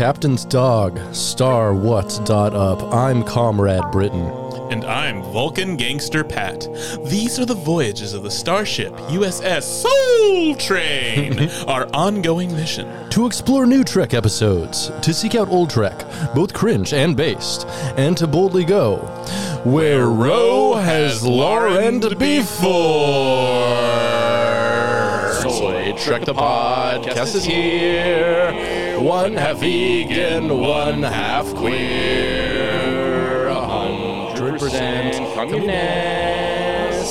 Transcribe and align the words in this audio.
Captain's 0.00 0.44
Dog, 0.44 0.98
star 1.14 1.74
what's 1.74 2.18
dot 2.20 2.54
up. 2.54 2.82
I'm 2.92 3.22
Comrade 3.22 3.90
Britain. 3.92 4.26
And 4.70 4.84
I'm 4.84 5.22
Vulcan 5.22 5.76
Gangster 5.76 6.24
Pat. 6.24 6.68
These 7.04 7.38
are 7.38 7.44
the 7.44 7.54
voyages 7.54 8.14
of 8.14 8.22
the 8.22 8.30
starship 8.30 8.92
USS 9.08 9.62
Train, 10.58 11.50
our 11.68 11.88
ongoing 11.94 12.52
mission. 12.52 13.08
To 13.10 13.26
explore 13.26 13.66
new 13.66 13.84
Trek 13.84 14.14
episodes, 14.14 14.90
to 15.02 15.12
seek 15.12 15.34
out 15.34 15.48
old 15.48 15.70
Trek, 15.70 16.04
both 16.34 16.52
cringe 16.52 16.92
and 16.92 17.16
based, 17.16 17.66
and 17.96 18.16
to 18.16 18.26
boldly 18.26 18.64
go 18.64 18.98
where 19.64 20.06
Ro 20.06 20.74
has 20.74 21.22
Laren 21.22 22.00
before. 22.00 22.70
Soy 25.42 25.92
Trek 25.98 26.24
the 26.24 26.32
podcast 26.32 27.34
is 27.34 27.44
here. 27.44 28.98
One 29.00 29.34
half 29.34 29.58
vegan, 29.58 30.58
one 30.58 31.02
half 31.02 31.54
queer. 31.54 33.48
A 33.48 33.66
hundred 33.66 34.60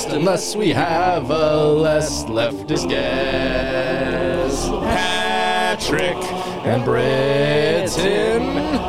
communist. 0.03 0.09
Unless 0.09 0.55
we 0.55 0.69
have 0.69 1.29
a 1.29 1.63
less 1.63 2.23
leftist 2.25 2.89
guest. 2.89 4.69
Patrick 4.69 6.17
and 6.65 6.83
Britain. 6.83 8.41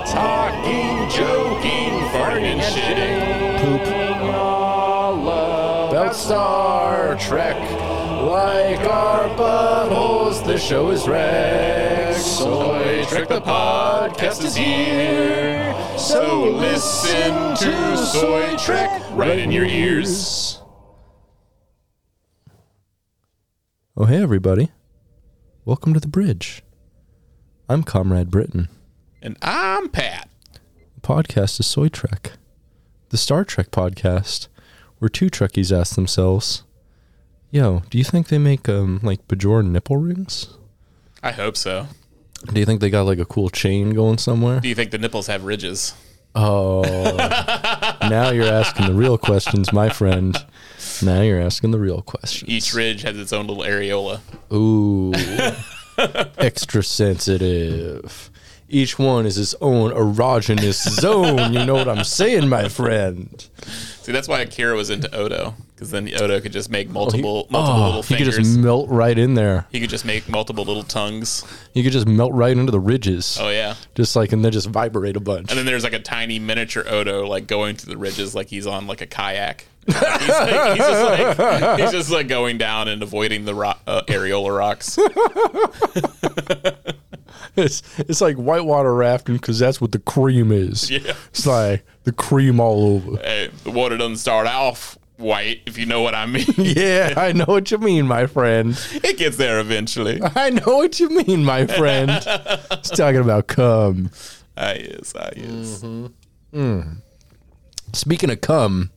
Talking, 0.06 1.08
joking, 1.10 1.92
farting, 2.10 2.60
shitting. 2.60 3.60
Poop. 3.60 4.34
All 4.34 5.88
about 5.88 6.14
Star 6.14 7.16
Trek. 7.16 7.56
Like 8.22 8.80
our 8.80 9.28
buttholes, 9.36 10.44
the 10.44 10.58
show 10.58 10.90
is 10.90 11.08
wrecked. 11.08 12.20
Soy 12.20 13.04
Trek 13.08 13.28
the 13.28 13.40
podcast 13.40 14.44
is 14.44 14.54
here. 14.54 15.74
So 15.96 16.50
listen 16.50 17.56
to 17.56 17.96
Soy 17.96 18.56
Trek 18.58 19.02
right 19.12 19.38
in 19.38 19.50
your 19.50 19.64
ears. 19.64 20.60
Oh, 24.02 24.06
hey, 24.06 24.22
everybody. 24.22 24.70
Welcome 25.66 25.92
to 25.92 26.00
the 26.00 26.08
bridge. 26.08 26.62
I'm 27.68 27.82
Comrade 27.82 28.30
Britain. 28.30 28.70
And 29.20 29.36
I'm 29.42 29.90
Pat. 29.90 30.30
The 30.94 31.02
podcast 31.02 31.60
is 31.60 31.66
Soy 31.66 31.90
Trek, 31.90 32.32
the 33.10 33.18
Star 33.18 33.44
Trek 33.44 33.70
podcast, 33.70 34.48
where 35.00 35.10
two 35.10 35.26
Trekkies 35.26 35.70
ask 35.78 35.96
themselves, 35.96 36.62
Yo, 37.50 37.82
do 37.90 37.98
you 37.98 38.04
think 38.04 38.28
they 38.28 38.38
make 38.38 38.70
um 38.70 39.00
like 39.02 39.28
Bajoran 39.28 39.66
nipple 39.66 39.98
rings? 39.98 40.48
I 41.22 41.32
hope 41.32 41.58
so. 41.58 41.86
Do 42.46 42.58
you 42.58 42.64
think 42.64 42.80
they 42.80 42.88
got 42.88 43.02
like 43.04 43.18
a 43.18 43.26
cool 43.26 43.50
chain 43.50 43.90
going 43.90 44.16
somewhere? 44.16 44.60
Do 44.60 44.68
you 44.70 44.74
think 44.74 44.92
the 44.92 44.98
nipples 44.98 45.26
have 45.26 45.44
ridges? 45.44 45.92
Oh, 46.34 46.80
now 48.08 48.30
you're 48.30 48.50
asking 48.50 48.86
the 48.86 48.94
real 48.94 49.18
questions, 49.18 49.74
my 49.74 49.90
friend. 49.90 50.42
Now 51.02 51.22
you're 51.22 51.40
asking 51.40 51.70
the 51.70 51.78
real 51.78 52.02
question. 52.02 52.48
Each 52.50 52.74
ridge 52.74 53.02
has 53.02 53.18
its 53.18 53.32
own 53.32 53.46
little 53.46 53.62
areola. 53.62 54.20
Ooh, 54.52 55.12
extra 56.38 56.82
sensitive. 56.82 58.30
Each 58.72 58.98
one 59.00 59.26
is 59.26 59.36
its 59.36 59.54
own 59.60 59.90
erogenous 59.90 60.88
zone. 60.88 61.52
You 61.52 61.64
know 61.66 61.74
what 61.74 61.88
I'm 61.88 62.04
saying, 62.04 62.48
my 62.48 62.68
friend? 62.68 63.44
See, 64.02 64.12
that's 64.12 64.28
why 64.28 64.40
Akira 64.40 64.76
was 64.76 64.90
into 64.90 65.12
Odo, 65.12 65.54
because 65.74 65.90
then 65.90 66.08
Odo 66.14 66.40
could 66.40 66.52
just 66.52 66.70
make 66.70 66.88
oh, 66.88 66.92
multiple, 66.92 67.46
multiple 67.50 67.82
Oh, 67.82 67.86
little 67.86 68.02
he 68.02 68.16
could 68.16 68.32
just 68.32 68.58
melt 68.58 68.88
right 68.88 69.18
in 69.18 69.34
there. 69.34 69.66
he 69.72 69.80
could 69.80 69.90
just 69.90 70.04
make 70.04 70.28
multiple 70.28 70.64
little 70.64 70.84
tongues. 70.84 71.44
He 71.74 71.82
could 71.82 71.92
just 71.92 72.06
melt 72.06 72.32
right 72.32 72.56
into 72.56 72.70
the 72.70 72.78
ridges. 72.80 73.38
Oh 73.40 73.50
yeah. 73.50 73.74
Just 73.96 74.14
like, 74.14 74.32
and 74.32 74.44
then 74.44 74.52
just 74.52 74.68
vibrate 74.68 75.16
a 75.16 75.20
bunch. 75.20 75.50
And 75.50 75.58
then 75.58 75.66
there's 75.66 75.82
like 75.84 75.92
a 75.92 75.98
tiny 75.98 76.38
miniature 76.38 76.84
Odo 76.88 77.26
like 77.26 77.48
going 77.48 77.74
through 77.74 77.92
the 77.92 77.98
ridges 77.98 78.36
like 78.36 78.46
he's 78.46 78.68
on 78.68 78.86
like 78.86 79.00
a 79.00 79.06
kayak. 79.06 79.66
He's, 79.92 80.28
like, 80.28 80.76
he's, 80.76 80.86
just 80.86 81.38
like, 81.38 81.80
he's 81.80 81.90
just 81.90 82.10
like 82.10 82.28
going 82.28 82.58
down 82.58 82.88
and 82.88 83.02
avoiding 83.02 83.44
the 83.44 83.54
rock, 83.54 83.80
uh, 83.86 84.02
areola 84.02 84.56
rocks. 84.56 84.98
It's 87.56 87.82
it's 87.98 88.20
like 88.20 88.36
whitewater 88.36 88.94
rafting 88.94 89.34
because 89.34 89.58
that's 89.58 89.80
what 89.80 89.92
the 89.92 89.98
cream 89.98 90.52
is. 90.52 90.90
Yeah. 90.90 91.14
It's 91.30 91.46
like 91.46 91.84
the 92.04 92.12
cream 92.12 92.60
all 92.60 92.84
over. 92.94 93.16
Hey, 93.16 93.50
the 93.64 93.70
water 93.70 93.96
doesn't 93.96 94.18
start 94.18 94.46
off 94.46 94.96
white, 95.16 95.60
if 95.66 95.76
you 95.76 95.86
know 95.86 96.00
what 96.00 96.14
I 96.14 96.26
mean. 96.26 96.46
Yeah, 96.56 97.14
I 97.16 97.32
know 97.32 97.44
what 97.46 97.70
you 97.70 97.78
mean, 97.78 98.06
my 98.06 98.26
friend. 98.26 98.78
it 98.92 99.18
gets 99.18 99.36
there 99.36 99.60
eventually. 99.60 100.20
I 100.22 100.50
know 100.50 100.76
what 100.76 100.98
you 101.00 101.08
mean, 101.10 101.44
my 101.44 101.66
friend. 101.66 102.10
It's 102.70 102.90
talking 102.90 103.20
about 103.20 103.48
cum. 103.48 104.10
Ah, 104.56 104.72
yes, 104.72 105.12
ah, 105.18 105.30
yes. 105.36 105.84
Speaking 107.92 108.30
of 108.30 108.40
cum, 108.40 108.90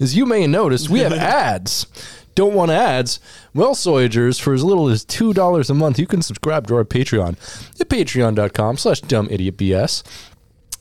as 0.00 0.16
you 0.16 0.26
may 0.26 0.42
have 0.42 0.50
noticed, 0.50 0.90
we 0.90 1.00
have 1.00 1.12
ads. 1.12 1.86
Don't 2.34 2.54
want 2.54 2.70
ads? 2.70 3.20
Well, 3.54 3.74
Soyagers, 3.74 4.40
for 4.40 4.54
as 4.54 4.64
little 4.64 4.88
as 4.88 5.04
$2 5.04 5.70
a 5.70 5.74
month, 5.74 5.98
you 5.98 6.06
can 6.06 6.22
subscribe 6.22 6.66
to 6.68 6.76
our 6.76 6.84
Patreon 6.84 7.30
at 7.80 7.88
patreon.com 7.88 8.78
slash 8.78 9.02
dumbidiotbs. 9.02 10.02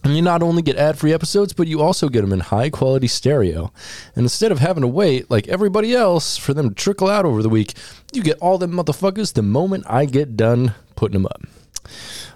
And 0.04 0.16
you 0.16 0.22
not 0.22 0.42
only 0.42 0.64
get 0.64 0.78
ad-free 0.78 1.14
episodes, 1.14 1.54
but 1.54 1.68
you 1.68 1.80
also 1.80 2.10
get 2.10 2.22
them 2.22 2.34
in 2.34 2.40
high-quality 2.40 3.08
stereo. 3.08 3.72
And 4.16 4.24
instead 4.24 4.52
of 4.52 4.58
having 4.60 4.82
to 4.82 4.88
wait, 4.88 5.30
like 5.30 5.48
everybody 5.48 5.94
else, 5.94 6.38
for 6.38 6.56
them 6.56 6.70
to 6.70 6.76
trickle 6.76 7.08
out 7.08 7.26
over 7.26 7.44
the 7.44 7.50
week, 7.50 7.74
you 8.12 8.24
get 8.24 8.40
all 8.40 8.58
them 8.58 8.72
motherfuckers 8.72 9.34
the 9.34 9.44
moment 9.44 9.84
I 9.88 10.06
get 10.06 10.36
done 10.36 10.74
putting 10.96 11.22
them 11.22 11.28
up. 11.28 11.44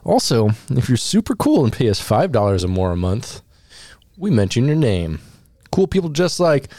Also, 0.04 0.50
if 0.70 0.88
you're 0.88 0.98
super 0.98 1.36
cool 1.36 1.64
and 1.64 1.74
pay 1.74 1.90
us 1.90 2.08
$5 2.08 2.64
or 2.64 2.68
more 2.68 2.92
a 2.92 2.98
month, 2.98 3.42
we 4.16 4.30
mention 4.30 4.68
your 4.68 4.76
name. 4.76 5.20
Cool 5.72 5.88
people 5.88 6.10
just 6.10 6.40
like 6.40 6.70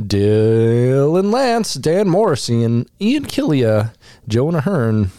Dylan 0.00 1.32
Lance, 1.32 1.74
Dan 1.74 2.08
Morrissey, 2.08 2.62
and 2.62 2.88
Ian 3.00 3.24
Killia, 3.26 3.92
Jonah 4.28 4.60
Hearn, 4.60 5.10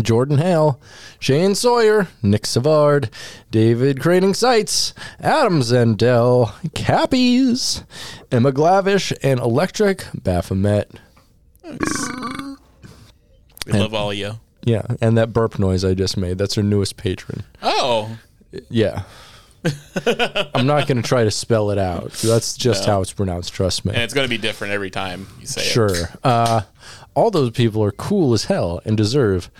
Jordan 0.00 0.38
Hale, 0.38 0.80
Shane 1.18 1.54
Sawyer, 1.54 2.08
Nick 2.22 2.46
Savard, 2.46 3.10
David 3.50 3.98
Craning 3.98 4.34
Sites, 4.34 4.92
Adam 5.20 5.60
Zendel, 5.60 6.48
Cappies, 6.70 7.84
Emma 8.32 8.52
Glavish, 8.52 9.12
and 9.22 9.38
Electric 9.40 10.04
Baphomet. 10.14 10.90
We 13.66 13.72
love 13.72 13.94
all 13.94 14.10
of 14.10 14.16
you. 14.16 14.32
Yeah, 14.64 14.82
and 15.00 15.16
that 15.18 15.32
burp 15.32 15.58
noise 15.58 15.84
I 15.84 15.94
just 15.94 16.16
made, 16.16 16.38
that's 16.38 16.56
our 16.56 16.64
newest 16.64 16.96
patron. 16.96 17.44
Oh, 17.62 18.18
Yeah. 18.70 19.02
I'm 20.54 20.66
not 20.66 20.86
going 20.86 21.00
to 21.00 21.02
try 21.02 21.24
to 21.24 21.30
spell 21.30 21.70
it 21.70 21.78
out. 21.78 22.12
That's 22.12 22.56
just 22.56 22.84
how 22.84 23.00
it's 23.00 23.12
pronounced, 23.12 23.52
trust 23.52 23.84
me. 23.84 23.92
and 23.94 24.02
it's 24.02 24.14
going 24.14 24.24
to 24.26 24.28
be 24.28 24.38
different 24.38 24.72
every 24.72 24.90
time 24.90 25.26
you 25.40 25.46
say 25.46 25.62
it. 25.62 25.64
Sure. 25.64 25.94
Uh, 26.22 26.62
all 27.14 27.30
those 27.30 27.50
people 27.50 27.82
are 27.82 27.92
cool 27.92 28.32
as 28.34 28.44
hell 28.44 28.80
and 28.84 28.96
deserve 28.96 29.50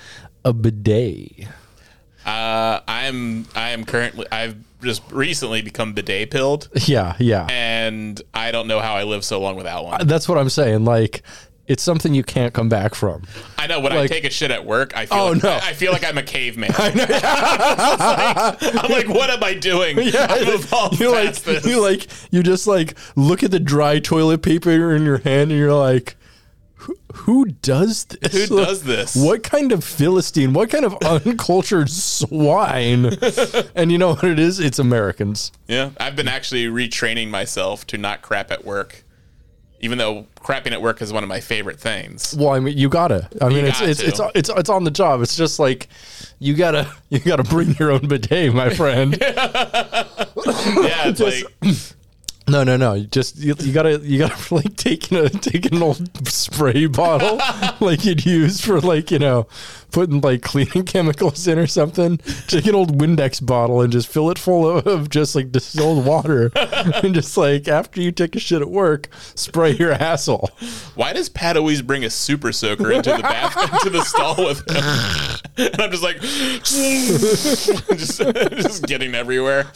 a 0.45 0.53
bidet. 0.53 1.47
Uh, 2.27 2.81
I'm 2.89 3.47
I 3.55 3.71
am 3.71 3.85
currently 3.85 4.27
I've 4.33 4.57
just 4.83 5.03
recently 5.13 5.63
become 5.63 5.93
bidet 5.95 6.31
pilled, 6.31 6.69
Yeah, 6.87 7.17
yeah. 7.19 7.47
and 7.51 8.21
I 8.35 8.51
don't 8.51 8.67
know 8.67 8.81
how 8.81 8.95
I 8.95 9.05
live 9.05 9.25
so 9.25 9.41
long 9.41 9.57
without 9.57 9.85
one. 9.85 10.07
That's 10.07 10.29
what 10.29 10.37
I'm 10.39 10.51
saying. 10.51 10.85
Like, 10.85 11.23
it's 11.67 11.83
something 11.83 12.15
you 12.15 12.23
can't 12.23 12.53
come 12.53 12.69
back 12.69 12.95
from. 12.95 13.23
I 13.59 13.67
know 13.67 13.81
when 13.81 13.95
like- 13.95 14.11
I 14.11 14.15
take 14.15 14.25
a 14.25 14.31
shit 14.31 14.51
at 14.51 14.65
work, 14.67 14.97
I 14.97 15.07
feel 15.07 15.19
Oh, 15.19 15.31
like, 15.33 15.43
no. 15.43 15.51
I, 15.51 15.57
I 15.69 15.73
feel 15.73 15.93
like 15.93 16.05
I'm 16.05 16.19
a 16.19 16.23
caveman. 16.23 16.71
I 16.79 16.91
know. 16.95 17.07
I'm 18.83 18.91
like, 18.91 19.09
what 19.09 19.31
am 19.31 19.43
I 19.43 19.55
doing? 19.55 19.97
Evolved 19.99 21.01
you 21.01 21.11
like, 21.11 21.35
this. 21.37 21.65
you 21.65 21.81
like, 21.81 22.07
you 22.31 22.43
just 22.43 22.67
like 22.67 22.95
look 23.17 23.43
at 23.43 23.51
the 23.51 23.61
dry 23.61 23.99
toilet 23.99 24.43
paper 24.43 24.95
in 24.95 25.05
your 25.05 25.19
hand, 25.19 25.51
and 25.51 25.59
you're 25.59 25.73
like, 25.75 26.17
who, 26.75 26.97
who 27.15 27.45
does 27.47 28.05
this? 28.05 28.49
Who 28.51 28.57
does 28.63 28.83
this? 28.83 29.17
What 29.17 29.43
kind 29.43 29.73
of 29.73 29.83
philistine? 29.83 30.53
What 30.53 30.69
kind 30.69 30.85
of 30.85 30.95
uncultured 31.03 31.89
swine? 31.89 33.07
and 33.75 33.91
you 33.91 33.97
know 33.97 34.11
what 34.15 34.25
it 34.25 34.39
is? 34.39 34.61
It's 34.61 34.79
Americans. 34.79 35.51
yeah, 35.67 35.91
I've 35.99 36.15
been 36.17 36.29
actually 36.29 36.67
retraining 36.67 37.31
myself 37.31 37.87
to 37.89 37.97
not 37.99 38.21
crap 38.21 38.51
at 38.51 38.65
work, 38.67 39.04
even 39.85 39.99
though 39.99 40.27
crapping 40.41 40.73
at 40.73 40.81
work 40.81 41.03
is 41.03 41.13
one 41.13 41.23
of 41.23 41.29
my 41.29 41.41
favorite 41.41 41.79
things. 41.79 42.35
Well, 42.39 42.49
I 42.51 42.59
mean, 42.61 42.77
you 42.79 42.89
gotta. 42.89 43.29
I 43.41 43.51
mean, 43.51 43.67
it's 43.67 43.81
got 43.81 43.89
it's, 43.91 44.01
it's 44.01 44.21
it's 44.35 44.49
it's 44.49 44.71
on 44.71 44.85
the 44.85 44.91
job. 44.91 45.21
It's 45.21 45.37
just 45.37 45.59
like 45.59 45.89
you 46.39 46.55
gotta 46.55 46.91
you 47.11 47.19
gotta 47.21 47.45
bring 47.45 47.75
your 47.75 47.93
own 47.93 48.09
bidet, 48.09 48.55
my 48.55 48.71
friend. 48.71 49.17
Yeah, 50.47 51.09
it's 51.09 51.19
Just- 51.21 51.45
like 51.63 51.75
No, 52.47 52.63
no, 52.63 52.77
no. 52.77 52.93
You 52.93 53.07
just 53.07 53.39
you, 53.39 53.55
you 53.61 53.73
gotta 53.73 53.99
you 54.01 54.19
gotta 54.19 54.55
like 54.55 54.77
take 54.77 55.11
a 55.13 55.29
take 55.31 55.71
an 55.73 55.83
old 55.83 56.29
spray 56.29 56.87
bottle 56.87 57.39
like 57.81 58.05
you'd 58.05 58.27
use 58.27 58.61
for 58.61 58.81
like 58.81 59.11
you 59.11 59.19
know 59.19 59.47
putting 59.95 60.21
like 60.21 60.43
cleaning 60.43 60.85
chemicals 60.85 61.47
in 61.47 61.59
or 61.59 61.67
something. 61.69 62.19
Take 62.49 62.67
an 62.67 62.75
old 62.75 62.99
Windex 63.01 63.45
bottle 63.45 63.81
and 63.81 63.93
just 63.93 64.09
fill 64.09 64.29
it 64.31 64.39
full 64.39 64.79
of, 64.87 65.09
just 65.09 65.35
like 65.37 65.53
distilled 65.53 66.05
water, 66.05 66.51
and 66.57 67.15
just 67.15 67.37
like 67.37 67.69
after 67.69 68.01
you 68.03 68.11
take 68.13 68.35
a 68.37 68.41
shit 68.41 68.61
at 68.61 68.69
work, 68.71 69.09
spray 69.37 69.71
your 69.71 69.93
asshole. 69.93 70.51
Why 70.97 71.13
does 71.13 71.29
Pat 71.29 71.57
always 71.57 71.81
bring 71.81 72.05
a 72.05 72.11
super 72.11 72.51
soaker 72.53 72.91
into 72.93 73.11
the 73.13 73.23
bath 73.23 73.57
into 73.75 73.91
the 73.91 74.03
stall 74.05 74.37
with 74.45 74.59
him? 74.69 74.85
And 75.57 75.81
I'm 75.81 75.91
just 75.93 76.03
like, 76.03 76.21
just, 76.21 78.19
just 78.21 78.83
getting 78.87 79.15
everywhere. 79.15 79.71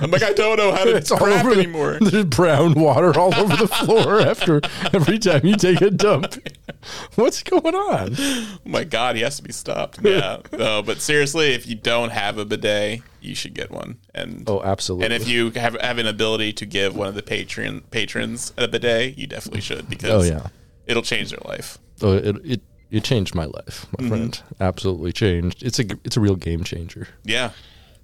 I'm 0.00 0.10
like, 0.10 0.22
I 0.22 0.32
don't 0.32 0.56
know 0.56 0.72
how 0.72 0.84
to 0.84 0.96
It's 0.96 1.10
crap 1.10 1.44
over 1.44 1.54
the- 1.54 1.60
anymore. 1.60 1.98
There's 2.00 2.24
brown 2.24 2.72
water 2.74 3.18
all 3.18 3.34
over 3.34 3.56
the 3.56 3.68
floor 3.68 4.20
after 4.20 4.60
every 4.94 5.18
time 5.18 5.44
you 5.44 5.56
take 5.56 5.82
a 5.82 5.90
dump. 5.90 6.36
What's 7.14 7.42
going 7.42 7.74
on? 7.74 8.14
Oh 8.18 8.58
my 8.64 8.84
god, 8.84 9.16
he 9.16 9.22
has 9.22 9.36
to 9.36 9.42
be 9.42 9.52
stopped. 9.52 9.98
Yeah, 10.02 10.38
no, 10.52 10.82
but 10.82 11.00
seriously, 11.00 11.54
if 11.54 11.66
you 11.66 11.74
don't 11.74 12.10
have 12.10 12.38
a 12.38 12.44
bidet, 12.44 13.02
you 13.20 13.34
should 13.34 13.54
get 13.54 13.70
one. 13.70 13.98
And 14.14 14.44
Oh, 14.48 14.62
absolutely. 14.62 15.06
and 15.06 15.14
if 15.14 15.28
you 15.28 15.50
have 15.52 15.80
have 15.80 15.98
an 15.98 16.06
ability 16.06 16.52
to 16.54 16.66
give 16.66 16.96
one 16.96 17.08
of 17.08 17.14
the 17.14 17.22
patron 17.22 17.82
patrons 17.90 18.52
a 18.56 18.68
bidet, 18.68 19.16
you 19.18 19.26
definitely 19.26 19.60
should 19.60 19.84
oh, 19.84 19.88
because 19.88 20.26
Oh, 20.26 20.34
yeah. 20.34 20.48
it'll 20.86 21.02
change 21.02 21.30
their 21.30 21.42
life. 21.44 21.78
Oh, 22.02 22.12
it, 22.12 22.36
it 22.44 22.60
it 22.90 23.04
changed 23.04 23.34
my 23.34 23.44
life, 23.44 23.86
my 23.98 24.04
mm-hmm. 24.04 24.08
friend. 24.08 24.42
Absolutely 24.60 25.12
changed. 25.12 25.62
It's 25.62 25.78
a 25.78 25.84
it's 26.04 26.16
a 26.16 26.20
real 26.20 26.36
game 26.36 26.64
changer. 26.64 27.08
Yeah, 27.24 27.50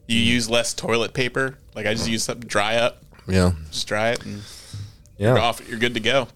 you 0.06 0.20
mm. 0.20 0.26
use 0.26 0.50
less 0.50 0.74
toilet 0.74 1.14
paper. 1.14 1.58
Like 1.74 1.86
I 1.86 1.94
just 1.94 2.06
mm. 2.06 2.12
use 2.12 2.24
something 2.24 2.48
dry 2.48 2.76
up, 2.76 3.02
Yeah, 3.26 3.52
just 3.70 3.86
dry 3.86 4.10
it, 4.10 4.24
and 4.24 4.42
yeah. 5.16 5.28
you're 5.28 5.38
off. 5.38 5.66
You're 5.68 5.78
good 5.78 5.94
to 5.94 6.00
go. 6.00 6.28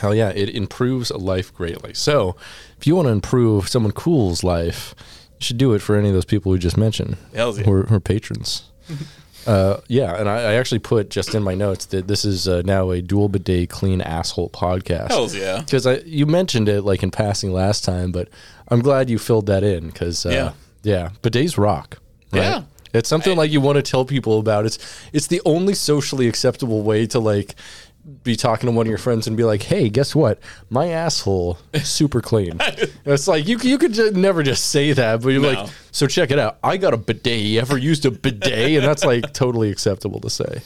Hell 0.00 0.14
yeah, 0.14 0.30
it 0.30 0.48
improves 0.50 1.10
a 1.10 1.18
life 1.18 1.54
greatly. 1.54 1.94
So, 1.94 2.36
if 2.78 2.86
you 2.86 2.94
want 2.96 3.06
to 3.06 3.12
improve 3.12 3.68
someone 3.68 3.92
cool's 3.92 4.44
life, 4.44 4.94
you 5.38 5.44
should 5.44 5.58
do 5.58 5.72
it 5.74 5.80
for 5.80 5.96
any 5.96 6.08
of 6.08 6.14
those 6.14 6.24
people 6.24 6.52
we 6.52 6.58
just 6.58 6.76
mentioned 6.76 7.16
Hells 7.34 7.58
yeah. 7.58 7.64
who, 7.64 7.72
are, 7.94 8.00
patrons. 8.00 8.70
uh, 9.46 9.80
yeah, 9.88 10.18
and 10.18 10.28
I, 10.28 10.36
I 10.36 10.54
actually 10.54 10.80
put 10.80 11.10
just 11.10 11.34
in 11.34 11.42
my 11.42 11.54
notes 11.54 11.86
that 11.86 12.08
this 12.08 12.24
is 12.24 12.48
uh, 12.48 12.62
now 12.64 12.90
a 12.90 13.00
dual 13.00 13.28
bidet 13.28 13.70
clean 13.70 14.00
asshole 14.00 14.50
podcast. 14.50 15.08
Hells 15.08 15.34
yeah. 15.34 15.60
Because 15.60 15.86
I 15.86 15.98
you 15.98 16.26
mentioned 16.26 16.68
it 16.68 16.82
like 16.82 17.02
in 17.02 17.10
passing 17.10 17.52
last 17.52 17.84
time, 17.84 18.12
but 18.12 18.28
I'm 18.68 18.80
glad 18.80 19.08
you 19.10 19.18
filled 19.18 19.46
that 19.46 19.62
in 19.62 19.86
because 19.88 20.24
uh, 20.26 20.30
Yeah. 20.30 20.52
yeah, 20.82 21.10
bidets 21.22 21.56
rock. 21.58 21.98
Right? 22.32 22.42
Yeah. 22.42 22.62
it's 22.92 23.08
something 23.08 23.36
like 23.36 23.50
you 23.50 23.60
want 23.60 23.76
to 23.76 23.82
tell 23.82 24.04
people 24.04 24.38
about. 24.38 24.66
It's 24.66 24.78
it's 25.12 25.28
the 25.28 25.40
only 25.44 25.74
socially 25.74 26.28
acceptable 26.28 26.82
way 26.82 27.06
to 27.06 27.18
like 27.18 27.54
be 28.24 28.36
talking 28.36 28.68
to 28.68 28.72
one 28.74 28.86
of 28.86 28.88
your 28.88 28.98
friends 28.98 29.26
and 29.26 29.36
be 29.36 29.44
like, 29.44 29.62
"Hey, 29.62 29.88
guess 29.88 30.14
what? 30.14 30.38
My 30.70 30.88
asshole 30.88 31.58
is 31.72 31.88
super 31.88 32.20
clean." 32.20 32.58
it's 33.04 33.28
like 33.28 33.46
you 33.46 33.58
you 33.58 33.78
could 33.78 33.92
just 33.92 34.14
never 34.14 34.42
just 34.42 34.70
say 34.70 34.92
that, 34.92 35.22
but 35.22 35.28
you're 35.30 35.42
No. 35.42 35.48
like, 35.52 35.70
"So 35.92 36.06
check 36.06 36.30
it 36.30 36.38
out. 36.38 36.58
I 36.62 36.76
got 36.76 36.94
a 36.94 36.96
bidet. 36.96 37.40
You 37.40 37.60
ever 37.60 37.76
used 37.78 38.06
a 38.06 38.10
bidet?" 38.10 38.78
And 38.78 38.84
that's 38.86 39.04
like 39.04 39.32
totally 39.32 39.70
acceptable 39.70 40.20
to 40.20 40.30
say. 40.30 40.62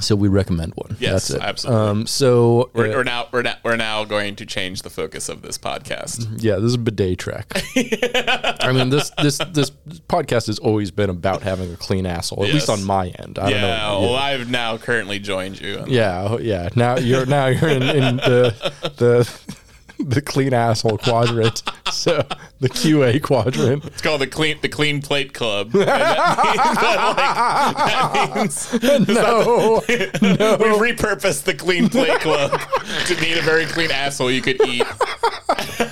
So 0.00 0.16
we 0.16 0.28
recommend 0.28 0.72
one. 0.74 0.96
Yes, 1.00 1.28
that's 1.28 1.30
it. 1.30 1.42
absolutely. 1.42 1.86
Um, 1.88 2.06
so 2.06 2.70
We're, 2.74 2.86
uh, 2.92 2.96
we're 2.96 3.04
now 3.04 3.28
we're 3.32 3.42
now 3.42 3.54
we're 3.64 3.76
now 3.76 4.04
going 4.04 4.36
to 4.36 4.46
change 4.46 4.82
the 4.82 4.90
focus 4.90 5.28
of 5.28 5.42
this 5.42 5.58
podcast. 5.58 6.26
Yeah, 6.42 6.56
this 6.56 6.64
is 6.64 6.74
a 6.74 6.78
bidet 6.78 7.18
track. 7.18 7.46
I 7.76 8.72
mean, 8.72 8.90
this 8.90 9.10
this 9.22 9.38
this 9.52 9.70
podcast 10.08 10.46
has 10.48 10.58
always 10.58 10.90
been 10.90 11.10
about 11.10 11.42
having 11.42 11.72
a 11.72 11.76
clean 11.76 12.06
asshole, 12.06 12.44
at 12.44 12.52
least 12.52 12.68
on 12.68 12.84
my 12.84 13.08
end. 13.18 13.38
I 13.38 13.50
Yeah, 13.50 13.60
don't 13.60 13.70
know. 14.02 14.08
well, 14.08 14.16
I've 14.16 14.50
now 14.50 14.76
currently 14.78 15.18
joined 15.18 15.60
you. 15.60 15.84
Yeah, 15.86 16.28
oh, 16.30 16.38
yeah. 16.38 16.68
Now 16.74 16.96
you're 16.96 17.26
now 17.26 17.46
you're 17.46 17.70
in, 17.70 17.82
in 17.82 18.16
the 18.16 18.72
the 18.96 19.54
the 20.04 20.20
clean 20.20 20.52
asshole 20.52 20.98
quadrant. 20.98 21.62
So 21.92 22.26
the 22.60 22.68
QA 22.68 23.22
quadrant. 23.22 23.84
It's 23.84 24.02
called 24.02 24.20
the 24.22 24.26
clean 24.26 24.58
the 24.62 24.68
clean 24.68 25.02
plate 25.02 25.32
club. 25.34 25.70
And 25.76 25.86
that 25.86 26.06
means, 26.44 26.70
that, 26.80 26.80
like, 27.16 27.86
that 27.90 28.32
means 28.36 28.72
No, 29.08 29.82
we 29.88 30.90
repurposed 30.92 31.44
the 31.44 31.54
clean 31.54 31.88
plate 31.88 32.20
club 32.20 32.60
to 33.06 33.20
mean 33.20 33.38
a 33.38 33.42
very 33.42 33.66
clean 33.66 33.90
asshole 33.90 34.30
you 34.30 34.42
could 34.42 34.60
eat. 34.66 34.84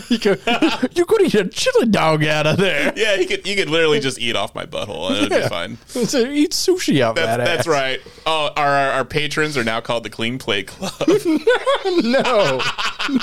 you 0.08 0.18
could 0.18 0.40
you 0.94 1.04
could 1.04 1.22
eat 1.22 1.34
a 1.34 1.46
chili 1.48 1.86
dog 1.86 2.24
out 2.24 2.46
of 2.46 2.56
there. 2.56 2.92
Yeah, 2.96 3.14
you 3.14 3.26
could 3.26 3.46
you 3.46 3.56
could 3.56 3.68
literally 3.68 4.00
just 4.00 4.18
eat 4.18 4.36
off 4.36 4.54
my 4.54 4.66
butthole 4.66 5.08
and 5.08 5.16
it 5.16 5.30
would 5.30 5.42
be 5.42 5.48
fine. 5.48 5.78
So 5.86 6.18
eat 6.26 6.52
sushi 6.52 7.00
out 7.00 7.16
That's, 7.16 7.36
that 7.36 7.44
that's 7.44 7.66
right. 7.66 8.00
Oh, 8.26 8.50
our, 8.56 8.68
our 8.68 8.90
our 8.92 9.04
patrons 9.04 9.56
are 9.56 9.64
now 9.64 9.80
called 9.80 10.04
the 10.04 10.10
Clean 10.10 10.38
Plate 10.38 10.66
Club. 10.68 10.92
No, 12.02 12.60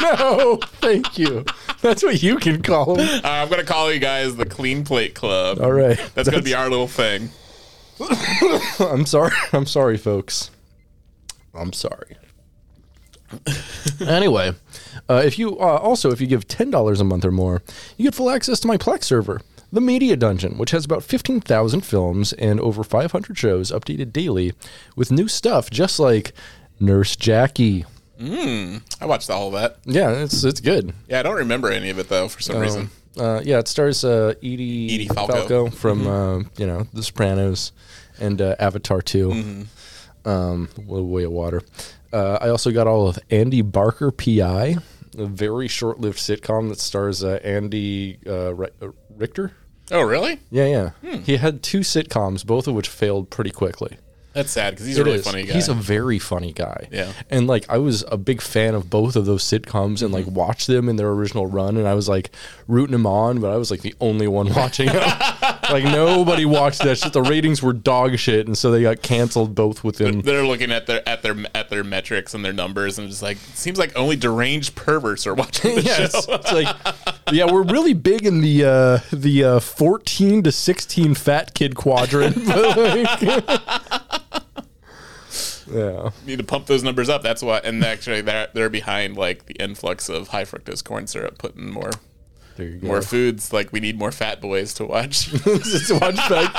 no, 0.02 0.60
thank 0.82 1.18
you. 1.18 1.46
That's 1.82 2.04
what 2.04 2.22
you 2.22 2.38
can 2.38 2.62
call 2.62 2.96
them. 2.96 3.22
Uh, 3.32 3.44
I'm 3.44 3.50
gonna 3.50 3.64
call 3.64 3.94
you 3.94 4.00
guys 4.00 4.36
the 4.36 4.46
Clean 4.46 4.84
Plate 4.84 5.16
Club. 5.16 5.62
All 5.62 5.72
right. 5.72 5.98
That's 6.16 6.28
gonna 6.28 6.44
be 6.44 6.54
our 6.54 6.70
little 6.70 6.88
thing. 6.88 7.30
I'm 8.80 9.06
sorry. 9.06 9.32
I'm 9.54 9.66
sorry, 9.66 9.96
folks. 9.96 10.52
I'm 11.54 11.72
sorry. 11.72 12.18
anyway, 14.06 14.54
uh, 15.10 15.22
if 15.24 15.40
you 15.40 15.58
uh, 15.60 15.78
also 15.78 16.12
if 16.12 16.20
you 16.20 16.28
give 16.28 16.46
ten 16.50 16.70
dollars 16.70 17.00
a 17.00 17.06
month 17.06 17.24
or 17.24 17.32
more, 17.32 17.64
you 17.96 18.04
get 18.04 18.16
full 18.16 18.30
access 18.30 18.60
to 18.60 18.68
my 18.68 18.76
Plex 18.76 19.06
server, 19.06 19.40
the 19.72 19.80
Media 19.80 20.18
Dungeon, 20.18 20.58
which 20.58 20.72
has 20.72 20.84
about 20.84 21.02
fifteen 21.02 21.40
thousand 21.40 21.86
films 21.86 22.34
and 22.34 22.60
over 22.60 22.84
five 22.84 23.14
hundred 23.14 23.38
shows 23.38 23.72
updated 23.72 24.12
daily 24.12 24.52
with 24.98 25.10
new 25.10 25.30
stuff, 25.30 25.70
just 25.70 26.02
like 26.02 26.34
Nurse 26.82 27.16
Jackie. 27.16 27.86
I 28.20 29.06
watched 29.06 29.30
all 29.30 29.48
of 29.48 29.54
that. 29.54 29.78
Yeah, 29.86 30.12
it's 30.22 30.44
it's 30.44 30.60
good. 30.60 30.94
Yeah, 31.08 31.22
I 31.22 31.24
don't 31.24 31.38
remember 31.38 31.70
any 31.72 31.90
of 31.90 31.98
it 31.98 32.10
though 32.10 32.28
for 32.28 32.42
some 32.42 32.58
reason. 32.58 32.90
Uh, 33.18 33.42
yeah, 33.44 33.60
it 33.60 33.68
stars 33.68 34.04
uh, 34.04 34.34
Edie, 34.42 34.96
Edie 34.96 35.08
Falco. 35.08 35.70
from 35.70 36.08
uh, 36.08 36.40
you 36.58 36.66
know 36.66 36.88
The 36.94 37.04
Sopranos 37.04 37.72
and 38.20 38.42
uh, 38.42 38.56
Avatar 38.60 39.02
2 39.02 39.66
um, 40.26 40.70
Little 40.78 41.08
Way 41.08 41.24
of 41.24 41.32
Water. 41.32 41.62
Uh, 42.14 42.38
I 42.42 42.50
also 42.50 42.72
got 42.72 42.88
all 42.88 43.08
of 43.08 43.18
Andy 43.30 43.62
Barker 43.62 44.12
PI, 44.12 44.78
a 45.18 45.26
very 45.26 45.68
short-lived 45.68 46.18
sitcom 46.20 46.70
that 46.70 46.80
stars 46.80 47.24
uh, 47.24 47.40
Andy 47.44 48.20
uh, 48.28 48.54
Richter. 49.16 49.54
Oh, 49.92 50.02
really? 50.04 50.40
Yeah, 50.52 50.92
yeah. 51.04 51.18
He 51.20 51.38
had 51.38 51.62
two 51.64 51.80
sitcoms, 51.80 52.46
both 52.46 52.68
of 52.68 52.76
which 52.76 52.88
failed 52.88 53.30
pretty 53.30 53.52
quickly. 53.52 53.98
That's 54.34 54.52
sad 54.52 54.72
because 54.74 54.86
he's 54.88 54.98
a 54.98 55.04
really 55.04 55.18
is. 55.20 55.26
funny 55.26 55.44
guy. 55.44 55.54
He's 55.54 55.68
a 55.68 55.74
very 55.74 56.18
funny 56.20 56.54
guy. 56.54 56.88
Yeah. 56.92 57.12
And 57.30 57.48
like 57.48 57.66
I 57.70 57.78
was 57.80 58.04
a 58.10 58.18
big 58.18 58.42
fan 58.42 58.76
of 58.76 58.90
both 58.90 59.16
of 59.16 59.26
those 59.26 59.44
sitcoms 59.44 60.02
and 60.02 60.12
like 60.14 60.26
Mm-hmm. 60.26 60.36
watched 60.36 60.68
them 60.68 60.88
in 60.88 60.96
their 60.96 61.10
original 61.10 61.48
run 61.48 61.76
and 61.78 61.88
I 61.88 61.94
was 61.96 62.08
like 62.08 62.32
rooting 62.68 62.92
them 62.94 63.06
on, 63.06 63.40
but 63.42 63.52
I 63.52 63.58
was 63.58 63.72
like 63.72 63.82
the 63.82 63.96
only 64.00 64.28
one 64.28 64.54
watching 64.56 64.86
them. 64.88 64.96
like 65.72 65.84
nobody 65.84 66.46
watched 66.46 66.84
that 66.84 66.98
shit. 67.00 67.12
The 67.14 67.22
ratings 67.22 67.62
were 67.62 67.74
dog 67.74 68.18
shit, 68.20 68.46
and 68.48 68.58
so 68.58 68.72
they 68.72 68.82
got 68.84 69.02
canceled 69.02 69.56
both 69.56 69.84
within 69.84 70.22
They're 70.22 70.46
looking 70.46 70.72
at 70.72 70.86
their 70.88 71.08
at 71.10 71.22
their 71.24 71.36
at 71.56 71.70
their 71.70 71.84
metrics 71.84 72.34
and 72.34 72.46
their 72.46 72.54
numbers 72.54 73.00
and 73.00 73.10
just 73.10 73.22
like 73.22 73.38
it 73.38 73.58
seems 73.58 73.78
like 73.80 73.98
only 73.98 74.16
deranged 74.16 74.76
perverts 74.76 75.26
are 75.28 75.34
watching 75.34 75.76
the 75.76 75.82
yeah, 75.84 76.08
show. 76.08 76.20
it's 76.36 76.52
like 76.54 76.76
yeah, 77.32 77.52
we're 77.52 77.64
really 77.64 77.94
big 77.94 78.26
in 78.26 78.42
the 78.42 78.64
uh 78.66 79.00
the 79.12 79.44
uh 79.44 79.60
14 79.60 80.44
to 80.44 80.52
16 80.52 81.16
fat 81.16 81.54
kid 81.54 81.76
quadrant. 81.76 82.36
Yeah. 85.72 86.10
need 86.26 86.38
to 86.38 86.44
pump 86.44 86.66
those 86.68 86.84
numbers 86.84 87.10
up. 87.10 87.22
That's 87.22 87.42
why, 87.42 87.60
and 87.60 87.84
actually, 87.84 88.22
they're 88.22 88.48
they're 88.54 88.70
behind 88.70 89.18
like 89.18 89.46
the 89.46 89.56
influx 89.56 90.10
of 90.10 90.30
high 90.30 90.46
fructose 90.46 90.84
corn 90.84 91.08
syrup, 91.08 91.38
putting 91.38 91.70
more 91.72 91.92
There 92.58 92.68
you 92.68 92.78
go. 92.78 92.88
more 92.88 93.02
foods. 93.02 93.52
Like 93.54 93.72
we 93.72 93.80
need 93.80 93.98
more 93.98 94.12
fat 94.12 94.42
boys 94.42 94.74
to 94.76 94.86
watch. 94.86 95.26
Just 95.44 95.92
watch 95.92 96.18
like 96.30 96.52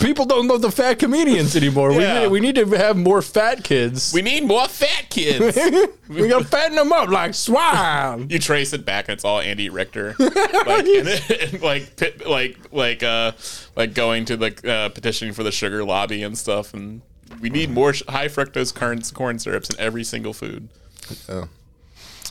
people 0.00 0.24
don't 0.24 0.46
know 0.46 0.58
the 0.58 0.70
fat 0.70 0.98
comedians 0.98 1.54
anymore. 1.54 1.90
We 1.90 1.98
need, 1.98 2.28
we 2.28 2.40
need 2.40 2.54
to 2.56 2.66
have 2.76 2.96
more 2.96 3.22
fat 3.22 3.62
kids. 3.64 4.12
we 4.12 4.22
need 4.22 4.44
more 4.44 4.66
fat 4.66 5.08
kids. 5.10 5.56
we 6.08 6.28
gotta 6.28 6.44
fatten 6.44 6.76
them 6.76 6.92
up 6.92 7.08
like 7.08 7.34
swine. 7.34 8.28
you 8.30 8.38
trace 8.38 8.72
it 8.72 8.84
back, 8.84 9.08
and 9.08 9.14
it's 9.14 9.24
all 9.24 9.40
Andy 9.40 9.68
Richter, 9.68 10.14
like 10.18 10.86
and, 10.86 11.08
and, 11.08 11.62
like 11.62 12.26
like 12.26 12.58
like 12.72 13.02
uh 13.02 13.32
like 13.76 13.94
going 13.94 14.24
to 14.26 14.36
the 14.36 14.70
uh, 14.70 14.88
petitioning 14.88 15.34
for 15.34 15.42
the 15.42 15.52
sugar 15.52 15.84
lobby 15.84 16.22
and 16.22 16.36
stuff. 16.36 16.74
And 16.74 17.02
we 17.40 17.50
need 17.50 17.70
more 17.70 17.92
sh- 17.92 18.02
high 18.08 18.28
fructose 18.28 18.74
corn 18.74 19.00
corn 19.14 19.38
syrups 19.38 19.70
in 19.70 19.78
every 19.80 20.04
single 20.04 20.32
food. 20.32 20.68
Oh. 21.28 21.48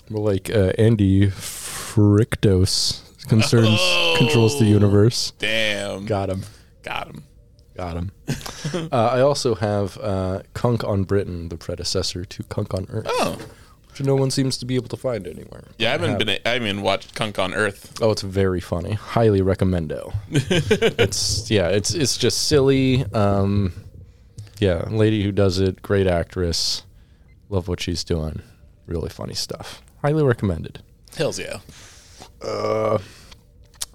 Well, 0.10 0.24
like 0.24 0.50
uh, 0.50 0.72
Andy 0.78 1.28
Frictos 1.28 3.02
concerns 3.28 3.80
controls 4.18 4.58
the 4.60 4.66
universe. 4.66 5.32
Damn, 5.40 6.06
Got 6.06 6.30
him. 6.30 6.44
got 6.84 7.08
him. 7.08 7.24
Got 7.76 7.96
him. 7.98 8.12
uh, 8.92 8.96
I 9.12 9.22
also 9.22 9.54
have 9.56 9.98
uh, 10.00 10.42
Cunk 10.54 10.84
on 10.84 11.04
Britain, 11.04 11.50
the 11.50 11.58
predecessor 11.58 12.26
to 12.26 12.44
Cunk 12.44 12.74
on 12.74 12.88
Earth, 12.90 13.06
Oh. 13.08 13.38
which 13.90 14.02
no 14.02 14.16
one 14.16 14.32
seems 14.32 14.58
to 14.60 14.66
be 14.66 14.76
able 14.76 14.88
to 14.88 14.98
find 14.98 15.28
anywhere. 15.28 15.66
Yeah, 15.78 15.90
I 15.90 15.92
haven't 15.92 16.10
have- 16.12 16.20
been. 16.20 16.40
I 16.46 16.50
haven't 16.54 16.82
watched 16.82 17.14
Cunk 17.14 17.38
on 17.38 17.54
Earth. 17.54 17.94
Oh, 18.02 18.10
it's 18.12 18.24
very 18.24 18.62
funny. 18.62 18.94
Highly 18.94 19.42
recommendo. 19.42 20.14
it's 20.32 21.52
yeah, 21.52 21.68
it's 21.68 21.94
it's 21.94 22.18
just 22.18 22.48
silly. 22.48 23.04
Um, 23.14 23.74
yeah, 24.60 24.86
lady 24.90 25.24
who 25.24 25.32
does 25.32 25.60
it, 25.60 25.82
great 25.82 26.08
actress. 26.08 26.84
Love 27.50 27.68
what 27.68 27.80
she's 27.80 28.04
doing. 28.04 28.42
Really 28.86 29.10
funny 29.10 29.34
stuff. 29.34 29.82
Highly 30.02 30.24
recommended. 30.24 30.82
Hells 31.16 31.40
yeah. 31.40 31.60
Uh, 32.42 33.00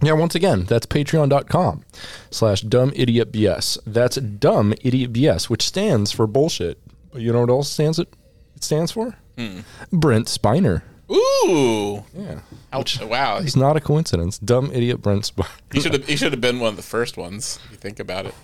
yeah, 0.03 0.13
once 0.13 0.35
again, 0.35 0.65
that's 0.65 0.87
patreon.com 0.87 1.85
slash 2.31 2.63
dumb 2.63 2.93
idiot 2.97 3.31
BS. 3.33 3.79
That's 3.87 4.17
dumb 4.17 4.75
idiot 4.83 5.13
BS, 5.13 5.49
which 5.49 5.63
stands 5.63 6.11
for 6.11 6.27
bullshit. 6.27 6.79
But 7.13 7.23
you 7.23 7.33
know 7.33 7.41
what 7.41 7.51
else 7.51 7.71
stands 7.71 7.99
it? 7.99 8.09
It 8.57 8.65
stands 8.65 8.91
for? 8.91 9.17
Hmm. 9.39 9.61
Brent 9.93 10.27
Spiner. 10.27 10.83
Ooh. 11.11 12.05
Yeah. 12.15 12.41
Ouch. 12.73 13.01
Oh, 13.01 13.07
wow. 13.07 13.39
It's 13.39 13.55
not 13.55 13.77
a 13.77 13.81
coincidence. 13.81 14.39
Dumb 14.39 14.71
idiot 14.73 15.03
Brent 15.03 15.23
Spiner. 15.23 15.51
He 15.73 15.81
should 15.81 15.93
have 15.93 16.05
he 16.09 16.17
should 16.17 16.33
have 16.33 16.41
been 16.41 16.59
one 16.59 16.71
of 16.71 16.77
the 16.77 16.83
first 16.83 17.17
ones, 17.17 17.61
if 17.67 17.71
you 17.73 17.77
think 17.77 18.01
about 18.01 18.27
it. 18.27 18.35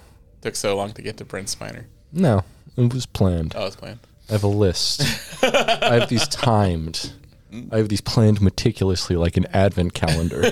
Took 0.42 0.54
so 0.54 0.76
long 0.76 0.92
to 0.92 1.02
get 1.02 1.16
to 1.16 1.24
Brent 1.24 1.48
Spiner. 1.48 1.86
No, 2.12 2.44
it 2.76 2.92
was 2.92 3.06
planned. 3.06 3.54
Oh, 3.56 3.66
it's 3.66 3.76
planned. 3.76 4.00
I 4.28 4.32
have 4.32 4.44
a 4.44 4.48
list. 4.48 5.02
I 5.42 5.98
have 6.00 6.08
these 6.08 6.28
timed. 6.28 7.12
I 7.72 7.78
have 7.78 7.88
these 7.88 8.02
planned 8.02 8.42
meticulously 8.42 9.16
like 9.16 9.38
an 9.38 9.46
advent 9.54 9.94
calendar. 9.94 10.42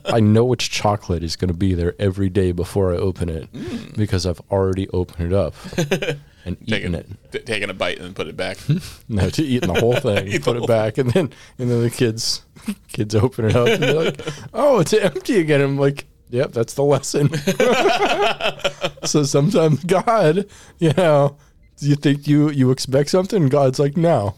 I 0.06 0.20
know 0.20 0.44
which 0.44 0.70
chocolate 0.70 1.22
is 1.22 1.36
going 1.36 1.48
to 1.48 1.54
be 1.56 1.74
there 1.74 1.94
every 1.98 2.30
day 2.30 2.52
before 2.52 2.94
I 2.94 2.96
open 2.96 3.28
it 3.28 3.52
mm. 3.52 3.94
because 3.96 4.24
I've 4.24 4.40
already 4.50 4.88
opened 4.88 5.30
it 5.30 5.36
up 5.36 5.54
and 6.46 6.56
eaten 6.66 6.94
it. 6.94 7.06
t- 7.32 7.40
taking 7.40 7.68
a 7.68 7.74
bite 7.74 7.98
and 7.98 8.06
then 8.06 8.14
put 8.14 8.28
it 8.28 8.36
back. 8.36 8.56
No, 9.08 9.28
to 9.28 9.42
eating 9.42 9.72
the 9.72 9.78
whole 9.78 9.96
thing, 9.96 10.40
put 10.40 10.56
it 10.56 10.66
back, 10.66 10.96
and 10.96 11.10
then 11.10 11.30
and 11.58 11.70
then 11.70 11.82
the 11.82 11.90
kids 11.90 12.42
kids 12.88 13.14
open 13.14 13.46
it 13.46 13.56
up 13.56 13.68
and 13.68 13.82
they're 13.82 13.94
like, 13.94 14.20
"Oh, 14.54 14.80
it's 14.80 14.92
empty 14.94 15.40
again." 15.40 15.60
I'm 15.60 15.78
like, 15.78 16.06
"Yep, 16.30 16.52
that's 16.52 16.74
the 16.74 16.84
lesson." 16.84 17.30
so 19.04 19.22
sometimes 19.22 19.84
God, 19.84 20.46
you 20.78 20.92
know, 20.92 21.36
you 21.78 21.94
think 21.94 22.26
you 22.26 22.50
you 22.50 22.70
expect 22.70 23.10
something, 23.10 23.42
and 23.42 23.50
God's 23.50 23.78
like, 23.78 23.96
"No, 23.96 24.34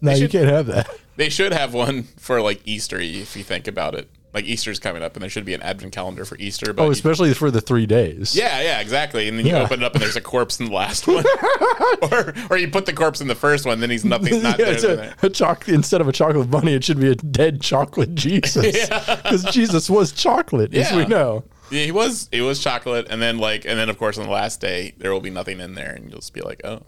no, 0.00 0.12
you 0.12 0.28
can't 0.28 0.48
have 0.48 0.66
that." 0.66 0.88
They 1.16 1.28
should 1.28 1.52
have 1.52 1.72
one 1.72 2.04
for 2.18 2.40
like 2.40 2.60
Easter 2.64 2.98
if 3.00 3.36
you 3.36 3.44
think 3.44 3.68
about 3.68 3.94
it. 3.94 4.10
Like 4.34 4.44
Easter's 4.46 4.80
coming 4.80 5.02
up 5.02 5.14
and 5.14 5.22
there 5.22 5.30
should 5.30 5.44
be 5.44 5.54
an 5.54 5.62
advent 5.62 5.92
calendar 5.94 6.24
for 6.24 6.36
Easter. 6.38 6.72
But 6.72 6.82
Oh, 6.82 6.86
you- 6.86 6.90
especially 6.92 7.32
for 7.34 7.50
the 7.52 7.60
three 7.60 7.86
days. 7.86 8.34
yeah, 8.34 8.60
yeah, 8.60 8.80
exactly. 8.80 9.28
And 9.28 9.38
then 9.38 9.46
you 9.46 9.52
Yeah. 9.52 9.62
open 9.62 9.80
it 9.80 9.84
up 9.86 9.94
and 9.94 10.02
there's 10.02 10.16
a 10.16 10.20
corpse 10.20 10.58
in 10.58 10.66
the 10.66 10.72
last 10.72 11.06
one. 11.06 11.24
or 12.02 12.34
or 12.50 12.56
you 12.58 12.68
put 12.68 12.84
the 12.86 12.92
corpse 12.92 13.20
in 13.20 13.28
the 13.28 13.34
first 13.36 13.64
one, 13.64 13.78
then 13.80 13.90
he's 13.90 14.04
nothing 14.04 14.42
not 14.42 14.58
Yeah, 14.58 14.72
there. 14.72 14.92
a, 14.92 14.96
there. 14.96 15.14
a 15.22 15.30
chocolate 15.30 15.74
instead 15.74 16.00
of 16.00 16.08
a 16.08 16.12
chocolate 16.12 16.50
bunny, 16.50 16.74
it 16.74 16.82
should 16.84 16.98
be 17.00 17.10
a 17.10 17.14
dead 17.14 17.60
chocolate 17.60 18.14
Jesus, 18.14 18.88
because 19.22 19.44
Jesus 19.44 19.88
was 19.88 20.10
chocolate, 20.12 20.74
as 20.74 20.92
we 20.92 21.06
know. 21.06 21.44
Yeah, 21.70 21.84
he 21.84 21.92
was 21.92 22.28
it 22.32 22.42
was 22.42 22.58
chocolate 22.58 23.06
and 23.08 23.22
then 23.22 23.38
like 23.38 23.64
and 23.64 23.78
then 23.78 23.88
of 23.88 23.98
course 23.98 24.18
on 24.18 24.24
the 24.24 24.30
last 24.30 24.60
day 24.60 24.94
there 24.98 25.12
will 25.12 25.20
be 25.20 25.30
nothing 25.30 25.60
in 25.60 25.74
there 25.74 25.92
and 25.92 26.10
you'll 26.10 26.18
just 26.20 26.34
be 26.34 26.42
like, 26.42 26.60
Oh, 26.64 26.82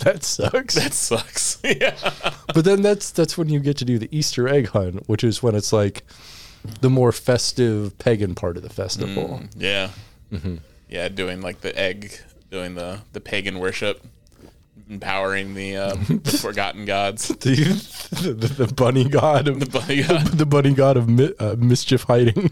That 0.00 0.22
sucks. 0.22 0.74
that 0.74 0.92
sucks. 0.92 1.58
yeah. 1.64 1.94
But 2.54 2.64
then 2.66 2.82
that's 2.82 3.10
that's 3.10 3.38
when 3.38 3.48
you 3.48 3.58
get 3.60 3.78
to 3.78 3.84
do 3.86 3.98
the 3.98 4.08
Easter 4.16 4.48
egg 4.48 4.68
hunt, 4.68 5.08
which 5.08 5.24
is 5.24 5.42
when 5.42 5.54
it's 5.54 5.72
like 5.72 6.04
the 6.80 6.90
more 6.90 7.12
festive 7.12 7.96
pagan 7.98 8.34
part 8.34 8.56
of 8.56 8.62
the 8.62 8.70
festival. 8.70 9.40
Yeah. 9.56 9.90
Mm-hmm. 10.32 10.56
Yeah, 10.88 11.08
doing 11.08 11.40
like 11.40 11.60
the 11.60 11.76
egg, 11.78 12.12
doing 12.50 12.74
the 12.74 13.00
the 13.12 13.20
pagan 13.20 13.58
worship, 13.58 14.04
empowering 14.88 15.54
the, 15.54 15.76
um, 15.76 16.20
the 16.24 16.38
forgotten 16.38 16.84
gods. 16.84 17.28
The, 18.16 18.32
the 18.32 18.66
the 18.66 18.72
bunny 18.72 19.08
god 19.08 19.48
of 19.48 19.58
The 19.60 19.66
bunny 19.66 20.02
god. 20.02 20.26
the 20.38 20.46
bunny 20.46 20.72
god 20.72 20.96
of 20.96 21.08
mi- 21.08 21.34
uh, 21.40 21.56
mischief 21.58 22.04
hiding. 22.04 22.50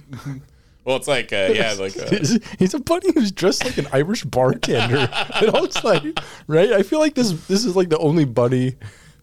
Well, 0.85 0.97
it's 0.97 1.09
like 1.09 1.33
uh, 1.33 1.51
yeah, 1.55 1.75
like 1.79 1.97
uh, 1.97 2.11
he's, 2.11 2.39
he's 2.59 2.75
a 2.75 2.81
bunny 2.81 3.13
who's 3.15 3.31
dressed 3.33 3.65
like 3.65 3.79
an 3.79 3.87
Irish 3.93 4.25
bartender. 4.25 5.09
it 5.37 5.53
looks 5.55 5.83
like 5.85 6.03
right. 6.49 6.73
I 6.73 6.83
feel 6.83 6.99
like 6.99 7.15
this 7.15 7.31
this 7.47 7.65
is 7.65 7.77
like 7.77 7.89
the 7.89 7.99
only 7.99 8.25
bunny 8.25 8.75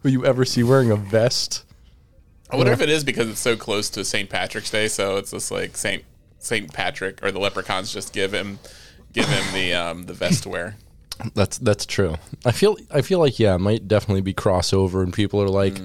who 0.02 0.08
you 0.08 0.24
ever 0.24 0.44
see 0.44 0.62
wearing 0.62 0.90
a 0.90 0.96
vest. 0.96 1.64
I 2.52 2.56
wonder 2.56 2.72
if 2.72 2.82
it 2.82 2.90
is 2.90 3.02
because 3.02 3.28
it's 3.28 3.40
so 3.40 3.56
close 3.56 3.88
to 3.90 4.04
St. 4.04 4.28
Patrick's 4.28 4.70
Day, 4.70 4.88
so 4.88 5.16
it's 5.16 5.30
just 5.30 5.50
like 5.50 5.76
Saint 5.76 6.04
Saint 6.38 6.72
Patrick 6.72 7.22
or 7.24 7.30
the 7.32 7.38
leprechauns 7.38 7.92
just 7.92 8.12
give 8.12 8.34
him 8.34 8.58
give 9.12 9.26
him 9.26 9.54
the 9.54 9.72
um 9.72 10.02
the 10.04 10.14
vest 10.14 10.42
to 10.44 10.48
wear. 10.48 10.76
That's 11.34 11.58
that's 11.58 11.86
true. 11.86 12.16
I 12.44 12.52
feel 12.52 12.76
I 12.90 13.02
feel 13.02 13.20
like 13.20 13.38
yeah, 13.38 13.54
it 13.54 13.60
might 13.60 13.86
definitely 13.86 14.22
be 14.22 14.34
crossover, 14.34 15.02
and 15.04 15.12
people 15.12 15.40
are 15.40 15.48
like, 15.48 15.78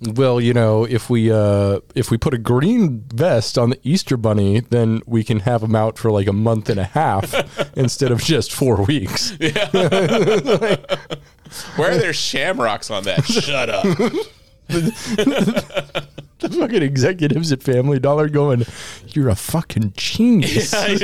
well, 0.00 0.40
you 0.40 0.52
know, 0.52 0.84
if 0.84 1.08
we 1.10 1.32
uh, 1.32 1.80
if 1.94 2.10
we 2.10 2.18
put 2.18 2.34
a 2.34 2.38
green 2.38 3.02
vest 3.12 3.56
on 3.58 3.70
the 3.70 3.80
Easter 3.82 4.16
Bunny, 4.16 4.60
then 4.60 5.00
we 5.06 5.24
can 5.24 5.40
have 5.40 5.62
him 5.62 5.74
out 5.74 5.98
for 5.98 6.10
like 6.12 6.28
a 6.28 6.32
month 6.32 6.68
and 6.68 6.78
a 6.78 6.84
half 6.84 7.34
instead 7.76 8.12
of 8.12 8.20
just 8.22 8.52
four 8.52 8.82
weeks. 8.84 9.30
Where 9.40 9.50
are 11.78 11.96
there 11.96 12.12
shamrocks 12.12 12.90
on 12.90 13.04
that? 13.04 13.24
Shut 13.24 13.70
up. 13.70 13.86
The 16.38 16.50
fucking 16.50 16.82
executives 16.82 17.50
at 17.50 17.62
Family 17.62 17.98
Dollar 17.98 18.28
going, 18.28 18.64
"You're 19.08 19.30
a 19.30 19.34
fucking 19.34 19.94
genius. 19.96 20.70
Where 20.74 20.96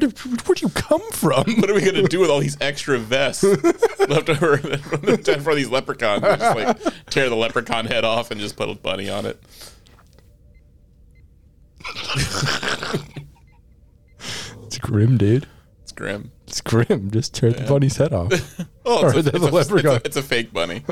did 0.00 0.18
where 0.18 0.54
do 0.54 0.66
you 0.66 0.68
come 0.74 1.00
from?" 1.12 1.44
What 1.60 1.70
are 1.70 1.74
we 1.74 1.80
gonna 1.80 2.02
do 2.06 2.20
with 2.20 2.28
all 2.28 2.40
these 2.40 2.58
extra 2.60 2.98
vests 2.98 3.42
left 3.42 4.28
over 4.28 4.58
for 5.40 5.54
these 5.54 5.70
leprechauns? 5.70 6.22
Just 6.22 6.56
like 6.56 6.78
tear 7.06 7.30
the 7.30 7.36
leprechaun 7.36 7.86
head 7.86 8.04
off 8.04 8.30
and 8.30 8.38
just 8.38 8.54
put 8.56 8.68
a 8.68 8.74
bunny 8.74 9.08
on 9.08 9.24
it. 9.24 9.40
It's 14.66 14.78
grim, 14.78 15.16
dude. 15.16 15.46
It's 15.82 15.92
grim. 15.92 16.32
It's 16.46 16.60
grim. 16.60 17.10
Just 17.10 17.34
tear 17.34 17.52
the 17.52 17.64
bunny's 17.66 17.96
head 17.96 18.12
off. 18.12 18.30
Oh, 18.84 19.06
it's, 19.06 19.14
Or 19.14 19.16
a, 19.16 19.18
it's, 19.18 19.28
a, 19.28 19.36
it's, 19.36 19.52
leprechaun. 19.52 19.96
a, 19.96 20.00
it's 20.04 20.16
a 20.16 20.22
fake 20.22 20.52
bunny. 20.52 20.84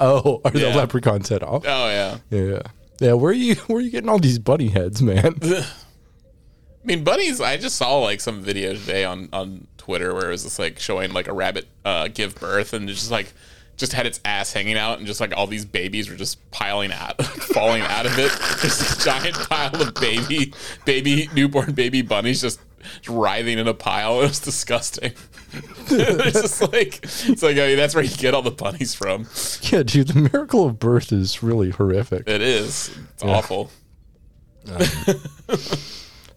Oh, 0.00 0.40
or 0.44 0.50
the 0.50 0.60
Yeah. 0.60 0.74
leprechaun's 0.76 1.28
head 1.28 1.42
off. 1.42 1.64
Oh 1.66 1.88
yeah. 1.88 2.18
Yeah. 2.30 2.62
Yeah, 3.00 3.12
where 3.14 3.30
are 3.30 3.34
you 3.34 3.54
where 3.66 3.78
are 3.78 3.80
you 3.80 3.90
getting 3.90 4.08
all 4.08 4.18
these 4.18 4.38
bunny 4.38 4.68
heads, 4.68 5.02
man? 5.02 5.34
I 5.42 6.86
mean, 6.86 7.02
bunnies. 7.04 7.40
I 7.40 7.56
just 7.56 7.76
saw 7.76 7.96
like 7.98 8.20
some 8.20 8.42
video 8.42 8.74
today 8.74 9.04
on 9.04 9.28
on 9.32 9.66
Twitter 9.78 10.14
where 10.14 10.26
it 10.26 10.30
was 10.30 10.44
just 10.44 10.58
like 10.58 10.78
showing 10.78 11.12
like 11.12 11.28
a 11.28 11.32
rabbit 11.32 11.66
uh, 11.84 12.08
give 12.08 12.34
birth 12.36 12.72
and 12.72 12.88
it's 12.90 13.00
just 13.00 13.10
like 13.10 13.32
just 13.76 13.92
had 13.92 14.06
its 14.06 14.20
ass 14.24 14.52
hanging 14.52 14.76
out 14.78 14.98
and 14.98 15.06
just 15.06 15.20
like 15.20 15.36
all 15.36 15.46
these 15.48 15.64
babies 15.64 16.08
were 16.08 16.14
just 16.16 16.38
piling 16.52 16.92
out, 16.92 17.20
falling 17.24 17.82
out 17.82 18.06
of 18.06 18.16
it. 18.18 18.30
Just 18.62 19.00
a 19.00 19.04
giant 19.04 19.34
pile 19.48 19.74
of 19.82 19.94
baby, 19.94 20.52
baby 20.84 21.28
newborn 21.34 21.72
baby 21.72 22.00
bunnies 22.02 22.40
just 22.40 22.60
writhing 23.08 23.58
in 23.58 23.68
a 23.68 23.74
pile. 23.74 24.20
It 24.24 24.28
was 24.28 24.40
disgusting. 24.40 25.12
it's 25.86 26.40
just 26.42 26.60
like 26.72 27.00
it's 27.04 27.42
like 27.42 27.56
I 27.56 27.66
mean, 27.68 27.76
that's 27.76 27.94
where 27.94 28.02
you 28.04 28.16
get 28.16 28.34
all 28.34 28.42
the 28.42 28.50
bunnies 28.50 28.94
from. 28.94 29.26
yeah, 29.72 29.82
dude, 29.82 30.08
the 30.08 30.28
miracle 30.32 30.66
of 30.66 30.78
birth 30.78 31.12
is 31.12 31.42
really 31.42 31.70
horrific. 31.70 32.28
It 32.28 32.42
is. 32.42 32.90
It's 33.14 33.22
awful. 33.22 33.70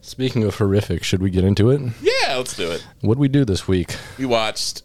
Speaking 0.01 0.43
of 0.43 0.55
horrific, 0.55 1.03
should 1.03 1.21
we 1.21 1.29
get 1.29 1.43
into 1.43 1.69
it? 1.69 1.81
Yeah, 2.01 2.37
let's 2.37 2.55
do 2.55 2.71
it. 2.71 2.85
What'd 3.01 3.19
we 3.19 3.27
do 3.27 3.43
this 3.45 3.67
week? 3.67 3.95
we 4.17 4.25
watched 4.25 4.83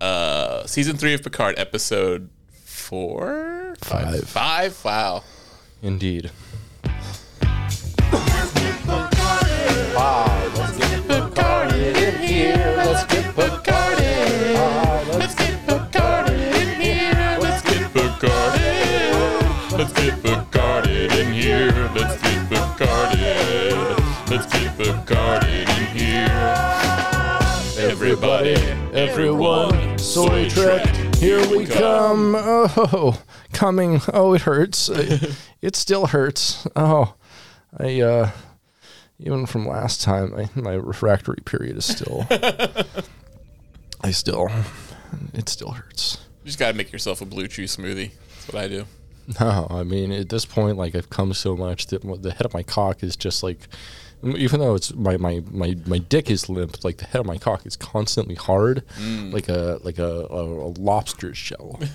uh 0.00 0.66
season 0.66 0.96
three 0.96 1.14
of 1.14 1.22
Picard, 1.22 1.58
episode 1.58 2.28
four, 2.64 3.74
Five. 3.80 4.28
five. 4.28 4.84
Wow. 4.84 5.24
Indeed. 5.82 6.30
Let's 10.54 10.78
get 10.78 11.06
in 11.96 12.14
here. 12.22 12.74
Let's 12.76 13.04
get. 13.04 13.16
Let's 19.76 19.92
get 19.92 20.86
in 20.86 21.32
here. 21.32 21.90
Let's 21.94 22.20
get 22.22 22.48
Picarded. 22.48 24.30
Let's 24.30 24.46
get 24.52 24.76
Picarded 24.78 25.68
in 25.68 25.86
here. 25.94 26.26
Everybody, 27.78 28.54
everyone, 28.94 29.98
Soy 29.98 30.48
here 31.18 31.46
we 31.50 31.66
come. 31.66 32.34
Oh, 32.36 33.20
coming. 33.52 34.00
Oh, 34.14 34.32
it 34.32 34.42
hurts. 34.42 34.88
it, 34.88 35.36
it 35.60 35.76
still 35.76 36.06
hurts. 36.06 36.66
Oh, 36.74 37.14
I, 37.78 38.00
uh, 38.00 38.30
even 39.18 39.46
from 39.46 39.66
last 39.66 40.02
time, 40.02 40.34
I, 40.34 40.48
my 40.58 40.74
refractory 40.74 41.42
period 41.44 41.76
is 41.76 41.84
still, 41.84 42.26
I 42.30 44.10
still, 44.10 44.48
it 45.32 45.48
still 45.48 45.70
hurts. 45.72 46.18
You 46.42 46.48
just 46.48 46.58
gotta 46.58 46.74
make 46.74 46.92
yourself 46.92 47.20
a 47.20 47.24
blue 47.24 47.48
chew 47.48 47.64
smoothie. 47.64 48.10
That's 48.34 48.52
what 48.52 48.62
I 48.62 48.68
do. 48.68 48.86
No, 49.40 49.66
I 49.70 49.82
mean, 49.82 50.12
at 50.12 50.28
this 50.28 50.44
point, 50.44 50.76
like, 50.76 50.94
I've 50.94 51.10
come 51.10 51.34
so 51.34 51.56
much 51.56 51.86
that 51.88 52.02
the 52.22 52.30
head 52.30 52.46
of 52.46 52.54
my 52.54 52.62
cock 52.62 53.02
is 53.02 53.16
just 53.16 53.42
like, 53.42 53.58
even 54.22 54.60
though 54.60 54.74
it's 54.74 54.94
my, 54.94 55.16
my, 55.16 55.42
my, 55.50 55.76
my 55.86 55.98
dick 55.98 56.30
is 56.30 56.48
limp, 56.48 56.82
like 56.84 56.96
the 56.98 57.04
head 57.04 57.20
of 57.20 57.26
my 57.26 57.36
cock 57.38 57.66
is 57.66 57.76
constantly 57.76 58.34
hard, 58.34 58.82
mm. 58.98 59.32
like 59.32 59.48
a 59.48 59.78
like 59.82 59.98
a, 59.98 60.26
a, 60.30 60.42
a 60.42 60.70
lobster 60.78 61.34
shell. 61.34 61.80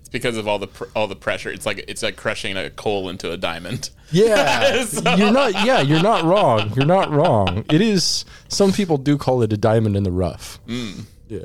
It's 0.00 0.08
because 0.08 0.36
of 0.36 0.48
all 0.48 0.58
the 0.58 0.66
pr- 0.66 0.84
all 0.94 1.06
the 1.06 1.16
pressure. 1.16 1.50
It's 1.50 1.66
like 1.66 1.84
it's 1.88 2.02
like 2.02 2.16
crushing 2.16 2.56
a 2.56 2.70
coal 2.70 3.08
into 3.08 3.30
a 3.30 3.36
diamond. 3.36 3.90
Yeah, 4.12 4.86
you're 5.16 5.30
not. 5.30 5.52
Yeah, 5.64 5.82
you're 5.82 6.02
not 6.02 6.24
wrong. 6.24 6.72
You're 6.74 6.84
not 6.84 7.12
wrong. 7.12 7.64
It 7.70 7.80
is. 7.80 8.24
Some 8.48 8.72
people 8.72 8.98
do 8.98 9.16
call 9.16 9.42
it 9.42 9.52
a 9.52 9.56
diamond 9.56 9.96
in 9.96 10.02
the 10.02 10.10
rough. 10.10 10.58
Mm. 10.66 11.04
Yeah. 11.28 11.44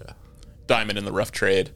Diamond 0.65 0.97
in 0.97 1.05
the 1.05 1.11
rough 1.11 1.31
trade. 1.31 1.69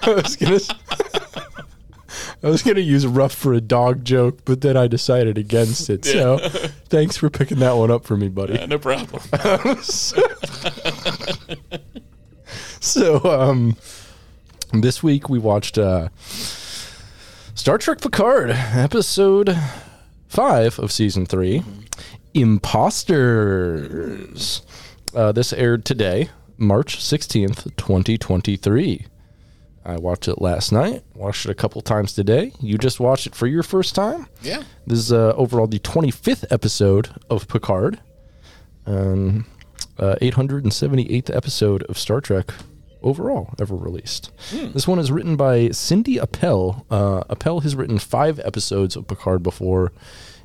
I 0.00 0.12
was 0.16 0.34
gonna. 0.34 0.58
I 2.44 2.48
was 2.48 2.62
gonna 2.62 2.80
use 2.80 3.06
rough 3.06 3.32
for 3.34 3.54
a 3.54 3.60
dog 3.60 4.04
joke, 4.04 4.40
but 4.44 4.60
then 4.60 4.76
I 4.76 4.86
decided 4.86 5.38
against 5.38 5.88
it. 5.88 6.04
So, 6.04 6.38
thanks 6.88 7.16
for 7.16 7.30
picking 7.30 7.58
that 7.60 7.72
one 7.72 7.90
up 7.90 8.04
for 8.04 8.16
me, 8.16 8.28
buddy. 8.28 8.54
Yeah, 8.54 8.66
no 8.66 8.78
problem. 8.78 9.22
So, 12.84 13.24
um, 13.24 13.76
this 14.74 15.02
week 15.02 15.30
we 15.30 15.38
watched 15.38 15.78
uh, 15.78 16.10
Star 17.54 17.78
Trek 17.78 18.02
Picard, 18.02 18.50
episode 18.50 19.56
five 20.28 20.78
of 20.78 20.92
season 20.92 21.24
three, 21.24 21.62
Imposters. 22.34 23.80
Uh, 25.14 25.32
this 25.32 25.54
aired 25.54 25.86
today, 25.86 26.28
March 26.58 26.98
16th, 26.98 27.74
2023. 27.76 29.06
I 29.84 29.96
watched 29.96 30.28
it 30.28 30.40
last 30.40 30.72
night, 30.72 31.02
watched 31.14 31.44
it 31.44 31.50
a 31.50 31.54
couple 31.54 31.80
times 31.82 32.14
today. 32.14 32.52
You 32.60 32.78
just 32.78 33.00
watched 33.00 33.26
it 33.26 33.34
for 33.34 33.46
your 33.46 33.62
first 33.62 33.94
time. 33.94 34.26
yeah. 34.42 34.62
This 34.86 34.98
is 34.98 35.12
uh, 35.12 35.34
overall 35.36 35.66
the 35.66 35.78
25th 35.78 36.46
episode 36.50 37.10
of 37.28 37.46
Picard, 37.48 38.00
um, 38.86 39.46
uh, 39.98 40.16
878th 40.22 41.34
episode 41.34 41.82
of 41.84 41.98
Star 41.98 42.20
Trek 42.20 42.52
overall 43.02 43.52
ever 43.60 43.76
released. 43.76 44.30
This 44.50 44.88
one 44.88 44.98
is 44.98 45.12
written 45.12 45.36
by 45.36 45.68
Cindy 45.70 46.18
Appel. 46.18 46.86
Uh, 46.90 47.22
Appel 47.28 47.60
has 47.60 47.76
written 47.76 47.98
five 47.98 48.38
episodes 48.40 48.96
of 48.96 49.06
Picard 49.06 49.42
before, 49.42 49.92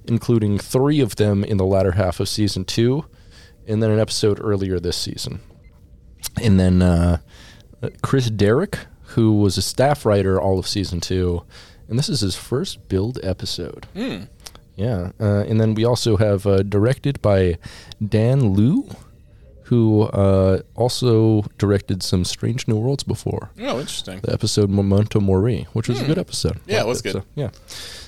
including 0.05 0.57
three 0.59 0.99
of 0.99 1.15
them 1.15 1.45
in 1.45 1.55
the 1.55 1.65
latter 1.65 1.93
half 1.93 2.19
of 2.19 2.27
season 2.27 2.65
two, 2.65 3.05
and 3.65 3.81
then 3.81 3.91
an 3.91 3.99
episode 3.99 4.39
earlier 4.41 4.79
this 4.79 4.97
season. 4.97 5.39
And 6.41 6.59
then 6.59 6.81
uh, 6.81 7.19
Chris 8.01 8.29
Derrick, 8.29 8.79
who 9.09 9.33
was 9.33 9.57
a 9.57 9.61
staff 9.61 10.05
writer 10.05 10.39
all 10.39 10.59
of 10.59 10.67
season 10.67 10.99
two, 11.01 11.43
and 11.87 11.97
this 11.97 12.09
is 12.09 12.21
his 12.21 12.35
first 12.35 12.87
build 12.87 13.19
episode. 13.23 13.87
Yeah, 14.75 15.11
uh, 15.19 15.43
and 15.47 15.59
then 15.59 15.73
we 15.75 15.83
also 15.83 16.15
have 16.17 16.45
uh, 16.47 16.63
directed 16.63 17.21
by 17.21 17.57
Dan 18.05 18.53
Liu, 18.53 18.87
who 19.63 20.03
uh, 20.03 20.61
also 20.75 21.41
directed 21.57 22.01
some 22.01 22.23
Strange 22.23 22.67
New 22.67 22.77
Worlds 22.77 23.03
before. 23.03 23.51
Oh, 23.59 23.79
interesting. 23.79 24.19
The 24.21 24.31
episode 24.31 24.69
Memento 24.69 25.19
Mori, 25.19 25.67
which 25.73 25.89
was 25.89 26.01
a 26.01 26.05
good 26.05 26.17
episode. 26.17 26.55
Hmm. 26.59 26.71
Yeah, 26.71 26.81
it 26.81 26.87
was 26.87 27.01
good. 27.01 27.13
So, 27.13 27.23
yeah. 27.35 27.49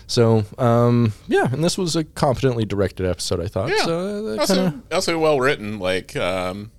So, 0.07 0.43
um, 0.57 1.13
yeah, 1.27 1.47
and 1.51 1.63
this 1.63 1.77
was 1.77 1.95
a 1.95 2.03
competently 2.03 2.65
directed 2.65 3.05
episode, 3.05 3.39
I 3.41 3.47
thought. 3.47 3.69
Yeah. 3.69 3.83
So, 3.85 4.27
uh, 4.27 4.39
also, 4.39 4.55
kinda- 4.55 4.81
also 4.91 5.19
well 5.19 5.39
written, 5.39 5.77
like 5.77 6.15
um, 6.15 6.71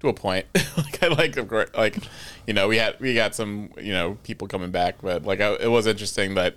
to 0.00 0.08
a 0.08 0.12
point. 0.14 0.46
like 0.76 1.02
I 1.02 1.08
like, 1.08 1.36
of 1.36 1.48
course, 1.48 1.70
like 1.76 1.96
you 2.46 2.54
know, 2.54 2.68
we 2.68 2.76
had 2.78 2.98
we 3.00 3.14
got 3.14 3.34
some 3.34 3.70
you 3.80 3.92
know 3.92 4.18
people 4.22 4.46
coming 4.48 4.70
back, 4.70 4.96
but 5.02 5.24
like 5.24 5.40
I, 5.40 5.54
it 5.54 5.70
was 5.70 5.86
interesting 5.86 6.34
that 6.34 6.56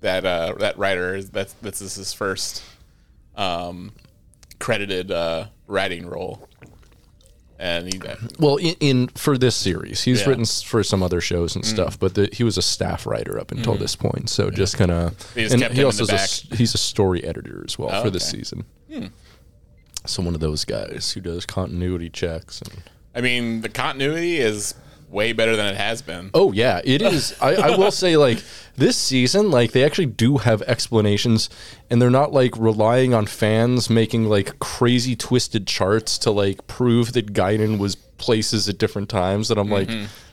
that 0.00 0.24
uh, 0.24 0.54
that 0.58 0.78
writer 0.78 1.14
is 1.14 1.30
that's 1.30 1.52
this 1.54 1.80
is 1.80 1.94
his 1.94 2.12
first 2.12 2.62
um, 3.36 3.92
credited 4.58 5.10
uh, 5.10 5.46
writing 5.66 6.06
role, 6.06 6.48
and 7.58 7.92
he 7.92 8.00
well, 8.38 8.56
in, 8.56 8.74
in 8.80 9.08
for 9.08 9.36
this 9.38 9.56
series, 9.56 10.02
he's 10.02 10.20
Yeah. 10.20 10.24
Mm. 10.24 10.28
written 10.28 10.44
for 10.44 10.82
some 10.82 11.02
other 11.02 11.20
shows 11.20 11.56
and 11.56 11.64
stuff, 11.64 11.98
but 11.98 12.14
the, 12.14 12.28
he 12.32 12.44
was 12.44 12.56
a 12.58 12.62
staff 12.62 13.06
writer 13.06 13.38
up 13.40 13.50
until 13.52 13.74
this 13.74 13.96
point. 13.96 14.28
So 14.30 14.50
just 14.50 14.76
kind 14.76 14.90
of, 14.90 15.36
and 15.36 15.62
he 15.64 15.82
also 15.84 16.04
is 16.04 16.10
a 16.52 16.54
he's 16.56 16.74
a 16.74 16.78
story 16.78 17.24
editor 17.24 17.62
as 17.66 17.78
well 17.78 17.90
Oh, 17.92 18.02
for 18.02 18.10
this 18.10 18.28
season. 18.28 18.64
Hmm. 18.92 19.06
So 20.06 20.22
one 20.22 20.34
of 20.34 20.40
those 20.40 20.64
guys 20.64 21.12
who 21.12 21.20
does 21.20 21.44
continuity 21.46 22.10
checks 22.10 22.60
and. 22.62 22.82
I 23.14 23.20
mean, 23.22 23.62
the 23.62 23.70
continuity 23.70 24.36
is 24.38 24.74
way 25.08 25.32
better 25.32 25.56
than 25.56 25.66
it 25.72 25.76
has 25.76 26.02
been. 26.02 26.30
Oh 26.34 26.52
yeah, 26.52 26.80
it 26.84 27.00
is. 27.00 27.34
I, 27.40 27.54
I 27.54 27.76
will 27.76 27.90
say 27.90 28.16
like 28.18 28.42
this 28.76 28.96
season, 28.96 29.50
like 29.50 29.72
they 29.72 29.84
actually 29.84 30.06
do 30.06 30.36
have 30.38 30.60
explanations, 30.62 31.48
and 31.88 32.02
they're 32.02 32.10
not 32.10 32.32
like 32.32 32.54
relying 32.58 33.14
on 33.14 33.24
fans 33.26 33.88
making 33.88 34.24
like 34.26 34.58
crazy 34.58 35.16
twisted 35.16 35.66
charts 35.66 36.18
to 36.18 36.30
like 36.30 36.66
prove 36.66 37.12
that 37.14 37.32
Guinan 37.32 37.78
was 37.78 37.94
places 37.94 38.68
at 38.68 38.76
different 38.78 39.08
times. 39.08 39.48
That 39.48 39.56
I'm 39.58 39.70
like, 39.70 39.88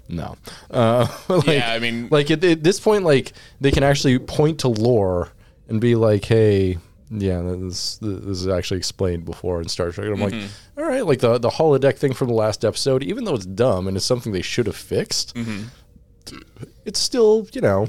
no. 0.09 0.35
Uh, 0.69 1.07
like, 1.29 1.47
Yeah, 1.47 1.71
I 1.71 1.79
mean- 1.79 2.09
like 2.11 2.29
at, 2.31 2.43
at 2.43 2.63
this 2.63 2.79
point, 2.81 3.05
like 3.05 3.31
they 3.61 3.71
can 3.71 3.83
actually 3.83 4.19
point 4.19 4.59
to 4.61 4.67
lore 4.67 5.29
and 5.69 5.79
be 5.79 5.95
like, 5.95 6.25
hey. 6.25 6.79
Yeah, 7.15 7.41
this, 7.41 7.97
this 7.97 8.39
is 8.41 8.47
actually 8.47 8.77
explained 8.77 9.25
before 9.25 9.61
in 9.61 9.67
Star 9.67 9.91
Trek. 9.91 10.07
I'm 10.07 10.19
like, 10.19 10.33
all 10.77 10.83
right, 10.83 11.05
like 11.05 11.19
the 11.19 11.37
the 11.37 11.49
holodeck 11.49 11.97
thing 11.97 12.13
from 12.13 12.27
the 12.29 12.33
last 12.33 12.65
episode, 12.65 13.03
even 13.03 13.23
though 13.23 13.35
it's 13.35 13.45
dumb 13.45 13.87
and 13.87 13.95
it's 13.95 14.05
something 14.05 14.31
they 14.33 14.41
should 14.41 14.65
have 14.65 14.75
fixed, 14.75 15.37
it's 16.85 16.99
still, 16.99 17.47
you 17.53 17.61
know, 17.61 17.87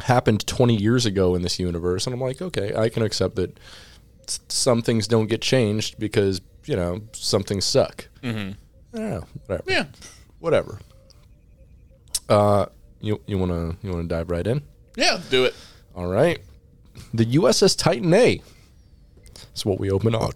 happened 0.00 0.46
20 0.46 0.76
years 0.76 1.04
ago 1.04 1.34
in 1.34 1.42
this 1.42 1.58
universe. 1.58 2.06
And 2.06 2.14
I'm 2.14 2.20
like, 2.20 2.40
okay, 2.40 2.74
I 2.76 2.88
can 2.88 3.02
accept 3.02 3.34
that 3.36 3.58
some 4.48 4.82
things 4.82 5.08
don't 5.08 5.26
get 5.26 5.42
changed 5.42 5.98
because, 5.98 6.40
you 6.66 6.76
know, 6.76 7.00
some 7.12 7.42
things 7.42 7.64
suck. 7.64 8.08
Mm-hmm. 8.22 8.52
I 8.94 8.98
don't 8.98 9.10
know. 9.10 9.26
Whatever. 9.46 9.64
Yeah, 9.72 9.84
Whatever. 10.38 10.78
Uh, 12.28 12.66
you 13.00 13.20
you 13.26 13.38
want 13.38 13.50
to 13.52 13.76
you 13.86 13.92
want 13.92 14.08
to 14.08 14.14
dive 14.14 14.30
right 14.30 14.46
in? 14.46 14.62
yeah, 14.96 15.18
do 15.30 15.44
it. 15.44 15.54
All 15.94 16.06
right. 16.06 16.38
The 17.12 17.24
USS 17.24 17.76
Titan 17.76 18.12
A. 18.14 18.40
That's 19.34 19.64
what 19.64 19.80
we 19.80 19.90
open 19.90 20.14
on. 20.14 20.32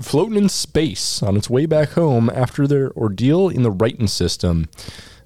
Floating 0.00 0.36
in 0.36 0.48
space 0.48 1.22
on 1.22 1.36
its 1.36 1.48
way 1.48 1.66
back 1.66 1.90
home 1.90 2.30
after 2.34 2.66
their 2.66 2.92
ordeal 2.92 3.48
in 3.48 3.62
the 3.62 3.70
Ryton 3.70 4.08
system, 4.08 4.68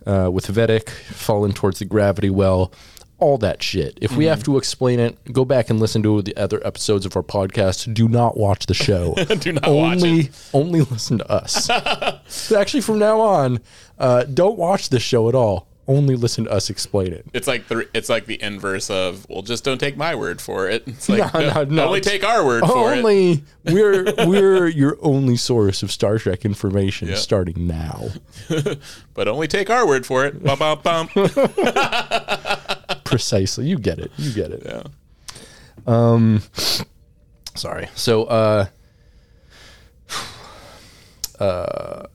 uh, 0.07 0.31
with 0.33 0.47
Vadic 0.47 0.89
falling 0.89 1.53
towards 1.53 1.79
the 1.79 1.85
gravity 1.85 2.31
well, 2.31 2.73
all 3.19 3.39
that 3.39 3.63
shit. 3.63 3.99
If 4.03 4.15
we 4.15 4.27
have 4.27 4.43
to 4.45 4.59
explain 4.59 5.01
it, 5.01 5.33
go 5.33 5.45
back 5.45 5.71
and 5.71 5.81
listen 5.81 6.03
to 6.03 6.21
the 6.21 6.37
other 6.37 6.65
episodes 6.67 7.07
of 7.07 7.17
our 7.17 7.23
podcast. 7.23 7.93
Do 7.95 8.09
not 8.09 8.37
watch 8.37 8.67
the 8.67 8.75
show. 8.75 9.15
Do 9.41 9.53
not 9.53 9.67
watch 9.67 10.03
only, 10.03 10.21
it. 10.21 10.51
Only 10.53 10.81
listen 10.83 11.19
to 11.19 11.31
us. 11.31 11.71
Actually, 12.53 12.83
from 12.83 12.99
now 12.99 13.21
on, 13.21 13.61
uh, 13.99 14.25
don't 14.25 14.59
watch 14.59 14.91
the 14.91 15.01
show 15.01 15.29
at 15.29 15.35
all. 15.35 15.69
Only 15.89 16.17
listen 16.17 16.45
to 16.47 16.51
us 16.51 16.69
explain 16.69 17.13
it. 17.13 17.25
It's 17.33 17.47
like 17.47 17.69
the 17.69 17.89
it's 17.95 18.09
like 18.09 18.27
the 18.27 18.43
inverse 18.43 18.91
of 18.91 19.25
well, 19.29 19.43
just 19.43 19.63
don't 19.63 19.79
take 19.79 19.97
my 19.97 20.17
word 20.17 20.41
for 20.41 20.69
it. 20.69 20.83
It's 20.87 21.09
like 21.09 21.33
No, 21.33 21.41
no, 21.41 21.53
no, 21.53 21.65
no. 21.65 21.87
only 21.87 22.01
take 22.01 22.25
our 22.25 22.45
word 22.45 22.65
for 22.65 22.93
it. 22.93 22.99
only 22.99 23.45
we're 23.65 24.13
we're 24.27 24.67
your 24.67 24.99
only 25.01 25.37
source 25.37 25.85
of 25.85 25.93
Star 25.93 26.19
Trek 26.19 26.45
information 26.45 27.15
starting 27.15 27.69
now. 27.69 28.09
but 29.15 29.29
only 29.29 29.47
take 29.47 29.71
our 29.71 29.87
word 29.87 30.05
for 30.05 30.25
it. 30.27 30.43
Bum, 30.43 30.59
bum, 30.59 30.81
bum. 30.83 31.09
Precisely, 33.05 33.67
you 33.69 33.79
get 33.79 34.01
it. 34.01 34.11
You 34.17 34.33
get 34.33 34.51
it. 34.51 34.63
yeah. 34.65 34.83
Um, 35.87 36.43
sorry. 37.55 37.87
So, 37.95 38.25
uh, 38.25 38.67
uh, 41.39 42.07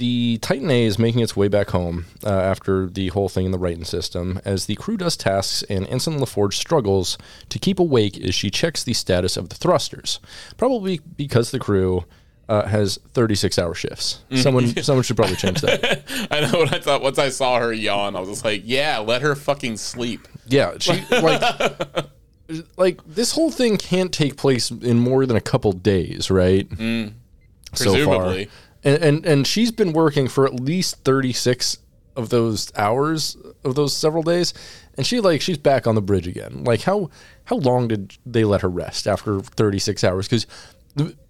the 0.00 0.38
Titan 0.40 0.70
A 0.70 0.84
is 0.86 0.98
making 0.98 1.20
its 1.20 1.36
way 1.36 1.46
back 1.46 1.70
home 1.70 2.06
uh, 2.24 2.30
after 2.30 2.86
the 2.86 3.08
whole 3.08 3.28
thing 3.28 3.44
in 3.44 3.52
the 3.52 3.58
Ryton 3.58 3.86
system, 3.86 4.40
as 4.46 4.64
the 4.64 4.74
crew 4.76 4.96
does 4.96 5.14
tasks 5.14 5.62
and 5.68 5.86
Ensign 5.88 6.18
LaForge 6.18 6.54
struggles 6.54 7.18
to 7.50 7.58
keep 7.58 7.78
awake 7.78 8.18
as 8.18 8.34
she 8.34 8.48
checks 8.50 8.82
the 8.82 8.94
status 8.94 9.36
of 9.36 9.50
the 9.50 9.54
thrusters. 9.54 10.18
Probably 10.56 11.00
because 11.18 11.50
the 11.50 11.58
crew 11.58 12.06
uh, 12.48 12.66
has 12.66 12.98
36 13.12 13.58
hour 13.58 13.74
shifts. 13.74 14.24
Someone, 14.36 14.68
someone 14.82 15.02
should 15.02 15.16
probably 15.16 15.36
change 15.36 15.60
that. 15.60 16.02
I 16.30 16.40
know 16.40 16.58
what 16.58 16.72
I 16.72 16.80
thought 16.80 17.02
once 17.02 17.18
I 17.18 17.28
saw 17.28 17.58
her 17.58 17.70
yawn. 17.70 18.16
I 18.16 18.20
was 18.20 18.30
just 18.30 18.44
like, 18.44 18.62
yeah, 18.64 18.98
let 18.98 19.20
her 19.20 19.34
fucking 19.34 19.76
sleep. 19.76 20.26
Yeah, 20.46 20.78
she 20.80 21.04
like 21.10 22.08
like 22.78 23.00
this 23.06 23.32
whole 23.32 23.50
thing 23.50 23.76
can't 23.76 24.12
take 24.12 24.38
place 24.38 24.70
in 24.70 24.98
more 24.98 25.26
than 25.26 25.36
a 25.36 25.42
couple 25.42 25.72
days, 25.72 26.30
right? 26.30 26.66
So 26.70 26.74
far. 26.78 27.74
Presumably. 27.74 28.50
And, 28.82 29.02
and 29.02 29.26
and 29.26 29.46
she's 29.46 29.70
been 29.72 29.92
working 29.92 30.26
for 30.28 30.46
at 30.46 30.54
least 30.54 31.04
36 31.04 31.78
of 32.16 32.28
those 32.30 32.72
hours 32.76 33.36
of 33.64 33.74
those 33.76 33.96
several 33.96 34.22
days 34.22 34.52
and 34.96 35.06
she 35.06 35.20
like 35.20 35.40
she's 35.40 35.58
back 35.58 35.86
on 35.86 35.94
the 35.94 36.02
bridge 36.02 36.26
again. 36.26 36.64
Like 36.64 36.82
how 36.82 37.10
how 37.44 37.56
long 37.56 37.88
did 37.88 38.16
they 38.26 38.44
let 38.44 38.62
her 38.62 38.68
rest 38.68 39.06
after 39.06 39.40
36 39.40 40.02
hours 40.04 40.28
cuz 40.28 40.46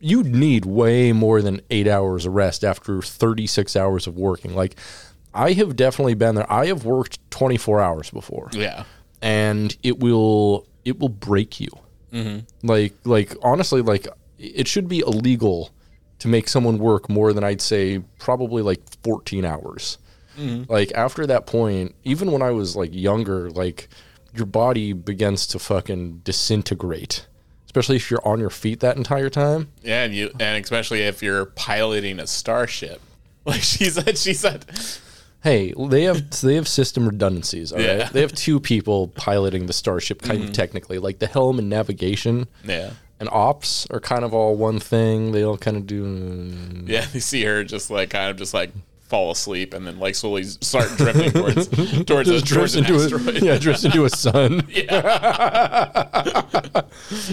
you 0.00 0.22
need 0.22 0.64
way 0.64 1.12
more 1.12 1.42
than 1.42 1.60
8 1.70 1.86
hours 1.86 2.24
of 2.24 2.32
rest 2.34 2.64
after 2.64 3.02
36 3.02 3.76
hours 3.76 4.06
of 4.06 4.16
working. 4.16 4.54
Like 4.54 4.76
I 5.34 5.52
have 5.52 5.76
definitely 5.76 6.14
been 6.14 6.34
there. 6.36 6.50
I 6.50 6.66
have 6.66 6.84
worked 6.84 7.18
24 7.30 7.80
hours 7.80 8.10
before 8.10 8.48
Yeah. 8.52 8.84
and 9.20 9.76
it 9.82 9.98
will 10.00 10.66
it 10.84 10.98
will 10.98 11.10
break 11.10 11.60
you. 11.60 11.68
Mm-hmm. 12.12 12.66
Like 12.66 12.94
like 13.04 13.34
honestly, 13.42 13.82
like 13.82 14.06
it 14.38 14.66
should 14.66 14.88
be 14.88 15.00
illegal 15.00 15.70
to 16.20 16.28
make 16.28 16.48
someone 16.48 16.78
work 16.78 17.08
more 17.08 17.32
than 17.32 17.42
I'd 17.42 17.60
say 17.60 17.98
probably 18.18 18.62
like 18.62 18.80
14 19.02 19.44
hours. 19.44 19.98
Mm-hmm. 20.38 20.70
Like 20.72 20.92
after 20.94 21.26
that 21.26 21.46
point, 21.46 21.94
even 22.04 22.30
when 22.30 22.42
I 22.42 22.50
was 22.50 22.76
like 22.76 22.90
younger, 22.94 23.50
like 23.50 23.88
your 24.34 24.46
body 24.46 24.92
begins 24.92 25.46
to 25.48 25.58
fucking 25.58 26.18
disintegrate, 26.18 27.26
especially 27.66 27.96
if 27.96 28.10
you're 28.10 28.26
on 28.26 28.38
your 28.38 28.50
feet 28.50 28.80
that 28.80 28.96
entire 28.96 29.30
time. 29.30 29.68
Yeah, 29.82 30.04
and 30.04 30.14
you 30.14 30.30
and 30.38 30.62
especially 30.62 31.00
if 31.02 31.22
you're 31.22 31.46
piloting 31.46 32.20
a 32.20 32.26
starship. 32.26 33.00
Like 33.46 33.62
she 33.62 33.86
said, 33.86 34.18
she 34.18 34.34
said, 34.34 34.66
Hey, 35.42 35.72
they 35.88 36.02
have 36.02 36.30
they 36.42 36.56
have 36.56 36.68
system 36.68 37.06
redundancies. 37.06 37.72
All 37.72 37.78
right, 37.78 37.86
Yeah. 37.86 38.08
they 38.10 38.20
have 38.20 38.34
two 38.34 38.60
people 38.60 39.08
piloting 39.08 39.64
the 39.64 39.72
starship, 39.72 40.20
kind 40.20 40.40
of 40.40 40.44
mm-hmm. 40.44 40.52
technically, 40.52 40.98
like 40.98 41.20
the 41.20 41.26
helm 41.26 41.58
and 41.58 41.70
navigation 41.70 42.48
Yeah. 42.62 42.90
And 43.20 43.28
ops 43.30 43.86
are 43.90 44.00
kind 44.00 44.24
of 44.24 44.34
all 44.34 44.56
one 44.56 44.80
thing. 44.80 45.30
They 45.32 45.44
all 45.44 45.56
kind 45.58 45.76
of 45.76 45.86
do. 45.86 46.84
Yeah, 46.86 47.06
you 47.12 47.20
see 47.20 47.44
her 47.44 47.62
just 47.62 47.90
like 47.90 48.10
kind 48.10 48.30
of 48.30 48.36
just 48.36 48.52
like 48.54 48.70
fall 49.08 49.30
asleep 49.32 49.74
and 49.74 49.86
then 49.86 49.98
like 49.98 50.14
slowly 50.14 50.44
start 50.44 50.88
drifting 50.96 51.30
towards 51.32 51.66
towards, 52.06 52.28
a, 52.28 52.40
towards 52.40 52.76
into 52.76 52.94
asteroid. 52.94 53.36
a 53.36 53.40
yeah, 53.44 53.58
drifts 53.58 53.84
into 53.84 54.04
a 54.04 54.10
sun. 54.10 54.66
Yeah. 54.70 54.90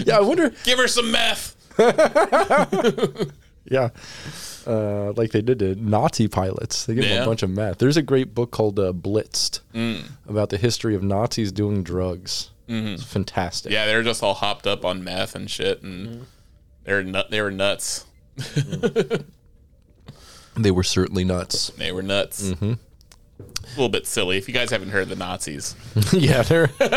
Yeah, 0.04 0.18
I 0.18 0.20
wonder. 0.20 0.52
Give 0.64 0.78
her 0.78 0.88
some 0.88 1.10
meth. 1.10 1.54
Yeah, 3.70 3.90
uh, 4.66 5.12
like 5.12 5.32
they 5.32 5.42
did 5.42 5.58
to 5.58 5.74
Nazi 5.74 6.26
pilots. 6.26 6.86
They 6.86 6.94
give 6.94 7.04
them 7.04 7.22
a 7.22 7.26
bunch 7.26 7.42
of 7.42 7.50
meth. 7.50 7.76
There's 7.78 7.98
a 7.98 8.02
great 8.02 8.34
book 8.34 8.50
called 8.50 8.78
uh, 8.78 8.92
Blitzed 8.94 9.60
Mm. 9.74 10.04
about 10.26 10.48
the 10.48 10.56
history 10.56 10.94
of 10.94 11.02
Nazis 11.02 11.52
doing 11.52 11.82
drugs. 11.82 12.50
It's 12.68 13.02
fantastic. 13.04 13.70
Mm-hmm. 13.70 13.74
Yeah, 13.74 13.86
they're 13.86 14.02
just 14.02 14.22
all 14.22 14.34
hopped 14.34 14.66
up 14.66 14.84
on 14.84 15.02
meth 15.02 15.34
and 15.34 15.50
shit, 15.50 15.82
and 15.82 16.26
they're 16.84 17.02
nut. 17.02 17.30
They 17.30 17.40
were 17.40 17.50
nuts. 17.50 18.04
They 20.56 20.70
were 20.70 20.82
certainly 20.82 21.24
nuts. 21.24 21.68
They 21.70 21.92
were 21.92 22.02
nuts. 22.02 22.50
Mm-hmm. 22.50 22.72
A 23.40 23.70
little 23.70 23.88
bit 23.88 24.06
silly. 24.06 24.36
If 24.38 24.48
you 24.48 24.54
guys 24.54 24.70
haven't 24.70 24.88
heard 24.90 25.08
the 25.08 25.14
Nazis, 25.16 25.76
yeah, 26.12 26.42
they're 26.42 26.66
they're 26.78 26.88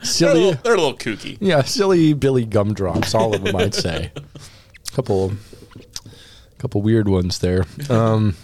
a 0.00 0.04
silly. 0.04 0.40
little, 0.40 0.60
they're 0.62 0.74
a 0.74 0.80
little 0.80 0.96
kooky. 0.96 1.38
Yeah, 1.40 1.62
silly 1.62 2.12
Billy 2.12 2.44
gumdrops. 2.44 3.14
All 3.14 3.34
of 3.34 3.42
them, 3.42 3.56
I'd 3.56 3.74
say. 3.74 4.12
Couple, 4.92 5.32
couple 6.56 6.80
weird 6.80 7.06
ones 7.06 7.38
there. 7.40 7.64
Um, 7.90 8.34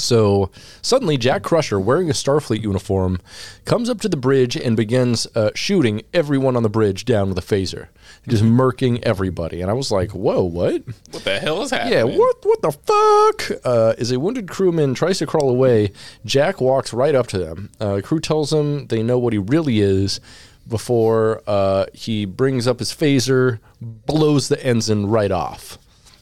so 0.00 0.50
suddenly, 0.82 1.16
Jack 1.16 1.42
Crusher, 1.42 1.78
wearing 1.80 2.08
a 2.10 2.12
Starfleet 2.12 2.62
uniform, 2.62 3.20
comes 3.64 3.88
up 3.88 4.00
to 4.02 4.08
the 4.08 4.16
bridge 4.16 4.56
and 4.56 4.76
begins 4.76 5.26
uh, 5.34 5.50
shooting 5.54 6.02
everyone 6.12 6.56
on 6.56 6.62
the 6.62 6.68
bridge 6.68 7.04
down 7.04 7.28
with 7.28 7.38
a 7.38 7.42
phaser, 7.42 7.88
just 8.28 8.42
murking 8.42 9.02
everybody. 9.02 9.60
And 9.60 9.70
I 9.70 9.74
was 9.74 9.90
like, 9.90 10.10
"Whoa, 10.10 10.42
what? 10.42 10.82
What 11.10 11.24
the 11.24 11.38
hell 11.38 11.62
is 11.62 11.70
happening? 11.70 11.92
Yeah, 11.92 12.04
what? 12.04 12.36
What 12.42 12.62
the 12.62 12.72
fuck?" 12.72 13.60
Uh, 13.64 13.94
as 13.98 14.10
a 14.10 14.18
wounded 14.20 14.48
crewman 14.48 14.94
tries 14.94 15.18
to 15.18 15.26
crawl 15.26 15.50
away, 15.50 15.92
Jack 16.24 16.60
walks 16.60 16.92
right 16.92 17.14
up 17.14 17.26
to 17.28 17.38
them. 17.38 17.70
Uh, 17.80 17.96
the 17.96 18.02
crew 18.02 18.20
tells 18.20 18.52
him 18.52 18.86
they 18.86 19.02
know 19.02 19.18
what 19.18 19.32
he 19.32 19.38
really 19.38 19.80
is. 19.80 20.20
Before 20.68 21.42
uh, 21.46 21.86
he 21.94 22.26
brings 22.26 22.66
up 22.66 22.78
his 22.80 22.92
phaser, 22.92 23.58
blows 23.80 24.48
the 24.48 24.62
ensign 24.62 25.06
right 25.06 25.30
off. 25.30 25.78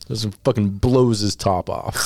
Just 0.07 0.33
fucking 0.45 0.69
blows 0.79 1.19
his 1.19 1.35
top 1.35 1.69
off. 1.69 1.97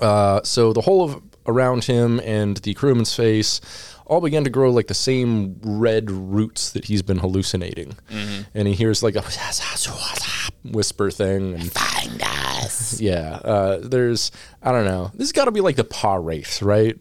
Uh, 0.00 0.40
so 0.42 0.72
the 0.72 0.80
whole 0.82 1.02
of 1.04 1.22
around 1.46 1.84
him 1.84 2.20
and 2.20 2.56
the 2.58 2.72
crewman's 2.74 3.14
face 3.14 3.60
all 4.06 4.20
began 4.20 4.44
to 4.44 4.50
grow 4.50 4.70
like 4.70 4.86
the 4.86 4.94
same 4.94 5.58
red 5.62 6.10
roots 6.10 6.70
that 6.70 6.84
he's 6.84 7.02
been 7.02 7.18
hallucinating. 7.18 7.96
And 8.54 8.68
he 8.68 8.74
hears 8.74 9.02
like 9.02 9.16
a 9.16 9.22
whisper 10.64 11.10
thing. 11.10 11.54
And 11.54 11.72
Find 11.72 12.22
us. 12.22 13.00
yeah, 13.00 13.40
uh, 13.44 13.78
there's 13.82 14.30
I 14.62 14.72
don't 14.72 14.84
know. 14.84 15.10
This 15.14 15.28
has 15.28 15.32
got 15.32 15.46
to 15.46 15.50
be 15.52 15.60
like 15.60 15.76
the 15.76 15.84
Pah-wraiths, 15.84 16.62
right? 16.62 16.96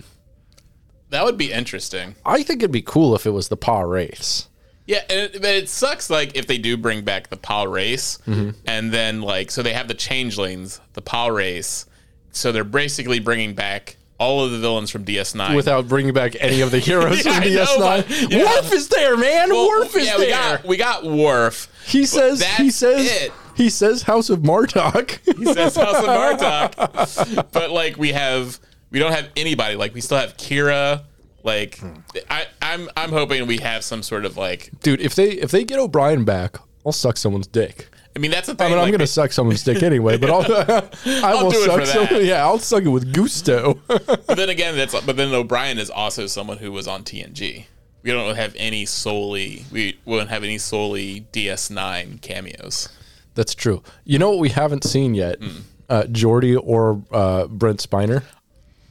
That 1.10 1.26
would 1.26 1.38
be 1.38 1.52
interesting. 1.52 2.16
I 2.26 2.42
think 2.44 2.62
it'd 2.62 2.72
be 2.72 2.82
cool 2.82 3.16
if 3.16 3.26
it 3.26 3.32
was 3.32 3.50
the 3.50 3.58
Pah-wraiths. 3.58 4.48
Yeah, 4.88 5.02
and 5.10 5.20
it, 5.20 5.34
but 5.42 5.52
it 5.52 5.70
sucks 5.70 6.10
like 6.10 6.36
if 6.36 6.48
they 6.48 6.58
do 6.58 6.78
bring 6.78 7.04
back 7.04 7.30
the 7.30 7.38
Pah-wraiths, 7.38 8.18
Mm-hmm. 8.26 8.52
and 8.66 8.92
then 8.92 9.22
like 9.22 9.52
so 9.52 9.62
they 9.62 9.74
have 9.74 9.88
the 9.88 9.94
changelings, 9.94 10.80
the 10.94 11.02
Pah-wraiths, 11.02 11.86
so 12.32 12.52
they're 12.52 12.64
basically 12.64 13.20
bringing 13.20 13.54
back 13.54 13.98
all 14.18 14.44
of 14.46 14.52
the 14.52 14.60
villains 14.60 14.92
from 14.92 15.04
DS9 15.04 15.56
Without 15.56 15.88
bringing 15.88 16.14
back 16.14 16.36
any 16.40 16.62
of 16.62 16.70
the 16.72 16.78
heroes 16.88 17.26
Yeah, 17.26 17.34
from 17.34 17.44
I 17.44 17.48
DS9, 17.48 17.78
but- 17.80 18.32
yeah. 18.32 18.44
Worf 18.44 18.72
is 18.74 18.88
there, 18.90 19.18
man. 19.18 19.50
Well, 19.50 19.68
Worf 19.68 19.96
is 19.96 20.06
yeah, 20.06 20.18
there. 20.18 20.26
We 20.28 20.30
got, 20.30 20.64
we 20.66 20.78
got 20.78 21.04
Worf. 21.18 21.68
he 21.88 22.06
says. 22.06 22.44
He 22.58 22.70
says. 22.70 23.10
it. 23.24 23.32
He 23.56 23.70
says 23.70 24.04
House 24.04 24.30
of 24.30 24.40
Martok. 24.40 25.20
He 25.38 25.46
says 25.46 25.76
House 25.76 25.96
of 25.98 26.06
Martok. 26.06 27.48
but 27.52 27.72
like 27.72 27.98
we 27.98 28.10
have, 28.14 28.60
we 28.92 29.00
don't 29.00 29.12
have 29.12 29.30
anybody. 29.36 29.76
Like 29.76 29.94
we 29.94 30.02
still 30.02 30.18
have 30.18 30.38
Kira. 30.38 31.04
Like 31.44 31.80
Hmm. 31.80 31.94
I, 32.30 32.46
I'm, 32.62 32.90
I'm 32.96 33.10
hoping 33.10 33.48
we 33.48 33.58
have 33.58 33.84
some 33.84 34.04
sort 34.04 34.26
of 34.26 34.38
like. 34.38 34.70
Dude, 34.82 35.02
if 35.02 35.16
they 35.16 35.32
if 35.32 35.50
they 35.52 35.64
get 35.64 35.80
O'Brien 35.80 36.24
back, 36.24 36.58
I'll 36.86 36.92
suck 36.92 37.18
someone's 37.18 37.48
dick. 37.48 37.90
I 38.16 38.20
mean, 38.20 38.32
that's 38.32 38.48
the 38.48 38.56
thing. 38.56 38.68
I 38.68 38.70
mean, 38.70 38.78
I'm 38.80 38.86
like, 38.86 38.92
gonna 38.92 39.08
suck 39.08 39.32
someone's 39.32 39.64
dick 39.64 39.84
anyway, 39.84 40.18
but 40.18 40.30
I'll 40.30 40.42
I 41.26 41.34
will 41.44 41.52
do 41.52 41.58
it 41.58 41.66
suck 41.66 41.80
for 41.80 41.86
some, 41.86 42.06
that. 42.06 42.24
Yeah, 42.26 42.46
I'll 42.46 42.60
suck 42.60 42.84
it 42.84 42.90
with 42.90 43.14
gusto. 43.14 43.80
But 43.88 44.38
then 44.38 44.50
again, 44.50 44.76
that's 44.76 45.00
but 45.02 45.16
then 45.18 45.34
O'Brien 45.34 45.78
is 45.78 45.90
also 45.90 46.28
someone 46.28 46.58
who 46.58 46.72
was 46.72 46.88
on 46.88 47.04
TNG. 47.04 47.66
We 48.04 48.12
don't 48.12 48.36
have 48.36 48.56
any 48.58 48.86
solely 48.86 49.66
we 49.72 50.00
won't 50.06 50.30
have 50.30 50.44
any 50.44 50.58
solely 50.58 51.26
DS9 51.32 52.22
cameos. 52.22 52.90
That's 53.36 53.56
true. 53.56 53.84
You 54.04 54.20
know 54.20 54.30
what 54.30 54.40
we 54.40 54.50
haven't 54.50 54.84
seen 54.84 55.14
yet? 55.14 55.40
Hmm. 55.40 55.62
Uh, 55.90 56.04
Geordi 56.04 56.60
or 56.62 57.02
uh, 57.12 57.48
Brent 57.48 57.80
Spiner. 57.80 58.24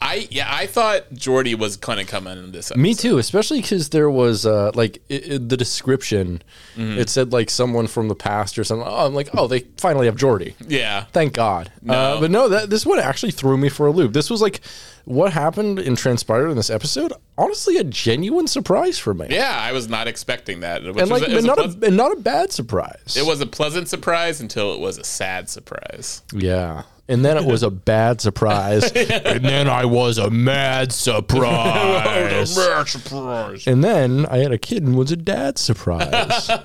I 0.03 0.27
yeah, 0.31 0.49
I 0.51 0.67
thought 0.67 1.13
Geordi 1.13 1.55
was 1.57 1.77
gonna 1.77 2.05
come 2.05 2.27
in 2.27 2.53
this. 2.53 2.71
Episode. 2.71 2.81
Me 2.81 2.95
too, 2.95 3.19
especially 3.19 3.61
because 3.61 3.91
there 3.91 4.09
was 4.11 4.47
uh, 4.47 4.71
like 4.75 5.03
i 5.11 5.15
i 5.15 5.39
the 5.39 5.57
description. 5.57 6.43
Mm-hmm. 6.77 6.99
It 6.99 7.11
said 7.11 7.33
like 7.33 7.51
someone 7.51 7.87
from 7.87 8.09
the 8.09 8.15
past 8.15 8.59
or 8.59 8.65
something. 8.65 8.87
Oh, 8.87 9.07
I'm 9.07 9.15
like, 9.15 9.29
oh, 9.35 9.47
they 9.47 9.61
finally 9.77 10.07
have 10.07 10.17
Geordi. 10.17 10.55
Yeah, 10.67 11.05
Thank 11.13 11.35
God. 11.35 11.71
Uh, 11.87 12.21
but 12.21 12.31
no, 12.31 12.49
that 12.49 12.71
this 12.71 12.87
one 12.87 12.99
actually 12.99 13.33
threw 13.33 13.57
me 13.57 13.69
for 13.69 13.87
a 13.87 13.91
loop. 13.91 14.13
This 14.13 14.31
was 14.31 14.41
like 14.41 14.61
what 15.05 15.33
happened 15.33 15.79
and 15.79 15.99
transpired 15.99 16.49
in 16.49 16.57
this 16.57 16.71
episode. 16.71 17.13
Honestly, 17.37 17.77
a 17.77 17.85
genuine 17.85 18.47
surprise 18.47 18.99
for 18.99 19.13
me. 19.15 19.27
yeah, 19.31 19.59
I 19.59 19.73
was 19.73 19.89
not 19.89 20.09
expecting 20.09 20.61
that. 20.61 20.83
Which 20.83 20.97
and 20.97 21.11
like, 21.11 21.27
was 21.27 21.45
a 21.45 21.47
not 21.47 21.59
pleas- 21.59 21.77
a, 21.83 21.87
and 21.87 21.97
not 21.97 22.13
a 22.13 22.17
bad 22.17 22.53
surprise. 22.53 23.17
it 23.17 23.27
was 23.27 23.41
a 23.41 23.47
pleasant 23.47 23.89
surprise 23.89 24.41
until 24.41 24.75
it 24.75 24.81
was 24.81 24.99
a 24.99 25.05
sad 25.05 25.49
surprise. 25.51 26.23
Yeah. 26.33 26.85
And 27.11 27.25
then 27.25 27.37
it 27.37 27.45
was 27.45 27.65
a 27.65 27.71
bad 27.71 28.21
surprise. 28.21 28.93
and 28.93 29.45
then 29.45 29.69
I 29.69 29.85
was 29.85 30.17
a 30.17 30.31
mad 30.31 30.93
surprise. 30.93 32.57
a 32.57 32.61
mad 32.61 32.89
surprise. 32.89 33.67
and 33.67 33.83
then 33.83 34.27
I 34.27 34.37
had 34.39 34.53
a 34.53 34.59
kid 34.59 34.85
and 34.85 34.97
was 34.97 35.11
a 35.11 35.17
dad 35.17 35.59
surprise. 35.59 36.49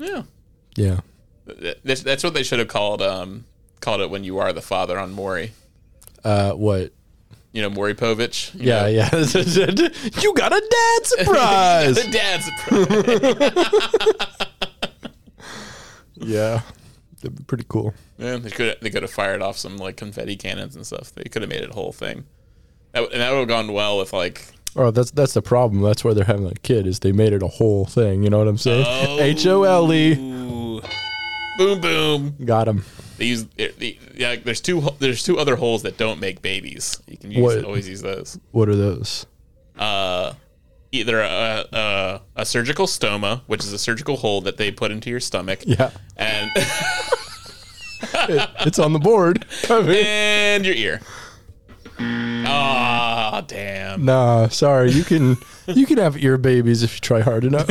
Yeah, 0.00 0.22
yeah. 0.76 1.00
that's, 1.82 2.02
that's 2.02 2.22
what 2.22 2.32
they 2.32 2.44
should 2.44 2.60
have 2.60 2.68
called 2.68 3.02
um 3.02 3.46
called 3.80 4.00
it 4.00 4.10
when 4.10 4.22
you 4.22 4.38
are 4.38 4.52
the 4.52 4.62
father 4.62 4.96
on 4.96 5.10
Maury. 5.10 5.50
Uh, 6.22 6.52
what? 6.52 6.92
You 7.50 7.62
know, 7.62 7.70
Maury 7.70 7.94
Povich. 7.94 8.52
Yeah, 8.54 8.82
know? 8.82 8.86
yeah. 8.86 9.10
you 10.22 10.34
got 10.34 10.52
a 10.52 10.60
dad 10.70 11.06
surprise. 11.06 11.96
The 11.96 12.10
dad 12.12 12.44
surprise. 12.44 13.66
yeah. 16.14 16.62
That'd 17.20 17.36
be 17.38 17.44
pretty 17.44 17.64
cool. 17.68 17.94
Yeah, 18.18 18.36
they 18.36 18.50
could 18.50 18.76
they 18.80 18.90
could 18.90 19.02
have 19.02 19.10
fired 19.10 19.42
off 19.42 19.56
some 19.56 19.76
like 19.76 19.96
confetti 19.96 20.36
cannons 20.36 20.76
and 20.76 20.86
stuff. 20.86 21.12
They 21.14 21.24
could 21.24 21.42
have 21.42 21.48
made 21.50 21.62
it 21.62 21.70
a 21.70 21.74
whole 21.74 21.92
thing. 21.92 22.24
That, 22.92 23.12
and 23.12 23.20
that 23.20 23.30
would 23.30 23.38
have 23.40 23.48
gone 23.48 23.72
well 23.72 23.98
with 23.98 24.12
like 24.12 24.46
Oh, 24.76 24.90
that's 24.90 25.10
that's 25.10 25.34
the 25.34 25.42
problem. 25.42 25.82
That's 25.82 26.04
why 26.04 26.14
they're 26.14 26.24
having 26.24 26.46
a 26.46 26.54
kid. 26.54 26.86
Is 26.86 27.00
they 27.00 27.12
made 27.12 27.32
it 27.32 27.42
a 27.42 27.48
whole 27.48 27.84
thing. 27.86 28.22
You 28.22 28.30
know 28.30 28.38
what 28.38 28.48
I'm 28.48 28.58
saying? 28.58 28.86
H 29.20 29.46
O 29.46 29.64
L 29.64 29.92
E. 29.92 30.14
Boom 31.58 31.80
boom. 31.80 32.36
Got 32.44 32.68
him. 32.68 32.84
They 33.16 33.24
use 33.24 33.46
it- 33.56 33.78
the- 33.80 33.98
yeah. 34.14 34.36
There's 34.36 34.60
two 34.60 34.80
there's 35.00 35.22
two 35.24 35.38
other 35.38 35.56
holes 35.56 35.82
that 35.82 35.96
don't 35.96 36.20
make 36.20 36.40
babies. 36.42 37.00
You 37.08 37.16
can 37.16 37.32
use 37.32 37.42
What? 37.42 37.64
always 37.64 37.88
use 37.88 38.02
those. 38.02 38.38
What 38.52 38.68
are 38.68 38.76
those? 38.76 39.26
Uh, 39.76 40.34
either 40.92 41.20
a, 41.20 41.64
a 41.72 42.20
a 42.36 42.46
surgical 42.46 42.86
stoma, 42.86 43.42
which 43.46 43.64
is 43.64 43.72
a 43.72 43.78
surgical 43.78 44.18
hole 44.18 44.40
that 44.42 44.56
they 44.56 44.70
put 44.70 44.90
into 44.90 45.10
your 45.10 45.20
stomach, 45.20 45.60
Yeah, 45.64 45.90
and 46.16 46.50
it's 48.60 48.78
on 48.78 48.92
the 48.92 48.98
board. 48.98 49.44
I 49.68 49.80
mean, 49.82 50.04
and 50.06 50.66
your 50.66 50.74
ear. 50.74 51.00
Ah, 52.00 53.42
damn. 53.46 54.04
nah, 54.04 54.48
sorry. 54.48 54.90
You 54.92 55.04
can 55.04 55.36
you 55.66 55.86
can 55.86 55.98
have 55.98 56.22
ear 56.22 56.38
babies 56.38 56.82
if 56.82 56.94
you 56.94 57.00
try 57.00 57.20
hard 57.20 57.44
enough. 57.44 57.66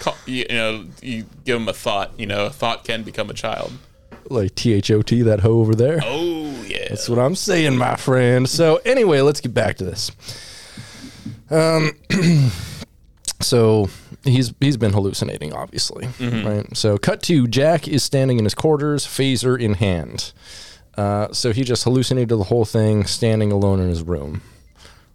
Call, 0.00 0.16
you, 0.26 0.44
you 0.50 0.56
know, 0.56 0.86
you 1.02 1.24
give 1.44 1.58
them 1.58 1.68
a 1.68 1.72
thought. 1.72 2.18
You 2.18 2.26
know, 2.26 2.46
a 2.46 2.50
thought 2.50 2.84
can 2.84 3.02
become 3.04 3.30
a 3.30 3.34
child. 3.34 3.72
like 4.28 4.54
T 4.54 4.72
H 4.72 4.90
O 4.90 5.02
T, 5.02 5.22
that 5.22 5.40
hoe 5.40 5.60
over 5.60 5.74
there. 5.74 6.00
Oh 6.02 6.64
yeah. 6.66 6.88
That's 6.88 7.08
what 7.08 7.18
I'm 7.18 7.34
saying, 7.36 7.76
my 7.76 7.96
friend. 7.96 8.48
So 8.48 8.80
anyway, 8.84 9.20
let's 9.20 9.40
get 9.40 9.54
back 9.54 9.76
to 9.76 9.84
this. 9.84 10.10
Um, 11.52 11.92
so 13.40 13.88
he's 14.24 14.54
he's 14.60 14.76
been 14.76 14.92
hallucinating, 14.92 15.52
obviously, 15.52 16.08
right? 16.20 16.66
So 16.76 16.98
cut 16.98 17.22
to 17.24 17.46
Jack 17.46 17.86
is 17.86 18.02
standing 18.02 18.38
in 18.38 18.44
his 18.44 18.54
quarters, 18.54 19.06
phaser 19.06 19.60
in 19.60 19.74
hand. 19.74 20.32
Uh, 20.96 21.32
so 21.32 21.52
he 21.52 21.64
just 21.64 21.84
hallucinated 21.84 22.28
the 22.30 22.44
whole 22.44 22.64
thing, 22.64 23.04
standing 23.04 23.50
alone 23.50 23.80
in 23.80 23.88
his 23.88 24.02
room. 24.02 24.42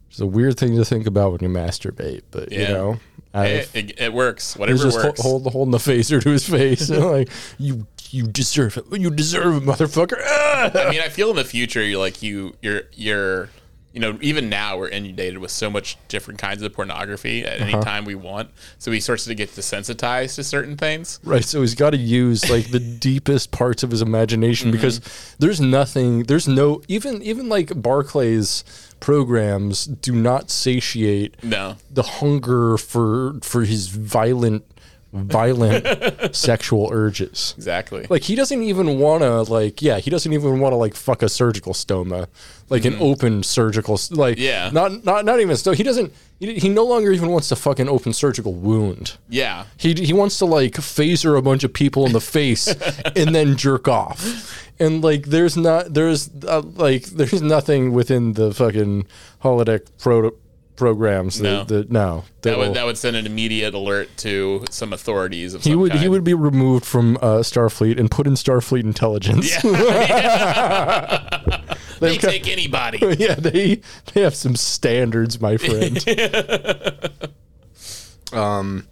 It's 0.09 0.19
a 0.19 0.25
weird 0.25 0.57
thing 0.57 0.75
to 0.75 0.85
think 0.85 1.05
about 1.05 1.33
when 1.33 1.41
you 1.41 1.49
masturbate, 1.49 2.23
but 2.31 2.51
you 2.51 2.59
know, 2.59 2.99
I've, 3.33 3.75
it, 3.75 3.99
it 3.99 4.13
works. 4.13 4.55
Whatever 4.55 4.83
just 4.83 4.97
works. 4.97 5.21
hold, 5.21 5.43
hold 5.43 5.53
holding 5.53 5.71
the 5.71 5.77
phaser 5.77 6.21
to 6.21 6.29
his 6.29 6.47
face, 6.47 6.89
and 6.91 7.05
like 7.05 7.29
you 7.59 7.85
you 8.09 8.25
deserve 8.25 8.77
it. 8.77 8.85
You 8.99 9.11
deserve 9.11 9.57
it, 9.57 9.65
motherfucker. 9.65 10.19
Ah! 10.23 10.71
I 10.73 10.89
mean, 10.89 11.01
I 11.01 11.09
feel 11.09 11.29
in 11.29 11.35
the 11.35 11.43
future, 11.43 11.83
you're 11.83 11.99
like 11.99 12.23
you, 12.23 12.55
you're, 12.61 12.83
you're, 12.93 13.49
you 13.93 13.99
know, 14.01 14.17
even 14.21 14.47
now 14.49 14.77
we're 14.77 14.89
inundated 14.89 15.39
with 15.39 15.49
so 15.49 15.69
much 15.71 15.97
different 16.07 16.39
kinds 16.39 16.61
of 16.61 16.71
pornography 16.73 17.43
at 17.43 17.59
Uh-huh. 17.61 17.63
any 17.77 17.83
time 17.83 18.05
we 18.05 18.13
want. 18.13 18.49
So 18.77 18.91
he 18.91 18.99
starts 18.99 19.25
to 19.25 19.33
get 19.33 19.49
desensitized 19.49 20.35
to 20.35 20.43
certain 20.43 20.77
things. 20.77 21.19
Right, 21.23 21.43
so 21.43 21.61
he's 21.61 21.73
got 21.73 21.91
to 21.91 21.97
use 21.97 22.47
like 22.49 22.69
the 22.69 22.79
deepest 23.09 23.51
parts 23.51 23.81
of 23.83 23.89
his 23.91 24.01
imagination 24.03 24.69
because 24.71 25.01
there's 25.39 25.59
nothing, 25.59 26.23
there's 26.23 26.47
no 26.47 26.81
even 26.87 27.23
even 27.23 27.49
like 27.49 27.67
Barclay's 27.69 28.63
programs 28.99 29.85
do 29.85 30.11
not 30.13 30.49
satiate 30.51 31.41
No, 31.43 31.77
the 31.89 32.03
hunger 32.03 32.77
for 32.77 33.35
for 33.41 33.63
his 33.63 33.87
violent 33.87 34.63
violent 35.13 36.35
sexual 36.35 36.89
urges. 36.91 37.53
exactly. 37.57 38.05
Like 38.09 38.23
he 38.23 38.35
doesn't 38.35 38.61
even 38.61 38.99
want 38.99 39.23
to 39.23 39.41
like 39.43 39.81
yeah, 39.81 39.99
he 39.99 40.09
doesn't 40.09 40.31
even 40.31 40.59
want 40.59 40.73
to 40.73 40.77
like 40.77 40.93
fuck 40.95 41.23
a 41.23 41.29
surgical 41.29 41.73
stoma. 41.73 42.27
Like 42.69 42.83
an 42.85 42.97
open 42.99 43.43
surgical 43.43 43.97
like 44.11 44.37
Yeah. 44.37 44.69
not 44.73 45.05
not 45.05 45.23
not 45.23 45.39
even 45.39 45.55
so 45.55 45.71
he 45.71 45.83
doesn't 45.83 46.13
he, 46.39 46.55
he 46.59 46.67
no 46.69 46.83
longer 46.83 47.11
even 47.13 47.29
wants 47.29 47.47
to 47.49 47.55
fuck 47.55 47.79
an 47.79 47.87
open 47.87 48.11
surgical 48.13 48.53
wound. 48.53 49.17
yeah, 49.29 49.65
He, 49.77 49.93
he 49.93 50.11
wants 50.13 50.37
to 50.39 50.45
like 50.45 50.73
phaser 50.73 51.37
a 51.37 51.41
bunch 51.41 51.63
of 51.63 51.71
people 51.71 52.05
in 52.05 52.11
the 52.11 52.19
face 52.21 52.67
and 53.15 53.33
then 53.33 53.55
jerk 53.55 53.87
off. 53.87 54.61
And 54.79 55.01
like 55.03 55.27
there's 55.27 55.55
not 55.55 55.93
there's 55.93 56.29
uh, 56.45 56.61
like 56.75 57.03
there's 57.05 57.41
nothing 57.41 57.93
within 57.93 58.33
the 58.33 58.53
fucking 58.53 59.07
holodeck 59.43 59.87
pro- 59.97 60.33
programs 60.75 61.41
No. 61.41 61.59
that, 61.63 61.67
that 61.69 61.91
no 61.91 62.25
that 62.43 62.57
will- 62.57 62.67
would 62.67 62.75
that 62.75 62.85
would 62.85 62.97
send 62.99 63.15
an 63.15 63.25
immediate 63.25 63.73
alert 63.73 64.09
to 64.17 64.63
some 64.69 64.91
authorities. 64.93 65.53
Of 65.55 65.63
he 65.63 65.73
would 65.73 65.93
he 65.93 66.07
would 66.09 66.23
be 66.25 66.35
removed 66.35 66.85
from 66.85 67.15
uh, 67.17 67.39
Starfleet 67.41 67.97
and 67.99 68.11
put 68.11 68.27
in 68.27 68.33
Starfleet 68.33 68.83
intelligence. 68.83 69.55
They 71.99 72.17
got- 72.17 72.31
take 72.31 72.47
anybody. 72.47 72.99
yeah, 73.19 73.35
they 73.35 73.81
they 74.13 74.21
have 74.21 74.35
some 74.35 74.55
standards, 74.55 75.39
my 75.41 75.57
friend. 75.57 75.97
um, 78.33 78.87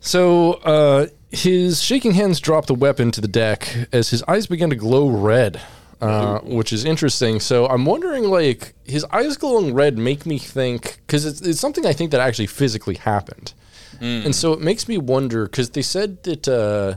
so 0.00 0.54
uh, 0.54 1.06
his 1.30 1.82
shaking 1.82 2.12
hands 2.12 2.40
drop 2.40 2.66
the 2.66 2.74
weapon 2.74 3.10
to 3.12 3.20
the 3.20 3.28
deck 3.28 3.88
as 3.92 4.10
his 4.10 4.22
eyes 4.24 4.46
begin 4.46 4.70
to 4.70 4.76
glow 4.76 5.08
red, 5.08 5.60
uh, 6.00 6.38
which 6.40 6.72
is 6.72 6.84
interesting. 6.84 7.40
So 7.40 7.66
I'm 7.66 7.84
wondering, 7.84 8.24
like, 8.24 8.74
his 8.84 9.04
eyes 9.10 9.36
glowing 9.36 9.74
red 9.74 9.98
make 9.98 10.24
me 10.26 10.38
think 10.38 10.98
because 11.06 11.24
it's, 11.26 11.40
it's 11.40 11.60
something 11.60 11.84
I 11.86 11.92
think 11.92 12.10
that 12.12 12.20
actually 12.20 12.46
physically 12.46 12.96
happened, 12.96 13.52
and 14.00 14.34
so 14.34 14.52
it 14.52 14.60
makes 14.60 14.88
me 14.88 14.98
wonder 14.98 15.46
because 15.46 15.70
they 15.70 15.82
said 15.82 16.22
that 16.24 16.46
uh, 16.46 16.96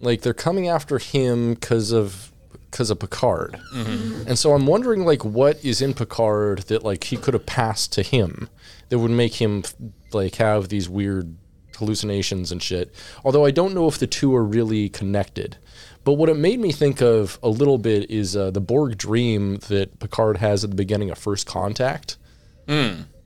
like 0.00 0.22
they're 0.22 0.34
coming 0.34 0.68
after 0.68 0.98
him 0.98 1.54
because 1.54 1.92
of 1.92 2.32
because 2.76 2.90
of 2.90 2.98
Picard. 2.98 3.58
And 4.28 4.38
so 4.38 4.52
I'm 4.52 4.66
wondering 4.66 5.06
like 5.06 5.24
what 5.24 5.64
is 5.64 5.80
in 5.80 5.94
Picard 5.94 6.58
that 6.68 6.84
like 6.84 7.04
he 7.04 7.16
could 7.16 7.32
have 7.32 7.46
passed 7.46 7.90
to 7.94 8.02
him 8.02 8.50
that 8.90 8.98
would 8.98 9.10
make 9.10 9.36
him 9.36 9.64
like 10.12 10.34
have 10.34 10.68
these 10.68 10.86
weird 10.86 11.38
hallucinations 11.78 12.52
and 12.52 12.62
shit. 12.62 12.94
Although 13.24 13.46
I 13.46 13.50
don't 13.50 13.74
know 13.74 13.88
if 13.88 13.98
the 13.98 14.06
two 14.06 14.34
are 14.34 14.44
really 14.44 14.90
connected. 14.90 15.56
But 16.04 16.14
what 16.14 16.28
it 16.28 16.36
made 16.36 16.60
me 16.60 16.70
think 16.70 17.00
of 17.00 17.38
a 17.42 17.48
little 17.48 17.78
bit 17.78 18.10
is 18.10 18.36
uh, 18.36 18.50
the 18.50 18.60
Borg 18.60 18.98
dream 18.98 19.56
that 19.68 19.98
Picard 19.98 20.36
has 20.36 20.62
at 20.62 20.68
the 20.68 20.76
beginning 20.76 21.10
of 21.10 21.16
First 21.16 21.46
Contact. 21.46 22.18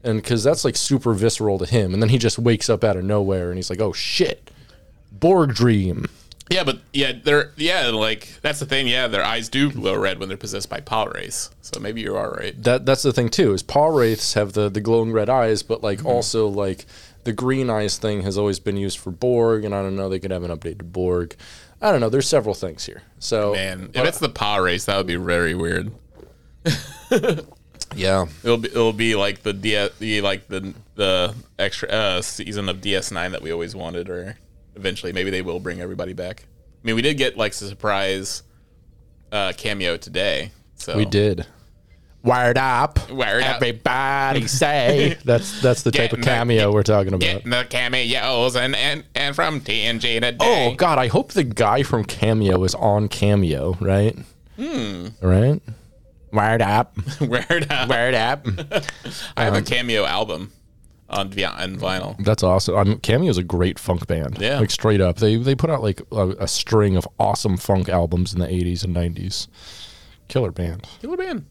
And 0.04 0.22
because 0.22 0.44
that's 0.44 0.64
like 0.64 0.76
super 0.76 1.12
visceral 1.12 1.58
to 1.58 1.66
him. 1.66 1.92
And 1.92 2.00
then 2.00 2.10
he 2.10 2.18
just 2.18 2.38
wakes 2.38 2.70
up 2.70 2.84
out 2.84 2.96
of 2.96 3.04
nowhere 3.04 3.48
and 3.48 3.58
he's 3.58 3.68
like, 3.68 3.80
oh 3.80 3.92
shit, 3.92 4.48
Borg 5.10 5.54
dream. 5.54 6.06
Yeah, 6.50 6.64
but 6.64 6.80
yeah, 6.92 7.12
they're 7.22 7.52
yeah, 7.56 7.86
like 7.88 8.28
that's 8.42 8.58
the 8.58 8.66
thing. 8.66 8.88
Yeah, 8.88 9.06
their 9.06 9.22
eyes 9.24 9.48
do 9.48 9.70
glow 9.70 9.96
red 9.96 10.18
when 10.18 10.28
they're 10.28 10.36
possessed 10.36 10.68
by 10.68 10.80
Pah-wraiths. 10.80 11.50
So 11.62 11.78
maybe 11.78 12.00
you 12.00 12.16
are 12.16 12.32
right. 12.32 12.60
that 12.64 12.84
that's 12.84 13.02
the 13.04 13.12
thing 13.12 13.28
too 13.28 13.52
is 13.54 13.62
Pah-wraiths 13.62 14.34
have 14.34 14.52
the 14.54 14.68
the 14.68 14.80
glowing 14.80 15.12
red 15.12 15.30
eyes 15.30 15.62
but 15.62 15.80
like 15.82 15.98
Mm-hmm. 16.00 16.08
also 16.08 16.48
like 16.48 16.86
the 17.22 17.32
green 17.32 17.70
eyes 17.70 17.98
thing 17.98 18.22
has 18.22 18.36
always 18.36 18.58
been 18.58 18.76
used 18.76 18.98
for 18.98 19.10
borg 19.12 19.64
and 19.64 19.74
i 19.74 19.82
don't 19.82 19.94
know 19.94 20.08
they 20.08 20.18
could 20.18 20.30
have 20.32 20.42
an 20.42 20.50
update 20.50 20.78
to 20.78 20.84
borg 20.84 21.36
i 21.82 21.92
don't 21.92 22.00
know 22.00 22.08
there's 22.08 22.26
several 22.28 22.54
things 22.54 22.86
here 22.86 23.02
so 23.18 23.52
Man, 23.52 23.90
if 23.94 24.04
it's 24.06 24.18
the 24.18 24.28
Pah-wraiths, 24.30 24.86
that 24.86 24.96
would 24.96 25.06
be 25.06 25.16
very 25.16 25.54
weird. 25.54 25.92
yeah 27.94 28.26
It'll 28.42 28.56
be 28.56 28.68
it'll 28.68 28.92
be 28.92 29.14
like 29.14 29.42
the 29.42 29.52
D 29.52 29.88
the 29.98 30.20
like 30.22 30.48
the 30.48 30.74
the 30.94 31.34
extra 31.58 31.88
uh, 31.88 32.22
season 32.22 32.68
of 32.68 32.78
DS9 32.80 33.30
that 33.32 33.42
we 33.42 33.52
always 33.52 33.74
wanted, 33.74 34.08
or 34.08 34.36
eventually 34.81 35.12
maybe 35.12 35.31
they 35.31 35.43
will 35.43 35.61
bring 35.61 35.81
everybody 35.81 36.12
back. 36.14 36.45
I 36.83 36.87
mean, 36.87 36.97
we 36.97 37.03
did 37.03 37.16
get 37.19 37.37
like 37.37 37.53
a 37.53 37.55
surprise 37.55 38.43
uh, 39.31 39.53
cameo 39.57 39.97
today. 39.97 40.51
So 40.77 40.97
we 40.97 41.05
did 41.05 41.47
wired 42.23 42.59
up 42.59 43.11
Wired 43.11 43.43
up. 43.45 43.57
everybody 43.57 44.47
say 44.62 45.16
that's 45.25 45.61
that's 45.62 45.83
the 45.83 45.90
type 45.90 46.11
Getting 46.11 46.19
of 46.21 46.25
the- 46.25 46.31
cameo 46.31 46.71
we're 46.73 46.83
talking 46.83 47.09
about 47.14 47.21
Getting 47.21 47.51
the 47.51 47.64
cameos 47.69 48.57
and 48.57 48.75
and 48.77 49.05
and 49.14 49.35
from 49.35 49.61
TNG 49.62 50.21
today. 50.21 50.37
oh 50.40 50.75
god 50.75 50.99
i 50.99 51.07
hope 51.07 51.33
the 51.33 51.45
guy 51.45 51.83
from 51.83 52.05
cameo 52.05 52.62
is 52.64 52.75
on 52.75 53.09
cameo 53.09 53.75
right 53.81 54.19
hmm 54.57 55.07
right 55.23 55.62
wired 56.31 56.61
up 56.61 56.95
Wired 57.23 57.73
up. 57.73 57.88
wired 57.88 58.14
up 58.14 58.47
I 59.38 59.47
Um, 59.47 59.55
have 59.55 59.57
a 59.57 59.62
cameo 59.62 60.05
album 60.05 60.53
on 61.11 61.29
on 61.29 61.77
vinyl. 61.77 62.16
That's 62.25 62.42
awesome. 62.42 62.77
I 62.77 62.85
mean, 62.85 62.99
Cameo's 63.01 63.38
a 63.38 63.42
great 63.44 63.79
funk 63.79 64.07
band. 64.07 64.38
Yeah. 64.40 64.59
like 64.61 64.70
straight 64.70 65.01
up. 65.01 65.16
They 65.16 65.37
they 65.37 65.55
put 65.55 65.70
out 65.70 65.83
like 65.83 66.01
a, 66.12 66.29
a 66.40 66.49
string 66.49 66.96
of 66.96 67.07
awesome 67.18 67.57
funk 67.57 67.88
albums 67.88 68.33
in 68.33 68.40
the 68.40 68.46
'80s 68.46 68.85
and 68.85 68.94
'90s. 68.94 69.49
Killer 70.29 70.53
band. 70.53 70.87
Killer 71.01 71.16
band. 71.16 71.44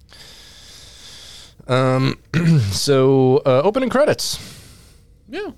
Um, 1.67 2.17
So 2.71 3.37
uh, 3.45 3.61
opening 3.63 3.89
credits. 3.89 4.39
Yeah. 5.27 5.51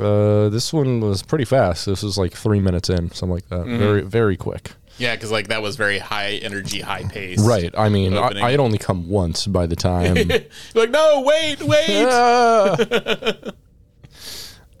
Uh, 0.00 0.48
this 0.48 0.72
one 0.72 1.00
was 1.00 1.22
pretty 1.22 1.44
fast. 1.44 1.86
This 1.86 2.02
was 2.02 2.18
like 2.18 2.32
three 2.32 2.60
minutes 2.60 2.90
in, 2.90 3.10
something 3.12 3.34
like 3.34 3.48
that. 3.50 3.60
Mm-hmm. 3.66 3.78
Very 3.78 4.00
very 4.02 4.36
quick. 4.36 4.72
Yeah, 4.98 5.14
because 5.14 5.30
like 5.30 5.48
that 5.48 5.62
was 5.62 5.76
very 5.76 5.98
high 5.98 6.32
energy, 6.42 6.80
high 6.80 7.04
pace. 7.04 7.40
Right. 7.40 7.72
I 7.76 7.88
mean, 7.88 8.14
I, 8.14 8.26
Opening. 8.26 8.44
I 8.44 8.50
had 8.50 8.60
only 8.60 8.78
come 8.78 9.08
once 9.08 9.46
by 9.46 9.66
the 9.66 9.76
time. 9.76 10.14
like, 10.74 10.90
no, 10.90 11.22
wait, 11.22 11.62
wait. 11.62 12.06
Ah. 12.08 12.76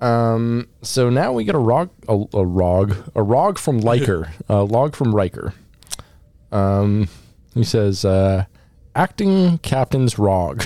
um. 0.00 0.68
So 0.82 1.10
now 1.10 1.32
we 1.32 1.44
get 1.44 1.54
a 1.54 1.58
rog, 1.58 1.90
a, 2.08 2.24
a 2.32 2.46
rog, 2.46 2.96
a 3.14 3.22
rog 3.22 3.58
from 3.58 3.80
Liker, 3.80 4.32
a 4.48 4.62
log 4.62 4.96
from 4.96 5.14
Riker. 5.14 5.52
Um, 6.50 7.08
he 7.54 7.64
says, 7.64 8.04
uh, 8.04 8.46
"Acting 8.94 9.58
Captain's 9.58 10.18
Rog." 10.18 10.62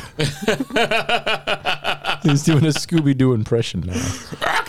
He's 2.23 2.43
doing 2.45 2.67
a 2.67 2.73
Scooby 2.73 3.17
Doo 3.17 3.33
impression 3.33 3.81
now. 3.81 4.13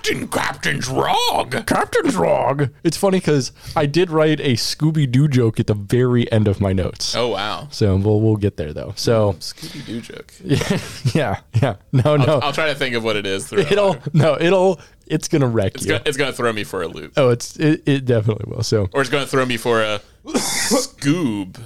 Acting 0.02 0.28
Captain's 0.30 0.90
Rog. 0.90 1.64
Captain's 1.68 2.16
Rog. 2.16 2.72
It's 2.84 2.98
funny 2.98 3.20
because 3.20 3.52
I 3.76 3.86
did 3.86 4.10
write 4.10 4.40
a 4.40 4.54
Scooby 4.54 5.10
Doo 5.10 5.28
joke 5.28 5.60
at 5.60 5.68
the 5.68 5.76
very 5.76 6.30
end 6.32 6.48
of 6.48 6.60
my 6.60 6.74
notes. 6.74 7.16
Oh 7.16 7.28
wow, 7.28 7.68
So 7.70 7.96
we'll 7.98 8.20
we'll 8.20 8.36
get 8.38 8.58
there 8.58 8.74
though. 8.74 8.94
So 8.96 9.34
Scooby 9.34 9.86
Doo 9.86 10.02
joke. 10.02 10.34
yeah, 11.16 11.42
yeah. 11.62 11.76
No, 11.92 12.18
no. 12.18 12.40
I'll 12.40 12.52
try 12.52 12.66
to 12.70 12.74
think 12.74 12.96
of 12.96 13.04
what 13.04 13.16
it 13.16 13.28
is. 13.28 13.54
It'll 13.54 13.96
no. 14.12 14.38
It'll. 14.42 14.80
It's 15.06 15.28
gonna 15.28 15.46
wreck 15.48 15.76
It's 15.76 15.86
you. 15.86 15.92
gonna, 15.92 16.04
it's 16.08 16.18
gonna 16.18 16.34
throw 16.34 16.52
me 16.52 16.64
for 16.64 16.82
a 16.82 16.88
loop, 16.88 17.14
Oh, 17.16 17.30
it's 17.30 17.56
it, 17.58 17.84
it 17.86 18.06
definitely 18.06 18.52
will. 18.52 18.64
So 18.64 18.90
or 18.94 19.02
it's 19.02 19.10
gonna 19.12 19.28
throw 19.28 19.46
me 19.46 19.58
for 19.58 19.84
a 19.84 20.02
Scoob. 20.26 21.58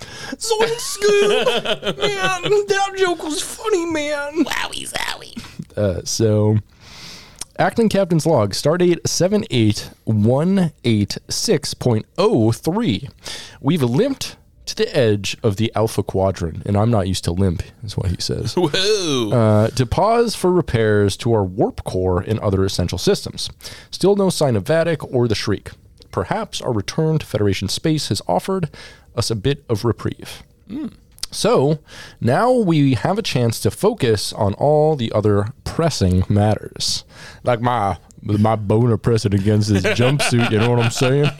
Zoink 0.00 0.76
Scoob, 0.80 1.98
man, 1.98 2.66
that 2.66 2.92
joke 2.98 3.22
was 3.22 3.40
funny, 3.40 3.86
man. 3.86 4.44
Wowie 4.44 4.90
zowie. 4.92 5.76
Uh, 5.76 6.02
so, 6.04 6.58
acting 7.58 7.88
captain's 7.88 8.26
log, 8.26 8.52
stardate 8.52 9.06
seven 9.06 9.44
eight 9.50 9.90
one 10.04 10.72
eight 10.84 11.18
six 11.28 11.74
point 11.74 12.06
oh 12.18 12.52
three. 12.52 13.08
We've 13.60 13.82
limped 13.82 14.36
to 14.66 14.76
the 14.76 14.96
edge 14.96 15.36
of 15.42 15.56
the 15.56 15.72
Alpha 15.74 16.02
Quadrant, 16.02 16.64
and 16.66 16.76
I'm 16.76 16.90
not 16.90 17.08
used 17.08 17.24
to 17.24 17.32
limp, 17.32 17.62
is 17.82 17.96
what 17.96 18.10
he 18.10 18.16
says. 18.20 18.54
Whoa. 18.56 19.30
Uh, 19.32 19.68
to 19.68 19.86
pause 19.86 20.34
for 20.34 20.52
repairs 20.52 21.16
to 21.18 21.32
our 21.32 21.44
warp 21.44 21.84
core 21.84 22.20
and 22.20 22.38
other 22.40 22.64
essential 22.64 22.98
systems. 22.98 23.50
Still 23.90 24.16
no 24.16 24.30
sign 24.30 24.56
of 24.56 24.64
Vadic 24.64 25.06
or 25.12 25.26
the 25.28 25.34
Shrike. 25.34 25.72
Perhaps 26.10 26.60
our 26.60 26.72
return 26.72 27.18
to 27.18 27.26
Federation 27.26 27.68
space 27.68 28.08
has 28.08 28.22
offered 28.28 28.70
us 29.16 29.30
a 29.30 29.36
bit 29.36 29.64
of 29.68 29.84
reprieve. 29.84 30.42
So 31.32 31.78
now 32.20 32.52
we 32.52 32.94
have 32.94 33.18
a 33.18 33.22
chance 33.22 33.58
to 33.60 33.70
focus 33.70 34.32
on 34.32 34.54
all 34.54 34.96
the 34.96 35.10
other 35.12 35.48
pressing 35.64 36.24
matters, 36.28 37.04
like 37.42 37.60
my 37.60 37.96
my 38.22 38.54
boner 38.54 38.96
pressing 38.96 39.34
against 39.34 39.70
his 39.70 39.82
jumpsuit. 39.98 40.50
You 40.50 40.58
know 40.58 40.70
what 40.70 40.78
I'm 40.78 40.90
saying? 40.90 41.30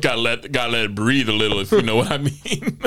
gotta 0.00 0.20
let 0.20 0.50
gotta 0.52 0.72
let 0.72 0.84
it 0.84 0.94
breathe 0.94 1.28
a 1.28 1.32
little, 1.32 1.60
if 1.60 1.72
you 1.72 1.82
know 1.82 1.96
what 1.96 2.10
I 2.10 2.18
mean. 2.18 2.78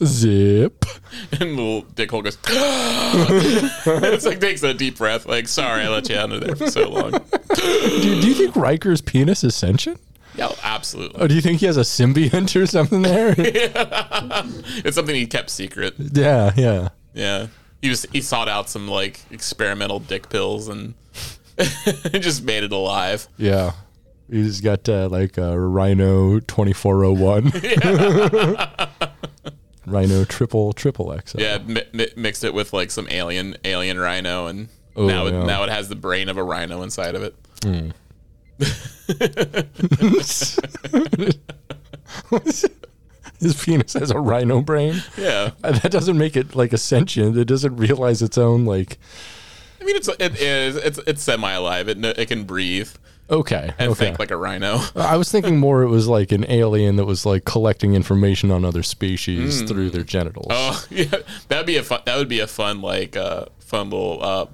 Zip. 0.04 0.84
and 1.32 1.56
little 1.56 1.82
dick 1.82 2.10
hole 2.10 2.22
goes. 2.22 2.38
it's 2.46 4.24
like 4.24 4.40
takes 4.40 4.62
a 4.62 4.72
deep 4.72 4.98
breath. 4.98 5.26
Like, 5.26 5.48
sorry, 5.48 5.82
I 5.82 5.88
let 5.88 6.08
you 6.08 6.16
out 6.16 6.32
of 6.32 6.40
there 6.40 6.56
for 6.56 6.70
so 6.70 6.88
long. 6.88 7.10
Do, 7.10 8.20
do 8.20 8.28
you 8.28 8.34
think 8.34 8.56
Riker's 8.56 9.00
penis 9.00 9.44
is 9.44 9.54
sentient? 9.54 10.00
Yeah, 10.34 10.50
absolutely. 10.62 11.20
Oh, 11.20 11.26
do 11.26 11.34
you 11.34 11.42
think 11.42 11.60
he 11.60 11.66
has 11.66 11.76
a 11.76 11.80
symbiont 11.82 12.58
or 12.60 12.66
something 12.66 13.02
there? 13.02 13.34
It's 13.38 14.94
something 14.96 15.14
he 15.14 15.26
kept 15.26 15.50
secret. 15.50 15.94
yeah, 15.98 16.52
yeah. 16.56 16.88
Yeah, 17.14 17.48
he 17.82 17.90
was 17.90 18.06
he 18.12 18.22
sought 18.22 18.48
out 18.48 18.70
some 18.70 18.88
like 18.88 19.20
experimental 19.30 19.98
dick 20.00 20.30
pills 20.30 20.68
and 20.68 20.94
just 22.12 22.42
made 22.44 22.64
it 22.64 22.72
alive. 22.72 23.28
Yeah. 23.36 23.72
He's 24.30 24.62
got 24.62 24.88
uh, 24.88 25.08
like 25.10 25.36
a 25.36 25.58
Rhino 25.58 26.40
2401. 26.40 27.52
Rhino 29.86 30.24
triple 30.24 30.72
triple 30.72 31.12
X. 31.12 31.34
Yeah, 31.36 31.58
mi- 31.58 31.82
mi- 31.92 32.12
mixed 32.16 32.44
it 32.44 32.54
with 32.54 32.72
like 32.72 32.90
some 32.90 33.08
alien 33.10 33.56
alien 33.64 33.98
rhino, 33.98 34.46
and 34.46 34.68
Oh, 34.94 35.06
now 35.06 35.26
it, 35.26 35.32
yeah. 35.34 35.44
now 35.44 35.62
it 35.64 35.70
has 35.70 35.88
the 35.88 35.96
brain 35.96 36.28
of 36.28 36.36
a 36.36 36.44
rhino 36.44 36.82
inside 36.82 37.14
of 37.14 37.22
it. 37.22 37.34
His 43.40 43.60
penis 43.60 43.94
has 43.94 44.10
a 44.12 44.20
rhino 44.20 44.60
brain. 44.60 45.02
Yeah, 45.16 45.50
Uh, 45.64 45.72
That 45.80 45.90
doesn't 45.90 46.16
make 46.16 46.36
it 46.36 46.54
like 46.54 46.72
a 46.72 46.78
sentient. 46.78 47.36
It 47.36 47.46
doesn't 47.46 47.74
realize 47.76 48.22
its 48.22 48.38
own 48.38 48.64
like. 48.64 48.98
I 49.80 49.84
mean 49.84 49.96
it's 49.96 50.08
it 50.20 50.40
is 50.40 50.76
it's 50.76 50.98
it's 51.06 51.22
semi 51.22 51.50
alive. 51.50 51.88
It 51.88 52.00
kn- 52.00 52.14
it 52.16 52.26
can 52.28 52.44
breathe 52.44 52.88
Okay. 53.28 53.72
and 53.78 53.90
okay. 53.92 54.04
think 54.06 54.18
like 54.20 54.30
a 54.30 54.36
rhino. 54.36 54.78
I 54.94 55.16
was 55.16 55.32
thinking 55.32 55.58
more 55.58 55.82
it 55.82 55.88
was 55.88 56.06
like 56.06 56.30
an 56.30 56.44
alien 56.48 56.94
that 56.96 57.04
was 57.04 57.26
like 57.26 57.44
collecting 57.44 57.96
information 57.96 58.52
on 58.52 58.64
other 58.64 58.84
species 58.84 59.62
through 59.62 59.90
their 59.90 60.04
genitals. 60.04 60.46
Hmm. 60.48 60.52
Oh 60.52 60.84
yeah, 60.90 61.06
that'd 61.48 61.66
be 61.66 61.78
a 61.78 61.82
fun. 61.82 62.02
That 62.06 62.16
would 62.18 62.28
be 62.28 62.38
a 62.38 62.46
fun 62.46 62.80
like 62.80 63.16
uh 63.16 63.46
fun 63.58 63.90
little 63.90 64.22
uh 64.22 64.46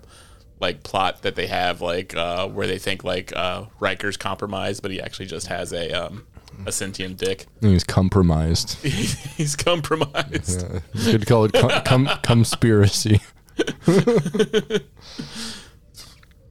like 0.61 0.83
plot 0.83 1.23
that 1.23 1.35
they 1.37 1.47
have 1.47 1.81
like 1.81 2.14
uh 2.16 2.49
where 2.49 2.66
they 2.66 2.79
think 2.79 3.05
like 3.05 3.35
uh 3.37 3.64
Riker's 3.81 4.16
compromised, 4.16 4.83
but 4.83 4.90
he 4.90 5.01
actually 5.01 5.27
just 5.27 5.47
has 5.49 5.73
a 5.73 5.90
um 5.92 6.27
a 6.66 6.73
sentient 6.73 7.16
dick. 7.18 7.47
He's 7.61 7.85
compromised. 7.85 8.79
He's 8.85 9.55
compromised. 9.55 10.64
You 10.94 11.12
could 11.12 11.27
call 11.27 11.44
it 11.44 11.53
com- 11.53 11.83
com- 11.85 12.09
conspiracy. 12.23 13.21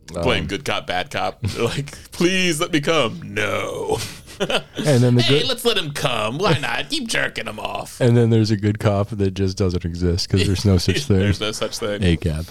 Playing 0.08 0.48
good 0.48 0.64
cop, 0.64 0.88
bad 0.88 1.12
cop. 1.12 1.42
They're 1.42 1.66
like, 1.66 1.92
please 2.12 2.62
let 2.62 2.72
me 2.72 2.80
come. 2.82 3.22
No. 3.34 3.98
And 4.40 5.02
then 5.02 5.16
the 5.16 5.24
Hey, 5.24 5.40
good, 5.40 5.48
let's 5.48 5.66
let 5.66 5.80
him 5.80 5.92
come. 5.94 6.38
Why 6.38 6.60
not? 6.60 6.92
Keep 6.92 7.08
jerking 7.08 7.48
him 7.48 7.60
off. 7.60 8.00
and 8.00 8.16
then 8.16 8.30
there's 8.30 8.52
a 8.52 8.56
good 8.56 8.78
cop 8.78 9.10
that 9.10 9.32
just 9.32 9.58
doesn't 9.58 9.84
exist 9.84 10.30
because 10.30 10.46
there's 10.46 10.64
no 10.64 10.78
such 10.78 11.06
thing. 11.06 11.18
There's 11.18 11.40
no 11.42 11.52
such 11.52 11.80
thing. 11.80 12.02
ACAB. 12.02 12.46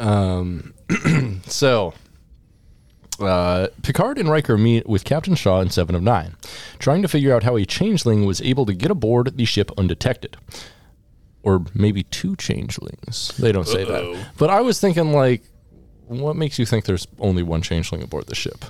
Um, 0.00 0.74
so, 1.46 1.92
uh, 3.20 3.68
Picard 3.82 4.18
and 4.18 4.30
Riker 4.30 4.56
meet 4.58 4.88
with 4.88 5.04
Captain 5.04 5.34
Shaw 5.34 5.60
in 5.60 5.70
Seven 5.70 5.94
of 5.94 6.02
Nine, 6.02 6.34
trying 6.78 7.02
to 7.02 7.08
figure 7.08 7.34
out 7.34 7.42
how 7.42 7.56
a 7.56 7.64
changeling 7.64 8.24
was 8.24 8.40
able 8.40 8.66
to 8.66 8.72
get 8.74 8.90
aboard 8.90 9.36
the 9.36 9.44
ship 9.44 9.70
undetected. 9.78 10.36
Or 11.42 11.64
maybe 11.74 12.02
two 12.02 12.36
changelings. 12.36 13.32
They 13.38 13.50
don't 13.52 13.66
say 13.66 13.84
Uh-oh. 13.84 14.14
that. 14.14 14.26
But 14.36 14.50
I 14.50 14.60
was 14.60 14.78
thinking, 14.78 15.12
like, 15.12 15.42
what 16.06 16.36
makes 16.36 16.58
you 16.58 16.66
think 16.66 16.84
there's 16.84 17.06
only 17.18 17.42
one 17.42 17.62
changeling 17.62 18.02
aboard 18.02 18.26
the 18.26 18.34
ship? 18.34 18.64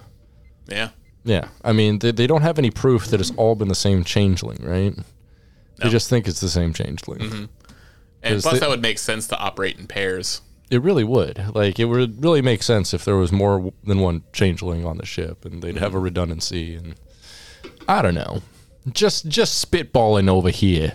Yeah. 0.68 0.90
Yeah. 1.24 1.48
I 1.64 1.72
mean, 1.72 1.98
they, 1.98 2.12
they 2.12 2.26
don't 2.28 2.42
have 2.42 2.58
any 2.60 2.70
proof 2.70 3.06
that 3.08 3.20
it's 3.20 3.32
all 3.36 3.56
been 3.56 3.66
the 3.68 3.74
same 3.74 4.04
changeling, 4.04 4.58
right? 4.62 4.94
They 5.78 5.88
just 5.88 6.08
think 6.10 6.28
it's 6.28 6.40
the 6.40 6.48
same 6.48 6.72
changeling. 6.72 7.48
And 8.22 8.40
plus, 8.42 8.54
they- 8.54 8.58
that 8.60 8.68
would 8.68 8.82
make 8.82 8.98
sense 8.98 9.26
to 9.28 9.38
operate 9.38 9.78
in 9.78 9.86
pairs. 9.86 10.42
It 10.70 10.82
really 10.82 11.04
would. 11.04 11.54
Like 11.54 11.78
it 11.80 11.86
would 11.86 12.22
really 12.22 12.42
make 12.42 12.62
sense 12.62 12.94
if 12.94 13.04
there 13.04 13.16
was 13.16 13.32
more 13.32 13.72
than 13.84 14.00
one 14.00 14.22
changeling 14.32 14.86
on 14.86 14.98
the 14.98 15.06
ship, 15.06 15.44
and 15.44 15.62
they'd 15.62 15.76
have 15.78 15.94
a 15.94 15.98
redundancy. 15.98 16.76
And 16.76 16.94
I 17.88 18.02
don't 18.02 18.14
know, 18.14 18.42
just 18.92 19.26
just 19.26 19.68
spitballing 19.70 20.28
over 20.28 20.50
here, 20.50 20.94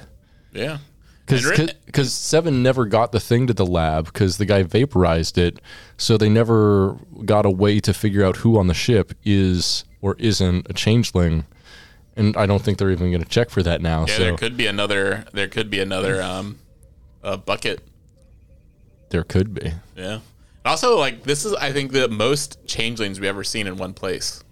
Yeah. 0.53 0.77
Because 1.25 1.73
because 1.88 2.13
Seven 2.13 2.61
never 2.61 2.85
got 2.85 3.11
the 3.11 3.19
thing 3.19 3.47
to 3.47 3.53
the 3.53 3.65
lab 3.65 4.05
because 4.05 4.38
the 4.38 4.45
guy 4.45 4.61
vaporized 4.61 5.39
it, 5.39 5.59
so 5.97 6.17
they 6.17 6.29
never 6.29 6.97
got 7.25 7.47
a 7.47 7.49
way 7.49 7.79
to 7.79 7.93
figure 7.95 8.23
out 8.23 8.38
who 8.38 8.59
on 8.59 8.67
the 8.67 8.75
ship 8.75 9.11
is 9.23 9.85
or 10.01 10.15
isn't 10.19 10.67
a 10.69 10.73
changeling. 10.73 11.45
And 12.15 12.38
I 12.38 12.45
don't 12.45 12.61
think 12.61 12.77
they're 12.77 12.91
even 12.91 13.09
going 13.09 13.23
to 13.23 13.29
check 13.29 13.49
for 13.49 13.63
that 13.63 13.81
now. 13.81 14.05
Yeah, 14.07 14.17
so 14.17 14.23
there 14.23 14.38
could 14.38 14.55
be 14.55 14.67
another. 14.67 15.25
There 15.33 15.47
could 15.47 15.71
be 15.71 15.79
another 15.79 16.21
um, 16.21 16.59
uh, 17.23 17.38
bucket. 17.38 17.81
There 19.15 19.23
could 19.23 19.54
be. 19.54 19.71
Yeah. 19.95 20.19
Also, 20.65 20.97
like 20.99 21.23
this 21.23 21.45
is, 21.45 21.54
I 21.54 21.71
think, 21.71 21.93
the 21.93 22.10
most 22.10 22.65
changelings 22.67 23.17
we've 23.17 23.30
ever 23.30 23.45
seen 23.45 23.65
in 23.65 23.78
one 23.78 23.93
place. 23.93 24.43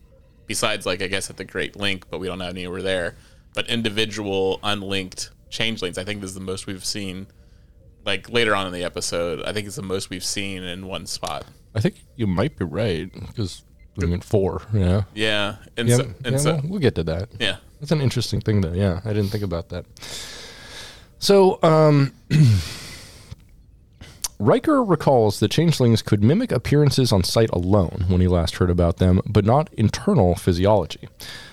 Besides, 0.47 0.85
like 0.85 1.01
I 1.01 1.07
guess 1.07 1.29
at 1.29 1.35
the 1.35 1.43
Great 1.43 1.75
Link, 1.75 2.05
but 2.09 2.19
we 2.19 2.27
don't 2.27 2.39
have 2.39 2.51
any 2.51 2.65
over 2.65 2.81
there. 2.81 3.15
But 3.53 3.67
individual 3.67 4.59
unlinked 4.63 5.31
changelings, 5.49 5.97
I 5.97 6.05
think 6.05 6.21
this 6.21 6.29
is 6.29 6.35
the 6.35 6.39
most 6.41 6.65
we've 6.65 6.85
seen. 6.85 7.27
Like 8.05 8.29
later 8.29 8.55
on 8.55 8.65
in 8.67 8.73
the 8.73 8.83
episode, 8.85 9.43
I 9.43 9.51
think 9.51 9.67
it's 9.67 9.75
the 9.75 9.81
most 9.81 10.09
we've 10.09 10.23
seen 10.23 10.63
in 10.63 10.87
one 10.87 11.07
spot. 11.07 11.45
I 11.75 11.81
think 11.81 11.95
you 12.15 12.27
might 12.27 12.57
be 12.57 12.63
right 12.65 13.11
because 13.27 13.63
I 14.01 14.05
mean 14.05 14.21
four. 14.21 14.61
Yeah. 14.73 15.03
Yeah, 15.13 15.57
and 15.75 15.89
Yeah, 15.89 15.97
so, 15.97 16.03
and 16.23 16.33
yeah, 16.33 16.37
so 16.37 16.53
we'll, 16.55 16.71
we'll 16.71 16.79
get 16.79 16.95
to 16.95 17.03
that. 17.03 17.29
yeah, 17.39 17.57
That's 17.81 17.91
an 17.91 17.99
interesting 18.01 18.39
thing, 18.39 18.61
though. 18.61 18.73
Yeah, 18.73 19.01
I 19.03 19.11
didn't 19.11 19.29
think 19.31 19.43
about 19.43 19.69
that. 19.69 19.85
So, 21.19 21.59
um, 21.63 22.13
Riker 24.39 24.83
recalls 24.83 25.39
that 25.39 25.51
changelings 25.51 26.01
could 26.01 26.23
mimic 26.23 26.51
appearances 26.51 27.11
on 27.11 27.23
sight 27.23 27.49
alone 27.51 28.05
when 28.07 28.21
he 28.21 28.27
last 28.27 28.55
heard 28.55 28.69
about 28.69 28.97
them, 28.97 29.21
but 29.25 29.45
not 29.45 29.71
internal 29.73 30.35
physiology. 30.35 31.07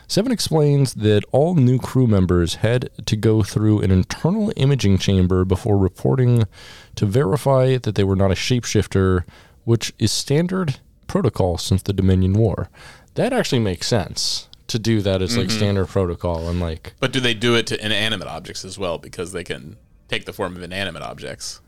Seven 0.09 0.33
explains 0.33 0.95
that 0.95 1.25
all 1.31 1.55
new 1.55 1.79
crew 1.79 2.09
members 2.09 2.57
had 2.57 2.90
to 3.07 3.16
go 3.16 3.45
through 3.45 3.81
an 3.81 3.93
internal 3.93 4.53
imaging 4.57 4.99
chamber 4.99 5.45
before 5.45 5.79
reporting 5.79 6.49
to 6.97 7.07
verify 7.07 7.77
that 7.77 7.95
they 7.95 8.03
were 8.03 8.16
not 8.16 8.33
a 8.33 8.35
shapeshifter, 8.35 9.23
which 9.64 9.93
is 10.01 10.11
standard 10.11 10.81
protocol 11.07 11.59
since 11.59 11.83
the 11.83 11.93
Dominion 11.93 12.33
War. 12.33 12.71
That 13.14 13.33
actually 13.33 13.61
makes 13.61 13.87
sense 13.87 14.49
to 14.66 14.79
do 14.79 15.01
that 15.03 15.21
as 15.21 15.37
like 15.37 15.49
mm-hmm. 15.49 15.57
standard 15.57 15.88
protocol 15.88 16.49
and 16.49 16.61
like 16.61 16.95
but 17.01 17.12
do 17.12 17.19
they 17.19 17.35
do 17.35 17.57
it 17.57 17.66
to 17.66 17.85
inanimate 17.85 18.29
objects 18.29 18.64
as 18.64 18.79
well? 18.79 18.99
Because 18.99 19.33
they 19.33 19.45
can 19.45 19.77
take 20.09 20.25
the 20.25 20.33
form 20.33 20.57
of 20.57 20.62
inanimate 20.62 21.03
objects. 21.03 21.61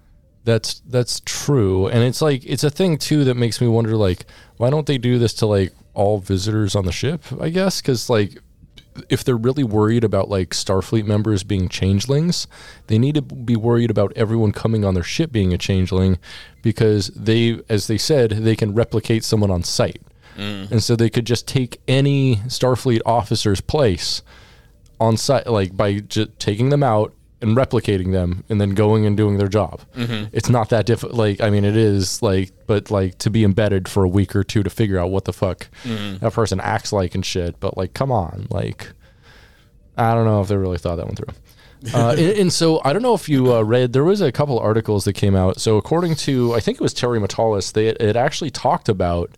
That's 0.44 0.80
that's 0.80 1.20
true, 1.24 1.86
and 1.86 2.02
it's 2.02 2.20
like 2.20 2.44
it's 2.44 2.64
a 2.64 2.70
thing 2.70 2.98
too 2.98 3.24
that 3.24 3.36
makes 3.36 3.60
me 3.60 3.68
wonder 3.68 3.96
like 3.96 4.26
why 4.56 4.70
don't 4.70 4.86
they 4.86 4.98
do 4.98 5.18
this 5.18 5.34
to 5.34 5.46
like 5.46 5.72
all 5.94 6.18
visitors 6.18 6.74
on 6.74 6.84
the 6.84 6.92
ship? 6.92 7.22
I 7.40 7.48
guess? 7.48 7.80
Because 7.80 8.10
like 8.10 8.38
if 9.08 9.24
they're 9.24 9.36
really 9.36 9.64
worried 9.64 10.04
about 10.04 10.28
like 10.28 10.50
Starfleet 10.50 11.04
members 11.04 11.44
being 11.44 11.68
changelings, 11.68 12.46
they 12.86 12.98
need 12.98 13.14
to 13.14 13.22
be 13.22 13.56
worried 13.56 13.90
about 13.90 14.12
everyone 14.16 14.52
coming 14.52 14.84
on 14.84 14.94
their 14.94 15.02
ship 15.02 15.32
being 15.32 15.52
a 15.52 15.58
changeling 15.58 16.18
because 16.62 17.08
they, 17.08 17.60
as 17.68 17.86
they 17.86 17.98
said, 17.98 18.30
they 18.30 18.56
can 18.56 18.74
replicate 18.74 19.24
someone 19.24 19.50
on 19.50 19.62
sight, 19.62 20.02
mm. 20.36 20.70
and 20.70 20.82
so 20.82 20.94
they 20.96 21.10
could 21.10 21.26
just 21.26 21.48
take 21.48 21.80
any 21.88 22.36
Starfleet 22.46 23.00
officer's 23.06 23.60
place 23.60 24.22
on 25.00 25.16
site, 25.16 25.46
like 25.46 25.76
by 25.76 26.00
just 26.00 26.38
taking 26.38 26.68
them 26.68 26.82
out 26.82 27.14
and 27.42 27.56
replicating 27.56 28.12
them, 28.12 28.44
and 28.48 28.60
then 28.60 28.70
going 28.70 29.04
and 29.04 29.16
doing 29.16 29.36
their 29.36 29.48
job. 29.48 29.82
It's 30.32 30.48
not 30.48 30.70
that 30.70 30.86
difficult. 30.86 31.14
Like, 31.18 31.40
I 31.40 31.50
mean, 31.50 31.64
it 31.64 31.76
is 31.76 32.22
like, 32.22 32.52
but 32.66 32.90
like 32.90 33.18
to 33.18 33.30
be 33.30 33.44
embedded 33.44 33.88
for 33.88 34.04
a 34.04 34.08
week 34.08 34.34
or 34.34 34.44
two 34.44 34.62
to 34.62 34.70
figure 34.70 34.98
out 34.98 35.10
what 35.10 35.24
the 35.26 35.32
fuck 35.32 35.68
that 36.20 36.32
person 36.32 36.60
acts 36.60 36.92
like 36.92 37.14
and 37.14 37.26
shit. 37.26 37.58
But 37.60 37.76
like, 37.76 37.92
come 37.94 38.10
on, 38.12 38.46
like, 38.50 38.92
I 39.96 40.14
don't 40.14 40.24
know 40.24 40.40
if 40.40 40.48
they 40.48 40.56
really 40.56 40.78
thought 40.78 40.96
that 40.96 41.06
one 41.06 41.16
through. 41.16 41.34
Uh, 41.92 42.10
and, 42.16 42.38
and 42.38 42.52
so 42.52 42.80
I 42.84 42.92
don't 42.92 43.02
know 43.02 43.14
if 43.14 43.28
you 43.28 43.52
uh, 43.52 43.60
read. 43.60 43.92
There 43.92 44.04
was 44.04 44.20
a 44.20 44.30
couple 44.30 44.56
articles 44.56 45.04
that 45.04 45.14
came 45.14 45.34
out. 45.34 45.60
So 45.60 45.78
according 45.78 46.14
to 46.14 46.54
I 46.54 46.60
think 46.60 46.76
it 46.76 46.80
was 46.80 46.94
Terry 46.94 47.18
Matalas, 47.18 47.72
they 47.72 47.88
it 47.88 48.14
actually 48.14 48.50
talked 48.50 48.88
about 48.88 49.32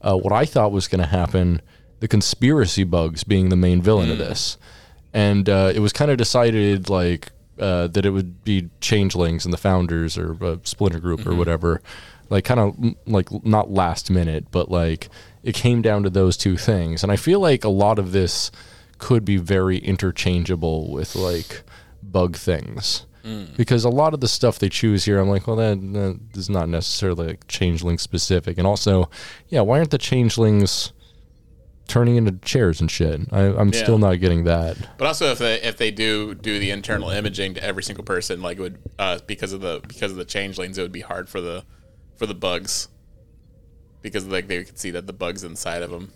uh, 0.00 0.16
what 0.16 0.32
I 0.32 0.46
thought 0.46 0.72
was 0.72 0.88
going 0.88 1.02
to 1.02 1.06
happen: 1.06 1.60
the 2.00 2.08
conspiracy 2.08 2.84
bugs 2.84 3.22
being 3.22 3.50
the 3.50 3.56
main 3.56 3.82
villain 3.82 4.10
of 4.10 4.16
this, 4.16 4.56
and 5.12 5.46
uh, 5.46 5.72
it 5.74 5.80
was 5.80 5.92
kind 5.92 6.10
of 6.10 6.16
decided 6.16 6.88
like 6.88 7.32
uh, 7.60 7.86
that 7.88 8.04
it 8.06 8.10
would 8.10 8.42
be 8.42 8.70
changelings 8.80 9.44
and 9.44 9.52
the 9.52 9.58
founders 9.58 10.18
or 10.18 10.32
a 10.40 10.58
splinter 10.64 10.98
group 10.98 11.20
or 11.20 11.30
mm-hmm. 11.30 11.38
whatever, 11.38 11.82
like 12.30 12.44
kind 12.44 12.60
of 12.60 12.76
like 13.06 13.28
not 13.44 13.70
last 13.70 14.10
minute, 14.10 14.46
but 14.50 14.70
like 14.70 15.08
it 15.42 15.54
came 15.54 15.82
down 15.82 16.02
to 16.02 16.10
those 16.10 16.36
two 16.36 16.56
things, 16.56 17.02
and 17.02 17.12
I 17.12 17.16
feel 17.16 17.40
like 17.40 17.64
a 17.64 17.68
lot 17.68 17.98
of 17.98 18.12
this 18.12 18.50
could 18.98 19.24
be 19.24 19.36
very 19.36 19.78
interchangeable 19.78 20.90
with 20.90 21.14
like 21.14 21.62
bug 22.02 22.36
things. 22.36 23.06
Mm. 23.24 23.54
Because 23.54 23.84
a 23.84 23.90
lot 23.90 24.14
of 24.14 24.20
the 24.20 24.28
stuff 24.28 24.58
they 24.58 24.70
choose 24.70 25.04
here, 25.04 25.18
I'm 25.18 25.28
like, 25.28 25.46
well, 25.46 25.56
that, 25.56 25.78
that 25.92 26.18
is 26.34 26.48
not 26.48 26.70
necessarily 26.70 27.26
like 27.28 27.46
changeling 27.48 27.98
specific. 27.98 28.56
And 28.56 28.66
also, 28.66 29.10
yeah, 29.48 29.60
why 29.60 29.78
aren't 29.78 29.90
the 29.90 29.98
changelings 29.98 30.92
turning 31.90 32.16
into 32.16 32.32
chairs 32.42 32.80
and 32.80 32.90
shit? 32.90 33.20
I, 33.32 33.40
I'm 33.42 33.68
Yeah. 33.68 33.82
still 33.82 33.98
not 33.98 34.14
getting 34.20 34.44
that. 34.44 34.76
But 34.96 35.06
also, 35.06 35.26
if 35.32 35.38
they 35.38 35.60
if 35.60 35.76
they 35.76 35.90
do 35.90 36.34
do 36.34 36.58
the 36.58 36.70
internal 36.70 37.10
imaging 37.10 37.54
to 37.54 37.62
every 37.64 37.82
single 37.82 38.04
person, 38.04 38.40
like 38.42 38.58
it 38.58 38.62
would 38.62 38.78
uh, 38.98 39.18
because 39.26 39.52
of 39.52 39.60
the 39.60 39.80
because 39.86 40.10
of 40.12 40.16
the 40.16 40.24
changelings, 40.24 40.78
it 40.78 40.82
would 40.82 40.92
be 40.92 41.00
hard 41.02 41.28
for 41.28 41.40
the 41.40 41.64
for 42.16 42.26
the 42.26 42.34
bugs 42.34 42.88
because 44.02 44.26
like 44.26 44.46
they 44.48 44.64
could 44.64 44.78
see 44.78 44.90
that 44.92 45.06
the 45.06 45.12
bugs 45.12 45.44
inside 45.44 45.82
of 45.82 45.90
them. 45.90 46.12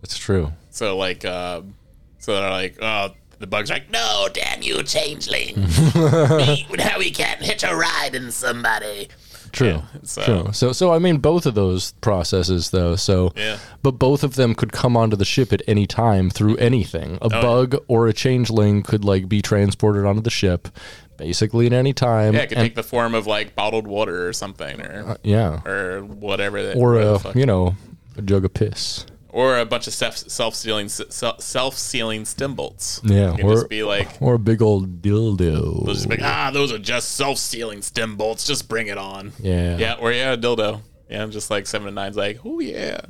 That's 0.00 0.16
true. 0.18 0.52
So 0.70 0.96
like, 0.96 1.24
uh, 1.24 1.62
so 2.18 2.34
they're 2.40 2.50
like, 2.50 2.76
oh, 2.82 3.14
the 3.38 3.46
bug's 3.46 3.70
like, 3.70 3.90
no, 3.90 4.28
damn 4.32 4.62
you, 4.62 4.82
changeling! 4.82 5.56
Me, 5.56 6.66
now 6.76 6.94
we 6.98 7.10
can't 7.10 7.40
hitch 7.42 7.62
a 7.64 7.74
ride 7.74 8.14
in 8.14 8.30
somebody. 8.30 9.08
True. 9.54 9.82
so- 10.02 10.22
True. 10.22 10.48
So 10.52 10.72
so 10.72 10.92
I 10.92 10.98
mean 10.98 11.18
both 11.18 11.46
of 11.46 11.54
those 11.54 11.92
processes 12.00 12.70
though. 12.70 12.96
So 12.96 13.32
Yeah. 13.36 13.58
but 13.82 13.92
both 13.92 14.22
of 14.24 14.34
them 14.34 14.54
could 14.54 14.72
come 14.72 14.96
onto 14.96 15.16
the 15.16 15.24
ship 15.24 15.52
at 15.52 15.62
any 15.66 15.86
time 15.86 16.30
through 16.30 16.56
anything. 16.56 17.18
Oh, 17.22 17.26
A 17.26 17.30
bug 17.30 17.76
or 17.88 18.06
a 18.08 18.12
changeling 18.12 18.82
could 18.82 19.04
like 19.04 19.28
be 19.28 19.40
transported 19.42 20.04
onto 20.04 20.20
the 20.20 20.30
ship 20.30 20.68
basically 21.16 21.66
at 21.66 21.72
any 21.72 21.92
time. 21.92 22.34
Yeah, 22.34 22.40
it 22.40 22.48
could 22.48 22.58
and- 22.58 22.64
take 22.66 22.74
the 22.74 22.82
form 22.82 23.14
of 23.14 23.26
like 23.26 23.54
bottled 23.54 23.86
water 23.86 24.26
or 24.28 24.32
something, 24.32 24.80
or 24.80 25.04
uh, 25.10 25.14
yeah. 25.22 25.60
or 25.64 26.00
whatever. 26.02 26.62
That, 26.62 26.76
Or 26.76 26.98
a 27.00 27.20
you 27.38 27.46
know, 27.46 27.76
a 28.16 28.22
jug 28.22 28.44
of 28.44 28.52
piss. 28.54 29.06
Or 29.34 29.58
a 29.58 29.66
bunch 29.66 29.88
of 29.88 29.92
self 29.92 30.16
self 30.16 30.54
sealing 30.54 30.88
self 30.88 31.76
sealing 31.76 32.24
stem 32.24 32.54
bolts. 32.54 33.00
Yeah, 33.02 33.36
or- 33.42 33.54
just 33.54 33.68
be 33.68 33.82
like. 33.82 34.08
Or 34.20 34.34
a 34.34 34.38
big 34.38 34.62
old 34.62 35.02
dildo. 35.02 35.84
Be 35.84 36.08
like, 36.08 36.22
ah, 36.22 36.52
those 36.52 36.72
are 36.72 36.78
just 36.78 37.16
self-sealing 37.16 37.82
stem 37.82 38.16
bolts. 38.16 38.46
Just 38.46 38.68
bring 38.68 38.86
it 38.86 38.96
on. 38.96 39.32
Yeah. 39.40 39.76
Yeah, 39.76 39.94
or 39.94 40.12
yeah, 40.12 40.34
a 40.34 40.36
dildo. 40.38 40.82
Yeah, 41.10 41.22
I'm 41.22 41.32
just 41.32 41.50
like 41.50 41.66
seven 41.66 41.86
to 41.88 41.92
nine's 41.92 42.16
like, 42.16 42.38
oh 42.44 42.60
yeah. 42.60 43.00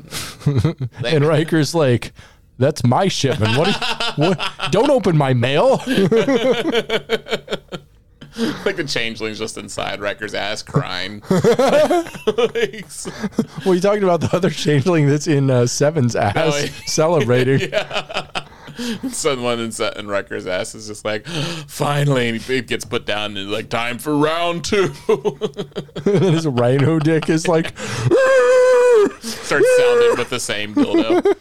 And 1.05 1.27
Riker's 1.27 1.75
like, 1.75 2.13
that's 2.59 2.83
my 2.85 3.09
shipment. 3.09 3.59
What, 3.59 3.69
you, 3.69 4.25
what? 4.25 4.53
Don't 4.71 4.91
open 4.91 5.19
my 5.19 5.35
mail. 5.35 5.83
like 8.65 8.77
the 8.77 8.85
changeling's 8.85 9.39
just 9.39 9.57
inside 9.59 10.01
Riker's 10.01 10.35
ass 10.35 10.63
crying. 10.63 11.23
Like, 12.27 12.87
so- 12.91 13.11
Well, 13.65 13.75
you 13.75 13.81
talking 13.81 14.03
about 14.03 14.21
the 14.21 14.31
other 14.33 14.51
changeling 14.51 15.07
that's 15.09 15.27
in 15.27 15.51
uh, 15.51 15.67
Seven's 15.67 16.17
ass 16.17 16.33
Oh, 16.37 16.57
yeah. 16.59 16.71
celebrating. 16.87 17.71
someone 19.11 19.61
in, 19.61 19.71
in 19.97 20.09
Riker's 20.09 20.47
ass 20.47 20.75
is 20.75 20.87
just 20.89 21.05
like, 21.05 21.27
finally, 21.69 22.29
and 22.31 22.41
he 22.41 22.61
gets 22.63 22.85
put 22.85 23.07
down 23.07 23.37
and 23.37 23.51
like, 23.51 23.69
time 23.69 23.99
for 23.99 24.17
round 24.17 24.65
two. 24.65 24.93
and 25.09 26.25
his 26.35 26.47
rhino 26.47 26.99
dick 26.99 27.29
is 27.29 27.47
like, 27.47 27.77
Starts 29.21 29.67
sounding 29.77 30.17
with 30.19 30.31
the 30.31 30.41
same 30.41 30.75
dildo. 30.75 31.37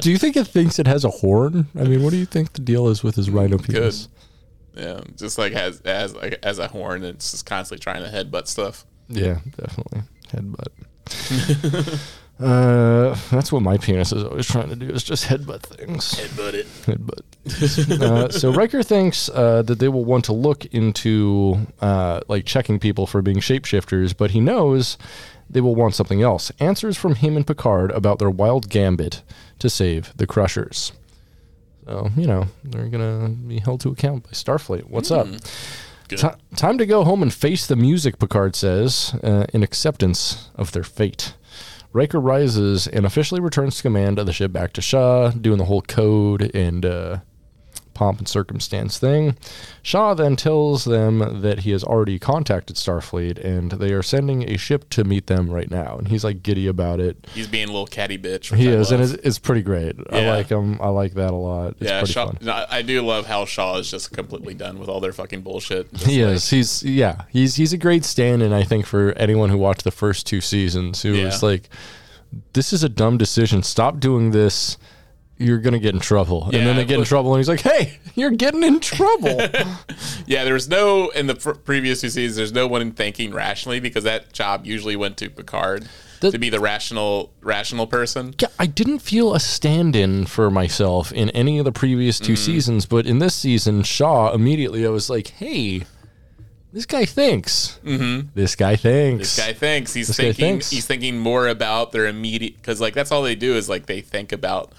do 0.00 0.10
you 0.10 0.18
think 0.18 0.36
it 0.36 0.46
thinks 0.46 0.78
it 0.78 0.86
has 0.86 1.04
a 1.04 1.10
horn? 1.10 1.66
I 1.78 1.84
mean, 1.84 2.02
what 2.02 2.10
do 2.10 2.16
you 2.16 2.26
think 2.26 2.52
the 2.54 2.60
deal 2.60 2.88
is 2.88 3.02
with 3.02 3.16
his 3.16 3.28
rhino 3.30 3.58
penis? 3.58 4.08
Yeah, 4.78 5.00
just 5.16 5.38
like 5.38 5.52
has 5.52 5.80
as 5.80 6.14
like 6.14 6.38
as 6.42 6.58
a 6.58 6.68
horn, 6.68 7.02
and 7.02 7.16
it's 7.16 7.32
just 7.32 7.46
constantly 7.46 7.82
trying 7.82 8.02
to 8.02 8.10
headbutt 8.10 8.46
stuff. 8.46 8.86
Yeah, 9.08 9.38
definitely 9.56 10.02
headbutt. 10.28 10.68
uh, 12.40 13.16
that's 13.30 13.50
what 13.50 13.62
my 13.62 13.78
penis 13.78 14.12
is 14.12 14.22
always 14.22 14.46
trying 14.46 14.68
to 14.68 14.76
do 14.76 14.88
is 14.88 15.02
just 15.02 15.24
headbutt 15.24 15.62
things. 15.62 16.12
Headbutt 16.12 16.54
it. 16.54 16.66
Headbutt. 16.86 18.02
uh, 18.02 18.28
so 18.30 18.52
Riker 18.52 18.82
thinks 18.82 19.28
uh, 19.30 19.62
that 19.62 19.78
they 19.78 19.88
will 19.88 20.04
want 20.04 20.24
to 20.26 20.32
look 20.32 20.64
into 20.66 21.66
uh, 21.80 22.20
like 22.28 22.44
checking 22.44 22.78
people 22.78 23.06
for 23.06 23.22
being 23.22 23.38
shapeshifters, 23.38 24.16
but 24.16 24.30
he 24.30 24.40
knows 24.40 24.96
they 25.50 25.60
will 25.60 25.74
want 25.74 25.94
something 25.94 26.22
else. 26.22 26.52
Answers 26.60 26.96
from 26.96 27.16
him 27.16 27.36
and 27.36 27.46
Picard 27.46 27.90
about 27.92 28.18
their 28.18 28.30
wild 28.30 28.68
gambit 28.68 29.22
to 29.58 29.70
save 29.70 30.16
the 30.16 30.26
Crushers. 30.26 30.92
So 31.88 32.10
you 32.16 32.26
know 32.26 32.46
they're 32.64 32.88
gonna 32.88 33.30
be 33.30 33.60
held 33.60 33.80
to 33.80 33.88
account 33.88 34.24
by 34.24 34.30
Starfleet. 34.30 34.90
What's 34.90 35.10
up? 35.10 35.26
Good. 36.08 36.18
Ti 36.18 36.28
time 36.54 36.76
to 36.76 36.84
go 36.84 37.02
home 37.02 37.22
and 37.22 37.32
face 37.32 37.66
the 37.66 37.76
music, 37.76 38.18
Picard 38.18 38.54
says, 38.54 39.14
uh, 39.22 39.46
in 39.54 39.62
acceptance 39.62 40.50
of 40.54 40.72
their 40.72 40.82
fate. 40.82 41.34
Riker 41.94 42.20
rises 42.20 42.86
and 42.86 43.06
officially 43.06 43.40
returns 43.40 43.76
to 43.76 43.82
command 43.82 44.18
of 44.18 44.26
the 44.26 44.32
ship 44.34 44.52
back 44.52 44.74
to 44.74 44.82
Shaw, 44.82 45.30
doing 45.30 45.56
the 45.56 45.64
whole 45.64 45.80
code 45.80 46.50
and 46.54 46.84
uh, 46.84 47.18
pomp 47.98 48.18
and 48.18 48.28
circumstance 48.28 48.96
thing. 48.96 49.36
Shaw 49.82 50.14
then 50.14 50.36
tells 50.36 50.84
them 50.84 51.40
that 51.40 51.60
he 51.60 51.72
has 51.72 51.82
already 51.82 52.16
contacted 52.20 52.76
Starfleet 52.76 53.44
and 53.44 53.72
they 53.72 53.92
are 53.92 54.04
sending 54.04 54.48
a 54.48 54.56
ship 54.56 54.88
to 54.90 55.02
meet 55.02 55.26
them 55.26 55.50
right 55.50 55.68
now. 55.68 55.98
And 55.98 56.06
he's 56.06 56.22
like 56.22 56.44
giddy 56.44 56.68
about 56.68 57.00
it. 57.00 57.26
He's 57.34 57.48
being 57.48 57.64
a 57.64 57.72
little 57.72 57.88
catty 57.88 58.16
bitch. 58.16 58.54
He 58.54 58.68
I 58.68 58.74
is, 58.74 58.92
and 58.92 59.02
it's, 59.02 59.14
it's 59.14 59.40
pretty 59.40 59.62
great. 59.62 59.96
I 60.12 60.28
like 60.28 60.48
him. 60.48 60.80
I 60.80 60.90
like 60.90 61.14
that 61.14 61.32
a 61.32 61.36
lot. 61.36 61.72
It's 61.80 61.90
yeah, 61.90 62.04
Shaw, 62.04 62.26
fun. 62.26 62.38
no, 62.40 62.64
I 62.70 62.82
do 62.82 63.02
love 63.02 63.26
how 63.26 63.44
Shaw 63.44 63.78
is 63.78 63.90
just 63.90 64.12
completely 64.12 64.54
done 64.54 64.78
with 64.78 64.88
all 64.88 65.00
their 65.00 65.12
fucking 65.12 65.40
bullshit. 65.42 65.92
Just 65.92 66.06
He 66.10 66.24
like- 66.24 66.34
is. 66.36 66.50
He's 66.50 66.82
yeah. 66.84 67.22
He's 67.30 67.56
he's 67.56 67.72
a 67.72 67.78
great 67.78 68.04
stand-in. 68.04 68.52
I 68.52 68.62
think 68.62 68.86
for 68.86 69.12
anyone 69.14 69.50
who 69.50 69.58
watched 69.58 69.82
the 69.82 69.90
first 69.90 70.24
two 70.24 70.40
seasons, 70.40 71.02
who 71.02 71.24
was 71.24 71.42
like, 71.42 71.68
"This 72.52 72.72
is 72.72 72.84
a 72.84 72.88
dumb 72.88 73.18
decision. 73.18 73.64
Stop 73.64 73.98
doing 73.98 74.30
this. 74.30 74.78
You're 75.38 75.58
gonna 75.58 75.78
get 75.78 75.94
in 75.94 76.00
trouble." 76.00 76.44
and 76.44 76.52
then 76.66 76.76
they 76.76 76.84
get 76.84 76.98
in 76.98 77.04
trouble, 77.04 77.32
and 77.34 77.38
he's 77.40 77.48
like, 77.48 77.60
"Hey, 77.60 77.98
you're 78.14 78.30
getting 78.30 78.62
in 78.64 78.80
trouble." 78.80 79.40
Yeah, 80.26 80.44
there 80.44 80.52
was 80.54 80.68
no 80.68 81.08
in 81.10 81.26
the 81.26 81.34
fr- 81.36 81.52
previous 81.52 82.02
two 82.02 82.10
seasons. 82.10 82.36
There's 82.36 82.52
no 82.52 82.66
one 82.66 82.90
thinking 82.92 83.32
rationally 83.32 83.80
because 83.80 84.04
that 84.04 84.32
job 84.34 84.66
usually 84.66 84.94
went 84.94 85.16
to 85.18 85.30
Picard 85.30 85.88
The- 86.20 86.32
to 86.32 86.38
be 86.38 86.50
the 86.50 86.60
rational, 86.60 87.32
rational 87.40 87.86
person. 87.86 88.34
yeah, 88.38 88.48
I 88.58 88.66
didn't 88.66 88.98
feel 88.98 89.34
a 89.34 89.40
stand-in 89.40 90.26
for 90.26 90.50
myself 90.50 91.12
in 91.12 91.30
any 91.30 91.58
of 91.58 91.64
the 91.64 91.72
previous 91.72 92.18
Mm-hmm. 92.18 92.26
2 92.26 92.36
seasons, 92.36 92.84
but 92.86 93.06
in 93.06 93.20
this 93.20 93.34
season, 93.34 93.84
Shaw 93.84 94.32
immediately 94.34 94.84
I 94.84 94.90
was 94.90 95.08
like, 95.08 95.28
"Hey." 95.28 95.84
This 96.70 96.84
guy 96.84 97.06
thinks. 97.06 97.80
Mm-hmm. 97.82 98.28
This 98.34 98.54
guy 98.54 98.76
thinks. 98.76 99.34
This 99.34 99.46
guy 99.46 99.54
thinks 99.54 99.94
he's 99.94 100.08
This 100.08 100.16
thinking 100.18 100.34
thinks. 100.44 100.68
he's 100.70 100.86
thinking 100.86 101.18
more 101.18 101.48
about 101.48 101.92
their 101.92 102.06
immediate 102.06 102.56
because 102.60 102.78
like 102.78 102.92
that's 102.92 103.10
all 103.10 103.22
they 103.22 103.34
do 103.34 103.54
is 103.54 103.70
like 103.70 103.86
they 103.86 104.02
think 104.02 104.32
about 104.32 104.72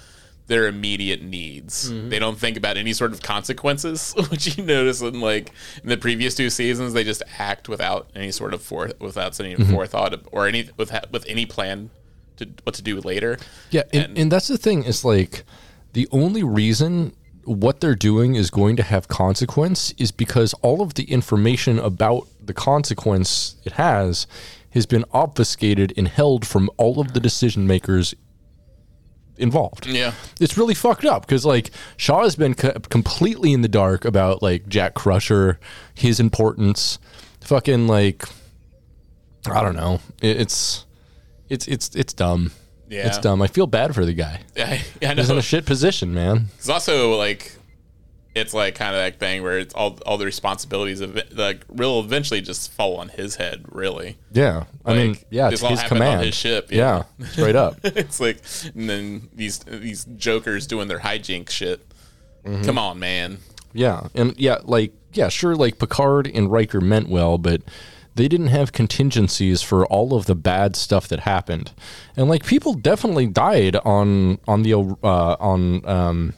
their 0.50 0.66
immediate 0.66 1.22
needs. 1.22 1.90
Mm-hmm. 1.90 2.08
They 2.08 2.18
don't 2.18 2.36
think 2.38 2.56
about 2.56 2.76
any 2.76 2.92
sort 2.92 3.12
of 3.12 3.22
consequences, 3.22 4.12
which 4.30 4.58
you 4.58 4.64
notice 4.64 5.00
in 5.00 5.20
like 5.20 5.52
in 5.82 5.88
the 5.88 5.96
previous 5.96 6.34
two 6.34 6.50
seasons. 6.50 6.92
They 6.92 7.04
just 7.04 7.22
act 7.38 7.68
without 7.68 8.10
any 8.16 8.32
sort 8.32 8.52
of 8.52 8.60
for 8.60 8.90
without 8.98 9.38
any 9.40 9.54
Mm-hmm. 9.54 9.72
forethought 9.72 10.14
or 10.32 10.46
any 10.46 10.68
with 10.76 10.92
with 11.12 11.24
any 11.28 11.46
plan 11.46 11.90
to 12.36 12.48
what 12.64 12.74
to 12.74 12.82
do 12.82 13.00
later. 13.00 13.38
Yeah, 13.70 13.82
and, 13.92 14.16
and 14.18 14.32
that's 14.32 14.48
the 14.48 14.58
thing 14.58 14.84
is 14.84 15.04
like 15.04 15.44
the 15.92 16.08
only 16.10 16.42
reason 16.42 17.14
what 17.44 17.80
they're 17.80 17.94
doing 17.94 18.34
is 18.34 18.50
going 18.50 18.76
to 18.76 18.82
have 18.82 19.08
consequence 19.08 19.92
is 19.98 20.12
because 20.12 20.52
all 20.62 20.82
of 20.82 20.94
the 20.94 21.04
information 21.04 21.78
about 21.78 22.26
the 22.44 22.54
consequence 22.54 23.56
it 23.64 23.72
has 23.72 24.26
has 24.70 24.86
been 24.86 25.04
obfuscated 25.12 25.92
and 25.96 26.08
held 26.08 26.46
from 26.46 26.70
all 26.76 27.00
of 27.00 27.12
the 27.12 27.20
decision 27.20 27.66
makers 27.66 28.14
involved. 29.40 29.86
Yeah. 29.86 30.12
It's 30.40 30.56
really 30.56 30.74
fucked 30.74 31.04
up 31.04 31.26
because 31.26 31.44
like 31.44 31.70
Shaw 31.96 32.22
has 32.22 32.36
been 32.36 32.54
co- 32.54 32.72
completely 32.90 33.52
in 33.52 33.62
the 33.62 33.68
dark 33.68 34.04
about 34.04 34.42
like 34.42 34.68
Jack 34.68 34.94
Crusher, 34.94 35.58
his 35.94 36.20
importance, 36.20 36.98
fucking 37.40 37.86
like 37.86 38.24
I 39.50 39.62
don't 39.62 39.76
know. 39.76 40.00
It, 40.20 40.40
it's 40.40 40.86
it's 41.48 41.66
it's 41.68 41.94
it's 41.94 42.12
dumb. 42.12 42.52
Yeah. 42.88 43.06
It's 43.06 43.18
dumb. 43.18 43.40
I 43.40 43.46
feel 43.46 43.66
bad 43.66 43.94
for 43.94 44.04
the 44.04 44.12
guy. 44.14 44.40
I, 44.56 44.82
I 45.02 45.14
He's 45.14 45.30
in 45.30 45.38
a 45.38 45.42
shit 45.42 45.64
position, 45.64 46.12
man. 46.12 46.46
It's 46.58 46.68
also 46.68 47.16
like 47.16 47.52
it's 48.40 48.52
like 48.54 48.74
kind 48.74 48.94
of 48.94 49.00
that 49.00 49.18
thing 49.20 49.42
where 49.42 49.58
it's 49.58 49.74
all 49.74 49.98
all 50.06 50.18
the 50.18 50.24
responsibilities 50.24 51.00
of 51.00 51.20
like 51.32 51.64
will 51.68 52.00
eventually 52.00 52.40
just 52.40 52.72
fall 52.72 52.96
on 52.96 53.08
his 53.10 53.36
head. 53.36 53.64
Really, 53.70 54.16
Yeah. 54.32 54.64
I 54.84 54.94
mean, 54.94 55.16
yeah, 55.30 55.50
it's 55.50 55.60
his 55.60 55.82
command. 55.84 56.24
his 56.24 56.34
ship, 56.34 56.72
Yeah. 56.72 57.04
yeah. 57.18 57.26
straight 57.28 57.56
up. 57.56 57.76
it's 57.84 58.20
like 58.20 58.38
and 58.74 58.88
then 58.90 59.28
these 59.34 59.58
these 59.60 60.04
jokers 60.04 60.66
doing 60.66 60.88
their 60.88 61.00
hijinks 61.00 61.50
shit. 61.50 61.80
Mm-hmm. 62.44 62.64
Come 62.64 62.78
on, 62.78 62.98
man. 62.98 63.38
Yeah, 63.72 64.08
and 64.14 64.34
yeah, 64.38 64.58
like 64.64 64.92
yeah, 65.12 65.28
sure, 65.28 65.54
like 65.54 65.78
Picard 65.78 66.26
and 66.26 66.50
Riker 66.50 66.80
meant 66.80 67.08
well, 67.08 67.38
but 67.38 67.62
they 68.14 68.26
didn't 68.28 68.48
have 68.48 68.72
contingencies 68.72 69.62
for 69.62 69.86
all 69.86 70.14
of 70.14 70.26
the 70.26 70.34
bad 70.34 70.74
stuff 70.74 71.06
that 71.08 71.20
happened, 71.20 71.72
and 72.16 72.28
like 72.28 72.44
people 72.44 72.74
definitely 72.74 73.26
died 73.26 73.76
on 73.76 74.38
on 74.48 74.62
the 74.62 74.74
uh, 74.74 75.36
on 75.38 75.86
um 75.86 76.34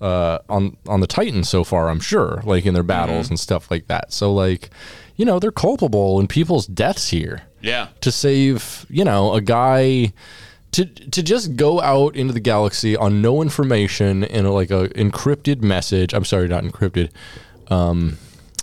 uh 0.00 0.38
on 0.48 0.76
on 0.86 1.00
the 1.00 1.06
Titan 1.06 1.44
so 1.44 1.64
far. 1.64 1.88
I'm 1.90 2.00
sure, 2.00 2.42
like 2.44 2.66
in 2.66 2.74
their 2.74 2.82
battles 2.82 3.28
and 3.28 3.38
stuff 3.38 3.70
like 3.70 3.86
that. 3.88 4.12
So 4.12 4.32
like, 4.32 4.70
you 5.16 5.24
know, 5.24 5.38
they're 5.38 5.50
culpable 5.52 6.18
in 6.20 6.26
people's 6.26 6.66
deaths 6.66 7.10
here 7.10 7.42
Yeah, 7.60 7.88
to 8.00 8.10
save 8.10 8.86
you 8.88 9.04
know 9.04 9.34
a 9.34 9.40
guy 9.40 10.12
to 10.72 10.84
to 10.86 11.22
just 11.22 11.56
go 11.56 11.80
out 11.80 12.14
into 12.16 12.32
the 12.32 12.40
galaxy 12.40 12.96
on 12.96 13.20
no 13.20 13.42
information 13.42 14.24
in 14.24 14.46
a, 14.46 14.52
like 14.52 14.70
a 14.70 14.88
encrypted 14.90 15.62
message. 15.62 16.14
I'm 16.14 16.24
sorry, 16.24 16.48
not 16.48 16.64
encrypted. 16.64 17.10
Um, 17.68 18.18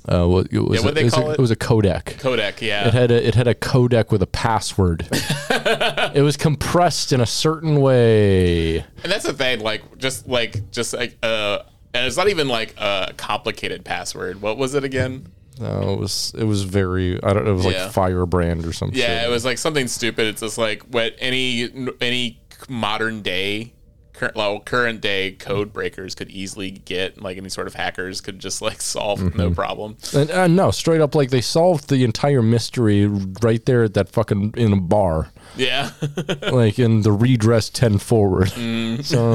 uh, 0.07 0.25
what, 0.25 0.47
it 0.51 0.59
was 0.59 0.79
Yeah, 0.79 0.85
what'd 0.85 0.97
a, 0.97 1.01
they 1.01 1.07
it 1.07 1.11
call 1.13 1.29
a, 1.29 1.33
it? 1.33 1.39
was 1.39 1.51
a 1.51 1.55
codec. 1.55 2.19
Kodak. 2.19 2.61
Yeah, 2.61 2.87
It 2.87 2.93
had 2.93 3.11
a 3.11 3.27
it 3.27 3.35
had 3.35 3.47
a 3.47 3.55
codec 3.55 4.11
with 4.11 4.21
a 4.21 4.27
password. 4.27 5.07
it 5.11 6.21
was 6.23 6.37
compressed 6.37 7.11
in 7.11 7.21
a 7.21 7.25
certain 7.25 7.81
way. 7.81 8.77
and 8.77 9.11
that's 9.11 9.25
the 9.25 9.33
thing. 9.33 9.59
Like 9.59 9.97
just 9.97 10.27
like 10.27 10.71
just 10.71 10.93
like 10.93 11.17
uh, 11.23 11.59
and 11.93 12.05
it's 12.05 12.17
not 12.17 12.27
even 12.29 12.47
like 12.47 12.73
a 12.77 13.13
complicated 13.17 13.83
password. 13.85 14.41
What 14.41 14.57
was 14.57 14.73
it 14.75 14.83
again? 14.83 15.27
No, 15.59 15.93
it 15.93 15.99
was 15.99 16.33
it 16.37 16.43
was 16.43 16.63
very 16.63 17.21
I 17.23 17.33
don't 17.33 17.45
know 17.45 17.51
it 17.51 17.55
was 17.55 17.65
Yeah. 17.65 17.83
like 17.85 17.91
firebrand 17.91 18.65
or 18.65 18.73
something. 18.73 18.97
Yeah, 18.97 19.25
it 19.25 19.29
was 19.29 19.43
like 19.43 19.57
something 19.57 19.87
stupid. 19.87 20.27
It's 20.27 20.41
just 20.41 20.57
like 20.57 20.83
what 20.83 21.15
any 21.19 21.69
any 21.99 22.39
modern 22.69 23.21
day, 23.23 23.73
current 24.17 24.35
well, 24.35 24.59
current 24.59 24.99
day 25.01 25.31
code 25.31 25.71
breakers 25.71 26.15
could 26.15 26.29
easily 26.29 26.71
get. 26.71 27.21
Like 27.21 27.37
any 27.37 27.49
sort 27.49 27.67
of 27.67 27.73
hackers 27.75 28.19
could 28.21 28.39
just 28.39 28.61
like 28.61 28.81
solve 28.81 29.19
Mm-hmm. 29.19 29.37
no 29.37 29.51
problem. 29.51 29.97
And, 30.13 30.29
uh, 30.31 30.47
no, 30.47 30.71
straight 30.71 31.01
up 31.01 31.15
like 31.15 31.29
they 31.29 31.41
solved 31.41 31.89
the 31.89 32.03
entire 32.03 32.41
mystery 32.41 33.05
right 33.41 33.63
there 33.65 33.83
at 33.83 33.93
that 33.93 34.09
fucking 34.09 34.53
in 34.57 34.73
a 34.73 34.77
bar. 34.81 35.31
Yeah, 35.55 35.91
like 36.51 36.77
in 36.79 37.01
the 37.03 37.11
redress 37.11 37.69
10 37.69 37.97
forward. 37.99 38.51
So, 39.03 39.31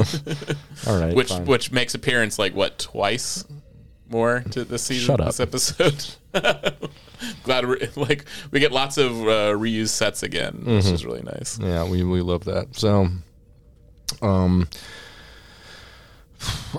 all 0.87 0.99
right. 0.99 1.13
Mm. 1.13 1.15
which 1.15 1.29
fine. 1.29 1.45
which 1.45 1.71
makes 1.71 1.95
appearance 1.95 2.37
like 2.37 2.53
what 2.55 2.77
twice 2.77 3.45
more 4.09 4.43
to 4.51 4.63
this 4.65 4.83
season. 4.83 5.15
This 5.17 5.39
episode. 5.39 6.05
Glad 7.43 7.65
we 7.67 7.77
like 7.95 8.25
we 8.51 8.59
get 8.59 8.71
lots 8.71 8.97
of 8.97 9.11
uh, 9.21 9.53
reused 9.55 9.89
sets 9.89 10.23
again, 10.23 10.55
which 10.65 10.83
Mm-hmm. 10.85 10.93
is 10.93 11.05
really 11.05 11.21
nice. 11.23 11.57
yeah, 11.59 11.83
we, 11.89 12.03
we 12.03 12.21
love 12.21 12.43
that. 12.45 12.75
So, 12.75 13.07
um, 14.21 14.67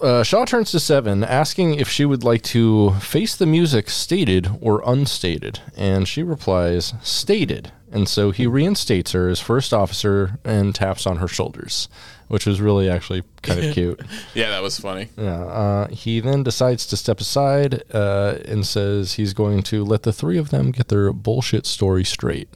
uh, 0.03 0.23
Shaw 0.23 0.45
turns 0.45 0.71
to 0.73 0.81
Seven, 0.81 1.25
asking 1.25 1.75
if 1.75 1.89
she 1.89 2.05
would 2.05 2.25
like 2.25 2.43
to 2.43 2.91
face 3.01 3.37
the 3.37 3.47
music 3.47 3.89
stated 3.89 4.51
or 4.61 4.83
unstated. 4.85 5.61
And 5.77 6.07
she 6.09 6.23
replies, 6.23 6.95
stated. 7.03 7.73
And 7.91 8.09
so 8.09 8.33
he 8.33 8.47
reinstates 8.47 9.13
her 9.13 9.29
as 9.29 9.41
first 9.41 9.73
officer 9.73 10.39
and 10.45 10.75
taps 10.75 11.07
on 11.07 11.19
her 11.19 11.29
shoulders, 11.29 11.89
which 12.27 12.45
was 12.45 12.61
really 12.61 12.91
actually 12.91 13.23
kind 13.43 13.65
of 13.65 13.73
cute. 13.75 14.01
Yeah, 14.35 14.51
that 14.51 14.63
was 14.63 14.79
funny. 14.81 15.11
Yeah. 15.17 15.45
Uh, 15.45 15.89
he 15.89 16.19
then 16.19 16.43
decides 16.43 16.87
to 16.87 16.97
step 16.97 17.21
aside 17.21 17.85
uh, 17.95 18.39
and 18.47 18.67
says 18.67 19.15
he's 19.15 19.33
going 19.33 19.63
to 19.65 19.85
let 19.85 20.03
the 20.03 20.13
three 20.13 20.39
of 20.39 20.51
them 20.51 20.73
get 20.73 20.89
their 20.89 21.13
bullshit 21.13 21.67
story 21.67 22.05
straight, 22.05 22.49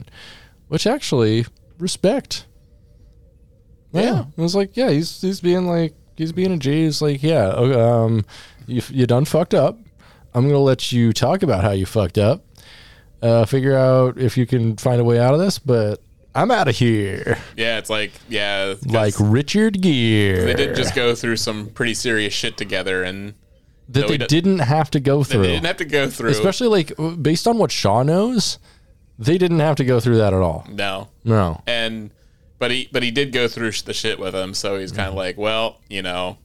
which 0.67 0.85
actually 0.85 1.45
respect. 1.77 2.45
Yeah. 3.91 4.25
it 4.35 4.41
was 4.41 4.55
like, 4.55 4.75
yeah, 4.77 4.89
he's 4.89 5.21
he's 5.21 5.41
being 5.41 5.67
like 5.67 5.93
he's 6.15 6.31
being 6.31 6.51
a 6.51 6.57
G. 6.57 6.83
He's 6.85 7.01
like, 7.01 7.23
yeah, 7.23 7.47
um, 7.49 8.25
you 8.67 8.81
you 8.89 9.05
done 9.07 9.25
fucked 9.25 9.53
up. 9.53 9.77
I'm 10.33 10.45
gonna 10.47 10.59
let 10.59 10.91
you 10.91 11.11
talk 11.13 11.41
about 11.43 11.63
how 11.63 11.71
you 11.71 11.85
fucked 11.85 12.17
up. 12.17 12.45
Uh, 13.21 13.45
figure 13.45 13.75
out 13.75 14.17
if 14.17 14.37
you 14.37 14.45
can 14.45 14.77
find 14.77 15.01
a 15.01 15.03
way 15.03 15.19
out 15.19 15.33
of 15.33 15.39
this, 15.39 15.59
but 15.59 16.01
I'm 16.35 16.51
out 16.51 16.67
of 16.67 16.75
here. 16.75 17.37
Yeah, 17.57 17.77
it's 17.79 17.89
like 17.89 18.11
yeah, 18.29 18.75
Like 18.85 19.15
Richard 19.19 19.81
Gere. 19.81 20.45
they 20.45 20.53
did 20.53 20.75
just 20.75 20.95
go 20.95 21.15
through 21.15 21.37
some 21.37 21.67
pretty 21.67 21.95
serious 21.95 22.33
shit 22.33 22.55
together, 22.55 23.03
and 23.03 23.33
that 23.89 24.07
they 24.07 24.17
didn't 24.19 24.59
have 24.59 24.91
to 24.91 24.99
go 24.99 25.23
through. 25.23 25.41
they 25.41 25.47
didn't 25.53 25.65
have 25.65 25.77
to 25.77 25.85
go 25.85 26.09
through. 26.09 26.29
especially 26.29 26.67
like 26.67 26.93
based 27.21 27.47
on 27.47 27.57
what 27.57 27.71
Shaw 27.71 28.03
knows, 28.03 28.59
they 29.17 29.37
didn't 29.37 29.59
have 29.59 29.75
to 29.77 29.83
go 29.83 29.99
through 29.99 30.17
that 30.17 30.33
at 30.33 30.39
all. 30.41 30.65
no, 30.69 31.09
No, 31.25 31.61
and 31.67 32.11
but 32.59 32.71
he 32.71 32.89
but 32.91 33.01
he 33.01 33.09
did 33.09 33.31
go 33.31 33.47
through 33.47 33.71
the 33.71 33.93
shit 33.93 34.19
with 34.19 34.35
him, 34.35 34.53
so 34.53 34.77
he's 34.77 34.91
kind 34.91 35.07
of 35.07 35.11
mm-hmm. 35.11 35.17
like, 35.17 35.37
well, 35.37 35.79
you 35.89 36.01
know, 36.01 36.37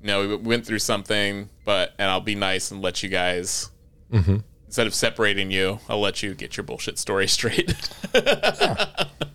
you 0.00 0.08
know, 0.08 0.26
we 0.26 0.36
went 0.36 0.66
through 0.66 0.80
something, 0.80 1.48
but 1.64 1.94
and 1.98 2.10
I'll 2.10 2.20
be 2.20 2.34
nice 2.34 2.70
and 2.70 2.82
let 2.82 3.02
you 3.02 3.08
guys. 3.08 3.70
Mm-hmm. 4.12 4.38
Instead 4.66 4.86
of 4.88 4.94
separating 4.94 5.52
you, 5.52 5.78
I'll 5.88 6.00
let 6.00 6.20
you 6.22 6.34
get 6.34 6.56
your 6.56 6.64
bullshit 6.64 6.98
story 6.98 7.28
straight. 7.28 7.72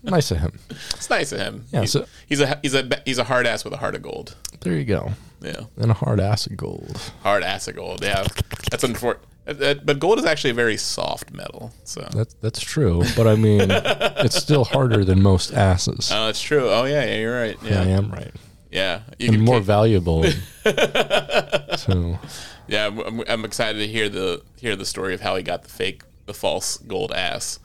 nice 0.03 0.31
of 0.31 0.39
him. 0.39 0.59
it's 0.69 1.09
nice 1.09 1.31
of 1.31 1.39
him. 1.39 1.65
Yeah, 1.71 1.81
he's, 1.81 1.91
so- 1.93 2.05
he's 2.27 2.41
a 2.41 2.59
he's 2.61 2.73
a 2.73 3.01
he's 3.05 3.17
a 3.19 3.23
hard 3.23 3.47
ass 3.47 3.63
with 3.63 3.73
a 3.73 3.77
heart 3.77 3.95
of 3.95 4.01
gold. 4.01 4.35
There 4.61 4.75
you 4.75 4.83
go, 4.83 5.13
Yeah, 5.41 5.61
and 5.77 5.91
a 5.91 5.93
hard 5.93 6.19
ass 6.19 6.45
of 6.47 6.57
gold. 6.57 7.11
hard 7.23 7.43
ass 7.43 7.67
of 7.67 7.75
gold. 7.75 8.03
Yeah, 8.03 8.25
that's 8.69 8.83
unfortunate. 8.83 9.25
But 9.53 9.99
gold 9.99 10.19
is 10.19 10.25
actually 10.25 10.51
a 10.51 10.55
very 10.55 10.77
soft 10.77 11.31
metal. 11.33 11.71
So 11.83 12.07
That's 12.13 12.33
that's 12.35 12.59
true, 12.61 13.03
but 13.15 13.27
I 13.27 13.35
mean, 13.35 13.67
it's 13.71 14.35
still 14.35 14.63
harder 14.65 15.03
than 15.05 15.21
most 15.21 15.53
asses. 15.53 16.11
Oh, 16.13 16.27
that's 16.27 16.41
true. 16.41 16.69
Oh 16.69 16.85
yeah, 16.85 17.03
yeah, 17.05 17.15
you're 17.17 17.41
right. 17.41 17.57
Yeah, 17.63 17.81
I 17.81 17.85
am 17.87 18.11
right, 18.11 18.31
You 19.19 19.33
and 19.33 19.41
more 19.41 19.59
valuable. 19.59 20.23
so 21.77 22.19
yeah, 22.67 22.85
I'm- 22.85 23.23
I'm, 23.27 23.45
excited 23.45 23.79
to 23.79 23.87
hear 23.87 24.09
the 24.09 24.41
hear 24.59 24.75
the 24.75 24.85
story 24.85 25.13
of 25.13 25.21
how 25.21 25.35
he 25.35 25.43
got 25.43 25.63
the 25.63 25.69
fake, 25.69 26.03
the 26.25 26.33
false 26.33 26.77
gold 26.77 27.11
ass, 27.11 27.59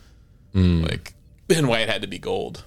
Hmm. 0.52 0.82
like, 0.84 1.14
and 1.54 1.68
why 1.68 1.80
it 1.80 1.88
had 1.88 2.00
to 2.02 2.08
be 2.08 2.18
gold. 2.18 2.64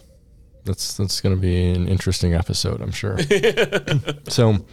that's 0.66 0.96
that's 0.98 1.22
going 1.22 1.36
to 1.36 1.42
be 1.42 1.72
an 1.72 1.88
interesting 1.88 2.34
episode, 2.34 2.82
I'm 2.82 2.92
sure. 2.92 3.18
so. 4.28 4.66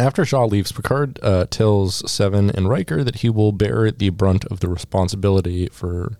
After 0.00 0.24
Shaw 0.24 0.46
leaves, 0.46 0.72
Picard 0.72 1.18
uh, 1.22 1.44
tells 1.50 2.10
Seven 2.10 2.50
and 2.50 2.68
Riker 2.68 3.04
that 3.04 3.16
he 3.16 3.28
will 3.28 3.52
bear 3.52 3.90
the 3.90 4.08
brunt 4.08 4.44
of 4.46 4.60
the 4.60 4.68
responsibility 4.68 5.66
for 5.68 6.16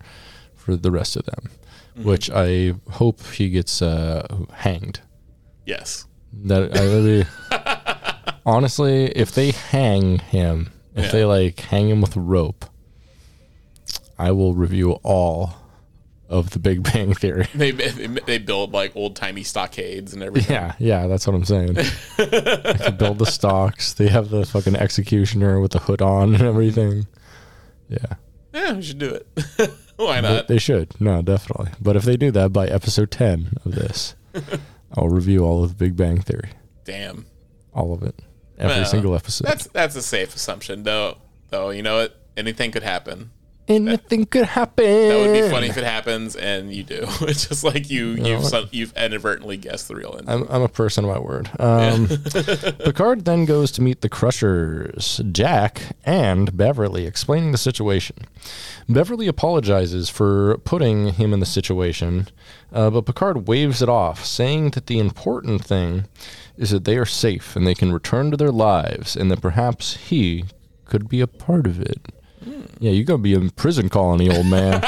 for 0.55 0.75
the 0.75 0.91
rest 0.91 1.15
of 1.15 1.25
them, 1.25 1.49
which 1.95 2.29
I 2.29 2.75
hope 2.91 3.21
he 3.33 3.49
gets 3.49 3.81
uh, 3.81 4.27
hanged. 4.53 5.01
Yes. 5.65 6.05
That 6.31 6.77
I 6.77 6.83
really, 6.83 7.25
honestly, 8.45 9.05
if 9.07 9.31
they 9.31 9.49
hang 9.51 10.19
him, 10.19 10.71
if 10.95 11.05
Yeah. 11.05 11.11
they 11.11 11.25
like 11.25 11.59
hang 11.61 11.89
him 11.89 11.99
with 12.01 12.15
a 12.15 12.19
rope, 12.19 12.65
I 14.19 14.31
will 14.31 14.53
review 14.53 14.91
all 15.03 15.55
of 16.31 16.49
the 16.51 16.59
Big 16.59 16.81
Bang 16.83 17.13
Theory. 17.13 17.47
They 17.53 17.71
they, 17.71 18.07
they 18.07 18.37
build 18.39 18.71
like 18.73 18.95
old 18.95 19.15
timey 19.15 19.43
stockades 19.43 20.13
and 20.13 20.23
everything. 20.23 20.55
Yeah, 20.55 20.73
yeah, 20.79 21.07
that's 21.07 21.27
what 21.27 21.35
I'm 21.35 21.45
saying. 21.45 21.73
they 22.17 22.91
build 22.97 23.19
the 23.19 23.25
stocks. 23.27 23.93
They 23.93 24.07
have 24.07 24.29
the 24.29 24.45
fucking 24.45 24.75
executioner 24.75 25.59
with 25.59 25.71
the 25.73 25.79
hood 25.79 26.01
on 26.01 26.33
and 26.33 26.43
everything. 26.43 27.05
Yeah, 27.89 28.15
Yeah, 28.53 28.73
we 28.73 28.81
should 28.81 28.99
do 28.99 29.09
it. 29.13 29.27
why 29.97 30.21
they, 30.21 30.35
not? 30.35 30.47
they 30.47 30.57
should. 30.57 30.99
No, 31.01 31.21
definitely. 31.21 31.71
But 31.81 31.95
if 31.97 32.03
they 32.03 32.15
do 32.17 32.31
that 32.31 32.53
by 32.53 32.67
episode 32.67 33.11
10 33.11 33.57
of 33.65 33.75
this, 33.75 34.15
I'll 34.95 35.09
review 35.09 35.43
all 35.45 35.63
of 35.63 35.69
the 35.77 35.85
Big 35.85 35.95
Bang 35.97 36.21
Theory, 36.21 36.51
Damn. 36.85 37.25
all 37.73 37.93
of 37.93 38.01
it, 38.03 38.15
every 38.57 38.77
Well, 38.77 38.85
single 38.85 39.15
episode. 39.15 39.47
That's 39.47 39.67
that's 39.67 39.95
a 39.97 40.01
safe 40.01 40.33
assumption, 40.35 40.83
though. 40.83 41.17
Though 41.49 41.69
you 41.71 41.81
know 41.83 41.97
what, 41.97 42.17
anything 42.37 42.71
could 42.71 42.83
happen. 42.83 43.31
Anything 43.75 44.25
could 44.25 44.45
happen. 44.45 44.85
That 44.85 45.17
would 45.17 45.33
be 45.33 45.49
funny 45.49 45.67
if 45.67 45.77
it 45.77 45.83
happens, 45.83 46.35
and 46.35 46.73
you 46.73 46.83
do. 46.83 47.07
It's 47.31 47.47
just 47.47 47.63
like 47.63 47.89
you 47.89 48.09
you've 48.09 48.41
what? 48.41 48.49
some, 48.49 48.67
you've 48.71 48.93
inadvertently 48.97 49.55
guessed 49.57 49.87
the 49.87 49.95
real 49.95 50.15
end. 50.17 50.29
I'm, 50.29 50.45
I'm 50.49 50.61
a 50.61 50.67
person 50.67 51.05
of 51.05 51.11
my 51.11 51.19
word. 51.19 51.49
Um, 51.59 52.07
Picard 52.83 53.25
then 53.25 53.45
goes 53.45 53.71
to 53.73 53.81
meet 53.81 54.01
the 54.01 54.09
Crushers, 54.09 55.21
Jack, 55.31 55.95
and 56.03 56.55
Beverly, 56.57 57.05
explaining 57.05 57.51
the 57.51 57.57
situation. 57.57 58.17
Beverly 58.89 59.27
apologizes 59.27 60.09
for 60.09 60.57
putting 60.59 61.13
him 61.13 61.31
in 61.33 61.39
the 61.39 61.45
situation, 61.45 62.27
uh, 62.73 62.89
but 62.89 63.05
Picard 63.05 63.47
waves 63.47 63.81
it 63.81 63.89
off, 63.89 64.25
saying 64.25 64.71
that 64.71 64.87
the 64.87 64.99
important 64.99 65.63
thing 65.63 66.05
is 66.57 66.71
that 66.71 66.85
they 66.85 66.97
are 66.97 67.05
safe 67.05 67.55
and 67.55 67.65
they 67.65 67.75
can 67.75 67.93
return 67.93 68.31
to 68.31 68.37
their 68.37 68.51
lives, 68.51 69.15
and 69.15 69.31
that 69.31 69.41
perhaps 69.41 69.95
he 69.95 70.45
could 70.85 71.07
be 71.07 71.21
a 71.21 71.27
part 71.27 71.65
of 71.65 71.79
it. 71.79 72.11
Yeah, 72.81 72.91
you're 72.91 73.05
gonna 73.05 73.19
be 73.21 73.33
in 73.35 73.51
prison 73.51 73.89
colony, 73.89 74.35
old 74.35 74.47
man. 74.47 74.81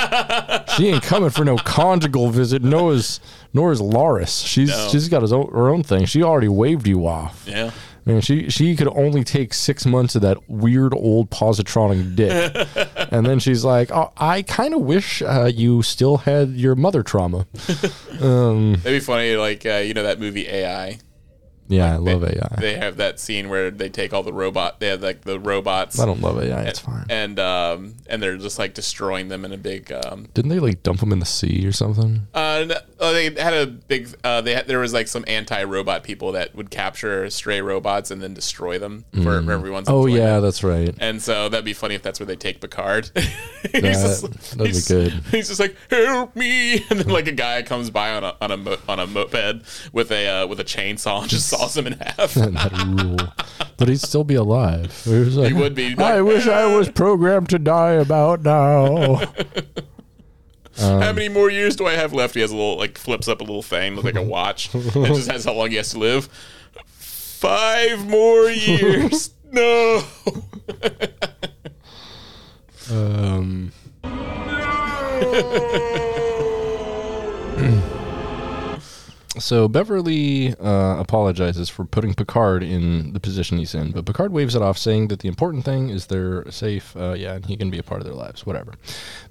she 0.76 0.88
ain't 0.90 1.04
coming 1.04 1.30
for 1.30 1.46
no 1.46 1.58
conjugal 1.58 2.30
visit, 2.32 2.64
nor 2.64 2.94
is 2.94 3.20
nor 3.54 3.72
is 3.72 3.80
Laris. 3.80 4.46
She's 4.46 4.70
No. 4.70 4.88
she's 4.92 5.08
got 5.10 5.22
his 5.22 5.32
own, 5.32 5.50
her 5.52 5.70
own 5.70 5.84
thing. 5.84 6.06
She 6.06 6.24
already 6.24 6.48
waved 6.48 6.88
you 6.88 7.06
off. 7.08 7.46
yeah. 7.48 7.70
Man, 8.06 8.20
she 8.20 8.50
she 8.50 8.76
could 8.76 8.90
only 8.90 9.24
take 9.24 9.54
six 9.54 9.86
months 9.86 10.16
of 10.16 10.24
that 10.24 10.50
weird 10.50 10.94
old 10.94 11.30
positronic 11.30 12.16
dick, 12.18 12.68
and 13.14 13.26
then 13.26 13.40
she's 13.40 13.64
like, 13.64 13.92
"Oh, 13.92 14.12
I 14.18 14.42
kind 14.42 14.74
of 14.74 14.82
wish 14.82 15.22
uh, 15.22 15.46
you 15.54 15.84
still 15.84 16.18
had 16.18 16.50
your 16.50 16.76
mother 16.76 17.02
trauma." 17.02 17.46
That'd 18.20 18.84
be 18.84 19.00
funny, 19.00 19.36
like 19.38 19.66
uh, 19.66 19.76
you 19.86 19.94
know 19.94 20.04
that 20.04 20.20
movie 20.20 20.48
AI. 20.50 20.98
Yeah, 21.68 21.94
I 21.94 21.98
love 21.98 22.24
AI. 22.24 22.56
They 22.60 22.76
have 22.76 22.98
that 22.98 23.20
scene 23.20 23.50
where 23.50 23.72
they 23.72 23.90
take 23.90 24.14
all 24.14 24.24
the 24.24 24.34
robot. 24.34 24.80
They 24.80 24.88
have 24.88 25.02
like 25.02 25.22
the 25.22 25.40
robots. 25.40 26.00
I 26.00 26.06
don't 26.06 26.22
love 26.22 26.42
AI. 26.42 26.64
It's 26.64 26.80
fine. 26.80 27.06
And 27.10 27.40
um 27.40 27.96
and 28.08 28.22
they're 28.22 28.38
just 28.38 28.60
like 28.60 28.74
destroying 28.74 29.30
them 29.30 29.46
in 29.46 29.54
a 29.54 29.58
big 29.58 29.92
um 29.92 30.28
Didn't 30.34 30.50
they 30.50 30.60
like 30.60 30.84
dump 30.84 31.00
them 31.00 31.12
in 31.12 31.20
the 31.20 31.26
sea 31.26 31.66
or 31.66 31.72
something? 31.72 32.28
uh 32.34 32.66
no- 32.68 32.78
oh, 33.00 33.14
they 33.14 33.26
had 33.42 33.54
a 33.54 33.68
big 33.68 34.10
uh 34.24 34.42
they 34.42 34.56
had, 34.56 34.68
there 34.68 34.80
was 34.80 34.94
like 34.94 35.08
some 35.08 35.24
anti-robot 35.28 36.04
people 36.04 36.34
that 36.34 36.54
would 36.56 36.70
capture 36.70 37.30
stray 37.30 37.62
robots 37.62 38.12
and 38.12 38.22
then 38.22 38.34
destroy 38.34 38.78
them 38.78 39.06
for, 39.14 39.42
for 39.42 39.52
everyone's 39.52 39.88
Oh 39.90 40.06
yeah, 40.06 40.40
that's 40.40 40.64
right. 40.64 40.94
And 41.00 41.22
so 41.22 41.50
that'd 41.50 41.66
be 41.66 41.74
funny 41.74 41.96
if 41.96 42.02
that's 42.04 42.20
where 42.20 42.28
they 42.28 42.36
take 42.36 42.60
Picard. 42.62 43.10
he's 43.16 44.22
That- 44.22 44.32
that'd 44.58 44.74
be 44.74 44.82
good. 44.88 45.12
He's 45.32 45.48
just 45.48 45.60
like, 45.60 45.76
"Help 45.90 46.36
me!" 46.36 46.84
And 46.90 47.00
then 47.00 47.08
like 47.10 47.28
a 47.28 47.32
guy 47.32 47.62
comes 47.64 47.90
by 47.90 48.12
on 48.12 48.24
a 48.24 48.36
on 48.42 48.52
a 48.52 48.58
mo- 48.58 48.78
on 48.88 49.00
a 49.00 49.08
moped 49.08 49.64
with 49.94 50.12
a 50.12 50.28
uh, 50.44 50.48
with 50.48 50.60
a 50.60 50.64
chainsaw 50.64 51.22
and 51.22 51.30
just 51.30 51.54
saws 51.64 51.78
him 51.78 51.88
in 51.88 51.94
half. 51.94 52.34
That'd 52.34 53.02
rule. 53.02 53.18
But 53.78 53.88
he'd 53.88 54.00
still 54.00 54.24
be 54.24 54.36
alive. 54.36 55.04
He, 55.04 55.12
like, 55.12 55.48
He 55.50 55.54
would 55.54 55.76
be. 55.76 55.96
I 55.98 56.22
wish 56.22 56.48
I 56.48 56.66
was 56.76 56.90
programmed 56.90 57.50
to 57.50 57.60
die 57.60 57.94
about 57.94 58.44
now. 58.44 59.22
How 60.78 61.14
many 61.14 61.30
more 61.30 61.52
years 61.52 61.76
do 61.76 61.86
I 61.86 61.94
have 61.94 62.14
left? 62.14 62.34
He 62.34 62.42
has 62.42 62.50
a 62.52 62.56
little 62.56 62.78
like 62.78 62.98
flips 62.98 63.28
up 63.28 63.42
a 63.42 63.44
little 63.44 63.62
thing, 63.62 63.94
looks 63.94 64.06
like 64.06 64.16
a 64.16 64.24
watch. 64.24 64.74
and 64.74 64.84
it 64.86 65.08
just 65.14 65.30
has 65.32 65.46
how 65.46 65.54
long 65.54 65.70
he 65.70 65.76
has 65.76 65.92
to 65.92 66.00
live. 66.00 66.26
Five 66.88 68.08
more 68.08 68.50
years. 68.50 69.30
no. 69.52 70.04
Um. 72.92 73.72
So 79.44 79.68
Beverly 79.68 80.56
uh, 80.56 80.96
apologizes 80.98 81.68
for 81.68 81.84
putting 81.84 82.14
Picard 82.14 82.64
in 82.64 83.12
the 83.12 83.20
position 83.20 83.58
he's 83.58 83.76
in, 83.76 83.92
but 83.92 84.06
Picard 84.06 84.32
waves 84.32 84.56
it 84.56 84.62
off, 84.62 84.78
saying 84.78 85.10
that 85.10 85.20
the 85.20 85.28
important 85.28 85.66
thing 85.66 85.90
is 85.90 86.06
they're 86.06 86.50
safe. 86.50 86.96
Uh, 86.96 87.12
yeah, 87.12 87.34
and 87.34 87.46
he 87.48 87.58
can 87.58 87.70
be 87.70 87.78
a 87.78 87.84
part 87.84 88.00
of 88.00 88.06
their 88.06 88.16
lives, 88.16 88.46
whatever. 88.46 88.76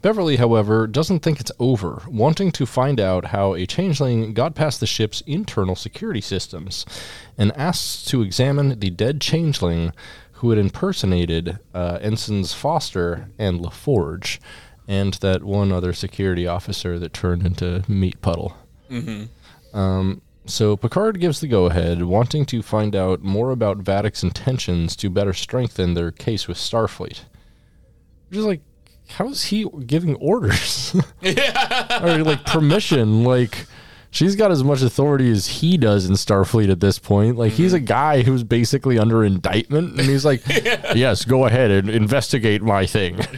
Beverly, 0.02 0.36
however, 0.36 0.86
doesn't 0.86 1.20
think 1.20 1.40
it's 1.40 1.50
over, 1.58 2.02
wanting 2.08 2.52
to 2.52 2.66
find 2.66 3.00
out 3.00 3.24
how 3.26 3.54
a 3.54 3.64
changeling 3.64 4.34
got 4.34 4.54
past 4.54 4.80
the 4.80 4.86
ship's 4.86 5.22
internal 5.22 5.74
security 5.74 6.20
systems, 6.20 6.84
and 7.38 7.50
asks 7.56 8.04
to 8.04 8.20
examine 8.20 8.78
the 8.80 8.90
dead 8.90 9.18
changeling 9.18 9.94
who 10.32 10.50
had 10.50 10.58
impersonated 10.58 11.58
uh, 11.72 11.98
Ensigns 12.02 12.52
Foster 12.52 13.30
and 13.38 13.60
LaForge, 13.60 14.40
and 14.86 15.14
that 15.14 15.42
one 15.42 15.72
other 15.72 15.94
security 15.94 16.46
officer 16.46 16.98
that 16.98 17.14
turned 17.14 17.46
into 17.46 17.82
Meat 17.88 18.20
Puddle. 18.20 18.58
Um, 19.72 20.22
so 20.44 20.76
Picard 20.76 21.20
gives 21.20 21.40
the 21.40 21.48
go 21.48 21.66
ahead, 21.66 22.02
wanting 22.02 22.44
to 22.46 22.62
find 22.62 22.96
out 22.96 23.22
more 23.22 23.50
about 23.50 23.78
Vadic's 23.78 24.22
intentions 24.22 24.96
to 24.96 25.08
better 25.10 25.32
strengthen 25.32 25.94
their 25.94 26.10
case 26.10 26.48
with 26.48 26.56
Starfleet. 26.56 27.20
Which 28.28 28.38
is 28.38 28.44
like, 28.44 28.62
how 29.08 29.28
is 29.28 29.44
he 29.44 29.66
giving 29.86 30.14
orders? 30.16 30.96
Yeah. 31.20 32.04
Or 32.04 32.24
like 32.24 32.44
permission? 32.44 33.22
Like, 33.24 33.66
she's 34.12 34.36
got 34.36 34.52
as 34.52 34.62
much 34.62 34.82
authority 34.82 35.28
as 35.32 35.46
he 35.46 35.76
does 35.76 36.06
in 36.06 36.12
Starfleet 36.14 36.70
at 36.70 36.78
this 36.78 37.00
point. 37.00 37.36
Like, 37.36 37.52
he's 37.52 37.72
a 37.72 37.80
guy 37.80 38.22
who's 38.22 38.44
basically 38.44 38.98
under 38.98 39.24
indictment, 39.24 39.98
and 39.98 40.08
he's 40.08 40.24
like, 40.24 40.46
yes, 40.94 41.24
go 41.24 41.46
ahead 41.46 41.72
and 41.72 41.90
investigate 41.90 42.62
my 42.62 42.86
thing. 42.86 43.18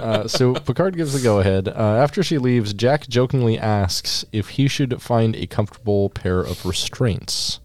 Uh, 0.00 0.26
so 0.26 0.54
Picard 0.54 0.96
gives 0.96 1.12
the 1.12 1.20
go 1.20 1.40
ahead. 1.40 1.68
Uh, 1.68 1.72
after 1.72 2.22
she 2.22 2.38
leaves, 2.38 2.72
Jack 2.72 3.06
jokingly 3.06 3.58
asks 3.58 4.24
if 4.32 4.50
he 4.50 4.66
should 4.66 5.02
find 5.02 5.36
a 5.36 5.46
comfortable 5.46 6.08
pair 6.08 6.40
of 6.40 6.64
restraints. 6.64 7.60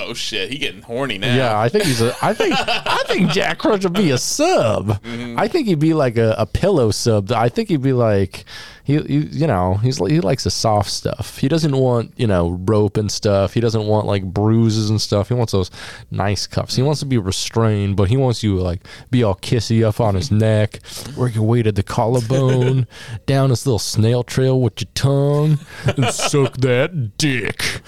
Oh 0.00 0.14
shit, 0.14 0.50
he 0.50 0.58
getting 0.58 0.82
horny 0.82 1.18
now. 1.18 1.34
Yeah, 1.34 1.58
I 1.58 1.68
think 1.68 1.84
he's 1.84 2.00
a. 2.00 2.14
I 2.22 2.32
think 2.32 2.54
I 2.58 3.02
think 3.06 3.30
Jack 3.30 3.58
Crunch 3.58 3.82
would 3.84 3.94
be 3.94 4.10
a 4.12 4.18
sub. 4.18 5.02
Mm-hmm. 5.02 5.38
I 5.38 5.48
think 5.48 5.66
he'd 5.66 5.80
be 5.80 5.92
like 5.92 6.16
a, 6.16 6.34
a 6.38 6.46
pillow 6.46 6.92
sub. 6.92 7.32
I 7.32 7.48
think 7.48 7.68
he'd 7.68 7.82
be 7.82 7.92
like 7.92 8.44
he, 8.84 8.98
he 9.02 9.18
you 9.32 9.46
know 9.46 9.74
he's 9.74 9.98
he 9.98 10.20
likes 10.20 10.44
the 10.44 10.50
soft 10.50 10.90
stuff. 10.90 11.38
He 11.38 11.48
doesn't 11.48 11.76
want 11.76 12.14
you 12.16 12.28
know 12.28 12.50
rope 12.66 12.96
and 12.96 13.10
stuff. 13.10 13.54
He 13.54 13.60
doesn't 13.60 13.86
want 13.86 14.06
like 14.06 14.24
bruises 14.24 14.88
and 14.88 15.00
stuff. 15.00 15.28
He 15.28 15.34
wants 15.34 15.52
those 15.52 15.70
nice 16.12 16.46
cuffs. 16.46 16.76
He 16.76 16.82
wants 16.82 17.00
to 17.00 17.06
be 17.06 17.18
restrained, 17.18 17.96
but 17.96 18.08
he 18.08 18.16
wants 18.16 18.42
you 18.42 18.56
to 18.56 18.62
like 18.62 18.86
be 19.10 19.24
all 19.24 19.34
kissy 19.34 19.84
up 19.84 20.00
on 20.00 20.14
his 20.14 20.30
neck, 20.30 20.78
work 21.16 21.34
your 21.34 21.44
way 21.44 21.62
to 21.62 21.72
the 21.72 21.82
collarbone, 21.82 22.86
down 23.26 23.50
his 23.50 23.66
little 23.66 23.80
snail 23.80 24.22
trail 24.22 24.60
with 24.60 24.80
your 24.80 24.90
tongue, 24.94 25.58
and 25.84 26.06
suck 26.06 26.56
that 26.58 27.18
dick. 27.18 27.82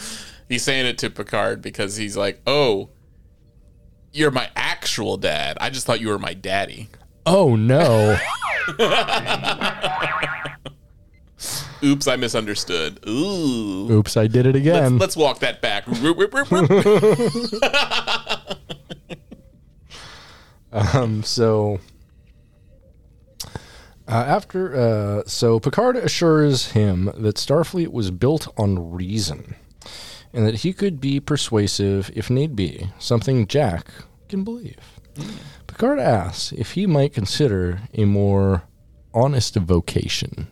He's 0.51 0.63
saying 0.63 0.85
it 0.85 0.99
to 0.99 1.09
Picard 1.09 1.63
because 1.63 1.97
he's 1.97 2.17
like, 2.17 2.43
"Oh, 2.47 2.91
you're 4.13 4.33
my 4.33 4.51
actual 4.57 5.17
dad. 5.17 5.57
I 5.61 5.71
just 5.71 5.87
thought 5.87 6.01
you 6.01 6.09
were 6.09 6.19
my 6.19 6.35
daddy." 6.35 6.89
Oh 7.25 7.57
no. 7.57 8.19
Oops, 11.83 12.07
I 12.07 12.17
misunderstood. 12.17 13.01
Ooh. 13.09 13.91
Oops, 13.91 14.15
I 14.17 14.27
did 14.27 14.45
it 14.45 14.57
again. 14.57 14.99
Let's, 14.99 15.17
let's 15.17 15.17
walk 15.17 15.39
that 15.39 15.63
back. 15.63 15.87
Um, 20.73 21.25
so 21.25 21.81
uh, 24.07 24.13
after, 24.13 24.77
uh, 24.77 25.23
so 25.27 25.59
Picard 25.59 25.97
assures 25.97 26.73
him 26.73 27.07
that 27.17 27.37
Starfleet 27.37 27.89
was 27.89 28.11
built 28.11 28.53
on 28.57 28.93
reason, 28.93 29.57
and 30.33 30.47
that 30.47 30.57
he 30.57 30.73
could 30.73 31.01
be 31.01 31.21
persuasive 31.21 32.11
if 32.15 32.31
need 32.31 32.55
be, 32.57 32.91
something 32.99 33.47
Jack 33.47 33.89
can 34.29 34.45
believe. 34.45 34.79
Picard 35.67 35.99
asks 35.99 36.53
if 36.53 36.73
he 36.73 36.87
might 36.87 37.13
consider 37.13 37.81
a 37.95 38.05
more 38.05 38.63
honest 39.13 39.57
vocation. 39.57 40.49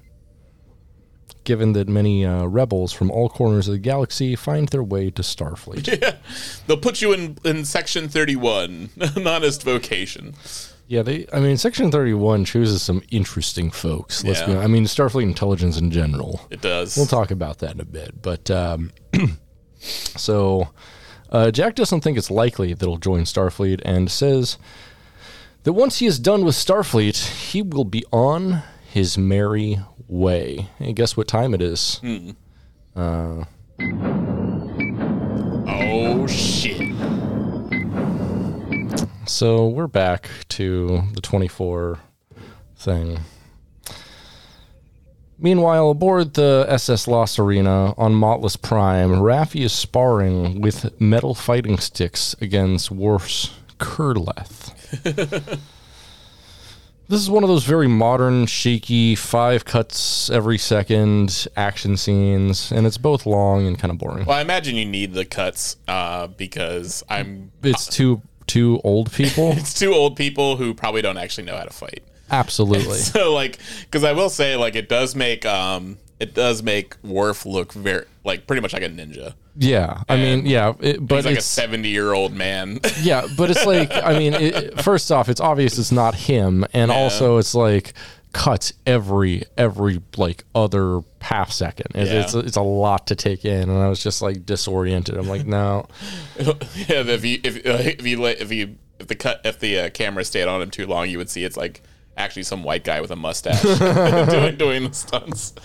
Given 1.45 1.73
that 1.73 1.89
many 1.89 2.27
uh, 2.27 2.45
rebels 2.45 2.93
from 2.93 3.11
all 3.11 3.31
corners 3.31 3.69
of 3.69 3.73
the 3.73 3.79
galaxy 3.79 4.37
find 4.37 4.69
their 4.69 4.83
way 4.83 5.11
to 5.11 5.23
Starfleet. 5.23 5.87
Yeah, 6.03 6.17
They'll 6.67 6.77
put 6.77 7.01
you 7.01 7.13
in 7.13 7.39
in 7.45 7.65
section 7.65 8.09
31, 8.09 8.91
an 9.01 9.27
honest 9.27 9.63
vocation. 9.63 10.35
Yeah, 10.89 11.03
they. 11.03 11.27
I 11.33 11.41
mean, 11.41 11.59
Section 11.59 11.91
Thirty 11.91 12.15
One 12.15 12.47
chooses 12.47 12.81
some 12.83 13.03
interesting 13.11 13.71
folks. 13.71 14.25
Let's 14.25 14.41
be. 14.41 14.53
Yeah. 14.53 14.61
I 14.61 14.69
mean, 14.69 14.85
Starfleet 14.85 15.23
intelligence 15.23 15.79
in 15.79 15.91
general. 15.91 16.41
It 16.51 16.63
does. 16.63 16.97
We'll 16.97 17.05
talk 17.05 17.31
about 17.31 17.59
that 17.59 17.73
in 17.75 17.81
a 17.81 17.85
bit. 17.85 18.23
But 18.23 18.51
um, 18.51 18.93
so 19.79 20.69
uh, 21.31 21.51
Jack 21.51 21.75
doesn't 21.75 22.01
think 22.01 22.17
it's 22.19 22.31
likely 22.31 22.73
that 22.75 22.85
he'll 22.85 22.97
join 22.97 23.23
Starfleet, 23.23 23.81
and 23.85 24.11
says 24.11 24.59
that 25.65 25.73
once 25.73 25.99
he 25.99 26.07
is 26.07 26.19
done 26.19 26.45
with 26.45 26.55
Starfleet, 26.55 27.51
he 27.51 27.63
will 27.63 27.85
be 27.85 28.05
on 28.13 28.63
his 28.91 29.19
merry 29.19 29.79
way. 30.07 30.69
And 30.79 30.97
guess 30.97 31.17
what 31.17 31.29
time 31.29 31.55
it 31.55 31.61
is? 31.63 32.01
oh 35.69 36.27
shit. 36.27 36.95
So 39.27 39.69
we're 39.69 39.87
back 39.87 40.29
to 40.51 41.03
the 41.13 41.21
24 41.21 41.99
thing. 42.77 43.21
Meanwhile, 45.41 45.91
aboard 45.91 46.35
the 46.35 46.67
SS 46.69 47.07
La 47.07 47.25
Sirena 47.25 47.95
on 47.97 48.13
M'Talas 48.13 48.61
Prime, 48.61 49.11
Raffi 49.11 49.65
is 49.65 49.73
sparring 49.73 50.61
with 50.61 51.01
metal 51.01 51.33
fighting 51.33 51.79
sticks 51.79 52.35
against 52.41 52.91
Worf's 52.91 53.55
Kurleth. 53.79 54.75
this 57.09 57.21
is 57.21 57.31
one 57.31 57.45
of 57.45 57.49
those 57.49 57.63
very 57.63 57.87
modern, 57.87 58.47
shaky, 58.47 59.15
five 59.15 59.65
cuts 59.65 60.29
every 60.29 60.59
second 60.59 61.47
action 61.57 61.97
scenes, 61.97 62.73
and 62.73 62.85
it's 62.85 62.99
both 62.99 63.25
long 63.25 63.65
and 63.65 63.79
kind 63.79 63.93
of 63.93 63.99
boring. 63.99 64.25
Well, 64.25 64.39
I 64.39 64.41
imagine 64.41 64.75
you 64.75 64.87
need 64.87 65.15
the 65.15 65.25
cuts 65.25 65.77
uh, 65.87 66.27
because 66.27 67.05
I'm. 67.09 67.53
It's 67.63 67.87
two 67.87 68.23
two 68.49 68.81
old 68.83 69.13
people. 69.13 69.53
It's 69.57 69.75
two 69.75 69.95
old 69.95 70.17
people 70.17 70.57
who 70.57 70.75
probably 70.75 71.03
don't 71.03 71.19
actually 71.19 71.45
know 71.45 71.57
how 71.57 71.65
to 71.65 71.73
fight. 71.73 72.03
Absolutely. 72.31 72.99
So 72.99 73.33
like, 73.33 73.59
because 73.83 74.05
I 74.05 74.13
will 74.13 74.31
say, 74.31 74.57
like, 74.57 74.75
it 74.75 74.89
does 74.89 75.15
make 75.15 75.47
um, 75.47 75.99
it 76.21 76.35
does 76.35 76.63
make 76.63 76.97
Worf 77.03 77.47
look 77.47 77.73
very 77.73 78.05
like 78.25 78.47
pretty 78.47 78.61
much 78.61 78.73
like 78.73 78.83
a 78.83 78.89
ninja. 78.89 79.35
Yeah, 79.57 80.03
I 80.09 80.17
mean, 80.17 80.47
yeah, 80.47 80.75
it, 80.81 81.05
but 81.05 81.17
He's 81.17 81.25
like 81.27 81.39
a 81.39 81.41
seventy 81.41 81.89
year 81.89 82.13
old 82.13 82.33
man. 82.33 82.81
yeah, 83.01 83.27
but 83.37 83.51
it's 83.51 83.67
like 83.67 83.93
I 83.93 84.19
mean, 84.19 84.35
it, 84.35 84.81
first 84.83 85.11
off, 85.11 85.29
it's 85.29 85.41
obvious 85.41 85.79
it's 85.79 85.91
not 85.93 86.15
him, 86.15 86.65
and 86.73 86.91
also 86.91 87.39
it's 87.39 87.55
like 87.55 87.93
cuts 88.33 88.73
every 88.87 89.43
every 89.57 90.01
like 90.17 90.45
other 90.55 91.01
half 91.21 91.51
second. 91.51 91.87
It's 91.95 92.11
Yeah. 92.11 92.21
it's, 92.21 92.35
it's 92.35 92.57
a 92.57 92.63
lot 92.63 93.09
to 93.09 93.17
take 93.17 93.45
in, 93.45 93.69
and 93.69 93.79
I 93.79 93.89
was 93.89 94.03
just 94.03 94.23
like 94.23 94.45
disoriented. 94.47 95.17
I'm 95.17 95.29
like, 95.29 95.47
no, 95.47 95.87
yeah, 96.39 96.55
if 97.03 97.25
you 97.25 97.41
if 97.43 97.57
uh, 97.67 97.79
if 97.81 98.07
you 98.07 98.25
if 98.27 98.53
you 98.53 98.77
if 99.01 99.09
the 99.09 99.15
cut 99.17 99.41
if 99.45 99.59
the 99.59 99.79
uh, 99.79 99.91
camera 99.91 100.25
stayed 100.25 100.47
on 100.47 100.63
him 100.63 100.71
too 100.71 100.87
long, 100.87 101.09
you 101.09 101.19
would 101.19 101.31
see 101.31 101.43
it's 101.45 101.57
like 101.57 101.83
actually 102.19 102.43
some 102.43 102.63
white 102.65 102.85
guy 102.85 103.01
with 103.01 103.11
a 103.11 103.17
mustache 103.17 103.63
doing 104.31 104.57
doing 104.57 104.89
the 104.89 104.93
stunts. 104.93 105.55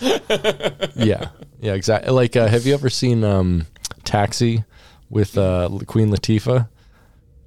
yeah, 0.96 1.28
yeah, 1.60 1.74
exactly. 1.74 2.10
Like, 2.12 2.36
uh, 2.36 2.46
have 2.46 2.64
you 2.66 2.72
ever 2.74 2.88
seen 2.88 3.24
um, 3.24 3.66
Taxi 4.04 4.64
with 5.10 5.36
uh, 5.36 5.68
Queen 5.86 6.10
Latifah? 6.10 6.68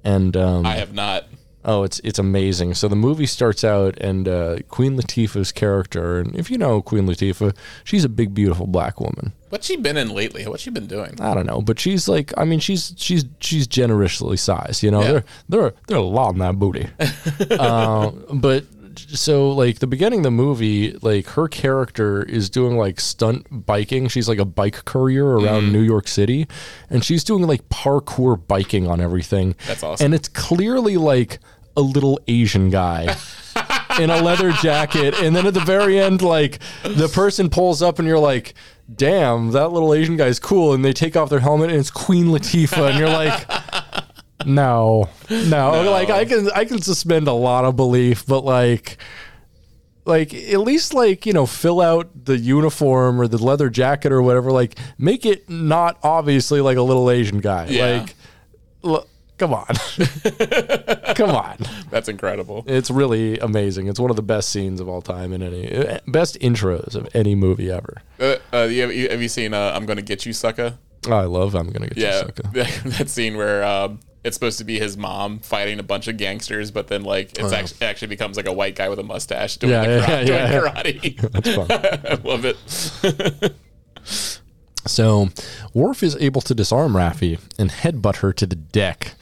And 0.04 0.36
um, 0.36 0.64
I 0.64 0.76
have 0.76 0.92
not. 0.94 1.24
Oh, 1.64 1.82
it's 1.82 1.98
it's 2.04 2.18
amazing. 2.20 2.74
So 2.74 2.86
the 2.88 2.96
movie 2.96 3.26
starts 3.26 3.64
out, 3.64 3.98
and 3.98 4.28
uh, 4.28 4.58
Queen 4.68 4.96
Latifah's 4.96 5.52
character, 5.52 6.18
and 6.18 6.34
if 6.36 6.50
you 6.50 6.56
know 6.56 6.80
Queen 6.80 7.06
Latifah, 7.06 7.54
she's 7.84 8.04
a 8.04 8.08
big, 8.08 8.32
beautiful 8.32 8.66
black 8.66 9.00
woman. 9.00 9.32
What's 9.50 9.66
she 9.66 9.76
been 9.76 9.96
in 9.96 10.10
lately? 10.10 10.46
What's 10.46 10.62
she 10.62 10.70
been 10.70 10.86
doing? 10.86 11.20
I 11.20 11.34
don't 11.34 11.46
know, 11.46 11.60
but 11.60 11.78
she's 11.80 12.08
like, 12.08 12.32
I 12.38 12.44
mean, 12.44 12.60
she's 12.60 12.94
she's 12.96 13.24
she's 13.40 13.66
generously 13.66 14.36
sized. 14.36 14.82
You 14.82 14.92
know, 14.92 15.00
Yeah. 15.02 15.06
they're 15.12 15.24
they're 15.48 15.74
they're 15.88 15.96
a 15.98 16.02
lot 16.02 16.32
in 16.32 16.38
that 16.38 16.58
booty. 16.58 16.88
uh, 17.50 18.10
but 18.32 18.64
so 18.98 19.50
like 19.50 19.78
the 19.78 19.86
beginning 19.86 20.20
of 20.20 20.24
the 20.24 20.30
movie, 20.30 20.92
like 21.02 21.26
her 21.30 21.48
character 21.48 22.22
is 22.22 22.50
doing 22.50 22.76
like 22.76 23.00
stunt 23.00 23.46
biking. 23.66 24.08
She's 24.08 24.28
like 24.28 24.38
a 24.38 24.44
bike 24.44 24.84
courier 24.84 25.26
around 25.38 25.64
Mm. 25.64 25.72
New 25.72 25.82
York 25.82 26.08
City, 26.08 26.46
and 26.90 27.04
she's 27.04 27.24
doing 27.24 27.46
like 27.46 27.68
parkour 27.68 28.40
biking 28.46 28.86
on 28.86 29.00
everything. 29.00 29.54
That's 29.66 29.82
awesome. 29.82 30.04
And 30.06 30.14
it's 30.14 30.28
clearly 30.28 30.96
like 30.96 31.38
a 31.76 31.80
little 31.80 32.18
Asian 32.28 32.70
guy. 32.70 33.16
in 33.98 34.10
a 34.10 34.22
leather 34.22 34.52
jacket, 34.52 35.12
and 35.20 35.34
then 35.34 35.44
at 35.46 35.54
the 35.54 35.60
very 35.60 35.98
end, 35.98 36.22
like 36.22 36.60
the 36.84 37.08
person 37.08 37.50
pulls 37.50 37.82
up, 37.82 37.98
and 37.98 38.06
you're 38.06 38.18
like, 38.18 38.54
"Damn, 38.94 39.50
that 39.50 39.72
little 39.72 39.92
Asian 39.92 40.16
guy's 40.16 40.38
cool." 40.38 40.72
And 40.72 40.84
they 40.84 40.92
take 40.92 41.16
off 41.16 41.28
their 41.30 41.40
helmet, 41.40 41.70
and 41.70 41.80
it's 41.80 41.90
Queen 41.90 42.26
Latifah, 42.26 42.90
and 42.90 42.98
you're 42.98 43.08
like, 43.08 43.44
"No, 44.46 45.08
no." 45.30 45.90
Like 45.90 46.10
I 46.10 46.24
can, 46.24 46.50
I 46.54 46.64
can 46.64 46.80
suspend 46.80 47.28
a 47.28 47.32
lot 47.32 47.64
of 47.64 47.76
belief, 47.76 48.24
but 48.26 48.44
like, 48.44 48.98
like 50.04 50.32
at 50.34 50.60
least 50.60 50.94
like 50.94 51.26
you 51.26 51.32
know 51.32 51.46
fill 51.46 51.80
out 51.80 52.08
the 52.24 52.38
uniform 52.38 53.20
or 53.20 53.28
the 53.28 53.38
leather 53.38 53.68
jacket 53.70 54.12
or 54.12 54.22
whatever. 54.22 54.50
Like 54.50 54.78
make 54.98 55.26
it 55.26 55.48
not 55.50 55.98
obviously 56.02 56.60
like 56.60 56.76
a 56.76 56.82
little 56.82 57.10
Asian 57.10 57.40
guy. 57.40 57.66
Yeah. 57.66 58.00
Like, 58.00 58.14
look, 58.82 59.08
come 59.38 59.52
on, 59.52 59.66
come 61.14 61.30
on. 61.30 61.56
That's 61.90 62.08
incredible. 62.08 62.64
It's 62.66 62.90
really 62.90 63.38
amazing. 63.38 63.88
It's 63.88 64.00
one 64.00 64.10
of 64.10 64.16
the 64.16 64.22
best 64.22 64.50
scenes 64.50 64.80
of 64.80 64.88
all 64.88 65.02
time 65.02 65.32
in 65.32 65.42
any 65.42 65.98
best 66.06 66.38
intros 66.40 66.94
of 66.94 67.08
any 67.14 67.34
movie 67.34 67.70
ever. 67.70 68.02
Uh, 68.20 68.36
uh, 68.52 68.68
have, 68.68 68.72
you- 68.92 69.08
have 69.08 69.20
you 69.22 69.28
seen 69.28 69.52
uh, 69.54 69.72
I'm 69.74 69.84
Gonna 69.86 70.02
Get 70.02 70.24
You, 70.26 70.32
Sucker? 70.32 70.78
Oh, 71.06 71.12
I 71.12 71.24
love. 71.24 71.54
I'm 71.54 71.70
gonna 71.70 71.86
get 71.88 71.96
Yeah, 71.98 72.20
you 72.20 72.26
sucker. 72.26 72.88
that 72.90 73.08
scene 73.08 73.36
where 73.36 73.62
um, 73.64 74.00
it's 74.24 74.34
supposed 74.36 74.58
to 74.58 74.64
be 74.64 74.78
his 74.78 74.96
mom 74.96 75.38
fighting 75.40 75.78
a 75.78 75.82
bunch 75.82 76.08
of 76.08 76.16
gangsters, 76.16 76.70
but 76.70 76.88
then 76.88 77.02
like 77.04 77.38
it's 77.38 77.52
actually, 77.52 77.86
actually 77.86 78.08
becomes 78.08 78.36
like 78.36 78.46
a 78.48 78.52
white 78.52 78.74
guy 78.74 78.88
with 78.88 78.98
a 78.98 79.02
mustache 79.04 79.56
doing, 79.56 79.72
Yeah, 79.72 79.84
the 79.84 79.90
yeah, 79.96 80.06
karate, 80.06 80.28
yeah, 80.28 80.50
doing 80.50 80.62
karate. 80.72 81.32
That's 81.32 81.54
fun. 81.54 81.66
I 82.24 82.28
love 82.28 82.44
it. 82.44 83.52
So, 84.86 85.28
Worf 85.74 86.02
is 86.02 86.16
able 86.16 86.40
to 86.42 86.54
disarm 86.54 86.94
Raffi 86.94 87.38
and 87.58 87.70
headbutt 87.70 88.16
her 88.16 88.32
to 88.32 88.46
the 88.46 88.56
deck, 88.56 89.14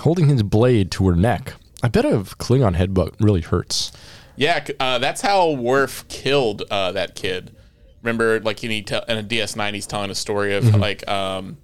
holding 0.00 0.28
his 0.28 0.42
blade 0.42 0.90
to 0.92 1.08
her 1.08 1.14
neck. 1.16 1.52
I 1.82 1.88
bet 1.88 2.06
a 2.06 2.10
Klingon 2.38 2.74
headbutt 2.76 3.16
really 3.20 3.42
hurts. 3.42 3.92
Yeah, 4.36 4.64
uh, 4.78 4.98
that's 4.98 5.20
how 5.20 5.50
Worf 5.50 6.08
killed 6.08 6.62
uh, 6.70 6.92
that 6.92 7.14
kid. 7.16 7.54
Remember, 8.02 8.40
like 8.40 8.64
in, 8.64 8.70
he 8.70 8.80
te- 8.82 9.00
in 9.08 9.18
a 9.18 9.22
DS9, 9.22 9.74
he's 9.74 9.86
telling 9.86 10.10
a 10.10 10.14
story 10.14 10.54
of 10.54 10.64
Mm-hmm. 10.64 10.80
like 10.80 11.06
um, 11.06 11.58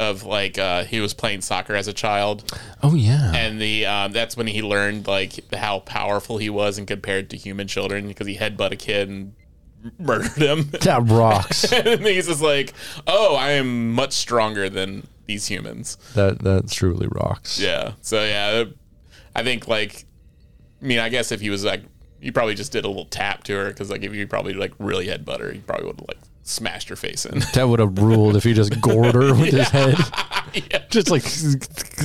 of 0.00 0.24
like 0.24 0.58
uh, 0.58 0.84
he 0.84 0.98
was 0.98 1.12
playing 1.12 1.42
soccer 1.42 1.74
as 1.74 1.86
a 1.86 1.92
child, 1.92 2.58
Oh 2.82 2.94
yeah, 2.94 3.32
and 3.34 3.60
the 3.60 3.84
um, 3.84 4.12
that's 4.12 4.36
when 4.36 4.46
he 4.46 4.62
learned 4.62 5.06
like 5.06 5.52
how 5.54 5.80
powerful 5.80 6.38
he 6.38 6.48
was 6.48 6.78
and 6.78 6.88
compared 6.88 7.28
to 7.30 7.36
human 7.36 7.68
children 7.68 8.08
because 8.08 8.26
he 8.26 8.36
headbutt 8.36 8.72
a 8.72 8.76
kid 8.76 9.10
and 9.10 9.34
murdered 9.98 10.32
him. 10.32 10.62
that 10.80 11.02
rocks. 11.04 11.70
and 11.72 12.04
he's 12.06 12.26
just 12.26 12.40
like, 12.40 12.72
"Oh, 13.06 13.36
I 13.36 13.50
am 13.50 13.92
much 13.92 14.12
stronger 14.12 14.70
than 14.70 15.06
these 15.26 15.46
humans." 15.46 15.98
that 16.14 16.40
that 16.40 16.70
truly 16.70 17.06
rocks. 17.08 17.60
Yeah. 17.60 17.92
So 18.00 18.24
yeah, 18.24 18.64
I 19.36 19.42
think 19.42 19.68
like, 19.68 20.06
I 20.82 20.86
mean, 20.86 20.98
I 20.98 21.10
guess 21.10 21.30
if 21.30 21.42
he 21.42 21.50
was 21.50 21.62
like, 21.62 21.82
you 22.22 22.32
probably 22.32 22.54
just 22.54 22.72
did 22.72 22.86
a 22.86 22.88
little 22.88 23.04
tap 23.04 23.44
to 23.44 23.52
her 23.54 23.68
because 23.68 23.90
like 23.90 24.02
if 24.02 24.14
you 24.14 24.26
probably 24.26 24.54
like 24.54 24.72
really 24.78 25.08
headbutt 25.08 25.40
her, 25.40 25.52
you 25.52 25.60
probably 25.60 25.86
would 25.88 26.00
have 26.00 26.08
like 26.08 26.18
smashed 26.50 26.88
her 26.88 26.96
face 26.96 27.24
in. 27.24 27.40
That 27.54 27.68
would 27.68 27.80
have 27.80 27.98
ruled 27.98 28.36
if 28.36 28.44
he 28.44 28.52
just 28.52 28.80
gored 28.80 29.14
her 29.14 29.34
with 29.34 29.52
his 29.52 29.68
head. 29.70 29.96
Just 30.90 31.10
like, 31.10 31.22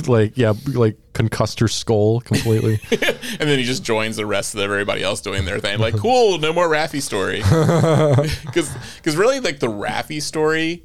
like 0.06 0.36
yeah, 0.38 0.52
like 0.72 0.96
concussed 1.12 1.58
her 1.58 1.66
skull 1.66 2.20
completely. 2.20 2.78
and 2.92 3.50
then 3.50 3.58
he 3.58 3.64
just 3.64 3.82
joins 3.82 4.14
the 4.14 4.24
rest 4.24 4.54
of 4.54 4.60
everybody 4.60 5.02
else 5.02 5.20
doing 5.20 5.44
their 5.44 5.58
thing. 5.58 5.80
Like, 5.80 5.96
cool, 5.96 6.38
no 6.38 6.52
more 6.52 6.68
Raffi 6.68 7.02
story. 7.02 7.38
Because 7.38 8.72
because 8.96 9.16
really 9.16 9.40
like 9.40 9.58
the 9.58 9.66
Raffi 9.66 10.22
story 10.22 10.84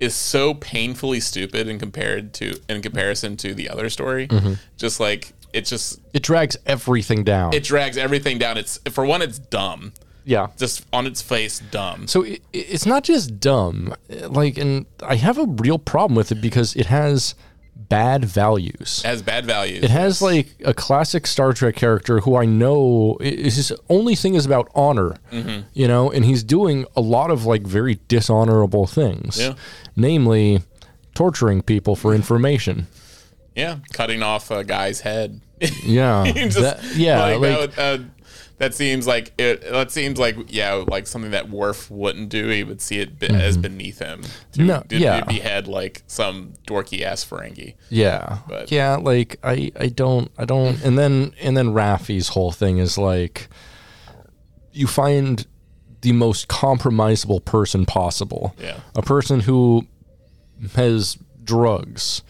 is 0.00 0.14
so 0.14 0.52
painfully 0.54 1.20
stupid 1.20 1.66
in 1.66 1.78
compared 1.78 2.34
to 2.34 2.60
in 2.68 2.82
comparison 2.82 3.38
to 3.38 3.54
the 3.54 3.70
other 3.70 3.88
story. 3.88 4.28
Mm-hmm. 4.28 4.54
Just 4.76 5.00
like 5.00 5.32
it 5.54 5.64
just 5.64 6.00
it 6.12 6.22
drags 6.22 6.58
everything 6.66 7.24
down. 7.24 7.54
it 7.54 7.64
drags 7.64 7.96
everything 7.96 8.38
down. 8.38 8.58
It's 8.58 8.78
for 8.90 9.06
one, 9.06 9.22
it's 9.22 9.38
dumb. 9.38 9.94
Yeah. 10.28 10.48
Just 10.58 10.86
on 10.92 11.06
its 11.06 11.22
face, 11.22 11.58
dumb. 11.70 12.06
So 12.06 12.22
it, 12.22 12.42
it's 12.52 12.84
not 12.86 13.02
just 13.02 13.40
dumb, 13.40 13.94
like, 14.28 14.58
and 14.58 14.84
I 15.02 15.16
have 15.16 15.38
a 15.38 15.46
real 15.46 15.78
problem 15.78 16.14
with 16.16 16.30
it 16.32 16.40
because 16.40 16.76
it 16.76 16.86
has 16.86 17.34
bad 17.74 18.24
values. 18.24 19.00
It 19.04 19.08
has 19.08 19.22
bad 19.22 19.46
values. 19.46 19.82
It 19.82 19.90
has 19.90 20.20
like 20.20 20.48
a 20.64 20.74
classic 20.74 21.26
Star 21.26 21.52
Trek 21.54 21.76
character 21.76 22.20
who 22.20 22.36
I 22.36 22.44
know 22.44 23.16
is 23.20 23.56
his 23.56 23.72
only 23.88 24.14
thing 24.14 24.34
is 24.34 24.44
about 24.44 24.68
honor, 24.74 25.16
Mm-hmm. 25.32 25.60
you 25.72 25.88
know, 25.88 26.10
and 26.10 26.24
he's 26.24 26.42
doing 26.44 26.84
a 26.94 27.00
lot 27.00 27.30
of 27.30 27.46
like 27.46 27.62
very 27.62 27.98
dishonorable 28.08 28.86
things, 28.86 29.40
Yeah. 29.40 29.54
namely 29.96 30.60
torturing 31.14 31.62
people 31.62 31.96
for 31.96 32.14
information. 32.14 32.86
yeah, 33.56 33.78
cutting 33.92 34.22
off 34.22 34.50
a 34.50 34.62
guy's 34.64 35.00
head. 35.00 35.40
Yeah, 35.82 36.30
Just, 36.32 36.58
that- 36.60 36.78
yeah, 36.96 37.20
like, 37.20 37.40
like, 37.40 37.40
that, 37.40 37.60
would- 37.60 37.78
uh, 37.78 38.04
that 38.58 38.74
seems 38.74 39.06
like 39.06 39.32
it. 39.38 39.62
That 39.62 39.90
seems 39.90 40.18
like 40.18 40.36
yeah, 40.48 40.84
like 40.88 41.06
something 41.06 41.30
that 41.30 41.48
Worf 41.48 41.90
wouldn't 41.90 42.28
do. 42.28 42.48
He 42.48 42.64
would 42.64 42.80
see 42.80 42.98
it 43.00 43.18
be, 43.18 43.28
as 43.28 43.56
beneath 43.56 43.98
him 44.00 44.22
to, 44.22 44.28
Mm-hmm. 44.28 44.66
No, 44.66 44.80
to, 44.88 44.96
yeah. 44.98 45.20
to 45.20 45.26
behead 45.26 45.68
like 45.68 46.02
some 46.06 46.54
dorky 46.66 47.02
ass 47.02 47.24
Ferengi. 47.24 47.74
Yeah. 47.88 48.38
But- 48.48 48.70
yeah, 48.70 48.96
like 48.96 49.36
I 49.42 49.70
I 49.78 49.86
don't 49.88 50.30
I 50.36 50.44
don't 50.44 50.82
and 50.84 50.98
then 50.98 51.32
and 51.40 51.56
then 51.56 51.68
Raffi's 51.68 52.28
whole 52.28 52.52
thing 52.52 52.78
is 52.78 52.98
like 52.98 53.48
you 54.72 54.86
find 54.86 55.46
the 56.02 56.12
most 56.12 56.46
compromisable 56.48 57.44
person 57.44 57.84
possible. 57.86 58.54
Yeah. 58.60 58.78
A 58.94 59.02
person 59.02 59.40
who 59.40 59.86
has 60.74 61.16
drugs, 61.42 62.22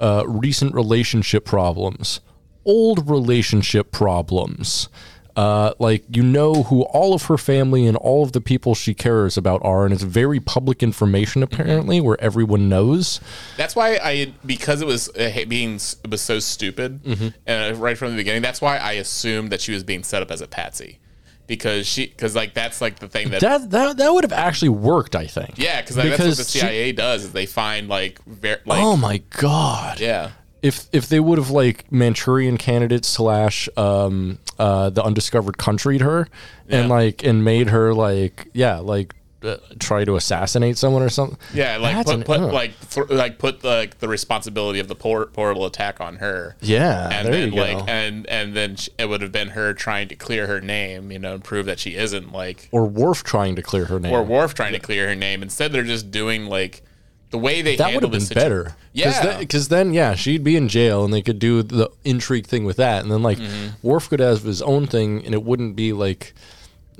uh, 0.00 0.22
recent 0.26 0.74
relationship 0.74 1.44
problems, 1.44 2.20
old 2.64 3.08
relationship 3.10 3.90
problems. 3.90 4.88
Uh, 5.36 5.74
like 5.78 6.02
you 6.08 6.22
know 6.22 6.62
who 6.62 6.82
all 6.84 7.12
of 7.12 7.24
her 7.24 7.36
family 7.36 7.86
and 7.86 7.94
all 7.98 8.22
of 8.24 8.32
the 8.32 8.40
people 8.40 8.74
she 8.74 8.94
cares 8.94 9.36
about 9.36 9.60
are, 9.62 9.84
and 9.84 9.92
it's 9.92 10.02
very 10.02 10.40
public 10.40 10.82
information 10.82 11.42
apparently, 11.42 12.00
where 12.00 12.18
everyone 12.22 12.70
knows. 12.70 13.20
That's 13.58 13.76
why 13.76 13.98
I 14.02 14.32
because 14.46 14.80
it 14.80 14.86
was 14.86 15.10
uh, 15.10 15.44
being 15.46 15.74
it 15.74 16.08
was 16.10 16.22
so 16.22 16.38
stupid 16.38 17.02
Mm-hmm. 17.04 17.28
and 17.46 17.76
uh, 17.76 17.78
right 17.78 17.98
from 17.98 18.12
the 18.12 18.16
beginning. 18.16 18.40
That's 18.40 18.62
why 18.62 18.78
I 18.78 18.92
assumed 18.92 19.52
that 19.52 19.60
she 19.60 19.72
was 19.72 19.84
being 19.84 20.02
set 20.04 20.22
up 20.22 20.30
as 20.30 20.40
a 20.40 20.46
patsy 20.48 21.00
because 21.46 21.86
she 21.86 22.06
because 22.06 22.34
like 22.34 22.54
that's 22.54 22.80
like 22.80 22.98
the 23.00 23.08
thing 23.08 23.28
that. 23.28 23.42
That 23.42 23.70
that 23.72 23.96
that 23.98 24.12
would 24.14 24.24
have 24.24 24.32
actually 24.32 24.70
worked, 24.70 25.14
I 25.14 25.26
think. 25.26 25.58
yeah, 25.58 25.82
because 25.82 25.96
that's 25.96 26.08
what 26.08 26.16
the 26.18 26.24
Because 26.30 26.50
she- 26.50 26.60
CIA 26.60 26.92
does 26.92 27.24
is 27.24 27.32
they 27.32 27.44
find 27.46 27.88
like 27.90 28.24
ver- 28.24 28.62
like 28.64 28.82
oh 28.82 28.96
my 28.96 29.18
god. 29.38 30.00
yeah 30.00 30.30
If 30.66 30.86
if 30.92 31.08
they 31.08 31.20
would 31.20 31.38
have 31.38 31.50
like 31.50 31.90
Manchurian 31.92 32.56
candidate 32.58 33.04
slash 33.04 33.68
um 33.76 34.38
uh 34.58 34.90
the 34.90 35.02
undiscovered 35.04 35.58
countryed 35.58 36.00
her 36.00 36.28
and 36.68 36.88
Yeah. 36.88 36.94
like 36.94 37.22
and 37.24 37.44
made 37.44 37.68
her 37.68 37.94
like 37.94 38.48
yeah 38.52 38.78
like 38.78 39.14
uh, 39.42 39.58
try 39.78 40.02
to 40.04 40.16
assassinate 40.16 40.76
someone 40.78 41.02
or 41.02 41.10
something. 41.10 41.38
Yeah, 41.54 41.76
like 41.76 41.94
That's 41.94 42.10
put, 42.10 42.14
an- 42.16 42.24
put 42.24 42.40
ugh. 42.40 42.52
like 42.52 42.72
th- 42.90 43.10
like 43.10 43.38
put 43.38 43.62
like 43.62 43.98
the 43.98 44.08
responsibility 44.08 44.80
of 44.80 44.88
the 44.88 44.96
por- 44.96 45.26
portal 45.26 45.66
attack 45.66 46.00
on 46.00 46.16
her. 46.16 46.56
Yeah, 46.62 47.10
and 47.12 47.26
there 47.28 47.32
then 47.34 47.52
you 47.52 47.60
like 47.60 47.78
go. 47.78 47.84
and 47.86 48.26
and 48.28 48.56
then 48.56 48.76
sh 48.76 48.88
it 48.98 49.08
would 49.08 49.20
have 49.20 49.30
been 49.32 49.48
her 49.50 49.72
trying 49.74 50.08
to 50.08 50.16
clear 50.16 50.46
her 50.48 50.60
name, 50.62 51.12
you 51.12 51.18
know, 51.20 51.34
and 51.34 51.44
prove 51.44 51.66
that 51.66 51.78
she 51.78 51.94
isn't 51.94 52.32
like 52.32 52.68
or 52.72 52.86
Worf 52.86 53.22
trying 53.22 53.54
to 53.56 53.62
clear 53.62 53.84
her 53.84 54.00
name. 54.00 54.10
or 54.12 54.22
Worf 54.24 54.54
trying 54.54 54.72
to 54.72 54.80
clear 54.80 55.06
her 55.08 55.14
name. 55.14 55.42
Instead, 55.42 55.70
they're 55.70 55.84
just 55.84 56.10
doing 56.10 56.46
like 56.46 56.82
the 57.30 57.38
way 57.38 57.60
they 57.62 57.76
that 57.76 57.92
would 57.94 58.02
have 58.02 58.12
been 58.12 58.20
situ- 58.20 58.34
better. 58.40 58.76
Yeah, 58.92 59.38
because 59.38 59.68
then, 59.68 59.92
yeah, 59.92 60.14
she'd 60.14 60.44
be 60.44 60.56
in 60.56 60.68
jail, 60.68 61.04
and 61.04 61.12
they 61.12 61.22
could 61.22 61.38
do 61.38 61.62
the 61.62 61.90
intrigue 62.04 62.46
thing 62.46 62.64
with 62.64 62.76
that, 62.78 63.02
and 63.02 63.10
then 63.10 63.22
like 63.22 63.38
Mm-hmm. 63.38 63.86
Worf 63.86 64.08
could 64.08 64.20
have 64.20 64.42
his 64.42 64.62
own 64.62 64.86
thing, 64.86 65.24
and 65.24 65.34
it 65.34 65.42
wouldn't 65.42 65.76
be 65.76 65.92
like 65.92 66.34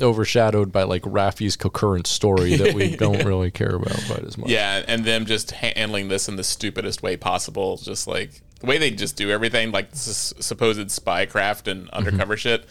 overshadowed 0.01 0.73
by 0.73 0.83
like 0.83 1.03
Raffi's 1.07 1.57
concurrent 1.57 2.07
story 2.07 2.57
that 2.57 2.75
we 2.75 2.97
don't 2.99 3.25
really 3.25 3.51
care 3.51 3.75
about 3.77 3.99
quite 4.07 4.25
as 4.25 4.37
much. 4.37 4.51
yeah, 4.51 4.85
and 4.87 5.05
them 5.05 5.25
just 5.27 5.53
handling 5.53 6.09
this 6.09 6.29
in 6.29 6.37
the 6.37 6.45
stupidest 6.45 7.03
way 7.03 7.17
possible, 7.17 7.77
just 7.79 8.07
like 8.07 8.31
the 8.61 8.67
way 8.67 8.79
they 8.79 8.91
just 8.91 9.17
do 9.17 9.31
everything, 9.31 9.71
like 9.73 9.91
this 9.93 10.07
is 10.07 10.35
supposed 10.45 10.81
spycraft 10.89 11.67
and 11.71 11.89
undercover 11.91 12.37
shit, 12.37 12.67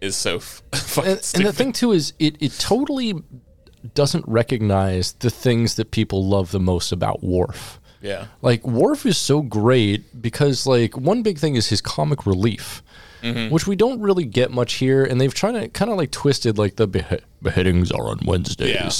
is 0.00 0.16
so 0.16 0.36
f- 0.36 0.62
fucking 0.74 1.10
and, 1.12 1.32
and 1.34 1.44
the 1.46 1.52
thing 1.52 1.72
too 1.72 1.92
is 1.92 2.14
it 2.18 2.36
it 2.40 2.52
totally 2.58 3.22
doesn't 3.92 4.24
recognize 4.26 5.12
the 5.14 5.30
things 5.30 5.74
that 5.74 5.90
people 5.90 6.24
love 6.26 6.50
the 6.52 6.60
most 6.60 6.92
about 6.92 7.22
Worf. 7.22 7.78
yeah, 8.00 8.26
Like 8.40 8.64
Worf 8.66 9.04
is 9.04 9.18
so 9.18 9.42
great 9.42 10.22
because 10.22 10.66
like 10.66 10.96
one 10.96 11.22
big 11.22 11.38
thing 11.38 11.54
is 11.56 11.68
his 11.68 11.80
comic 11.80 12.24
relief, 12.26 12.82
Mm-hmm. 13.22 13.52
which 13.54 13.66
we 13.66 13.74
don't 13.74 14.00
really 14.02 14.26
get 14.26 14.50
much 14.50 14.74
here, 14.74 15.02
and 15.02 15.18
they've 15.18 15.32
tried 15.32 15.52
to 15.52 15.68
kind 15.68 15.90
of 15.90 15.96
like 15.96 16.10
twisted 16.10 16.58
like 16.58 16.76
the 16.76 16.86
behe- 16.86 17.22
beheadings 17.40 17.90
are 17.90 18.08
on 18.08 18.18
Wednesdays 18.26 18.74
Yeah. 18.74 18.90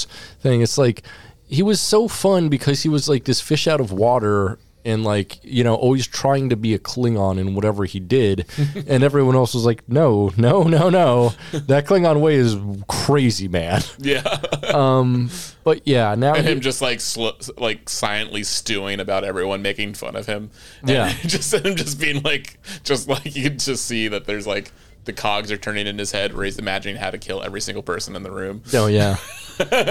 thing. 0.41 0.61
It's 0.61 0.79
like 0.79 1.03
he 1.47 1.61
was 1.61 1.79
so 1.79 2.07
fun 2.07 2.49
because 2.49 2.81
he 2.81 2.89
was 2.89 3.07
like 3.07 3.25
this 3.25 3.39
fish 3.39 3.67
out 3.67 3.79
of 3.79 3.91
water. 3.91 4.57
And 4.85 5.03
like 5.03 5.43
you 5.43 5.63
know, 5.63 5.73
always 5.73 6.05
trying 6.05 6.49
to 6.49 6.55
be 6.55 6.75
a 6.75 6.79
Klingon 6.79 7.39
in 7.39 7.55
whatever 7.55 7.85
he 7.85 7.99
did, 7.99 8.45
and 8.87 9.03
everyone 9.03 9.35
else 9.35 9.55
was 9.55 9.65
like, 9.65 9.81
"No, 9.89 10.31
no, 10.37 10.61
no, 10.63 10.89
no, 10.91 11.33
that 11.51 11.87
Klingon 11.87 12.21
way 12.21 12.35
is 12.35 12.55
crazy, 12.87 13.47
man." 13.47 13.81
yeah. 13.99 14.21
Um, 14.75 15.29
but 15.63 15.81
yeah, 15.87 16.15
now 16.15 16.33
and 16.35 16.45
he- 16.45 16.51
him 16.51 16.59
just 16.59 16.81
like 16.81 16.99
sl- 16.99 17.29
like 17.57 17.87
silently 17.89 18.43
stewing 18.43 18.99
about 18.99 19.23
everyone 19.23 19.61
making 19.61 19.93
fun 19.93 20.15
of 20.17 20.25
him. 20.25 20.49
And 20.81 20.89
Yeah. 20.89 21.13
just 21.25 21.53
him 21.53 21.75
just 21.75 21.97
being 21.99 22.21
like, 22.23 22.59
just 22.83 23.07
like 23.07 23.35
you 23.37 23.43
can 23.49 23.57
just 23.57 23.85
see 23.85 24.09
that 24.09 24.25
there's 24.25 24.45
like 24.45 24.71
the 25.05 25.13
cogs 25.13 25.49
are 25.51 25.57
turning 25.57 25.87
in 25.87 25.97
his 25.97 26.11
head 26.11 26.33
where 26.35 26.43
he's 26.45 26.57
imagining 26.59 26.97
how 26.97 27.09
to 27.09 27.17
kill 27.17 27.41
every 27.41 27.61
single 27.61 27.83
person 27.83 28.15
in 28.17 28.23
the 28.23 28.31
room. 28.31 28.63
Oh 28.73 28.87
yeah, 28.87 29.15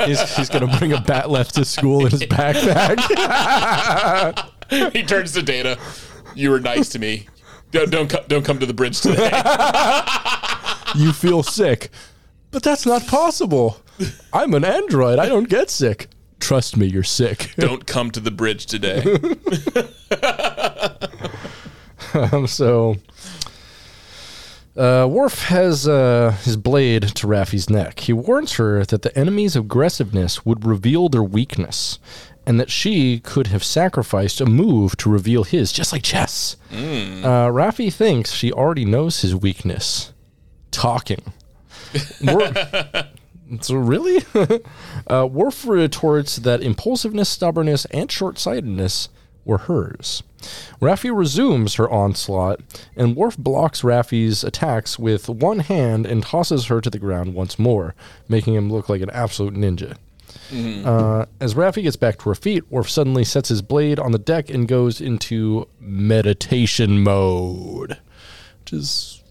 he's, 0.06 0.36
he's 0.36 0.50
gonna 0.50 0.76
bring 0.78 0.92
a 0.92 1.00
bat 1.00 1.30
left 1.30 1.54
to 1.54 1.64
school 1.64 2.04
in 2.04 2.10
his 2.10 2.22
backpack. 2.24 2.98
He 4.92 5.02
turns 5.02 5.32
to 5.32 5.42
Data. 5.42 5.78
You 6.34 6.50
were 6.50 6.60
nice 6.60 6.88
to 6.90 6.98
me. 6.98 7.28
Don't 7.70 7.90
don't, 7.90 8.28
don't 8.28 8.44
come 8.44 8.58
to 8.58 8.66
the 8.66 8.74
bridge 8.74 9.00
today. 9.00 9.30
you 10.94 11.12
feel 11.12 11.42
sick. 11.42 11.90
But 12.50 12.62
that's 12.62 12.86
not 12.86 13.06
possible. 13.06 13.80
I'm 14.32 14.54
an 14.54 14.64
android. 14.64 15.18
I 15.18 15.28
don't 15.28 15.48
get 15.48 15.70
sick. 15.70 16.08
Trust 16.38 16.76
me, 16.76 16.86
you're 16.86 17.02
sick. 17.02 17.52
Don't 17.58 17.86
come 17.86 18.10
to 18.10 18.20
the 18.20 18.30
bridge 18.30 18.66
today. 18.66 19.02
Um, 22.12 22.46
so, 22.46 22.94
uh, 24.76 25.08
Worf 25.10 25.44
has 25.46 25.88
uh, 25.88 26.36
his 26.44 26.56
blade 26.56 27.02
to 27.16 27.26
Raffi's 27.26 27.68
neck. 27.68 27.98
He 27.98 28.12
warns 28.12 28.52
her 28.52 28.84
that 28.84 29.02
the 29.02 29.16
enemy's 29.18 29.56
aggressiveness 29.56 30.46
would 30.46 30.64
reveal 30.64 31.08
their 31.08 31.24
weakness, 31.24 31.98
and 32.46 32.60
that 32.60 32.70
she 32.70 33.20
could 33.20 33.48
have 33.48 33.64
sacrificed 33.64 34.40
a 34.40 34.46
move 34.46 34.96
to 34.98 35.10
reveal 35.10 35.44
his, 35.44 35.72
just 35.72 35.92
like 35.92 36.02
chess. 36.02 36.56
Uh, 36.70 37.48
Raffi 37.48 37.92
thinks 37.92 38.32
she 38.32 38.52
already 38.52 38.84
knows 38.84 39.22
his 39.22 39.34
weakness 39.34 40.12
talking. 40.70 41.32
So, 43.60 43.74
really? 43.76 44.24
uh, 45.06 45.26
Worf 45.30 45.66
retorts 45.66 46.36
that 46.36 46.62
impulsiveness, 46.62 47.28
stubbornness, 47.28 47.84
and 47.86 48.10
short 48.10 48.38
sightedness 48.38 49.10
were 49.44 49.58
hers. 49.58 50.22
Raffi 50.80 51.14
resumes 51.14 51.74
her 51.74 51.88
onslaught, 51.88 52.60
and 52.96 53.14
Worf 53.16 53.36
blocks 53.36 53.82
Raffi's 53.82 54.44
attacks 54.44 54.98
with 54.98 55.28
one 55.28 55.60
hand 55.60 56.06
and 56.06 56.22
tosses 56.22 56.66
her 56.66 56.80
to 56.80 56.90
the 56.90 56.98
ground 56.98 57.34
once 57.34 57.58
more, 57.58 57.94
making 58.28 58.54
him 58.54 58.72
look 58.72 58.88
like 58.88 59.02
an 59.02 59.10
absolute 59.10 59.54
ninja. 59.54 59.96
Uh, 60.52 61.26
as 61.40 61.54
Raffi 61.54 61.82
gets 61.82 61.96
back 61.96 62.18
to 62.18 62.28
her 62.28 62.34
feet, 62.34 62.70
Worf 62.70 62.88
suddenly 62.88 63.24
sets 63.24 63.48
his 63.48 63.62
blade 63.62 63.98
on 63.98 64.12
the 64.12 64.18
deck 64.18 64.50
and 64.50 64.68
goes 64.68 65.00
into 65.00 65.68
meditation 65.80 67.02
mode, 67.02 67.98
which 68.60 68.72
is 68.72 69.22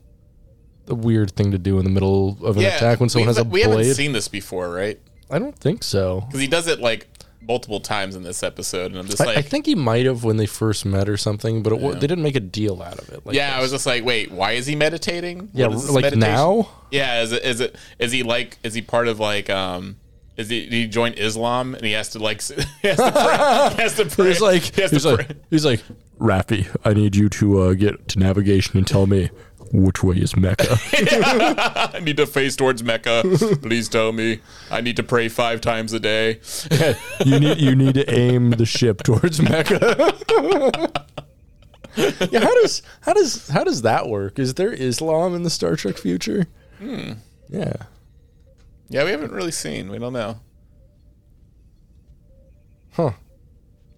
a 0.87 0.95
weird 0.95 1.31
thing 1.31 1.51
to 1.51 1.57
do 1.57 1.77
in 1.79 1.85
the 1.85 1.91
middle 1.91 2.37
of 2.43 2.57
an 2.57 2.65
attack 2.65 2.99
when 2.99 3.09
someone 3.09 3.27
we, 3.27 3.29
has 3.29 3.37
a 3.37 3.43
we 3.43 3.61
haven't 3.61 3.93
seen 3.93 4.11
this 4.11 4.27
before, 4.27 4.69
right? 4.69 4.99
I 5.29 5.39
don't 5.39 5.57
think 5.57 5.83
so. 5.83 6.21
Because 6.21 6.41
he 6.41 6.47
does 6.47 6.67
it 6.67 6.79
like 6.79 7.07
multiple 7.47 7.79
times 7.79 8.15
in 8.15 8.23
this 8.23 8.43
episode, 8.43 8.91
and 8.91 8.99
I'm 8.99 9.07
just 9.07 9.21
I, 9.21 9.25
like, 9.25 9.37
I 9.37 9.41
think 9.41 9.65
he 9.65 9.75
might 9.75 10.05
have 10.05 10.23
when 10.23 10.37
they 10.37 10.45
first 10.45 10.85
met 10.85 11.09
or 11.09 11.17
something, 11.17 11.63
but 11.63 11.73
it, 11.73 11.79
wa- 11.79 11.91
they 11.93 12.07
didn't 12.07 12.23
make 12.23 12.35
a 12.35 12.39
deal 12.41 12.81
out 12.81 12.99
of 12.99 13.09
it. 13.09 13.25
Like 13.25 13.35
yeah, 13.35 13.57
I 13.57 13.61
was 13.61 13.71
just 13.71 13.85
like, 13.85 14.03
wait, 14.03 14.31
why 14.31 14.53
is 14.53 14.65
he 14.65 14.75
meditating? 14.75 15.49
Yeah, 15.53 15.67
What 15.67 15.75
is 15.77 15.89
like 15.89 16.03
meditation? 16.03 16.19
now? 16.35 16.69
Yeah, 16.91 17.21
is 17.21 17.31
it 17.31 17.43
is 17.43 17.59
it 17.59 17.75
is 17.99 18.11
he 18.11 18.23
like 18.23 18.57
is 18.63 18.73
he 18.73 18.81
part 18.81 19.07
of 19.07 19.19
like 19.19 19.49
um 19.49 19.97
is 20.37 20.49
he 20.49 20.61
did 20.61 20.73
he 20.73 20.87
join 20.87 21.13
Islam 21.13 21.75
and 21.75 21.85
he 21.85 21.91
has 21.93 22.09
to 22.09 22.19
like 22.19 22.41
he 22.81 22.87
has 22.87 22.97
to 22.97 23.11
pray, 23.11 23.75
he 23.75 23.81
has 23.81 23.95
to 23.95 24.05
pray. 24.05 24.27
He's 24.27 24.41
like, 24.41 24.63
he 24.63 24.81
he's 24.87 25.05
like, 25.05 25.27
pray. 25.27 25.35
he's 25.49 25.65
like, 25.65 25.81
Raffi, 26.19 26.67
I 26.83 26.93
need 26.93 27.15
you 27.15 27.29
to 27.29 27.61
uh, 27.61 27.73
get 27.73 28.07
to 28.09 28.19
navigation 28.19 28.77
and 28.77 28.87
tell 28.87 29.05
me 29.05 29.29
which 29.73 30.03
way 30.03 30.17
is 30.17 30.35
Mecca. 30.35 30.77
I 31.93 31.99
need 31.99 32.17
to 32.17 32.27
face 32.27 32.55
towards 32.55 32.83
Mecca. 32.83 33.23
Please 33.61 33.89
tell 33.89 34.11
me. 34.11 34.39
I 34.69 34.81
need 34.81 34.95
to 34.97 35.03
pray 35.03 35.29
five 35.29 35.61
times 35.61 35.93
a 35.93 35.99
day. 35.99 36.39
you 37.25 37.39
need 37.39 37.57
you 37.59 37.75
need 37.75 37.95
to 37.95 38.09
aim 38.13 38.51
the 38.51 38.65
ship 38.65 39.01
towards 39.03 39.41
Mecca. 39.41 40.15
yeah, 42.31 42.39
how 42.39 42.53
does 42.61 42.83
how 43.01 43.13
does 43.13 43.47
how 43.49 43.63
does 43.63 43.81
that 43.81 44.07
work? 44.07 44.37
Is 44.37 44.53
there 44.53 44.71
Islam 44.71 45.33
in 45.35 45.43
the 45.43 45.49
Star 45.49 45.75
Trek 45.75 45.97
future? 45.97 46.45
Hmm. 46.77 47.13
Yeah. 47.49 47.73
Yeah, 48.93 49.05
we 49.05 49.09
haven't 49.09 49.31
really 49.31 49.51
seen. 49.51 49.89
We 49.89 49.97
don't 49.97 50.13
know. 50.13 50.39
Huh. 52.91 53.13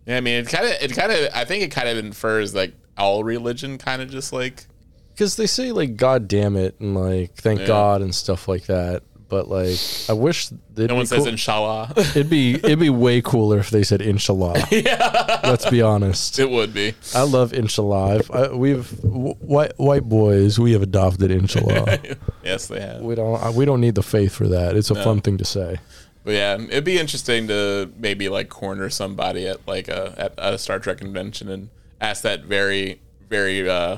Yeah, 0.06 0.16
I 0.16 0.22
mean, 0.22 0.36
it 0.36 0.48
kind 0.48 0.64
of, 0.66 0.72
it 0.82 0.96
kind 0.96 1.12
of, 1.12 1.30
I 1.36 1.44
think 1.44 1.64
it 1.64 1.72
kind 1.72 1.90
of 1.90 1.98
infers 1.98 2.56
like 2.56 2.74
all 2.98 3.26
religion 3.26 3.78
kind 3.78 4.02
of 4.02 4.10
just 4.10 4.32
like, 4.32 4.68
Because 5.14 5.36
they 5.36 5.48
say 5.48 5.74
like 5.74 5.98
God 5.98 6.30
damn 6.30 6.56
it 6.56 6.80
and 6.80 6.96
like 6.96 7.36
thank 7.36 7.60
Yeah. 7.60 7.68
God 7.68 8.02
and 8.04 8.16
stuff 8.16 8.48
like 8.48 8.68
that. 8.68 9.04
But 9.28 9.48
like 9.50 9.78
I 10.08 10.14
wish 10.14 10.50
no 10.78 10.96
one 10.96 11.06
says 11.06 11.20
cool- 11.20 11.28
inshallah. 11.28 11.94
It'd 11.98 12.30
be 12.30 12.56
it'd 12.56 12.80
be 12.80 12.90
way 12.90 13.22
cooler 13.22 13.58
if 13.58 13.70
they 13.72 13.82
said 13.84 14.02
inshallah. 14.02 14.68
yeah. 14.72 15.40
Let's 15.44 15.68
be 15.70 15.82
honest. 15.82 16.38
it 16.38 16.50
would 16.50 16.74
be. 16.74 16.94
I 17.16 17.22
love 17.24 17.52
inshallah. 17.54 18.20
I've, 18.30 18.52
we've 18.54 18.90
w- 19.02 19.34
white 19.36 19.74
white 19.78 20.04
boys. 20.04 20.60
We 20.60 20.74
have 20.74 20.84
adopted 20.84 21.32
inshallah. 21.32 22.00
yes, 22.44 22.68
they 22.68 22.80
have. 22.82 23.02
we 23.02 23.16
don't 23.16 23.44
uh, 23.44 23.52
we 23.52 23.66
don't 23.66 23.82
need 23.82 23.96
the 23.96 24.04
faith 24.04 24.34
for 24.36 24.48
that. 24.50 24.76
It's 24.78 24.92
a 24.92 24.96
fun 24.96 25.22
thing 25.22 25.38
to 25.40 25.46
say. 25.46 25.78
But 26.24 26.32
yeah, 26.34 26.56
it'd 26.56 26.84
be 26.84 26.98
interesting 27.00 27.48
to 27.50 27.92
maybe 27.98 28.30
like 28.30 28.50
corner 28.50 28.90
somebody 28.90 29.48
at 29.48 29.68
like 29.68 29.88
a 29.88 30.14
at 30.38 30.54
a 30.54 30.58
Star 30.58 30.80
Trek 30.80 30.98
convention 31.00 31.50
and 31.50 31.70
ask 32.02 32.22
that 32.24 32.44
very 32.44 33.00
very 33.30 33.68
uh, 33.68 33.98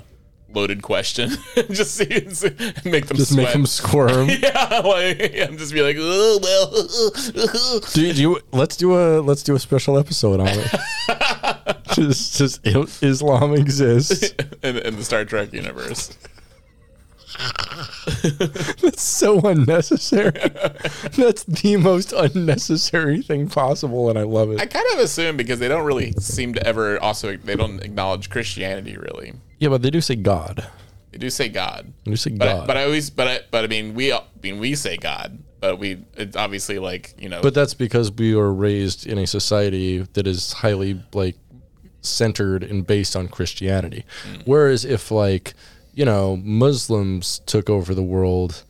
loaded 0.53 0.81
question. 0.81 1.29
just 1.71 1.95
see 1.95 2.05
make 2.85 3.07
them 3.07 3.17
Just 3.17 3.33
sweat. 3.33 3.45
make 3.45 3.53
them 3.53 3.65
squirm. 3.65 4.29
yeah, 4.41 4.79
like 4.83 5.19
and 5.35 5.57
just 5.57 5.73
be 5.73 5.81
like, 5.81 5.97
oh 5.99 6.39
well. 6.41 7.81
do, 7.93 8.13
do 8.13 8.21
you, 8.21 8.39
let's 8.51 8.75
do 8.75 8.95
a 8.95 9.19
let's 9.21 9.43
do 9.43 9.55
a 9.55 9.59
special 9.59 9.97
episode 9.97 10.39
on 10.39 10.47
it. 10.49 11.77
just 11.93 12.37
just 12.37 12.65
Islam 13.03 13.53
exists. 13.53 14.33
in, 14.63 14.77
in 14.77 14.95
the 14.95 15.03
Star 15.03 15.25
Trek 15.25 15.53
universe. 15.53 16.15
That's 18.81 19.01
so 19.01 19.39
unnecessary. 19.41 20.31
That's 21.17 21.43
the 21.43 21.77
most 21.77 22.11
unnecessary 22.13 23.21
thing 23.21 23.47
possible, 23.47 24.09
and 24.09 24.17
I 24.17 24.23
love 24.23 24.51
it. 24.51 24.59
I 24.59 24.65
kind 24.65 24.85
of 24.93 24.99
assume 24.99 25.37
because 25.37 25.59
they 25.59 25.67
don't 25.67 25.85
really 25.85 26.13
seem 26.13 26.53
to 26.55 26.65
ever 26.65 26.99
also 26.99 27.37
they 27.37 27.55
don't 27.55 27.83
acknowledge 27.83 28.29
Christianity 28.29 28.97
really. 28.97 29.33
Yeah, 29.59 29.69
but 29.69 29.81
they 29.81 29.89
do 29.89 30.01
say 30.01 30.15
God. 30.15 30.67
They 31.11 31.17
do 31.17 31.29
say 31.29 31.49
God. 31.49 31.93
They 32.03 32.11
do 32.11 32.17
say 32.17 32.31
But 32.31 32.45
God. 32.45 32.63
I, 32.63 32.67
but 32.67 32.77
I 32.77 32.83
always 32.83 33.09
but 33.09 33.27
I 33.27 33.39
but 33.49 33.63
I 33.63 33.67
mean 33.67 33.93
we 33.95 34.11
I 34.13 34.21
mean 34.43 34.59
we 34.59 34.75
say 34.75 34.97
God, 34.97 35.39
but 35.59 35.79
we 35.79 36.03
it's 36.15 36.35
obviously 36.35 36.79
like 36.79 37.13
you 37.17 37.29
know 37.29 37.41
But 37.41 37.53
that's 37.53 37.73
because 37.73 38.11
we 38.11 38.35
were 38.35 38.53
raised 38.53 39.07
in 39.07 39.17
a 39.17 39.25
society 39.25 39.99
that 40.13 40.27
is 40.27 40.53
highly 40.53 41.01
like 41.13 41.35
centered 42.01 42.63
and 42.63 42.85
based 42.85 43.15
on 43.15 43.27
Christianity. 43.27 44.05
Whereas 44.45 44.85
if 44.85 45.11
like, 45.11 45.53
you 45.93 46.05
know, 46.05 46.37
Muslims 46.37 47.39
took 47.45 47.69
over 47.69 47.93
the 47.95 48.03
world 48.03 48.63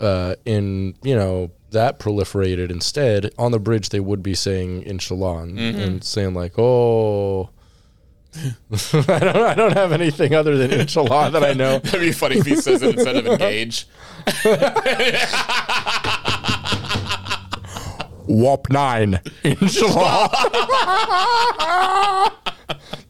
uh 0.00 0.34
in, 0.44 0.94
you 1.02 1.14
know, 1.14 1.50
that 1.70 1.98
proliferated 1.98 2.70
instead, 2.70 3.30
on 3.38 3.52
the 3.52 3.58
bridge 3.58 3.90
they 3.90 4.00
would 4.00 4.22
be 4.22 4.34
saying 4.34 4.82
inshallah 4.82 5.42
and, 5.42 5.58
and 5.58 6.04
saying 6.04 6.32
like, 6.34 6.58
"Oh, 6.58 7.50
I 9.08 9.18
don't 9.18 9.36
I 9.36 9.54
don't 9.54 9.72
have 9.72 9.92
anything 9.92 10.34
other 10.34 10.56
than 10.56 10.72
inshallah 10.72 11.30
that 11.30 11.42
I 11.44 11.52
know." 11.54 11.78
That'd 11.78 12.00
be 12.00 12.12
funny 12.12 12.36
if 12.38 12.46
he 12.46 12.56
says 12.56 12.82
it 12.82 12.94
instead 12.94 13.16
of 13.16 13.26
engage. 13.26 13.86
Warp 18.26 18.68
9 18.70 19.20
inshallah. 19.42 20.30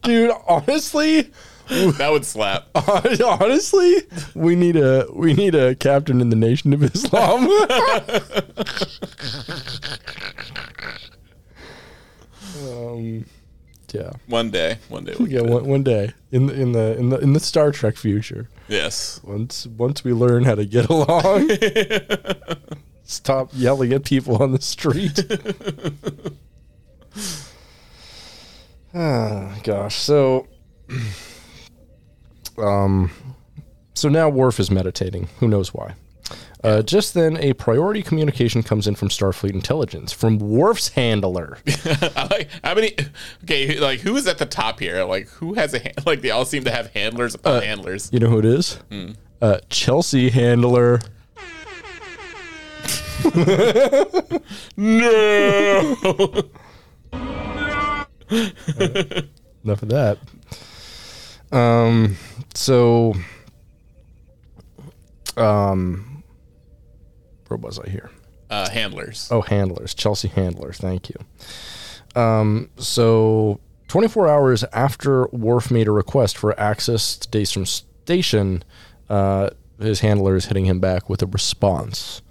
Dude, 0.03 0.31
honestly, 0.47 1.31
That 1.69 2.09
would 2.13 2.25
slap. 2.25 2.69
honestly, 2.75 3.97
we 4.35 4.55
need 4.55 4.77
a 4.77 5.07
we 5.13 5.35
need 5.35 5.55
a 5.57 5.75
captain 5.75 6.21
in 6.21 6.29
the 6.31 6.37
Nation 6.37 6.73
of 6.73 6.83
Islam. 6.85 7.49
um, 12.65 13.25
yeah, 13.95 14.13
One 14.27 14.51
day, 14.51 14.79
one 14.89 15.05
day. 15.05 15.15
We'll 15.19 15.29
yeah. 15.29 15.41
One, 15.43 15.67
one 15.67 15.83
day 15.83 16.13
in 16.31 16.47
the 16.47 16.55
in 16.55 16.73
the 16.73 16.97
in 16.99 17.09
the 17.11 17.19
in 17.19 17.33
the 17.33 17.41
Star 17.41 17.73
Trek 17.73 17.97
future, 17.97 18.49
Yes. 18.69 19.21
once 19.25 19.67
once 19.67 20.05
we 20.05 20.13
learn 20.13 20.45
how 20.45 20.55
to 20.55 20.65
get 20.67 20.89
along, 20.91 21.51
stop 23.03 23.51
yelling 23.55 23.93
at 23.93 24.05
people 24.05 24.43
on 24.43 24.53
the 24.53 24.61
street. 24.61 25.25
ah, 28.95 29.59
gosh. 29.63 29.97
So, 29.97 30.47
um, 32.59 33.11
so 33.95 34.09
now 34.09 34.29
Worf 34.29 34.61
is 34.61 34.71
meditating. 34.71 35.29
Who 35.41 35.49
knows 35.49 35.73
why? 35.75 35.95
Uh, 36.65 36.83
just 36.83 37.15
then, 37.15 37.37
a 37.39 37.53
priority 37.53 38.03
communication 38.03 38.63
comes 38.65 38.87
in 38.89 38.95
from 38.97 39.09
Starfleet 39.09 39.53
Intelligence 39.53 40.13
from 40.13 40.39
Worf's 40.39 40.89
handler. 40.89 41.59
Like 42.31 42.49
how 42.63 42.75
many. 42.75 42.95
Okay, 43.45 43.79
like 43.79 44.01
who 44.01 44.17
is 44.17 44.27
at 44.27 44.39
the 44.39 44.47
top 44.47 44.81
here? 44.81 45.05
Like 45.05 45.29
who 45.29 45.55
has 45.55 45.73
a 45.75 45.79
hand, 45.79 45.95
like 46.07 46.21
they 46.21 46.31
all 46.31 46.45
seem 46.45 46.65
to 46.65 46.71
have 46.71 46.89
handlers 46.93 47.35
upon 47.35 47.63
handlers. 47.63 48.11
You 48.13 48.19
know 48.21 48.29
who 48.29 48.39
it 48.41 48.45
is? 48.45 48.79
Uh, 49.41 49.59
Chelsea 49.71 50.31
handler. 50.31 51.01
No. 54.77 55.97
enough 59.65 59.83
of 59.83 59.89
that. 59.89 60.19
Um, 61.51 62.17
so, 62.55 63.15
um, 65.37 66.08
where 67.49 67.59
was 67.59 67.79
I 67.79 67.89
here? 67.89 68.11
uh, 68.51 68.69
handlers. 68.71 69.29
Oh, 69.31 69.43
handlers, 69.43 69.95
Chelsea 69.95 70.29
handlers. 70.29 70.79
Thank 70.79 71.11
you. 71.11 72.21
Um, 72.21 72.71
so, 72.77 73.61
24 73.89 74.29
hours 74.29 74.65
after 74.73 75.27
Worf 75.29 75.71
made 75.71 75.89
a 75.89 75.93
request 75.93 76.37
for 76.37 76.59
access 76.59 77.17
to 77.19 77.29
Daystrom 77.29 77.67
Station, 77.67 78.65
uh, 79.09 79.51
his 79.79 80.01
handler 80.01 80.37
is 80.37 80.47
hitting 80.47 80.67
him 80.67 80.81
back 80.81 81.09
with 81.09 81.23
a 81.23 81.27
response. 81.27 82.23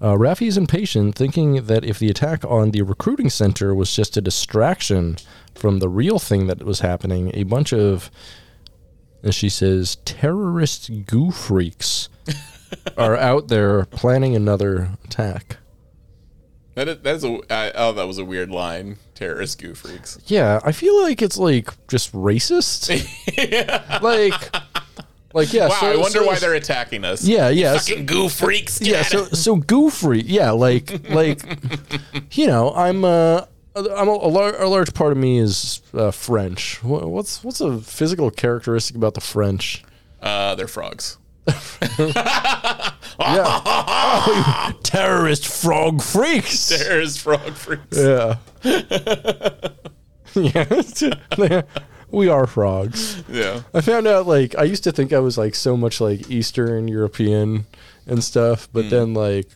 Uh, 0.00 0.14
Raffi 0.14 0.46
is 0.46 0.56
impatient, 0.56 1.14
thinking 1.14 1.66
that 1.66 1.84
if 1.84 1.98
the 1.98 2.08
attack 2.08 2.42
on 2.46 2.70
the 2.70 2.80
recruiting 2.82 3.28
center 3.28 3.74
was 3.74 3.94
just 3.94 4.16
a 4.16 4.22
distraction 4.22 5.18
from 5.54 5.78
the 5.78 5.90
real 5.90 6.18
thing 6.18 6.46
that 6.46 6.62
was 6.62 6.80
happening, 6.80 7.30
a 7.34 7.42
bunch 7.42 7.74
of, 7.74 8.10
as 9.22 9.34
she 9.34 9.50
says, 9.50 9.96
terrorist 10.06 10.90
goo 11.04 11.30
freaks 11.30 12.08
are 12.96 13.16
out 13.16 13.48
there 13.48 13.84
planning 13.86 14.34
another 14.36 14.90
attack. 15.04 15.56
That 16.74 16.88
is, 16.88 16.98
that 17.00 17.14
is 17.16 17.24
a 17.24 17.38
I, 17.50 17.72
oh 17.74 17.92
that 17.92 18.06
was 18.06 18.18
a 18.18 18.24
weird 18.24 18.50
line. 18.50 18.96
Terrorist 19.14 19.60
goo 19.60 19.74
freaks. 19.74 20.18
Yeah, 20.26 20.60
I 20.64 20.72
feel 20.72 21.00
like 21.02 21.20
it's 21.20 21.36
like 21.36 21.68
just 21.88 22.12
racist. 22.12 22.88
Like, 24.02 24.54
like 25.34 25.52
yeah. 25.52 25.68
Wow, 25.68 25.80
so- 25.80 25.92
I 25.92 25.96
wonder 25.96 26.18
so- 26.20 26.26
why 26.26 26.38
they're 26.38 26.54
attacking 26.54 27.04
us. 27.04 27.24
Yeah, 27.24 27.48
yeah. 27.48 27.76
so- 27.76 27.90
Fucking 27.90 28.06
goo 28.06 28.28
freaks. 28.28 28.80
yeah 28.80 29.02
so 29.02 29.24
so 29.26 29.56
goofy 29.56 30.22
yeah 30.22 30.50
like 30.52 31.08
like 31.10 31.40
you 32.32 32.46
know 32.46 32.72
i'm 32.74 33.04
uh 33.04 33.42
I'm 33.76 34.08
a, 34.08 34.12
a, 34.12 34.26
lar- 34.30 34.60
a 34.60 34.68
large 34.68 34.92
part 34.94 35.12
of 35.12 35.18
me 35.18 35.38
is 35.38 35.80
uh, 35.94 36.10
French. 36.10 36.82
Wha- 36.82 37.06
What's 37.06 37.44
what's 37.44 37.60
a 37.60 37.78
physical 37.78 38.28
characteristic 38.32 38.96
about 38.96 39.14
the 39.14 39.20
French? 39.20 39.84
uh, 40.20 40.56
they're 40.56 40.66
frogs. 40.66 41.18
Yeah, 43.20 43.60
oh, 43.66 44.72
terrorist 44.82 45.46
frog 45.46 46.02
freaks. 46.02 46.68
Terrorist 46.68 47.20
frog 47.20 47.52
freaks. 47.52 47.96
Yeah, 47.98 48.38
yeah. 50.34 51.62
we 52.10 52.28
are 52.28 52.46
frogs. 52.46 53.22
Yeah. 53.28 53.62
I 53.74 53.80
found 53.80 54.06
out 54.06 54.26
like 54.26 54.56
I 54.56 54.64
used 54.64 54.84
to 54.84 54.92
think 54.92 55.12
I 55.12 55.18
was 55.18 55.36
like 55.38 55.54
so 55.54 55.76
much 55.76 56.00
like 56.00 56.30
Eastern 56.30 56.88
European 56.88 57.66
and 58.06 58.22
stuff, 58.24 58.68
but 58.72 58.90
then 58.90 59.14
like 59.14 59.48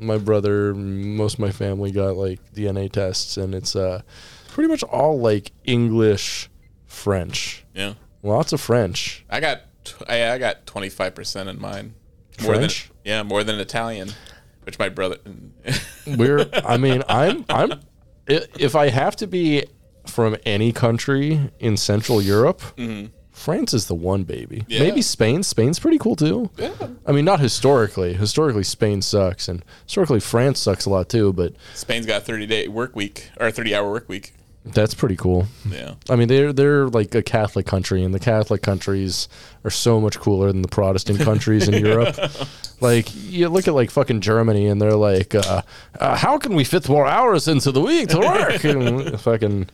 my 0.00 0.18
brother, 0.18 0.74
most 0.74 1.34
of 1.34 1.40
my 1.40 1.50
family 1.50 1.92
got 1.92 2.16
like 2.16 2.40
DNA 2.52 2.90
tests, 2.90 3.36
and 3.36 3.54
it's 3.54 3.76
uh 3.76 4.02
pretty 4.48 4.68
much 4.68 4.82
all 4.84 5.18
like 5.20 5.52
English, 5.64 6.50
French, 6.86 7.64
Yeah. 7.74 7.94
lots 8.22 8.52
of 8.52 8.60
French. 8.60 9.24
I 9.30 9.40
got 9.40 9.60
I, 10.08 10.32
I 10.32 10.38
got 10.38 10.66
twenty 10.66 10.88
five 10.88 11.14
percent 11.14 11.48
in 11.48 11.60
mine. 11.60 11.94
French? 12.38 12.88
Than, 12.88 12.96
yeah, 13.04 13.22
more 13.22 13.44
than 13.44 13.60
Italian, 13.60 14.10
which 14.62 14.78
my 14.78 14.88
brother. 14.88 15.18
We're 16.06 16.48
I 16.64 16.76
mean 16.76 17.02
I'm 17.08 17.44
I'm 17.48 17.80
if 18.26 18.74
I 18.74 18.88
have 18.88 19.16
to 19.16 19.26
be 19.26 19.64
from 20.06 20.36
any 20.44 20.72
country 20.72 21.50
in 21.58 21.76
Central 21.76 22.20
Europe. 22.20 22.60
Mm-hmm. 22.76 23.12
France 23.30 23.74
is 23.74 23.86
the 23.86 23.96
one, 23.96 24.22
baby. 24.22 24.64
Yeah. 24.68 24.78
Maybe 24.78 25.02
Spain. 25.02 25.42
Spain's 25.42 25.80
pretty 25.80 25.98
cool 25.98 26.14
too. 26.14 26.50
yeah. 26.56 26.72
I 27.04 27.10
mean, 27.10 27.24
not 27.24 27.40
historically. 27.40 28.14
Historically, 28.14 28.62
Spain 28.62 29.02
sucks, 29.02 29.48
and 29.48 29.64
historically, 29.84 30.20
France 30.20 30.60
sucks 30.60 30.86
a 30.86 30.90
lot 30.90 31.08
too. 31.08 31.32
But 31.32 31.54
Spain's 31.74 32.06
got 32.06 32.22
a 32.22 32.24
thirty 32.24 32.46
day 32.46 32.68
work 32.68 32.94
week 32.94 33.30
or 33.40 33.50
thirty 33.50 33.74
hour 33.74 33.90
work 33.90 34.08
week. 34.08 34.34
That's 34.64 34.94
pretty 34.94 35.16
cool. 35.16 35.46
Yeah. 35.68 35.94
I 36.08 36.16
mean, 36.16 36.28
they're 36.28 36.52
they're 36.52 36.88
like 36.88 37.14
a 37.14 37.22
Catholic 37.22 37.66
country, 37.66 38.02
and 38.02 38.14
the 38.14 38.18
Catholic 38.18 38.62
countries 38.62 39.28
are 39.64 39.70
so 39.70 40.00
much 40.00 40.18
cooler 40.18 40.50
than 40.50 40.62
the 40.62 40.68
Protestant 40.68 41.20
countries 41.20 41.68
in 41.68 41.84
Europe. 41.84 42.18
Like 42.80 43.08
you 43.14 43.48
look 43.50 43.68
at 43.68 43.74
like 43.74 43.90
fucking 43.90 44.22
Germany, 44.22 44.68
and 44.68 44.80
they're 44.80 44.92
like, 44.96 45.34
uh, 45.34 45.62
uh, 46.00 46.16
"How 46.16 46.38
can 46.38 46.54
we 46.54 46.64
fit 46.64 46.88
more 46.88 47.06
hours 47.06 47.46
into 47.46 47.72
the 47.72 47.80
week 47.80 48.08
to 48.10 48.18
work?" 48.18 48.64
and 48.64 49.20
fucking 49.20 49.68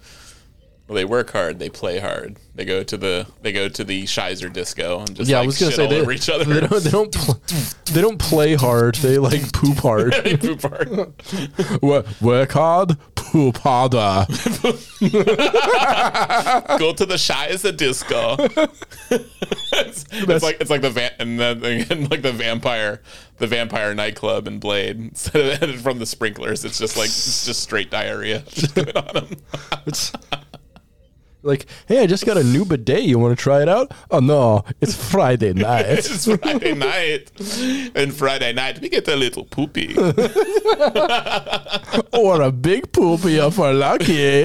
Well, 0.90 0.96
they 0.96 1.04
work 1.04 1.30
hard. 1.30 1.60
They 1.60 1.68
play 1.68 2.00
hard. 2.00 2.36
They 2.56 2.64
go 2.64 2.82
to 2.82 2.96
the 2.96 3.24
they 3.42 3.52
go 3.52 3.68
to 3.68 3.84
the 3.84 4.02
Shizer 4.06 4.52
disco 4.52 4.98
and 4.98 5.14
just 5.14 5.30
yeah, 5.30 5.36
like, 5.36 5.44
I 5.44 5.46
was 5.46 5.60
gonna 5.60 5.70
say 5.70 5.86
they, 5.86 6.00
over 6.00 6.10
each 6.10 6.28
other. 6.28 6.42
they 6.52 6.66
don't 6.66 6.82
they 6.82 6.90
don't 6.90 7.14
pl- 7.14 7.40
they 7.92 8.00
don't 8.00 8.18
play 8.18 8.56
hard. 8.56 8.96
They 8.96 9.18
like 9.18 9.52
poop 9.52 9.76
hard. 9.76 10.12
They 10.24 10.36
poop 10.36 10.62
hard. 10.62 11.12
Wo- 11.82 12.02
work 12.20 12.50
hard, 12.50 12.96
poop 13.14 13.58
harder. 13.58 14.26
go 16.76 16.92
to 16.92 17.06
the 17.06 17.18
Shizer 17.18 17.76
disco. 17.76 18.34
it's, 19.10 20.06
it's 20.10 20.42
like 20.42 20.60
it's 20.60 20.70
like 20.70 20.80
the 20.80 20.90
van, 20.90 21.12
and 21.20 21.38
then 21.38 21.64
and 21.64 22.10
like 22.10 22.22
the 22.22 22.32
vampire 22.32 23.00
the 23.38 23.46
vampire 23.46 23.94
nightclub 23.94 24.48
and 24.48 24.60
Blade. 24.60 24.98
Instead 24.98 25.62
of 25.62 25.80
from 25.82 26.00
the 26.00 26.06
sprinklers, 26.06 26.64
it's 26.64 26.78
just 26.78 26.96
like 26.96 27.06
it's 27.06 27.46
just 27.46 27.62
straight 27.62 27.92
diarrhea 27.92 28.40
just 28.50 28.76
on 28.96 29.14
them. 29.14 29.28
Like, 31.42 31.66
hey, 31.86 32.02
I 32.02 32.06
just 32.06 32.26
got 32.26 32.36
a 32.36 32.44
new 32.44 32.64
bidet. 32.64 33.02
You 33.04 33.18
want 33.18 33.36
to 33.36 33.42
try 33.42 33.62
it 33.62 33.68
out? 33.68 33.92
Oh 34.10 34.20
no, 34.20 34.64
it's 34.80 34.94
Friday 34.94 35.52
night. 35.54 35.86
It's 35.88 36.26
Friday 36.36 36.74
night, 36.74 37.30
and 37.94 38.14
Friday 38.14 38.52
night 38.52 38.80
we 38.80 38.88
get 38.88 39.08
a 39.08 39.16
little 39.16 39.44
poopy. 39.44 39.94
or 42.12 42.42
a 42.42 42.52
big 42.52 42.92
poopy 42.92 43.36
if 43.36 43.58
we're 43.58 43.72
lucky. 43.72 44.42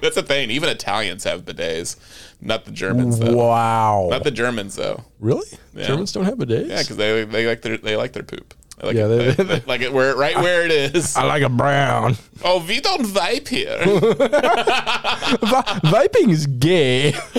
That's 0.00 0.14
the 0.14 0.22
thing. 0.22 0.50
Even 0.50 0.68
Italians 0.68 1.24
have 1.24 1.44
bidets, 1.44 1.96
not 2.40 2.64
the 2.64 2.70
Germans 2.70 3.18
though. 3.18 3.36
wow. 3.36 4.08
Not 4.10 4.24
the 4.24 4.30
Germans 4.30 4.76
though. 4.76 5.04
really? 5.20 5.46
Germans 5.76 6.12
don't 6.12 6.24
have 6.24 6.38
bidets? 6.38 6.68
Yeah, 6.68 6.82
because 6.82 6.96
they 6.96 7.24
they 7.24 7.46
like 7.46 7.62
their 7.62 7.76
they 7.76 7.96
like 7.96 8.12
their 8.12 8.22
poop. 8.22 8.54
Like 8.82 8.94
Yeah, 8.96 9.06
it, 9.08 9.36
they- 9.36 9.44
they, 9.44 9.60
like 9.66 9.80
it 9.80 9.92
where 9.92 10.14
right 10.16 10.36
where 10.36 10.64
it 10.64 10.70
is. 10.70 11.16
I 11.16 11.24
like 11.24 11.42
a 11.42 11.48
brown. 11.48 12.16
Oh, 12.44 12.64
we 12.66 12.80
don't 12.80 13.04
vape 13.04 13.48
here. 13.48 13.78
Vi- 15.42 15.80
Viping 15.90 16.30
is 16.30 16.46
gay. 16.46 17.12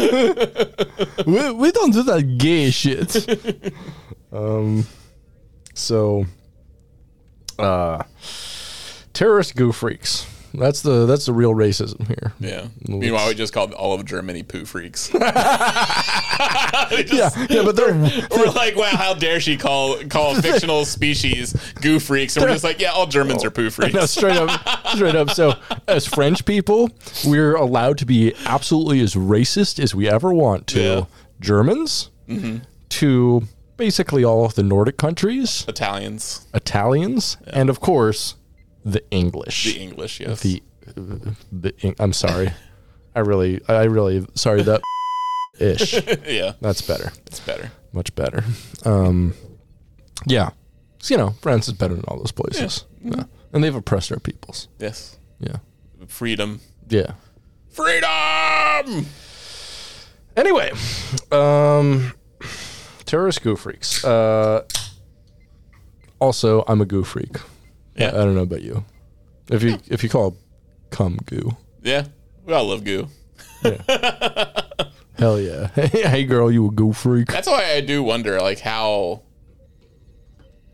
we, 1.25 1.51
we 1.51 1.71
don't 1.71 1.91
do 1.93 2.03
that 2.03 2.35
gay 2.37 2.69
shit. 2.71 3.73
um, 4.33 4.85
so, 5.73 6.25
uh, 7.57 8.03
terrorist 9.13 9.55
goo 9.55 9.71
freaks. 9.71 10.25
That's 10.53 10.81
the 10.81 11.05
that's 11.05 11.25
the 11.25 11.33
real 11.33 11.53
racism 11.53 12.07
here. 12.07 12.33
yeah. 12.39 12.67
Meanwhile, 12.87 13.27
we 13.27 13.35
just 13.35 13.53
called 13.53 13.73
all 13.73 13.93
of 13.93 14.05
Germany 14.05 14.43
poo 14.43 14.65
freaks. 14.65 15.11
Yeah, 17.11 17.29
yeah, 17.49 17.63
but 17.63 17.75
they're 17.75 17.93
we're 18.31 18.51
like, 18.51 18.75
wow, 18.75 18.89
how 18.91 19.13
dare 19.13 19.39
she 19.39 19.57
call 19.57 20.03
call 20.05 20.37
a 20.37 20.41
fictional 20.41 20.85
species 20.97 21.53
goo 21.81 21.99
freaks? 21.99 22.35
And 22.35 22.45
we're 22.45 22.51
just 22.51 22.63
like, 22.63 22.79
yeah, 22.79 22.91
all 22.91 23.05
Germans 23.05 23.43
are 23.43 23.51
poo 23.51 23.69
freaks. 23.69 23.93
No, 23.93 24.05
straight 24.05 24.37
up, 24.37 24.49
straight 24.95 25.15
up. 25.15 25.29
So, 25.31 25.53
as 25.87 26.05
French 26.05 26.45
people, 26.45 26.89
we're 27.25 27.55
allowed 27.55 27.97
to 27.99 28.05
be 28.05 28.33
absolutely 28.45 29.01
as 29.01 29.15
racist 29.15 29.81
as 29.81 29.93
we 29.93 30.09
ever 30.09 30.33
want 30.33 30.67
to 30.67 30.81
Yeah. 30.81 31.05
Germans, 31.39 32.09
mm-hmm. 32.27 32.57
to 32.89 33.43
basically 33.77 34.23
all 34.23 34.45
of 34.45 34.55
the 34.55 34.63
Nordic 34.63 34.97
countries, 34.97 35.65
Italians, 35.67 36.47
Italians, 36.53 37.37
and 37.47 37.69
of 37.69 37.79
course, 37.79 38.35
the 38.85 39.03
English. 39.11 39.65
the 39.73 39.79
English, 39.79 40.19
yes. 40.19 40.41
The, 40.41 40.61
the 41.51 41.95
I'm 41.99 42.13
sorry, 42.13 42.51
I 43.15 43.19
really, 43.19 43.61
I 43.67 43.83
really 43.83 44.25
sorry 44.35 44.63
that 44.63 44.81
ish. 45.59 45.93
yeah, 46.27 46.53
That's 46.61 46.81
better, 46.81 47.11
it's 47.27 47.39
better. 47.39 47.71
much 47.93 48.13
better. 48.15 48.43
Um, 48.85 49.33
yeah, 50.25 50.49
so, 50.99 51.13
you 51.13 51.17
know, 51.17 51.29
France 51.41 51.67
is 51.67 51.73
better 51.73 51.95
than 51.95 52.03
all 52.07 52.17
those 52.17 52.31
places, 52.31 52.85
Yeah. 53.03 53.23
and 53.53 53.63
they've 53.63 53.75
oppressed 53.75 54.11
our 54.11 54.19
peoples. 54.19 54.67
Yes. 54.79 55.17
Yeah. 55.39 55.57
Freedom. 56.07 56.59
Yeah. 56.89 57.13
Freedom! 57.69 59.05
Anyway, 60.35 60.71
um, 61.31 62.13
terrorist 63.05 63.41
goo 63.43 63.55
freaks. 63.55 64.03
Uh, 64.03 64.63
also, 66.19 66.63
I'm 66.67 66.81
a 66.81 66.85
goo 66.85 67.03
freak. 67.03 67.37
I 67.99 68.03
Yeah. 68.03 68.11
don't 68.11 68.35
know 68.35 68.41
about 68.43 68.61
you. 68.61 68.83
If 69.49 69.63
you 69.63 69.77
if 69.87 70.03
you 70.03 70.09
call 70.09 70.37
cum 70.91 71.19
goo, 71.25 71.55
Yeah. 71.83 72.05
We 72.45 72.53
all 72.53 72.65
love 72.67 72.83
goo. 72.83 73.07
hell 75.17 75.39
yeah. 75.39 75.67
Hey, 75.75 76.23
girl, 76.23 76.51
you 76.51 76.67
a 76.67 76.71
goo 76.71 76.93
freak? 76.93 77.27
That's 77.27 77.47
why 77.47 77.73
I 77.73 77.81
do 77.81 78.01
wonder, 78.03 78.39
like, 78.39 78.59
how, 78.59 79.23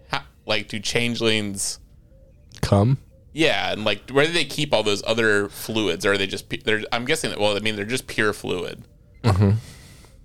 how 0.10 0.22
like, 0.46 0.68
do 0.68 0.80
changelings, 0.80 1.80
come? 2.62 2.98
yeah, 3.34 3.72
and 3.72 3.84
like, 3.86 4.10
where 4.12 4.26
do 4.26 4.32
they 4.32 4.46
keep 4.46 4.74
all 4.74 4.84
those 4.84 5.04
other 5.08 5.50
fluids? 5.50 6.06
Or 6.06 6.14
are 6.14 6.18
they 6.18 6.28
just, 6.28 6.46
they're, 6.64 6.82
I'm 6.92 7.06
guessing, 7.06 7.32
that, 7.32 7.40
well, 7.40 7.56
I 7.56 7.60
mean, 7.60 7.76
they're 7.76 7.86
just 7.86 8.08
pure 8.08 8.34
fluid. 8.34 8.84
Mm-hmm. 9.24 9.52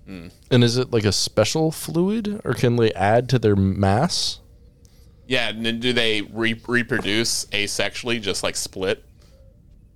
Hmm. 0.05 0.27
And 0.51 0.63
is 0.63 0.77
it 0.77 0.91
like 0.91 1.05
a 1.05 1.11
special 1.11 1.71
fluid, 1.71 2.41
or 2.43 2.53
can 2.53 2.75
they 2.75 2.91
add 2.93 3.27
to 3.29 3.39
their 3.39 3.55
mass? 3.55 4.39
Yeah, 5.31 5.47
and 5.47 5.65
then 5.65 5.79
do 5.79 5.93
they 5.93 6.23
re- 6.23 6.59
reproduce 6.67 7.45
asexually, 7.45 8.21
just 8.21 8.43
like 8.43 8.57
split? 8.57 9.01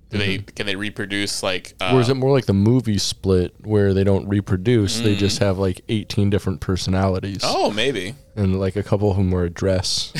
Do 0.08 0.16
they 0.16 0.38
can 0.38 0.64
they 0.64 0.76
reproduce 0.76 1.42
like? 1.42 1.74
Uh, 1.78 1.90
Or 1.92 2.00
is 2.00 2.08
it 2.08 2.14
more 2.14 2.30
like 2.30 2.46
the 2.46 2.54
movie 2.54 2.96
Split, 2.96 3.52
where 3.62 3.92
they 3.92 4.02
don't 4.02 4.26
reproduce; 4.28 4.98
they 5.00 5.14
just 5.14 5.40
have 5.40 5.58
like 5.58 5.82
18 5.90 6.30
different 6.30 6.60
personalities, 6.62 7.42
oh, 7.44 7.70
maybe. 7.70 8.14
and 8.34 8.58
like 8.58 8.76
a 8.76 8.82
couple 8.82 9.10
of 9.10 9.18
them 9.18 9.30
wear 9.30 9.44
a 9.44 9.50
dress, 9.50 10.10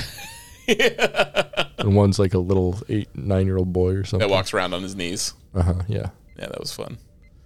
yeah. 0.69 1.65
and 1.79 1.97
one's 1.97 2.19
like 2.19 2.35
a 2.35 2.39
little 2.39 2.79
eight, 2.91 3.09
nine-year-old 3.17 3.73
boy 3.73 3.93
or 3.95 4.05
something. 4.05 4.29
That 4.29 4.31
walks 4.31 4.53
around 4.53 4.75
on 4.75 4.83
his 4.83 4.95
knees. 4.95 5.33
Uh 5.55 5.63
huh. 5.63 5.75
Yeah, 5.89 6.11
Yeah, 6.39 6.49
that 6.49 6.61
was 6.61 6.75
fun. 6.75 6.99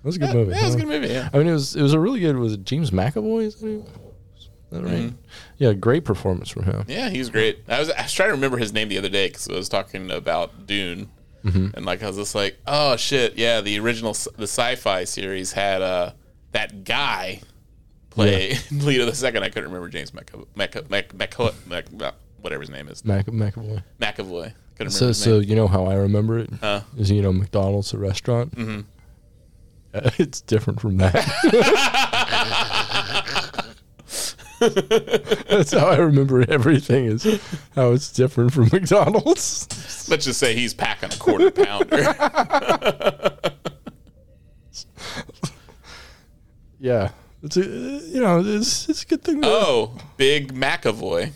that 0.02 0.04
was 0.08 0.16
a 0.16 0.18
good 0.18 0.34
movie. 0.34 0.52
Yeah, 0.52 0.62
it 0.62 0.64
was 0.64 0.74
a 0.74 0.78
good 0.78 0.88
movie. 0.88 1.08
Yeah. 1.08 1.28
I 1.32 1.38
mean, 1.38 1.46
it 1.46 1.52
was 1.52 1.76
it 1.76 1.82
was 1.82 1.92
a 1.92 2.00
really 2.00 2.18
good. 2.18 2.36
Was 2.36 2.54
it 2.54 2.64
James 2.64 2.90
McAvoy? 2.90 3.86
Who- 4.70 5.14
Yeah, 5.58 5.72
great 5.72 6.04
performance 6.04 6.50
from 6.50 6.64
him. 6.64 6.84
Yeah, 6.88 7.08
he's 7.10 7.30
great. 7.30 7.60
I 7.68 7.78
was 7.80 7.90
I 7.90 8.02
was 8.02 8.12
trying 8.12 8.28
to 8.28 8.34
remember 8.34 8.58
his 8.58 8.72
name 8.72 8.88
the 8.88 8.98
other 8.98 9.08
day 9.08 9.28
because 9.28 9.48
I 9.48 9.54
was 9.54 9.68
talking 9.68 10.10
about 10.10 10.66
Dune, 10.66 11.08
and 11.42 11.84
like 11.86 12.02
I 12.02 12.06
was 12.06 12.16
just 12.16 12.34
like, 12.34 12.58
oh 12.66 12.96
shit, 12.96 13.36
yeah, 13.38 13.60
the 13.60 13.78
original 13.80 14.12
the 14.36 14.44
sci-fi 14.44 15.04
series 15.04 15.52
had 15.52 15.82
uh 15.82 16.12
that 16.52 16.84
guy 16.84 17.40
play 18.10 18.56
Leto 18.70 19.06
the 19.06 19.14
Second. 19.14 19.42
I 19.42 19.48
couldn't 19.48 19.70
remember 19.70 19.88
James 19.88 20.12
Mc, 20.14 20.30
Mc, 20.56 20.90
Mc, 20.90 21.14
Mc, 21.14 21.38
Mc, 21.66 21.92
Mc 21.92 22.14
whatever 22.40 22.60
his 22.62 22.70
name 22.70 22.88
is, 22.88 23.04
Mac- 23.04 23.26
McAvoy. 23.26 23.82
McAvoy. 24.00 24.52
Couldn't 24.76 24.92
So, 24.92 25.12
so 25.12 25.40
you 25.40 25.54
know 25.54 25.68
how 25.68 25.84
I 25.84 25.94
remember 25.94 26.38
it? 26.38 26.50
Huh? 26.60 26.80
Is 26.96 27.10
you 27.10 27.20
know 27.22 27.32
McDonald's 27.32 27.92
a 27.92 27.98
restaurant? 27.98 28.56
Mm-hmm. 28.56 28.80
it's 30.22 30.40
different 30.40 30.80
from 30.80 30.96
that. 30.98 31.14
That's 34.60 35.72
how 35.72 35.86
I 35.86 35.96
remember 35.96 36.44
everything. 36.50 37.06
Is 37.06 37.24
how 37.74 37.92
it's 37.92 38.12
different 38.12 38.52
from 38.52 38.68
McDonald's. 38.72 40.08
Let's 40.08 40.24
just 40.24 40.38
say 40.38 40.54
he's 40.54 40.74
packing 40.74 41.12
a 41.12 41.16
quarter 41.16 41.50
pounder. 41.50 42.14
Yeah, 46.80 47.10
it's 47.42 47.58
a 47.58 47.60
you 47.60 48.20
know 48.20 48.42
it's 48.44 48.88
it's 48.88 49.02
a 49.02 49.06
good 49.06 49.22
thing. 49.22 49.42
To, 49.42 49.48
oh, 49.48 49.98
Big 50.16 50.54
McAvoy. 50.54 51.30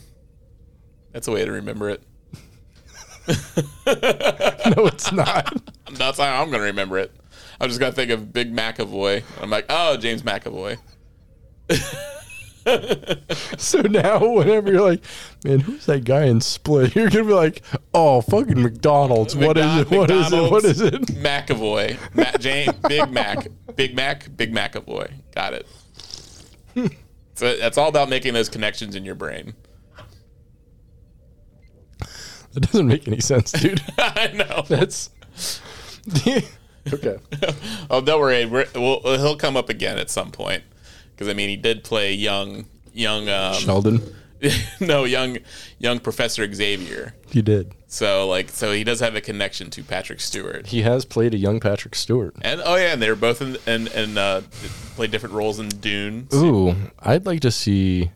That's 1.12 1.28
a 1.28 1.32
way 1.32 1.44
to 1.44 1.52
remember 1.52 1.90
it. 1.90 2.02
No, 4.66 4.86
it's 4.86 5.12
not. 5.12 5.54
That's 5.92 6.18
how 6.18 6.40
I'm 6.42 6.50
gonna 6.50 6.64
remember 6.64 6.98
it. 6.98 7.14
I'm 7.60 7.68
just 7.68 7.78
gonna 7.78 7.92
think 7.92 8.10
of 8.10 8.32
Big 8.32 8.54
McAvoy. 8.54 9.22
I'm 9.42 9.50
like, 9.50 9.66
oh, 9.68 9.98
James 9.98 10.22
McAvoy. 10.22 10.78
so 13.58 13.82
now, 13.82 14.26
whenever 14.26 14.72
you're 14.72 14.80
like, 14.80 15.04
man, 15.44 15.60
who's 15.60 15.86
that 15.86 16.04
guy 16.04 16.24
in 16.24 16.40
Split? 16.40 16.94
You're 16.96 17.10
gonna 17.10 17.24
be 17.24 17.32
like, 17.32 17.62
oh, 17.92 18.20
fucking 18.22 18.62
McDonald's. 18.62 19.36
What 19.36 19.58
is 19.58 19.80
it? 19.80 19.90
What 19.90 20.10
is 20.10 20.32
it? 20.32 20.50
What 20.50 20.64
is 20.64 20.80
it? 20.80 20.92
McAvoy. 21.02 21.98
Ma- 22.14 22.38
James, 22.38 22.72
Big 22.88 23.10
Mac. 23.10 23.48
Big 23.76 23.94
Mac. 23.94 24.34
Big 24.36 24.52
McAvoy. 24.54 25.12
Got 25.34 25.54
it. 25.54 25.66
So 27.34 27.56
that's 27.56 27.76
all 27.76 27.88
about 27.88 28.08
making 28.08 28.32
those 28.34 28.48
connections 28.48 28.94
in 28.94 29.04
your 29.04 29.14
brain. 29.14 29.54
That 32.52 32.60
doesn't 32.60 32.86
make 32.86 33.08
any 33.08 33.20
sense, 33.20 33.50
dude. 33.52 33.82
I 33.98 34.28
know. 34.28 34.64
That's 34.68 35.10
okay. 36.92 37.18
Oh, 37.90 38.00
don't 38.00 38.20
worry. 38.20 38.46
We're, 38.46 38.66
we'll, 38.74 39.00
he'll 39.02 39.36
come 39.36 39.56
up 39.56 39.68
again 39.68 39.98
at 39.98 40.08
some 40.08 40.30
point. 40.30 40.62
Because 41.14 41.28
I 41.28 41.34
mean, 41.34 41.48
he 41.48 41.56
did 41.56 41.84
play 41.84 42.12
young, 42.12 42.66
young, 42.92 43.28
um, 43.28 43.54
Sheldon, 43.54 44.02
no, 44.80 45.04
young, 45.04 45.38
young 45.78 46.00
Professor 46.00 46.52
Xavier. 46.52 47.14
you 47.32 47.42
did. 47.42 47.72
So 47.86 48.26
like, 48.28 48.50
so 48.50 48.72
he 48.72 48.82
does 48.82 48.98
have 49.00 49.14
a 49.14 49.20
connection 49.20 49.70
to 49.70 49.82
Patrick 49.84 50.20
Stewart. 50.20 50.66
He 50.66 50.82
has 50.82 51.04
played 51.04 51.32
a 51.32 51.38
young 51.38 51.60
Patrick 51.60 51.94
Stewart. 51.94 52.34
And 52.42 52.60
oh 52.64 52.74
yeah, 52.74 52.92
and 52.92 53.00
they 53.00 53.08
were 53.08 53.14
both 53.16 53.40
in 53.40 53.56
and 53.66 53.86
and 53.88 54.18
uh, 54.18 54.40
played 54.96 55.12
different 55.12 55.34
roles 55.34 55.60
in 55.60 55.68
Dune. 55.68 56.26
Ooh, 56.34 56.74
I'd 56.98 57.24
like 57.24 57.40
to 57.40 57.52
see 57.52 58.10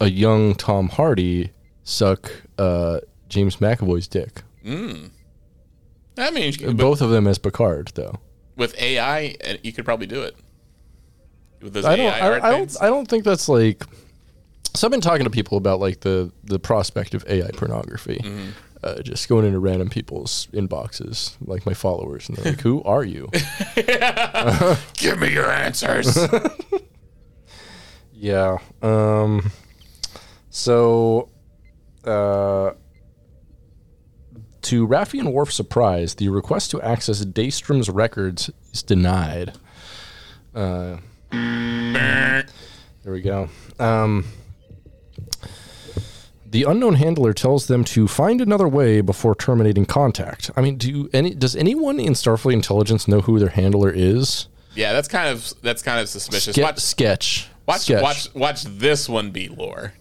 a 0.00 0.10
young 0.10 0.54
Tom 0.56 0.88
Hardy 0.88 1.52
suck 1.84 2.32
uh, 2.58 2.98
James 3.28 3.56
McAvoy's 3.58 4.08
dick. 4.08 4.42
I 6.18 6.30
mean, 6.30 6.76
Both 6.76 7.00
of 7.02 7.10
them 7.10 7.26
as 7.26 7.38
Picard, 7.38 7.92
though. 7.94 8.18
with 8.56 8.76
AI, 8.80 9.36
you 9.62 9.72
could 9.72 9.84
probably 9.84 10.06
do 10.06 10.22
it. 10.22 10.34
With 11.60 11.72
those 11.72 11.84
I 11.84 11.96
don't. 11.96 12.06
AI 12.06 12.18
I, 12.18 12.30
art 12.30 12.42
I 12.42 12.52
things. 12.58 12.74
don't. 12.74 12.84
I 12.84 12.88
don't 12.88 13.06
think 13.08 13.24
that's 13.24 13.48
like. 13.48 13.84
So 14.74 14.86
I've 14.86 14.90
been 14.90 15.00
talking 15.00 15.24
to 15.24 15.30
people 15.30 15.56
about 15.58 15.80
like 15.80 16.00
the 16.00 16.32
the 16.44 16.58
prospect 16.58 17.14
of 17.14 17.24
AI 17.28 17.50
pornography. 17.52 18.20
Mm-hmm. 18.22 18.50
Uh, 18.84 19.00
just 19.02 19.28
going 19.28 19.44
into 19.46 19.58
random 19.58 19.88
people's 19.88 20.46
inboxes, 20.52 21.34
like 21.40 21.64
my 21.66 21.74
followers, 21.74 22.28
and 22.28 22.36
they're 22.36 22.52
like, 22.52 22.60
"Who 22.60 22.82
are 22.84 23.02
you?" 23.04 23.28
Give 24.94 25.18
me 25.18 25.32
your 25.32 25.50
answers. 25.50 26.16
Yeah. 28.18 28.58
Um. 28.82 29.52
So, 30.48 31.28
uh, 32.04 32.70
to 34.62 34.88
Raffi 34.88 35.20
and 35.20 35.32
Worf's 35.32 35.54
surprise, 35.54 36.14
the 36.14 36.30
request 36.30 36.70
to 36.70 36.80
access 36.80 37.24
Daystrom's 37.24 37.90
records 37.90 38.50
is 38.72 38.82
denied. 38.82 39.52
Uh, 40.54 40.96
there 41.30 42.44
we 43.04 43.20
go. 43.20 43.48
Um. 43.78 44.24
The 46.48 46.62
unknown 46.62 46.94
handler 46.94 47.34
tells 47.34 47.66
them 47.66 47.84
to 47.84 48.08
find 48.08 48.40
another 48.40 48.68
way 48.68 49.00
before 49.00 49.34
terminating 49.34 49.84
contact. 49.84 50.50
I 50.56 50.62
mean, 50.62 50.76
do 50.76 51.08
any 51.12 51.34
does 51.34 51.54
anyone 51.56 51.98
in 52.00 52.14
Starfleet 52.14 52.54
intelligence 52.54 53.06
know 53.08 53.20
who 53.20 53.38
their 53.38 53.50
handler 53.50 53.90
is? 53.90 54.48
yeah, 54.76 54.92
that's 54.92 55.08
kind 55.08 55.28
of 55.28 55.52
that's 55.62 55.82
kind 55.82 56.00
of 56.00 56.08
suspicious. 56.08 56.54
Ske- 56.54 56.62
watch, 56.62 56.78
sketch. 56.78 57.48
watch, 57.66 57.80
sketch. 57.80 58.02
watch, 58.02 58.34
watch 58.34 58.64
this 58.64 59.08
one 59.08 59.30
be 59.30 59.48
lore. 59.48 59.94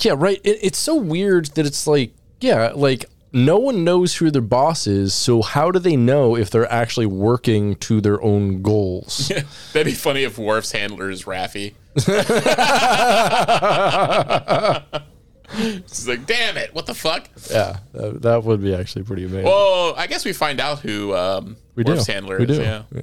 Yeah, 0.00 0.14
right. 0.16 0.40
It, 0.42 0.58
it's 0.62 0.78
so 0.78 0.96
weird 0.96 1.46
that 1.54 1.66
it's 1.66 1.86
like, 1.86 2.14
yeah, 2.40 2.72
like 2.74 3.04
no 3.32 3.58
one 3.58 3.84
knows 3.84 4.16
who 4.16 4.30
their 4.30 4.42
boss 4.42 4.86
is. 4.86 5.14
So 5.14 5.42
how 5.42 5.70
do 5.70 5.78
they 5.78 5.96
know 5.96 6.36
if 6.36 6.50
they're 6.50 6.70
actually 6.70 7.06
working 7.06 7.76
to 7.76 8.00
their 8.00 8.22
own 8.22 8.62
goals? 8.62 9.32
That'd 9.72 9.86
be 9.86 9.94
funny 9.94 10.24
if 10.24 10.38
Worf's 10.38 10.72
handler 10.72 11.10
is 11.10 11.24
Raffi. 11.24 11.74
It's 11.94 12.08
like, 16.08 16.26
damn 16.26 16.56
it, 16.56 16.74
what 16.74 16.86
the 16.86 16.94
fuck? 16.94 17.28
yeah, 17.50 17.78
that, 17.92 18.22
that 18.22 18.44
would 18.44 18.62
be 18.62 18.74
actually 18.74 19.04
pretty 19.04 19.24
amazing. 19.24 19.44
Well, 19.44 19.94
I 19.96 20.06
guess 20.06 20.24
we 20.24 20.32
find 20.32 20.60
out 20.60 20.80
who 20.80 21.14
um, 21.14 21.56
we 21.74 21.84
do. 21.84 21.94
Handler 22.06 22.38
we 22.38 22.46
is. 22.46 22.58
do. 22.58 22.62
Yeah, 22.62 22.82
yeah. 22.94 23.02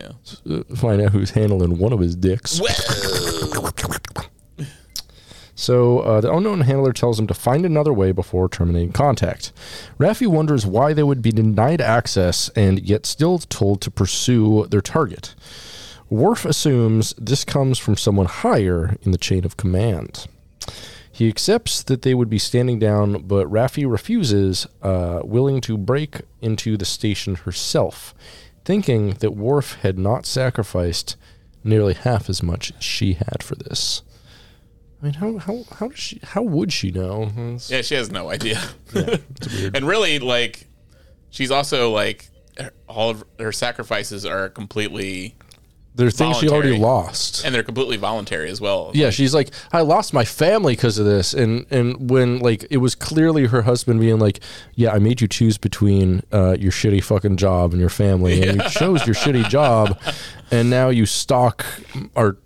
yeah. 0.00 0.10
Uh, 0.56 0.62
Find 0.76 1.00
out 1.00 1.12
who's 1.12 1.30
handling 1.30 1.78
one 1.78 1.92
of 1.92 2.00
his 2.00 2.16
dicks. 2.16 2.60
So 5.56 6.00
uh, 6.00 6.20
the 6.20 6.32
unknown 6.32 6.60
handler 6.60 6.92
tells 6.92 7.18
him 7.18 7.26
to 7.28 7.34
find 7.34 7.64
another 7.64 7.92
way 7.92 8.12
before 8.12 8.48
terminating 8.48 8.92
contact. 8.92 9.52
Raffi 9.98 10.26
wonders 10.26 10.66
why 10.66 10.92
they 10.92 11.02
would 11.02 11.22
be 11.22 11.32
denied 11.32 11.80
access 11.80 12.50
and 12.50 12.78
yet 12.80 13.06
still 13.06 13.38
told 13.38 13.80
to 13.80 13.90
pursue 13.90 14.66
their 14.66 14.82
target. 14.82 15.34
Worf 16.10 16.44
assumes 16.44 17.14
this 17.14 17.44
comes 17.44 17.78
from 17.78 17.96
someone 17.96 18.26
higher 18.26 18.96
in 19.02 19.12
the 19.12 19.18
chain 19.18 19.46
of 19.46 19.56
command. 19.56 20.26
He 21.10 21.26
accepts 21.26 21.82
that 21.84 22.02
they 22.02 22.14
would 22.14 22.28
be 22.28 22.38
standing 22.38 22.78
down, 22.78 23.22
but 23.22 23.50
Raffi 23.50 23.90
refuses, 23.90 24.66
uh, 24.82 25.22
willing 25.24 25.62
to 25.62 25.78
break 25.78 26.20
into 26.42 26.76
the 26.76 26.84
station 26.84 27.36
herself, 27.36 28.14
thinking 28.66 29.12
that 29.20 29.34
Worf 29.34 29.78
had 29.80 29.98
not 29.98 30.26
sacrificed 30.26 31.16
nearly 31.64 31.94
half 31.94 32.28
as 32.28 32.42
much 32.42 32.72
as 32.76 32.84
she 32.84 33.14
had 33.14 33.42
for 33.42 33.54
this. 33.54 34.02
I 35.06 35.10
mean, 35.10 35.14
how 35.14 35.38
how 35.38 35.62
how 35.76 35.88
does 35.88 35.98
she? 35.98 36.18
How 36.24 36.42
would 36.42 36.72
she 36.72 36.90
know? 36.90 37.22
It's- 37.24 37.70
yeah, 37.70 37.82
she 37.82 37.94
has 37.94 38.10
no 38.10 38.28
idea. 38.30 38.60
it's 38.92 39.54
weird. 39.54 39.76
and 39.76 39.86
really, 39.86 40.18
like, 40.18 40.66
she's 41.30 41.50
also 41.52 41.92
like, 41.92 42.28
her- 42.58 42.72
all 42.88 43.10
of 43.10 43.24
her 43.38 43.52
sacrifices 43.52 44.26
are 44.26 44.48
completely, 44.48 45.36
There 45.94 46.08
are 46.08 46.10
things 46.10 46.38
she 46.38 46.48
already 46.48 46.70
voluntary. 46.70 46.78
lost. 46.78 47.44
and 47.44 47.54
they're 47.54 47.62
completely 47.62 47.98
voluntary 47.98 48.50
as 48.50 48.60
well. 48.60 48.90
Yeah, 48.94 49.10
she's 49.10 49.32
like, 49.32 49.50
I 49.72 49.82
lost 49.82 50.12
my 50.12 50.24
family 50.24 50.74
because 50.74 50.98
of 50.98 51.06
this, 51.06 51.32
and 51.34 51.66
and 51.70 52.10
when 52.10 52.40
like 52.40 52.66
it 52.68 52.78
was 52.78 52.96
clearly 52.96 53.46
her 53.46 53.62
husband 53.62 54.00
being 54.00 54.18
like, 54.18 54.40
yeah, 54.74 54.90
I 54.90 54.98
made 54.98 55.20
you 55.20 55.28
choose 55.28 55.56
between 55.56 56.22
uh, 56.32 56.56
your 56.58 56.72
shitty 56.72 57.04
fucking 57.04 57.36
job 57.36 57.70
and 57.72 57.80
your 57.80 57.90
family, 57.90 58.42
and 58.42 58.60
you 58.60 58.68
chose 58.70 59.06
your 59.06 59.14
shitty 59.14 59.48
job, 59.48 60.00
and 60.50 60.68
now 60.68 60.88
you 60.88 61.06
stalk 61.06 61.64
our 62.16 62.38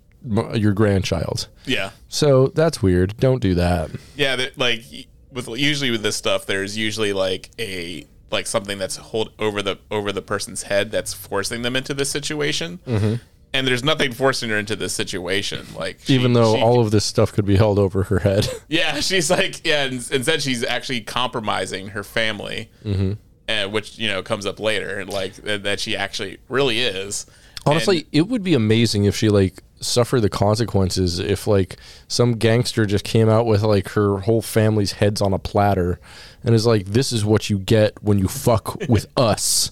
your 0.53 0.73
grandchild. 0.73 1.47
yeah, 1.65 1.91
So 2.07 2.47
that's 2.47 2.81
weird. 2.81 3.17
Don't 3.17 3.41
do 3.41 3.55
that. 3.55 3.89
yeah. 4.15 4.35
That, 4.35 4.57
like, 4.57 4.83
with 5.31 5.47
usually 5.47 5.91
with 5.91 6.03
this 6.03 6.15
stuff, 6.15 6.45
there's 6.45 6.77
usually 6.77 7.13
like 7.13 7.49
a 7.59 8.05
like 8.31 8.47
something 8.47 8.77
that's 8.77 8.95
hold 8.97 9.31
over 9.39 9.61
the 9.61 9.77
over 9.89 10.11
the 10.11 10.21
person's 10.21 10.63
head 10.63 10.91
that's 10.91 11.13
forcing 11.13 11.61
them 11.63 11.75
into 11.75 11.93
this 11.93 12.09
situation. 12.09 12.79
Mm-hmm. 12.87 13.15
And 13.53 13.67
there's 13.67 13.83
nothing 13.83 14.13
forcing 14.13 14.49
her 14.49 14.57
into 14.57 14.77
this 14.77 14.93
situation. 14.93 15.65
Like, 15.75 15.99
she- 16.03 16.13
Even 16.13 16.31
though 16.31 16.55
she- 16.55 16.61
all 16.61 16.79
of 16.79 16.91
this 16.91 17.03
stuff 17.03 17.33
could 17.33 17.45
be 17.45 17.57
held 17.57 17.77
over 17.79 18.03
her 18.03 18.19
head. 18.19 18.47
Yeah, 18.69 19.01
she's 19.01 19.29
like, 19.29 19.65
yeah. 19.65 19.83
and 19.83 19.93
Instead, 20.11 20.41
she's 20.41 20.63
actually 20.63 21.01
compromising 21.01 21.87
her 21.87 22.03
family, 22.03 22.69
Mm-hmm. 22.85 23.13
and 23.49 23.73
which 23.73 23.97
you 23.99 24.07
know 24.07 24.21
comes 24.23 24.45
up 24.45 24.59
later, 24.61 24.99
and 24.99 25.09
like 25.09 25.33
that 25.35 25.63
that 25.63 25.79
she 25.81 25.97
actually 25.97 26.37
really 26.47 26.79
is. 26.79 27.25
Honestly, 27.65 27.97
And- 27.99 28.07
it 28.13 28.27
would 28.29 28.43
be 28.43 28.53
amazing 28.53 29.03
if 29.05 29.15
she 29.17 29.27
like 29.29 29.61
suffered 29.81 30.21
the 30.21 30.29
consequences 30.29 31.19
if 31.19 31.47
like 31.47 31.77
some 32.07 32.33
gangster 32.33 32.85
just 32.85 33.03
came 33.03 33.27
out 33.29 33.45
with 33.45 33.63
like 33.63 33.89
her 33.89 34.19
whole 34.19 34.41
family's 34.41 34.93
heads 34.93 35.21
on 35.21 35.33
a 35.33 35.39
platter 35.39 35.99
and 36.43 36.53
is 36.55 36.65
like 36.65 36.85
this 36.85 37.11
is 37.11 37.25
what 37.25 37.49
you 37.49 37.57
get 37.59 38.01
when 38.03 38.17
you 38.19 38.27
fuck 38.27 38.75
with 38.87 39.07
us. 39.17 39.71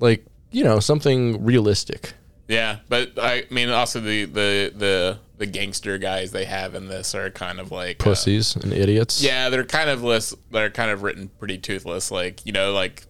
Like, 0.00 0.24
you 0.50 0.64
know, 0.64 0.80
something 0.80 1.44
realistic. 1.44 2.14
Yeah, 2.48 2.78
but 2.88 3.12
I 3.20 3.44
mean, 3.50 3.70
also 3.70 4.00
the 4.00 4.24
the 4.24 4.72
the 4.76 5.18
the 5.38 5.46
gangster 5.46 5.96
guys 5.98 6.32
they 6.32 6.44
have 6.44 6.74
in 6.74 6.88
this 6.88 7.14
are 7.14 7.30
kind 7.30 7.58
of 7.58 7.72
like 7.72 8.00
uh, 8.00 8.04
Pussies 8.04 8.56
and 8.56 8.72
idiots. 8.72 9.22
yeah, 9.22 9.48
they're 9.48 9.64
kind 9.64 9.88
of 9.90 10.02
less. 10.02 10.34
They're 10.50 10.70
kind 10.70 10.90
of 10.90 11.02
written 11.02 11.30
pretty 11.38 11.58
toothless. 11.58 12.10
Like 12.10 12.44
you 12.44 12.52
know, 12.52 12.72
like 12.72 13.04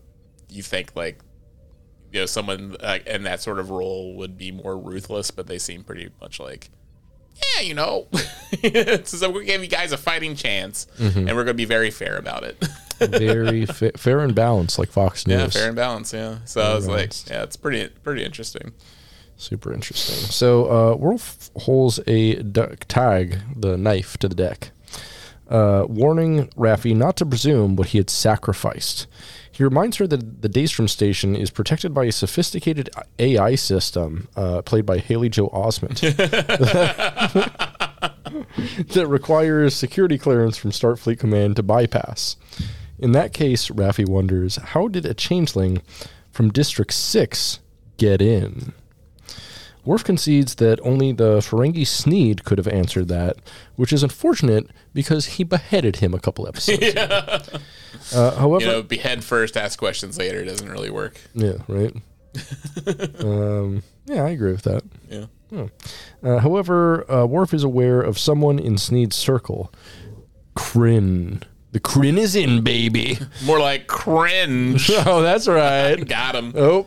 you 0.48 0.62
think 0.62 0.92
like 0.94 1.18
you 2.12 2.20
know 2.20 2.26
someone 2.26 2.76
like 2.82 3.06
in 3.06 3.22
that 3.24 3.40
sort 3.40 3.58
of 3.58 3.70
role 3.70 4.14
would 4.16 4.36
be 4.38 4.52
more 4.52 4.78
ruthless, 4.78 5.30
but 5.30 5.46
they 5.46 5.58
seem 5.58 5.82
pretty 5.84 6.10
much 6.20 6.38
like. 6.40 6.70
Yeah, 7.56 7.62
you 7.62 7.74
know, 7.74 8.06
so 9.04 9.30
we're 9.30 9.42
giving 9.44 9.62
you 9.64 9.70
guys 9.70 9.90
a 9.90 9.96
fighting 9.96 10.36
chance, 10.36 10.86
Mm-hmm. 10.98 11.18
and 11.20 11.28
we're 11.28 11.44
going 11.44 11.46
to 11.48 11.54
be 11.54 11.64
very 11.64 11.90
fair 11.90 12.16
about 12.18 12.44
it. 12.44 12.62
Very 13.02 13.66
fa- 13.66 13.90
fair 13.96 14.20
and 14.20 14.32
balanced, 14.32 14.78
like 14.78 14.88
Fox 14.92 15.26
News. 15.26 15.40
yeah, 15.40 15.48
fair 15.48 15.66
and 15.66 15.74
balanced. 15.74 16.12
Yeah, 16.12 16.38
so 16.44 16.60
I 16.60 16.72
was 16.74 16.86
like, 16.86 17.12
yeah, 17.28 17.42
it's 17.42 17.56
pretty 17.56 17.88
pretty 18.04 18.22
interesting. 18.22 18.72
Super 19.36 19.72
interesting. 19.72 20.14
So, 20.30 20.70
uh, 20.92 20.94
Worf 20.94 21.50
holds 21.56 21.98
a 22.06 22.34
du- 22.42 22.76
tag, 22.86 23.38
the 23.56 23.76
knife, 23.76 24.18
to 24.18 24.28
the 24.28 24.36
deck, 24.36 24.70
uh, 25.50 25.84
warning 25.88 26.46
Raffi 26.50 26.94
not 26.94 27.16
to 27.16 27.26
presume 27.26 27.74
what 27.74 27.88
he 27.88 27.98
had 27.98 28.08
sacrificed. 28.08 29.08
He 29.62 29.64
reminds 29.64 29.98
her 29.98 30.08
that 30.08 30.42
the 30.42 30.48
Daystrom 30.48 30.90
station 30.90 31.36
is 31.36 31.48
protected 31.48 31.94
by 31.94 32.06
a 32.06 32.10
sophisticated 32.10 32.90
AI 33.20 33.54
system 33.54 34.26
uh, 34.34 34.60
played 34.62 34.84
by 34.84 34.98
Haley 34.98 35.28
Joel 35.28 35.50
Osment 35.50 36.00
that 38.88 39.06
requires 39.06 39.76
security 39.76 40.18
clearance 40.18 40.56
from 40.56 40.72
Starfleet 40.72 41.20
Command 41.20 41.54
to 41.54 41.62
bypass. 41.62 42.34
In 42.98 43.12
that 43.12 43.32
case, 43.32 43.68
Raffi 43.68 44.04
wonders 44.04 44.56
how 44.56 44.88
did 44.88 45.06
a 45.06 45.14
changeling 45.14 45.80
from 46.32 46.50
District 46.50 46.92
6 46.92 47.60
get 47.98 48.20
in? 48.20 48.72
Worf 49.84 50.04
concedes 50.04 50.54
that 50.56 50.78
only 50.82 51.10
the 51.12 51.38
Ferengi 51.38 51.84
Sneed 51.86 52.44
could 52.44 52.58
have 52.58 52.68
answered 52.68 53.08
that, 53.08 53.36
which 53.76 53.92
is 53.92 54.02
unfortunate 54.02 54.68
because 54.94 55.26
he 55.26 55.44
beheaded 55.44 55.96
him 55.96 56.14
a 56.14 56.20
couple 56.20 56.46
episodes. 56.46 56.82
ago. 56.88 57.40
Uh, 58.14 58.34
however, 58.36 58.64
You 58.64 58.70
know, 58.72 58.82
behead 58.82 59.22
first, 59.22 59.56
ask 59.56 59.78
questions 59.78 60.16
later 60.18 60.44
doesn't 60.44 60.68
really 60.68 60.90
work. 60.90 61.20
yeah, 61.34 61.58
right. 61.68 61.94
um, 63.20 63.82
yeah, 64.06 64.24
I 64.24 64.30
agree 64.30 64.50
with 64.52 64.62
that. 64.62 64.82
Yeah. 65.08 65.66
Uh, 66.22 66.38
however, 66.38 67.08
uh, 67.10 67.26
Worf 67.26 67.52
is 67.54 67.62
aware 67.64 68.00
of 68.00 68.18
someone 68.18 68.58
in 68.58 68.78
Sneed's 68.78 69.14
circle. 69.14 69.72
Kryn. 70.54 71.42
The 71.72 71.80
Kryn 71.80 72.18
is 72.18 72.34
in, 72.34 72.62
baby. 72.62 73.18
More 73.44 73.60
like 73.60 73.86
cringe. 73.86 74.90
oh, 75.06 75.20
that's 75.22 75.46
right. 75.46 75.96
Got 75.96 76.34
him. 76.34 76.52
Oh. 76.56 76.86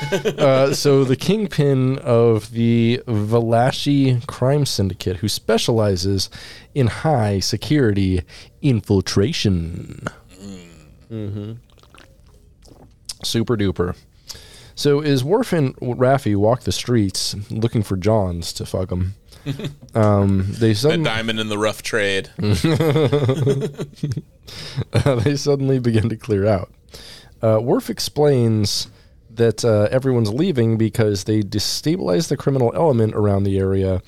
uh, 0.38 0.74
so 0.74 1.04
the 1.04 1.16
kingpin 1.16 1.98
of 1.98 2.50
the 2.52 3.02
Valashi 3.06 4.26
crime 4.26 4.66
syndicate, 4.66 5.18
who 5.18 5.28
specializes 5.28 6.30
in 6.74 6.86
high 6.88 7.40
security 7.40 8.22
infiltration. 8.60 10.06
hmm 11.08 11.52
Super 13.24 13.56
duper. 13.56 13.96
So 14.74 15.00
as 15.00 15.22
Worf 15.22 15.52
and 15.52 15.76
Raffi 15.76 16.34
walk 16.34 16.62
the 16.62 16.72
streets 16.72 17.36
looking 17.50 17.82
for 17.82 17.96
Johns 17.96 18.52
to 18.54 18.66
fuck 18.66 18.88
them, 18.88 19.14
um, 19.94 20.46
they 20.48 20.74
suddenly 20.74 21.04
diamond 21.04 21.38
in 21.40 21.48
the 21.48 21.58
rough 21.58 21.82
trade. 21.82 22.30
they 25.22 25.36
suddenly 25.36 25.78
begin 25.78 26.08
to 26.08 26.16
clear 26.16 26.46
out. 26.46 26.72
Uh, 27.42 27.60
Worf 27.60 27.90
explains 27.90 28.88
that 29.36 29.64
uh, 29.64 29.88
everyone's 29.90 30.32
leaving 30.32 30.76
because 30.76 31.24
they 31.24 31.42
destabilize 31.42 32.28
the 32.28 32.36
criminal 32.36 32.72
element 32.74 33.14
around 33.14 33.44
the 33.44 33.58
area 33.58 34.02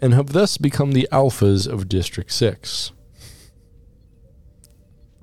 and 0.00 0.14
have 0.14 0.32
thus 0.32 0.56
become 0.56 0.92
the 0.92 1.08
alphas 1.10 1.66
of 1.66 1.88
District 1.88 2.30
6. 2.30 2.92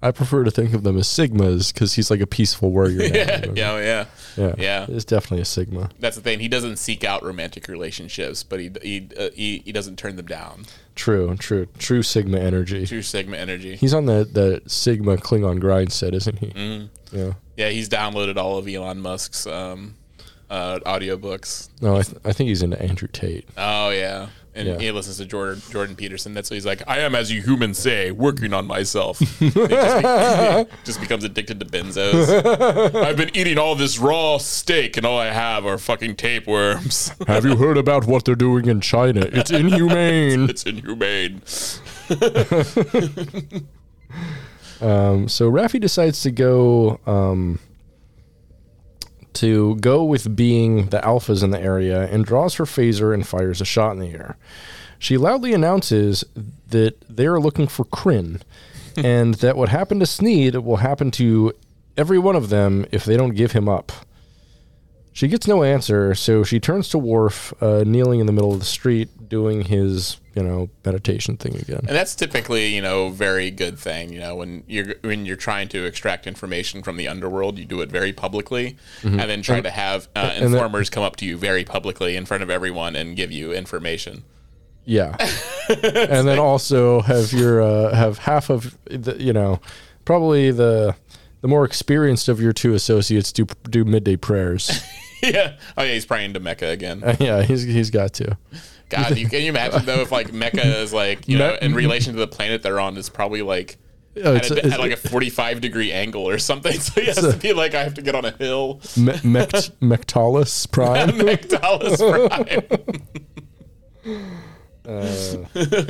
I 0.06 0.12
prefer 0.12 0.44
to 0.44 0.52
think 0.52 0.74
of 0.74 0.84
them 0.84 0.98
as 0.98 1.08
sigmas 1.08 1.74
because 1.74 1.94
he's 1.96 2.12
like 2.12 2.22
a 2.22 2.28
peaceful 2.28 2.72
warrior. 2.72 2.98
now. 3.10 3.16
yeah, 3.16 3.46
yeah, 3.56 3.80
yeah. 3.80 4.06
yeah, 4.38 4.56
yeah. 4.58 4.86
It's 4.88 5.06
definitely 5.06 5.42
a 5.42 5.46
sigma. 5.46 5.90
That's 6.00 6.16
the 6.16 6.22
thing. 6.22 6.40
He 6.40 6.48
doesn't 6.48 6.78
seek 6.78 7.04
out 7.04 7.24
romantic 7.24 7.68
relationships, 7.68 8.44
but 8.44 8.60
he 8.60 8.72
he 8.84 9.10
uh, 9.18 9.30
he, 9.34 9.64
he 9.66 9.72
doesn't 9.72 9.98
turn 9.98 10.16
them 10.16 10.28
down. 10.28 10.66
True, 10.94 11.36
true, 11.38 11.68
true 11.80 12.04
sigma 12.04 12.38
energy. 12.38 12.86
True 12.86 13.02
Sigma 13.02 13.36
energy. 13.36 13.76
He's 13.76 13.94
on 13.94 14.06
the 14.06 14.24
the 14.24 14.62
sigma 14.70 15.18
Klingon 15.18 15.60
grind 15.60 15.92
set, 15.92 16.14
isn't 16.14 16.38
he? 16.40 16.48
Mm-hmm. 16.48 17.18
Yeah. 17.18 17.34
Yeah, 17.58 17.70
he's 17.70 17.90
downloaded 17.90 18.38
all 18.38 18.58
of 18.58 18.68
Elon 18.68 19.02
Musk's 19.02 19.48
um, 19.48 19.96
uh, 20.50 20.80
audiobooks. 20.86 21.70
No, 21.82 21.98
I, 21.98 22.04
th- 22.04 22.18
I 22.24 22.32
think 22.32 22.50
he's 22.50 22.62
into 22.62 22.82
Andrew 22.82 23.08
Tate. 23.08 23.48
Oh 23.58 23.90
yeah, 23.90 24.28
and 24.56 24.68
Yeah. 24.68 24.78
he 24.80 24.92
listens 24.92 25.18
to 25.18 25.26
Jordan 25.26 25.62
Jordan 25.70 25.96
Peterson. 25.96 26.34
That's 26.34 26.50
what 26.50 26.56
he's 26.56 26.66
like. 26.66 26.82
I 26.88 27.00
am 27.00 27.14
as 27.14 27.32
you 27.32 27.42
humans 27.42 27.78
say, 27.78 28.12
working 28.12 28.54
on 28.54 28.66
myself. 28.66 29.20
He 29.40 29.50
just, 29.52 29.68
be- 29.68 30.76
just 30.86 31.00
becomes 31.02 31.24
addicted 31.24 31.60
to 31.60 31.66
benzos. 31.66 32.96
I've 33.04 33.18
been 33.18 33.36
eating 33.36 33.58
all 33.58 33.76
this 33.76 34.00
raw 34.00 34.38
steak, 34.38 34.98
and 34.98 35.06
all 35.06 35.20
I 35.20 35.32
have 35.32 35.66
are 35.66 35.78
fucking 35.78 36.16
tapeworms. 36.16 37.12
Have 37.28 37.46
you 37.46 37.56
heard 37.58 37.78
about 37.78 38.06
what 38.08 38.26
they're 38.26 38.36
doing 38.36 38.66
in 38.68 38.82
China? 38.82 39.22
It's 39.32 39.52
inhumane. 39.52 40.50
it's 40.50 40.64
inhumane. 40.64 41.42
um, 44.82 45.28
so 45.28 45.50
Raffi 45.52 45.80
decides 45.80 46.22
to 46.24 46.32
go 46.32 47.00
um, 47.06 47.60
to 49.36 49.76
go 49.76 50.04
with 50.04 50.36
being 50.36 50.88
the 50.88 51.00
alphas 51.00 51.44
in 51.44 51.52
the 51.52 51.60
area 51.60 52.08
and 52.08 52.26
draws 52.26 52.56
her 52.56 52.66
phaser 52.66 53.14
and 53.14 53.28
fires 53.28 53.62
a 53.62 53.66
shot 53.66 53.92
in 53.92 54.00
the 54.00 54.12
air. 54.12 54.38
She 54.98 55.18
loudly 55.18 55.54
announces 55.54 56.24
that 56.70 57.00
they 57.10 57.28
are 57.28 57.40
looking 57.40 57.68
for 57.68 57.86
Kryn 57.86 58.42
and 58.98 59.36
that 59.36 59.58
what 59.58 59.70
happened 59.70 60.02
to 60.02 60.06
Sneed 60.06 60.56
will 60.56 60.78
happen 60.78 61.12
to 61.12 61.54
every 61.98 62.18
one 62.20 62.36
of 62.36 62.50
them 62.50 62.86
if 62.92 63.06
they 63.06 63.18
don't 63.18 63.36
give 63.36 63.52
him 63.52 63.70
up. 63.70 63.92
She 65.16 65.30
gets 65.30 65.48
no 65.48 65.64
answer, 65.64 66.14
so 66.14 66.44
she 66.44 66.60
turns 66.60 66.90
to 66.90 66.98
Worf, 66.98 67.54
uh, 67.64 67.86
kneeling 67.86 68.20
in 68.20 68.26
the 68.26 68.34
middle 68.34 68.52
of 68.52 68.60
the 68.60 68.66
street, 68.66 69.30
doing 69.30 69.62
his, 69.62 70.18
you 70.36 70.44
know, 70.44 70.70
meditation 70.84 71.38
thing 71.38 71.56
again. 71.56 71.80
And 71.88 71.96
that's 71.96 72.16
typically, 72.16 72.76
you 72.76 72.82
know, 72.82 73.12
very 73.12 73.50
good 73.50 73.80
thing. 73.80 74.12
You 74.12 74.20
know, 74.20 74.36
when 74.36 74.66
you're 74.68 74.96
when 75.04 75.26
you're 75.26 75.38
trying 75.38 75.70
to 75.70 75.86
extract 75.86 76.28
information 76.28 76.84
from 76.84 76.98
the 76.98 77.08
underworld, 77.08 77.58
you 77.58 77.64
do 77.64 77.80
it 77.80 77.90
very 77.90 78.12
publicly, 78.12 78.76
and 79.04 79.18
then 79.18 79.42
try 79.42 79.62
to 79.62 79.70
have 79.70 80.10
uh, 80.18 80.32
and 80.34 80.48
that- 80.48 80.58
informers 80.58 80.90
come 80.90 81.04
up 81.04 81.16
to 81.16 81.26
you 81.26 81.38
very 81.38 81.64
publicly 81.64 82.18
in 82.18 82.26
front 82.26 82.44
of 82.44 82.50
everyone 82.50 82.98
and 82.98 83.16
give 83.16 83.32
you 83.32 83.54
information. 83.54 84.26
Yeah, 84.84 85.16
and 85.70 86.28
then 86.28 86.40
also 86.40 87.00
have 87.00 87.32
your 87.32 87.62
uh, 87.62 87.96
have 87.96 88.18
half 88.18 88.50
of 88.50 88.78
the, 88.84 89.16
you 89.18 89.32
know, 89.32 89.62
probably 90.04 90.52
the 90.52 90.94
the 91.40 91.48
more 91.48 91.64
experienced 91.64 92.28
of 92.28 92.42
your 92.42 92.52
two 92.52 92.74
associates 92.74 93.32
do 93.32 93.46
do 93.70 93.86
midday 93.86 94.18
prayers. 94.18 94.84
yeah. 95.24 95.58
Oh 95.78 95.84
yeah, 95.84 95.94
he's 95.94 96.06
praying 96.06 96.34
to 96.34 96.40
Mecca 96.40 96.68
again. 96.68 97.04
Uh, 97.04 97.16
yeah, 97.20 97.44
he's 97.44 97.64
he's 97.64 97.90
got 97.90 98.14
to. 98.16 98.38
God, 98.90 99.18
you, 99.18 99.28
can 99.28 99.42
you 99.42 99.50
imagine 99.50 99.86
though 99.86 100.02
if 100.02 100.12
like 100.12 100.32
Mecca 100.32 100.82
is 100.82 100.94
like 100.94 101.28
you 101.28 101.38
know 101.38 101.52
Me- 101.54 101.58
in 101.62 101.74
relation 101.74 102.14
to 102.14 102.20
the 102.20 102.28
planet 102.28 102.62
they're 102.64 102.80
on 102.80 102.98
is 102.98 103.10
probably 103.10 103.42
like. 103.42 103.78
Oh, 104.24 104.34
At, 104.34 104.50
a, 104.50 104.66
it's 104.66 104.74
at 104.74 104.80
like 104.80 104.94
a 104.94 104.96
45 104.98 105.60
degree 105.60 105.92
angle 105.92 106.24
or 106.30 106.38
something. 106.38 106.72
So 106.80 107.02
he 107.02 107.08
has 107.08 107.18
to 107.18 107.36
be 107.36 107.52
like, 107.52 107.76
I 107.76 107.84
have 107.84 107.96
to 107.96 108.02
get 108.02 108.16
on 108.16 108.24
a 108.24 108.32
hill. 108.32 108.80
Me- 108.96 109.20
Mect- 109.26 109.72
Mectalis 109.82 110.66
Prime. 110.68 111.18
Mectalis 111.18 111.98
Prime. 111.98 112.62
Uh. 114.88 115.46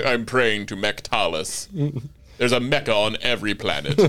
I'm 0.05 0.25
praying 0.25 0.65
to 0.67 0.75
Mectalis. 0.75 1.67
There's 2.37 2.51
a 2.51 2.59
Mecca 2.59 2.93
on 2.93 3.17
every 3.21 3.53
planet, 3.53 3.99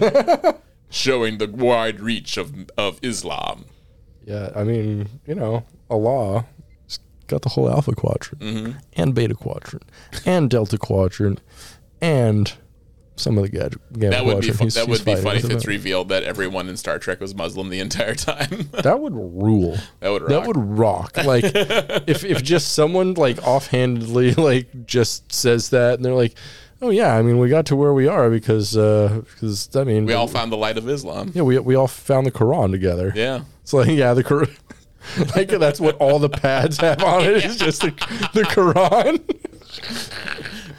showing 0.91 1.39
the 1.39 1.49
wide 1.49 2.01
reach 2.01 2.37
of 2.37 2.55
of 2.79 2.99
Islam. 3.03 3.67
Yeah, 4.27 4.51
I 4.55 4.65
mean, 4.65 5.09
you 5.27 5.35
know, 5.35 5.65
Allah 5.89 6.45
has 6.87 6.99
got 7.29 7.41
the 7.43 7.49
whole 7.49 7.71
Alpha 7.71 7.95
Quadrant 7.95 8.41
Mm-hmm. 8.43 8.73
and 8.95 9.15
Beta 9.15 9.35
Quadrant 9.35 9.85
and 10.27 10.51
Delta 10.51 10.77
Quadrant 10.77 11.41
and 12.01 12.53
some 13.19 13.39
of 13.39 13.45
the 13.45 13.49
Gamma 13.49 13.71
That 14.11 14.27
would 14.27 14.43
be 14.43 14.49
Quadrant. 14.49 14.59
fu- 14.59 14.65
He's- 14.65 14.75
that 14.75 14.89
would 14.89 15.03
be 15.05 15.15
funny 15.17 15.39
if 15.39 15.49
it's 15.49 15.67
revealed 15.67 16.11
that 16.11 16.23
everyone 16.25 16.69
in 16.69 16.77
Star 16.77 16.99
Trek 16.99 17.19
was 17.19 17.35
Muslim 17.35 17.71
the 17.71 17.81
entire 17.81 18.15
time. 18.15 18.69
That 18.83 19.01
would 19.01 19.15
rule. 19.15 19.79
that 20.01 20.11
would 20.11 20.21
rock. 20.23 20.29
That 20.31 20.47
would 20.47 20.57
rock. 20.59 21.17
Like 21.25 21.45
if 22.07 22.25
if 22.25 22.43
just 22.43 22.73
someone 22.75 23.15
like 23.15 23.39
offhandedly 23.43 24.35
like 24.51 24.87
just 24.87 25.33
says 25.33 25.71
that 25.71 25.95
and 25.95 26.05
they're 26.05 26.13
like, 26.15 26.37
"Oh 26.83 26.91
yeah, 26.91 27.17
I 27.17 27.23
mean 27.23 27.39
we 27.39 27.49
got 27.49 27.65
to 27.67 27.77
where 27.77 27.95
we 27.95 28.07
are 28.07 28.29
because 28.29 28.77
uh 28.77 29.23
because 29.33 29.75
I 29.75 29.85
mean 29.85 30.05
we 30.05 30.13
all 30.13 30.29
found 30.29 30.53
the 30.53 30.57
light 30.59 30.77
of 30.77 30.87
Islam. 30.87 31.33
yeah 31.35 31.41
we 31.43 31.59
we 31.59 31.75
all 31.75 31.89
found 31.89 32.27
the 32.27 32.33
Quran 32.33 32.71
together." 32.71 33.13
Yeah. 33.17 33.41
It's 33.67 33.73
like 33.73 33.89
yeah, 33.89 34.15
the 34.15 34.23
Quran. 34.23 34.49
like 35.35 35.49
that's 35.49 35.81
what 35.81 35.97
all 35.97 36.21
the 36.21 36.29
pads 36.29 36.79
have 36.79 37.03
on 37.03 37.25
it. 37.25 37.39
it 37.39 37.45
is 37.47 37.57
just 37.57 37.81
the, 37.83 37.89
the 38.33 38.45
Quran. 38.45 39.19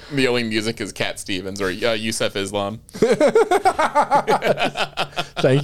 The 0.09 0.25
only 0.29 0.43
music 0.43 0.79
is 0.79 0.93
Cat 0.93 1.19
Stevens 1.19 1.59
or 1.59 1.65
uh, 1.65 1.91
Yusuf 1.91 2.37
Islam. 2.37 2.79
Thank 2.93 3.19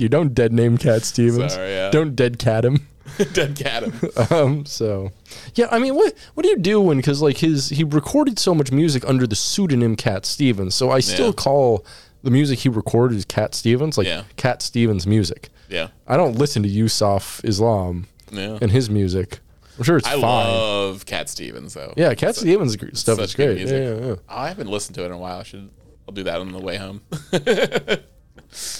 you. 0.02 0.10
Don't 0.10 0.34
dead 0.34 0.52
name 0.52 0.78
Cat 0.78 1.04
Stevens. 1.04 1.54
Sorry, 1.54 1.70
yeah. 1.72 1.90
Don't 1.92 2.14
dead 2.14 2.40
cat 2.40 2.66
him. 2.66 2.86
Dead 3.32 3.56
cat 3.56 3.84
him. 3.84 3.94
Um, 4.30 4.66
so 4.66 5.12
yeah, 5.56 5.68
I 5.72 5.80
mean, 5.80 5.96
what 5.96 6.14
what 6.34 6.44
do 6.44 6.50
you 6.50 6.58
do 6.58 6.82
when 6.82 6.98
because 6.98 7.22
like 7.22 7.38
his 7.38 7.70
he 7.70 7.86
recorded 7.86 8.38
so 8.38 8.54
much 8.54 8.70
music 8.70 9.08
under 9.08 9.26
the 9.26 9.38
pseudonym 9.38 9.96
Cat 9.96 10.26
Stevens, 10.26 10.76
so 10.76 10.92
I 10.92 11.00
still 11.00 11.28
Yeah. 11.28 11.32
call 11.34 11.86
the 12.22 12.32
music 12.32 12.60
he 12.60 12.68
recorded 12.70 13.18
as 13.18 13.24
Cat 13.24 13.56
Stevens, 13.56 13.98
like 13.98 14.08
Yeah. 14.08 14.24
Cat 14.36 14.62
Stevens 14.62 15.08
music. 15.08 15.48
Yeah. 15.74 15.88
I 16.08 16.16
don't 16.18 16.38
listen 16.38 16.64
to 16.64 16.70
Yusuf 16.70 17.42
Islam 17.44 18.08
Yeah. 18.32 18.60
and 18.62 18.72
his 18.72 18.90
music. 18.90 19.40
I'm 19.78 19.84
sure 19.84 19.98
it's 19.98 20.08
I 20.08 20.12
fine. 20.12 20.22
love 20.22 21.06
Cat 21.06 21.30
Stevens 21.30 21.74
though. 21.74 21.94
yeah, 21.98 22.14
Cat 22.14 22.36
Stevens 22.36 22.76
gr- 22.76 22.88
stuff 22.94 23.20
is 23.20 23.32
such 23.32 23.38
good 23.38 23.46
great. 23.48 23.58
music. 23.58 23.82
Yeah, 23.84 23.96
yeah, 23.96 24.06
yeah. 24.12 24.16
I 24.30 24.48
haven't 24.50 24.68
listened 24.68 24.96
to 24.96 25.04
it 25.04 25.08
in 25.08 25.12
a 25.14 25.18
while. 25.18 25.40
I 25.40 25.44
should. 25.44 25.70
I'll 26.08 26.14
do 26.14 26.24
that 26.24 26.40
on 26.40 26.52
the 26.52 26.60
way 26.60 26.78
home. 26.78 27.02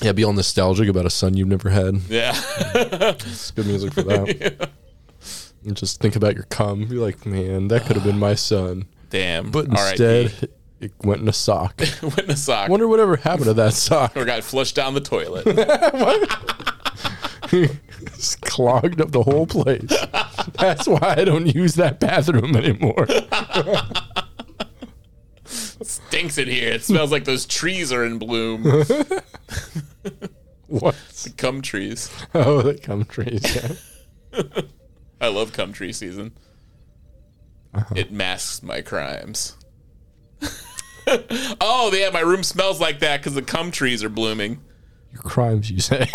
Yeah, 0.04 0.12
be 0.12 0.24
all 0.24 0.34
nostalgic 0.34 0.88
about 0.88 1.08
a 1.08 1.10
son 1.10 1.36
you've 1.36 1.48
never 1.48 1.70
had. 1.72 1.96
yeah. 2.10 2.34
It's 2.76 3.50
good 3.50 3.66
music 3.66 3.94
for 3.94 4.04
that. 4.04 4.70
And 5.66 5.78
just 5.78 6.02
think 6.02 6.16
about 6.18 6.36
your 6.36 6.44
cum. 6.44 6.86
Be 6.88 6.96
like, 6.98 7.26
man, 7.26 7.70
that 7.70 7.86
could 7.86 7.96
have 7.96 8.04
been 8.06 8.20
my 8.20 8.36
son, 8.36 8.86
Damn. 9.10 9.50
but 9.50 9.70
R.I.P. 9.70 9.92
instead 10.04 10.50
it 10.82 10.92
went 11.04 11.22
in 11.22 11.28
a 11.30 11.34
sock. 11.34 11.80
went 12.02 12.20
in 12.20 12.32
a 12.32 12.36
sock. 12.36 12.68
Wonder 12.70 12.86
whatever 12.90 13.16
happened 13.16 13.46
to 13.46 13.54
that 13.54 13.72
sock. 13.74 14.18
or 14.18 14.26
got 14.26 14.44
flushed 14.44 14.76
down 14.76 14.94
the 14.94 15.00
toilet. 15.00 15.46
It's 18.06 18.36
clogged 18.36 19.00
up 19.00 19.12
the 19.12 19.24
whole 19.24 19.48
place. 19.48 19.96
That's 20.60 20.88
why 20.88 21.16
I 21.18 21.24
don't 21.24 21.54
use 21.54 21.76
that 21.76 22.00
bathroom 22.00 22.56
anymore. 22.56 23.08
Stinks 25.46 26.38
in 26.38 26.48
here. 26.48 26.74
It 26.74 26.84
smells 26.84 27.12
like 27.12 27.26
those 27.26 27.46
trees 27.46 27.94
are 27.94 28.04
in 28.04 28.18
bloom. 28.18 28.64
what? 30.68 30.96
The 31.24 31.34
cum 31.38 31.62
trees. 31.62 32.10
Oh, 32.34 32.62
the 32.62 32.78
cum 32.78 33.06
trees. 33.06 33.56
Yeah. 33.56 34.42
I 35.22 35.28
love 35.28 35.54
cum 35.54 35.72
tree 35.72 35.94
season. 35.94 36.34
Uh-huh. 37.74 37.96
It 37.96 38.12
masks 38.12 38.64
my 38.64 38.82
crimes. 38.82 39.56
oh, 41.08 41.92
yeah, 41.94 42.10
my 42.10 42.22
room 42.22 42.44
smells 42.44 42.82
like 42.82 43.00
that 43.00 43.22
because 43.22 43.36
the 43.36 43.42
cum 43.42 43.72
trees 43.72 44.04
are 44.04 44.10
blooming. 44.10 44.62
Your 45.14 45.22
crimes, 45.22 45.72
you 45.72 45.80
say. 45.80 46.10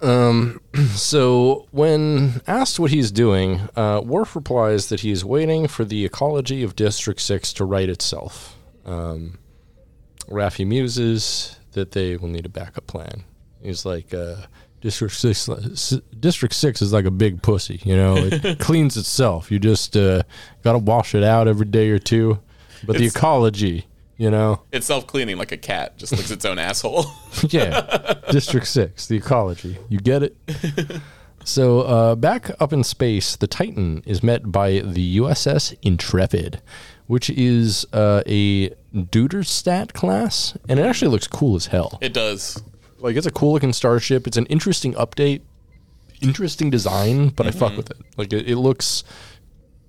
um, 0.00 0.60
so, 0.94 1.66
when 1.72 2.40
asked 2.46 2.78
what 2.78 2.92
he's 2.92 3.10
doing, 3.10 3.68
uh, 3.76 4.00
Worf 4.04 4.36
replies 4.36 4.88
that 4.88 5.00
he's 5.00 5.24
waiting 5.24 5.66
for 5.66 5.84
the 5.84 6.04
ecology 6.04 6.62
of 6.62 6.76
District 6.76 7.20
6 7.20 7.52
to 7.54 7.64
right 7.64 7.88
itself. 7.88 8.56
Um, 8.86 9.38
Raffi 10.28 10.64
muses 10.66 11.56
that 11.72 11.90
they 11.92 12.16
will 12.16 12.28
need 12.28 12.46
a 12.46 12.50
backup 12.50 12.86
plan. 12.86 13.24
He's 13.62 13.84
like, 13.84 14.14
uh, 14.14 14.36
District 14.80 15.14
Six, 15.14 15.48
District 16.20 16.54
Six 16.54 16.82
is 16.82 16.92
like 16.92 17.04
a 17.04 17.10
big 17.10 17.42
pussy. 17.42 17.80
You 17.84 17.96
know, 17.96 18.16
it 18.16 18.58
cleans 18.60 18.96
itself. 18.96 19.50
You 19.50 19.58
just 19.58 19.96
uh, 19.96 20.22
got 20.62 20.72
to 20.72 20.78
wash 20.78 21.14
it 21.14 21.24
out 21.24 21.48
every 21.48 21.66
day 21.66 21.90
or 21.90 21.98
two. 21.98 22.38
But 22.84 22.96
the 22.96 23.06
ecology, 23.06 23.86
you 24.16 24.30
know, 24.30 24.62
It's 24.70 24.86
self 24.86 25.06
cleaning 25.06 25.36
like 25.36 25.50
a 25.52 25.56
cat, 25.56 25.98
just 25.98 26.12
licks 26.12 26.30
its 26.30 26.44
own 26.44 26.58
asshole. 26.58 27.06
yeah, 27.48 28.14
District 28.30 28.66
Six, 28.66 29.06
the 29.06 29.16
ecology. 29.16 29.78
You 29.88 29.98
get 29.98 30.22
it. 30.22 30.36
So 31.44 31.80
uh, 31.80 32.14
back 32.14 32.50
up 32.60 32.74
in 32.74 32.84
space, 32.84 33.34
the 33.34 33.46
Titan 33.46 34.02
is 34.04 34.22
met 34.22 34.52
by 34.52 34.80
the 34.80 35.16
USS 35.16 35.74
Intrepid, 35.80 36.60
which 37.06 37.30
is 37.30 37.86
uh, 37.94 38.22
a 38.26 38.68
Duderstadt 38.94 39.94
class, 39.94 40.58
and 40.68 40.78
it 40.78 40.82
actually 40.82 41.10
looks 41.10 41.26
cool 41.26 41.56
as 41.56 41.66
hell. 41.66 41.96
It 42.02 42.12
does. 42.12 42.62
Like 42.98 43.16
it's 43.16 43.26
a 43.26 43.30
cool 43.30 43.52
looking 43.52 43.72
starship. 43.72 44.26
It's 44.26 44.36
an 44.36 44.46
interesting 44.46 44.94
update, 44.94 45.42
interesting 46.20 46.70
design, 46.70 47.30
but 47.30 47.46
I 47.46 47.50
fuck 47.50 47.68
mm-hmm. 47.70 47.76
with 47.78 47.90
it. 47.90 47.98
Like 48.16 48.32
it, 48.32 48.48
it 48.48 48.56
looks, 48.56 49.04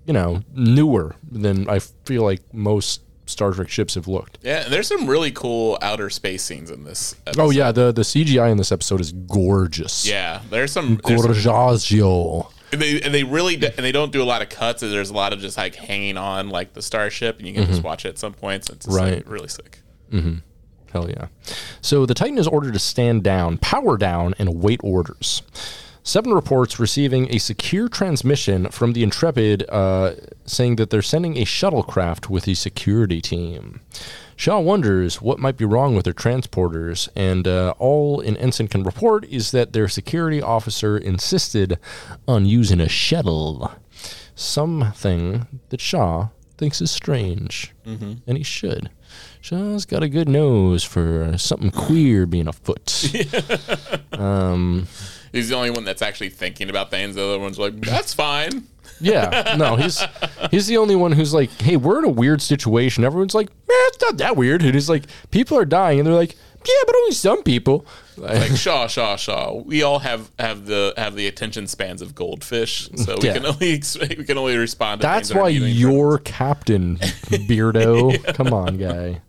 you 0.05 0.13
know, 0.13 0.43
newer 0.53 1.15
than 1.29 1.69
I 1.69 1.79
feel 1.79 2.23
like 2.23 2.41
most 2.53 3.01
Star 3.25 3.51
Trek 3.51 3.69
ships 3.69 3.95
have 3.95 4.07
looked. 4.07 4.39
Yeah, 4.41 4.63
and 4.63 4.73
there's 4.73 4.87
some 4.87 5.07
really 5.07 5.31
cool 5.31 5.77
outer 5.81 6.09
space 6.09 6.43
scenes 6.43 6.71
in 6.71 6.83
this. 6.83 7.15
Episode. 7.27 7.41
Oh 7.41 7.49
yeah, 7.51 7.71
the 7.71 7.91
the 7.91 8.01
CGI 8.01 8.51
in 8.51 8.57
this 8.57 8.71
episode 8.71 9.01
is 9.01 9.11
gorgeous. 9.11 10.07
Yeah, 10.07 10.41
there's 10.49 10.71
some. 10.71 10.95
Gorgeous. 10.95 11.17
and 12.71 12.81
they 12.81 13.01
and 13.01 13.13
they 13.13 13.23
really 13.23 13.55
do, 13.55 13.67
and 13.67 13.85
they 13.85 13.91
don't 13.91 14.11
do 14.11 14.21
a 14.21 14.25
lot 14.25 14.41
of 14.41 14.49
cuts. 14.49 14.81
There's 14.81 15.09
a 15.09 15.13
lot 15.13 15.33
of 15.33 15.39
just 15.39 15.57
like 15.57 15.75
hanging 15.75 16.17
on 16.17 16.49
like 16.49 16.73
the 16.73 16.81
starship, 16.81 17.37
and 17.37 17.47
you 17.47 17.53
can 17.53 17.65
just 17.65 17.79
mm-hmm. 17.79 17.87
watch 17.87 18.05
it 18.05 18.09
at 18.09 18.17
some 18.17 18.33
points. 18.33 18.69
It's 18.69 18.85
just, 18.85 18.97
like, 18.97 19.13
Right. 19.13 19.27
really 19.27 19.47
sick. 19.47 19.79
Mm-hmm. 20.11 20.37
Hell 20.91 21.09
yeah. 21.09 21.27
So 21.81 22.05
the 22.05 22.13
Titan 22.13 22.37
is 22.37 22.47
ordered 22.47 22.73
to 22.73 22.79
stand 22.79 23.23
down, 23.23 23.57
power 23.57 23.97
down, 23.97 24.33
and 24.39 24.49
await 24.49 24.81
orders. 24.83 25.43
Seven 26.01 26.33
reports 26.33 26.79
receiving 26.79 27.31
a 27.33 27.37
secure 27.37 27.87
transmission 27.87 28.69
from 28.69 28.93
the 28.93 29.03
Intrepid 29.03 29.69
uh, 29.69 30.13
saying 30.45 30.77
that 30.77 30.89
they're 30.89 31.01
sending 31.03 31.37
a 31.37 31.45
shuttlecraft 31.45 32.29
with 32.29 32.47
a 32.47 32.55
security 32.55 33.21
team. 33.21 33.81
Shaw 34.35 34.59
wonders 34.59 35.21
what 35.21 35.37
might 35.37 35.57
be 35.57 35.65
wrong 35.65 35.95
with 35.95 36.05
their 36.05 36.13
transporters, 36.13 37.09
and 37.15 37.45
uh, 37.47 37.73
all 37.77 38.21
an 38.21 38.37
ensign 38.37 38.69
can 38.69 38.83
report 38.83 39.25
is 39.25 39.51
that 39.51 39.73
their 39.73 39.89
security 39.89 40.41
officer 40.41 40.97
insisted 40.97 41.77
on 42.27 42.45
using 42.45 42.79
a 42.79 42.87
shuttle. 42.89 43.69
Something 44.33 45.45
that 45.69 45.81
Shaw 45.81 46.29
thinks 46.57 46.81
is 46.81 46.89
strange, 46.89 47.73
and 48.25 48.37
he 48.37 48.43
should. 48.43 48.89
Shaw's 49.41 49.85
got 49.85 50.03
a 50.03 50.09
good 50.09 50.27
nose 50.29 50.83
for 50.83 51.23
uh, 51.23 51.37
something 51.37 51.71
queer 51.71 52.25
being 52.25 52.47
afoot. 52.47 53.11
Um, 54.11 54.87
he's 55.31 55.47
the 55.49 55.55
only 55.55 55.69
one 55.69 55.85
that's 55.85 56.01
actually 56.01 56.29
thinking 56.29 56.69
about 56.69 56.89
things. 56.91 57.15
The 57.15 57.23
other 57.23 57.39
one's 57.39 57.57
like, 57.57 57.79
that's 57.79 58.13
fine. 58.13 58.67
Yeah, 58.99 59.55
no, 59.57 59.77
he's 59.77 60.03
he's 60.51 60.67
the 60.67 60.75
only 60.75 60.95
one 60.95 61.13
who's 61.13 61.33
like, 61.33 61.49
"Hey, 61.61 61.77
we're 61.77 61.99
in 61.99 62.03
a 62.03 62.09
weird 62.09 62.41
situation." 62.41 63.05
Everyone's 63.05 63.33
like, 63.33 63.47
"Man, 63.47 63.77
it's 63.87 64.01
not 64.01 64.17
that 64.17 64.35
weird." 64.35 64.61
And 64.61 64.73
he's 64.73 64.89
like, 64.89 65.05
"People 65.31 65.57
are 65.57 65.63
dying," 65.63 65.99
and 65.99 66.05
they're 66.07 66.13
like, 66.15 66.35
"Yeah, 66.67 66.73
but 66.85 66.93
only 66.97 67.13
some 67.13 67.41
people." 67.43 67.85
Like 68.17 68.51
Shaw, 68.57 68.87
Shaw, 68.87 69.15
Shaw. 69.15 69.53
We 69.53 69.83
all 69.83 69.99
have 69.99 70.29
have 70.37 70.65
the 70.65 70.93
have 70.97 71.15
the 71.15 71.27
attention 71.27 71.67
spans 71.67 72.01
of 72.01 72.13
goldfish, 72.13 72.89
so 72.97 73.15
we 73.21 73.29
Yeah. 73.29 73.33
can 73.35 73.45
only 73.45 73.81
we 74.17 74.25
can 74.25 74.37
only 74.37 74.57
respond. 74.57 74.99
to 74.99 75.07
That's 75.07 75.29
that 75.29 75.37
why 75.37 75.53
moving 75.53 75.73
you're 75.75 76.17
captain, 76.17 76.97
beardo. 76.97 78.21
Come 78.35 78.51
on, 78.51 78.75
guy. 78.77 79.21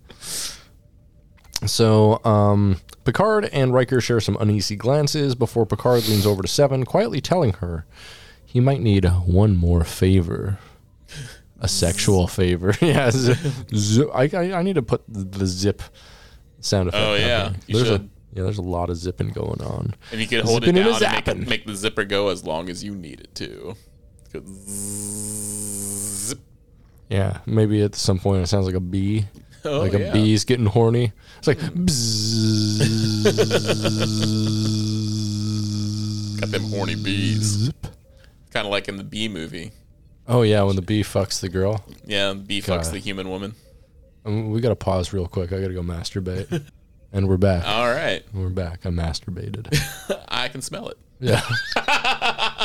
So, 1.65 2.19
um, 2.25 2.77
Picard 3.05 3.45
and 3.45 3.73
Riker 3.73 4.01
share 4.01 4.19
some 4.19 4.35
uneasy 4.39 4.75
glances 4.75 5.35
before 5.35 5.65
Picard 5.65 6.07
leans 6.07 6.25
over 6.25 6.41
to 6.41 6.47
Seven, 6.47 6.85
quietly 6.85 7.21
telling 7.21 7.53
her 7.53 7.85
he 8.45 8.59
might 8.59 8.81
need 8.81 9.05
one 9.25 9.55
more 9.55 9.83
favor. 9.83 10.57
A 11.59 11.67
sexual 11.67 12.27
favor. 12.39 12.73
yeah. 12.81 13.11
z- 13.11 13.33
z- 13.73 14.05
I, 14.13 14.29
I, 14.33 14.53
I 14.59 14.63
need 14.63 14.75
to 14.75 14.81
put 14.81 15.03
the 15.07 15.45
zip 15.45 15.81
sound 16.59 16.89
effect. 16.89 17.03
Oh, 17.07 17.15
yeah, 17.15 17.53
There's 17.67 17.87
should. 17.87 18.01
A, 18.01 18.09
yeah, 18.33 18.43
there's 18.43 18.57
a 18.57 18.63
lot 18.63 18.89
of 18.89 18.97
zipping 18.97 19.29
going 19.29 19.61
on. 19.61 19.93
And 20.11 20.19
you 20.21 20.27
can 20.27 20.43
hold 20.45 20.63
it 20.63 20.67
Zipping 20.67 20.81
and 20.83 20.95
a 20.95 20.99
down 20.99 21.23
and 21.27 21.39
make, 21.41 21.49
make 21.49 21.65
the 21.65 21.75
zipper 21.75 22.03
go 22.05 22.29
as 22.29 22.43
long 22.45 22.69
as 22.69 22.83
you 22.83 22.95
need 22.95 23.19
it 23.19 23.35
to. 23.35 23.75
Zip. 25.41 26.39
Yeah, 27.09 27.39
maybe 27.45 27.81
at 27.83 27.93
some 27.95 28.19
point 28.19 28.41
it 28.43 28.47
sounds 28.47 28.65
like 28.65 28.75
a 28.75 28.79
bee. 28.79 29.25
Oh, 29.63 29.79
like 29.81 29.93
a 29.93 29.99
yeah. 29.99 30.13
bee's 30.13 30.43
getting 30.43 30.65
horny. 30.65 31.11
It's 31.37 31.47
like 31.47 31.59
bzzz. 31.59 32.81
Got 36.39 36.51
them 36.51 36.63
horny 36.63 36.95
bees. 36.95 37.71
Kind 38.51 38.65
of 38.65 38.71
like 38.71 38.87
in 38.87 38.97
the 38.97 39.03
bee 39.03 39.27
movie. 39.27 39.71
Oh 40.27 40.41
yeah, 40.41 40.63
when 40.63 40.75
the 40.75 40.81
bee 40.81 41.03
fucks 41.03 41.39
the 41.41 41.49
girl. 41.49 41.83
Yeah, 42.05 42.29
the 42.29 42.35
bee 42.35 42.61
God. 42.61 42.79
fucks 42.81 42.91
the 42.91 42.99
human 42.99 43.29
woman. 43.29 43.53
Um, 44.25 44.51
we 44.51 44.61
gotta 44.61 44.75
pause 44.75 45.13
real 45.13 45.27
quick. 45.27 45.51
I 45.53 45.59
gotta 45.61 45.73
go 45.73 45.81
masturbate. 45.81 46.63
and 47.13 47.27
we're 47.27 47.37
back. 47.37 47.67
All 47.67 47.87
right, 47.87 48.23
We're 48.33 48.49
back. 48.49 48.85
I 48.85 48.89
masturbated. 48.89 49.77
I 50.27 50.47
can 50.47 50.61
smell 50.61 50.89
it. 50.89 50.97
Yeah. 51.19 51.41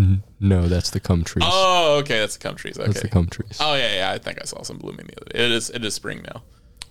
N- 0.00 0.22
no, 0.40 0.66
that's 0.66 0.88
the 0.90 1.00
cum 1.00 1.24
trees. 1.24 1.44
Oh, 1.46 1.98
okay, 2.00 2.20
that's 2.20 2.36
the 2.38 2.42
cum 2.42 2.56
trees. 2.56 2.78
Okay. 2.78 2.86
That's 2.86 3.02
the 3.02 3.08
cum 3.08 3.26
trees. 3.26 3.58
Oh 3.60 3.74
yeah, 3.74 3.94
yeah. 3.94 4.10
I 4.12 4.18
think 4.18 4.38
I 4.40 4.46
saw 4.46 4.62
some 4.62 4.78
blooming 4.78 5.06
the 5.06 5.20
other 5.20 5.30
day. 5.30 5.44
It 5.44 5.50
is 5.50 5.68
it 5.70 5.84
is 5.84 5.94
spring 5.94 6.22
now. 6.32 6.42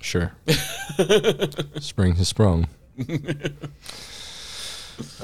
Sure. 0.01 0.31
Spring 1.79 2.15
has 2.15 2.29
sprung. 2.29 2.69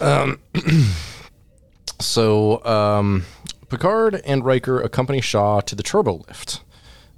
um, 0.01 0.39
so, 2.01 2.63
um, 2.65 3.25
Picard 3.69 4.21
and 4.25 4.43
Riker 4.43 4.81
accompany 4.81 5.21
Shaw 5.21 5.61
to 5.61 5.75
the 5.75 5.83
turbo 5.83 6.23
lift, 6.27 6.61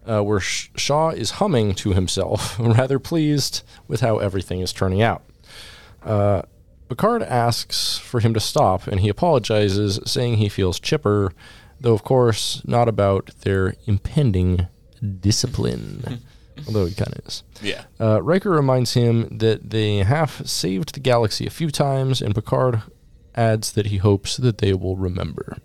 uh, 0.05 0.21
where 0.21 0.39
Sh- 0.39 0.69
Shaw 0.75 1.09
is 1.09 1.31
humming 1.31 1.73
to 1.75 1.93
himself, 1.93 2.55
rather 2.59 2.99
pleased 2.99 3.63
with 3.87 4.01
how 4.01 4.19
everything 4.19 4.59
is 4.61 4.71
turning 4.71 5.01
out. 5.01 5.23
Uh, 6.03 6.43
Picard 6.89 7.23
asks 7.23 7.97
for 7.97 8.19
him 8.19 8.33
to 8.33 8.39
stop, 8.39 8.87
and 8.87 8.99
he 9.01 9.09
apologizes, 9.09 9.99
saying 10.05 10.37
he 10.37 10.49
feels 10.49 10.79
chipper, 10.79 11.33
though, 11.79 11.93
of 11.93 12.03
course, 12.03 12.61
not 12.65 12.87
about 12.87 13.31
their 13.41 13.75
impending 13.85 14.67
discipline. 15.19 16.21
Although 16.67 16.85
he 16.85 16.95
kind 16.95 17.13
of 17.13 17.27
is. 17.27 17.43
Yeah. 17.61 17.83
Uh, 17.99 18.21
Riker 18.23 18.49
reminds 18.49 18.93
him 18.93 19.37
that 19.37 19.69
they 19.69 19.97
have 19.97 20.41
saved 20.45 20.95
the 20.95 20.99
galaxy 20.99 21.45
a 21.45 21.51
few 21.51 21.69
times, 21.69 22.21
and 22.21 22.33
Picard 22.33 22.81
adds 23.35 23.73
that 23.73 23.87
he 23.87 23.97
hopes 23.97 24.37
that 24.37 24.57
they 24.57 24.73
will 24.73 24.97
remember. 24.97 25.57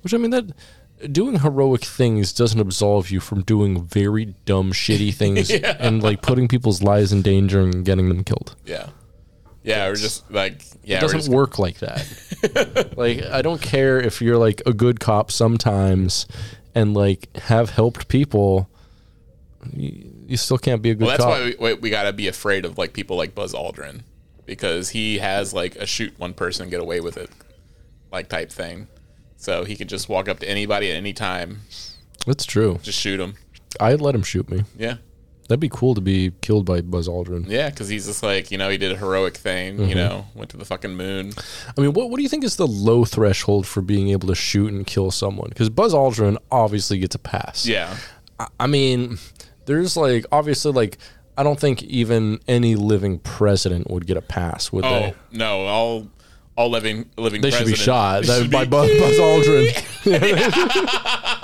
Which, 0.00 0.14
I 0.14 0.16
mean, 0.16 0.30
that 0.30 0.52
doing 1.12 1.40
heroic 1.40 1.82
things 1.84 2.32
doesn't 2.32 2.60
absolve 2.60 3.10
you 3.10 3.20
from 3.20 3.42
doing 3.42 3.84
very 3.84 4.34
dumb, 4.46 4.72
shitty 4.72 5.14
things 5.14 5.50
and 5.78 6.02
like 6.02 6.22
putting 6.22 6.48
people's 6.48 6.82
lives 6.82 7.12
in 7.12 7.22
danger 7.22 7.60
and 7.60 7.84
getting 7.84 8.08
them 8.08 8.24
killed. 8.24 8.56
Yeah. 8.64 8.88
Yeah, 9.64 9.86
or 9.86 9.96
just 9.96 10.30
like 10.30 10.62
yeah, 10.84 10.98
It 10.98 11.00
doesn't 11.00 11.20
just- 11.20 11.30
work 11.30 11.58
like 11.58 11.78
that. 11.78 12.94
like, 12.96 13.22
I 13.24 13.40
don't 13.42 13.60
care 13.62 13.98
if 13.98 14.20
you're 14.22 14.36
like 14.38 14.62
a 14.66 14.72
good 14.72 15.00
cop 15.00 15.32
sometimes 15.32 16.26
and 16.74 16.94
like 16.94 17.34
have 17.36 17.70
helped 17.70 18.06
people. 18.08 18.68
You, 19.72 20.10
you 20.26 20.36
still 20.36 20.58
can't 20.58 20.82
be 20.82 20.90
a 20.90 20.94
good 20.94 21.06
Well, 21.06 21.10
that's 21.16 21.24
cop. 21.24 21.30
why 21.32 21.44
we, 21.44 21.52
why 21.58 21.72
we 21.74 21.90
gotta 21.90 22.12
be 22.12 22.28
afraid 22.28 22.64
of 22.66 22.76
like 22.76 22.92
people 22.92 23.16
like 23.16 23.34
Buzz 23.34 23.54
Aldrin 23.54 24.02
because 24.46 24.90
he 24.90 25.18
has 25.18 25.54
like 25.54 25.74
a 25.76 25.86
shoot 25.86 26.18
one 26.18 26.34
person 26.34 26.68
get 26.68 26.80
away 26.80 27.00
with 27.00 27.16
it 27.16 27.30
like 28.12 28.28
type 28.28 28.52
thing. 28.52 28.88
So 29.38 29.64
he 29.64 29.76
can 29.76 29.88
just 29.88 30.08
walk 30.08 30.28
up 30.28 30.38
to 30.40 30.48
anybody 30.48 30.90
at 30.90 30.96
any 30.96 31.12
time, 31.12 31.60
That's 32.26 32.44
true. 32.46 32.78
just 32.82 32.98
shoot 32.98 33.20
him. 33.20 33.34
I'd 33.80 34.00
let 34.00 34.14
him 34.14 34.22
shoot 34.22 34.48
me. 34.50 34.64
Yeah, 34.78 34.96
That'd 35.48 35.60
be 35.60 35.68
cool 35.68 35.94
to 35.94 36.00
be 36.00 36.32
killed 36.40 36.64
by 36.64 36.80
Buzz 36.80 37.06
Aldrin. 37.06 37.48
yeah, 37.50 37.68
because 37.68 37.88
he's 37.88 38.06
just 38.06 38.22
like 38.22 38.50
you 38.50 38.56
know 38.58 38.70
he 38.70 38.78
did 38.78 38.92
a 38.92 38.96
heroic 38.96 39.36
thing. 39.36 39.74
Mm-hmm. 39.76 39.88
You 39.90 39.94
know, 39.94 40.26
went 40.34 40.50
to 40.50 40.56
the 40.56 40.64
fucking 40.64 40.96
moon. 40.96 41.32
I 41.76 41.80
mean, 41.80 41.92
what 41.92 42.08
what 42.10 42.16
do 42.16 42.22
you 42.22 42.28
think 42.30 42.44
is 42.44 42.56
the 42.56 42.66
low 42.66 43.04
threshold 43.04 43.66
for 43.66 43.82
being 43.82 44.08
able 44.08 44.28
to 44.28 44.34
shoot 44.34 44.72
and 44.72 44.86
kill 44.86 45.10
someone? 45.10 45.50
Because 45.50 45.68
Buzz 45.68 45.92
Aldrin 45.92 46.38
obviously 46.50 46.98
gets 46.98 47.14
a 47.14 47.18
pass. 47.18 47.66
Yeah, 47.66 47.94
I, 48.40 48.46
I 48.60 48.66
mean, 48.66 49.18
there's 49.66 49.96
like 49.96 50.24
obviously 50.32 50.72
like 50.72 50.96
I 51.36 51.42
don't 51.42 51.60
think 51.60 51.82
even 51.82 52.40
any 52.48 52.74
living 52.74 53.18
president 53.18 53.90
would 53.90 54.06
get 54.06 54.16
a 54.16 54.22
pass, 54.22 54.72
would 54.72 54.84
Oh 54.84 54.90
they? 55.00 55.14
no, 55.32 55.66
all 55.66 56.08
all 56.56 56.70
living 56.70 57.10
living. 57.18 57.40
They 57.42 57.50
should 57.50 57.66
be 57.66 57.74
shot 57.74 58.22
that, 58.26 58.50
by 58.50 58.64
be- 58.64 58.70
Buzz, 58.70 58.88
Buzz 58.98 59.18
Aldrin. 59.18 59.74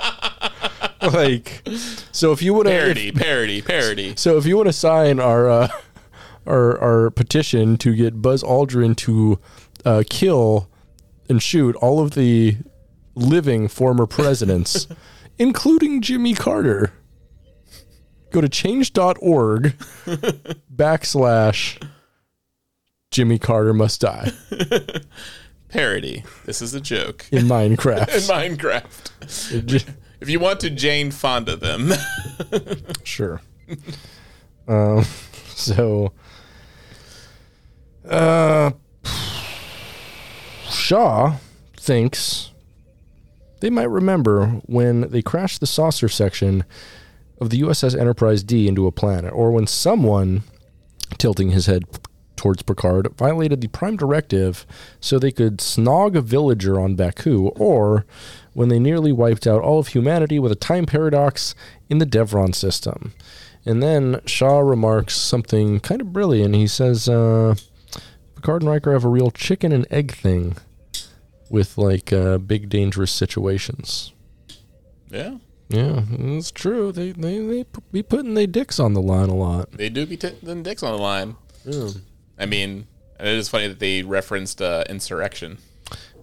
like, 1.13 1.67
so 2.11 2.31
if 2.31 2.41
you 2.41 2.53
would 2.53 2.67
have 2.67 2.75
parody, 2.75 3.11
parody, 3.11 3.61
parody. 3.61 4.13
So 4.17 4.37
if 4.37 4.45
you 4.45 4.55
want 4.55 4.67
to 4.67 4.73
sign 4.73 5.19
our 5.19 5.49
uh, 5.49 5.67
our 6.45 6.79
our 6.79 7.09
petition 7.09 7.77
to 7.77 7.95
get 7.95 8.21
Buzz 8.21 8.43
Aldrin 8.43 8.95
to 8.97 9.39
uh, 9.85 10.03
kill 10.09 10.69
and 11.29 11.41
shoot 11.41 11.75
all 11.77 11.99
of 11.99 12.11
the 12.11 12.57
living 13.15 13.67
former 13.67 14.05
presidents, 14.05 14.87
including 15.39 16.01
Jimmy 16.01 16.33
Carter, 16.33 16.93
go 18.31 18.41
to 18.41 18.49
change.org 18.49 19.75
backslash 20.73 21.81
Jimmy 23.11 23.39
Carter 23.39 23.73
must 23.73 24.01
die 24.01 24.31
Parody. 25.69 26.23
This 26.45 26.61
is 26.61 26.73
a 26.73 26.81
joke. 26.81 27.25
in 27.31 27.45
Minecraft. 27.45 28.09
In 28.09 28.57
Minecraft. 28.57 29.95
If 30.21 30.29
you 30.29 30.39
want 30.39 30.59
to 30.61 30.69
Jane 30.69 31.11
Fonda 31.11 31.55
them, 31.55 31.91
Sure. 33.03 33.41
um, 34.67 35.03
so, 35.47 36.13
uh, 38.07 38.71
Shaw 40.69 41.37
thinks 41.77 42.51
they 43.61 43.69
might 43.69 43.89
remember 43.89 44.47
when 44.65 45.01
they 45.09 45.21
crashed 45.21 45.59
the 45.59 45.67
saucer 45.67 46.07
section 46.07 46.65
of 47.39 47.49
the 47.49 47.61
USS 47.61 47.99
Enterprise 47.99 48.43
D 48.43 48.67
into 48.67 48.85
a 48.85 48.91
planet, 48.91 49.33
or 49.33 49.51
when 49.51 49.65
someone, 49.65 50.43
tilting 51.17 51.49
his 51.49 51.65
head 51.65 51.83
towards 52.41 52.63
Picard, 52.63 53.07
violated 53.15 53.61
the 53.61 53.67
Prime 53.67 53.95
Directive 53.95 54.65
so 54.99 55.19
they 55.19 55.31
could 55.31 55.57
snog 55.59 56.15
a 56.15 56.21
villager 56.21 56.79
on 56.79 56.97
Ba'ku, 56.97 57.51
or 57.59 58.03
when 58.53 58.69
they 58.69 58.79
nearly 58.79 59.11
wiped 59.11 59.45
out 59.45 59.61
all 59.61 59.77
of 59.77 59.89
humanity 59.89 60.39
with 60.39 60.51
a 60.51 60.55
time 60.55 60.87
paradox 60.87 61.53
in 61.87 61.99
the 61.99 62.05
Devron 62.05 62.55
system. 62.55 63.13
And 63.63 63.83
then 63.83 64.21
Shaw 64.25 64.57
remarks 64.61 65.15
something 65.15 65.79
kind 65.81 66.01
of 66.01 66.11
brilliant. 66.11 66.55
He 66.55 66.65
says, 66.65 67.07
uh, 67.07 67.53
Picard 68.35 68.63
and 68.63 68.71
Riker 68.71 68.91
have 68.93 69.05
a 69.05 69.07
real 69.09 69.29
chicken 69.29 69.71
and 69.71 69.85
egg 69.91 70.11
thing 70.11 70.57
with 71.51 71.77
like 71.77 72.11
uh, 72.11 72.39
big 72.39 72.69
dangerous 72.69 73.11
situations. 73.11 74.13
yeah, 75.11 75.37
Yeah, 75.69 76.01
it's 76.09 76.49
true. 76.49 76.91
They 76.91 77.11
they 77.11 77.37
they 77.37 77.65
be 77.91 78.01
putting 78.01 78.33
their 78.33 78.47
dicks 78.47 78.79
on 78.79 78.93
the 78.95 79.01
line 79.01 79.29
a 79.29 79.35
lot. 79.35 79.71
they 79.73 79.89
do 79.89 80.07
be 80.07 80.17
t- 80.17 80.29
them 80.41 80.63
dicks 80.63 80.81
on 80.81 80.93
the 80.95 81.01
line. 81.01 81.35
Yeah. 81.63 81.89
I 82.41 82.45
mean, 82.45 82.87
and 83.19 83.27
it 83.27 83.35
is 83.35 83.47
funny 83.49 83.67
that 83.67 83.79
they 83.79 84.01
referenced 84.01 84.61
uh, 84.61 84.83
insurrection. 84.89 85.59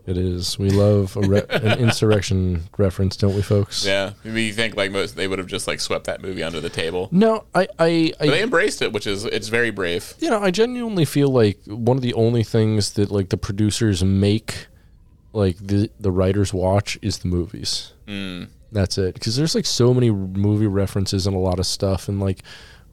It 0.07 0.16
is. 0.16 0.59
We 0.59 0.70
love 0.70 1.16
a 1.19 1.20
re- 1.20 1.43
an 1.51 1.78
insurrection 1.78 2.62
reference, 2.78 3.15
don't 3.15 3.35
we, 3.35 3.43
folks? 3.43 3.85
Yeah, 3.85 4.12
maybe 4.24 4.45
you 4.45 4.55
think 4.55 4.74
like 4.74 4.90
most 4.90 5.16
they 5.16 5.28
would 5.28 5.39
have 5.39 5.49
just 5.49 5.66
like 5.66 5.81
swept 5.81 6.07
that 6.07 6.23
movie 6.23 6.43
under 6.43 6.61
the 6.62 6.70
table. 6.70 7.09
No, 7.12 7.45
I 7.55 7.69
I, 7.78 8.12
But 8.19 8.28
they 8.28 8.40
I 8.40 8.43
embraced 8.43 8.81
it, 8.81 8.90
which 8.93 9.07
is 9.07 9.27
it's 9.27 9.49
very 9.49 9.70
brave. 9.70 10.15
you 10.19 10.31
know 10.31 10.43
I 10.43 10.51
genuinely 10.51 11.05
feel 11.05 11.28
like 11.28 11.59
one 11.66 11.99
of 11.99 12.03
the 12.03 12.15
only 12.15 12.43
things 12.43 12.93
that 12.93 13.11
like 13.11 13.28
the 13.28 13.36
producers 13.36 14.03
make 14.03 14.69
like 15.35 15.59
the 15.59 15.90
the 16.01 16.11
writers 16.11 16.55
watch 16.55 16.99
is 17.03 17.19
the 17.19 17.28
movies. 17.28 17.93
Mm. 18.07 18.49
That's 18.73 18.97
it. 18.97 19.12
Because 19.12 19.36
there's 19.36 19.55
like 19.55 19.66
so 19.66 19.93
many 19.93 20.11
movie 20.11 20.66
references 20.66 21.27
and 21.27 21.36
a 21.36 21.39
lot 21.39 21.59
of 21.59 21.66
stuff, 21.66 22.09
and 22.09 22.19
like 22.19 22.43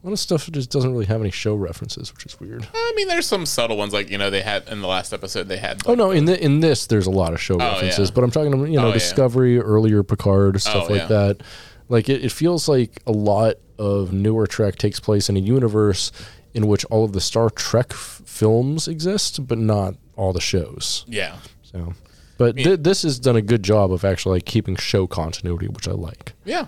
lot 0.06 0.12
of 0.12 0.18
stuff 0.18 0.50
just 0.52 0.70
doesn't 0.70 0.90
really 0.92 1.06
have 1.06 1.20
any 1.20 1.30
show 1.30 1.54
references, 1.54 2.12
which 2.14 2.26
is 2.26 2.38
weird. 2.40 2.62
Uh, 2.64 2.68
I 2.74 2.92
mean, 2.96 3.08
there's 3.08 3.26
some 3.26 3.44
subtle 3.46 3.76
ones 3.76 3.92
like 3.92 4.08
you 4.10 4.18
know 4.18 4.30
they 4.30 4.42
had 4.42 4.68
in 4.68 4.80
the 4.80 4.88
last 4.88 5.12
episode 5.12 5.48
they 5.48 5.56
had. 5.58 5.82
Oh 5.86 5.94
no, 5.94 6.10
in 6.10 6.24
the, 6.26 6.42
in 6.42 6.60
this 6.60 6.86
there's 6.86 7.06
a 7.06 7.10
lot 7.10 7.32
of 7.32 7.40
show 7.40 7.54
oh, 7.54 7.58
yeah. 7.58 7.72
references, 7.72 8.10
but 8.10 8.22
I'm 8.24 8.30
talking 8.30 8.52
about 8.54 8.68
you 8.70 8.76
know 8.76 8.84
Oh, 8.84 8.88
yeah. 8.88 8.94
Discovery, 8.94 9.58
earlier 9.58 10.02
Picard, 10.02 10.60
stuff 10.60 10.84
Oh, 10.88 10.92
like 10.92 11.02
yeah. 11.02 11.06
that. 11.08 11.42
Like 11.88 12.08
it, 12.08 12.24
it 12.24 12.32
feels 12.32 12.68
like 12.68 13.00
a 13.06 13.12
lot 13.12 13.54
of 13.78 14.12
newer 14.12 14.46
Trek 14.46 14.76
takes 14.76 14.98
place 15.00 15.28
in 15.28 15.36
a 15.36 15.40
universe 15.40 16.10
in 16.54 16.66
which 16.66 16.84
all 16.86 17.04
of 17.04 17.12
the 17.12 17.20
Star 17.20 17.50
Trek 17.50 17.88
f- 17.90 18.22
films 18.24 18.88
exist, 18.88 19.46
but 19.46 19.58
not 19.58 19.94
all 20.16 20.32
the 20.32 20.40
shows. 20.40 21.04
Yeah, 21.06 21.36
So, 21.62 21.92
but 22.38 22.56
th- 22.56 22.80
this 22.80 23.02
has 23.02 23.18
done 23.18 23.36
a 23.36 23.42
good 23.42 23.62
job 23.62 23.92
of 23.92 24.04
actually 24.04 24.36
like 24.38 24.46
keeping 24.46 24.74
show 24.76 25.06
continuity, 25.06 25.68
which 25.68 25.86
I 25.86 25.92
like. 25.92 26.32
yeah, 26.44 26.66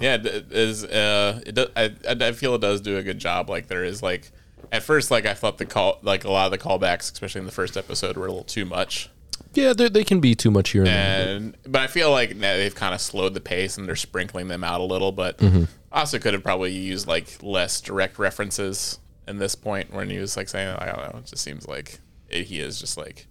Yeah. 0.00 0.16
yeah. 0.22 0.30
It 0.32 0.52
is 0.52 0.84
uh, 0.84 1.40
it 1.46 1.54
does, 1.54 1.68
I 1.76 1.92
I 2.06 2.32
feel 2.32 2.54
it 2.54 2.60
does 2.60 2.80
do 2.80 2.96
a 2.96 3.02
good 3.02 3.18
job. 3.18 3.48
Like 3.50 3.68
there 3.68 3.84
is 3.84 4.02
like 4.02 4.30
at 4.72 4.82
first 4.82 5.10
like 5.10 5.26
I 5.26 5.34
thought 5.34 5.58
the 5.58 5.66
call 5.66 5.98
like 6.02 6.24
a 6.24 6.30
lot 6.30 6.46
of 6.46 6.50
the 6.52 6.58
callbacks, 6.58 7.12
especially 7.12 7.40
in 7.40 7.46
the 7.46 7.52
first 7.52 7.76
episode, 7.76 8.16
were 8.16 8.26
a 8.26 8.30
little 8.30 8.44
too 8.44 8.64
much. 8.64 9.10
Yeah, 9.52 9.72
they 9.72 9.88
they 9.88 10.04
can 10.04 10.20
be 10.20 10.34
too 10.34 10.50
much 10.50 10.70
here 10.70 10.82
and 10.82 10.88
there. 10.88 11.36
And 11.36 11.56
but 11.66 11.80
I 11.82 11.86
feel 11.86 12.10
like 12.10 12.34
now 12.36 12.56
they've 12.56 12.74
kind 12.74 12.94
of 12.94 13.00
slowed 13.00 13.34
the 13.34 13.40
pace 13.40 13.78
and 13.78 13.86
they're 13.86 13.94
sprinkling 13.96 14.48
them 14.48 14.64
out 14.64 14.80
a 14.80 14.84
little. 14.84 15.12
But 15.12 15.38
Mm-hmm. 15.38 15.64
also 15.92 16.18
could 16.18 16.34
have 16.34 16.42
probably 16.42 16.72
used 16.72 17.06
like 17.06 17.42
less 17.42 17.80
direct 17.80 18.18
references 18.18 18.98
in 19.28 19.38
this 19.38 19.54
point 19.54 19.92
when 19.92 20.10
he 20.10 20.18
was 20.18 20.36
like 20.36 20.48
saying 20.48 20.68
I 20.78 20.86
don't 20.86 20.96
know. 21.14 21.18
It 21.20 21.26
just 21.26 21.42
seems 21.42 21.66
like 21.68 21.98
it, 22.28 22.44
he 22.46 22.60
is 22.60 22.80
just 22.80 22.96
like 22.96 23.26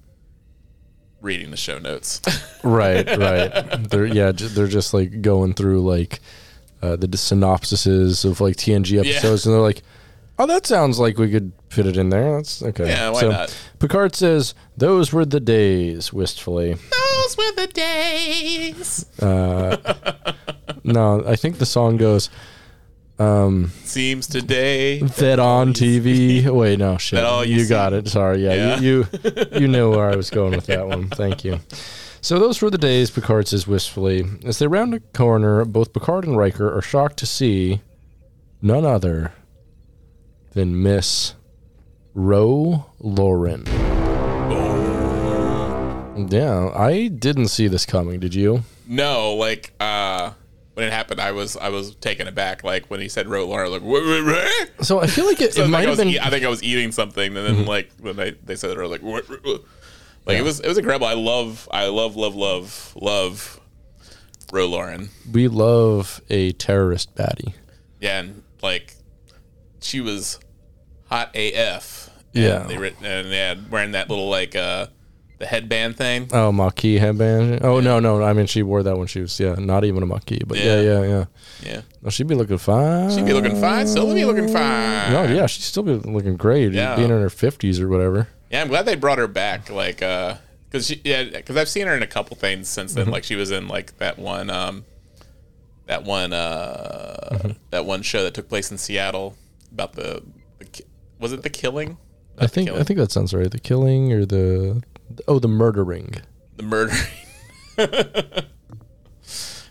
reading 1.21 1.51
the 1.51 1.57
show 1.57 1.77
notes. 1.79 2.21
Right, 2.63 3.05
right. 3.17 3.89
they're 3.89 4.05
yeah, 4.05 4.31
they're 4.33 4.67
just 4.67 4.93
like 4.93 5.21
going 5.21 5.53
through 5.53 5.81
like 5.81 6.19
uh, 6.83 6.95
the 6.97 7.07
synopsises 7.07 8.25
of 8.25 8.41
like 8.41 8.57
TNG 8.57 8.99
episodes, 8.99 9.45
and 9.45 9.53
they're 9.55 9.61
like, 9.61 9.81
"Oh, 10.37 10.45
that 10.45 10.65
sounds 10.67 10.99
like 10.99 11.17
we 11.17 11.31
could 11.31 11.51
fit 11.69 11.85
it 11.87 11.95
in 11.97 12.09
there." 12.09 12.35
That's 12.35 12.61
okay. 12.61 12.87
Yeah, 12.89 13.09
why 13.11 13.21
not? 13.21 13.57
Picard 13.79 14.15
says, 14.15 14.53
"Those 14.77 15.13
were 15.13 15.25
the 15.25 15.39
days." 15.39 16.11
Wistfully, 16.11 16.73
Those 16.73 17.37
were 17.37 17.51
the 17.55 17.67
days. 17.73 19.05
no, 20.83 21.23
I 21.25 21.35
think 21.35 21.57
the 21.57 21.65
song 21.65 21.97
goes 21.97 22.29
Seems 23.85 24.27
today. 24.27 24.99
that 24.99 25.39
on 25.39 25.73
TV. 25.73 26.45
Wait, 26.59 26.79
no, 26.79 26.97
shit. 27.05 27.23
You 27.47 27.59
you 27.59 27.65
got 27.67 27.93
it. 27.93 28.07
Sorry, 28.09 28.43
yeah, 28.43 28.53
Yeah. 28.55 28.79
You, 28.79 29.07
you 29.23 29.31
you 29.61 29.67
knew 29.67 29.91
where 29.91 30.09
I 30.09 30.15
was 30.15 30.29
going 30.29 30.51
with 30.51 30.65
that 30.65 30.85
one. 30.87 31.07
Thank 31.09 31.45
you. 31.45 31.59
So 32.23 32.39
those 32.39 32.61
were 32.61 32.69
the 32.69 32.77
days, 32.77 33.11
Picard 33.11 33.49
says 33.49 33.67
wistfully. 33.67 34.23
As 34.45 34.57
they 34.57 34.67
round 34.67 34.93
a 34.93 35.01
corner, 35.01 35.65
both 35.65 35.91
Picard 35.91 36.23
and 36.23 36.37
Riker 36.37 36.73
are 36.73 36.81
shocked 36.81 37.17
to 37.17 37.25
see 37.25 37.81
none 38.61 38.85
other 38.85 39.33
than 40.53 40.81
Miss 40.81 41.33
Ro 42.13 42.85
Laren. 42.99 43.65
Yeah, 46.29 46.69
I 46.73 47.07
didn't 47.09 47.47
see 47.49 47.67
this 47.67 47.85
coming. 47.85 48.21
Did 48.21 48.33
you? 48.33 48.63
No, 48.87 49.33
like 49.33 49.73
uh 49.81 50.31
when 50.75 50.87
it 50.87 50.93
happened, 50.93 51.19
I 51.19 51.33
was 51.33 51.57
I 51.57 51.67
was 51.67 51.93
taken 51.95 52.29
aback. 52.29 52.63
Like 52.63 52.85
when 52.85 53.01
he 53.01 53.09
said 53.09 53.27
Ro 53.27 53.45
Laren, 53.49 53.69
like 53.69 53.81
what, 53.81 54.01
what, 54.05 54.23
what? 54.25 54.85
So 54.85 55.01
I 55.01 55.07
feel 55.07 55.25
like 55.25 55.41
it, 55.41 55.53
So 55.55 55.63
it 55.63 55.65
I, 55.65 55.67
might 55.67 55.79
think 55.79 55.87
I, 55.87 55.89
have 55.89 55.89
was 55.89 55.99
been. 55.99 56.07
eat- 56.07 56.25
I 56.25 56.29
think 56.29 56.45
I 56.45 56.49
was 56.49 56.63
eating 56.63 56.93
something, 56.93 57.35
and 57.35 57.45
then 57.45 57.65
like 57.65 57.91
when 57.99 58.15
they, 58.15 58.31
they 58.31 58.55
said 58.55 58.69
it, 58.71 58.77
I 58.77 58.81
was 58.81 58.91
like, 58.91 59.01
what, 59.01 59.27
what, 59.29 59.43
what? 59.43 59.61
Like 60.25 60.37
it 60.37 60.43
was 60.43 60.59
it 60.59 60.67
was 60.67 60.77
incredible. 60.77 61.07
I 61.07 61.13
love 61.13 61.67
I 61.71 61.87
love 61.87 62.15
love 62.15 62.35
love 62.35 62.93
love 62.99 63.59
Ro 64.51 64.67
Laren. 64.67 65.09
we 65.31 65.47
love 65.47 66.21
a 66.29 66.51
terrorist 66.53 67.13
baddie. 67.15 67.53
Yeah, 67.99 68.19
and 68.19 68.43
like 68.61 68.93
she 69.81 69.99
was 70.01 70.39
hot 71.07 71.35
AF. 71.35 72.09
And 72.35 72.43
Yeah. 72.43 72.59
they 72.63 72.77
writ- 72.77 72.95
and 73.03 73.31
they 73.31 73.37
had 73.37 73.69
wearing 73.71 73.91
that 73.91 74.09
little 74.09 74.29
like 74.29 74.55
uh 74.55 74.87
the 75.39 75.45
headband 75.47 75.97
thing. 75.97 76.29
Oh, 76.31 76.51
Maquis 76.53 76.99
headband. 76.99 77.65
Oh 77.65 77.81
no, 77.81 77.99
no. 77.99 78.23
I 78.23 78.31
mean, 78.33 78.45
she 78.45 78.63
wore 78.63 78.81
that 78.83 78.97
when 78.97 79.07
she 79.07 79.19
was 79.19 79.37
yeah, 79.39 79.55
not 79.57 79.83
even 79.83 80.03
a 80.03 80.05
Maquis, 80.05 80.39
but 80.47 80.57
yeah, 80.57 80.79
Yeah. 80.79 81.01
yeah, 81.01 81.05
yeah. 81.07 81.25
Yeah, 81.65 81.81
No, 82.01 82.09
she'd 82.11 82.27
be 82.27 82.35
looking 82.35 82.57
fine. 82.59 83.09
she'd 83.11 83.25
be 83.25 83.33
looking 83.33 83.59
fine. 83.59 83.87
Still 83.87 84.13
be 84.13 84.23
looking 84.25 84.47
fine. 84.47 85.11
No, 85.11 85.23
yeah, 85.23 85.47
she'd 85.47 85.63
still 85.63 85.83
be 85.83 85.93
looking 85.95 86.37
great, 86.37 86.71
Yeah. 86.73 86.95
being 86.95 87.09
in 87.09 87.19
her 87.21 87.29
fifties 87.29 87.79
or 87.81 87.89
whatever. 87.89 88.27
Yeah, 88.53 88.61
I'm 88.61 88.67
glad 88.67 88.85
they 88.85 88.95
brought 88.95 89.17
her 89.17 89.27
back. 89.27 89.69
Like, 89.71 90.03
uh, 90.03 90.35
cause 90.71 90.85
she, 90.87 91.01
yeah, 91.03 91.23
because 91.23 91.57
I've 91.57 91.67
seen 91.69 91.87
her 91.87 91.95
in 91.97 92.03
a 92.03 92.07
couple 92.07 92.35
things 92.37 92.67
since 92.69 92.91
Mm-hmm. 92.91 92.99
then. 93.05 93.09
Like, 93.11 93.23
she 93.23 93.35
was 93.35 93.49
in 93.49 93.67
like 93.67 93.97
that 93.97 94.19
one, 94.19 94.49
um, 94.51 94.85
that 95.87 96.03
one, 96.03 96.33
uh, 96.33 97.29
Mm-hmm. 97.31 97.51
that 97.71 97.85
one 97.85 98.03
show 98.03 98.23
that 98.23 98.35
took 98.35 98.47
place 98.47 98.69
in 98.69 98.77
Seattle 98.77 99.35
about 99.71 99.93
the, 99.93 100.21
the 100.59 100.83
was 101.19 101.33
it 101.33 101.41
the 101.41 101.49
killing? 101.49 101.97
I 102.37 102.41
Not 102.41 102.41
the 102.41 102.47
think 102.49 102.67
killing, 102.67 102.81
I 102.81 102.83
think 102.83 102.99
that 102.99 103.11
sounds 103.11 103.33
right. 103.33 103.49
The 103.49 103.59
killing 103.59 104.13
or 104.13 104.23
the 104.25 104.83
oh, 105.27 105.39
the 105.39 105.47
murdering. 105.47 106.13
the 106.57 106.63
murder. 106.63 106.93
yeah, 107.77 107.85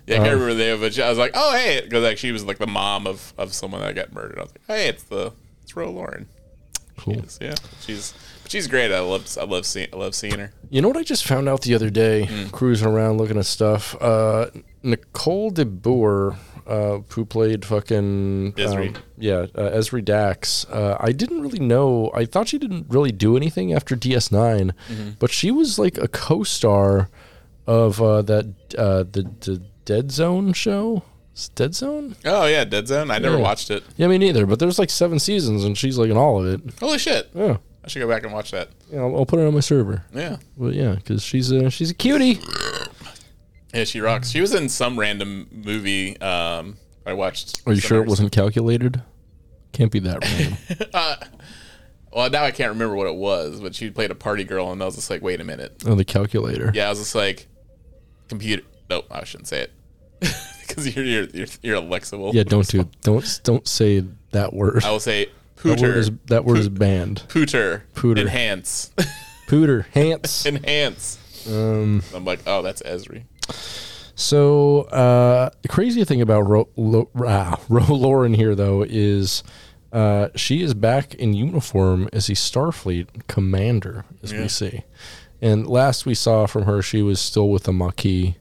I 0.09 0.19
can't 0.19 0.25
remember 0.33 0.55
the 0.55 0.59
name 0.65 0.75
of 0.75 0.83
it. 0.83 0.99
I 0.99 1.09
was 1.09 1.19
like, 1.19 1.33
oh 1.35 1.53
hey, 1.55 1.83
because 1.85 2.03
like 2.03 2.19
she 2.19 2.33
was 2.33 2.45
like 2.45 2.59
the 2.59 2.67
mom 2.67 3.07
of 3.07 3.33
of 3.39 3.55
someone 3.55 3.81
that 3.83 3.95
got 3.95 4.13
murdered. 4.13 4.39
I 4.39 4.43
was 4.43 4.51
like, 4.53 4.67
hey, 4.67 4.89
it's 4.89 5.05
the 5.05 5.33
it's 5.63 5.77
Ro 5.77 5.91
Laren. 5.93 6.27
Cool. 6.99 7.17
Yes, 7.17 7.39
yeah, 7.41 7.55
she's 7.81 8.13
she's 8.53 8.67
great. 8.67 8.93
I 8.93 9.01
love 9.01 9.25
I 9.41 9.45
love 9.45 9.65
seeing 9.67 9.89
I 9.93 9.97
love 9.97 10.15
seeing 10.15 10.39
her. 10.39 10.53
You 10.71 10.81
know 10.83 10.89
what 10.89 10.97
I 10.97 11.03
just 11.03 11.27
found 11.27 11.49
out 11.49 11.63
the 11.63 11.75
other 11.75 11.91
day, 11.91 12.27
Hmm. 12.27 12.49
cruising 12.51 12.89
around 12.89 13.19
looking 13.19 13.39
at 13.39 13.47
stuff. 13.47 13.97
Uh, 14.01 14.47
Nicole 14.83 15.51
de 15.51 15.65
Boer, 15.65 16.37
uh, 16.67 16.99
who 17.09 17.25
played 17.25 17.65
fucking 17.65 18.53
Ezri. 18.57 18.89
um, 18.97 19.03
yeah, 19.19 19.47
uh, 19.55 19.71
Ezri 19.79 20.05
Dax. 20.05 20.65
Uh, 20.71 20.97
I 21.01 21.13
didn't 21.13 21.41
really 21.43 21.61
know. 21.61 22.11
I 22.15 22.25
thought 22.25 22.49
she 22.49 22.59
didn't 22.59 22.87
really 22.89 23.13
do 23.13 23.37
anything 23.37 23.73
after 23.73 23.97
DS9, 23.97 24.73
Mm-hmm. 24.91 25.11
but 25.19 25.31
she 25.31 25.51
was 25.51 25.79
like 25.79 25.99
a 25.99 26.09
co-star 26.09 27.09
of 27.67 28.01
uh, 28.03 28.23
that 28.23 28.47
uh, 28.79 29.05
the 29.11 29.31
the 29.41 29.63
Dead 29.85 30.11
Zone 30.13 30.53
show. 30.53 31.03
It's 31.33 31.49
Dead 31.49 31.75
Zone? 31.75 32.15
Oh 32.27 32.47
yeah, 32.47 32.65
Dead 32.65 32.87
Zone. 32.89 33.11
I 33.11 33.19
never 33.19 33.39
watched 33.39 33.71
it. 33.71 33.83
Yeah, 33.97 34.07
me 34.09 34.19
neither. 34.19 34.45
But 34.47 34.59
there's 34.59 34.79
like 34.79 34.91
seven 34.91 35.19
seasons, 35.19 35.65
and 35.65 35.79
she's 35.79 35.97
like 35.97 36.11
in 36.11 36.17
all 36.17 36.41
of 36.41 36.47
it. 36.47 36.61
Holy 36.81 36.99
shit! 36.99 37.31
Yeah, 37.35 37.57
I 37.85 37.89
should 37.89 38.01
go 38.01 38.09
back 38.09 38.23
and 38.23 38.33
watch 38.33 38.51
that. 38.53 38.69
yeah 38.91 39.01
I'll, 39.01 39.17
I'll 39.17 39.27
put 39.27 39.41
it 39.41 39.47
on 39.47 39.55
my 39.55 39.61
server. 39.61 40.05
Yeah. 40.15 40.37
But 40.57 40.75
yeah, 40.75 40.95
because 40.95 41.23
she's 41.23 41.51
a 41.51 41.71
she's 41.71 41.91
a 41.91 41.95
cutie. 41.95 42.41
Yeah, 43.75 43.85
she 43.85 44.01
rocks. 44.01 44.31
She 44.31 44.41
was 44.41 44.55
in 44.55 44.69
some 44.69 44.99
random 44.99 45.49
movie. 45.51 46.21
Um, 46.21 46.77
I 47.07 47.15
watched. 47.15 47.63
Are 47.67 47.73
you 47.73 47.81
sure 47.81 48.03
it 48.03 48.09
wasn't 48.09 48.31
calculated? 48.33 49.03
Can't 49.73 49.91
be 49.91 49.99
that 50.01 50.23
random. 50.25 51.29
Well, 52.15 52.29
now 52.29 52.45
I 52.45 52.51
can't 52.51 52.71
remember 52.73 52.95
what 52.95 53.07
it 53.07 53.15
was, 53.15 53.61
but 53.61 53.75
she 53.75 53.91
played 53.91 54.11
a 54.11 54.15
party 54.15 54.45
girl, 54.45 54.71
and 54.71 54.83
I 54.83 54.85
was 54.87 54.97
just 54.97 55.09
like, 55.09 55.23
wait 55.23 55.41
a 55.41 55.45
minute. 55.45 55.83
oh, 55.87 55.95
the 55.95 56.05
calculator. 56.05 56.71
Yeah, 56.75 56.87
I 56.87 56.91
was 56.91 56.99
just 56.99 57.15
like, 57.15 57.49
computer. 58.29 58.65
No, 58.91 59.05
I 59.11 59.25
shouldn't 59.25 59.49
say 59.49 59.61
it 59.63 59.73
because 60.69 60.95
you're, 60.95 61.05
you're 61.05 61.25
you're 61.33 61.47
you're 61.63 62.33
Yeah, 62.35 62.43
don't 62.43 62.69
do 62.69 62.87
don't 63.01 63.41
don't 63.45 63.67
say 63.67 64.05
that 64.33 64.53
word. 64.53 64.85
I 64.85 64.91
will 64.91 65.01
say 65.01 65.29
That 65.65 65.81
word 65.81 65.97
is 65.97 66.11
that 66.27 66.45
word 66.45 66.59
is 66.59 66.69
banned. 66.69 67.23
pooter. 67.29 67.83
Pooter. 67.95 68.19
Enhance. 68.21 68.91
Pooter, 69.49 69.85
Hance. 69.93 70.47
Enhance. 70.47 71.19
Um, 71.51 72.03
I'm 72.15 72.25
like, 72.25 72.41
oh, 72.47 72.63
that's 72.63 72.81
Ezri. 72.83 73.25
so 74.15 74.83
uh, 74.83 75.51
the 75.63 75.69
crazy 75.69 76.05
thing 76.05 76.21
about 76.23 76.43
Ro, 76.43 76.69
Lo, 76.77 77.09
ah, 77.27 77.61
Ro 77.69 77.83
Laren 77.95 78.35
here 78.35 78.55
though 78.55 78.83
is 78.83 79.43
uh, 79.93 80.29
she 80.35 80.63
is 80.63 80.73
back 80.75 81.15
in 81.15 81.35
uniform 81.35 82.09
as 82.13 82.29
a 82.29 82.33
Starfleet 82.33 83.27
commander, 83.27 84.05
as 84.23 84.33
Yeah. 84.33 84.43
we 84.43 84.49
see. 84.49 84.85
And 85.43 85.67
last 85.67 86.07
we 86.07 86.15
saw 86.15 86.47
from 86.47 86.63
her, 86.65 86.81
she 86.83 87.03
was 87.03 87.21
still 87.21 87.49
with 87.51 87.65
the 87.65 87.73
Maquis. 87.73 88.35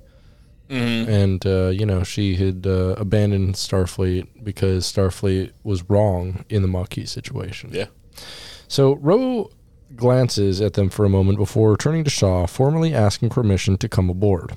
Mm-hmm. 0.71 1.11
And 1.11 1.45
uh, 1.45 1.67
you 1.67 1.85
know 1.85 2.03
she 2.03 2.35
had 2.35 2.65
uh, 2.65 2.95
abandoned 2.97 3.55
Starfleet 3.55 4.27
because 4.43 4.91
Starfleet 4.91 5.51
was 5.63 5.89
wrong 5.89 6.45
in 6.49 6.61
the 6.61 6.67
Maquis 6.67 7.11
situation. 7.11 7.71
Yeah. 7.73 7.87
So 8.67 8.93
Ro 8.95 9.51
glances 9.95 10.61
at 10.61 10.73
them 10.73 10.89
for 10.89 11.03
a 11.03 11.09
moment 11.09 11.37
before 11.37 11.75
turning 11.75 12.05
to 12.05 12.09
Shaw, 12.09 12.47
formally 12.47 12.93
asking 12.93 13.29
permission 13.29 13.77
to 13.77 13.89
come 13.89 14.09
aboard. 14.09 14.55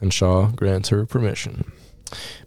And 0.00 0.12
Shaw 0.12 0.48
grants 0.48 0.90
her 0.90 1.06
permission. 1.06 1.72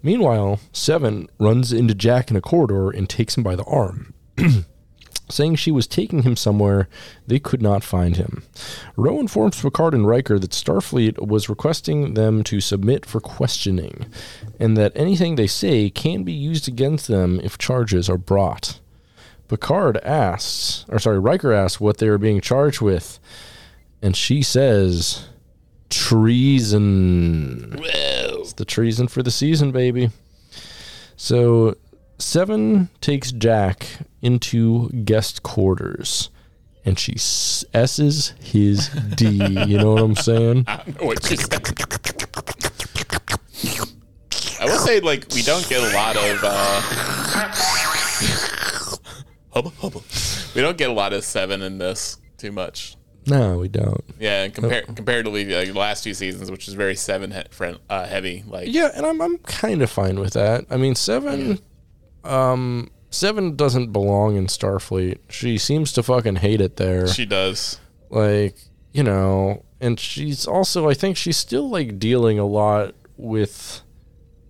Meanwhile, 0.02 0.60
Seven 0.72 1.28
runs 1.40 1.74
into 1.74 1.96
Jack 1.96 2.30
in 2.30 2.38
a 2.38 2.42
corridor 2.42 2.92
and 2.92 3.10
takes 3.10 3.36
him 3.38 3.44
by 3.44 3.56
the 3.56 3.64
arm. 3.64 4.14
Saying 5.30 5.56
she 5.56 5.72
was 5.72 5.88
taking 5.88 6.24
him 6.24 6.36
somewhere 6.36 6.90
they 7.26 7.40
could 7.40 7.62
not 7.62 7.84
find 7.84 8.18
him. 8.18 8.44
Ro 8.98 9.20
informs 9.20 9.62
Picard 9.62 9.94
and 9.94 10.08
Riker 10.08 10.38
that 10.38 10.52
Starfleet 10.52 11.26
was 11.26 11.50
requesting 11.50 12.14
them 12.14 12.44
to 12.44 12.60
submit 12.60 13.06
for 13.06 13.20
questioning, 13.22 14.08
and 14.60 14.76
that 14.76 14.92
anything 14.96 15.36
they 15.36 15.48
say 15.48 15.90
can 15.90 16.24
be 16.24 16.34
used 16.34 16.68
against 16.68 17.08
them 17.08 17.40
if 17.40 17.58
charges 17.58 18.10
are 18.10 18.18
brought. 18.18 18.80
Picard 19.48 19.98
asks, 19.98 20.86
or 20.90 21.00
sorry, 21.00 21.20
Riker 21.20 21.54
asks 21.54 21.80
what 21.80 21.98
they 21.98 22.08
are 22.08 22.18
being 22.18 22.42
charged 22.42 22.82
with, 22.82 23.20
and 24.02 24.16
she 24.16 24.42
says, 24.42 25.30
treason. 25.90 27.78
Whoa. 27.78 28.42
It's 28.42 28.54
the 28.54 28.66
treason 28.66 29.08
for 29.08 29.24
the 29.24 29.32
season, 29.32 29.72
baby. 29.72 30.10
So, 31.16 31.78
Seven 32.20 32.90
takes 33.02 33.32
Jack 33.32 33.86
into 34.22 34.90
guest 34.90 35.44
quarters, 35.44 36.30
and 36.86 36.98
she 36.98 37.14
S's 37.18 38.34
his 38.42 38.90
D. 39.16 39.28
You 39.68 39.78
know 39.78 39.94
what 39.94 40.04
I'm 40.04 40.16
saying? 40.16 40.66
I 40.68 40.78
don't 40.78 41.02
know 41.02 41.08
what 41.08 41.24
she. 41.26 41.38
I 44.60 44.66
will 44.66 44.78
say, 44.80 45.00
like, 45.02 45.26
we 45.34 45.42
don't 45.42 45.68
get 45.68 45.82
a 45.82 45.94
lot 45.96 46.16
of. 46.16 46.40
Uh, 46.44 46.82
hubba 49.52 49.70
hubba. 49.80 50.00
We 50.56 50.62
don't 50.62 50.78
get 50.78 50.90
a 50.90 50.94
lot 50.94 51.12
of 51.14 51.24
seven 51.24 51.62
in 51.62 51.78
this 51.80 52.18
too 52.38 52.52
much. 52.52 52.96
No, 53.26 53.58
we 53.58 53.68
don't. 53.70 54.04
Yeah, 54.20 54.44
and 54.44 54.54
compare 54.54 54.82
comparatively 54.84 55.46
like 55.46 55.68
the 55.70 55.80
last 55.80 56.04
two 56.04 56.14
seasons, 56.14 56.52
which 56.52 56.68
is 56.68 56.74
very 56.74 56.96
seven 56.96 57.32
he- 57.32 57.42
friend, 57.52 57.80
uh, 57.90 58.06
heavy. 58.06 58.44
Like, 58.48 58.68
Yeah, 58.70 58.92
and 58.96 59.06
I'm 59.06 59.22
I'm 59.22 59.38
kind 59.40 59.82
of 59.82 59.90
fine 59.90 60.20
with 60.20 60.34
that. 60.34 60.66
I 60.70 60.78
mean, 60.78 60.96
Seven, 60.96 61.60
um, 62.24 62.90
Seven 63.10 63.56
doesn't 63.56 63.92
belong 63.92 64.36
in 64.36 64.48
Starfleet. 64.48 65.20
She 65.30 65.58
seems 65.58 65.94
to 65.94 66.04
fucking 66.04 66.38
hate 66.38 66.62
it 66.62 66.78
there. 66.78 67.08
she 67.08 67.26
does. 67.26 67.80
like 68.10 68.56
you 68.92 69.04
know 69.04 69.64
and 69.82 70.00
she's 70.00 70.46
also 70.46 70.88
i 70.88 70.94
think 70.94 71.18
she's 71.18 71.36
still 71.36 71.68
like 71.68 71.98
dealing 71.98 72.38
a 72.38 72.46
lot 72.46 72.94
with 73.18 73.82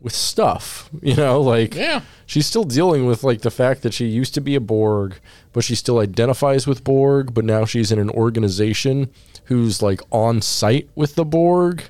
with 0.02 0.12
stuff 0.14 0.90
you 1.02 1.16
know 1.16 1.40
like 1.40 1.74
Yeah. 1.74 2.02
she's 2.26 2.46
still 2.46 2.66
dealing 2.66 3.06
with 3.06 3.24
like 3.24 3.40
the 3.42 3.50
fact 3.52 3.84
that 3.84 3.94
she 3.94 4.06
used 4.06 4.34
to 4.34 4.42
be 4.42 4.56
a 4.56 4.60
borg 4.60 5.16
but 5.54 5.64
she 5.64 5.76
still 5.76 6.00
identifies 6.00 6.68
with 6.68 6.84
borg 6.84 7.34
but 7.34 7.46
now 7.46 7.64
she's 7.64 7.90
in 7.90 8.00
an 8.00 8.10
organization 8.10 9.10
who's 9.46 9.82
like 9.82 10.02
on 10.12 10.42
site 10.42 10.90
with 10.94 11.16
the 11.16 11.24
borg 11.26 11.84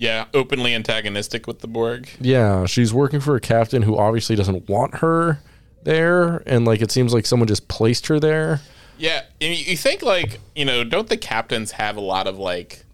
Yeah, 0.00 0.24
openly 0.34 0.74
antagonistic 0.74 1.46
with 1.46 1.60
the 1.60 1.68
Borg. 1.68 2.08
yeah 2.20 2.64
she's 2.66 2.92
working 2.92 3.20
for 3.20 3.36
a 3.36 3.40
captain 3.40 3.82
who 3.82 3.96
obviously 3.98 4.34
doesn't 4.34 4.68
want 4.68 4.96
her 4.96 5.40
there 5.84 6.38
and 6.46 6.64
like 6.64 6.80
it 6.82 6.90
seems 6.90 7.12
like 7.14 7.26
someone 7.26 7.46
just 7.46 7.68
placed 7.68 8.06
her 8.08 8.18
there 8.18 8.60
Yeah, 8.98 9.22
and 9.40 9.54
you 9.56 9.76
think 9.76 10.02
like 10.02 10.40
you 10.54 10.64
know, 10.64 10.84
don't 10.84 11.08
the 11.08 11.16
captains 11.16 11.72
have 11.72 11.96
a 11.96 12.00
lot 12.00 12.26
of 12.26 12.38
like 12.38 12.84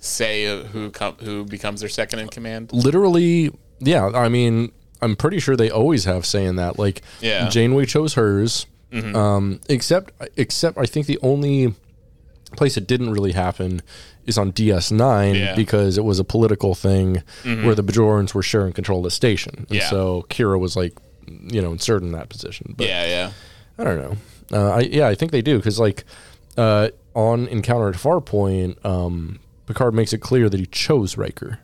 say 0.00 0.64
who 0.66 0.90
com- 0.90 1.16
who 1.20 1.44
becomes 1.44 1.80
their 1.80 1.88
second 1.88 2.18
in 2.20 2.28
command? 2.28 2.72
literally 2.72 3.50
yeah 3.80 4.06
i 4.14 4.28
mean 4.28 4.70
i'm 5.02 5.14
pretty 5.16 5.38
sure 5.40 5.56
they 5.56 5.70
always 5.70 6.04
have 6.04 6.24
saying 6.26 6.56
that 6.56 6.78
like 6.78 7.02
Yeah. 7.20 7.42
Mm-hmm. 7.42 7.50
janeway 7.50 7.84
chose 7.86 8.14
hers 8.14 8.66
um 8.92 9.60
except 9.68 10.12
except 10.36 10.78
i 10.78 10.86
think 10.86 11.06
the 11.06 11.18
only 11.22 11.74
place 12.56 12.76
it 12.76 12.86
didn't 12.86 13.10
really 13.12 13.32
happen 13.32 13.80
is 14.26 14.38
on 14.38 14.52
ds9 14.52 15.34
Yeah. 15.34 15.46
Mm-hmm. 15.48 15.56
because 15.56 15.98
it 15.98 16.04
was 16.04 16.18
a 16.18 16.24
political 16.24 16.74
thing 16.74 17.22
where 17.44 17.74
the 17.74 17.82
bajorans 17.84 18.34
were 18.34 18.42
sharing 18.42 18.72
control 18.72 18.98
of 19.00 19.04
the 19.04 19.10
station 19.10 19.66
and 19.68 19.78
Yeah. 19.78 19.90
so 19.90 20.24
kira 20.28 20.58
was 20.58 20.76
like 20.76 20.94
you 21.26 21.60
know 21.62 21.72
inserted 21.72 22.04
in 22.06 22.12
that 22.12 22.28
position 22.28 22.74
but 22.76 22.86
Yeah, 22.86 23.04
yeah, 23.06 23.30
I 23.78 23.84
don't 23.84 23.98
know. 23.98 24.16
Uh, 24.50 24.70
I 24.76 24.80
yeah, 24.80 25.06
I 25.08 25.14
think 25.14 25.30
they 25.32 25.42
do 25.42 25.56
because 25.58 25.78
like 25.78 26.04
uh, 26.56 26.88
on 27.14 27.46
Encounter 27.48 27.88
at 27.88 27.94
Farpoint, 27.96 28.82
um, 28.84 29.38
Picard 29.66 29.92
makes 29.94 30.12
it 30.12 30.18
clear 30.18 30.48
that 30.48 30.58
he 30.58 30.66
chose 30.66 31.16
Riker 31.18 31.58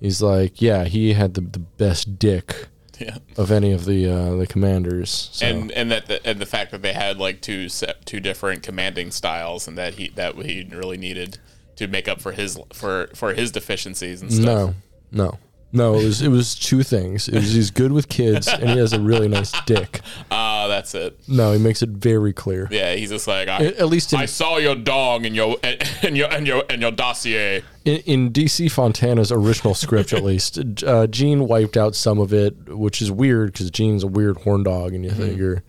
He's 0.00 0.20
like, 0.20 0.60
yeah, 0.60 0.84
he 0.84 1.12
had 1.14 1.34
the, 1.34 1.40
the 1.42 1.58
best 1.58 2.18
dick 2.18 2.68
Yeah. 2.98 3.18
of 3.36 3.50
any 3.50 3.72
of 3.72 3.84
the 3.84 4.08
uh, 4.08 4.36
the 4.36 4.46
commanders. 4.46 5.30
So. 5.32 5.46
And 5.46 5.70
and 5.72 5.90
that 5.90 6.06
the, 6.06 6.26
and 6.26 6.40
the 6.40 6.46
fact 6.46 6.70
that 6.70 6.82
they 6.82 6.92
had 6.92 7.18
like 7.18 7.40
two 7.42 7.68
set, 7.68 8.06
two 8.06 8.20
different 8.20 8.62
commanding 8.62 9.10
styles 9.10 9.68
and 9.68 9.76
that 9.76 9.94
he 9.94 10.08
that 10.10 10.34
he 10.36 10.66
really 10.70 10.96
needed 10.96 11.38
to 11.76 11.86
make 11.88 12.08
up 12.08 12.20
for 12.20 12.32
his 12.32 12.58
for 12.72 13.08
for 13.14 13.34
his 13.34 13.52
deficiencies 13.52 14.22
and 14.22 14.32
stuff. 14.32 14.44
no, 14.46 14.74
no, 15.12 15.38
no. 15.76 15.94
It 15.94 16.04
was 16.04 16.22
it 16.22 16.28
was 16.28 16.54
two 16.54 16.82
things. 16.82 17.28
It 17.28 17.34
was 17.34 17.52
he's 17.52 17.70
good 17.70 17.92
with 17.92 18.08
kids 18.08 18.48
and 18.48 18.70
he 18.70 18.78
has 18.78 18.92
a 18.92 19.00
really 19.00 19.28
nice 19.28 19.52
dick. 19.66 20.00
Ah, 20.28 20.66
that's 20.66 20.94
it. 20.94 21.18
No, 21.28 21.52
he 21.52 21.58
makes 21.58 21.82
it 21.82 21.90
very 21.90 22.32
clear. 22.32 22.66
Yeah, 22.70 22.94
he's 22.94 23.10
just 23.10 23.28
like 23.28 23.48
I, 23.48 23.66
At 23.66 23.86
least 23.86 24.12
in, 24.12 24.18
I 24.18 24.26
saw 24.26 24.56
your 24.58 24.74
dog 24.74 25.24
in 25.24 25.34
your 25.34 25.56
in 26.02 26.16
your 26.16 26.32
in 26.32 26.46
your 26.46 26.62
in 26.68 26.80
your 26.80 26.90
dossier. 26.90 27.62
in, 27.84 27.96
in 28.06 28.32
DC 28.32 28.70
Fontana's 28.72 29.30
original 29.30 29.74
script, 29.74 30.12
at 30.12 30.24
least, 30.30 30.58
uh, 30.84 31.06
Gene 31.06 31.46
wiped 31.46 31.76
out 31.76 31.94
some 31.94 32.18
of 32.18 32.32
it, 32.32 32.54
which 32.68 33.00
is 33.00 33.10
weird 33.10 33.52
because 33.52 33.70
Gene's 33.70 34.02
a 34.02 34.08
weird 34.08 34.38
horn 34.38 34.62
dog, 34.64 34.94
and 34.94 35.04
you 35.04 35.10
figure 35.12 35.62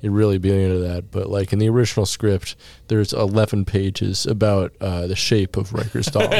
you'd 0.00 0.12
really 0.12 0.38
be 0.38 0.50
into 0.50 0.78
that. 0.80 1.10
But 1.10 1.28
like 1.28 1.52
in 1.52 1.58
the 1.58 1.68
original 1.68 2.06
script, 2.06 2.56
there's 2.88 3.12
11 3.12 3.64
pages 3.64 4.26
about 4.26 4.72
uh, 4.80 5.06
the 5.06 5.16
shape 5.16 5.56
of 5.56 5.72
Riker's 5.72 6.06
dog. 6.10 6.30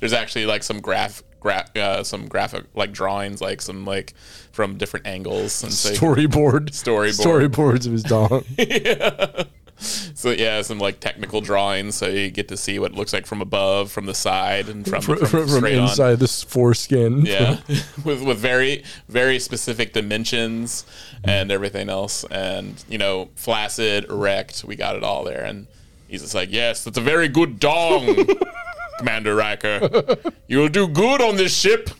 There's 0.00 0.12
actually 0.12 0.46
like 0.46 0.62
some 0.62 0.80
graph 0.80 1.22
gra- 1.40 1.68
uh, 1.76 2.02
some 2.02 2.26
graphic 2.26 2.64
like 2.74 2.92
drawings 2.92 3.40
like 3.40 3.60
some 3.62 3.84
like 3.84 4.14
from 4.52 4.76
different 4.76 5.06
angles 5.06 5.62
and 5.62 5.72
Storyboard, 5.72 6.70
Storyboard. 6.70 7.48
storyboards 7.50 7.86
of 7.86 7.92
his 7.92 8.02
dog. 8.02 8.44
so 10.14 10.30
yeah 10.30 10.60
some 10.62 10.78
like 10.78 11.00
technical 11.00 11.40
drawings 11.40 11.94
so 11.94 12.06
you 12.06 12.30
get 12.30 12.48
to 12.48 12.56
see 12.56 12.78
what 12.78 12.92
it 12.92 12.96
looks 12.96 13.12
like 13.12 13.26
from 13.26 13.40
above 13.40 13.90
from 13.90 14.06
the 14.06 14.14
side 14.14 14.68
and 14.68 14.88
from 14.88 15.02
from, 15.02 15.18
from, 15.18 15.26
from, 15.26 15.48
straight 15.48 15.78
on. 15.78 15.88
inside 15.88 16.18
this 16.18 16.42
foreskin. 16.42 17.24
Yeah, 17.24 17.58
with 18.04 18.22
with 18.22 18.38
very 18.38 18.84
very 19.08 19.38
specific 19.38 19.92
dimensions 19.92 20.84
and 21.24 21.50
everything 21.50 21.88
else, 21.88 22.24
and 22.24 22.82
you 22.88 22.98
know, 22.98 23.30
flaccid, 23.34 24.04
erect, 24.04 24.64
we 24.64 24.76
got 24.76 24.96
it 24.96 25.04
all 25.04 25.24
there. 25.24 25.44
And 25.44 25.66
he's 26.08 26.22
just 26.22 26.34
like, 26.34 26.50
"Yes, 26.50 26.84
that's 26.84 26.98
a 26.98 27.02
very 27.02 27.28
good 27.28 27.60
dong, 27.60 28.26
Commander 28.98 29.34
Riker. 29.34 30.16
You'll 30.46 30.68
do 30.68 30.88
good 30.88 31.20
on 31.20 31.36
this 31.36 31.56
ship." 31.56 31.90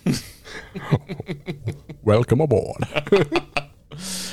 Welcome 2.02 2.40
aboard. 2.40 2.84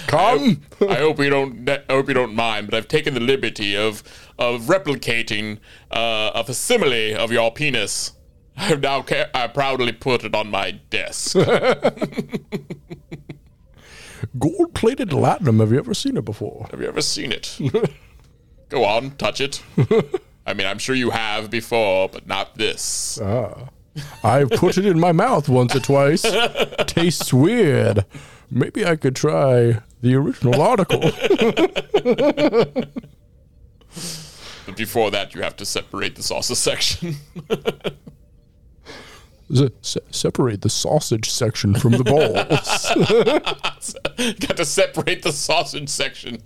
Come. 0.07 0.61
I 0.87 0.95
hope 0.95 1.19
you 1.19 1.29
don't. 1.29 1.69
I 1.69 1.81
hope 1.89 2.07
you 2.07 2.13
don't 2.13 2.35
mind, 2.35 2.67
but 2.67 2.75
I've 2.77 2.87
taken 2.87 3.13
the 3.13 3.19
liberty 3.19 3.75
of 3.75 4.03
of 4.37 4.63
replicating 4.63 5.59
uh, 5.91 6.31
a 6.33 6.43
facsimile 6.43 7.15
of 7.15 7.31
your 7.31 7.51
penis. 7.51 8.13
I've 8.57 8.81
now 8.81 9.01
ca- 9.01 9.29
I 9.33 9.47
proudly 9.47 9.91
put 9.91 10.23
it 10.23 10.33
on 10.33 10.49
my 10.49 10.71
desk. 10.71 11.35
Gold 14.39 14.73
plated 14.73 15.09
platinum. 15.09 15.59
Have 15.59 15.71
you 15.71 15.77
ever 15.77 15.93
seen 15.93 16.17
it 16.17 16.25
before? 16.25 16.67
Have 16.71 16.81
you 16.81 16.87
ever 16.87 17.01
seen 17.01 17.31
it? 17.31 17.57
Go 18.69 18.83
on, 18.83 19.11
touch 19.11 19.39
it. 19.41 19.61
I 20.47 20.53
mean, 20.53 20.67
I'm 20.67 20.79
sure 20.79 20.95
you 20.95 21.09
have 21.11 21.49
before, 21.49 22.09
but 22.09 22.27
not 22.27 22.55
this. 22.55 23.19
Ah. 23.21 23.69
I've 24.23 24.49
put 24.51 24.77
it 24.77 24.85
in 24.85 24.99
my 24.99 25.11
mouth 25.11 25.47
once 25.47 25.75
or 25.75 25.79
twice. 25.79 26.25
Tastes 26.85 27.33
weird. 27.33 28.05
Maybe 28.51 28.85
I 28.85 28.95
could 28.95 29.15
try 29.15 29.81
the 30.05 30.15
original 30.15 30.61
article. 30.61 31.01
But 34.65 34.75
before 34.77 35.11
that, 35.11 35.35
you 35.35 35.43
have 35.43 35.55
to 35.57 35.65
separate 35.65 36.15
the 36.15 36.23
sausage 36.23 36.57
section. 36.57 37.17
Se- 39.53 39.69
se- 39.81 39.99
separate 40.09 40.61
the 40.63 40.71
sausage 40.71 41.29
section 41.29 41.75
from 41.75 41.91
the 41.91 42.03
balls. 42.03 42.89
Got 44.47 44.57
to 44.57 44.65
separate 44.65 45.21
the 45.21 45.31
sausage 45.31 45.87
section 45.87 46.41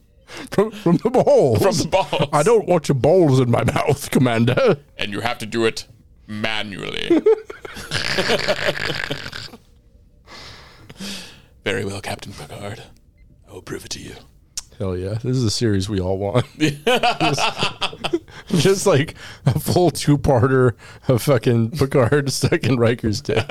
from, 0.52 0.72
from 0.72 0.98
the 0.98 1.10
balls. 1.10 1.62
from 1.62 1.76
the 1.78 1.88
balls. 1.88 2.28
I 2.34 2.44
don't 2.44 2.68
want 2.68 2.90
your 2.90 2.96
balls 2.98 3.40
in 3.40 3.50
my 3.50 3.64
mouth, 3.64 4.12
Commander. 4.12 4.80
And 4.98 5.14
you 5.14 5.22
have 5.22 5.38
to 5.38 5.46
do 5.46 5.64
it 5.64 5.88
manually. 6.28 7.22
Very 11.64 11.86
well, 11.86 12.02
Captain 12.02 12.34
Picard. 12.34 12.84
I 13.50 13.54
will 13.54 13.62
prove 13.62 13.86
it 13.86 13.90
to 13.92 14.00
you. 14.00 14.16
Hell 14.78 14.96
yeah. 14.96 15.16
This 15.16 15.36
is 15.36 15.44
a 15.44 15.50
series 15.50 15.90
we 15.90 16.00
all 16.00 16.18
want. 16.18 16.46
just, 16.58 17.42
just 18.48 18.86
like 18.88 19.16
a 19.46 19.60
full 19.60 19.92
two 19.92 20.18
parter 20.18 20.76
of 21.08 21.22
fucking 21.24 21.72
Picard 21.72 22.32
stuck 22.32 22.64
in 22.64 22.78
Riker's 22.78 23.22
dick. 23.22 23.46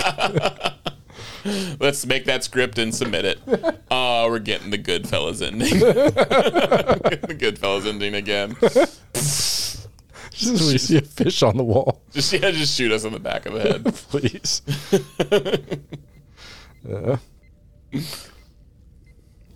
Let's 1.80 2.06
make 2.06 2.24
that 2.26 2.44
script 2.44 2.78
and 2.78 2.94
submit 2.94 3.24
it. 3.24 3.38
Oh, 3.90 4.28
we're 4.28 4.38
getting 4.38 4.70
the 4.70 4.78
Goodfellas 4.78 5.46
ending. 5.46 5.78
the 5.80 7.36
Goodfellas 7.38 7.86
ending 7.86 8.14
again. 8.14 8.56
Just 9.12 10.70
we 10.70 10.78
see 10.78 10.98
a 10.98 11.02
fish 11.02 11.42
on 11.42 11.56
the 11.56 11.64
wall. 11.64 12.02
Just 12.12 12.32
yeah, 12.32 12.50
just 12.50 12.76
shoot 12.76 12.92
us 12.92 13.04
in 13.04 13.12
the 13.12 13.18
back 13.18 13.46
of 13.46 13.54
the 13.54 13.60
head. 13.60 13.84
Please. 13.94 14.62
Yeah. 16.88 17.16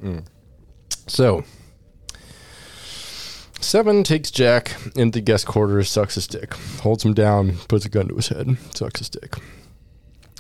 Mm. 0.02 0.24
So, 1.06 1.44
Seven 3.62 4.02
takes 4.02 4.30
Jack 4.30 4.76
into 4.96 5.20
guest 5.20 5.46
quarters, 5.46 5.88
sucks 5.88 6.16
his 6.16 6.26
dick, 6.26 6.52
holds 6.80 7.04
him 7.04 7.14
down, 7.14 7.58
puts 7.68 7.84
a 7.84 7.88
gun 7.88 8.08
to 8.08 8.16
his 8.16 8.28
head, 8.28 8.56
sucks 8.74 8.98
his 8.98 9.08
dick. 9.08 9.36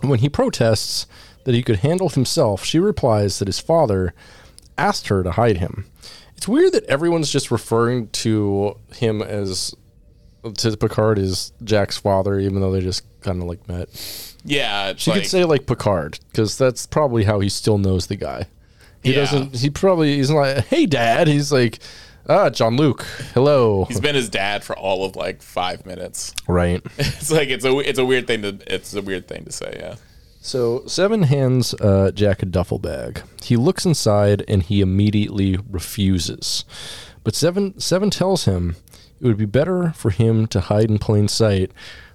When 0.00 0.18
he 0.18 0.28
protests 0.28 1.06
that 1.44 1.54
he 1.54 1.62
could 1.62 1.76
handle 1.76 2.08
himself, 2.08 2.64
she 2.64 2.80
replies 2.80 3.38
that 3.38 3.46
his 3.46 3.60
father 3.60 4.12
asked 4.76 5.06
her 5.06 5.22
to 5.22 5.32
hide 5.32 5.58
him. 5.58 5.86
It's 6.36 6.48
weird 6.48 6.72
that 6.72 6.84
everyone's 6.86 7.30
just 7.30 7.52
referring 7.52 8.08
to 8.08 8.76
him 8.96 9.22
as 9.22 9.72
to 10.56 10.76
Picard 10.76 11.20
as 11.20 11.52
Jack's 11.62 11.98
father, 11.98 12.40
even 12.40 12.60
though 12.60 12.72
they 12.72 12.80
just 12.80 13.04
kind 13.20 13.40
of 13.40 13.48
like 13.48 13.68
met. 13.68 13.88
Yeah, 14.44 14.94
she 14.96 15.12
like, 15.12 15.22
could 15.22 15.30
say 15.30 15.44
like 15.44 15.66
Picard, 15.66 16.18
because 16.32 16.58
that's 16.58 16.88
probably 16.88 17.22
how 17.22 17.38
he 17.38 17.48
still 17.48 17.78
knows 17.78 18.08
the 18.08 18.16
guy. 18.16 18.46
He 19.02 19.10
Yeah. 19.10 19.16
doesn't. 19.20 19.56
He 19.56 19.70
probably 19.70 20.16
he's 20.16 20.30
not 20.30 20.36
like, 20.38 20.66
"Hey, 20.66 20.86
Dad." 20.86 21.26
He's 21.28 21.50
like, 21.52 21.78
"Ah, 22.28 22.50
Jean-Luc, 22.50 23.02
hello." 23.34 23.84
he's 23.86 24.00
been 24.00 24.14
his 24.14 24.28
dad 24.28 24.62
for 24.64 24.76
all 24.78 25.04
of 25.04 25.16
like 25.16 25.42
five 25.42 25.84
minutes. 25.86 26.32
right. 26.46 26.80
It's 26.98 27.30
like 27.30 27.48
it's 27.48 27.64
a 27.64 27.76
it's 27.78 27.98
a 27.98 28.04
weird 28.04 28.26
thing 28.26 28.42
to 28.42 28.58
it's 28.66 28.94
a 28.94 29.02
weird 29.02 29.26
thing 29.28 29.44
to 29.44 29.52
say. 29.52 29.76
Yeah. 29.78 29.94
So 30.40 30.82
Seven 30.86 31.24
hands 31.24 31.72
uh, 31.74 32.10
Jack 32.14 32.42
a 32.42 32.46
duffel 32.46 32.78
bag. 32.78 33.22
He 33.42 33.56
looks 33.56 33.84
inside 33.86 34.44
and 34.48 34.62
he 34.62 34.80
immediately 34.80 35.58
refuses. 35.70 36.64
But 37.24 37.34
Seven 37.34 37.78
Seven 37.78 38.10
tells 38.10 38.44
him 38.44 38.76
it 39.20 39.26
would 39.26 39.36
be 39.38 39.44
better 39.46 39.92
for 39.96 40.10
him 40.10 40.46
to 40.48 40.60
hide 40.60 40.90
in 40.90 40.98
plain 40.98 41.28
sight 41.28 41.70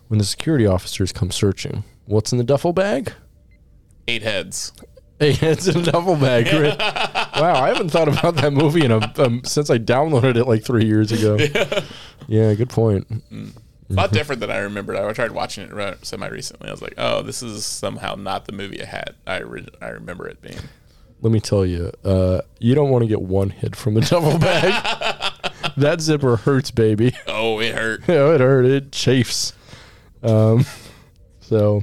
when 0.10 0.18
the 0.20 0.26
security 0.26 0.66
officers 0.66 1.12
come 1.14 1.32
searching. 1.32 1.84
What's 2.06 2.32
in 2.34 2.38
the 2.38 2.44
duffel 2.44 2.74
bag? 2.74 3.14
Eight 4.10 4.24
heads. 4.24 4.72
Hey, 5.20 5.32
it's 5.42 5.68
a 5.68 5.82
duffel 5.82 6.16
bag. 6.16 6.46
Great. 6.50 6.78
wow, 6.78 7.62
I 7.64 7.70
haven't 7.70 7.90
thought 7.90 8.08
about 8.08 8.36
that 8.36 8.54
movie 8.54 8.86
in 8.86 8.92
a 8.92 9.12
um, 9.18 9.44
since 9.44 9.70
I 9.70 9.80
downloaded 9.80 10.36
it 10.36 10.46
like 10.46 10.64
three 10.64 10.86
years 10.86 11.12
ago. 11.12 11.38
Yeah, 12.30 12.54
good 12.56 12.70
point. 12.70 13.08
A 13.90 13.94
lot 13.94 14.12
different 14.12 14.42
than 14.42 14.52
I 14.52 14.58
remembered. 14.58 14.98
I 14.98 15.14
tried 15.14 15.32
watching 15.32 15.64
it 15.64 15.74
re- 15.74 15.96
semi 16.02 16.28
recently. 16.28 16.68
I 16.68 16.72
was 16.72 16.82
like, 16.82 16.96
oh, 16.98 17.22
this 17.22 17.42
is 17.42 17.66
somehow 17.66 18.16
not 18.16 18.46
the 18.46 18.52
movie 18.52 18.82
I 18.82 18.86
had. 18.86 19.16
I 19.26 19.38
re- 19.38 19.68
I 19.82 19.88
remember 19.90 20.28
it 20.28 20.42
being. 20.42 20.60
Let 21.22 21.32
me 21.32 21.40
tell 21.40 21.66
you, 21.66 21.92
uh, 22.04 22.42
you 22.60 22.76
don't 22.76 22.90
want 22.90 23.04
to 23.04 23.08
get 23.08 23.22
one 23.22 23.50
hit 23.50 23.78
from 23.78 23.96
a 23.96 24.02
duffel 24.02 24.38
bag. 24.38 24.74
that 25.78 26.02
zipper 26.02 26.36
hurts, 26.36 26.70
baby. 26.70 27.16
Oh, 27.28 27.60
it 27.60 27.74
hurt. 27.76 28.02
Yeah, 28.08 28.34
it 28.34 28.42
hurt. 28.42 28.66
It 28.66 28.92
chafes. 28.92 29.54
Um, 30.22 30.66
so 31.40 31.82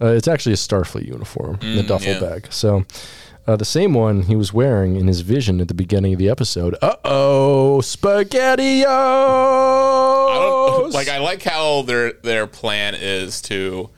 uh, 0.00 0.06
it's 0.06 0.28
actually 0.28 0.52
a 0.52 0.56
Starfleet 0.56 1.06
uniform, 1.06 1.58
the 1.60 1.82
duffel 1.82 2.12
yeah. 2.12 2.20
bag. 2.20 2.46
So 2.50 2.84
uh, 3.46 3.56
the 3.56 3.64
same 3.64 3.94
one 3.94 4.22
he 4.22 4.36
was 4.36 4.52
wearing 4.52 4.96
in 4.96 5.06
his 5.06 5.22
vision 5.22 5.60
at 5.60 5.68
the 5.68 5.74
beginning 5.74 6.12
of 6.12 6.18
the 6.18 6.28
episode. 6.28 6.76
Uh 6.80 6.96
oh, 7.04 7.80
spaghetti! 7.80 8.84
I 8.86 10.88
like 10.92 11.08
I 11.08 11.18
like 11.18 11.42
how 11.42 11.82
their 11.82 12.12
their 12.12 12.46
plan 12.46 12.94
is 12.94 13.40
to 13.42 13.90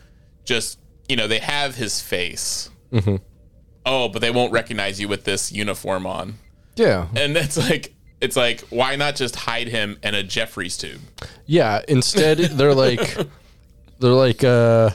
just 0.44 0.78
you 1.08 1.16
know 1.16 1.28
they 1.28 1.40
have 1.40 1.76
his 1.76 2.00
face. 2.00 2.70
Mm-hmm. 2.92 3.16
Oh, 3.84 4.08
but 4.08 4.20
they 4.20 4.30
won't 4.30 4.52
recognize 4.52 5.00
you 5.00 5.08
with 5.08 5.24
this 5.24 5.50
uniform 5.50 6.06
on, 6.06 6.34
yeah, 6.76 7.08
and 7.16 7.36
it's 7.36 7.56
like 7.56 7.94
it's 8.22 8.36
like 8.36 8.60
why 8.70 8.96
not 8.96 9.16
just 9.16 9.34
hide 9.34 9.68
him 9.68 9.98
in 10.02 10.14
a 10.14 10.22
Jefferies 10.22 10.78
tube? 10.78 11.00
yeah. 11.46 11.82
Instead, 11.88 12.38
they're 12.38 12.74
like, 12.74 13.18
they're 13.98 14.12
like, 14.12 14.44
uh, 14.44 14.90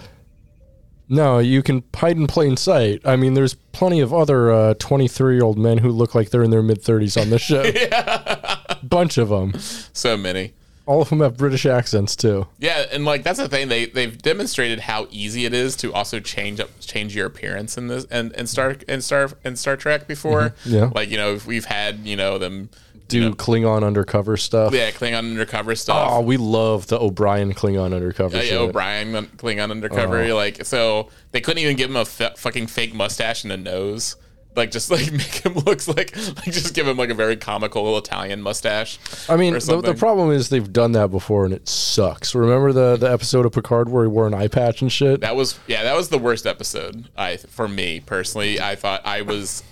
no, 1.10 1.40
you 1.40 1.64
can 1.64 1.84
hide 1.96 2.18
in 2.18 2.28
plain 2.28 2.58
sight. 2.58 3.02
I 3.06 3.16
mean, 3.16 3.34
there's 3.34 3.54
plenty 3.54 4.02
of 4.02 4.14
other 4.14 4.74
23 4.76 5.36
year 5.36 5.44
old 5.44 5.58
men 5.58 5.78
who 5.80 5.90
look 5.90 6.14
like 6.16 6.30
they're 6.30 6.44
in 6.44 6.52
their 6.52 6.64
mid 6.64 6.82
30s 6.84 7.20
on 7.20 7.30
this 7.30 7.42
show. 7.42 7.64
Bunch 8.84 9.18
of 9.18 9.30
them. 9.30 9.54
So 9.58 10.18
many. 10.18 10.54
All 10.86 11.02
of 11.02 11.10
them 11.10 11.20
have 11.20 11.36
British 11.36 11.66
accents 11.66 12.16
too. 12.16 12.48
Yeah, 12.60 12.86
and 12.94 13.04
like 13.04 13.24
that's 13.24 13.40
the 13.40 13.50
thing 13.50 13.68
they 13.68 13.88
they've 13.88 14.18
demonstrated 14.18 14.80
how 14.80 15.08
easy 15.12 15.44
it 15.44 15.54
is 15.54 15.76
to 15.78 15.94
also 15.94 16.22
change 16.22 16.62
up 16.62 16.70
change 16.80 17.14
your 17.14 17.26
appearance 17.26 17.78
in 17.78 17.88
this 17.88 18.06
and 18.06 18.32
and 18.34 18.48
Star 18.48 18.78
and 18.88 19.04
Star 19.04 19.30
and 19.44 19.60
Star 19.60 19.76
Trek 19.76 20.08
before. 20.08 20.52
Mm-hmm. 20.64 20.74
Yeah. 20.74 20.92
like 20.96 21.10
you 21.10 21.18
know 21.18 21.34
if 21.34 21.46
we've 21.46 21.66
had 21.66 22.08
you 22.08 22.16
know 22.16 22.38
them 22.38 22.70
Do 23.08 23.34
Klingon 23.34 23.84
undercover 23.84 24.38
stuff. 24.38 24.74
yeah 24.74 24.92
Klingon 24.92 25.20
undercover 25.20 25.76
stuff. 25.76 26.10
Oh, 26.12 26.22
we 26.22 26.38
love 26.38 26.88
the 26.88 27.00
O'Brien 27.00 27.54
Klingon 27.54 27.94
undercover 27.94 28.38
Yeah, 28.38 28.44
yeah, 28.44 28.58
O'Brien 28.60 29.14
Klingon 29.38 29.72
undercover. 29.72 30.24
Oh. 30.24 30.36
Like 30.36 30.66
so, 30.66 31.10
they 31.32 31.42
couldn't 31.42 31.64
even 31.64 31.76
give 31.76 31.90
him 31.90 31.96
a 31.96 32.02
f- 32.02 32.38
fucking 32.38 32.68
fake 32.68 32.94
mustache 32.94 33.44
and 33.44 33.54
a 33.54 33.58
nose. 33.58 34.16
Like 34.58 34.72
just 34.72 34.90
like 34.92 35.12
make 35.12 35.22
him 35.22 35.54
looks 35.54 35.88
like 35.88 36.16
like 36.18 36.46
just 36.46 36.74
give 36.74 36.88
him 36.88 36.98
like 36.98 37.10
a 37.10 37.14
very 37.14 37.38
comical 37.38 37.98
Italian 37.98 38.42
mustache. 38.42 39.00
I 39.30 39.38
mean, 39.38 39.54
the, 39.54 39.82
the 39.82 39.94
problem 39.94 40.32
is 40.32 40.50
they've 40.50 40.74
done 40.74 40.94
that 40.94 41.12
before 41.12 41.46
and 41.46 41.54
it 41.54 41.70
sucks. 41.70 42.34
Remember 42.34 42.74
the, 42.74 42.98
the 42.98 43.10
episode 43.10 43.46
of 43.46 43.52
Picard 43.52 43.88
where 43.88 44.04
he 44.04 44.10
wore 44.10 44.28
an 44.28 44.34
eye 44.34 44.48
patch 44.48 44.82
and 44.82 44.92
shit? 44.92 45.22
That 45.22 45.36
was 45.36 45.60
yeah, 45.68 45.84
that 45.84 45.96
was 45.96 46.10
the 46.10 46.18
worst 46.18 46.48
episode. 46.48 47.08
I 47.16 47.38
for 47.38 47.68
me 47.68 48.00
personally, 48.00 48.60
I 48.60 48.76
thought 48.76 49.06
I 49.06 49.22
was. 49.22 49.64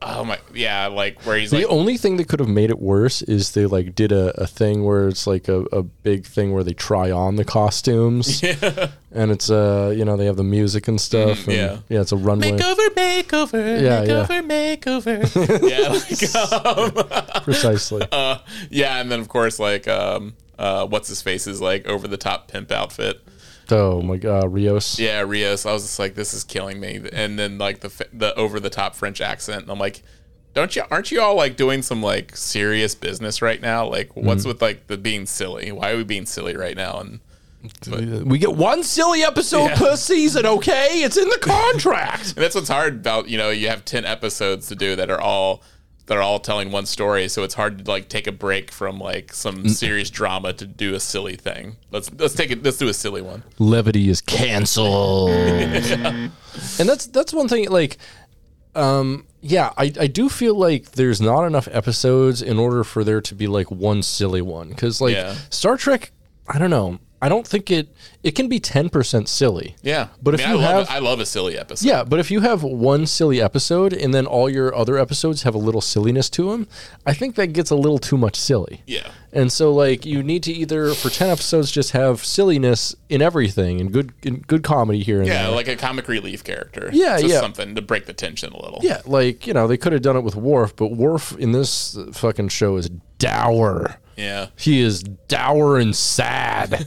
Oh 0.00 0.24
my, 0.24 0.38
yeah, 0.54 0.86
like 0.86 1.22
where 1.22 1.36
he's 1.36 1.50
The 1.50 1.58
like, 1.58 1.66
only 1.66 1.96
thing 1.96 2.16
that 2.16 2.28
could 2.28 2.40
have 2.40 2.48
made 2.48 2.70
it 2.70 2.80
worse 2.80 3.22
is 3.22 3.52
they 3.52 3.66
like 3.66 3.94
did 3.94 4.12
a, 4.12 4.40
a 4.40 4.46
thing 4.46 4.84
where 4.84 5.08
it's 5.08 5.26
like 5.26 5.48
a, 5.48 5.60
a 5.72 5.82
big 5.82 6.26
thing 6.26 6.52
where 6.52 6.64
they 6.64 6.72
try 6.72 7.10
on 7.10 7.36
the 7.36 7.44
costumes 7.44 8.42
yeah. 8.42 8.88
and 9.12 9.30
it's 9.30 9.50
uh 9.50 9.92
you 9.96 10.04
know 10.04 10.16
they 10.16 10.26
have 10.26 10.36
the 10.36 10.44
music 10.44 10.88
and 10.88 11.00
stuff 11.00 11.46
and, 11.46 11.56
yeah. 11.56 11.78
yeah 11.88 12.00
it's 12.00 12.12
a 12.12 12.16
runway 12.16 12.52
makeover, 12.52 12.88
makeover, 12.88 13.82
yeah. 13.82 14.04
makeover, 14.04 14.76
makeover. 14.76 15.62
yeah, 15.70 16.92
like, 16.96 17.36
um, 17.36 17.42
precisely 17.44 18.06
uh, 18.12 18.38
yeah, 18.70 19.00
and 19.00 19.10
then 19.10 19.20
of 19.20 19.28
course 19.28 19.58
like 19.58 19.88
um, 19.88 20.34
uh, 20.58 20.86
what's 20.86 21.08
his 21.08 21.22
face 21.22 21.46
is 21.46 21.60
like 21.60 21.86
over 21.86 22.06
the 22.06 22.16
top 22.16 22.48
pimp 22.48 22.70
outfit. 22.70 23.20
Oh 23.72 24.02
my 24.02 24.16
god 24.16 24.52
Rios 24.52 24.98
Yeah, 24.98 25.20
Rios. 25.22 25.66
I 25.66 25.72
was 25.72 25.82
just 25.82 25.98
like, 25.98 26.14
this 26.14 26.32
is 26.34 26.44
killing 26.44 26.78
me. 26.78 27.00
And 27.12 27.38
then 27.38 27.58
like 27.58 27.80
the 27.80 28.06
the 28.12 28.34
over 28.36 28.60
the 28.60 28.70
top 28.70 28.94
French 28.94 29.20
accent. 29.20 29.62
And 29.62 29.70
I'm 29.70 29.78
like, 29.78 30.02
don't 30.54 30.74
you? 30.76 30.82
Aren't 30.90 31.10
you 31.10 31.20
all 31.22 31.34
like 31.34 31.56
doing 31.56 31.82
some 31.82 32.02
like 32.02 32.36
serious 32.36 32.94
business 32.94 33.40
right 33.42 33.60
now? 33.60 33.86
Like, 33.88 34.10
Mm-hmm. 34.10 34.26
what's 34.26 34.44
with 34.44 34.60
like 34.62 34.86
the 34.86 34.96
being 34.98 35.26
silly? 35.26 35.72
Why 35.72 35.92
are 35.92 35.96
we 35.96 36.04
being 36.04 36.26
silly 36.26 36.56
right 36.56 36.76
now? 36.76 37.00
And 37.00 37.20
we 38.26 38.38
get 38.38 38.54
one 38.56 38.82
silly 38.82 39.22
episode 39.22 39.66
Yeah. 39.68 39.76
per 39.78 39.94
season 39.96 40.44
okay 40.46 41.02
it's 41.04 41.16
in 41.16 41.28
the 41.28 41.38
contract 41.40 42.32
And 42.34 42.42
that's 42.42 42.56
what's 42.56 42.68
hard 42.68 42.94
about 42.96 43.28
you 43.28 43.38
know 43.38 43.50
you 43.50 43.68
have 43.68 43.84
ten 43.84 44.04
episodes 44.04 44.66
to 44.66 44.74
do 44.74 44.96
that 44.96 45.10
are 45.10 45.20
all 45.20 45.62
that 46.06 46.16
are 46.18 46.22
all 46.22 46.40
telling 46.40 46.72
one 46.72 46.84
story, 46.86 47.28
so 47.28 47.42
it's 47.44 47.54
hard 47.54 47.84
to 47.84 47.90
like 47.90 48.08
take 48.08 48.26
a 48.26 48.32
break 48.32 48.70
from 48.70 48.98
like 48.98 49.28
Mm. 49.28 49.34
some 49.34 49.68
serious 49.68 50.10
drama 50.10 50.52
to 50.54 50.66
do 50.66 50.94
a 50.94 51.00
silly 51.00 51.36
thing. 51.36 51.76
Let's 51.90 52.10
let's 52.18 52.34
take 52.34 52.50
it. 52.50 52.62
Let's 52.62 52.76
do 52.78 52.88
a 52.88 52.94
silly 52.94 53.22
one. 53.22 53.42
levity 53.58 54.08
is 54.08 54.20
canceled. 54.20 55.30
and 55.30 56.30
that's 56.78 57.06
that's 57.06 57.32
one 57.32 57.48
thing 57.48 57.68
like 57.70 57.98
um 58.74 59.26
yeah, 59.44 59.72
I, 59.76 59.92
I 59.98 60.06
do 60.06 60.28
feel 60.28 60.54
like 60.54 60.92
there's 60.92 61.20
not 61.20 61.44
enough 61.44 61.66
episodes 61.72 62.42
in 62.42 62.58
order 62.60 62.84
for 62.84 63.02
there 63.02 63.20
to 63.20 63.34
be 63.34 63.46
like 63.48 63.70
one 63.70 64.02
silly 64.02 64.40
one 64.42 64.74
cuz 64.74 65.00
like 65.00 65.14
Yeah. 65.14 65.34
Star 65.50 65.76
Trek 65.76 66.12
I 66.48 66.58
don't 66.58 66.70
know. 66.70 66.98
I 67.24 67.28
don't 67.28 67.46
think 67.46 67.70
it 67.70 67.88
it 68.24 68.32
can 68.32 68.48
be 68.48 68.58
10% 68.60 69.28
silly. 69.28 69.76
Yeah, 69.82 70.08
But 70.22 70.34
I 70.34 70.34
if 70.34 70.40
mean, 70.48 70.56
you 70.58 70.62
I 70.64 70.72
love 70.74 70.88
have- 70.88 70.96
I 70.96 70.98
love 70.98 71.20
a 71.20 71.26
silly 71.26 71.56
episode. 71.56 71.86
Yeah, 71.88 72.02
but 72.04 72.18
if 72.20 72.30
you 72.32 72.40
have 72.40 72.62
one 72.64 73.06
silly 73.06 73.40
episode 73.40 73.92
and 73.92 74.12
then 74.12 74.26
all 74.26 74.50
your 74.50 74.74
other 74.74 74.98
episodes 74.98 75.44
have 75.44 75.54
a 75.54 75.58
little 75.58 75.80
silliness 75.80 76.28
to 76.30 76.50
them, 76.50 76.66
I 77.06 77.14
think 77.14 77.36
that 77.36 77.48
gets 77.52 77.70
a 77.70 77.76
little 77.76 77.98
too 77.98 78.16
much 78.18 78.36
silly. 78.36 78.82
yeah. 78.86 79.08
And 79.34 79.50
so, 79.50 79.72
like, 79.72 80.04
you 80.04 80.22
need 80.22 80.42
to 80.42 80.52
either 80.52 80.92
for 80.92 81.08
ten 81.08 81.30
episodes 81.30 81.70
just 81.70 81.92
have 81.92 82.22
silliness 82.22 82.94
in 83.08 83.22
everything 83.22 83.80
and 83.80 83.90
good, 83.90 84.12
and 84.26 84.46
good 84.46 84.62
comedy 84.62 85.02
here 85.02 85.20
and 85.20 85.26
Yeah, 85.26 85.44
there. 85.44 85.52
like 85.52 85.68
a 85.68 85.76
comic 85.76 86.06
relief 86.06 86.44
character. 86.44 86.90
Yeah, 86.92 87.16
just 87.18 87.32
yeah. 87.32 87.40
something 87.40 87.74
to 87.76 87.80
break 87.80 88.04
the 88.04 88.12
tension 88.12 88.52
a 88.52 88.60
little. 88.62 88.80
yeah, 88.82 89.00
like 89.06 89.46
you 89.46 89.54
know 89.54 89.66
they 89.66 89.78
could 89.78 89.94
have 89.94 90.02
done 90.02 90.18
it 90.18 90.20
with 90.22 90.36
Worf, 90.36 90.76
but 90.76 90.88
Worf 90.88 91.34
in 91.38 91.52
this 91.52 91.96
fucking 92.12 92.48
show 92.50 92.76
is 92.76 92.90
dour. 93.18 93.96
Yeah. 94.16 94.48
He 94.56 94.80
is 94.80 95.02
dour 95.02 95.78
and 95.78 95.94
sad, 95.96 96.86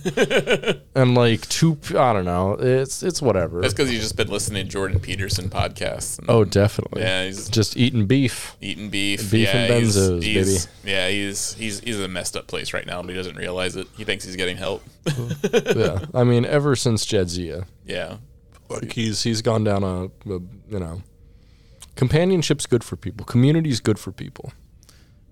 and 0.96 1.16
like 1.16 1.48
too. 1.50 1.78
I 1.90 2.14
don't 2.14 2.26
know. 2.26 2.54
It's 2.54 3.02
it's 3.04 3.22
whatever. 3.22 3.62
That's 3.62 3.74
because 3.74 3.92
you've 3.92 4.02
just 4.02 4.16
been 4.16 4.28
listening 4.30 4.66
to 4.66 4.72
Jordan 4.72 5.00
Peterson 5.00 5.50
podcasts. 5.50 6.20
And 6.20 6.30
oh, 6.30 6.44
definitely. 6.44 7.02
yeah, 7.02 7.26
he's 7.26 7.50
just 7.50 7.78
eating 7.78 8.06
beef. 8.06 8.56
eating 8.62 8.90
beef. 8.90 9.32
Beef 9.32 9.48
yeah, 9.48 9.58
and 9.64 9.74
he's- 9.84 9.98
benzos, 9.98 10.24
he's- 10.24 10.68
Yeah, 10.84 11.10
he's 11.10 11.54
he's 11.56 11.80
he's 11.80 11.98
in 11.98 12.04
a 12.04 12.08
messed 12.08 12.36
up 12.38 12.48
place 12.48 12.74
right 12.74 12.86
now, 12.86 13.02
but 13.02 13.10
he 13.10 13.16
doesn't 13.16 13.36
realize 13.38 13.76
it. 13.76 13.88
He 13.98 14.04
thinks 14.04 14.24
he's 14.26 14.36
getting 14.36 14.58
help. 14.58 14.84
yeah, 15.76 16.06
I 16.14 16.24
mean, 16.24 16.46
ever 16.46 16.76
since 16.76 17.06
Jadzia. 17.06 17.66
yeah. 17.86 18.18
like 18.70 18.94
he's 18.94 19.24
he's 19.24 19.42
gone 19.42 19.64
down 19.64 19.84
a, 19.84 20.06
a 20.06 20.40
you 20.70 20.80
know. 20.80 21.02
Companionship's 21.96 22.66
good 22.66 22.84
for 22.84 22.96
people. 22.98 23.26
Community's 23.26 23.80
good 23.80 23.98
for 23.98 24.12
people. 24.12 24.52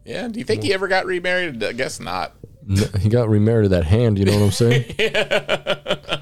Yeah. 0.06 0.28
Do 0.28 0.40
you 0.40 0.46
think 0.46 0.64
he 0.64 0.74
ever 0.74 0.88
got 0.88 1.06
remarried? 1.06 1.64
I 1.64 1.72
guess 1.74 2.00
not. 2.00 2.34
N- 2.70 2.78
He 3.02 3.10
got 3.10 3.30
remarried 3.30 3.66
to 3.66 3.70
that 3.70 3.86
hand, 3.86 4.18
you 4.20 4.26
know 4.26 4.34
what 4.36 4.44
I'm 4.46 4.52
saying? 4.52 4.96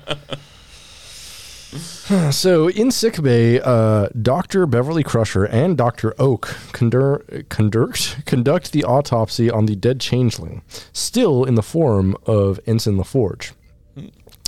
so 2.31 2.67
in 2.69 2.91
sickbay, 2.91 3.59
uh, 3.61 4.09
Dr. 4.21 4.65
Beverly 4.65 5.03
Crusher 5.03 5.45
and 5.45 5.77
Dr. 5.77 6.13
Oak 6.19 6.47
condur- 6.73 7.47
conduct, 7.49 8.25
conduct 8.25 8.71
the 8.71 8.83
autopsy 8.83 9.49
on 9.49 9.65
the 9.65 9.75
dead 9.75 9.99
changeling, 9.99 10.61
still 10.91 11.43
in 11.45 11.55
the 11.55 11.61
form 11.63 12.15
of 12.25 12.59
Ensign 12.65 12.97
LaForge. 12.97 13.51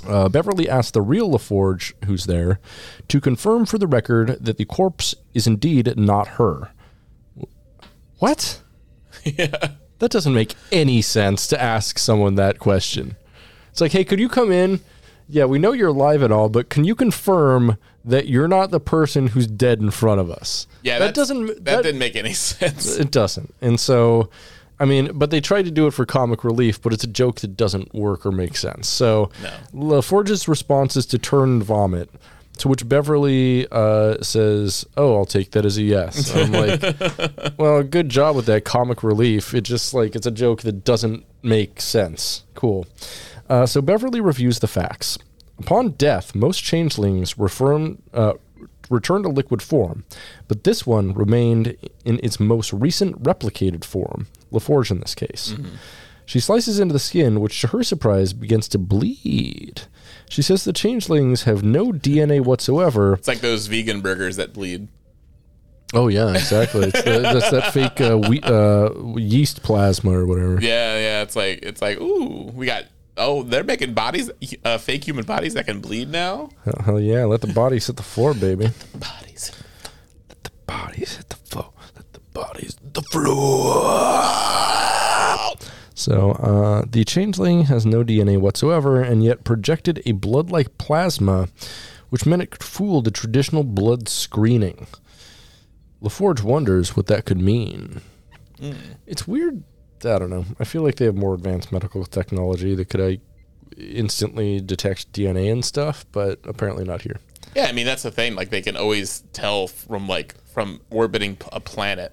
Uh, 0.06 0.28
Beverly 0.28 0.68
asks 0.70 0.92
the 0.92 1.02
real 1.02 1.30
LaForge, 1.32 1.94
who's 2.06 2.26
there, 2.26 2.60
to 3.08 3.22
confirm 3.22 3.66
for 3.66 3.78
the 3.78 3.88
record 3.88 4.38
that 4.44 4.58
the 4.58 4.66
corpse 4.66 5.16
is 5.34 5.48
indeed 5.48 5.94
not 5.96 6.28
her. 6.30 6.72
What? 8.20 8.62
Yeah. 9.24 9.72
That 10.00 10.12
doesn't 10.12 10.34
make 10.34 10.56
any 10.70 11.02
sense 11.02 11.48
to 11.48 11.62
ask 11.62 11.98
someone 11.98 12.36
that 12.36 12.60
question. 12.60 13.16
It's 13.72 13.80
like, 13.80 13.94
hey, 13.94 14.04
could 14.04 14.20
you 14.20 14.28
come 14.28 14.52
in? 14.52 14.82
Yeah, 15.30 15.46
we 15.46 15.60
know 15.60 15.72
you're 15.72 15.90
alive 15.90 16.22
and 16.22 16.34
all, 16.34 16.50
but 16.50 16.68
can 16.70 16.84
you 16.84 16.94
confirm 16.94 17.78
that 18.04 18.28
you're 18.28 18.50
not 18.50 18.70
the 18.72 18.82
person 18.82 19.28
who's 19.28 19.48
dead 19.48 19.80
in 19.80 19.92
front 19.92 20.20
of 20.20 20.30
us? 20.30 20.68
Yeah. 20.82 21.00
that 21.00 21.14
doesn't. 21.14 21.46
That, 21.46 21.64
That, 21.64 21.84
didn't 21.84 22.00
make 22.00 22.18
any 22.18 22.34
sense. 22.34 22.98
It 22.98 23.12
doesn't. 23.12 23.54
And 23.62 23.80
so, 23.80 24.30
I 24.78 24.84
mean, 24.84 25.12
but 25.14 25.30
they 25.32 25.40
tried 25.40 25.66
to 25.66 25.72
do 25.72 25.88
it 25.88 25.92
for 25.92 26.06
comic 26.06 26.44
relief, 26.44 26.82
but 26.82 26.92
it's 26.92 27.06
a 27.06 27.08
joke 27.08 27.40
that 27.42 27.56
doesn't 27.56 27.94
work 27.94 28.26
or 28.26 28.32
make 28.34 28.58
sense. 28.58 28.90
So, 28.90 29.32
No. 29.42 29.52
LaForge's 29.74 30.50
response 30.50 30.98
is 30.98 31.06
to 31.06 31.18
turn 31.18 31.50
and 31.50 31.64
vomit. 31.64 32.10
To 32.60 32.68
which 32.68 32.88
Beverly 32.88 33.68
uh, 33.72 34.22
says, 34.22 34.86
"Oh, 34.96 35.16
I'll 35.18 35.26
take 35.26 35.52
that 35.52 35.66
as 35.66 35.78
a 35.78 35.82
yes." 35.82 36.34
I'm 36.36 36.52
like, 36.54 37.58
"Well, 37.58 37.82
good 37.84 38.10
job 38.10 38.36
with 38.36 38.46
that 38.46 38.64
comic 38.64 39.04
relief. 39.04 39.54
It 39.54 39.62
just 39.62 39.94
like 39.94 40.16
it's 40.16 40.28
a 40.28 40.32
joke 40.32 40.62
that 40.62 40.84
doesn't 40.84 41.26
make 41.42 41.82
sense." 41.82 42.44
Cool. 42.54 42.86
Uh, 43.50 43.66
so 43.66 43.82
Beverly 43.82 44.22
reviews 44.22 44.60
the 44.60 44.68
facts. 44.68 45.18
Upon 45.60 45.92
death, 45.92 46.36
most 46.36 46.64
changelings 46.64 47.38
reform, 47.38 48.02
uh, 48.14 48.34
return 48.90 49.24
to 49.24 49.30
liquid 49.30 49.62
form, 49.62 50.06
but 50.48 50.64
this 50.64 50.86
one 50.86 51.14
remained 51.14 51.76
in 52.06 52.20
its 52.24 52.40
most 52.40 52.72
recent 52.74 53.22
replicated 53.24 53.84
form, 53.84 54.28
LaForge 54.52 54.92
in 54.92 55.00
this 55.00 55.16
case. 55.16 55.56
She 56.26 56.40
slices 56.40 56.80
into 56.80 56.94
the 56.94 57.00
skin, 57.00 57.40
which 57.42 57.60
to 57.62 57.68
her 57.68 57.84
surprise 57.84 58.34
begins 58.34 58.68
to 58.70 58.78
bleed. 58.78 59.82
She 60.34 60.42
says 60.42 60.64
the 60.64 60.74
changelings 60.74 61.44
have 61.44 61.62
no 61.62 61.92
DNA 61.92 62.42
whatsoever. 62.42 63.14
It's 63.14 63.28
like 63.28 63.42
those 63.42 63.68
vegan 63.68 64.02
burgers 64.02 64.38
that 64.38 64.52
bleed. 64.52 64.88
Oh 65.94 66.08
yeah, 66.08 66.32
exactly. 66.32 66.88
It's 66.88 67.04
the, 67.04 67.20
that's 67.20 67.52
that 67.52 67.72
fake 67.72 68.02
uh, 68.02 68.18
wheat, 68.18 68.44
uh, 68.44 68.90
yeast 69.16 69.62
plasma 69.62 70.10
or 70.10 70.26
whatever. 70.26 70.60
Yeah, 70.60 70.98
yeah. 70.98 71.22
It's 71.22 71.36
like 71.36 71.60
it's 71.62 71.84
like 71.84 72.02
ooh, 72.02 72.50
we 72.52 72.66
got. 72.66 72.86
Oh, 73.16 73.44
they're 73.44 73.64
making 73.64 73.94
bodies, 73.94 74.32
uh, 74.66 74.80
fake 74.80 75.04
human 75.06 75.24
bodies 75.24 75.54
that 75.54 75.68
can 75.68 75.82
bleed 75.82 76.10
now. 76.10 76.50
Hell, 76.84 77.00
yeah, 77.00 77.26
let 77.26 77.42
the 77.42 77.54
bodies 77.54 77.86
hit 77.86 77.98
the 77.98 78.02
floor, 78.02 78.34
baby. 78.34 78.72
The 78.92 78.98
Bodies. 78.98 79.52
Let 80.30 80.44
the 80.44 80.52
bodies 80.66 81.18
hit 81.18 81.30
the 81.30 81.36
floor. 81.36 81.70
Let 81.96 82.12
the 82.12 82.22
bodies 82.34 82.76
hit 82.82 82.94
the 82.96 83.04
floor. 83.04 83.84
So 85.96 86.32
uh, 86.32 86.86
the 86.90 87.04
changeling 87.04 87.66
has 87.66 87.86
no 87.86 88.04
DNA 88.04 88.40
whatsoever, 88.40 89.02
and 89.02 89.24
yet 89.24 89.44
projected 89.44 90.02
a 90.06 90.14
blood-like 90.14 90.78
plasma, 90.78 91.50
which 92.10 92.26
meant 92.26 92.42
it 92.42 92.52
could 92.52 92.64
fool 92.64 93.02
the 93.02 93.12
traditional 93.12 93.64
blood 93.64 94.10
screening. 94.10 94.88
LaForge 96.02 96.42
wonders 96.44 96.96
what 96.96 97.08
that 97.08 97.26
could 97.26 97.40
mean. 97.40 98.02
It's 99.06 99.28
weird. 99.28 99.64
I 100.04 100.20
don't 100.20 100.30
know. 100.30 100.46
I 100.60 100.64
feel 100.64 100.82
like 100.82 100.96
they 100.96 101.06
have 101.06 101.16
more 101.16 101.34
advanced 101.34 101.72
medical 101.72 102.04
technology 102.06 102.76
that 102.76 102.90
could 102.90 103.22
instantly 103.78 104.60
detect 104.60 105.12
DNA 105.14 105.52
and 105.52 105.64
stuff, 105.64 106.06
but 106.12 106.40
apparently 106.46 106.84
not 106.84 107.02
here. 107.02 107.20
Yeah, 107.56 107.68
I 107.68 107.72
mean 107.72 107.86
that's 107.86 108.04
the 108.04 108.12
thing. 108.12 108.36
Like 108.36 108.50
they 108.50 108.62
can 108.62 108.76
always 108.76 109.24
tell 109.32 109.68
from 109.68 110.08
like 110.08 110.36
from 110.46 110.82
orbiting 110.90 111.38
a 111.52 111.60
planet 111.60 112.12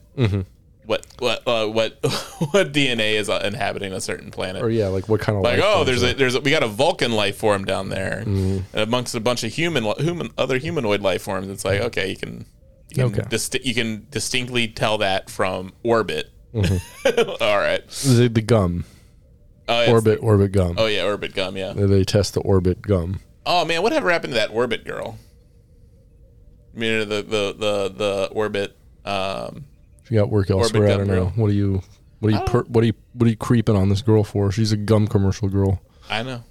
what 0.90 1.06
what 1.20 1.46
uh, 1.46 1.68
what 1.68 1.92
what 2.50 2.72
DNA 2.72 3.12
is 3.12 3.30
uh, 3.30 3.40
inhabiting 3.44 3.92
a 3.92 4.00
certain 4.00 4.32
planet. 4.32 4.60
Or 4.60 4.68
yeah, 4.68 4.88
like 4.88 5.08
what 5.08 5.20
kind 5.20 5.38
of 5.38 5.44
like 5.44 5.60
oh 5.62 5.84
there's 5.84 6.02
a 6.02 6.14
there's 6.14 6.34
a, 6.34 6.40
we 6.40 6.50
got 6.50 6.64
a 6.64 6.68
Vulcan 6.68 7.12
life 7.12 7.36
form 7.36 7.64
down 7.64 7.90
there 7.90 8.18
and 8.26 8.64
amongst 8.74 9.14
a 9.14 9.20
bunch 9.20 9.44
of 9.44 9.52
human 9.52 9.84
human 9.98 10.30
other 10.36 10.58
humanoid 10.58 11.00
life 11.00 11.22
forms. 11.22 11.48
It's 11.48 11.64
like 11.64 11.80
okay 11.80 12.10
you 12.10 12.16
can 12.16 12.44
you 12.88 13.08
can, 13.08 13.24
Okay. 13.24 13.60
you 13.62 13.72
can 13.72 14.08
distinctly 14.10 14.66
tell 14.66 14.98
that 14.98 15.30
from 15.30 15.72
orbit. 15.84 16.28
All 16.54 17.58
right. 17.58 17.88
The, 17.88 18.28
the 18.32 18.42
gum? 18.42 18.84
Oh, 19.68 19.92
orbit 19.92 20.18
orbit 20.20 20.50
gum. 20.50 20.74
oh 20.76 20.86
yeah 20.86 21.04
orbit 21.04 21.34
gum 21.34 21.56
yeah. 21.56 21.72
They 21.72 22.02
test 22.02 22.34
the 22.34 22.40
orbit 22.40 22.82
gum. 22.82 23.20
oh 23.46 23.64
man 23.64 23.82
whatever 23.82 24.10
happened 24.10 24.32
to 24.32 24.40
that 24.40 24.50
orbit 24.50 24.84
girl? 24.84 25.18
I 26.74 26.78
mean 26.80 27.08
the 27.08 27.22
the 27.22 27.54
the 27.56 27.94
the 27.96 28.28
orbit 28.32 28.76
um 29.04 29.66
She 30.10 30.16
got 30.16 30.28
work 30.28 30.50
elsewhere. 30.50 30.88
I 30.88 30.96
don't 30.96 31.06
know. 31.06 31.14
girl. 31.14 31.32
What 31.36 31.50
are 31.50 31.54
you? 31.54 31.82
What 32.18 32.28
are 32.28 32.36
you? 32.36 32.42
Oh. 32.42 32.50
Per, 32.50 32.62
what 32.64 32.82
are 32.82 32.88
you? 32.88 32.94
What 33.14 33.26
are 33.26 33.30
you 33.30 33.36
creeping 33.36 33.76
on 33.76 33.88
this 33.88 34.02
girl 34.02 34.24
for? 34.24 34.50
She's 34.52 34.72
a 34.72 34.76
gum 34.76 35.06
commercial 35.06 35.48
girl. 35.48 35.80
I 36.10 36.24
know 36.24 36.42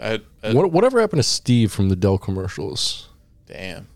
I, 0.00 0.20
I 0.42 0.52
What, 0.52 0.70
whatever 0.70 1.00
happened 1.00 1.18
to 1.18 1.28
Steve 1.28 1.72
from 1.72 1.88
the 1.88 1.96
Dell 1.96 2.16
commercials? 2.18 3.08
damn 3.46 3.88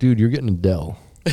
Dude, 0.00 0.18
you're 0.18 0.28
getting 0.28 0.48
a 0.48 0.52
Dell. 0.52 0.98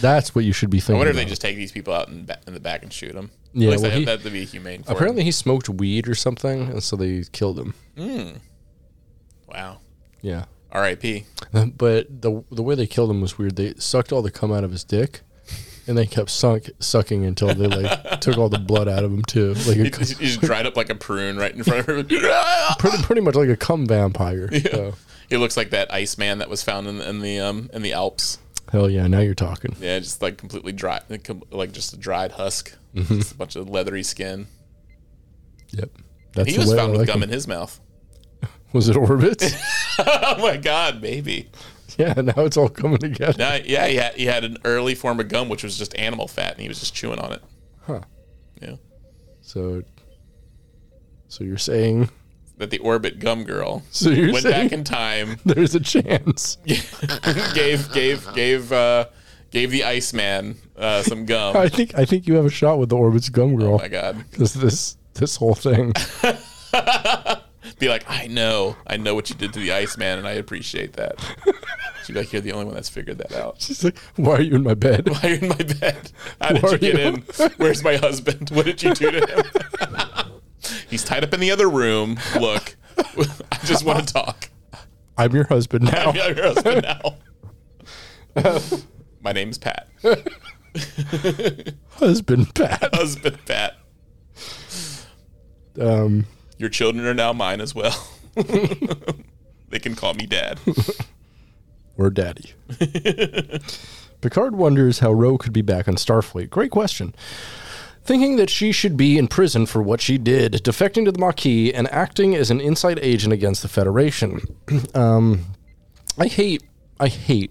That's 0.00 0.34
what 0.34 0.44
you 0.44 0.52
should 0.52 0.68
be 0.68 0.80
thinking. 0.80 0.96
I 0.96 0.98
wonder 0.98 1.10
if 1.12 1.16
they 1.16 1.24
just 1.24 1.40
take 1.40 1.56
these 1.56 1.72
people 1.72 1.94
out 1.94 2.08
in, 2.08 2.28
in 2.46 2.52
the 2.52 2.60
back 2.60 2.82
and 2.82 2.92
shoot 2.92 3.14
them 3.14 3.30
Yeah, 3.54 3.70
well, 3.70 3.80
that, 3.80 3.92
he- 3.92 4.04
that'd 4.04 4.30
be 4.32 4.44
humane. 4.44 4.84
Apparently, 4.86 5.24
he 5.24 5.30
smoked 5.30 5.68
weed 5.68 6.06
or 6.08 6.14
something, 6.14 6.68
and 6.68 6.82
so 6.82 6.96
they 6.96 7.24
killed 7.32 7.58
him. 7.58 7.74
Hmm. 7.96 8.36
wow 9.48 9.78
Yeah, 10.20 10.44
R.I.P. 10.72 11.24
but 11.78 12.20
the 12.22 12.44
the 12.50 12.62
way 12.62 12.74
they 12.74 12.86
killed 12.86 13.10
him 13.10 13.20
was 13.20 13.38
weird. 13.38 13.56
They 13.56 13.74
sucked 13.78 14.12
all 14.12 14.20
the 14.22 14.30
cum 14.30 14.52
out 14.52 14.64
of 14.64 14.72
his 14.72 14.84
dick, 14.84 15.22
and 15.86 15.96
they 15.98 16.06
kept 16.06 16.30
suck, 16.30 16.64
sucking 16.80 17.24
until 17.24 17.54
they 17.54 17.66
like 17.66 18.20
took 18.20 18.38
all 18.38 18.48
the 18.48 18.58
blood 18.58 18.88
out 18.88 19.04
of 19.04 19.12
him 19.12 19.22
too, 19.22 19.54
like 19.54 19.76
a, 19.76 19.84
He, 19.84 19.84
he 19.84 19.90
just 19.90 20.40
dried 20.42 20.66
up 20.66 20.76
like 20.76 20.90
a 20.90 20.94
prune 20.94 21.36
right 21.36 21.54
in 21.54 21.62
front 21.64 21.88
of 21.88 21.96
him. 21.96 22.06
pretty 22.78 23.02
pretty 23.02 23.20
much 23.20 23.34
like 23.34 23.48
a 23.48 23.56
cum 23.56 23.86
vampire. 23.86 24.48
So, 24.60 24.94
he 25.28 25.36
looks 25.36 25.56
like 25.56 25.70
that 25.70 25.92
ice 25.92 26.16
man 26.18 26.38
that 26.38 26.48
was 26.50 26.62
found 26.62 26.86
in, 26.86 27.00
in 27.00 27.20
the 27.20 27.40
um 27.40 27.70
in 27.72 27.82
the 27.82 27.92
Alps. 27.92 28.38
hell 28.72 28.88
yeah, 28.90 29.06
now 29.06 29.20
you're 29.20 29.34
talking. 29.34 29.74
Yeah, 29.80 29.98
just 29.98 30.20
like 30.22 30.36
completely 30.38 30.72
dry, 30.72 31.00
like 31.50 31.72
just 31.72 31.92
a 31.92 31.96
dried 31.96 32.32
husk, 32.32 32.76
Mm-hmm. 32.94 33.16
just 33.18 33.32
a 33.32 33.36
bunch 33.36 33.56
of 33.56 33.68
leathery 33.68 34.02
skin. 34.04 34.46
Yep, 35.70 35.90
that's 36.34 36.50
He 36.52 36.58
was 36.58 36.72
I 36.72 36.76
found 36.76 36.92
with 36.92 37.00
like 37.00 37.08
gum 37.08 37.16
him. 37.18 37.22
in 37.24 37.28
his 37.30 37.48
mouth. 37.48 37.80
Was 38.72 38.88
it 38.88 38.96
orbit? 38.96 39.42
oh 39.98 40.36
my 40.40 40.56
god, 40.56 41.00
maybe. 41.02 41.48
yeah, 41.98 42.12
now 42.14 42.44
it's 42.44 42.56
all 42.56 42.68
coming 42.68 42.98
together. 42.98 43.34
No, 43.38 43.58
yeah, 43.64 43.86
he 43.86 43.96
had, 43.96 44.14
he 44.14 44.26
had 44.26 44.44
an 44.44 44.58
early 44.64 44.94
form 44.94 45.20
of 45.20 45.28
gum 45.28 45.48
which 45.48 45.62
was 45.62 45.76
just 45.78 45.96
animal 45.98 46.28
fat, 46.28 46.52
and 46.52 46.60
he 46.60 46.68
was 46.68 46.80
just 46.80 46.94
chewing 46.94 47.18
on 47.18 47.32
it. 47.32 47.42
Huh. 47.86 48.00
Yeah, 48.60 48.76
So, 49.42 49.82
so 51.28 51.44
you're 51.44 51.58
saying? 51.58 52.08
that 52.56 52.70
the 52.70 52.78
orbit 52.78 53.18
gum 53.18 53.42
girl 53.42 53.82
So 53.90 54.10
went 54.10 54.44
back 54.44 54.70
in 54.72 54.84
time, 54.84 55.38
there's 55.44 55.74
a 55.74 55.80
chance? 55.80 56.56
gave 57.54 57.92
gave 57.92 58.26
gave 58.34 58.72
uh, 58.72 59.06
gave 59.50 59.70
the 59.70 59.84
Iceman 59.84 60.56
uh, 60.76 61.02
some 61.02 61.26
gum. 61.26 61.56
I 61.56 61.68
think 61.68 61.96
I 61.98 62.04
think 62.04 62.26
you 62.26 62.34
have 62.36 62.46
a 62.46 62.50
shot 62.50 62.78
with 62.78 62.90
the 62.90 62.96
orbit's 62.96 63.28
gum 63.28 63.56
girl. 63.56 63.74
Oh 63.74 63.78
my 63.78 63.88
god. 63.88 64.24
Because 64.30 64.54
this 64.54 64.96
this 65.14 65.36
whole 65.36 65.54
thing. 65.54 65.92
Be 67.78 67.88
like, 67.88 68.04
I 68.08 68.26
know, 68.26 68.76
I 68.86 68.96
know 68.96 69.14
what 69.14 69.30
you 69.30 69.36
did 69.36 69.52
to 69.52 69.58
the 69.58 69.72
Iceman, 69.72 70.18
and 70.18 70.26
I 70.26 70.32
appreciate 70.32 70.94
that. 70.94 71.16
She'd 72.04 72.12
be 72.12 72.20
like, 72.20 72.32
you're 72.32 72.42
the 72.42 72.52
only 72.52 72.66
one 72.66 72.74
that's 72.74 72.88
figured 72.88 73.18
that 73.18 73.32
out. 73.34 73.56
She's 73.60 73.82
like, 73.82 73.98
"Why 74.16 74.34
are 74.34 74.42
you 74.42 74.54
in 74.56 74.62
my 74.62 74.74
bed?" 74.74 75.08
Why 75.08 75.20
are 75.22 75.28
you 75.30 75.38
in 75.38 75.48
my 75.48 75.56
bed? 75.56 76.12
How 76.40 76.50
did 76.50 76.62
you 76.62 76.78
get 76.78 76.94
you? 76.94 77.00
in? 77.00 77.50
Where's 77.56 77.82
my 77.82 77.96
husband? 77.96 78.50
What 78.50 78.66
did 78.66 78.82
you 78.82 78.92
do 78.94 79.10
to 79.10 79.26
him? 79.26 79.42
He's 80.90 81.04
tied 81.04 81.24
up 81.24 81.32
in 81.32 81.40
the 81.40 81.50
other 81.50 81.68
room. 81.68 82.18
Look, 82.38 82.76
I 82.96 83.58
just 83.64 83.84
want 83.84 84.06
to 84.06 84.12
talk. 84.12 84.50
I'm 85.16 85.32
your 85.32 85.46
husband 85.46 85.84
now. 85.84 86.10
I'm 86.10 86.16
your 86.16 86.54
husband 86.54 86.82
now. 86.82 87.16
My 89.22 89.32
name's 89.32 89.58
Pat. 89.58 89.88
husband 91.92 92.54
Pat. 92.54 92.94
Husband 92.94 93.38
Pat. 93.46 93.76
Um, 95.80 96.26
Your 96.58 96.68
children 96.68 97.06
are 97.06 97.14
now 97.14 97.32
mine 97.32 97.60
as 97.60 97.74
well. 97.74 98.08
they 98.34 99.78
can 99.78 99.94
call 99.94 100.14
me 100.14 100.26
dad. 100.26 100.58
or 101.96 102.10
daddy. 102.10 102.52
Picard 104.20 104.56
wonders 104.56 105.00
how 105.00 105.12
Ro 105.12 105.36
could 105.36 105.52
be 105.52 105.62
back 105.62 105.86
on 105.86 105.96
Starfleet. 105.96 106.50
Great 106.50 106.70
question. 106.70 107.14
Thinking 108.02 108.36
that 108.36 108.50
she 108.50 108.72
should 108.72 108.96
be 108.96 109.18
in 109.18 109.28
prison 109.28 109.66
for 109.66 109.82
what 109.82 110.00
she 110.00 110.18
did, 110.18 110.52
defecting 110.64 111.04
to 111.06 111.12
the 111.12 111.18
Maquis 111.18 111.72
and 111.72 111.90
acting 111.90 112.34
as 112.34 112.50
an 112.50 112.60
inside 112.60 112.98
agent 113.00 113.32
against 113.32 113.62
the 113.62 113.68
Federation. 113.68 114.40
um, 114.94 115.44
I 116.18 116.26
hate, 116.26 116.62
I 117.00 117.08
hate 117.08 117.50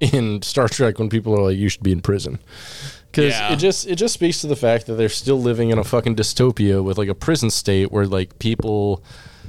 in 0.00 0.42
Star 0.42 0.68
Trek 0.68 0.98
when 0.98 1.08
people 1.08 1.34
are 1.34 1.42
like, 1.50 1.56
"You 1.56 1.68
should 1.68 1.82
be 1.82 1.92
in 1.92 2.00
prison," 2.00 2.38
because 3.10 3.32
Yeah. 3.34 3.52
it 3.52 3.56
just 3.56 3.86
it 3.86 3.96
just 3.96 4.14
speaks 4.14 4.40
to 4.40 4.46
the 4.46 4.56
fact 4.56 4.86
that 4.86 4.94
they're 4.94 5.08
still 5.08 5.40
living 5.40 5.70
in 5.70 5.78
a 5.78 5.84
fucking 5.84 6.16
dystopia 6.16 6.82
with 6.82 6.98
like 6.98 7.08
a 7.08 7.14
prison 7.14 7.50
state 7.50 7.90
where 7.92 8.06
like 8.06 8.38
people 8.38 9.02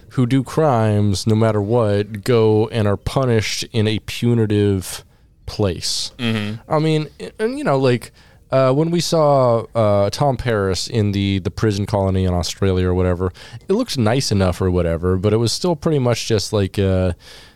who 0.10 0.26
do 0.26 0.44
crimes, 0.44 1.26
no 1.26 1.36
matter 1.36 1.62
what, 1.62 2.24
go 2.24 2.68
and 2.68 2.88
are 2.88 2.98
punished 2.98 3.64
in 3.72 3.88
a 3.88 4.00
punitive 4.00 5.06
place. 5.46 6.12
I 6.20 6.80
mean, 6.80 7.08
and 7.40 7.58
you 7.58 7.64
know, 7.64 7.78
like 7.78 8.12
uh, 8.52 8.74
when 8.74 8.92
we 8.92 9.00
saw 9.00 9.66
uh, 9.76 10.10
Tom 10.10 10.36
Paris 10.38 10.88
in 10.88 11.12
the 11.14 11.40
the 11.40 11.52
prison 11.52 11.86
colony 11.86 12.26
in 12.26 12.34
Australia 12.34 12.88
or 12.88 12.94
whatever, 12.94 13.32
it 13.70 13.74
looked 13.74 13.98
nice 13.98 14.32
enough 14.32 14.60
or 14.62 14.70
whatever, 14.70 15.18
but 15.18 15.32
it 15.34 15.38
was 15.38 15.52
still 15.54 15.76
pretty 15.76 16.00
much 16.00 16.28
just 16.28 16.52
like, 16.52 16.78
uh, 16.78 17.14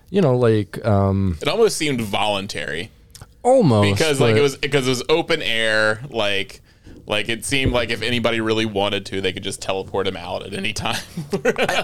you 0.10 0.22
know, 0.22 0.38
like 0.38 0.84
um, 0.86 1.38
It 1.42 1.48
almost 1.50 1.76
seemed 1.78 2.00
voluntary. 2.02 2.90
Almost 3.46 3.92
because 3.92 4.20
like 4.20 4.36
it 4.36 4.42
was 4.42 4.58
because 4.58 4.88
it 4.88 4.90
was 4.90 5.04
open 5.10 5.42
air 5.42 6.02
like 6.10 6.62
like 7.06 7.30
it 7.30 7.46
seemed 7.46 7.72
like 7.72 7.90
if 7.92 8.02
anybody 8.02 8.42
really 8.42 8.66
wanted 8.66 9.06
to 9.06 9.22
they 9.22 9.32
could 9.32 9.44
just 9.44 9.62
teleport 9.62 10.08
him 10.08 10.18
out 10.18 10.46
at 10.46 10.54
any 10.54 10.74
time 10.74 11.00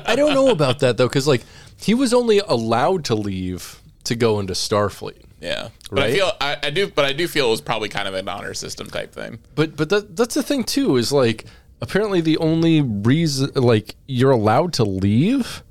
I 0.06 0.16
don't 0.16 0.34
know 0.34 0.50
about 0.50 0.80
that 0.80 0.98
though, 0.98 1.08
because 1.08 1.28
like 1.28 1.44
he 1.78 1.94
was 1.94 2.14
only 2.14 2.40
allowed 2.40 3.06
to 3.06 3.16
leave 3.16 3.80
to 4.06 4.16
go 4.16 4.40
into 4.40 4.54
Starfleet. 4.54 5.22
yeah 5.40 5.70
but 5.92 6.00
i 6.00 6.02
Right? 6.06 6.14
feel 6.16 6.32
I, 6.42 6.58
I 6.64 6.70
do 6.72 6.88
but 6.88 7.06
i 7.06 7.14
do 7.14 7.28
feel 7.28 7.48
it 7.48 7.52
was 7.52 7.62
probably 7.62 7.90
kind 7.90 8.08
of 8.08 8.16
an 8.16 8.28
honor 8.28 8.54
system 8.56 8.88
type 8.88 9.14
thing 9.14 9.38
But 9.56 9.76
but 9.78 9.90
that 9.90 10.16
that's 10.16 10.34
the 10.36 10.44
thing 10.44 10.64
too 10.64 10.98
is 10.98 11.12
like 11.12 11.46
apparently 11.82 12.22
the 12.22 12.38
only 12.40 12.82
reason 12.82 13.52
like 13.56 13.96
you're 14.08 14.32
allowed 14.32 14.74
to 14.74 14.84
leave 14.84 15.62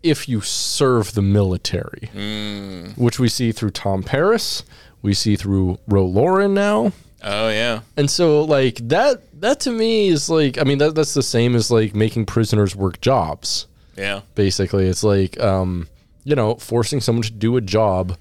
if 0.00 0.28
you 0.28 0.40
serve 0.40 1.14
the 1.14 1.22
military, 1.22 2.08
mm. 2.14 2.96
which 2.96 3.18
we 3.18 3.28
see 3.28 3.50
through 3.50 3.70
Tom 3.70 4.04
Paris, 4.04 4.62
we 5.02 5.14
see 5.14 5.36
through 5.36 5.78
Ro 5.86 6.06
Laren 6.06 6.54
now, 6.54 6.92
oh 7.22 7.48
yeah. 7.48 7.80
And 7.96 8.10
so 8.10 8.42
like 8.44 8.76
that 8.88 9.22
that 9.40 9.60
to 9.60 9.70
me 9.70 10.08
is 10.08 10.28
like 10.28 10.58
I 10.58 10.64
mean 10.64 10.78
that 10.78 10.94
that's 10.94 11.14
the 11.14 11.22
same 11.22 11.54
as 11.54 11.70
like 11.70 11.94
making 11.94 12.26
prisoners 12.26 12.74
work 12.76 13.00
jobs. 13.00 13.66
yeah. 13.96 14.20
Basically, 14.34 14.86
it's 14.86 15.04
like 15.04 15.38
um 15.40 15.88
you 16.24 16.34
know 16.34 16.56
forcing 16.56 17.00
someone 17.00 17.22
to 17.22 17.32
do 17.32 17.56
a 17.56 17.60
job 17.60 18.16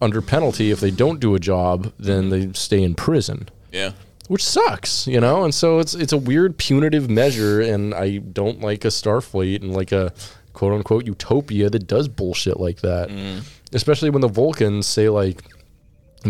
under 0.00 0.20
penalty. 0.20 0.70
If 0.70 0.80
they 0.80 0.90
don't 0.90 1.20
do 1.20 1.34
a 1.34 1.38
job, 1.40 1.92
then 1.98 2.28
they 2.30 2.52
stay 2.52 2.82
in 2.82 2.94
prison. 2.94 3.48
Yeah. 3.72 3.92
Which 4.28 4.42
sucks, 4.44 5.06
you 5.06 5.20
know. 5.20 5.44
And 5.44 5.54
so 5.54 5.78
it's 5.78 5.94
it's 5.94 6.12
a 6.12 6.16
weird 6.18 6.56
punitive 6.56 7.10
measure, 7.10 7.60
and 7.60 7.94
I 7.94 8.18
don't 8.18 8.60
like 8.60 8.84
a 8.84 8.88
Starfleet 8.88 9.60
and 9.62 9.74
like 9.74 9.92
a 9.92 10.12
quote 10.54 10.72
unquote 10.72 11.06
utopia 11.06 11.68
that 11.68 11.86
does 11.86 12.08
bullshit 12.08 12.58
like 12.58 12.80
that. 12.80 13.10
Especially 13.72 14.08
when 14.08 14.22
the 14.22 14.28
Vulcans 14.28 14.86
say 14.86 15.08
like 15.10 15.42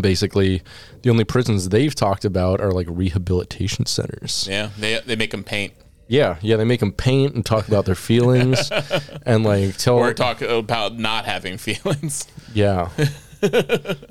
basically 0.02 0.62
the 1.02 1.10
only 1.10 1.24
prisons 1.24 1.68
they've 1.68 1.94
talked 1.94 2.24
about 2.24 2.60
are 2.60 2.72
like 2.72 2.86
rehabilitation 2.90 3.86
centers. 3.86 4.46
yeah 4.50 4.70
they, 4.78 5.00
they 5.06 5.16
make 5.16 5.30
them 5.30 5.44
paint 5.44 5.72
Yeah, 6.08 6.36
yeah, 6.42 6.56
they 6.56 6.64
make 6.64 6.80
them 6.80 6.92
paint 6.92 7.34
and 7.34 7.44
talk 7.46 7.66
about 7.68 7.84
their 7.86 7.94
feelings 7.94 8.70
and 9.26 9.44
like 9.44 9.76
tell 9.76 9.96
or 9.96 10.12
talk 10.14 10.40
about 10.42 10.98
not 10.98 11.24
having 11.24 11.58
feelings 11.58 12.26
yeah. 12.54 12.90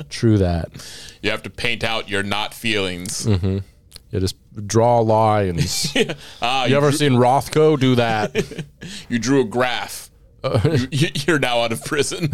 True 0.10 0.38
that. 0.38 0.70
you 1.22 1.32
have 1.32 1.42
to 1.44 1.50
paint 1.50 1.84
out 1.84 2.08
your 2.10 2.24
not 2.24 2.54
feelings 2.54 3.26
Yeah, 3.28 4.20
just 4.20 4.36
draw 4.68 5.00
lines. 5.00 5.92
ah 6.42 6.66
You 6.66 6.72
you, 6.72 6.78
ever 6.78 6.92
seen 6.92 7.14
Rothko 7.14 7.80
do 7.80 7.96
that? 7.96 8.64
you 9.10 9.18
drew 9.20 9.42
a 9.42 9.46
graph 9.46 10.10
you, 10.92 11.08
you're 11.26 11.40
now 11.40 11.62
out 11.62 11.72
of 11.72 11.84
prison 11.86 12.30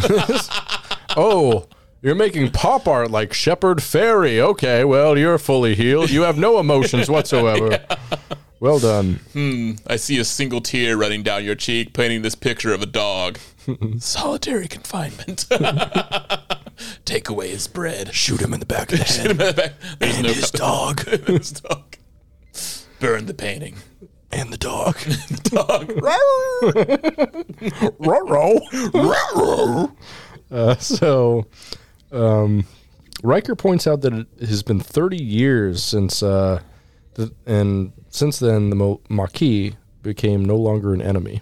Oh, 1.17 1.67
you're 2.01 2.15
making 2.15 2.51
pop 2.51 2.87
art 2.87 3.11
like 3.11 3.33
Shepard 3.33 3.79
Fairey. 3.79 4.39
Okay, 4.39 4.83
well, 4.83 5.17
you're 5.17 5.37
fully 5.37 5.75
healed. 5.75 6.09
You 6.09 6.21
have 6.23 6.37
no 6.37 6.59
emotions 6.59 7.09
whatsoever. 7.11 7.79
Well 8.59 8.79
done. 8.79 9.19
Hmm, 9.33 9.71
I 9.87 9.95
see 9.95 10.19
a 10.19 10.25
single 10.25 10.59
tear 10.59 10.97
running 10.97 11.23
down 11.23 11.45
your 11.45 11.55
cheek, 11.55 11.93
painting 11.93 12.21
this 12.23 12.35
picture 12.35 12.73
of 12.73 12.81
a 12.81 12.85
dog. 12.85 13.39
Solitary 13.99 14.67
confinement. 14.67 15.45
Take 17.05 17.29
away 17.29 17.49
his 17.49 17.67
bread. 17.67 18.13
Shoot 18.13 18.41
him 18.41 18.53
in 18.53 18.59
the 18.59 18.65
back 18.65 18.91
of 18.91 18.99
the 18.99 19.05
head. 19.05 19.75
There's 19.99 20.21
no 20.21 20.29
his 20.29 20.51
dog. 20.51 21.01
his 21.05 21.51
dog. 21.51 21.95
Burn 22.99 23.25
the 23.27 23.33
painting. 23.33 23.77
And 24.31 24.51
the 24.51 24.57
dog. 24.57 24.97
Dog. 25.43 25.91
uh, 30.51 30.75
so, 30.75 31.47
um, 32.11 32.65
Riker 33.23 33.55
points 33.55 33.87
out 33.87 34.01
that 34.01 34.13
it 34.13 34.27
has 34.39 34.63
been 34.63 34.79
30 34.79 35.17
years 35.17 35.83
since, 35.83 36.23
uh, 36.23 36.61
the, 37.15 37.33
and 37.45 37.91
since 38.09 38.39
then, 38.39 38.69
the 38.69 38.75
Mo- 38.75 39.01
Maquis 39.09 39.73
became 40.01 40.43
no 40.45 40.55
longer 40.55 40.93
an 40.93 41.01
enemy. 41.01 41.41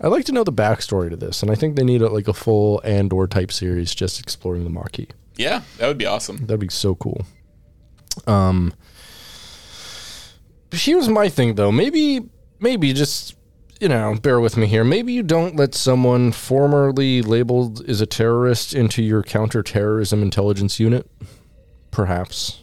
I'd 0.00 0.08
like 0.08 0.24
to 0.26 0.32
know 0.32 0.44
the 0.44 0.52
backstory 0.52 1.10
to 1.10 1.16
this, 1.16 1.42
and 1.42 1.50
I 1.50 1.54
think 1.54 1.76
they 1.76 1.84
need 1.84 2.02
a, 2.02 2.08
like 2.08 2.28
a 2.28 2.32
full 2.34 2.80
Andor 2.84 3.26
type 3.26 3.50
series 3.50 3.94
just 3.94 4.20
exploring 4.20 4.64
the 4.64 4.70
Maquis. 4.70 5.08
yeah, 5.36 5.62
that 5.78 5.88
would 5.88 5.98
be 5.98 6.06
awesome. 6.06 6.38
That'd 6.46 6.60
be 6.60 6.68
so 6.68 6.94
cool. 6.94 7.26
Um, 8.26 8.72
here's 10.70 11.08
my 11.08 11.28
thing 11.28 11.54
though. 11.54 11.72
Maybe, 11.72 12.20
maybe 12.60 12.92
just 12.92 13.35
you 13.80 13.88
know, 13.88 14.14
bear 14.20 14.40
with 14.40 14.56
me 14.56 14.66
here. 14.66 14.84
Maybe 14.84 15.12
you 15.12 15.22
don't 15.22 15.56
let 15.56 15.74
someone 15.74 16.32
formerly 16.32 17.22
labeled 17.22 17.88
as 17.88 18.00
a 18.00 18.06
terrorist 18.06 18.74
into 18.74 19.02
your 19.02 19.22
counterterrorism 19.22 20.22
intelligence 20.22 20.80
unit. 20.80 21.10
Perhaps. 21.90 22.62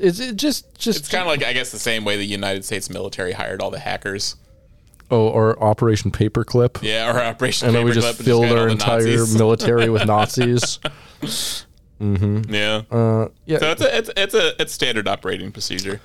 It's 0.00 0.20
it 0.20 0.36
just 0.36 0.78
just 0.78 1.00
It's 1.00 1.08
kind 1.08 1.22
of 1.22 1.26
like 1.28 1.42
I 1.42 1.52
guess 1.52 1.72
the 1.72 1.78
same 1.78 2.04
way 2.04 2.16
the 2.16 2.24
United 2.24 2.64
States 2.64 2.88
military 2.88 3.32
hired 3.32 3.60
all 3.60 3.70
the 3.70 3.80
hackers. 3.80 4.36
oh, 5.10 5.28
or 5.28 5.60
Operation 5.62 6.10
Paperclip. 6.12 6.82
Yeah, 6.82 7.12
or 7.12 7.20
Operation 7.20 7.66
And 7.66 7.76
then 7.76 7.84
we 7.84 7.90
just 7.92 8.22
filled 8.22 8.46
our 8.52 8.68
entire 8.68 9.26
military 9.36 9.88
with 9.90 10.06
Nazis. 10.06 10.78
Yeah. 12.00 12.82
Uh, 12.92 13.26
yeah, 13.44 13.58
so 13.58 13.72
it's 13.72 13.82
a 13.82 13.98
it's 13.98 14.10
it's 14.16 14.34
a 14.34 14.62
it's 14.62 14.72
standard 14.72 15.08
operating 15.08 15.50
procedure. 15.50 16.00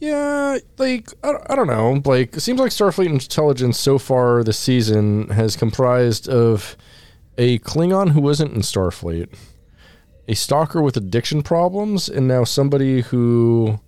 Yeah, 0.00 0.58
like 0.78 1.12
I, 1.22 1.32
don't- 1.32 1.46
I 1.50 1.54
don't 1.56 1.66
know. 1.66 2.02
Like 2.04 2.36
it 2.36 2.40
seems 2.40 2.58
like 2.58 2.72
Starfleet 2.72 3.06
intelligence 3.06 3.78
so 3.78 3.98
far 3.98 4.42
this 4.42 4.58
season 4.58 5.28
has 5.28 5.56
comprised 5.56 6.28
of 6.28 6.76
a 7.38 7.58
Klingon 7.60 8.10
who 8.10 8.20
wasn't 8.20 8.52
in 8.54 8.60
Starfleet, 8.62 9.28
a 10.26 10.34
stalker 10.34 10.80
with 10.82 10.96
addiction 10.96 11.42
problems, 11.42 12.08
and 12.08 12.26
now 12.26 12.44
somebody 12.44 13.02
who 13.02 13.78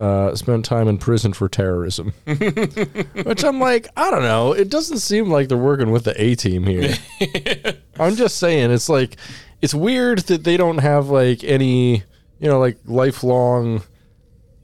uh, 0.00 0.34
spent 0.34 0.64
time 0.64 0.86
in 0.88 0.98
prison 0.98 1.32
for 1.32 1.48
terrorism. 1.48 2.12
Which 2.24 3.44
I'm 3.44 3.60
like, 3.60 3.88
I 3.96 4.10
don't 4.10 4.22
know. 4.22 4.52
It 4.52 4.68
doesn't 4.68 4.98
seem 4.98 5.28
like 5.30 5.48
they're 5.48 5.58
working 5.58 5.90
with 5.90 6.04
the 6.04 6.20
A 6.20 6.34
team 6.34 6.64
here. 6.64 6.94
I'm 8.00 8.14
just 8.16 8.38
saying, 8.38 8.70
it's 8.70 8.88
like 8.88 9.16
it's 9.60 9.74
weird 9.74 10.20
that 10.20 10.44
they 10.44 10.56
don't 10.56 10.78
have 10.78 11.08
like 11.08 11.42
any, 11.44 12.04
you 12.38 12.48
know, 12.48 12.58
like 12.60 12.78
lifelong 12.84 13.82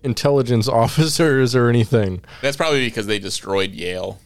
intelligence 0.03 0.69
officers 0.83 1.55
or 1.55 1.69
anything. 1.69 2.23
That's 2.43 2.57
probably 2.57 2.85
because 2.87 3.07
they 3.07 3.19
destroyed 3.19 3.73
Yale. 3.73 4.21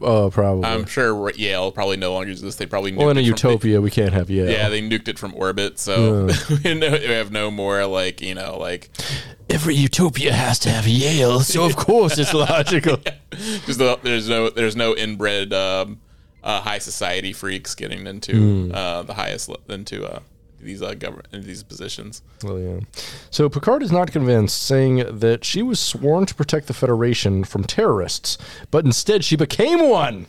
Oh, 0.00 0.30
probably. 0.30 0.64
I'm 0.64 0.84
sure 0.86 1.30
Yale 1.30 1.70
probably 1.70 1.96
no 1.96 2.12
longer 2.12 2.32
exists. 2.32 2.58
They 2.58 2.66
probably 2.66 2.92
well, 2.92 3.08
in 3.10 3.16
a 3.16 3.20
nuked 3.20 3.22
it 3.22 3.38
from- 3.40 3.50
utopia, 3.50 3.80
we 3.80 3.90
can't 3.92 4.12
have 4.12 4.28
Yale. 4.28 4.50
yeah, 4.50 4.68
they 4.68 4.82
nuked 4.82 5.06
it 5.06 5.16
from 5.16 5.32
orbit, 5.36 5.78
so 5.78 6.28
we 6.64 6.74
know- 6.74 6.90
we 6.90 7.04
have 7.04 7.30
no 7.30 7.52
more 7.52 7.86
like 7.86 8.20
you 8.20 8.34
know 8.34 8.58
like 8.58 8.90
Every 9.48 9.76
utopia 9.76 10.32
has 10.32 10.58
to 10.60 10.70
have 10.70 10.88
Yale, 10.88 11.38
so 11.40 11.64
of 11.66 11.76
course 11.86 12.18
it's 12.18 12.34
logical. 12.34 12.96
because 13.30 13.76
the, 13.78 13.96
there's 14.02 14.28
no 14.28 14.50
there's 14.50 14.74
no 14.74 14.96
inbred 14.96 15.52
um, 15.52 16.00
uh, 16.42 16.60
high 16.62 16.78
society 16.78 17.32
freaks 17.32 17.76
getting 17.76 18.08
into 18.08 18.32
Hmm. 18.32 18.72
uh, 18.74 19.02
the 19.04 19.14
highest 19.14 19.50
into 19.68 20.04
uh, 20.04 20.18
these 20.62 20.82
uh, 20.82 20.94
government 20.94 21.28
into 21.32 21.46
these 21.46 21.62
positions. 21.62 22.22
Well, 22.42 22.58
yeah. 22.58 22.80
So 23.30 23.48
Picard 23.48 23.82
is 23.82 23.92
not 23.92 24.12
convinced, 24.12 24.62
saying 24.62 25.18
that 25.20 25.44
she 25.44 25.62
was 25.62 25.80
sworn 25.80 26.26
to 26.26 26.34
protect 26.34 26.66
the 26.66 26.74
Federation 26.74 27.44
from 27.44 27.64
terrorists, 27.64 28.38
but 28.70 28.84
instead 28.84 29.24
she 29.24 29.36
became 29.36 29.88
one, 29.88 30.26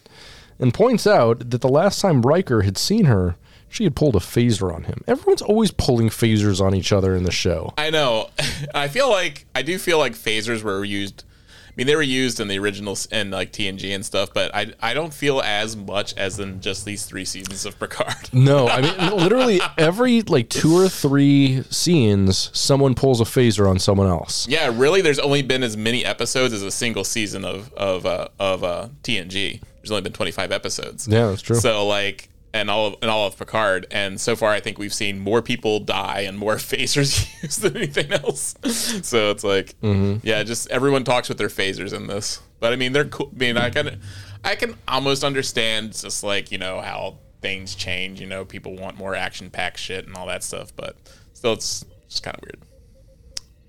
and 0.60 0.74
points 0.74 1.06
out 1.08 1.50
that 1.50 1.62
the 1.62 1.70
last 1.70 2.02
time 2.02 2.22
Riker 2.22 2.62
had 2.62 2.78
seen 2.78 3.06
her, 3.06 3.36
she 3.72 3.86
had 3.86 3.96
pulled 3.96 4.16
a 4.16 4.20
phaser 4.20 4.74
on 4.74 4.84
him. 4.84 5.02
Everyone's 5.08 5.42
always 5.42 5.72
pulling 5.72 6.10
phasers 6.10 6.62
on 6.62 6.76
each 6.76 6.92
other 6.92 7.16
in 7.16 7.24
the 7.24 7.32
show. 7.32 7.74
I 7.78 7.90
know. 7.90 8.30
I 8.76 8.90
feel 8.90 9.10
like 9.10 9.46
I 9.56 9.62
do 9.62 9.78
feel 9.80 9.98
like 9.98 10.14
phasers 10.14 10.62
were 10.62 10.84
used. 10.84 11.24
I 11.72 11.74
mean, 11.78 11.88
they 11.88 11.96
were 11.96 12.02
used 12.02 12.42
in 12.42 12.50
the 12.50 12.60
original 12.60 12.98
and 13.12 13.32
like 13.32 13.54
TNG 13.54 13.96
and 13.96 14.06
stuff, 14.06 14.34
but 14.34 14.54
I 14.54 14.74
I 14.82 14.94
don't 14.94 15.14
feel 15.14 15.40
as 15.42 15.78
much 15.78 16.14
as 16.18 16.38
in 16.38 16.60
just 16.60 16.84
these 16.84 17.06
three 17.06 17.24
seasons 17.24 17.66
of 17.66 17.80
Picard. 17.80 18.30
No, 18.34 18.68
I 18.68 18.82
mean 18.82 19.18
literally 19.18 19.62
every 19.78 20.22
like 20.24 20.50
two 20.50 20.76
or 20.76 20.90
three 20.90 21.64
scenes, 21.70 22.50
someone 22.54 22.96
pulls 22.96 23.22
a 23.22 23.24
phaser 23.24 23.70
on 23.70 23.78
someone 23.78 24.08
else. 24.08 24.48
Yeah, 24.48 24.72
really. 24.74 25.02
There's 25.02 25.20
only 25.20 25.42
been 25.42 25.64
as 25.64 25.78
many 25.78 26.04
episodes 26.04 26.54
as 26.54 26.64
a 26.64 26.72
single 26.72 27.04
season 27.04 27.46
of 27.46 27.72
of 27.74 28.06
uh, 28.06 28.30
of 28.40 28.64
uh, 28.64 28.88
TNG. 29.04 29.62
There's 29.82 29.92
only 29.92 30.02
been 30.02 30.14
25 30.14 30.52
episodes. 30.52 31.08
Yeah, 31.08 31.28
that's 31.28 31.42
true. 31.42 31.56
So 31.56 31.88
like, 31.88 32.30
and 32.54 32.70
all 32.70 32.88
of 32.88 32.96
and 33.02 33.10
all 33.10 33.28
of 33.28 33.38
Picard, 33.38 33.88
and 33.92 34.20
so 34.20 34.36
far 34.36 34.52
I 34.52 34.60
think 34.60 34.78
we've 34.78 34.94
seen 34.94 35.20
more 35.20 35.42
people 35.42 35.80
die 35.80 36.22
and 36.22 36.38
more 36.38 36.56
phasers 36.58 37.28
used 37.44 37.62
than 37.62 37.78
anything 37.78 38.12
else. 38.12 38.56
So 39.04 39.32
it's 39.32 39.44
like, 39.44 39.76
Mm-hmm. 39.82 40.26
yeah, 40.28 40.44
just 40.44 40.70
everyone 40.70 41.04
talks 41.04 41.30
with 41.30 41.38
their 41.38 41.48
phasers 41.50 41.94
in 41.94 42.08
this. 42.08 42.40
But 42.60 42.74
I 42.74 42.76
mean, 42.76 42.94
they're 42.94 43.06
cool. 43.06 43.32
I 43.34 43.38
mean, 43.40 43.58
I 43.58 43.70
can 43.70 44.00
I 44.44 44.56
can 44.56 44.76
almost 44.88 45.24
understand 45.24 45.94
just 45.94 46.24
like 46.24 46.52
you 46.52 46.58
know 46.58 46.82
how 46.82 47.18
things 47.42 47.74
change. 47.76 48.20
You 48.22 48.28
know, 48.28 48.46
people 48.46 48.76
want 48.76 48.98
more 48.98 49.16
action 49.16 49.50
packed 49.50 49.80
shit 49.80 50.06
and 50.06 50.16
all 50.16 50.28
that 50.28 50.44
stuff, 50.44 50.76
but 50.76 50.96
still, 51.34 51.54
it's 51.54 51.84
just 52.10 52.22
kind 52.24 52.36
of 52.38 52.44
weird. 52.44 52.60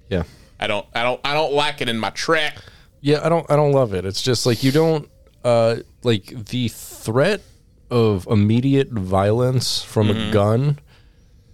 Yeah. 0.09 0.25
I 0.61 0.67
don't 0.67 0.87
I 0.95 1.03
don't 1.03 1.21
I 1.25 1.35
don't 1.35 1.53
like 1.55 1.81
it 1.81 1.89
in 1.89 1.99
my 1.99 2.11
track. 2.11 2.59
Yeah, 3.01 3.21
I 3.25 3.29
don't 3.29 3.51
I 3.51 3.57
don't 3.57 3.73
love 3.73 3.95
it. 3.95 4.05
It's 4.05 4.23
just 4.23 4.45
like 4.47 4.63
you 4.63 4.71
don't 4.73 5.09
uh 5.43 5.77
like 6.03 6.27
the 6.47 6.69
threat 6.69 7.41
of 7.93 8.27
immediate 8.31 8.91
violence 8.91 9.83
from 9.83 10.09
a 10.09 10.15
mm-hmm. 10.15 10.33
gun 10.33 10.79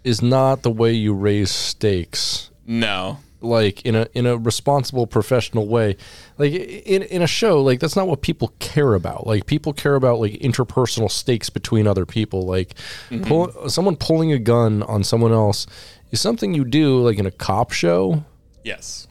is 0.05 0.23
not 0.23 0.63
the 0.63 0.71
way 0.71 0.93
you 0.93 1.13
raise 1.13 1.51
stakes. 1.51 2.51
No. 2.65 3.19
like 3.41 3.83
in 3.83 3.95
a 3.95 4.07
in 4.15 4.27
a 4.27 4.37
responsible 4.37 5.07
professional 5.07 5.67
way. 5.67 5.97
Like 6.39 6.53
in 6.53 7.03
in 7.03 7.23
a 7.23 7.27
show 7.27 7.61
like 7.63 7.81
that's 7.81 7.97
not 7.97 8.07
what 8.07 8.23
people 8.23 8.53
care 8.61 8.95
about. 8.95 9.27
Like 9.27 9.47
people 9.47 9.73
care 9.73 9.97
about 9.97 10.21
like 10.21 10.33
interpersonal 10.35 11.11
stakes 11.11 11.51
between 11.51 11.89
other 11.89 12.07
people. 12.07 12.43
Like 12.43 12.75
mm-hmm. 13.11 13.25
pull, 13.25 13.69
someone 13.69 13.97
pulling 13.97 14.33
a 14.33 14.39
gun 14.39 14.85
on 14.85 15.03
someone 15.03 15.33
else 15.33 15.67
is 16.13 16.21
something 16.21 16.55
you 16.55 16.65
do 16.65 17.01
like 17.01 17.19
in 17.19 17.27
a 17.27 17.33
cop 17.33 17.73
show? 17.73 18.25
Yes. 18.63 19.09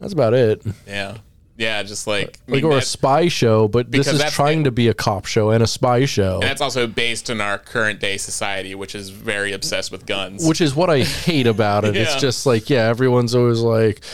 that's 0.00 0.12
about 0.12 0.34
it. 0.34 0.62
Yeah. 0.86 1.18
Yeah, 1.58 1.82
just 1.82 2.06
like 2.06 2.38
I 2.48 2.52
like 2.52 2.62
mean, 2.62 2.72
or 2.72 2.78
a 2.78 2.82
spy 2.82 3.26
show 3.26 3.66
but 3.66 3.90
this 3.90 4.06
is 4.06 4.22
trying 4.32 4.62
to 4.64 4.70
be 4.70 4.86
a 4.86 4.94
cop 4.94 5.26
show 5.26 5.50
and 5.50 5.60
a 5.60 5.66
spy 5.66 6.04
show 6.04 6.34
and 6.34 6.44
that's 6.44 6.60
also 6.60 6.86
based 6.86 7.28
in 7.30 7.40
our 7.40 7.58
current 7.58 7.98
day 7.98 8.16
society, 8.16 8.76
which 8.76 8.94
is 8.94 9.10
very 9.10 9.52
obsessed 9.52 9.90
with 9.90 10.06
guns. 10.06 10.46
which 10.46 10.60
is 10.60 10.74
what 10.74 10.88
I 10.88 11.00
hate 11.00 11.48
about 11.48 11.84
it. 11.84 11.96
It's 11.96 12.14
just 12.20 12.46
like, 12.46 12.70
yeah, 12.70 12.84
everyone's 12.84 13.34
always 13.34 13.60
like, 13.60 14.04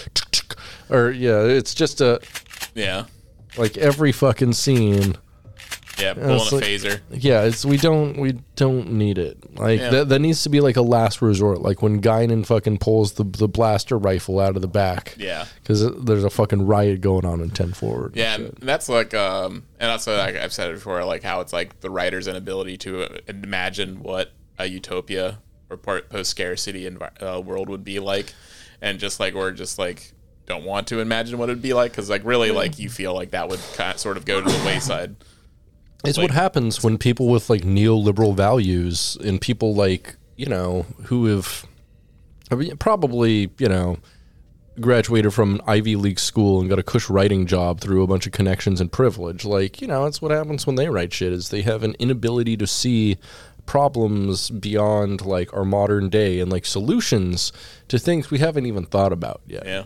or 0.88 1.10
yeah, 1.10 1.42
it's 1.42 1.74
just 1.74 2.00
a 2.00 2.20
yeah. 2.74 3.04
like 3.58 3.76
every 3.76 4.12
fucking 4.12 4.54
scene. 4.54 5.16
Yeah, 6.00 6.14
pulling 6.14 6.30
it's 6.36 6.50
a 6.52 6.54
like- 6.56 6.64
phaser. 6.64 7.00
Yeah, 7.10 7.42
it's 7.42 7.64
we 7.64 7.76
don't 7.76 8.18
we 8.18 8.32
don't 8.56 8.92
need 8.92 9.18
it. 9.18 9.58
Like 9.58 9.80
Yeah. 9.80 9.90
that, 9.90 10.08
that 10.08 10.18
needs 10.18 10.42
to 10.42 10.48
be 10.48 10.60
like 10.60 10.76
a 10.76 10.82
last 10.82 11.22
resort. 11.22 11.60
Like 11.62 11.82
when 11.82 12.00
Guinan 12.02 12.44
fucking 12.46 12.78
pulls 12.78 13.12
the 13.12 13.24
the 13.24 13.48
blaster 13.48 13.96
rifle 13.98 14.40
out 14.40 14.56
of 14.56 14.62
the 14.62 14.68
back. 14.68 15.14
Yeah. 15.18 15.46
because 15.62 15.88
there's 16.04 16.24
a 16.24 16.30
fucking 16.30 16.66
riot 16.66 17.00
going 17.00 17.24
on 17.24 17.40
in 17.40 17.50
ten 17.50 17.72
forward. 17.72 18.16
Yeah, 18.16 18.36
shit. 18.36 18.58
and 18.58 18.68
that's 18.68 18.88
like, 18.88 19.14
um, 19.14 19.64
and 19.78 19.90
also 19.90 20.16
like 20.16 20.36
I've 20.36 20.52
said 20.52 20.70
it 20.70 20.74
before, 20.74 21.04
like 21.04 21.22
how 21.22 21.40
it's 21.40 21.52
like 21.52 21.80
the 21.80 21.90
writer's 21.90 22.26
inability 22.28 22.76
to 22.78 23.02
uh, 23.04 23.18
imagine 23.28 24.02
what 24.02 24.32
a 24.58 24.66
utopia 24.66 25.38
or 25.70 25.76
post 25.76 26.30
scarcity 26.30 26.88
envi- 26.88 27.22
uh, 27.22 27.40
world 27.40 27.68
would 27.68 27.84
be 27.84 27.98
like, 28.00 28.34
and 28.82 28.98
just 28.98 29.20
like 29.20 29.34
or 29.34 29.50
just 29.52 29.78
like 29.78 30.12
don't 30.46 30.64
want 30.64 30.86
to 30.88 31.00
imagine 31.00 31.38
what 31.38 31.48
it'd 31.48 31.62
be 31.62 31.72
like 31.72 31.90
because 31.90 32.10
like 32.10 32.22
really 32.24 32.50
like 32.50 32.78
you 32.78 32.90
feel 32.90 33.14
like 33.14 33.30
that 33.30 33.48
would 33.48 33.60
kind 33.76 33.94
of 33.94 33.98
sort 33.98 34.16
of 34.18 34.24
go 34.26 34.40
to 34.42 34.46
the 34.50 34.64
wayside. 34.66 35.16
It's 36.04 36.18
Like- 36.18 36.28
what 36.30 36.34
happens 36.34 36.82
when 36.82 36.98
people 36.98 37.28
with 37.28 37.48
like 37.50 37.62
neoliberal 37.62 38.34
values 38.36 39.16
and 39.24 39.40
people 39.40 39.74
like, 39.74 40.16
you 40.36 40.46
know, 40.46 40.86
who 41.04 41.26
have 41.26 41.66
I 42.50 42.56
mean, 42.56 42.76
probably, 42.76 43.50
you 43.58 43.68
know, 43.68 43.96
graduated 44.80 45.32
from 45.32 45.54
an 45.54 45.60
Ivy 45.66 45.96
League 45.96 46.18
school 46.18 46.60
and 46.60 46.68
got 46.68 46.78
a 46.78 46.82
cush 46.82 47.08
writing 47.08 47.46
job 47.46 47.80
through 47.80 48.02
a 48.02 48.06
bunch 48.06 48.26
of 48.26 48.32
connections 48.32 48.80
and 48.80 48.90
privilege. 48.92 49.44
Like, 49.44 49.80
you 49.80 49.86
know, 49.88 50.04
it's 50.06 50.20
what 50.20 50.30
happens 50.30 50.66
when 50.66 50.76
they 50.76 50.88
write 50.88 51.12
shit 51.12 51.32
is 51.32 51.48
they 51.48 51.62
have 51.62 51.82
an 51.82 51.94
inability 51.98 52.56
to 52.58 52.66
see 52.66 53.16
problems 53.66 54.50
beyond 54.50 55.24
like 55.24 55.52
our 55.54 55.64
modern 55.64 56.08
day 56.10 56.38
and 56.40 56.50
like 56.52 56.66
solutions 56.66 57.52
to 57.88 57.98
things 57.98 58.30
we 58.30 58.38
haven't 58.38 58.66
even 58.66 58.84
thought 58.84 59.12
about 59.12 59.40
yet. 59.46 59.64
Yeah. 59.64 59.84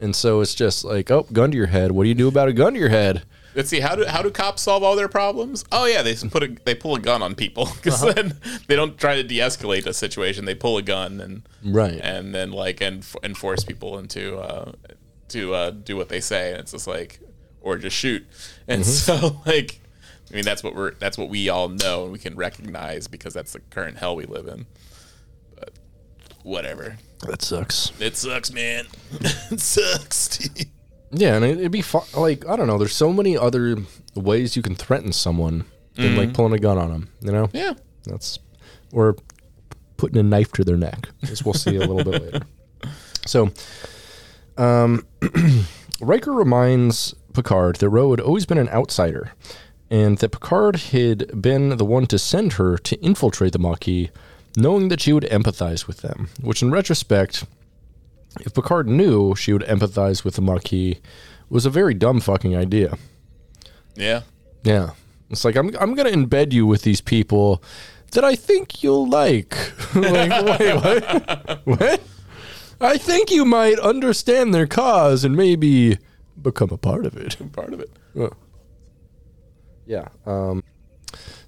And 0.00 0.16
so 0.16 0.40
it's 0.40 0.54
just 0.54 0.84
like, 0.84 1.10
oh, 1.10 1.26
gun 1.32 1.50
to 1.52 1.56
your 1.56 1.66
head. 1.66 1.92
What 1.92 2.04
do 2.04 2.08
you 2.08 2.14
do 2.14 2.28
about 2.28 2.48
a 2.48 2.52
gun 2.52 2.72
to 2.72 2.78
your 2.78 2.88
head? 2.88 3.22
Let's 3.54 3.68
see 3.68 3.80
how 3.80 3.96
do 3.96 4.04
how 4.04 4.22
do 4.22 4.30
cops 4.30 4.62
solve 4.62 4.82
all 4.82 4.94
their 4.96 5.08
problems? 5.08 5.64
Oh 5.72 5.86
yeah, 5.86 6.02
they 6.02 6.14
put 6.14 6.42
a 6.42 6.56
they 6.64 6.74
pull 6.74 6.94
a 6.94 7.00
gun 7.00 7.22
on 7.22 7.34
people 7.34 7.66
because 7.76 8.00
then 8.14 8.38
they 8.68 8.76
don't 8.76 8.96
try 8.98 9.16
to 9.16 9.22
de-escalate 9.24 9.86
a 9.86 9.92
situation. 9.92 10.44
They 10.44 10.54
pull 10.54 10.76
a 10.78 10.82
gun 10.82 11.20
and 11.20 11.42
Right. 11.64 11.98
and 12.02 12.34
then 12.34 12.52
like 12.52 12.80
and 12.80 13.04
enforce 13.22 13.64
people 13.64 13.98
into 13.98 14.38
uh, 14.38 14.72
to 15.28 15.54
uh, 15.54 15.70
do 15.70 15.96
what 15.96 16.08
they 16.08 16.20
say, 16.20 16.50
and 16.52 16.60
it's 16.60 16.72
just 16.72 16.86
like, 16.86 17.20
or 17.60 17.76
just 17.78 17.96
shoot. 17.96 18.24
And 18.68 18.82
Mm-hmm. 18.82 18.90
so, 19.20 19.40
like, 19.46 19.80
I 20.30 20.34
mean, 20.34 20.44
that's 20.44 20.62
what 20.62 20.74
we're 20.76 20.92
that's 20.94 21.18
what 21.18 21.28
we 21.28 21.48
all 21.48 21.68
know 21.68 22.04
and 22.04 22.12
we 22.12 22.18
can 22.20 22.36
recognize 22.36 23.08
because 23.08 23.34
that's 23.34 23.52
the 23.52 23.60
current 23.70 23.98
hell 23.98 24.14
we 24.14 24.26
live 24.26 24.46
in. 24.46 24.66
But 25.56 25.72
whatever, 26.44 26.98
That 27.26 27.42
sucks. 27.42 27.90
it 28.00 28.16
sucks, 28.16 28.52
man. 28.52 28.86
it 29.50 29.60
sucks. 29.60 30.38
Yeah, 31.12 31.36
and 31.36 31.44
it, 31.44 31.58
it'd 31.58 31.72
be 31.72 31.82
fu- 31.82 32.18
like 32.18 32.46
I 32.46 32.56
don't 32.56 32.66
know. 32.66 32.78
There's 32.78 32.94
so 32.94 33.12
many 33.12 33.36
other 33.36 33.76
ways 34.14 34.56
you 34.56 34.62
can 34.62 34.74
threaten 34.74 35.12
someone 35.12 35.64
than 35.94 36.16
like 36.16 36.32
pulling 36.34 36.52
a 36.52 36.58
gun 36.58 36.78
on 36.78 36.90
them. 36.90 37.08
You 37.20 37.32
know, 37.32 37.50
yeah, 37.52 37.74
that's 38.04 38.38
or 38.92 39.16
putting 39.96 40.18
a 40.18 40.22
knife 40.22 40.52
to 40.52 40.64
their 40.64 40.76
neck, 40.76 41.08
as 41.22 41.44
we'll 41.44 41.54
see 41.54 41.76
a 41.76 41.80
little 41.80 42.04
bit 42.04 42.22
later. 42.22 42.40
So, 43.26 43.50
um, 44.56 45.06
Riker 46.00 46.32
reminds 46.32 47.14
Picard 47.34 47.76
that 47.76 47.88
Ro 47.88 48.10
had 48.10 48.20
always 48.20 48.46
been 48.46 48.58
an 48.58 48.68
outsider, 48.70 49.32
and 49.90 50.16
that 50.18 50.30
Picard 50.30 50.76
had 50.76 51.42
been 51.42 51.76
the 51.76 51.84
one 51.84 52.06
to 52.06 52.18
send 52.18 52.54
her 52.54 52.78
to 52.78 52.96
infiltrate 53.00 53.52
the 53.52 53.58
Maquis, 53.58 54.10
knowing 54.56 54.88
that 54.88 55.00
she 55.00 55.12
would 55.12 55.24
empathize 55.24 55.86
with 55.86 55.98
them. 55.98 56.28
Which, 56.40 56.62
in 56.62 56.70
retrospect, 56.70 57.44
if 58.40 58.54
Picard 58.54 58.88
knew 58.88 59.34
she 59.34 59.52
would 59.52 59.62
empathize 59.62 60.24
with 60.24 60.34
the 60.34 60.42
Maquis, 60.42 61.00
was 61.48 61.66
a 61.66 61.70
very 61.70 61.94
dumb 61.94 62.20
fucking 62.20 62.56
idea. 62.56 62.96
yeah. 63.94 64.22
Yeah. 64.62 64.90
It's 65.30 65.44
like 65.44 65.56
I'm 65.56 65.74
I'm 65.80 65.94
gonna 65.94 66.10
embed 66.10 66.52
you 66.52 66.66
with 66.66 66.82
these 66.82 67.00
people 67.00 67.62
that 68.12 68.24
I 68.24 68.34
think 68.34 68.82
you'll 68.82 69.08
like. 69.08 69.56
like 69.94 70.30
wait, 70.60 70.74
what? 70.74 71.60
what? 71.64 72.00
I 72.80 72.98
think 72.98 73.30
you 73.30 73.44
might 73.44 73.78
understand 73.78 74.52
their 74.52 74.66
cause 74.66 75.24
and 75.24 75.36
maybe 75.36 75.98
become 76.40 76.70
a 76.70 76.78
part 76.78 77.06
of 77.06 77.16
it. 77.16 77.36
Part 77.52 77.72
of 77.72 77.80
it. 77.80 77.90
Yeah. 79.86 80.08
Um, 80.24 80.62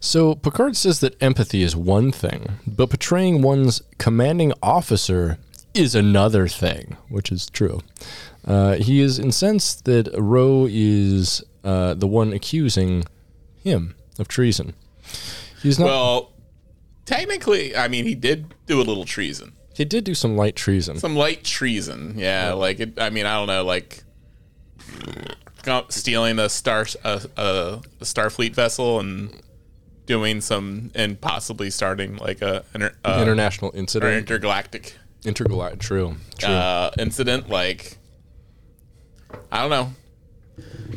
so 0.00 0.34
Picard 0.34 0.76
says 0.76 1.00
that 1.00 1.20
empathy 1.22 1.62
is 1.62 1.74
one 1.74 2.12
thing, 2.12 2.58
but 2.66 2.90
portraying 2.90 3.40
one's 3.40 3.82
commanding 3.98 4.52
officer 4.62 5.38
is 5.74 5.94
another 5.94 6.48
thing, 6.48 6.96
which 7.08 7.32
is 7.32 7.48
true. 7.50 7.80
Uh, 8.46 8.74
he 8.74 9.00
is 9.00 9.18
incensed 9.18 9.84
that 9.84 10.08
Ro 10.18 10.66
is 10.68 11.42
uh, 11.64 11.94
the 11.94 12.06
one 12.06 12.32
accusing 12.32 13.04
him 13.62 13.94
of 14.18 14.28
treason. 14.28 14.74
He's 15.62 15.78
not. 15.78 15.86
Well, 15.86 16.32
technically, 17.06 17.76
I 17.76 17.88
mean, 17.88 18.04
he 18.04 18.14
did 18.14 18.54
do 18.66 18.80
a 18.80 18.82
little 18.82 19.04
treason. 19.04 19.52
he 19.76 19.84
did 19.84 20.04
do 20.04 20.14
some 20.14 20.36
light 20.36 20.56
treason. 20.56 20.98
Some 20.98 21.16
light 21.16 21.44
treason. 21.44 22.14
Yeah, 22.16 22.52
like 22.52 22.80
it. 22.80 23.00
I 23.00 23.10
mean, 23.10 23.26
I 23.26 23.34
don't 23.34 23.46
know, 23.46 23.64
like 23.64 24.02
stealing 25.88 26.38
a 26.38 26.48
star 26.48 26.86
a, 27.04 27.22
a, 27.36 27.80
a 28.00 28.04
Starfleet 28.04 28.54
vessel 28.54 28.98
and 28.98 29.40
doing 30.06 30.40
some 30.40 30.90
and 30.94 31.20
possibly 31.20 31.70
starting 31.70 32.16
like 32.16 32.42
a, 32.42 32.64
inter, 32.74 32.92
uh, 33.04 33.20
International 33.22 33.70
or 33.70 33.76
incident. 33.76 34.14
intergalactic 34.14 34.96
Intergalactic. 35.24 35.80
True. 35.80 36.16
True. 36.38 36.48
uh, 36.48 36.90
incident. 36.98 37.48
Like, 37.48 37.96
I 39.50 39.60
don't 39.60 39.70
know. 39.70 39.92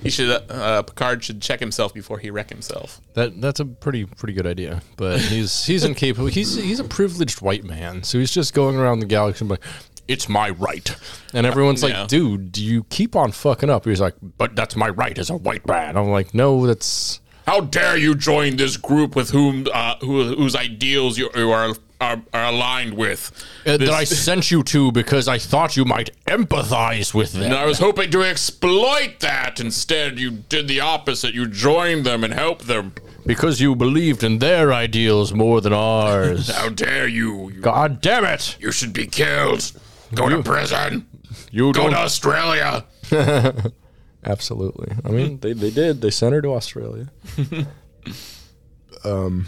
He 0.04 0.10
should 0.10 0.30
uh, 0.52 0.84
Picard 0.84 1.24
should 1.24 1.42
check 1.42 1.60
himself 1.60 1.94
before 1.94 2.20
he 2.20 2.30
wreck 2.30 2.50
himself. 2.50 3.00
That 3.14 3.40
that's 3.42 3.60
a 3.60 3.66
pretty 3.66 4.06
pretty 4.06 4.34
good 4.34 4.46
idea, 4.46 4.82
but 4.98 5.20
he's 5.20 5.66
he's 5.66 5.84
incapable. 5.84 6.28
He's 6.32 6.56
he's 6.56 6.80
a 6.80 6.84
privileged 6.84 7.42
white 7.42 7.64
man, 7.64 8.04
so 8.04 8.20
he's 8.20 8.32
just 8.32 8.54
going 8.54 8.76
around 8.76 9.00
the 9.00 9.06
galaxy 9.06 9.44
and 9.44 9.50
like, 9.50 9.64
it's 10.08 10.28
my 10.30 10.50
right, 10.50 10.96
and 11.34 11.48
everyone's 11.48 11.82
Yeah. 11.82 12.02
like, 12.02 12.10
dude, 12.10 12.52
do 12.52 12.64
you 12.64 12.84
keep 12.86 13.16
on 13.16 13.32
fucking 13.32 13.70
up? 13.70 13.86
He's 13.86 14.02
like, 14.02 14.16
but 14.22 14.56
that's 14.56 14.76
my 14.76 14.90
right 14.90 15.18
as 15.18 15.30
a 15.30 15.36
white 15.38 15.66
man. 15.66 15.96
I'm 15.98 16.10
like, 16.10 16.34
no, 16.34 16.68
that's 16.68 17.22
How 17.46 17.62
dare 17.62 17.98
you 17.98 18.16
join 18.16 18.56
this 18.58 18.78
group 18.78 19.16
with 19.16 19.30
whom 19.30 19.68
uh, 19.74 19.96
who, 20.02 20.36
whose 20.36 20.56
ideals 20.56 21.18
you, 21.18 21.30
you 21.36 21.52
are, 21.52 21.76
are 22.02 22.22
are 22.34 22.46
aligned 22.46 22.96
with? 22.96 23.32
uh, 23.66 23.78
that 23.78 23.90
I 23.90 24.04
sent 24.04 24.50
you 24.52 24.64
to 24.64 24.92
because 24.92 25.28
I 25.28 25.38
thought 25.38 25.78
you 25.78 25.86
might 25.86 26.10
empathize 26.26 27.14
with 27.14 27.34
them. 27.34 27.44
and 27.44 27.54
I 27.54 27.66
was 27.66 27.80
hoping 27.80 28.10
to 28.12 28.24
exploit 28.24 29.20
that. 29.20 29.60
Instead, 29.60 30.20
you 30.20 30.32
did 30.32 30.68
the 30.68 30.80
opposite. 30.80 31.34
You 31.34 31.48
joined 31.48 32.06
them 32.06 32.24
and 32.24 32.34
helped 32.34 32.68
them. 32.68 32.94
because 33.26 33.62
you 33.62 33.76
believed 33.76 34.24
in 34.24 34.40
their 34.40 34.74
ideals 34.74 35.34
more 35.34 35.62
than 35.62 35.74
ours. 35.74 36.50
How 36.50 36.70
dare 36.70 37.08
you? 37.08 37.50
You, 37.50 37.62
God 37.62 38.02
damn 38.02 38.26
it! 38.26 38.58
you 38.60 38.72
should 38.72 38.94
be 38.94 39.06
killed. 39.08 39.72
Go 40.14 40.30
to 40.30 40.42
prison. 40.44 41.08
You 41.52 41.74
Go 41.74 41.90
to 41.90 41.96
Australia. 41.98 42.86
Absolutely. 44.26 44.92
I 45.06 45.10
mean, 45.10 45.40
they, 45.40 45.54
they 45.54 45.70
did. 45.70 46.02
They 46.02 46.10
sent 46.10 46.34
her 46.34 46.42
to 46.42 46.54
Australia. 46.54 47.12
um, 49.04 49.46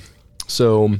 so 0.47 0.97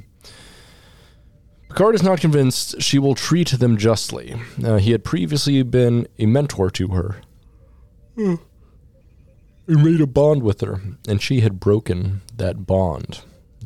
Picard 1.70 1.94
is 1.94 2.02
not 2.04 2.20
convinced 2.20 2.82
she 2.82 2.98
will 2.98 3.14
treat 3.14 3.52
them 3.52 3.78
justly. 3.78 4.36
Uh, 4.64 4.78
he 4.78 4.92
had 4.92 5.04
previously 5.04 5.62
been 5.62 6.08
a 6.18 6.26
mentor 6.26 6.72
to 6.72 6.88
her. 6.90 7.22
He 9.68 9.76
made 9.76 10.02
a 10.02 10.08
bond 10.08 10.42
with 10.42 10.62
her, 10.62 10.82
and 11.08 11.22
she 11.22 11.42
had 11.42 11.60
broken 11.60 12.22
that 12.36 12.66
bond. 12.66 13.22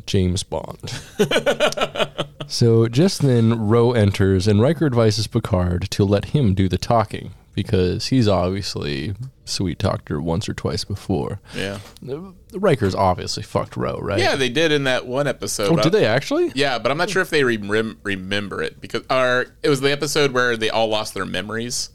James 0.05 0.43
Bond. 0.43 0.91
so 2.47 2.87
just 2.87 3.21
then, 3.21 3.67
Ro 3.67 3.93
enters, 3.93 4.47
and 4.47 4.61
Riker 4.61 4.85
advises 4.85 5.27
Picard 5.27 5.89
to 5.91 6.03
let 6.03 6.25
him 6.25 6.53
do 6.53 6.67
the 6.67 6.77
talking 6.77 7.33
because 7.53 8.07
he's 8.07 8.27
obviously 8.27 9.13
sweet 9.45 9.77
talked 9.79 10.07
her 10.09 10.21
once 10.21 10.47
or 10.47 10.53
twice 10.53 10.83
before. 10.83 11.39
Yeah. 11.55 11.79
The 12.01 12.33
Riker's 12.53 12.95
obviously 12.95 13.43
fucked 13.43 13.75
Ro, 13.75 13.97
right? 13.99 14.19
Yeah, 14.19 14.35
they 14.35 14.49
did 14.49 14.71
in 14.71 14.85
that 14.85 15.05
one 15.05 15.27
episode. 15.27 15.77
Oh, 15.77 15.81
did 15.81 15.91
they 15.91 16.05
actually? 16.05 16.51
Yeah, 16.55 16.79
but 16.79 16.91
I'm 16.91 16.97
not 16.97 17.09
sure 17.09 17.21
if 17.21 17.29
they 17.29 17.43
rem- 17.43 17.99
remember 18.03 18.61
it 18.61 18.79
because 18.79 19.03
or 19.09 19.47
it 19.63 19.69
was 19.69 19.81
the 19.81 19.91
episode 19.91 20.31
where 20.31 20.55
they 20.55 20.69
all 20.69 20.87
lost 20.87 21.13
their 21.13 21.25
memories, 21.25 21.89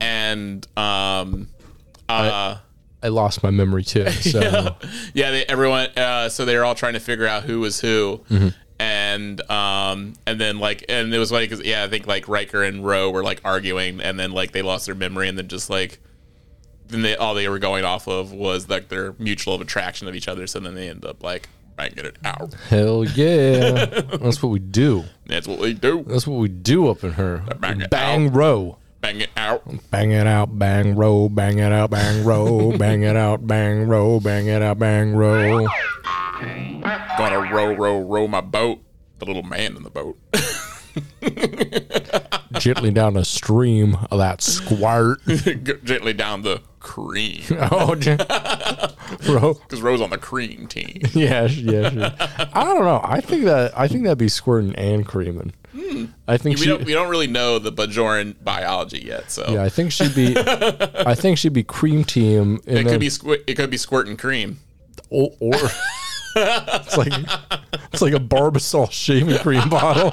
and 0.00 0.66
um, 0.76 1.48
uh, 2.08 2.56
I 3.02 3.08
lost 3.08 3.42
my 3.42 3.50
memory 3.50 3.84
too. 3.84 4.06
So 4.10 4.76
yeah, 5.12 5.30
they, 5.30 5.44
everyone. 5.44 5.88
Uh, 5.96 6.28
so 6.28 6.44
they 6.44 6.56
were 6.56 6.64
all 6.64 6.74
trying 6.74 6.94
to 6.94 7.00
figure 7.00 7.26
out 7.26 7.42
who 7.44 7.60
was 7.60 7.80
who, 7.80 8.22
Mm-hmm. 8.30 8.48
And 8.84 9.50
um, 9.50 10.12
and 10.26 10.38
then 10.38 10.58
like, 10.58 10.84
and 10.88 11.14
it 11.14 11.18
was 11.18 11.32
like, 11.32 11.50
yeah, 11.64 11.84
I 11.84 11.88
think 11.88 12.06
like 12.06 12.28
Riker 12.28 12.62
and 12.62 12.84
Ro 12.84 13.10
were 13.10 13.22
like 13.22 13.40
arguing, 13.44 14.00
and 14.00 14.18
then 14.20 14.32
like 14.32 14.52
they 14.52 14.62
lost 14.62 14.86
their 14.86 14.94
memory, 14.94 15.28
and 15.28 15.38
then 15.38 15.48
just 15.48 15.70
like. 15.70 16.00
Then 16.86 17.00
they 17.00 17.16
all 17.16 17.34
they 17.34 17.48
were 17.48 17.58
going 17.58 17.82
off 17.86 18.06
of 18.06 18.30
was 18.30 18.68
like 18.68 18.88
their 18.90 19.14
mutual 19.18 19.58
attraction 19.62 20.06
of 20.06 20.14
each 20.14 20.28
other. 20.28 20.46
So 20.46 20.60
then 20.60 20.74
they 20.74 20.90
end 20.90 21.06
up 21.06 21.22
like 21.22 21.48
banging 21.76 22.04
it 22.04 22.18
out. 22.24 22.52
hell 22.68 23.04
yeah, 23.04 23.86
that's 24.20 24.42
what 24.42 24.50
we 24.50 24.58
do. 24.58 25.04
That's 25.26 25.48
what 25.48 25.58
we 25.58 25.72
do. 25.72 26.04
That's 26.06 26.26
what 26.26 26.38
we 26.38 26.48
do 26.48 26.88
up 26.88 27.02
in 27.02 27.12
her. 27.12 27.42
Bang 27.58 27.86
bang 27.90 28.26
out. 28.28 28.78
Bang 29.04 29.20
it 29.20 29.30
out. 29.36 29.62
Bang 29.90 30.12
it 30.12 30.26
out, 30.26 30.58
bang 30.58 30.96
row, 30.96 31.28
bang 31.28 31.58
it 31.58 31.72
out, 31.72 31.90
bang 31.90 32.24
row, 32.24 32.72
bang 32.78 33.02
it 33.02 33.16
out, 33.16 33.46
bang 33.46 33.86
row, 33.86 34.18
bang 34.18 34.46
it 34.46 34.62
out, 34.62 34.78
bang 34.78 35.14
row. 35.14 35.66
Gonna 37.18 37.52
row, 37.52 37.74
row, 37.74 38.00
row 38.00 38.26
my 38.26 38.40
boat. 38.40 38.80
The 39.18 39.26
little 39.26 39.42
man 39.42 39.76
in 39.76 39.82
the 39.82 39.90
boat. 39.90 40.18
Gently 42.58 42.90
down 42.90 43.14
the 43.14 43.24
stream 43.24 43.96
of 44.10 44.18
that 44.18 44.40
squirt. 44.42 45.18
Gently 45.84 46.12
down 46.12 46.42
the 46.42 46.60
cream. 46.78 47.42
oh, 47.72 47.94
gen- 47.96 48.18
bro. 49.26 49.54
Because 49.54 49.82
Rose 49.82 50.00
on 50.00 50.10
the 50.10 50.18
cream 50.18 50.66
team. 50.68 51.00
Yeah, 51.12 51.46
yeah, 51.46 51.90
sure. 51.90 52.12
I 52.54 52.64
don't 52.64 52.84
know. 52.84 53.00
I 53.02 53.20
think 53.20 53.44
that 53.44 53.76
I 53.76 53.88
think 53.88 54.04
that'd 54.04 54.18
be 54.18 54.28
squirting 54.28 54.74
and 54.76 55.04
creaming. 55.06 55.52
Hmm. 55.72 56.04
I 56.28 56.36
think 56.36 56.58
We 56.58 56.62
she. 56.64 56.68
don't 56.68 56.84
we 56.84 56.92
don't 56.92 57.08
really 57.10 57.26
know 57.26 57.58
the 57.58 57.72
Bajoran 57.72 58.36
biology 58.44 59.02
yet, 59.04 59.30
so 59.30 59.44
yeah, 59.48 59.64
I 59.64 59.68
think 59.68 59.90
she'd 59.90 60.14
be. 60.14 60.34
I 60.36 61.14
think 61.16 61.38
she'd 61.38 61.52
be 61.52 61.64
cream 61.64 62.04
team. 62.04 62.60
It 62.66 62.74
then, 62.74 62.84
could 62.86 63.00
be 63.00 63.08
squi- 63.08 63.42
it 63.48 63.54
could 63.56 63.70
be 63.70 63.76
squirting 63.76 64.16
cream. 64.16 64.60
or, 65.10 65.32
or 65.40 65.54
it's 66.36 66.96
like 66.96 67.12
it's 67.92 68.02
like 68.02 68.12
a 68.14 68.18
Barbasol 68.20 68.90
shaving 68.92 69.38
cream 69.38 69.68
bottle 69.68 70.12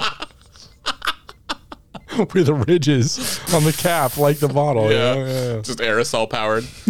with 2.34 2.46
the 2.46 2.54
ridges 2.54 3.40
on 3.54 3.64
the 3.64 3.72
cap, 3.72 4.16
like 4.16 4.38
the 4.38 4.48
bottle. 4.48 4.90
Yeah, 4.90 5.14
Yeah, 5.14 5.26
yeah, 5.26 5.60
just 5.60 5.78
aerosol 5.78 6.28
powered. 6.28 6.64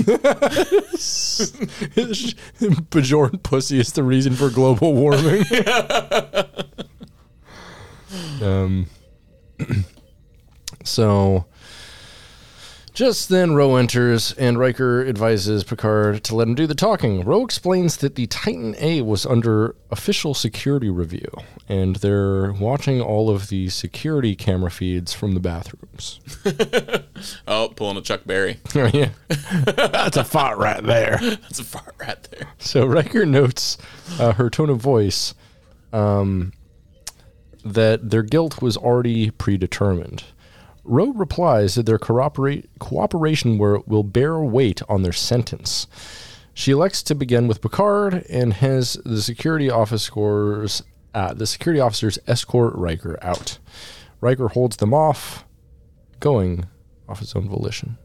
Bajoran 2.91 3.43
pussy 3.43 3.79
is 3.81 3.93
the 3.93 4.03
reason 4.03 4.35
for 4.35 4.51
global 4.51 4.95
warming. 4.95 5.45
um. 8.43 8.87
So, 10.85 11.47
Just 12.95 13.31
then, 13.31 13.55
Ro 13.55 13.77
enters, 13.77 14.33
and 14.33 14.59
Riker 14.59 15.03
advises 15.07 15.65
Picard 15.65 16.23
to 16.25 16.35
let 16.35 16.47
him 16.47 16.55
do 16.55 16.67
the 16.67 16.75
talking. 16.75 17.25
Ro 17.25 17.43
explains 17.43 17.97
that 17.99 18.17
the 18.17 18.27
Titan 18.27 18.75
A 18.79 19.01
was 19.01 19.25
under 19.25 19.75
official 19.91 20.35
security 20.35 20.91
review, 20.91 21.31
and 21.71 21.97
they're 21.97 22.53
watching 22.53 23.01
all 23.01 23.31
of 23.31 23.49
the 23.49 23.71
security 23.71 24.37
camera 24.37 24.71
feeds 24.71 25.15
from 25.15 25.33
the 25.33 25.41
bathrooms. 25.41 26.21
Oh, 27.47 27.73
pulling 27.77 27.97
a 27.97 28.01
Chuck 28.03 28.23
Berry. 28.27 28.59
yeah, 28.75 29.11
that's 29.29 30.17
a 30.17 30.25
fart 30.25 30.59
right 30.59 30.83
there. 30.83 31.19
That's 31.21 31.61
a 31.61 31.65
fart 31.65 31.95
right 32.01 32.21
there. 32.33 32.49
So 32.59 32.85
Riker 32.85 33.25
notes 33.25 33.79
uh, 34.19 34.33
her 34.33 34.51
tone 34.51 34.71
of 34.71 34.79
voice 34.79 35.35
um, 35.93 36.53
that 37.65 38.11
their 38.11 38.25
guilt 38.25 38.61
was 38.61 38.77
already 38.77 39.31
predetermined. 39.31 40.25
Ro 40.85 41.13
replies 41.13 41.75
that 41.75 41.87
their 41.87 41.99
cooperation 41.99 43.59
will, 43.59 44.03
bear 44.03 44.41
weight 44.41 44.83
on 44.89 45.03
their 45.03 45.13
sentence. 45.13 45.87
She 46.55 46.73
elects 46.73 47.03
to 47.05 47.15
begin 47.15 47.49
with 47.49 47.63
Picard 47.63 48.27
and 48.29 48.55
has 48.55 48.95
the 49.05 49.23
security 49.23 49.71
officers 49.71 50.83
uh, 51.15 51.35
the 51.35 51.47
security 51.47 51.81
officers 51.81 52.19
escort 52.27 52.75
Riker 52.75 53.19
out. 53.23 53.59
Riker 54.21 54.49
holds 54.49 54.77
them 54.77 54.95
off, 54.95 55.45
going 56.21 56.67
off 57.09 57.19
his 57.19 57.35
own 57.35 57.49
volition. 57.49 57.99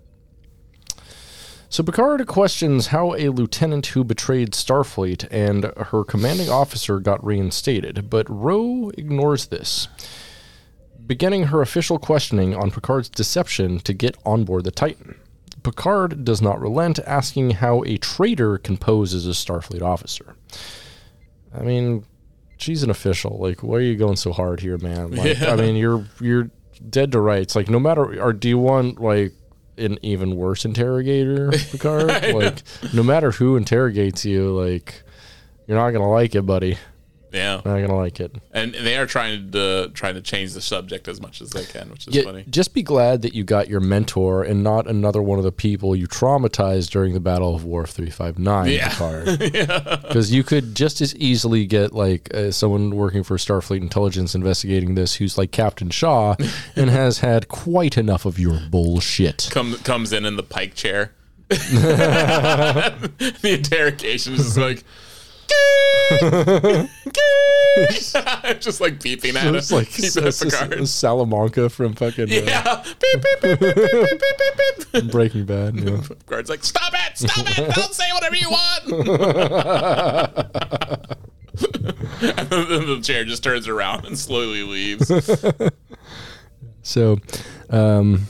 So 1.69 1.83
Picard 1.83 2.25
questions 2.27 2.87
how 2.87 3.13
a 3.15 3.29
lieutenant 3.29 3.87
who 3.87 4.03
betrayed 4.03 4.51
Starfleet 4.51 5.27
and 5.29 5.65
her 5.65 6.03
commanding 6.03 6.49
officer 6.49 6.99
got 6.99 7.23
reinstated, 7.25 8.09
but 8.09 8.29
Ro 8.29 8.91
ignores 8.97 9.47
this, 9.47 9.87
beginning 11.07 11.45
her 11.45 11.61
official 11.61 11.97
questioning 11.97 12.53
on 12.53 12.69
Picard's 12.69 13.09
deception 13.09 13.79
to 13.79 13.93
get 13.93 14.17
on 14.25 14.43
board 14.43 14.65
the 14.65 14.71
Titan. 14.71 15.15
Picard 15.63 16.23
does 16.23 16.41
not 16.41 16.61
relent, 16.61 16.99
asking 16.99 17.51
how 17.51 17.83
a 17.83 17.97
traitor 17.97 18.57
can 18.57 18.77
pose 18.77 19.13
as 19.13 19.25
a 19.25 19.31
Starfleet 19.31 19.81
officer. 19.81 20.35
I 21.53 21.63
mean, 21.63 22.05
she's 22.57 22.83
an 22.83 22.89
official. 22.89 23.37
Like, 23.39 23.63
why 23.63 23.77
are 23.77 23.81
you 23.81 23.95
going 23.95 24.17
so 24.17 24.31
hard 24.31 24.59
here, 24.59 24.77
man? 24.77 25.11
Like, 25.11 25.41
I 25.41 25.55
mean, 25.55 25.75
you're 25.75 26.05
you're 26.21 26.49
dead 26.89 27.11
to 27.13 27.19
rights. 27.19 27.55
Like, 27.55 27.69
no 27.69 27.79
matter, 27.79 28.21
or 28.21 28.33
do 28.33 28.49
you 28.49 28.57
want 28.57 29.01
like 29.01 29.33
an 29.77 29.97
even 30.01 30.35
worse 30.35 30.65
interrogator, 30.65 31.51
Picard? 31.71 32.07
like, 32.33 32.61
no 32.93 33.03
matter 33.03 33.31
who 33.31 33.55
interrogates 33.55 34.25
you, 34.25 34.57
like, 34.57 35.03
you're 35.67 35.77
not 35.77 35.91
gonna 35.91 36.09
like 36.09 36.35
it, 36.35 36.45
buddy. 36.45 36.77
Yeah, 37.33 37.61
I'm 37.65 37.71
Not 37.71 37.81
gonna 37.87 37.95
like 37.99 38.19
it. 38.21 38.33
and 38.53 38.73
they 38.73 38.95
are 38.97 39.05
trying 39.05 39.51
to 39.51 39.91
trying 39.93 40.13
to 40.15 40.21
change 40.21 40.53
the 40.53 40.61
subject 40.61 41.07
as 41.09 41.19
much 41.19 41.41
as 41.41 41.49
they 41.49 41.65
can, 41.65 41.89
which 41.89 42.07
is 42.07 42.15
Yeah, 42.15 42.23
funny. 42.23 42.45
just 42.49 42.73
be 42.73 42.81
glad 42.81 43.21
that 43.23 43.33
you 43.33 43.43
got 43.43 43.67
your 43.67 43.81
mentor 43.81 44.43
and 44.43 44.63
not 44.63 44.87
another 44.87 45.21
one 45.21 45.37
of 45.37 45.43
the 45.43 45.51
people 45.51 45.93
you 45.95 46.07
traumatized 46.07 46.89
during 46.89 47.13
the 47.13 47.19
Battle 47.19 47.53
of 47.53 47.65
Wolf 47.65 47.89
359, 47.89 48.71
Yeah. 48.71 48.89
Picard. 48.89 49.39
Because 50.07 50.31
you 50.35 50.43
could 50.43 50.73
just 50.73 51.01
as 51.01 51.13
easily 51.17 51.65
get 51.65 51.91
like 51.93 52.33
uh, 52.33 52.51
someone 52.51 52.95
working 52.95 53.23
for 53.23 53.35
Starfleet 53.37 53.81
Intelligence 53.81 54.33
investigating 54.33 54.95
this 54.95 55.15
who's 55.15 55.37
like 55.37 55.51
Captain 55.51 55.89
Shaw 55.89 56.35
and 56.77 56.89
has 56.89 57.19
had 57.19 57.49
quite 57.49 57.97
enough 57.97 58.25
of 58.25 58.39
your 58.39 58.59
bullshit. 58.71 59.49
Come, 59.51 59.75
comes 59.79 60.13
in 60.13 60.25
in 60.25 60.37
the 60.37 60.43
pike 60.43 60.75
chair. 60.75 61.11
the 61.49 63.09
interrogation 63.43 64.33
is 64.33 64.57
like. 64.57 64.83
just 68.59 68.81
like 68.81 68.99
beeping 68.99 69.35
at 69.35 69.55
us. 69.55 69.71
like 69.71 69.87
beeping 69.89 70.25
s- 70.25 70.41
at 70.41 70.51
Picard. 70.51 70.73
S- 70.81 70.91
Salamanca 70.91 71.69
from 71.69 71.93
fucking 71.93 72.25
uh, 72.31 72.33
yeah. 72.33 72.63
Uh, 72.65 72.83
beep, 72.83 73.21
beep, 73.21 73.41
beep, 73.41 73.59
beep, 73.59 73.75
beep, 73.81 74.19
beep, 74.19 74.91
beep, 74.93 75.11
Breaking 75.17 75.45
Bad. 75.45 75.75
Yeah. 75.77 76.01
Like, 76.47 76.63
stop 76.63 76.93
it, 76.93 77.17
stop 77.17 77.45
it, 77.57 77.75
don't 77.75 77.93
say 77.93 78.05
whatever 78.13 78.35
you 78.35 78.49
want. 78.49 78.83
and 82.21 82.49
then 82.69 82.85
the 82.87 82.99
chair 83.03 83.25
just 83.25 83.43
turns 83.43 83.67
around 83.67 84.05
and 84.05 84.17
slowly 84.17 84.63
leaves. 84.63 85.11
so, 86.83 87.17
um, 87.69 88.27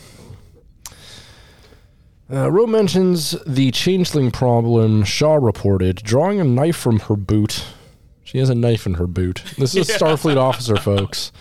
uh, 2.32 2.52
Ro 2.52 2.68
mentions 2.68 3.32
the 3.46 3.72
changeling 3.72 4.32
problem 4.32 5.04
Shaw 5.04 5.36
reported, 5.36 5.98
drawing 5.98 6.40
a 6.40 6.44
knife 6.44 6.76
from 6.78 7.00
her 7.02 7.16
boot. 7.16 7.64
She 8.24 8.38
has 8.40 8.50
a 8.50 8.56
knife 8.56 8.86
in 8.86 8.96
her 8.96 9.08
boot. 9.08 9.42
This 9.58 9.76
is 9.76 9.90
a 9.90 9.94
Starfleet 10.00 10.36
officer, 10.38 10.76
folks. 10.76 11.32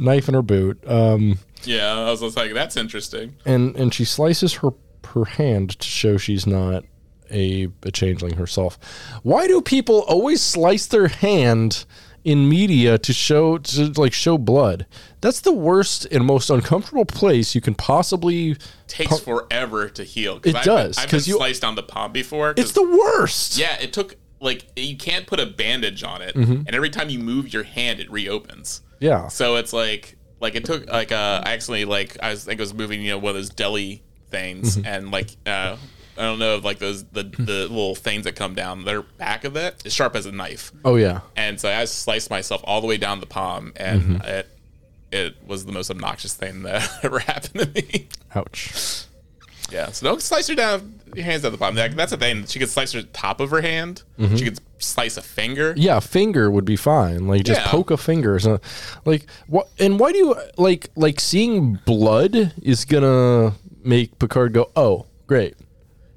Knife 0.00 0.28
in 0.28 0.34
her 0.34 0.42
boot. 0.42 0.82
Um, 0.86 1.38
Yeah, 1.64 1.94
I 2.00 2.10
was 2.10 2.36
like, 2.36 2.54
that's 2.54 2.76
interesting. 2.76 3.36
and 3.44 3.76
and 3.76 3.92
she 3.92 4.04
slices 4.04 4.54
her 4.54 4.70
her 5.14 5.24
hand 5.24 5.78
to 5.80 5.86
show 5.86 6.16
she's 6.16 6.46
not 6.46 6.84
a, 7.30 7.68
a 7.82 7.90
changeling 7.90 8.34
herself. 8.36 8.78
Why 9.22 9.46
do 9.46 9.60
people 9.60 10.00
always 10.08 10.40
slice 10.42 10.86
their 10.86 11.08
hand 11.08 11.84
in 12.24 12.48
media 12.48 12.98
to 12.98 13.12
show 13.12 13.58
to 13.58 13.92
like 14.00 14.12
show 14.12 14.36
blood? 14.38 14.86
That's 15.20 15.40
the 15.40 15.52
worst 15.52 16.06
and 16.10 16.24
most 16.24 16.50
uncomfortable 16.50 17.04
place 17.04 17.54
you 17.54 17.60
can 17.60 17.74
possibly. 17.74 18.56
Takes 18.86 19.20
forever 19.20 19.88
to 19.88 20.02
heal. 20.04 20.40
It 20.44 20.54
I've 20.56 20.64
does, 20.64 20.96
Been, 20.96 21.04
I've 21.04 21.10
'cause 21.10 21.24
been 21.26 21.32
you- 21.32 21.38
sliced 21.38 21.64
on 21.64 21.74
the 21.76 21.82
palm 21.82 22.12
before. 22.12 22.54
It's 22.56 22.72
the 22.72 22.82
worst. 22.82 23.56
yeah, 23.58 23.76
it 23.80 23.92
took 23.92 24.16
like 24.40 24.66
you 24.76 24.96
can't 24.96 25.26
put 25.26 25.38
a 25.38 25.46
bandage 25.46 26.02
on 26.02 26.22
it, 26.22 26.34
Mm-hmm. 26.34 26.52
and 26.66 26.74
every 26.74 26.90
time 26.90 27.10
you 27.10 27.18
move 27.18 27.52
your 27.52 27.62
hand, 27.64 28.00
it 28.00 28.10
reopens. 28.10 28.80
Yeah. 28.98 29.28
So 29.28 29.56
it's 29.56 29.72
like 29.72 30.16
like 30.40 30.54
it 30.54 30.64
took 30.64 30.88
like 30.90 31.12
uh 31.12 31.42
I 31.44 31.52
accidentally 31.52 31.84
like 31.84 32.16
I 32.22 32.30
was 32.30 32.46
I 32.46 32.50
think 32.50 32.60
I 32.60 32.62
was 32.62 32.74
moving 32.74 33.02
you 33.02 33.10
know 33.10 33.18
one 33.18 33.30
of 33.30 33.36
those 33.36 33.50
deli 33.50 34.02
things 34.30 34.76
Mm-hmm. 34.76 34.86
and 34.86 35.10
like 35.10 35.30
uh 35.46 35.76
I 36.20 36.24
don't 36.24 36.38
know 36.38 36.56
if 36.56 36.64
like 36.64 36.78
those 36.78 37.04
the 37.04 37.22
the 37.38 37.66
little 37.68 37.94
things 37.94 38.24
that 38.24 38.36
come 38.36 38.54
down 38.54 38.84
their 38.84 39.02
back 39.02 39.44
of 39.44 39.56
it 39.56 39.82
is 39.84 39.92
sharp 39.92 40.14
as 40.14 40.26
a 40.26 40.32
knife 40.32 40.70
Oh 40.84 40.96
yeah. 40.96 41.20
and 41.36 41.58
so 41.60 41.70
I 41.70 41.84
sliced 41.86 42.30
myself 42.30 42.60
all 42.64 42.80
the 42.80 42.86
way 42.86 42.96
down 42.98 43.20
the 43.20 43.26
palm 43.26 43.72
and 43.76 44.02
Mm-hmm. 44.02 44.22
it 44.26 44.48
it 45.12 45.36
was 45.46 45.64
the 45.66 45.72
most 45.72 45.90
obnoxious 45.90 46.34
thing 46.34 46.62
that 46.62 46.88
ever 47.02 47.18
happened 47.18 47.74
to 47.74 47.82
me. 47.82 48.08
Ouch. 48.34 49.06
Yeah, 49.72 49.90
so 49.92 50.06
don't 50.06 50.20
slice 50.22 50.46
her 50.48 50.54
down 50.54 51.00
your 51.14 51.24
hands 51.24 51.42
down 51.42 51.52
the 51.52 51.58
palm. 51.58 51.74
That, 51.76 51.96
that's 51.96 52.10
the 52.10 52.16
thing. 52.16 52.44
She 52.46 52.58
could 52.58 52.68
slice 52.70 52.92
her 52.92 53.02
top 53.02 53.40
of 53.40 53.50
her 53.50 53.60
hand. 53.60 54.02
She 54.36 54.44
could 54.44 54.58
slice 54.78 55.16
a 55.16 55.22
finger. 55.22 55.74
Yeah, 55.76 55.96
a 55.98 56.00
finger 56.00 56.50
would 56.50 56.64
be 56.64 56.76
fine. 56.76 57.26
Like 57.28 57.44
just 57.44 57.60
Yeah. 57.60 57.68
poke 57.68 57.90
a 57.92 57.96
finger. 57.96 58.38
So, 58.40 58.60
like 59.04 59.26
what? 59.48 59.68
And 59.78 59.98
why 60.00 60.10
do 60.12 60.18
you 60.18 60.36
like 60.56 60.90
like 60.96 61.20
seeing 61.20 61.78
blood 61.86 62.52
is 62.62 62.84
gonna 62.84 63.54
make 63.84 64.18
Picard 64.18 64.52
go, 64.54 64.70
oh, 64.76 65.06
great. 65.26 65.54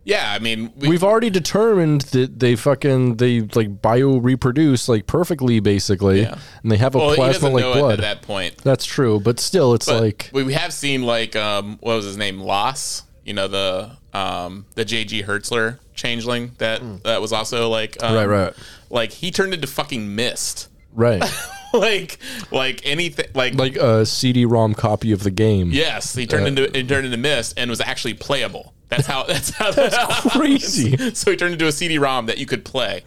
Yeah, 0.05 0.34
I 0.34 0.39
mean, 0.39 0.73
we, 0.75 0.89
We've 0.89 1.03
already 1.03 1.30
determined 1.30 2.01
that 2.01 2.39
they 2.39 2.55
fucking 2.55 3.17
they 3.17 3.41
like 3.41 3.81
bio 3.81 4.17
reproduce 4.17 4.89
like 4.89 5.07
perfectly, 5.07 5.59
basically, 5.61 6.23
Yeah. 6.23 6.38
and 6.61 6.71
they 6.71 6.77
have 6.77 6.95
a 6.95 6.97
well, 6.99 7.15
plasma 7.15 7.49
like 7.49 7.63
blood. 7.63 7.93
at 7.93 7.99
that 8.01 8.21
point. 8.21 8.57
That's 8.57 8.85
true, 8.85 9.19
but 9.19 9.39
still, 9.39 9.73
it's 9.73 9.85
But 9.85 10.01
like 10.01 10.30
we, 10.34 10.43
we 10.43 10.53
have 10.53 10.73
seen 10.73 11.03
like 11.03 11.35
um 11.35 11.77
what 11.80 11.95
was 11.95 12.05
his 12.05 12.17
name 12.17 12.39
Laas 12.39 13.03
you 13.25 13.34
know 13.34 13.47
the 13.47 13.91
um 14.13 14.65
the 14.75 14.85
JG 14.85 15.25
Hertzler 15.25 15.80
changeling 15.93 16.51
that 16.57 16.81
that 17.03 17.21
was 17.21 17.31
also 17.31 17.69
like 17.69 18.01
um. 18.03 18.15
Right, 18.15 18.25
right. 18.25 18.53
like 18.89 19.11
he 19.11 19.31
turned 19.31 19.53
into 19.53 19.67
fucking 19.67 20.15
mist 20.15 20.69
right, 20.93 21.23
like 21.73 22.19
like 22.51 22.81
anything 22.85 23.27
like, 23.34 23.55
like 23.55 23.75
a 23.77 24.05
CD-ROM 24.05 24.73
copy 24.73 25.11
of 25.11 25.23
the 25.23 25.31
game. 25.31 25.71
yes 25.71 26.13
he 26.13 26.27
turned 26.27 26.47
into 26.47 26.69
he 26.73 26.84
turned 26.85 27.05
into 27.05 27.17
Myst 27.17 27.53
and 27.57 27.69
was 27.69 27.80
actually 27.81 28.13
playable 28.15 28.73
that's 28.95 29.07
how 29.07 29.24
that's 29.24 29.49
how 29.52 29.72
that's 29.76 30.32
crazy. 30.36 31.14
so 31.14 31.32
he 31.32 31.38
turned 31.38 31.53
into 31.53 31.68
a 31.68 31.72
CD-ROM 31.72 32.26
that 32.28 32.38
you 32.38 32.45
could 32.45 32.64
play 32.65 33.03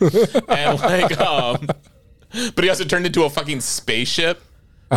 and 0.48 0.80
like 0.80 1.18
um 1.20 1.66
but 2.54 2.64
he 2.64 2.68
also 2.70 2.84
turned 2.84 3.06
into 3.06 3.22
a 3.24 3.30
fucking 3.30 3.60
spaceship 3.60 4.42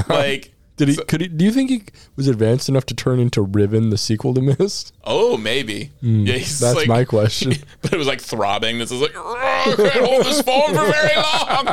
like 0.08 0.52
Did 0.78 0.88
he? 0.90 0.96
could 0.96 1.22
he? 1.22 1.28
Do 1.28 1.44
you 1.46 1.52
think 1.52 1.70
he 1.70 1.84
was 2.16 2.28
advanced 2.28 2.70
enough 2.70 2.86
to 2.88 2.94
turn 2.96 3.20
into 3.20 3.42
Riven, 3.42 3.90
the 3.90 3.98
sequel 3.98 4.34
to 4.36 4.42
Myst? 4.42 4.94
Oh, 5.04 5.36
maybe. 5.36 5.92
yeah, 6.02 6.36
he's 6.36 6.60
Hmm, 6.60 6.66
that's 6.66 6.76
like- 6.78 6.88
my 6.88 7.04
question. 7.06 7.54
But 7.82 7.94
it 7.94 7.98
was 7.98 8.08
like 8.08 8.22
throbbing. 8.22 8.78
This 8.80 8.92
is 8.92 9.02
like 9.02 9.12
I 9.16 9.74
can't 9.76 10.06
hold 10.06 10.26
this 10.26 10.42
phone 10.42 10.70
for 10.74 10.86
very 10.92 11.16
long. 11.16 11.66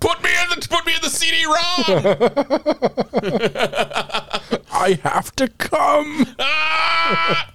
Put 0.00 0.22
me 0.22 0.30
in 0.42 0.48
the 0.50 0.66
put 0.68 0.84
me 0.86 0.94
in 0.94 1.00
the 1.00 1.10
CD-ROM. 1.10 2.02
I 4.72 4.98
have 5.04 5.34
to 5.36 5.48
come. 5.48 6.26
Ah! 6.38 7.52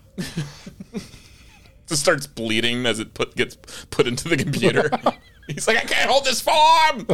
Just 1.88 2.02
starts 2.02 2.28
bleeding 2.28 2.86
as 2.86 2.99
it 2.99 3.14
put 3.14 3.36
gets 3.36 3.57
put 3.90 4.07
into 4.07 4.28
the 4.28 4.38
computer. 4.38 4.90
He's 5.48 5.68
like, 5.68 5.78
I 5.78 5.82
can't 5.82 6.10
hold 6.10 6.26
this 6.26 6.41
form. 6.41 7.07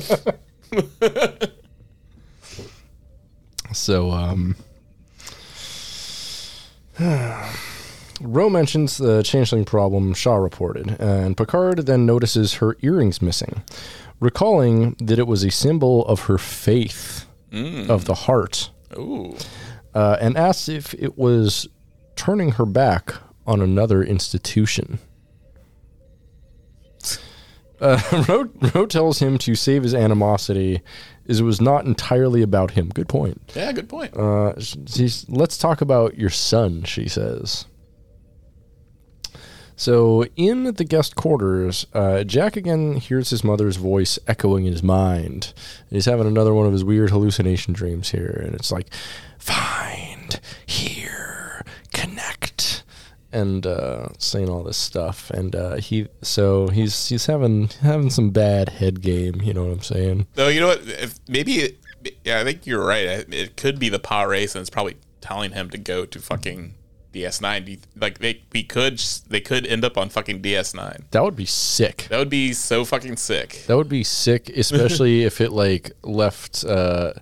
So, 3.73 4.11
um, 4.11 4.55
Ro 8.21 8.49
mentions 8.49 8.97
the 8.97 9.23
changeling 9.23 9.65
problem 9.65 10.13
Shaw 10.13 10.35
reported, 10.35 10.99
and 10.99 11.37
Picard 11.37 11.85
then 11.85 12.05
notices 12.05 12.55
her 12.55 12.75
earrings 12.81 13.21
missing, 13.21 13.63
recalling 14.19 14.95
that 14.99 15.19
it 15.19 15.27
was 15.27 15.43
a 15.43 15.51
symbol 15.51 16.05
of 16.05 16.21
her 16.21 16.37
faith 16.37 17.25
of 17.53 18.05
the 18.05 18.13
heart, 18.13 18.71
Ooh. 18.97 19.35
uh, 19.93 20.17
and 20.21 20.37
asks 20.37 20.69
if 20.69 20.93
it 20.95 21.17
was 21.17 21.67
turning 22.15 22.51
her 22.51 22.65
back 22.65 23.15
on 23.45 23.61
another 23.61 24.03
institution. 24.03 24.99
Uh, 27.79 27.99
Ro, 28.29 28.49
Ro 28.75 28.85
tells 28.85 29.19
him 29.19 29.37
to 29.39 29.55
save 29.55 29.83
his 29.83 29.95
animosity, 29.95 30.81
as 31.27 31.39
it 31.39 31.43
was 31.43 31.59
not 31.59 31.85
entirely 31.85 32.41
about 32.43 32.71
him. 32.71 32.89
Good 32.89 33.09
point. 33.09 33.51
Yeah, 33.55 33.71
good 33.71 33.89
point. 33.89 34.15
Uh, 34.15 34.53
she's, 34.59 35.27
let's 35.27 35.57
talk 35.57 35.81
about 35.81 36.17
your 36.17 36.29
son, 36.29 36.83
she 36.83 37.07
says. 37.07 37.65
So, 39.75 40.25
in 40.35 40.75
the 40.75 40.83
guest 40.83 41.15
quarters, 41.15 41.87
uh, 41.91 42.23
Jack 42.23 42.55
again 42.55 42.97
hears 42.97 43.31
his 43.31 43.43
mother's 43.43 43.77
voice 43.77 44.19
echoing 44.27 44.67
in 44.67 44.73
his 44.73 44.83
mind. 44.83 45.55
He's 45.89 46.05
having 46.05 46.27
another 46.27 46.53
one 46.53 46.67
of 46.67 46.71
his 46.71 46.83
weird 46.83 47.09
hallucination 47.09 47.73
dreams 47.73 48.11
here, 48.11 48.43
and 48.45 48.53
it's 48.53 48.71
like, 48.71 48.93
find, 49.39 50.39
hear, 50.67 51.65
connect, 51.93 52.30
and 53.31 53.65
uh, 53.65 54.09
saying 54.17 54.49
all 54.49 54.63
this 54.63 54.77
stuff. 54.77 55.29
And 55.31 55.55
uh, 55.55 55.75
he, 55.75 56.07
so 56.21 56.67
he's 56.67 57.09
he's 57.09 57.25
having 57.25 57.69
having 57.81 58.09
some 58.09 58.31
bad 58.31 58.69
head 58.69 59.01
game. 59.01 59.41
You 59.41 59.53
know 59.53 59.65
what 59.65 59.73
I'm 59.73 59.81
saying? 59.81 60.27
Though 60.35 60.47
you 60.47 60.59
know 60.59 60.67
what? 60.67 60.81
If 60.87 61.19
maybe, 61.27 61.53
it, 61.55 61.79
yeah, 62.23 62.39
I 62.39 62.43
think 62.43 62.65
you're 62.65 62.85
right. 62.85 63.05
It, 63.05 63.33
it 63.33 63.57
could 63.57 63.79
be 63.79 63.89
the 63.89 63.99
Pah-wraiths, 63.99 64.55
and 64.55 64.61
it's 64.61 64.69
probably 64.69 64.97
telling 65.21 65.51
him 65.51 65.69
to 65.69 65.77
go 65.77 66.05
to 66.05 66.19
fucking 66.19 66.75
DS9. 67.13 67.79
Like 67.95 68.19
they, 68.19 68.41
we 68.53 68.63
could, 68.63 68.99
they 69.29 69.41
could 69.41 69.65
end 69.67 69.83
up 69.83 69.97
on 69.97 70.09
fucking 70.09 70.41
DS9. 70.41 71.03
That 71.11 71.23
would 71.23 71.35
be 71.35 71.45
sick. 71.45 72.07
That 72.09 72.17
would 72.17 72.29
be 72.29 72.53
so 72.53 72.85
fucking 72.85 73.17
sick. 73.17 73.63
That 73.67 73.77
would 73.77 73.89
be 73.89 74.03
sick, 74.03 74.49
especially 74.49 75.23
if 75.25 75.41
it 75.41 75.51
like 75.51 75.91
left 76.03 76.63
uh 76.65 77.13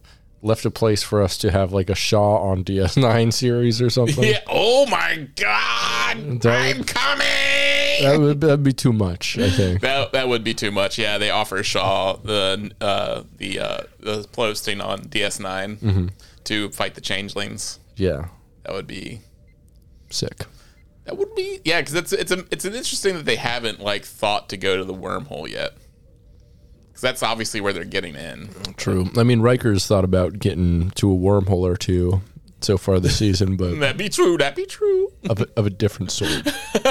left 0.41 0.65
a 0.65 0.71
place 0.71 1.03
for 1.03 1.21
us 1.21 1.37
to 1.37 1.51
have 1.51 1.73
like 1.73 1.89
a 1.89 1.95
Shaw 1.95 2.37
on 2.37 2.63
DS9 2.63 3.33
series 3.33 3.81
or 3.81 3.89
something. 3.89 4.23
Yeah. 4.23 4.39
Oh 4.47 4.85
my 4.85 5.27
god! 5.35 5.98
That- 6.13 6.45
I'm 6.45 6.83
coming. 6.83 7.25
That 8.01 8.17
would 8.19 8.41
that'd 8.41 8.63
be 8.63 8.71
too 8.73 8.93
much, 8.93 9.37
I 9.37 9.49
think. 9.49 9.81
That, 9.89 10.13
that 10.13 10.27
would 10.29 10.43
be 10.43 10.53
too 10.53 10.71
much. 10.71 10.97
Yeah, 10.97 11.17
they 11.17 11.29
offer 11.31 11.61
Shaw 11.63 12.13
the 12.15 12.71
uh, 12.79 13.23
the 13.37 13.59
uh, 13.59 13.81
the 13.99 14.25
posting 14.31 14.79
on 14.81 14.99
DS9 15.01 15.77
Mm-hmm. 15.79 16.07
to 16.45 16.69
fight 16.71 16.95
the 16.95 17.01
changelings. 17.01 17.79
Yeah. 17.97 18.27
That 18.63 18.73
would 18.73 18.87
be 18.87 19.19
Sick. 20.09 20.45
that 21.05 21.17
would 21.17 21.35
be 21.35 21.59
yeah 21.65 21.81
because 21.81 21.95
it's 21.95 22.13
it's 22.13 22.31
a, 22.31 22.45
it's 22.51 22.63
an 22.65 22.73
interesting 22.73 23.15
that 23.15 23.25
they 23.25 23.35
haven't 23.35 23.79
like 23.81 24.05
thought 24.05 24.47
to 24.49 24.57
go 24.57 24.77
to 24.77 24.83
the 24.85 24.93
wormhole 24.93 25.49
yet 25.49 25.73
because 26.87 27.01
that's 27.01 27.21
obviously 27.23 27.59
where 27.61 27.73
they're 27.73 27.83
getting 27.83 28.15
in. 28.15 28.49
True. 28.77 29.09
I 29.17 29.23
mean 29.23 29.41
Riker's 29.41 29.85
thought 29.87 30.03
about 30.05 30.39
getting 30.39 30.91
to 30.91 31.11
a 31.11 31.15
wormhole 31.15 31.67
or 31.69 31.75
two 31.77 32.21
so 32.61 32.77
far 32.77 32.99
this 32.99 33.17
season, 33.17 33.55
but 33.57 33.79
That'd 33.79 33.97
be 33.97 34.09
true. 34.09 34.37
That'd 34.37 34.55
be 34.55 34.65
true. 34.65 35.11
of 35.29 35.41
a, 35.41 35.47
of 35.55 35.65
a 35.65 35.69
different 35.69 36.11
sort. 36.11 36.31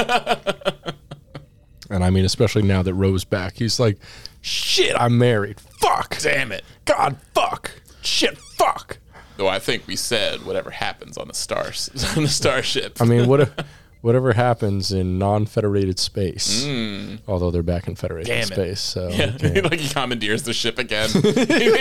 and 1.91 2.05
I 2.05 2.11
mean 2.11 2.25
especially 2.25 2.63
now 2.63 2.83
that 2.83 2.95
Ro's 2.95 3.25
back, 3.25 3.55
he's 3.57 3.79
like, 3.79 3.99
Shit, 4.41 4.95
I'm 4.99 5.19
married. 5.19 5.61
Fuck. 5.61 6.19
Damn 6.21 6.53
it. 6.53 6.65
God 6.85 7.19
fuck. 7.35 7.71
Shit 8.03 8.39
fuck. 8.39 8.99
Though 9.37 9.49
I 9.49 9.59
think 9.59 9.87
we 9.87 9.97
said 9.97 10.45
whatever 10.45 10.71
happens 10.71 11.17
on 11.17 11.29
the 11.29 11.35
stars 11.35 11.91
on 12.17 12.25
the 12.25 12.29
starship. 12.29 13.01
I 13.01 13.05
mean, 13.05 13.29
what 13.29 13.41
if, 13.41 13.55
whatever 14.01 14.33
happens 14.33 14.93
in 14.93 15.19
non-federated 15.19 15.99
space, 15.99 16.65
mm. 16.65 17.19
although 17.27 17.51
they're 17.51 17.63
back 17.63 17.89
in 17.89 17.97
federated 17.97 18.47
space. 18.47 18.81
So 18.81 19.09
Yeah, 19.09 19.37
like 19.65 19.81
he 19.81 19.89
commandeers 19.89 20.45
the 20.45 20.53
ship 20.53 20.79
again. 20.79 21.09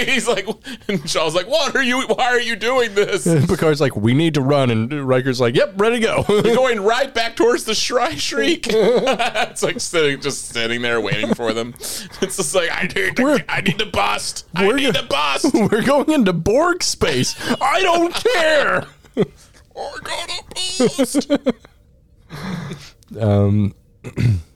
He's 0.08 0.28
like, 0.28 0.48
and 0.88 1.10
Shaw's 1.10 1.36
like, 1.36 1.48
"What 1.48 1.76
are 1.76 1.84
you? 1.84 2.02
Why 2.08 2.26
are 2.26 2.40
you 2.40 2.56
doing 2.56 2.96
this? 2.96 3.24
Picard's 3.48 3.82
like, 3.82 3.96
we 3.96 4.14
need 4.14 4.34
to 4.34 4.42
run, 4.42 4.70
and 4.72 4.92
Riker's 5.08 5.40
like, 5.40 5.56
yep, 5.56 5.74
ready 5.78 6.00
to 6.00 6.06
go. 6.06 6.26
You're 6.30 6.56
going 6.56 6.82
right 6.82 7.14
back 7.14 7.36
towards 7.36 7.66
the 7.66 7.76
Shri 7.76 8.18
Shrike." 8.18 8.68
it's 8.70 9.64
like 9.64 9.80
sitting, 9.80 10.22
just 10.22 10.46
sitting 10.48 10.82
there 10.82 11.00
waiting 11.02 11.34
for 11.34 11.54
them. 11.54 11.74
It's 11.78 12.38
just 12.38 12.56
like, 12.56 12.70
I 12.72 12.84
need, 12.84 13.20
We're- 13.20 13.40
to, 13.40 13.52
I 13.52 13.62
need 13.62 13.80
to 13.80 13.86
bust. 13.86 14.46
I 14.56 14.68
we're 14.68 14.76
need 14.76 14.96
to 14.96 15.04
bust. 15.04 15.54
We're 15.54 15.84
going 15.84 16.12
into 16.12 16.34
Borg 16.34 16.84
space. 16.84 17.36
I 17.62 17.82
don't 17.82 18.14
care. 18.14 18.88
We're 19.16 20.02
gonna 20.02 20.42
bust. 20.78 21.30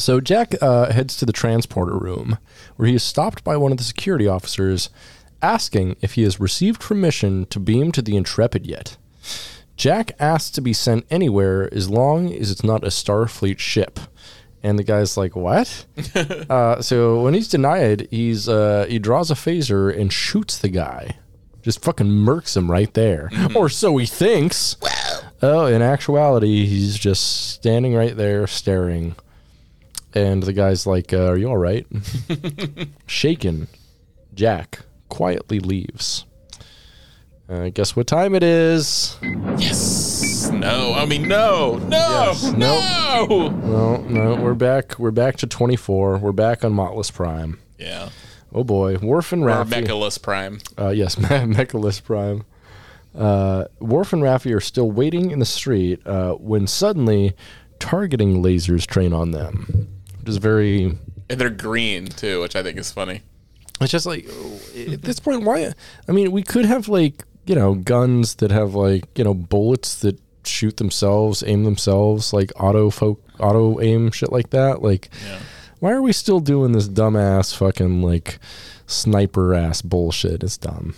So 0.00 0.18
Jack 0.18 0.54
uh, 0.62 0.90
heads 0.92 1.16
to 1.18 1.26
the 1.26 1.32
transporter 1.32 1.96
room, 1.96 2.38
where 2.76 2.88
he 2.88 2.94
is 2.94 3.02
stopped 3.02 3.44
by 3.44 3.56
one 3.56 3.70
of 3.70 3.78
the 3.78 3.84
security 3.84 4.26
officers, 4.26 4.88
asking 5.42 5.96
if 6.00 6.14
he 6.14 6.22
has 6.22 6.40
received 6.40 6.80
permission 6.80 7.44
to 7.46 7.60
beam 7.60 7.92
to 7.92 8.02
the 8.02 8.16
Intrepid 8.16 8.66
yet. 8.66 8.96
Jack 9.76 10.12
asks 10.18 10.50
to 10.50 10.60
be 10.60 10.72
sent 10.72 11.06
anywhere 11.10 11.72
as 11.72 11.90
long 11.90 12.32
as 12.32 12.50
it's 12.50 12.64
not 12.64 12.84
a 12.84 12.88
Starfleet 12.88 13.58
ship. 13.58 14.00
And 14.62 14.78
the 14.78 14.84
guy's 14.84 15.16
like, 15.16 15.34
"What?" 15.34 15.86
uh, 16.50 16.82
so 16.82 17.22
when 17.22 17.32
he's 17.32 17.48
denied, 17.48 18.08
he's 18.10 18.46
uh, 18.46 18.86
he 18.88 18.98
draws 18.98 19.30
a 19.30 19.34
phaser 19.34 19.94
and 19.94 20.12
shoots 20.12 20.58
the 20.58 20.68
guy, 20.68 21.16
just 21.62 21.82
fucking 21.82 22.08
murks 22.08 22.58
him 22.58 22.70
right 22.70 22.92
there, 22.92 23.30
or 23.54 23.70
so 23.70 23.96
he 23.96 24.04
thinks. 24.04 24.76
Oh, 25.42 25.66
in 25.66 25.80
actuality, 25.82 26.66
he's 26.66 26.98
just 26.98 27.52
standing 27.52 27.94
right 27.94 28.16
there 28.16 28.46
staring. 28.46 29.14
And 30.14 30.42
the 30.42 30.52
guy's 30.52 30.86
like, 30.86 31.12
uh, 31.12 31.28
Are 31.28 31.36
you 31.36 31.48
all 31.48 31.56
right? 31.56 31.86
Shaken, 33.06 33.68
Jack 34.34 34.80
quietly 35.08 35.60
leaves. 35.60 36.24
Uh, 37.48 37.68
guess 37.70 37.96
what 37.96 38.06
time 38.06 38.34
it 38.34 38.42
is? 38.44 39.16
Yes. 39.58 40.50
No. 40.52 40.92
I 40.94 41.04
mean, 41.06 41.26
no. 41.26 41.78
No. 41.88 42.26
Yes. 42.32 42.44
No. 42.52 43.48
No, 43.48 43.96
no, 44.02 44.34
we're 44.36 44.54
back. 44.54 44.98
We're 45.00 45.10
back 45.10 45.36
to 45.38 45.46
24. 45.48 46.18
We're 46.18 46.30
back 46.32 46.64
on 46.64 46.74
M'Talas 46.74 47.12
Prime. 47.12 47.58
Yeah. 47.78 48.10
Oh 48.52 48.62
boy, 48.64 48.98
Worf 48.98 49.32
and 49.32 49.42
Or 49.44 49.48
Raffi. 49.48 49.84
Mechalus 49.84 50.20
Prime. 50.20 50.60
Uh, 50.78 50.88
yes, 50.90 51.18
Me- 51.18 51.26
Mechalus 51.28 52.02
Prime. 52.02 52.44
Uh, 53.16 53.64
Worf 53.80 54.12
and 54.12 54.22
Raffi 54.22 54.54
are 54.54 54.60
still 54.60 54.90
waiting 54.90 55.30
in 55.30 55.38
the 55.40 55.44
street 55.46 56.00
uh, 56.06 56.34
when 56.34 56.66
suddenly 56.66 57.34
targeting 57.78 58.42
lasers 58.42 58.86
train 58.86 59.12
on 59.12 59.32
them, 59.32 59.88
which 60.20 60.28
is 60.28 60.36
very 60.36 60.96
And 61.28 61.40
they're 61.40 61.50
green 61.50 62.06
too, 62.06 62.40
which 62.40 62.54
I 62.56 62.62
think 62.62 62.78
is 62.78 62.92
funny. 62.92 63.22
It's 63.80 63.90
just 63.90 64.06
like 64.06 64.26
at 64.76 65.02
this 65.02 65.18
point, 65.20 65.44
why? 65.44 65.72
I 66.08 66.12
mean, 66.12 66.30
we 66.32 66.42
could 66.42 66.66
have 66.66 66.88
like 66.88 67.24
you 67.46 67.54
know 67.54 67.74
guns 67.74 68.36
that 68.36 68.50
have 68.50 68.74
like 68.74 69.04
you 69.18 69.24
know 69.24 69.34
bullets 69.34 69.96
that 70.00 70.20
shoot 70.44 70.76
themselves, 70.76 71.42
aim 71.46 71.64
themselves, 71.64 72.32
like 72.32 72.52
auto 72.62 72.90
fo- 72.90 73.18
auto 73.38 73.80
aim 73.80 74.10
shit 74.10 74.30
like 74.30 74.50
that. 74.50 74.82
Like, 74.82 75.08
Yeah. 75.26 75.38
why 75.80 75.92
are 75.92 76.02
we 76.02 76.12
still 76.12 76.40
doing 76.40 76.72
this 76.72 76.88
dumbass 76.88 77.56
fucking 77.56 78.02
like 78.02 78.38
sniper 78.86 79.54
ass 79.54 79.82
bullshit? 79.82 80.42
It's 80.44 80.58
dumb. 80.58 80.94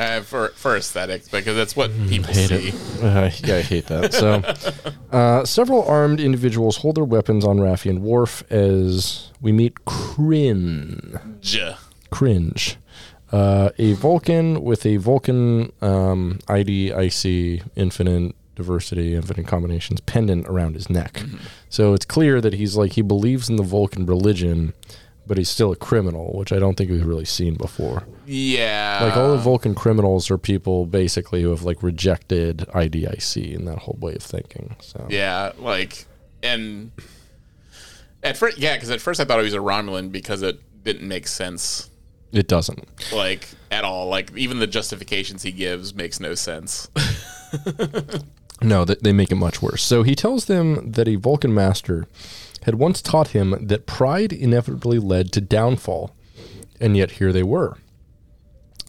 Uh, 0.00 0.22
for 0.22 0.48
for 0.54 0.76
aesthetics, 0.76 1.28
because 1.28 1.54
that's 1.54 1.76
what 1.76 1.90
people 2.08 2.32
Hate 2.32 2.48
see. 2.48 2.68
it. 2.68 3.04
Uh, 3.04 3.30
yeah, 3.44 3.56
I 3.56 3.60
hate 3.60 3.86
that. 3.88 4.14
So, 4.14 4.42
uh, 5.12 5.44
several 5.44 5.84
armed 5.84 6.20
individuals 6.20 6.78
hold 6.78 6.94
their 6.94 7.04
weapons 7.04 7.44
on 7.44 7.58
Raffi 7.58 7.90
and 7.90 8.02
Worf 8.02 8.42
as 8.50 9.30
we 9.42 9.52
meet. 9.52 9.74
J. 11.42 11.76
cringe. 12.08 12.78
Uh, 13.30 13.70
a 13.76 13.92
Vulcan 13.92 14.62
with 14.62 14.86
a 14.86 14.96
Vulcan 14.96 15.70
um, 15.82 16.38
ID, 16.48 16.92
IC, 16.92 17.62
infinite 17.76 18.34
diversity, 18.54 19.14
infinite 19.14 19.46
combinations 19.46 20.00
pendant 20.00 20.46
around 20.48 20.76
his 20.76 20.88
neck. 20.88 21.22
So 21.68 21.92
it's 21.92 22.06
clear 22.06 22.40
that 22.40 22.54
he's 22.54 22.74
like 22.74 22.92
he 22.92 23.02
believes 23.02 23.50
in 23.50 23.56
the 23.56 23.62
Vulcan 23.62 24.06
religion, 24.06 24.72
but 25.26 25.38
he's 25.38 25.48
still 25.48 25.70
a 25.72 25.76
criminal, 25.76 26.32
which 26.36 26.52
I 26.52 26.58
don't 26.58 26.76
think 26.76 26.90
we've 26.90 27.06
really 27.06 27.24
seen 27.24 27.54
before. 27.54 28.04
Yeah. 28.26 29.00
Like 29.02 29.16
all 29.16 29.30
the 29.32 29.36
Vulcan 29.38 29.74
criminals 29.74 30.30
are 30.30 30.38
people 30.38 30.86
basically 30.86 31.42
who 31.42 31.50
have 31.50 31.62
like 31.62 31.82
rejected 31.82 32.58
IDIC 32.74 33.54
and 33.54 33.68
that 33.68 33.78
whole 33.78 33.96
way 34.00 34.14
of 34.14 34.22
thinking. 34.22 34.76
So 34.80 35.06
Yeah, 35.08 35.52
like, 35.58 36.06
and 36.42 36.90
at 38.22 38.36
first, 38.36 38.58
yeah, 38.58 38.74
because 38.76 38.90
at 38.90 39.00
first 39.00 39.20
I 39.20 39.24
thought 39.24 39.38
he 39.38 39.44
was 39.44 39.54
a 39.54 39.58
Romulan 39.58 40.10
because 40.10 40.42
it 40.42 40.60
didn't 40.84 41.06
make 41.06 41.26
sense, 41.26 41.90
it 42.32 42.48
doesn't. 42.48 42.86
like 43.12 43.48
at 43.70 43.84
all. 43.84 44.08
Like 44.08 44.36
even 44.36 44.58
the 44.58 44.66
justifications 44.66 45.42
he 45.42 45.52
gives 45.52 45.94
makes 45.94 46.18
no 46.20 46.34
sense. 46.34 46.88
No, 48.62 48.84
th- 48.84 48.98
they 49.00 49.12
make 49.14 49.32
it 49.32 49.36
much 49.36 49.62
worse. 49.62 49.82
So 49.82 50.02
he 50.02 50.14
tells 50.14 50.44
them 50.44 50.92
that 50.92 51.08
a 51.08 51.16
Vulcan 51.16 51.54
master 51.54 52.06
had 52.64 52.74
once 52.76 53.00
taught 53.00 53.28
him 53.28 53.56
that 53.66 53.86
pride 53.86 54.32
inevitably 54.32 54.98
led 54.98 55.32
to 55.32 55.40
downfall, 55.40 56.14
and 56.80 56.96
yet 56.96 57.12
here 57.12 57.32
they 57.32 57.42
were. 57.42 57.78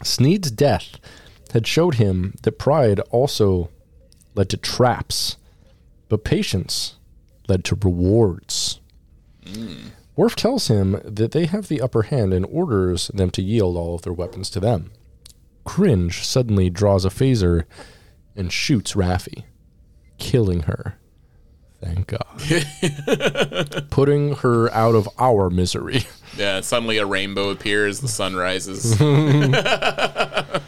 Sneed's 0.03 0.51
death 0.51 0.97
had 1.53 1.67
showed 1.67 1.95
him 1.95 2.35
that 2.43 2.59
pride 2.59 2.99
also 3.11 3.69
led 4.35 4.49
to 4.49 4.57
traps, 4.57 5.37
but 6.09 6.23
patience 6.23 6.95
led 7.47 7.63
to 7.65 7.75
rewards. 7.75 8.79
Mm. 9.45 9.91
Worf 10.15 10.35
tells 10.35 10.67
him 10.67 10.99
that 11.03 11.31
they 11.31 11.45
have 11.45 11.67
the 11.67 11.81
upper 11.81 12.03
hand 12.03 12.33
and 12.33 12.45
orders 12.45 13.07
them 13.13 13.31
to 13.31 13.41
yield 13.41 13.77
all 13.77 13.95
of 13.95 14.01
their 14.01 14.13
weapons 14.13 14.49
to 14.51 14.59
them. 14.59 14.91
Cringe 15.63 16.25
suddenly 16.25 16.69
draws 16.69 17.05
a 17.05 17.09
phaser 17.09 17.65
and 18.35 18.51
shoots 18.51 18.93
Raffi 18.93 19.43
killing 20.17 20.61
her. 20.61 20.97
Thank 21.81 22.07
God. 22.07 23.87
Putting 23.89 24.35
her 24.37 24.71
out 24.73 24.95
of 24.95 25.09
our 25.17 25.49
misery. 25.49 26.03
Yeah, 26.37 26.61
suddenly 26.61 26.97
a 26.97 27.05
rainbow 27.05 27.49
appears, 27.49 27.99
the 27.99 28.07
sun 28.07 28.35
rises. 28.35 28.97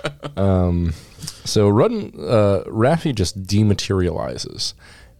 So 1.46 1.68
Rudden, 1.70 2.14
uh, 2.18 2.64
Raffi 2.68 3.14
just 3.14 3.44
dematerializes, 3.44 4.74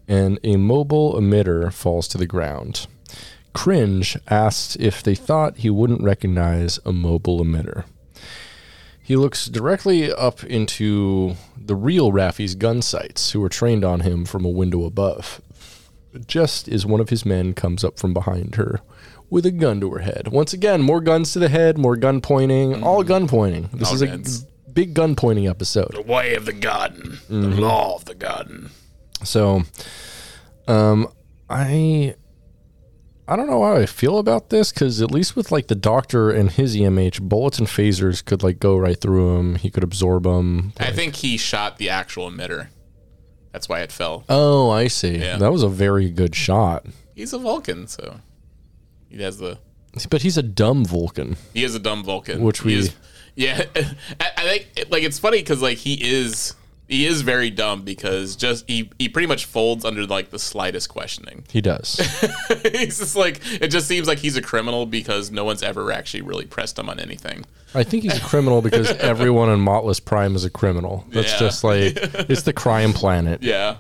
and 0.08 0.40
a 0.44 0.56
mobile 0.56 1.14
emitter 1.14 1.72
falls 1.72 2.08
to 2.10 2.18
the 2.18 2.26
ground. 2.26 2.88
Cringe 3.54 4.18
asks 4.28 4.76
if 4.80 5.04
they 5.04 5.16
thought 5.16 5.58
he 5.58 5.70
wouldn't 5.70 6.02
recognize 6.02 6.80
a 6.86 6.94
mobile 6.94 7.44
emitter. 7.44 7.84
He 9.02 9.16
looks 9.16 9.46
directly 9.48 10.12
up 10.12 10.44
into 10.46 11.36
the 11.56 11.76
real 11.76 12.12
Raffi's 12.12 12.56
gun 12.56 12.82
sights, 12.82 13.32
who 13.32 13.42
were 13.42 13.50
trained 13.50 13.84
on 13.84 14.00
him 14.00 14.26
from 14.26 14.46
a 14.46 14.50
window 14.50 14.86
above. 14.86 15.42
Just 16.28 16.68
as 16.68 16.86
one 16.86 17.00
of 17.00 17.10
his 17.10 17.26
men 17.26 17.54
comes 17.54 17.84
up 17.84 17.98
from 18.00 18.14
behind 18.14 18.56
her 18.56 18.82
with 19.30 19.46
a 19.46 19.52
gun 19.52 19.80
to 19.82 19.92
her 19.92 20.00
head. 20.00 20.28
Once 20.32 20.54
again, 20.54 20.82
more 20.82 21.02
guns 21.02 21.34
to 21.34 21.40
the 21.40 21.50
head, 21.50 21.78
more 21.78 21.96
gun 21.96 22.22
pointing, 22.22 22.84
all 22.84 23.04
gun 23.04 23.28
pointing. 23.28 23.70
This 23.74 23.88
All 23.90 23.96
is 24.02 24.44
a 24.44 24.70
big 24.72 24.94
gun 24.94 25.16
pointing 25.16 25.48
episode. 25.48 25.94
the 25.94 26.02
way 26.02 26.36
of 26.36 26.46
the 26.46 26.54
garden, 26.54 27.20
the 27.30 27.36
Mm-hmm. 27.36 27.60
law 27.60 27.96
of 27.96 28.06
the 28.06 28.16
garden. 28.16 28.70
So, 29.24 29.64
um, 30.68 31.08
I 31.50 32.16
I 33.28 33.36
don't 33.38 33.48
know 33.48 33.64
how 33.64 33.76
I 33.78 33.86
feel 33.86 34.18
about 34.20 34.50
this 34.50 34.72
because 34.72 35.02
at 35.02 35.10
least 35.12 35.36
with 35.36 35.52
like 35.52 35.68
the 35.68 35.76
doctor 35.76 36.30
and 36.30 36.52
his 36.52 36.76
EMH, 36.76 37.22
bullets 37.22 37.58
and 37.58 37.68
phasers 37.68 38.24
could 38.24 38.44
like 38.44 38.60
go 38.60 38.78
right 38.78 39.00
through 39.00 39.38
him. 39.38 39.56
He 39.56 39.70
could 39.70 39.84
absorb 39.84 40.24
them. 40.24 40.74
I 40.80 40.92
think 40.92 41.16
he 41.18 41.38
shot 41.38 41.78
the 41.78 41.90
actual 41.90 42.30
emitter. 42.30 42.68
That's 43.54 43.70
why 43.70 43.80
it 43.82 43.92
fell. 43.92 44.26
Oh, 44.28 44.70
I 44.72 44.88
see. 44.88 45.18
Yeah. 45.20 45.38
That 45.38 45.52
was 45.54 45.64
a 45.64 45.70
very 45.70 46.10
good 46.10 46.36
shot. 46.36 46.86
He's 47.16 47.32
a 47.32 47.38
Vulcan, 47.38 47.88
so 47.88 48.20
he 49.10 49.22
has 49.22 49.38
the 49.38 49.60
But 50.10 50.24
he's 50.24 50.38
a 50.38 50.44
dumb 50.44 50.84
Vulcan. 50.84 51.38
he 51.54 51.64
is 51.64 51.76
a 51.76 51.80
dumb 51.80 52.04
Vulcan, 52.04 52.42
Which 52.42 52.64
we- 52.64 52.74
is- 52.76 52.96
yeah. 53.36 53.64
I, 54.20 54.32
I 54.38 54.44
think 54.44 54.90
like 54.92 55.04
it's 55.04 55.20
funny 55.20 55.38
because 55.38 55.62
like 55.62 55.78
he 55.78 55.94
is 56.04 56.56
he 56.94 57.06
is 57.08 57.22
very 57.22 57.50
dumb 57.50 57.82
because 57.82 58.36
just 58.36 58.70
he 58.70 58.90
he 59.00 59.10
pretty 59.10 59.28
much 59.28 59.46
folds 59.46 59.84
under 59.84 60.06
like 60.06 60.30
the 60.30 60.38
slightest 60.38 60.90
questioning. 60.90 61.44
He 61.50 61.60
does. 61.60 61.96
he's 62.72 63.00
just 63.00 63.16
like 63.16 63.42
it 63.62 63.70
just 63.70 63.88
seems 63.88 64.08
like 64.08 64.20
he's 64.20 64.38
a 64.38 64.42
criminal 64.42 64.86
because 64.86 65.32
no 65.32 65.44
one's 65.44 65.64
ever 65.64 65.92
actually 65.92 66.22
really 66.22 66.46
pressed 66.46 66.78
him 66.78 66.90
on 66.90 67.00
anything. 67.00 67.46
I 67.74 67.84
think 67.84 68.04
he's 68.04 68.18
a 68.18 68.22
criminal 68.22 68.62
because 68.62 68.92
everyone 69.00 69.50
in 69.50 69.60
M'Talas 69.60 70.04
Prime 70.06 70.36
is 70.36 70.46
a 70.46 70.50
criminal. 70.52 71.04
That's 71.10 71.32
Yeah. 71.34 71.40
just 71.40 71.64
like 71.64 71.94
it's 72.30 72.44
the 72.44 72.54
crime 72.54 72.94
planet. 72.94 73.42
Yeah, 73.42 73.78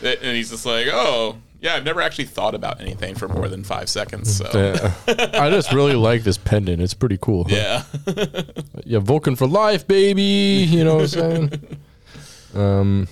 and 0.00 0.36
he's 0.36 0.50
just 0.50 0.64
like, 0.64 0.86
oh 0.92 1.38
yeah, 1.60 1.74
I've 1.74 1.84
never 1.84 2.00
actually 2.00 2.26
thought 2.26 2.54
about 2.54 2.80
anything 2.80 3.14
for 3.16 3.28
more 3.28 3.48
than 3.48 3.64
five 3.64 3.88
seconds. 3.88 4.36
So 4.36 4.48
Yeah. 4.54 5.30
I 5.34 5.50
just 5.50 5.72
really 5.72 5.94
like 5.94 6.22
this 6.22 6.38
pendant. 6.38 6.80
It's 6.80 6.94
pretty 6.94 7.18
cool. 7.20 7.46
yeah. 7.48 7.82
yeah, 8.84 8.98
Vulcan 9.00 9.34
for 9.36 9.46
life, 9.48 9.86
baby. 9.86 10.22
You 10.68 10.84
know 10.84 10.94
what 10.96 11.02
I'm 11.02 11.08
saying? 11.08 11.76
Um, 12.54 13.08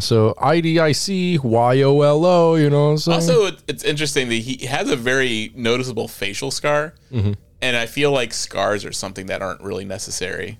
so 0.00 0.34
IDIC, 0.38 1.42
YOLO, 1.42 2.54
you 2.56 2.70
know 2.70 2.84
what 2.86 2.90
I'm 2.92 2.98
saying? 2.98 3.14
Also, 3.14 3.46
it- 3.46 3.62
it's 3.68 3.84
interesting 3.84 4.28
that 4.28 4.34
he 4.36 4.66
has 4.66 4.90
a 4.90 4.96
very 4.96 5.52
noticeable 5.54 6.08
facial 6.08 6.50
scar, 6.50 6.94
Mm-hmm. 7.12 7.32
and 7.62 7.76
I 7.76 7.86
feel 7.86 8.10
like 8.12 8.32
scars 8.34 8.84
are 8.84 8.92
something 8.92 9.26
that 9.26 9.42
aren't 9.42 9.60
really 9.60 9.84
necessary. 9.84 10.58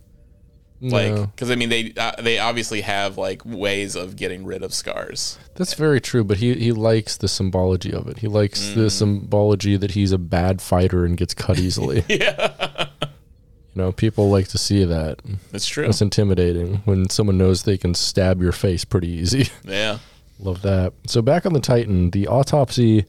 Like, 0.82 1.12
No. 1.14 1.26
because 1.26 1.50
I 1.50 1.54
mean, 1.54 1.70
they 1.70 1.94
uh, 1.96 2.12
they 2.20 2.38
obviously 2.38 2.82
have 2.82 3.16
like 3.16 3.40
ways 3.46 3.96
of 3.96 4.14
getting 4.14 4.44
rid 4.44 4.62
of 4.62 4.74
scars. 4.74 5.38
That's 5.54 5.72
very 5.72 6.02
true, 6.02 6.22
but 6.22 6.36
he, 6.36 6.52
he 6.52 6.70
likes 6.70 7.16
the 7.16 7.28
symbology 7.28 7.94
of 7.94 8.06
it. 8.08 8.18
He 8.18 8.28
likes 8.28 8.60
Mm. 8.62 8.74
the 8.74 8.90
symbology 8.90 9.78
that 9.78 9.92
he's 9.92 10.12
a 10.12 10.18
bad 10.18 10.60
fighter 10.60 11.06
and 11.06 11.16
gets 11.16 11.32
cut 11.32 11.58
easily. 11.58 12.04
Yeah, 12.10 12.65
You 13.76 13.82
know, 13.82 13.92
people 13.92 14.30
like 14.30 14.48
to 14.48 14.58
see 14.58 14.84
that. 14.84 15.20
that's 15.52 15.66
true. 15.66 15.84
It's 15.86 16.00
intimidating 16.00 16.76
when 16.86 17.10
someone 17.10 17.36
knows 17.36 17.62
they 17.62 17.76
can 17.76 17.92
stab 17.92 18.40
your 18.40 18.52
face 18.52 18.86
pretty 18.86 19.08
easy. 19.08 19.50
Yeah, 19.64 19.98
Love 20.38 20.62
that. 20.62 20.92
So 21.06 21.20
back 21.20 21.44
on 21.44 21.52
the 21.52 21.60
Titan, 21.60 22.10
the 22.10 22.26
autopsy 22.26 23.04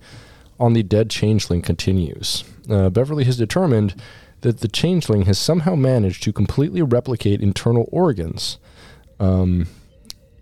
on 0.59 0.73
the 0.73 0.83
dead 0.83 1.09
changeling 1.09 1.61
continues. 1.61 2.43
Uh, 2.69 2.89
Beverly 2.89 3.23
has 3.25 3.37
determined 3.37 3.95
that 4.41 4.59
the 4.59 4.67
changeling 4.67 5.23
has 5.23 5.37
somehow 5.37 5.75
managed 5.75 6.23
to 6.23 6.33
completely 6.33 6.81
replicate 6.81 7.41
internal 7.41 7.87
organs, 7.91 8.57
um, 9.19 9.67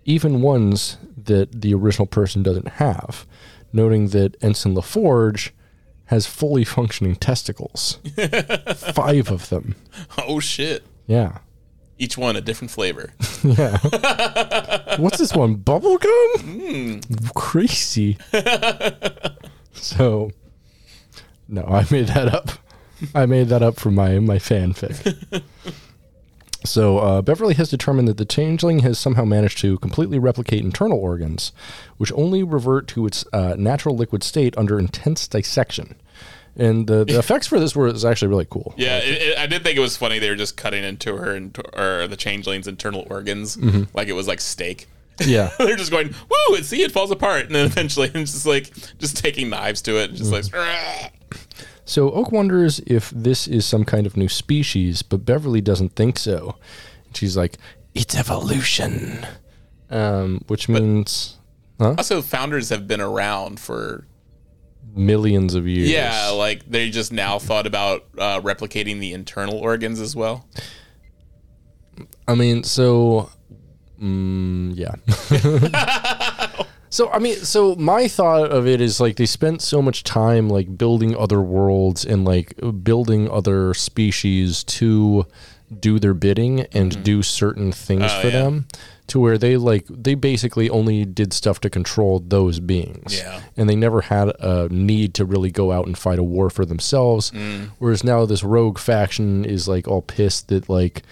even 0.04 0.42
ones 0.42 0.96
that 1.24 1.60
the 1.60 1.72
original 1.74 2.06
person 2.06 2.42
doesn't 2.42 2.68
have, 2.68 3.26
noting 3.72 4.08
that 4.08 4.36
Ensign 4.42 4.74
LaForge 4.74 5.50
has 6.06 6.26
fully 6.26 6.64
functioning 6.64 7.16
testicles. 7.16 7.98
Five 8.76 9.30
of 9.30 9.48
them. 9.48 9.74
oh 10.18 10.40
shit! 10.40 10.84
Yeah. 11.06 11.38
Each 11.98 12.18
one 12.18 12.36
a 12.36 12.40
different 12.40 12.70
flavor. 12.70 13.12
Yeah. 13.44 13.78
What's 14.98 15.18
this 15.18 15.32
one? 15.32 15.56
Bubblegum? 15.58 16.40
Hmm. 16.40 17.28
Crazy. 17.36 18.18
so, 19.72 20.32
no, 21.48 21.62
I 21.62 21.86
made 21.92 22.08
that 22.08 22.34
up. 22.34 22.50
I 23.14 23.26
made 23.26 23.48
that 23.48 23.62
up 23.62 23.76
for 23.78 23.90
my 23.92 24.18
my 24.18 24.36
fanfic. 24.38 25.42
So 26.66 26.98
uh, 26.98 27.22
Beverly 27.22 27.54
has 27.54 27.70
determined 27.70 28.06
that 28.08 28.16
the 28.18 28.24
changeling 28.24 28.80
has 28.80 28.98
somehow 28.98 29.24
managed 29.24 29.58
to 29.58 29.78
completely 29.78 30.18
replicate 30.18 30.60
internal 30.64 30.98
organs, 30.98 31.52
which 31.96 32.12
only 32.12 32.42
revert 32.42 32.86
to 32.88 33.06
its 33.06 33.24
uh, 33.32 33.54
natural 33.58 33.96
liquid 33.96 34.22
state 34.22 34.56
under 34.58 34.78
intense 34.78 35.26
dissection. 35.26 35.94
And 36.58 36.86
the, 36.86 37.04
the 37.04 37.18
effects 37.18 37.46
for 37.46 37.60
this 37.60 37.76
were 37.76 37.86
is 37.88 38.04
actually 38.04 38.28
really 38.28 38.46
cool. 38.48 38.74
Yeah, 38.76 38.98
it, 38.98 39.22
it, 39.22 39.38
I 39.38 39.46
did 39.46 39.62
think 39.62 39.76
it 39.76 39.80
was 39.80 39.96
funny 39.96 40.18
they 40.18 40.30
were 40.30 40.36
just 40.36 40.56
cutting 40.56 40.84
into 40.84 41.16
her 41.16 41.34
and 41.34 41.56
or 41.74 42.06
the 42.08 42.16
changeling's 42.16 42.66
internal 42.66 43.06
organs 43.10 43.56
Mm-hmm. 43.56 43.84
like 43.96 44.08
it 44.08 44.14
was 44.14 44.26
like 44.26 44.40
steak. 44.40 44.88
Yeah. 45.20 45.50
They're 45.58 45.76
just 45.76 45.90
going, 45.90 46.08
woo, 46.28 46.56
and 46.56 46.64
see, 46.64 46.82
it 46.82 46.92
falls 46.92 47.10
apart. 47.10 47.46
And 47.46 47.54
then 47.54 47.66
eventually 47.66 48.10
it's 48.14 48.32
just 48.32 48.46
like, 48.46 48.70
just 48.98 49.16
taking 49.16 49.48
knives 49.50 49.80
to 49.82 49.98
it. 49.98 50.10
And 50.10 50.18
just 50.18 50.32
like, 50.32 50.44
Mm. 50.44 51.10
So 51.86 52.10
Oak 52.10 52.32
wonders 52.32 52.80
if 52.86 53.10
this 53.10 53.46
is 53.46 53.64
some 53.64 53.84
kind 53.84 54.06
of 54.06 54.16
new 54.16 54.28
species, 54.28 55.02
but 55.02 55.24
Beverly 55.24 55.62
doesn't 55.62 55.96
think 55.96 56.18
so. 56.18 56.56
She's 57.14 57.36
like, 57.36 57.56
"It's 57.94 58.14
evolution," 58.14 59.24
um, 59.88 60.42
which 60.48 60.68
means 60.68 61.38
also, 61.78 62.22
founders 62.22 62.70
have 62.70 62.86
been 62.88 63.00
around 63.00 63.60
for, 63.60 64.06
millions 64.94 65.54
of 65.54 65.68
years. 65.68 65.90
yeah, 65.90 66.28
like 66.30 66.68
they 66.68 66.90
just 66.90 67.12
now 67.12 67.38
thought 67.38 67.66
about 67.66 68.06
uh, 68.18 68.40
replicating 68.40 68.98
the 68.98 69.12
internal 69.12 69.56
organs 69.58 70.00
as 70.00 70.16
well. 70.16 70.48
I 72.26 72.34
mean, 72.34 72.64
so, 72.64 73.30
mm, 74.00 74.72
yeah. 74.74 74.94
so 76.90 77.10
I 77.10 77.18
mean, 77.18 77.36
so 77.36 77.74
my 77.76 78.08
thought 78.08 78.50
of 78.50 78.66
it 78.66 78.80
is 78.80 79.00
like 79.00 79.16
they 79.16 79.26
spent 79.26 79.62
so 79.62 79.80
much 79.82 80.04
time 80.04 80.48
like 80.48 80.76
building 80.78 81.16
other 81.16 81.40
worlds 81.40 82.04
and 82.04 82.24
like 82.24 82.54
building 82.82 83.30
other 83.30 83.74
species 83.74 84.64
to 84.64 85.26
do 85.80 85.98
their 85.98 86.14
bidding 86.14 86.60
and 86.72 87.02
do 87.02 87.22
certain 87.22 87.72
things 87.72 88.04
Oh, 88.06 88.20
for 88.20 88.28
yeah. 88.28 88.42
them 88.44 88.66
to 89.08 89.18
where 89.20 89.36
they 89.38 89.56
like 89.56 89.84
they 89.88 90.14
basically 90.14 90.70
only 90.70 91.04
did 91.04 91.32
stuff 91.32 91.60
to 91.60 91.70
control 91.70 92.20
those 92.20 92.60
beings 92.60 93.16
Yeah. 93.18 93.40
and 93.56 93.68
they 93.68 93.74
never 93.76 94.00
had 94.02 94.28
a 94.40 94.68
need 94.70 95.14
to 95.14 95.24
really 95.24 95.50
go 95.50 95.72
out 95.72 95.86
and 95.86 95.96
fight 95.98 96.18
a 96.20 96.22
war 96.24 96.50
for 96.50 96.64
themselves 96.64 97.30
Mm. 97.32 97.70
whereas 97.78 98.04
now 98.04 98.24
this 98.26 98.44
rogue 98.44 98.78
faction 98.78 99.44
is 99.44 99.66
like 99.68 99.88
all 99.88 100.02
pissed 100.02 100.48
that 100.48 100.68
like 100.68 101.02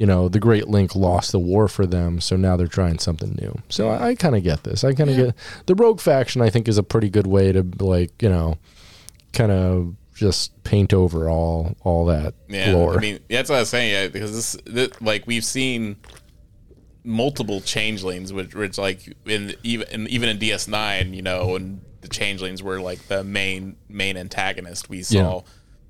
you 0.00 0.06
know 0.06 0.28
the 0.28 0.40
great 0.40 0.66
link 0.66 0.96
lost 0.96 1.30
the 1.30 1.38
war 1.38 1.68
for 1.68 1.86
them 1.86 2.20
so 2.20 2.34
now 2.34 2.56
they're 2.56 2.66
trying 2.66 2.98
something 2.98 3.36
new 3.40 3.54
so 3.68 3.88
i, 3.90 4.08
I 4.08 4.14
kind 4.14 4.34
of 4.34 4.42
get 4.42 4.64
this 4.64 4.82
i 4.82 4.94
kind 4.94 5.10
of 5.10 5.16
get 5.16 5.34
the 5.66 5.74
rogue 5.74 6.00
faction 6.00 6.40
i 6.40 6.48
think 6.50 6.66
is 6.68 6.78
a 6.78 6.82
pretty 6.82 7.10
good 7.10 7.26
way 7.26 7.52
to 7.52 7.62
like 7.78 8.10
you 8.22 8.30
know 8.30 8.56
kind 9.34 9.52
of 9.52 9.94
just 10.14 10.62
paint 10.64 10.92
over 10.94 11.28
all 11.28 11.76
all 11.82 12.06
that 12.06 12.32
Yeah, 12.48 12.72
lore 12.72 12.96
I 12.96 13.00
mean 13.00 13.20
that's 13.28 13.48
what 13.50 13.56
I 13.56 13.60
was 13.60 13.68
saying. 13.70 13.92
Yeah, 13.92 14.08
because 14.08 14.32
this, 14.34 14.56
this 14.66 15.00
like 15.00 15.26
we've 15.26 15.44
seen 15.44 15.96
multiple 17.04 17.60
changelings, 17.60 18.32
which, 18.32 18.54
which 18.54 18.76
like 18.78 19.00
in 19.26 19.54
even 19.62 19.88
in, 19.88 20.06
even 20.08 20.28
in 20.28 20.38
DS9, 20.38 21.14
you 21.14 21.22
know, 21.22 21.56
and 21.56 21.80
the 22.02 22.08
changelings 22.08 22.62
were 22.62 22.80
like 22.80 23.06
the 23.08 23.24
main 23.24 23.76
main 23.88 24.16
antagonist. 24.16 24.88
We 24.90 25.02
saw 25.02 25.36
Yeah. 25.36 25.40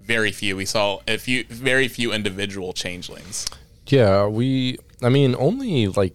very 0.00 0.30
few. 0.32 0.56
We 0.56 0.64
saw 0.64 1.00
a 1.08 1.18
few, 1.18 1.44
very 1.48 1.88
few 1.88 2.12
individual 2.12 2.72
changelings. 2.72 3.46
Yeah 3.90 4.26
we 4.26 4.78
i 5.02 5.08
mean 5.08 5.34
only 5.38 5.88
like 5.88 6.14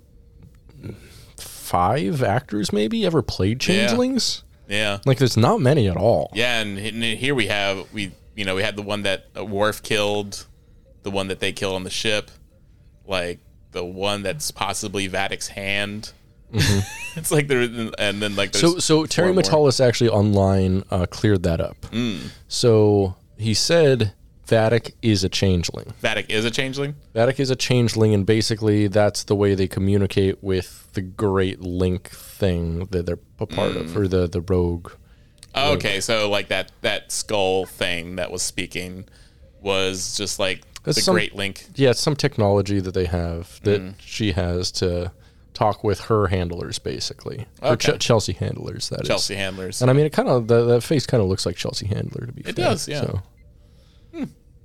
five 1.38 2.24
actors 2.24 2.72
maybe 2.72 3.06
ever 3.06 3.22
played 3.22 3.60
changelings 3.60 4.44
Yeah, 4.68 5.00
like 5.06 5.18
there's 5.18 5.38
not 5.38 5.60
many 5.62 5.88
at 5.88 5.98
all 5.98 6.32
yeah, 6.34 6.62
and, 6.62 6.78
here 6.78 7.36
we 7.36 7.48
have 7.48 7.92
we 7.94 8.12
you 8.36 8.46
know 8.46 8.56
we 8.56 8.64
had 8.64 8.76
the 8.76 8.82
one 8.82 9.04
that 9.04 9.28
Worf 9.36 9.82
killed, 9.82 10.46
the 11.04 11.12
one 11.12 11.28
that 11.30 11.40
they 11.40 11.52
killed 11.52 11.76
on 11.76 11.84
the 11.84 11.90
ship, 11.90 12.30
like 13.06 13.40
the 13.72 13.84
one 13.84 14.24
that's 14.24 14.52
possibly 14.52 15.10
Vadic's 15.10 15.48
hand. 15.48 16.12
it's 16.52 17.32
like 17.32 17.48
there, 17.48 17.62
and 17.62 18.22
then 18.22 18.36
like 18.36 18.56
So, 18.56 18.78
so 18.78 19.06
Terry. 19.06 19.34
Matalas 19.34 19.86
actually 19.86 20.10
online 20.10 20.84
uh, 20.92 21.06
cleared 21.06 21.44
that 21.44 21.60
up. 21.60 21.78
So 22.48 23.16
he 23.38 23.54
said 23.54 24.14
Vadic 24.48 24.94
is 25.02 25.24
a 25.24 25.30
changeling. 25.30 25.94
Vadic 26.04 26.30
is 26.30 26.46
a 26.46 26.52
changeling. 26.52 26.96
Vadic 27.16 27.40
is 27.40 27.50
a 27.50 27.56
changeling, 27.56 28.14
and 28.14 28.26
basically 28.26 28.88
that's 28.88 29.24
the 29.24 29.36
way 29.36 29.56
they 29.56 29.68
communicate 29.68 30.44
with 30.44 30.88
the 30.94 31.02
Great 31.02 31.62
Link 31.62 32.10
thing 32.10 32.86
that 32.92 33.06
they're 33.06 33.20
a 33.40 33.46
part 33.48 33.74
Mm. 33.74 33.82
of, 33.82 33.98
or 33.98 34.08
the 34.08 34.28
the 34.28 34.42
rogue. 34.42 34.92
Oh, 35.56 35.74
okay, 35.74 36.00
so 36.02 36.30
like 36.30 36.50
that 36.50 36.72
that 36.82 37.12
skull 37.12 37.66
thing 37.66 38.18
that 38.18 38.30
was 38.32 38.42
speaking 38.44 39.06
was 39.62 40.16
just 40.18 40.38
like 40.40 40.62
That's 40.84 40.98
the 40.98 41.02
some- 41.02 41.16
Great 41.16 41.36
Link. 41.36 41.66
Yeah, 41.76 41.92
it's 41.92 42.00
some 42.02 42.16
technology 42.16 42.80
that 42.80 42.94
they 42.94 43.06
have 43.06 43.60
that 43.64 43.82
Mm. 43.82 43.94
she 44.00 44.34
has 44.34 44.72
to 44.74 45.12
talk 45.54 45.84
with 45.84 46.02
her 46.02 46.28
handlers, 46.28 46.78
basically, 46.80 47.46
Okay. 47.64 47.94
Ch- 47.98 48.00
Chelsea 48.00 48.34
handlers. 48.34 48.90
That 48.90 49.02
is. 49.04 49.08
Chelsea 49.08 49.36
handlers. 49.36 49.82
And 49.82 49.90
I 49.90 49.94
mean, 49.94 50.06
it 50.06 50.12
kind 50.12 50.28
of 50.28 50.48
the, 50.48 50.66
that 50.66 50.84
face 50.84 51.06
kind 51.08 51.24
of 51.24 51.30
looks 51.30 51.46
like 51.46 51.56
Chelsea 51.56 51.88
Handler 51.88 52.26
to 52.28 52.34
be. 52.34 52.42
It 52.42 52.56
fair. 52.58 52.66
does, 52.66 52.88
yeah. 52.90 53.02
So, 53.02 53.22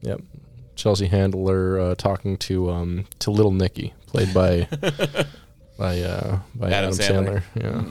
Yep, 0.02 0.22
Chelsea 0.76 1.06
Handler 1.06 1.78
uh, 1.78 1.94
talking 1.94 2.36
to 2.38 2.70
um 2.70 3.06
to 3.18 3.30
Little 3.30 3.52
Nicky, 3.52 3.94
played 4.06 4.32
by 4.32 4.66
by 5.78 6.00
uh 6.00 6.38
by 6.54 6.70
Adam 6.70 6.90
Adam, 6.90 6.92
Sandler. 6.92 7.42
Sandler. 7.54 7.62
Yeah. 7.62 7.84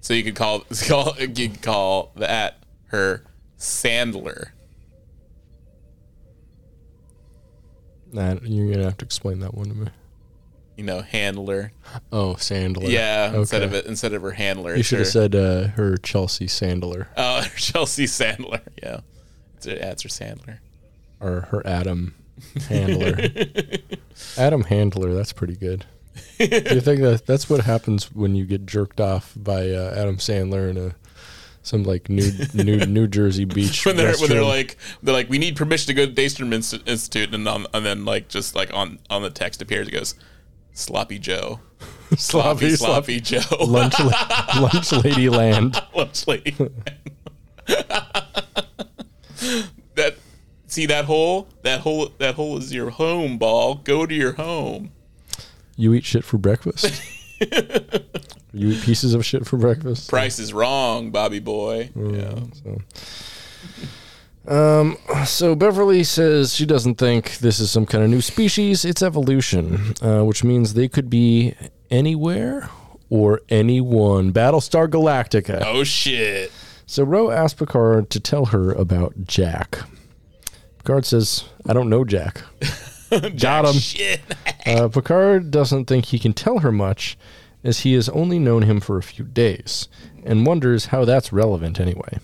So 0.00 0.14
you 0.14 0.24
could 0.24 0.36
call 0.36 0.60
call 0.86 1.14
you 1.18 1.28
could 1.50 1.62
call 1.62 2.12
that 2.16 2.62
her 2.86 3.24
Sandler. 3.58 4.50
Nah, 8.12 8.36
you're 8.42 8.72
gonna 8.72 8.84
have 8.84 8.96
to 8.98 9.04
explain 9.04 9.40
that 9.40 9.54
one 9.54 9.68
to 9.68 9.74
me. 9.74 9.88
You 10.78 10.84
know, 10.84 11.02
handler. 11.02 11.72
Oh, 12.12 12.34
Sandler. 12.34 12.88
Yeah, 12.88 13.34
instead 13.34 13.62
of 13.62 13.74
it 13.74 13.86
instead 13.86 14.14
of 14.14 14.22
her 14.22 14.30
handler. 14.30 14.76
You 14.76 14.82
should 14.82 14.98
her, 14.98 15.04
have 15.04 15.12
said 15.12 15.34
uh, 15.34 15.66
her 15.68 15.96
Chelsea 15.96 16.46
Sandler 16.46 17.08
Oh, 17.16 17.42
Chelsea 17.56 18.04
Sandler. 18.04 18.60
Yeah, 18.82 19.00
it's 19.56 19.66
her, 19.66 19.74
that's 19.74 20.02
her 20.04 20.08
Sandler. 20.08 20.60
Or 21.20 21.42
her 21.50 21.66
Adam 21.66 22.14
Handler. 22.68 23.16
Adam 24.36 24.64
Handler. 24.64 25.14
That's 25.14 25.32
pretty 25.32 25.56
good. 25.56 25.84
Do 26.38 26.44
you 26.46 26.80
think 26.80 27.00
that 27.00 27.26
that's 27.26 27.48
what 27.48 27.62
happens 27.62 28.12
when 28.12 28.34
you 28.34 28.44
get 28.44 28.66
jerked 28.66 29.00
off 29.00 29.32
by 29.36 29.70
uh, 29.70 29.94
Adam 29.96 30.16
Sandler 30.16 30.68
in 30.70 30.76
a 30.76 30.94
some 31.62 31.84
like 31.84 32.08
New 32.08 32.30
New 32.54 32.78
New 32.86 33.06
Jersey 33.06 33.44
beach 33.44 33.84
When 33.86 33.96
they're 33.96 34.16
when 34.16 34.30
they're 34.30 34.42
like 34.44 34.76
they're 35.02 35.14
like 35.14 35.28
we 35.28 35.38
need 35.38 35.56
permission 35.56 35.86
to 35.88 35.94
go 35.94 36.06
to 36.06 36.12
Daystrom 36.12 36.52
Inst- 36.52 36.86
Institute 36.86 37.34
and 37.34 37.46
on, 37.46 37.66
and 37.74 37.84
then 37.84 38.04
like 38.04 38.28
just 38.28 38.54
like 38.54 38.72
on 38.72 38.98
on 39.10 39.22
the 39.22 39.30
text 39.30 39.60
appears 39.62 39.88
it 39.88 39.92
goes 39.92 40.14
sloppy 40.72 41.18
Joe 41.18 41.60
sloppy 42.16 42.74
sloppy, 42.74 43.20
Joe 43.20 43.40
lunch 43.60 43.98
la- 44.00 44.46
lunch 44.60 44.92
lady 44.92 45.28
land. 45.28 45.80
lunch 45.94 46.26
lady. 46.26 46.56
See 50.68 50.86
that 50.86 51.04
hole 51.06 51.48
that 51.62 51.80
hole 51.80 52.10
that 52.18 52.36
hole 52.36 52.56
is 52.58 52.72
your 52.72 52.90
home 52.90 53.36
ball 53.38 53.74
go 53.76 54.06
to 54.06 54.14
your 54.14 54.32
home 54.34 54.90
You 55.76 55.94
eat 55.94 56.04
shit 56.04 56.24
for 56.24 56.38
breakfast. 56.38 57.02
you 57.40 58.68
eat 58.70 58.82
pieces 58.82 59.14
of 59.14 59.24
shit 59.24 59.46
for 59.46 59.56
breakfast. 59.56 60.08
price 60.08 60.38
is 60.38 60.52
wrong 60.52 61.10
bobby 61.10 61.40
boy 61.40 61.90
yeah 61.96 62.34
So. 62.62 62.78
Um, 64.46 64.96
so 65.26 65.54
Beverly 65.54 66.02
says 66.04 66.54
she 66.54 66.64
doesn't 66.64 66.94
think 66.94 67.36
this 67.38 67.60
is 67.60 67.70
some 67.70 67.84
kind 67.84 68.02
of 68.02 68.08
new 68.08 68.22
species. 68.22 68.82
It's 68.82 69.02
evolution, 69.02 69.92
uh, 70.00 70.22
which 70.24 70.42
means 70.42 70.72
they 70.72 70.88
could 70.88 71.10
be 71.10 71.54
anywhere 71.90 72.70
or 73.10 73.42
anyone. 73.50 74.32
Battlestar 74.32 74.88
Galactica. 74.88 75.60
oh 75.66 75.84
shit 75.84 76.50
So 76.86 77.02
Ro 77.04 77.30
asked 77.30 77.58
Picard 77.58 78.08
to 78.08 78.20
tell 78.20 78.46
her 78.46 78.72
about 78.72 79.24
Jack. 79.26 79.80
Picard 80.88 81.04
says, 81.04 81.44
"I 81.68 81.74
don't 81.74 81.90
know 81.90 82.02
Jack." 82.06 82.40
Got 83.10 83.66
him. 83.66 83.74
shit 83.74 84.22
Uh, 84.64 84.88
Picard 84.88 85.50
doesn't 85.50 85.84
think 85.84 86.06
he 86.06 86.18
can 86.18 86.32
tell 86.32 86.60
her 86.60 86.72
much, 86.72 87.18
as 87.62 87.80
he 87.80 87.92
has 87.92 88.08
only 88.08 88.38
known 88.38 88.62
him 88.62 88.80
for 88.80 88.96
a 88.96 89.02
few 89.02 89.26
days, 89.26 89.88
and 90.24 90.46
wonders 90.46 90.86
how 90.86 91.04
that's 91.04 91.30
relevant 91.30 91.78
anyway. 91.78 92.20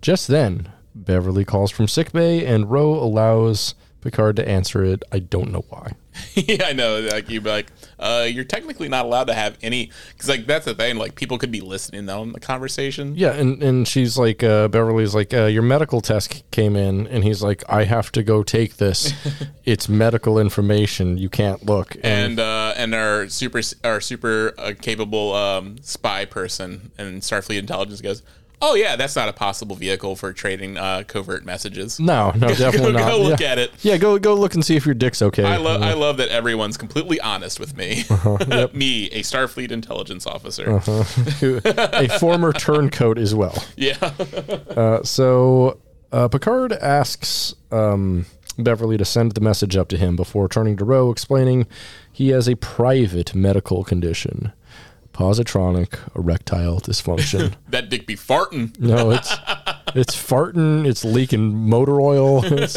Just 0.00 0.26
then, 0.26 0.72
Beverly 0.94 1.44
calls 1.44 1.70
from 1.70 1.86
sickbay, 1.86 2.46
and 2.46 2.70
Ro 2.70 2.94
allows 2.94 3.74
Picard 4.00 4.36
to 4.36 4.48
answer 4.48 4.84
it. 4.84 5.02
I 5.10 5.18
don't 5.18 5.50
know 5.50 5.64
why. 5.68 5.92
yeah, 6.34 6.66
I 6.66 6.72
know. 6.72 7.00
Like 7.00 7.28
you'd 7.28 7.44
be 7.44 7.50
like, 7.50 7.66
uh, 7.98 8.26
you're 8.28 8.44
technically 8.44 8.88
not 8.88 9.04
allowed 9.04 9.24
to 9.24 9.34
have 9.34 9.58
any, 9.62 9.90
because 10.12 10.28
like 10.28 10.46
that's 10.46 10.64
the 10.64 10.74
thing. 10.74 10.96
Like 10.96 11.14
people 11.14 11.38
could 11.38 11.50
be 11.50 11.60
listening 11.60 12.08
on 12.08 12.32
the 12.32 12.40
conversation. 12.40 13.14
Yeah, 13.16 13.32
and, 13.32 13.62
and 13.62 13.88
she's 13.88 14.16
like, 14.16 14.42
uh, 14.42 14.68
Beverly's 14.68 15.14
like, 15.14 15.34
uh, 15.34 15.44
your 15.44 15.62
medical 15.62 16.00
test 16.00 16.44
came 16.50 16.76
in, 16.76 17.06
and 17.08 17.24
he's 17.24 17.42
like, 17.42 17.62
I 17.68 17.84
have 17.84 18.12
to 18.12 18.22
go 18.22 18.42
take 18.42 18.76
this. 18.76 19.12
it's 19.64 19.88
medical 19.88 20.38
information. 20.38 21.18
You 21.18 21.28
can't 21.28 21.64
look. 21.66 21.96
And 22.02 22.38
uh, 22.40 22.74
and 22.76 22.94
our 22.94 23.28
super 23.28 23.60
our 23.84 24.00
super 24.00 24.54
uh, 24.58 24.72
capable 24.80 25.34
um, 25.34 25.76
spy 25.82 26.24
person 26.24 26.92
and 26.98 27.20
Starfleet 27.22 27.58
intelligence 27.58 28.00
goes, 28.00 28.22
oh 28.60 28.74
yeah, 28.74 28.96
that's 28.96 29.16
not 29.16 29.28
a 29.28 29.32
possible 29.32 29.76
vehicle 29.76 30.16
for 30.16 30.32
trading 30.32 30.76
uh, 30.76 31.04
covert 31.06 31.44
messages. 31.44 31.98
no, 31.98 32.32
no, 32.32 32.48
definitely 32.54 32.92
go, 32.92 32.98
not. 32.98 33.10
go 33.10 33.20
look 33.20 33.40
yeah. 33.40 33.52
at 33.52 33.58
it. 33.58 33.72
Yeah, 33.82 33.96
go 33.96 34.18
go 34.18 34.34
look 34.34 34.54
and 34.54 34.64
see 34.64 34.76
if 34.76 34.86
your 34.86 34.94
dick's 34.94 35.22
okay. 35.22 35.44
I 35.44 35.56
love 35.56 35.82
I 35.82 35.94
love 35.94 36.16
that 36.18 36.28
everyone's 36.28 36.76
completely 36.76 37.20
honest 37.20 37.58
with 37.60 37.76
me. 37.76 38.04
Uh-huh, 38.18 38.68
me, 38.72 39.06
a 39.10 39.20
Starfleet 39.20 39.70
intelligence 39.70 40.26
officer. 40.26 40.80
a 40.82 42.18
former 42.18 42.52
turncoat 42.52 43.16
as 43.16 43.34
well. 43.34 43.62
Yeah. 43.76 43.96
Uh, 44.00 45.02
so 45.04 45.78
uh, 46.10 46.28
Picard 46.28 46.72
asks 46.72 47.54
um, 47.70 48.26
Beverly 48.58 48.96
to 48.96 49.04
send 49.04 49.32
the 49.32 49.40
message 49.40 49.76
up 49.76 49.88
to 49.88 49.96
him 49.96 50.16
before 50.16 50.48
turning 50.48 50.76
to 50.78 50.84
Ro, 50.84 51.10
explaining 51.10 51.66
he 52.12 52.30
has 52.30 52.48
a 52.48 52.56
private 52.56 53.34
medical 53.34 53.84
condition, 53.84 54.52
positronic 55.18 55.98
erectile 56.16 56.80
dysfunction. 56.80 57.52
that 57.70 57.88
dick 57.90 58.06
be 58.06 58.14
farting. 58.14 58.78
no, 58.78 59.10
it's 59.10 59.34
it's 59.96 60.14
farting, 60.14 60.86
it's 60.86 61.04
leaking 61.04 61.68
motor 61.68 62.00
oil. 62.00 62.44
It's, 62.58 62.76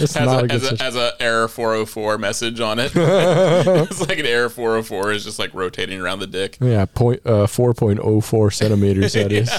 it's 0.00 0.14
has 0.14 0.26
not 0.26 0.42
a, 0.42 0.44
a 0.44 0.48
good 0.48 0.62
has, 0.62 0.80
a, 0.80 0.84
has 0.84 0.96
a 0.96 1.12
error 1.20 1.48
404 1.48 2.18
message 2.18 2.60
on 2.60 2.78
it. 2.78 2.92
it's 2.94 4.00
like 4.08 4.18
an 4.18 4.26
error 4.26 4.48
404 4.48 5.12
is 5.12 5.24
just 5.24 5.38
like 5.38 5.52
rotating 5.52 6.00
around 6.00 6.20
the 6.20 6.26
dick. 6.26 6.56
Yeah, 6.60 6.86
point 6.86 7.20
uh, 7.26 7.46
four 7.46 7.74
point 7.74 8.00
oh 8.02 8.20
four 8.20 8.50
centimeters. 8.50 9.12
That 9.12 9.32
is. 9.32 9.50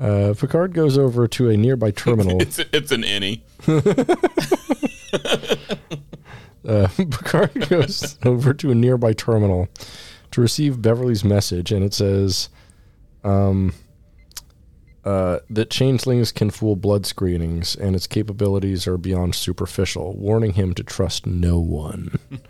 Uh, 0.00 0.34
Picard 0.34 0.74
goes 0.74 0.98
over 0.98 1.28
to 1.28 1.48
a 1.50 1.56
nearby 1.56 1.92
terminal. 1.92 2.42
It's 2.42 2.58
it's 2.58 2.90
an 2.90 3.02
innie. 3.02 3.42
Uh, 6.66 6.88
Picard 6.96 7.68
goes 7.68 8.16
over 8.24 8.54
to 8.54 8.70
a 8.70 8.74
nearby 8.74 9.12
terminal 9.12 9.68
to 10.32 10.40
receive 10.40 10.82
Beverly's 10.82 11.24
message, 11.24 11.72
and 11.72 11.84
it 11.84 11.94
says 11.94 12.48
um, 13.24 13.72
uh, 15.04 15.38
that 15.50 15.70
changelings 15.70 16.32
can 16.32 16.50
fool 16.50 16.76
blood 16.76 17.06
screenings, 17.06 17.74
and 17.76 17.94
its 17.94 18.06
capabilities 18.06 18.86
are 18.86 18.98
beyond 18.98 19.34
superficial, 19.34 20.16
warning 20.16 20.54
him 20.54 20.74
to 20.74 20.82
trust 20.82 21.26
no 21.26 21.58
one. 21.58 22.18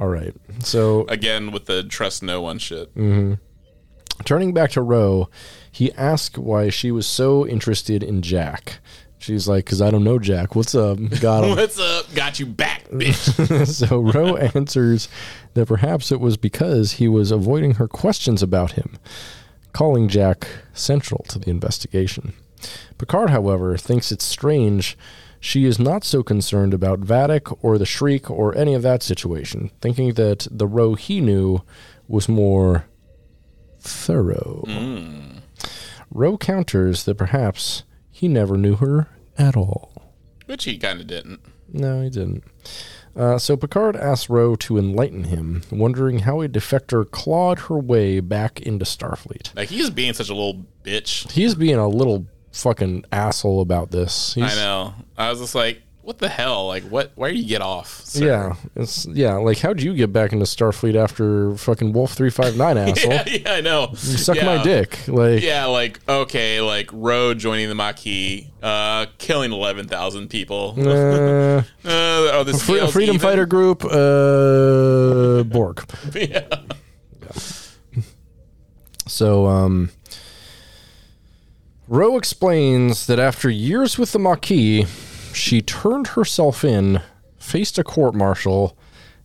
All 0.00 0.08
right. 0.08 0.34
So 0.60 1.04
Again 1.08 1.52
with 1.52 1.66
the 1.66 1.82
trust 1.84 2.22
no 2.22 2.40
one 2.42 2.58
shit. 2.58 2.94
Mm. 2.96 3.38
turning 4.24 4.52
back 4.52 4.70
to 4.72 4.82
Ro, 4.82 5.28
he 5.70 5.92
asked 5.92 6.38
why 6.38 6.70
she 6.70 6.90
was 6.90 7.06
so 7.06 7.46
interested 7.46 8.02
in 8.02 8.22
Jack. 8.22 8.80
She's 9.22 9.46
like, 9.46 9.64
"Cause 9.66 9.80
I 9.80 9.90
don't 9.90 10.04
know 10.04 10.18
Jack. 10.18 10.54
What's 10.56 10.74
up? 10.74 10.98
Got 11.20 11.44
him." 11.44 11.50
What's 11.50 11.78
up? 11.78 12.12
Got 12.14 12.40
you 12.40 12.46
back, 12.46 12.88
bitch. 12.88 13.66
so 13.68 14.00
Ro 14.00 14.36
answers 14.54 15.08
that 15.54 15.66
perhaps 15.66 16.10
it 16.10 16.20
was 16.20 16.36
because 16.36 16.92
he 16.92 17.08
was 17.08 17.30
avoiding 17.30 17.74
her 17.74 17.86
questions 17.88 18.42
about 18.42 18.72
him, 18.72 18.98
calling 19.72 20.08
Jack 20.08 20.48
central 20.72 21.24
to 21.28 21.38
the 21.38 21.50
investigation. 21.50 22.32
Picard, 22.98 23.30
however, 23.30 23.76
thinks 23.76 24.12
it's 24.12 24.24
strange 24.24 24.96
she 25.44 25.64
is 25.64 25.76
not 25.80 26.04
so 26.04 26.22
concerned 26.22 26.72
about 26.72 27.00
Vadic 27.00 27.58
or 27.62 27.76
the 27.76 27.84
Shrike 27.84 28.30
or 28.30 28.56
any 28.56 28.74
of 28.74 28.82
that 28.82 29.02
situation, 29.02 29.72
thinking 29.80 30.14
that 30.14 30.46
the 30.50 30.68
Ro 30.68 30.94
he 30.94 31.20
knew 31.20 31.62
was 32.06 32.28
more 32.28 32.86
thorough. 33.80 34.62
Hmm. 34.68 35.38
Ro 36.12 36.38
counters 36.38 37.02
that 37.04 37.16
perhaps 37.16 37.82
he 38.22 38.28
never 38.28 38.56
knew 38.56 38.76
her 38.76 39.08
at 39.36 39.56
all. 39.56 39.90
Which 40.46 40.62
he 40.62 40.78
kind 40.78 41.00
of 41.00 41.08
didn't. 41.08 41.40
No, 41.72 42.02
he 42.02 42.08
didn't. 42.08 42.44
Uh, 43.16 43.36
so 43.36 43.56
Picard 43.56 43.96
asks 43.96 44.30
Ro 44.30 44.54
to 44.54 44.78
enlighten 44.78 45.24
him, 45.24 45.62
wondering 45.72 46.20
how 46.20 46.40
a 46.40 46.48
defector 46.48 47.10
clawed 47.10 47.58
her 47.62 47.76
way 47.76 48.20
back 48.20 48.60
into 48.60 48.84
Starfleet. 48.84 49.56
Like 49.56 49.70
he's 49.70 49.90
being 49.90 50.12
such 50.12 50.28
a 50.28 50.34
little 50.34 50.64
bitch. 50.84 51.32
He's 51.32 51.56
being 51.56 51.74
a 51.74 51.88
little 51.88 52.28
fucking 52.52 53.06
asshole 53.10 53.60
about 53.60 53.90
this. 53.90 54.34
He's, 54.34 54.44
I 54.44 54.54
know. 54.54 54.94
I 55.18 55.28
was 55.28 55.40
just 55.40 55.56
like, 55.56 55.82
what 56.02 56.18
the 56.18 56.28
hell? 56.28 56.66
Like, 56.66 56.82
what? 56.84 57.12
Where 57.14 57.30
do 57.30 57.36
you 57.38 57.46
get 57.46 57.62
off? 57.62 58.00
sir? 58.04 58.26
Yeah, 58.26 58.54
it's 58.76 59.06
yeah. 59.06 59.34
Like, 59.36 59.58
how'd 59.58 59.80
you 59.80 59.94
get 59.94 60.12
back 60.12 60.32
into 60.32 60.44
Starfleet 60.44 60.94
after 60.96 61.54
fucking 61.56 61.92
Wolf 61.92 62.12
three 62.12 62.30
five 62.30 62.56
nine 62.56 62.76
asshole? 62.78 63.12
yeah, 63.12 63.24
yeah, 63.28 63.52
I 63.52 63.60
know. 63.60 63.88
You 63.90 63.96
suck 63.96 64.36
yeah. 64.36 64.44
my 64.56 64.62
dick. 64.62 65.06
Like, 65.08 65.42
Yeah, 65.42 65.66
like 65.66 66.00
okay, 66.08 66.60
like 66.60 66.90
Ro 66.92 67.34
joining 67.34 67.68
the 67.68 67.74
Maquis, 67.74 68.46
uh, 68.62 69.06
killing 69.18 69.52
eleven 69.52 69.86
thousand 69.88 70.28
people. 70.28 70.74
uh, 70.78 71.62
Uh, 71.84 72.30
oh, 72.34 72.44
this 72.44 72.62
Fre- 72.64 72.72
feels 72.74 72.92
Freedom 72.92 73.16
even. 73.16 73.28
Fighter 73.28 73.46
Group, 73.46 73.84
uh, 73.84 75.42
Borg. 75.44 75.84
yeah. 76.14 76.46
So, 79.06 79.46
um, 79.46 79.90
Ro 81.88 82.16
explains 82.16 83.06
that 83.06 83.18
after 83.18 83.50
years 83.50 83.98
with 83.98 84.12
the 84.12 84.18
Maquis, 84.18 84.86
she 85.34 85.60
turned 85.62 86.08
herself 86.08 86.64
in, 86.64 87.00
faced 87.38 87.78
a 87.78 87.84
court 87.84 88.14
martial, 88.14 88.76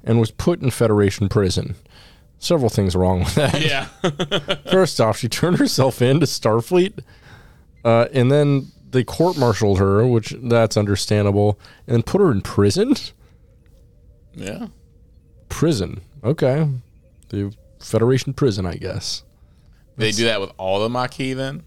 and 0.04 0.20
was 0.20 0.32
put 0.32 0.62
in 0.62 0.72
Federation 0.72 1.30
prison. 1.30 1.76
Several 2.40 2.70
things 2.70 2.96
wrong 2.96 3.20
with 3.20 3.36
that. 3.36 3.62
Yeah. 3.62 3.86
First 4.72 5.02
off, 5.02 5.18
she 5.18 5.28
turned 5.28 5.58
herself 5.58 6.02
in 6.02 6.20
to 6.20 6.26
Starfleet, 6.26 7.00
uh, 7.84 8.08
and 8.14 8.32
then 8.32 8.72
they 8.92 9.04
court 9.04 9.38
martialed 9.38 9.80
her, 9.80 10.06
which 10.06 10.36
that's 10.44 10.78
understandable, 10.78 11.60
and 11.88 12.06
put 12.06 12.22
her 12.22 12.32
in 12.32 12.42
prison. 12.42 12.94
yeah. 14.34 14.68
Prison, 15.50 16.02
okay, 16.24 16.68
the 17.30 17.54
Federation 17.80 18.34
prison, 18.34 18.66
I 18.66 18.76
guess. 18.76 19.24
They 19.98 20.12
do 20.12 20.26
that 20.26 20.40
with 20.42 20.52
all 20.58 20.80
the 20.80 20.90
Maquis 20.90 21.36
then? 21.36 21.64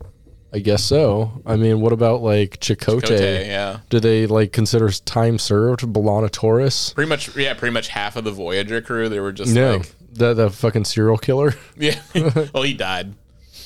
I 0.52 0.58
guess 0.58 0.82
so. 0.82 1.42
I 1.46 1.54
mean, 1.56 1.80
what 1.80 1.92
about 1.92 2.22
like 2.22 2.58
Chakotay? 2.58 3.02
Kote, 3.02 3.10
yeah. 3.46 3.80
Do 3.88 4.00
they 4.00 4.26
like 4.26 4.52
consider 4.52 4.90
time 4.90 5.38
served 5.38 5.80
B'Elanna 5.82 6.30
Torres? 6.30 6.92
Pretty 6.94 7.08
much, 7.08 7.36
yeah, 7.36 7.54
pretty 7.54 7.72
much 7.72 7.88
half 7.88 8.16
of 8.16 8.24
the 8.24 8.32
Voyager 8.32 8.80
crew, 8.80 9.08
they 9.08 9.20
were 9.20 9.30
just 9.32 9.54
No, 9.54 9.76
like, 9.76 9.92
the 10.12 10.34
the 10.34 10.50
fucking 10.50 10.84
serial 10.86 11.18
killer. 11.18 11.54
yeah. 11.76 12.00
well, 12.52 12.64
he 12.64 12.74
died. 12.74 13.14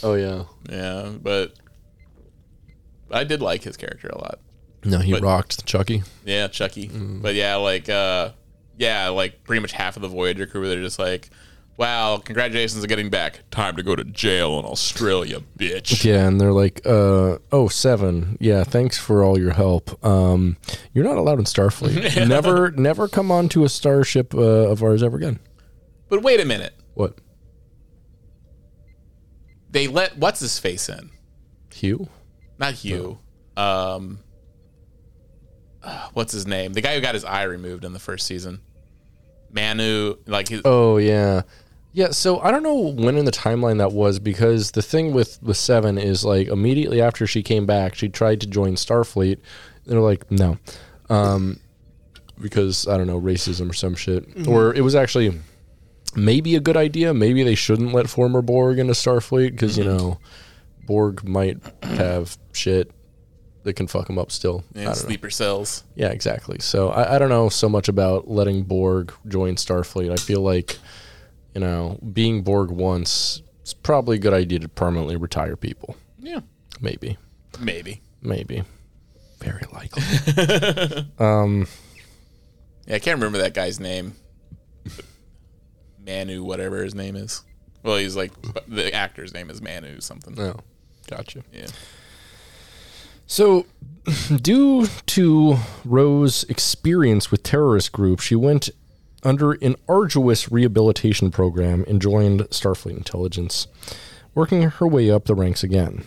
Oh 0.03 0.15
yeah. 0.15 0.45
Yeah, 0.69 1.13
but 1.23 1.55
I 3.11 3.25
did 3.25 3.41
like 3.41 3.63
his 3.63 3.77
character 3.77 4.09
a 4.09 4.19
lot. 4.19 4.39
No, 4.85 4.99
he 4.99 5.13
But- 5.13 5.23
rocked 5.23 5.65
Chucky. 5.65 6.03
Yeah, 6.27 6.49
Chucky. 6.49 6.89
Mm. 6.89 7.23
But 7.23 7.35
yeah, 7.35 7.57
like 7.57 7.89
uh 7.89 8.31
yeah, 8.77 9.09
like 9.09 9.45
pretty 9.45 9.61
much 9.61 9.73
half 9.73 9.97
of 9.97 10.03
the 10.03 10.09
Voyager 10.09 10.47
crew 10.47 10.69
they're 10.69 10.83
just 10.83 10.99
like, 10.99 11.31
Wow, 11.77 12.19
congratulations 12.19 12.83
on 12.83 12.89
getting 12.89 13.11
back. 13.11 13.41
Time 13.51 13.75
to 13.77 13.83
go 13.83 13.97
to 13.97 14.05
jail 14.05 14.61
in 14.61 14.65
Australia, 14.65 15.41
bitch. 15.59 16.05
Yeah, 16.05 16.29
and 16.29 16.41
they're 16.41 16.53
like, 16.53 16.81
uh, 16.87 17.39
oh 17.51 17.67
seven. 17.69 18.37
Yeah, 18.41 18.63
thanks 18.63 18.97
for 18.97 19.25
all 19.25 19.39
your 19.39 19.53
help. 19.53 20.05
Um, 20.05 20.57
you're 20.93 21.05
not 21.05 21.17
allowed 21.17 21.41
in 21.41 21.47
Starfleet. 21.47 22.29
never, 22.29 22.71
never 22.73 23.09
come 23.09 23.33
onto 23.33 23.65
a 23.65 23.69
starship 23.69 24.35
uh, 24.35 24.39
of 24.71 24.85
ours 24.85 25.03
ever 25.03 25.17
again. 25.17 25.41
But 26.09 26.23
wait 26.23 26.39
a 26.39 26.45
minute. 26.45 26.75
What? 26.95 27.19
They 29.71 29.89
let 29.89 30.17
what's 30.17 30.39
his 30.39 30.61
face 30.61 30.89
in? 30.89 31.11
Hugh? 31.73 32.09
Not 32.59 32.75
Hugh. 32.75 33.19
Um 33.57 34.21
uh, 35.83 36.09
what's 36.13 36.33
his 36.33 36.47
name? 36.47 36.73
The 36.73 36.81
guy 36.81 36.95
who 36.95 37.01
got 37.01 37.15
his 37.15 37.25
eye 37.25 37.43
removed 37.43 37.85
in 37.85 37.93
the 37.93 37.99
first 37.99 38.27
season. 38.27 38.61
Manu, 39.51 40.17
like 40.27 40.49
his, 40.49 40.63
Oh 40.65 40.97
yeah, 40.99 41.43
yeah. 41.95 42.11
So 42.11 42.41
I 42.41 42.51
don't 42.51 42.63
know 42.63 42.77
when 42.77 43.17
in 43.17 43.25
the 43.25 43.33
timeline 43.33 43.79
that 43.79 43.93
was 43.93 44.19
because 44.19 44.73
the 44.73 44.83
thing 44.83 45.15
with 45.15 45.43
with 45.43 45.57
Seven 45.57 45.97
is 45.97 46.25
like 46.25 46.49
immediately 46.49 47.01
after 47.01 47.27
she 47.27 47.43
came 47.43 47.65
back, 47.65 47.95
she 47.95 48.09
tried 48.09 48.41
to 48.43 48.47
join 48.47 48.75
Starfleet. 48.75 49.39
They're 49.87 50.01
like, 50.01 50.31
no, 50.31 50.59
um, 51.09 51.61
because 52.41 52.87
I 52.87 52.99
don't 52.99 53.07
know 53.07 53.21
racism 53.21 53.71
or 53.71 53.75
some 53.75 53.95
shit, 53.95 54.47
or 54.47 54.75
it 54.75 54.83
was 54.83 54.95
actually 54.95 55.41
maybe 56.15 56.57
a 56.57 56.61
good 56.61 56.77
idea. 56.77 57.15
Maybe 57.15 57.43
they 57.43 57.55
shouldn't 57.55 57.95
let 57.95 58.11
former 58.11 58.43
Borg 58.43 58.79
into 58.79 58.93
Starfleet 58.93 59.53
because 59.53 59.79
you 59.79 59.85
know 59.85 60.19
Borg 60.87 61.25
might 61.25 61.59
have 61.83 62.37
shit 62.53 62.91
that 63.65 63.75
can 63.75 63.87
fuck 63.87 64.07
them 64.07 64.19
up 64.19 64.31
still. 64.31 64.63
And 64.75 64.85
don't 64.85 64.85
know. 64.85 64.93
sleeper 64.93 65.31
cells. 65.31 65.85
Yeah, 65.95 66.09
exactly. 66.09 66.59
So 66.61 66.91
I, 66.91 67.17
I 67.17 67.19
don't 67.19 67.31
know 67.31 67.49
so 67.49 67.69
much 67.69 67.89
about 67.89 68.29
letting 68.29 68.63
Borg 68.63 69.13
join 69.27 69.57
Starfleet. 69.57 70.13
I 70.13 70.17
feel 70.17 70.43
like, 70.43 70.79
you 71.55 71.61
know, 71.61 71.99
being 72.13 72.43
Borg 72.43 72.71
once, 72.71 73.43
it's 73.63 73.75
probably 73.75 74.17
a 74.17 74.21
good 74.21 74.35
idea 74.35 74.59
to 74.59 74.69
permanently 74.69 75.17
retire 75.17 75.57
people. 75.57 75.97
Yeah. 76.19 76.41
Maybe. 76.81 77.17
Maybe. 77.61 78.01
Maybe. 78.23 78.63
Very 79.39 79.63
likely. 79.73 80.03
Um, 81.19 81.67
yeah, 82.87 82.97
I 82.97 82.99
can't 82.99 83.19
remember 83.19 83.39
that 83.39 83.55
guy's 83.55 83.81
name. 83.81 84.15
Manu, 86.05 86.43
whatever 86.43 86.83
his 86.83 86.95
name 86.95 87.17
is. 87.17 87.43
Well, 87.83 87.97
he's 87.97 88.17
like 88.17 88.33
the 88.67 88.93
actor's 88.93 89.33
name 89.33 89.49
is 89.51 89.63
Manu 89.63 90.01
something. 90.01 90.39
oh, 90.39 90.57
gotcha. 91.09 91.43
Yeah. 91.53 91.67
So, 93.27 93.67
due 94.37 94.87
to 95.07 95.57
Rose's 95.85 96.45
experience 96.51 97.31
with 97.31 97.43
terrorist 97.43 97.93
groups, 97.93 98.25
she 98.25 98.37
went 98.37 98.69
under 99.25 99.53
an 99.53 99.77
arduous 99.89 100.53
rehabilitation 100.53 101.31
program 101.31 101.85
and 101.89 102.01
joined 102.01 102.41
Starfleet 102.51 102.97
Intelligence, 102.97 103.67
working 104.35 104.63
her 104.63 104.87
way 104.87 105.11
up 105.11 105.25
the 105.25 105.35
ranks 105.35 105.63
again. 105.63 106.05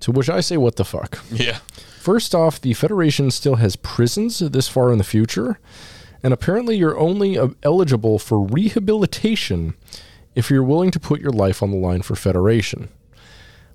To 0.00 0.12
which 0.12 0.28
I 0.28 0.40
say, 0.40 0.56
what 0.56 0.76
the 0.76 0.84
fuck? 0.84 1.18
Yeah. 1.30 1.58
First 1.98 2.34
off, 2.34 2.60
the 2.60 2.74
Federation 2.74 3.30
still 3.30 3.54
has 3.56 3.76
prisons 3.76 4.38
this 4.38 4.68
far 4.68 4.92
in 4.92 4.98
the 4.98 5.04
future, 5.04 5.58
and 6.22 6.34
apparently 6.34 6.76
you're 6.76 6.98
only 6.98 7.38
uh, 7.38 7.48
eligible 7.62 8.18
for 8.18 8.42
rehabilitation 8.42 9.74
if 10.34 10.50
you're 10.50 10.62
willing 10.62 10.90
to 10.90 11.00
put 11.00 11.20
your 11.20 11.32
life 11.32 11.62
on 11.62 11.70
the 11.70 11.76
line 11.76 12.02
for 12.02 12.16
Federation. 12.16 12.88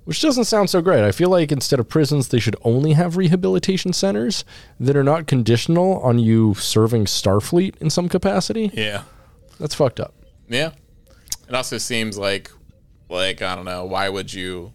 Which 0.04 0.20
doesn't 0.22 0.44
sound 0.44 0.70
so 0.70 0.80
great. 0.80 1.04
I 1.04 1.12
feel 1.12 1.28
like 1.28 1.52
instead 1.52 1.78
of 1.78 1.88
prisons, 1.88 2.28
they 2.28 2.40
should 2.40 2.56
only 2.62 2.94
have 2.94 3.16
rehabilitation 3.16 3.92
centers 3.92 4.44
that 4.80 4.96
are 4.96 5.04
not 5.04 5.26
conditional 5.26 6.00
on 6.00 6.18
you 6.18 6.54
serving 6.54 7.04
Starfleet 7.04 7.76
in 7.80 7.90
some 7.90 8.08
capacity. 8.08 8.70
Yeah. 8.72 9.02
That's 9.58 9.74
fucked 9.74 10.00
up. 10.00 10.14
Yeah. 10.48 10.72
It 11.48 11.54
also 11.54 11.78
seems 11.78 12.16
like 12.18 12.50
like 13.08 13.42
I 13.42 13.54
don't 13.54 13.64
know, 13.64 13.84
why 13.84 14.08
would 14.08 14.32
you 14.32 14.72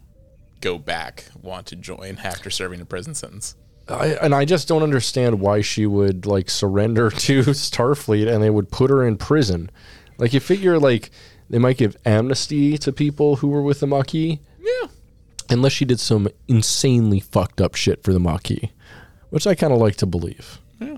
go 0.60 0.78
back 0.78 1.24
want 1.42 1.66
to 1.66 1.76
join 1.76 2.18
after 2.22 2.50
serving 2.50 2.80
a 2.80 2.84
prison 2.84 3.14
sentence? 3.14 3.56
I, 3.88 4.08
and 4.20 4.34
I 4.34 4.44
just 4.44 4.66
don't 4.68 4.82
understand 4.82 5.40
why 5.40 5.60
she 5.60 5.86
would 5.86 6.26
like 6.26 6.50
surrender 6.50 7.10
to 7.26 7.42
Starfleet 7.42 8.32
and 8.32 8.42
they 8.42 8.50
would 8.50 8.70
put 8.70 8.90
her 8.90 9.06
in 9.06 9.16
prison. 9.16 9.70
Like 10.18 10.32
you 10.32 10.40
figure 10.40 10.78
like 10.78 11.10
they 11.50 11.58
might 11.58 11.76
give 11.78 11.96
amnesty 12.04 12.78
to 12.78 12.92
people 12.92 13.36
who 13.36 13.48
were 13.48 13.62
with 13.62 13.80
the 13.80 13.86
Maquis, 13.86 14.38
Yeah. 14.58 14.88
Unless 15.50 15.72
she 15.72 15.84
did 15.84 16.00
some 16.00 16.28
insanely 16.48 17.20
fucked 17.20 17.60
up 17.60 17.74
shit 17.74 18.02
for 18.02 18.12
the 18.12 18.20
Maquis, 18.20 18.70
which 19.30 19.46
I 19.46 19.54
kind 19.54 19.72
of 19.72 19.78
like 19.78 19.96
to 19.96 20.06
believe. 20.06 20.58
Yeah. 20.80 20.96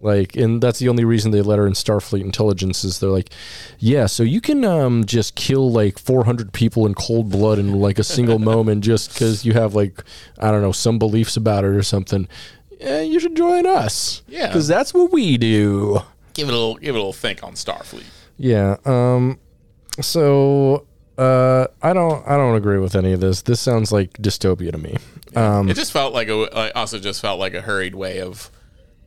Like, 0.00 0.34
and 0.34 0.62
that's 0.62 0.78
the 0.78 0.88
only 0.88 1.04
reason 1.04 1.30
they 1.30 1.42
let 1.42 1.58
her 1.58 1.66
in 1.66 1.74
Starfleet 1.74 2.22
Intelligence 2.22 2.84
is 2.84 3.00
they're 3.00 3.10
like, 3.10 3.30
yeah, 3.78 4.06
so 4.06 4.22
you 4.22 4.40
can 4.40 4.64
um, 4.64 5.04
just 5.04 5.34
kill 5.34 5.70
like 5.70 5.98
400 5.98 6.52
people 6.52 6.86
in 6.86 6.94
cold 6.94 7.30
blood 7.30 7.58
in 7.58 7.74
like 7.74 7.98
a 7.98 8.04
single 8.04 8.38
moment 8.52 8.82
just 8.82 9.12
because 9.12 9.44
you 9.44 9.52
have 9.52 9.74
like, 9.74 10.02
I 10.38 10.50
don't 10.50 10.62
know, 10.62 10.72
some 10.72 10.98
beliefs 10.98 11.36
about 11.36 11.64
it 11.64 11.68
or 11.68 11.82
something. 11.82 12.28
Yeah, 12.80 13.02
you 13.02 13.20
should 13.20 13.36
join 13.36 13.66
us. 13.66 14.22
Yeah. 14.26 14.46
Because 14.46 14.66
that's 14.66 14.94
what 14.94 15.12
we 15.12 15.36
do. 15.36 16.00
Give 16.32 16.48
it 16.48 16.52
a 16.52 16.56
little 16.56 16.76
give 16.76 16.94
it 16.94 16.98
a 16.98 17.00
little 17.00 17.12
think 17.12 17.44
on 17.44 17.52
Starfleet. 17.52 18.04
Yeah. 18.38 18.76
Um. 18.86 19.38
So, 20.00 20.86
uh, 21.18 21.66
I 21.82 21.92
don't, 21.92 22.26
I 22.26 22.36
don't 22.36 22.56
agree 22.56 22.78
with 22.78 22.94
any 22.96 23.12
of 23.12 23.20
this. 23.20 23.42
This 23.42 23.60
sounds 23.60 23.92
like 23.92 24.12
dystopia 24.14 24.72
to 24.72 24.78
me. 24.78 24.96
Um. 25.36 25.68
It 25.68 25.74
just 25.74 25.92
felt 25.92 26.12
like 26.14 26.28
a 26.28 26.34
like, 26.34 26.72
also 26.74 26.98
just 26.98 27.20
felt 27.20 27.38
like 27.38 27.54
a 27.54 27.60
hurried 27.60 27.94
way 27.94 28.20
of 28.20 28.50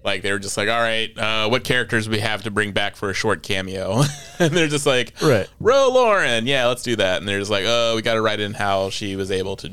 like 0.06 0.22
they 0.22 0.32
were 0.32 0.40
just 0.40 0.58
like, 0.58 0.68
all 0.70 0.80
right, 0.82 1.18
uh, 1.18 1.48
what 1.50 1.64
characters 1.64 2.08
we 2.10 2.20
have 2.20 2.44
to 2.44 2.52
bring 2.52 2.72
back 2.74 2.96
for 2.96 3.10
a 3.10 3.14
short 3.14 3.42
cameo, 3.44 4.04
and 4.40 4.54
they're 4.54 4.68
just 4.68 4.86
like, 4.86 5.14
Right. 5.22 5.50
Ro 5.60 5.90
Laren, 5.94 6.46
yeah, 6.46 6.68
let's 6.68 6.84
do 6.84 6.96
that, 6.98 7.18
and 7.20 7.28
they're 7.28 7.40
just 7.40 7.52
like, 7.52 7.64
oh, 7.66 7.96
we 7.96 8.02
got 8.02 8.16
to 8.16 8.22
write 8.22 8.40
in 8.42 8.54
how 8.54 8.90
she 8.90 9.16
was 9.16 9.32
able 9.32 9.56
to 9.58 9.72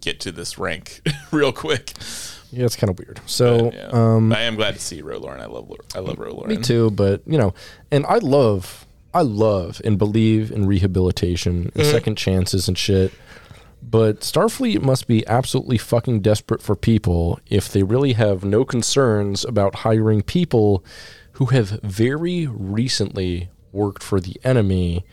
get 0.00 0.20
to 0.20 0.32
this 0.32 0.58
rank 0.58 1.00
real 1.32 1.52
quick. 1.52 1.92
Yeah, 2.50 2.64
it's 2.64 2.76
kind 2.76 2.88
of 2.90 2.98
weird. 2.98 3.20
So, 3.26 3.70
Yeah. 3.74 3.88
um, 3.92 4.32
I 4.32 4.40
am 4.42 4.56
glad 4.56 4.74
to 4.74 4.80
see 4.80 5.02
Ro 5.02 5.18
Laren. 5.18 5.40
I 5.42 5.46
love 5.46 5.70
I 5.94 5.98
love 5.98 6.18
Ro 6.18 6.32
Laren. 6.32 6.48
Me 6.48 6.56
too, 6.56 6.90
but 6.90 7.20
you 7.26 7.36
know, 7.36 7.52
and 7.90 8.06
I 8.06 8.18
love, 8.18 8.86
I 9.14 9.22
love 9.22 9.80
and 9.84 9.98
believe 9.98 10.50
in 10.50 10.66
rehabilitation 10.66 11.64
and 11.64 11.72
mm-hmm. 11.72 11.90
second 11.90 12.16
chances 12.16 12.68
and 12.68 12.76
shit. 12.76 13.12
But 13.82 14.20
Starfleet 14.20 14.82
must 14.82 15.06
be 15.06 15.26
absolutely 15.26 15.78
fucking 15.78 16.20
desperate 16.20 16.60
for 16.60 16.76
people 16.76 17.38
if 17.46 17.72
they 17.72 17.82
really 17.82 18.14
have 18.14 18.44
no 18.44 18.64
concerns 18.64 19.44
about 19.44 19.76
hiring 19.76 20.22
people 20.22 20.84
who 21.32 21.46
have 21.46 21.80
very 21.82 22.46
recently 22.46 23.50
worked 23.72 24.02
for 24.02 24.20
the 24.20 24.36
enemy, 24.44 25.04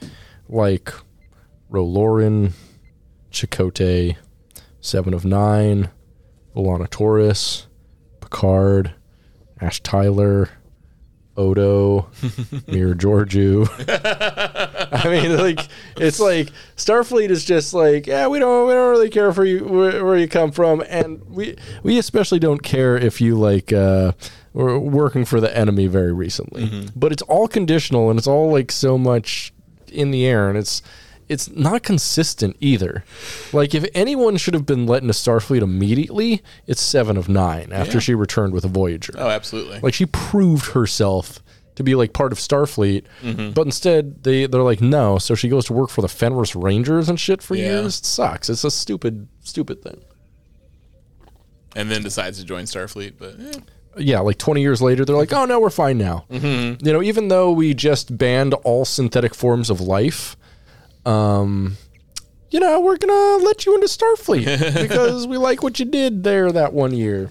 like 0.49 0.91
Ro 1.69 1.85
Laren, 1.85 2.53
Chakotay, 3.31 4.17
Seven 4.81 5.13
of 5.13 5.23
Nine, 5.25 5.89
B'Elanna 6.55 6.89
Torres, 6.89 7.67
Picard, 8.19 8.95
Ash 9.61 9.81
Tyler, 9.81 10.49
Odo, 11.37 12.07
Mir 12.67 12.93
Georgiou. 12.95 13.67
I 15.05 15.09
mean, 15.09 15.37
like 15.37 15.67
it's 15.97 16.19
like 16.19 16.49
Starfleet 16.77 17.29
is 17.29 17.43
just 17.43 17.73
like, 17.73 18.07
yeah, 18.07 18.27
we 18.27 18.39
don't 18.39 18.67
we 18.67 18.73
don't 18.73 18.89
really 18.91 19.09
care 19.09 19.33
for 19.33 19.43
you 19.43 19.65
where, 19.65 20.03
where 20.05 20.17
you 20.17 20.27
come 20.27 20.51
from, 20.51 20.83
and 20.87 21.21
we 21.29 21.57
we 21.83 21.97
especially 21.97 22.39
don't 22.39 22.63
care 22.63 22.95
if 22.95 23.19
you 23.19 23.35
like 23.35 23.73
uh, 23.73 24.13
were 24.53 24.79
working 24.79 25.25
for 25.25 25.41
the 25.41 25.55
enemy 25.55 25.87
very 25.87 26.13
recently. 26.13 26.89
But 26.95 27.11
it's 27.11 27.23
all 27.23 27.47
conditional, 27.47 28.09
and 28.09 28.17
it's 28.17 28.27
all 28.27 28.51
like 28.51 28.71
so 28.71 28.97
much 28.97 29.53
in 29.91 30.11
the 30.11 30.25
air, 30.25 30.47
and 30.49 30.57
it's 30.57 30.81
it's 31.27 31.49
not 31.49 31.83
consistent 31.83 32.55
either. 32.59 33.03
Like 33.53 33.73
if 33.73 33.85
anyone 33.93 34.37
should 34.37 34.53
have 34.53 34.65
been 34.65 34.85
let 34.85 35.01
into 35.01 35.13
Starfleet 35.13 35.61
immediately, 35.61 36.41
it's 36.67 36.81
Seven 36.81 37.17
of 37.17 37.27
Nine 37.29 37.71
after 37.71 37.93
Yeah. 37.95 37.99
she 37.99 38.15
returned 38.15 38.53
with 38.53 38.63
a 38.65 38.67
Voyager. 38.69 39.13
Oh, 39.17 39.29
absolutely. 39.29 39.79
Like 39.79 39.93
she 39.93 40.05
proved 40.05 40.71
herself 40.73 41.39
to 41.75 41.83
be 41.83 41.93
like 41.95 42.13
part 42.13 42.31
of 42.31 42.37
Starfleet, 42.37 43.03
but 43.53 43.65
instead 43.65 44.23
they 44.23 44.45
they're 44.45 44.61
like 44.61 44.81
no. 44.81 45.17
So 45.17 45.35
she 45.35 45.49
goes 45.49 45.65
to 45.65 45.73
work 45.73 45.89
for 45.89 46.01
the 46.01 46.07
Fenris 46.07 46.55
Rangers 46.55 47.09
and 47.09 47.19
shit 47.19 47.41
for 47.41 47.55
Yeah. 47.55 47.81
years. 47.81 47.99
It 47.99 48.05
sucks. 48.05 48.49
It's 48.49 48.63
a 48.63 48.71
stupid 48.71 49.27
stupid 49.41 49.81
thing. 49.83 50.01
and 51.75 51.91
then 51.91 52.01
decides 52.03 52.39
to 52.39 52.45
join 52.45 52.63
Starfleet, 52.65 53.13
but 53.17 53.35
eh. 53.39 53.59
Yeah, 53.97 54.19
like 54.19 54.37
20 54.37 54.61
years 54.61 54.81
later, 54.81 55.05
they're 55.05 55.15
like, 55.15 55.31
oh 55.33 55.45
no, 55.45 55.59
we're 55.59 55.69
fine 55.69 55.97
now. 55.97 56.25
Mm-hmm. 56.29 56.85
You 56.85 56.93
know, 56.93 57.01
even 57.01 57.29
though 57.29 57.51
we 57.51 57.73
just 57.73 58.17
banned 58.17 58.53
all 58.53 58.83
synthetic 58.85 59.33
forms 59.33 59.69
of 59.69 59.79
life, 59.81 60.35
um, 61.05 61.77
you 62.49 62.59
know, 62.59 62.79
we're 62.79 62.97
gonna 62.97 63.43
let 63.43 63.65
you 63.65 63.75
into 63.75 63.87
Starfleet 63.87 64.73
because 64.81 65.27
we 65.27 65.37
like 65.37 65.63
what 65.63 65.79
you 65.79 65.85
did 65.85 66.23
there 66.23 66.51
that 66.51 66.73
one 66.73 66.93
year. 66.93 67.29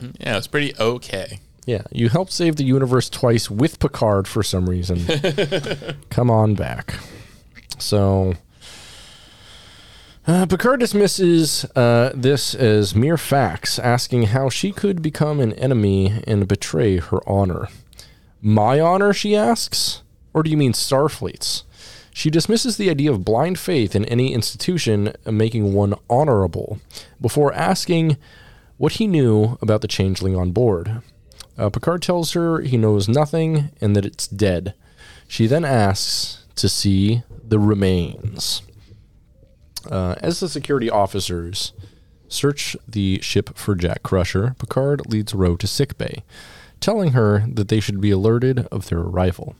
yeah, 0.00 0.36
it's 0.36 0.46
pretty 0.46 0.74
okay. 0.78 1.40
Yeah, 1.66 1.82
you 1.90 2.08
helped 2.08 2.32
save 2.32 2.56
the 2.56 2.64
universe 2.64 3.10
twice 3.10 3.50
with 3.50 3.80
Picard 3.80 4.28
for 4.28 4.42
some 4.44 4.70
reason. 4.70 5.04
Come 6.10 6.30
on 6.30 6.54
back. 6.54 6.94
So, 7.78 8.34
uh, 10.28 10.46
Picard 10.46 10.80
dismisses 10.80 11.64
uh, 11.76 12.12
this 12.14 12.54
as 12.54 12.94
mere 12.94 13.16
facts, 13.16 13.80
asking 13.80 14.24
how 14.24 14.48
she 14.48 14.70
could 14.70 15.02
become 15.02 15.40
an 15.40 15.52
enemy 15.54 16.22
and 16.26 16.46
betray 16.46 16.98
her 16.98 17.20
honor. 17.28 17.68
My 18.40 18.78
honor, 18.78 19.12
she 19.12 19.34
asks? 19.34 20.02
Or 20.32 20.44
do 20.44 20.50
you 20.50 20.56
mean 20.56 20.72
Starfleet's? 20.72 21.64
She 22.16 22.30
dismisses 22.30 22.78
the 22.78 22.88
idea 22.88 23.10
of 23.10 23.26
blind 23.26 23.58
faith 23.58 23.94
in 23.94 24.06
any 24.06 24.32
institution 24.32 25.12
uh, 25.26 25.32
making 25.32 25.74
one 25.74 25.92
honorable 26.08 26.78
before 27.20 27.52
asking 27.52 28.16
what 28.78 28.92
he 28.92 29.06
knew 29.06 29.58
about 29.60 29.82
the 29.82 29.86
changeling 29.86 30.34
on 30.34 30.52
board. 30.52 31.02
Uh, 31.58 31.68
Picard 31.68 32.00
tells 32.00 32.32
her 32.32 32.62
he 32.62 32.78
knows 32.78 33.06
nothing 33.06 33.68
and 33.82 33.94
that 33.94 34.06
it's 34.06 34.26
dead. 34.26 34.72
She 35.28 35.46
then 35.46 35.62
asks 35.62 36.46
to 36.54 36.70
see 36.70 37.22
the 37.46 37.58
remains. 37.58 38.62
Uh, 39.84 40.14
as 40.20 40.40
the 40.40 40.48
security 40.48 40.88
officers 40.88 41.74
search 42.28 42.78
the 42.88 43.20
ship 43.20 43.58
for 43.58 43.74
Jack 43.74 44.02
Crusher, 44.02 44.56
Picard 44.58 45.06
leads 45.06 45.34
Ro 45.34 45.54
to 45.56 45.66
sickbay, 45.66 46.24
telling 46.80 47.12
her 47.12 47.44
that 47.46 47.68
they 47.68 47.78
should 47.78 48.00
be 48.00 48.10
alerted 48.10 48.60
of 48.72 48.88
their 48.88 49.00
arrival. 49.00 49.54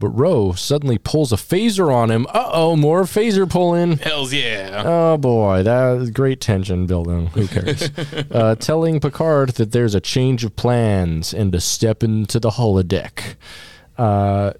But 0.00 0.08
Ro 0.08 0.52
suddenly 0.52 0.96
pulls 0.96 1.30
a 1.30 1.36
phaser 1.36 1.94
on 1.94 2.10
him. 2.10 2.26
Uh 2.30 2.50
oh, 2.52 2.74
more 2.74 3.02
phaser 3.02 3.48
pulling. 3.48 3.98
Hells 3.98 4.32
yeah. 4.32 4.82
Oh 4.84 5.18
boy, 5.18 5.62
that 5.62 6.12
great 6.14 6.40
tension 6.40 6.86
building. 6.86 7.26
Who 7.28 7.46
cares? 7.46 7.90
uh, 8.30 8.54
telling 8.56 8.98
Picard 8.98 9.50
that 9.50 9.72
there's 9.72 9.94
a 9.94 10.00
change 10.00 10.42
of 10.42 10.56
plans 10.56 11.34
and 11.34 11.52
to 11.52 11.60
step 11.60 12.02
into 12.02 12.40
the 12.40 12.50
holodeck. 12.50 13.36
Uh, 13.98 14.54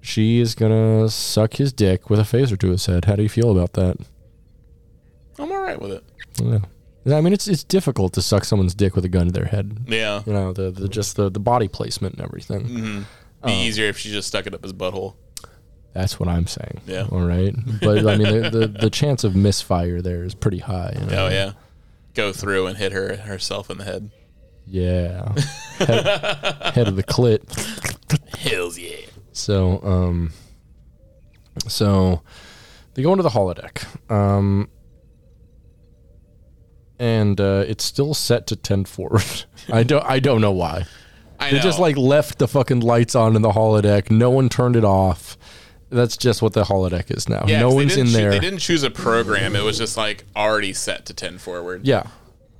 she 0.00 0.40
is 0.40 0.56
gonna 0.56 1.08
suck 1.08 1.54
his 1.54 1.72
dick 1.72 2.10
with 2.10 2.18
a 2.18 2.24
phaser 2.24 2.58
to 2.58 2.70
his 2.70 2.86
head. 2.86 3.04
How 3.04 3.14
do 3.14 3.22
you 3.22 3.28
feel 3.28 3.52
about 3.52 3.74
that? 3.74 3.96
I'm 5.38 5.52
all 5.52 5.60
right 5.60 5.80
with 5.80 5.92
it. 5.92 6.04
Yeah. 6.42 7.16
I 7.16 7.20
mean, 7.20 7.32
it's 7.32 7.46
it's 7.46 7.62
difficult 7.62 8.14
to 8.14 8.22
suck 8.22 8.44
someone's 8.44 8.74
dick 8.74 8.96
with 8.96 9.04
a 9.04 9.08
gun 9.08 9.26
to 9.26 9.32
their 9.32 9.44
head. 9.44 9.84
Yeah. 9.86 10.22
You 10.26 10.32
know, 10.32 10.52
the, 10.52 10.72
the 10.72 10.88
just 10.88 11.14
the, 11.14 11.30
the 11.30 11.40
body 11.40 11.68
placement 11.68 12.16
and 12.16 12.24
everything. 12.24 13.06
Be 13.44 13.52
Oh. 13.52 13.62
easier 13.62 13.86
if 13.88 13.98
she 13.98 14.10
just 14.10 14.28
stuck 14.28 14.46
it 14.46 14.54
up 14.54 14.62
his 14.62 14.72
butthole. 14.72 15.14
That's 15.94 16.18
what 16.18 16.28
I'm 16.28 16.46
saying. 16.46 16.80
Yeah. 16.86 17.06
All 17.10 17.20
right. 17.26 17.54
But 17.80 18.06
I 18.06 18.16
mean, 18.16 18.42
the, 18.42 18.50
the 18.50 18.66
the 18.66 18.90
chance 18.90 19.24
of 19.24 19.34
misfire 19.36 20.00
there 20.00 20.24
is 20.24 20.34
pretty 20.34 20.58
high. 20.60 20.96
you 20.98 21.06
know? 21.06 21.26
Oh 21.26 21.28
yeah. 21.28 21.52
Go 22.14 22.32
through 22.32 22.66
and 22.66 22.76
hit 22.78 22.92
her 22.92 23.16
herself 23.16 23.68
in 23.70 23.78
the 23.78 23.84
head. 23.84 24.10
Yeah. 24.66 25.32
head, 25.78 26.06
head 26.74 26.88
of 26.88 26.96
the 26.96 27.02
clit. 27.02 27.42
Hells 28.38 28.78
yeah. 28.78 28.96
So, 29.32 29.82
um, 29.82 30.32
so 31.68 32.22
they 32.94 33.02
go 33.02 33.12
into 33.12 33.22
the 33.22 33.30
holodeck, 33.30 33.84
um, 34.10 34.68
and 36.98 37.40
uh, 37.40 37.64
it's 37.66 37.84
still 37.84 38.14
set 38.14 38.46
to 38.48 38.56
ten 38.56 38.84
forward. 38.84 39.24
I 39.72 39.82
don't, 39.82 40.04
I 40.04 40.20
don't 40.20 40.40
know 40.40 40.52
why. 40.52 40.84
I 41.42 41.50
They 41.50 41.56
know. 41.58 41.62
just 41.62 41.78
like 41.78 41.96
left 41.96 42.38
the 42.38 42.48
fucking 42.48 42.80
lights 42.80 43.14
on 43.14 43.36
in 43.36 43.42
the 43.42 43.52
holodeck. 43.52 44.10
No 44.10 44.30
one 44.30 44.48
turned 44.48 44.76
it 44.76 44.84
off. 44.84 45.36
That's 45.90 46.16
just 46.16 46.40
what 46.40 46.54
the 46.54 46.64
holodeck 46.64 47.14
is 47.14 47.28
now. 47.28 47.44
yeah, 47.46 47.60
no 47.60 47.66
'cause 47.66 47.72
they 47.72 47.76
one's 47.76 47.94
didn't 47.94 48.06
in 48.08 48.12
choo- 48.12 48.18
there. 48.18 48.30
They 48.30 48.38
didn't 48.40 48.58
choose 48.60 48.82
a 48.82 48.90
program. 48.90 49.54
It 49.56 49.62
was 49.62 49.76
just 49.76 49.96
like 49.96 50.24
already 50.34 50.72
set 50.72 51.04
to 51.06 51.14
ten 51.14 51.36
forward. 51.38 51.86
yeah, 51.86 52.04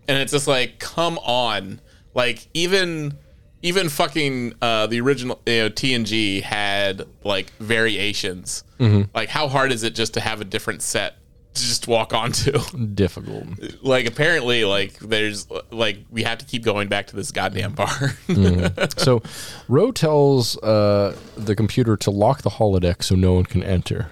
and 0.08 0.18
it's 0.18 0.32
just 0.32 0.46
like 0.48 0.78
come 0.78 1.18
on 1.18 1.80
like 2.14 2.46
even 2.52 3.14
even 3.62 3.88
fucking 3.88 4.52
uh 4.60 4.86
the 4.88 5.00
original 5.00 5.40
you 5.46 5.52
know 5.62 5.70
tng 5.70 6.42
had 6.42 7.06
like 7.24 7.52
variations 7.60 8.64
Mm-hmm. 8.80 9.02
like 9.14 9.28
how 9.28 9.46
hard 9.46 9.70
is 9.70 9.84
it 9.84 9.94
just 9.94 10.14
to 10.14 10.20
have 10.20 10.40
a 10.40 10.44
different 10.44 10.82
set 10.82 11.14
just 11.54 11.86
walk 11.88 12.14
onto 12.14 12.52
difficult. 12.94 13.44
like 13.82 14.06
apparently 14.06 14.64
like 14.64 14.98
there's 15.00 15.46
like 15.70 15.98
we 16.10 16.22
have 16.22 16.38
to 16.38 16.44
keep 16.46 16.62
going 16.64 16.88
back 16.88 17.06
to 17.08 17.16
this 17.16 17.30
goddamn 17.30 17.72
bar 17.72 17.88
Mm. 18.28 18.98
so, 18.98 19.22
Ro 19.68 19.92
tells 19.92 20.56
uh, 20.58 21.16
the 21.36 21.54
computer 21.54 21.96
to 21.98 22.10
lock 22.10 22.42
the 22.42 22.50
holodeck 22.50 23.02
so 23.02 23.14
no 23.14 23.34
one 23.34 23.44
can 23.44 23.62
enter, 23.62 24.10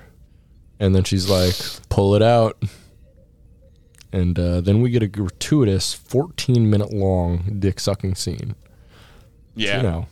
and 0.79 0.95
then 0.95 1.05
she's 1.05 1.29
like, 1.31 1.55
"Pull 1.89 2.15
it 2.15 2.23
out." 2.23 2.63
And 4.13 4.39
uh, 4.39 4.61
then 4.61 4.83
we 4.83 4.91
get 4.91 5.03
a 5.03 5.07
gratuitous 5.09 5.95
14 5.95 6.69
minute 6.69 6.93
long 6.93 7.57
dick 7.61 7.79
sucking 7.79 8.17
scene. 8.17 8.55
yeah 9.55 9.77
You 9.79 9.83
know, 9.85 10.07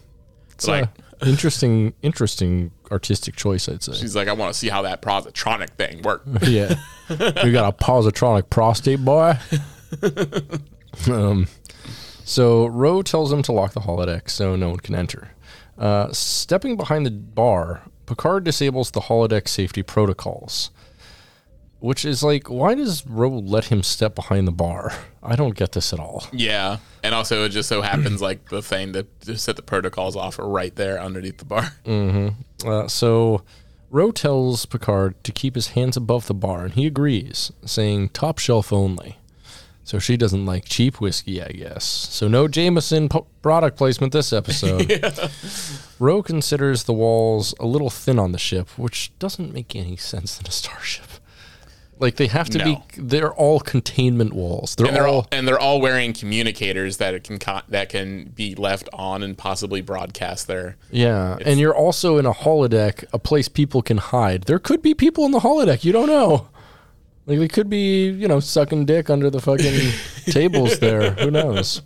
it's 0.52 0.68
Like- 0.68 0.84
a 0.84 1.08
interesting, 1.26 1.94
interesting 2.02 2.70
artistic 2.90 3.36
choice, 3.36 3.68
I'd 3.68 3.82
say. 3.82 3.92
she's 3.92 4.16
like 4.16 4.28
i 4.28 4.32
want 4.32 4.52
to 4.52 4.58
see 4.58 4.68
how 4.68 4.82
that 4.82 5.02
positronic 5.02 5.70
thing 5.70 6.02
worked 6.02 6.26
yeah. 6.48 6.74
we 7.08 7.52
got 7.52 7.74
a 7.74 7.84
positronic 7.84 8.50
prostate 8.50 9.05
boy. 9.05 9.34
um, 11.10 11.47
so 12.24 12.66
Ro 12.66 13.02
tells 13.02 13.32
him 13.32 13.42
to 13.42 13.52
lock 13.52 13.72
the 13.72 13.80
holodeck 13.80 14.28
so 14.28 14.56
no 14.56 14.70
one 14.70 14.80
can 14.80 14.94
enter. 14.94 15.30
Uh, 15.78 16.12
stepping 16.12 16.76
behind 16.76 17.06
the 17.06 17.10
bar, 17.10 17.82
Picard 18.06 18.44
disables 18.44 18.90
the 18.90 19.00
holodeck 19.00 19.48
safety 19.48 19.82
protocols. 19.82 20.70
Which 21.81 22.05
is 22.05 22.23
like, 22.24 22.50
why 22.50 22.74
does 22.74 23.07
Ro 23.07 23.28
let 23.31 23.66
him 23.66 23.82
step 23.84 24.15
behind 24.16 24.48
the 24.48 24.52
bar? 24.52 24.92
I 25.23 25.36
don't 25.36 25.55
get 25.55 25.73
this 25.73 25.92
at 25.92 26.00
all. 26.00 26.26
yeah 26.32 26.78
and 27.05 27.15
also 27.15 27.44
it 27.44 27.50
just 27.50 27.68
so 27.68 27.81
happens 27.82 28.20
like 28.20 28.48
the 28.48 28.60
thing 28.62 28.90
that 28.92 29.20
to 29.20 29.39
set 29.39 29.55
the 29.57 29.62
protocols 29.62 30.16
off 30.16 30.39
are 30.40 30.48
right 30.48 30.74
there 30.74 31.00
underneath 31.00 31.39
the 31.39 31.44
bar 31.44 31.73
Uh, 32.66 32.89
so 32.89 33.42
Ro 33.90 34.10
tells 34.10 34.66
Picard 34.66 35.23
to 35.24 35.31
keep 35.32 35.55
his 35.55 35.68
hands 35.68 35.97
above 35.97 36.26
the 36.26 36.34
bar, 36.34 36.65
and 36.65 36.74
he 36.74 36.86
agrees, 36.86 37.52
saying 37.65 38.08
top 38.10 38.39
shelf 38.39 38.73
only. 38.73 39.16
So 39.84 39.98
she 39.98 40.18
doesn't 40.18 40.44
like 40.44 40.66
cheap 40.66 41.00
whiskey, 41.00 41.40
I 41.42 41.48
guess. 41.52 41.84
So 41.84 42.28
no 42.28 42.48
Jameson 42.48 43.08
po- 43.08 43.26
product 43.40 43.78
placement 43.78 44.12
this 44.12 44.32
episode. 44.34 45.02
Ro 45.98 46.23
considers 46.23 46.84
the 46.84 46.92
walls 46.92 47.55
a 47.58 47.65
little 47.65 47.89
thin 47.89 48.18
on 48.18 48.32
the 48.32 48.39
ship, 48.39 48.68
which 48.78 49.10
doesn't 49.18 49.55
make 49.55 49.74
any 49.74 49.97
sense 49.97 50.39
in 50.39 50.47
a 50.47 50.50
starship. 50.50 51.07
Like 52.01 52.17
they 52.17 52.28
have 52.28 52.49
to 52.51 52.59
No. 52.59 52.65
be, 52.65 52.83
they're 52.97 53.33
all 53.33 53.59
containment 53.60 54.33
walls. 54.33 54.75
They're, 54.77 54.86
and 54.86 54.94
they're 54.97 55.07
all, 55.09 55.15
all 55.17 55.28
and 55.33 55.49
they're 55.49 55.59
all 55.59 55.81
wearing 55.81 56.12
communicators 56.12 56.99
that 56.99 57.15
it 57.15 57.25
can 57.25 57.39
co- 57.39 57.62
that 57.68 57.89
can 57.89 58.27
be 58.35 58.55
left 58.55 58.89
on 58.93 59.23
and 59.23 59.36
possibly 59.36 59.81
broadcast 59.81 60.47
there. 60.47 60.77
yeah. 60.91 61.39
And 61.44 61.59
you're 61.59 61.75
also 61.75 62.18
in 62.18 62.27
a 62.27 62.33
holodeck, 62.33 63.05
a 63.12 63.18
place 63.18 63.49
people 63.49 63.83
can 63.83 63.97
hide. 63.99 64.44
There 64.44 64.59
could 64.59 64.81
be 64.83 64.94
people 64.94 65.25
in 65.25 65.33
the 65.33 65.41
holodeck. 65.41 65.85
You 65.85 65.93
don't 65.93 66.09
know. 66.09 66.49
Like 67.27 67.41
they 67.41 67.49
could 67.49 67.68
be, 67.68 68.09
you 68.09 68.27
know, 68.27 68.41
sucking 68.41 68.86
dick 68.86 69.10
under 69.10 69.28
the 69.28 69.41
fucking 69.41 69.91
tables 70.33 70.78
there. 70.78 71.10
Who 71.10 71.31
knows? 71.31 71.83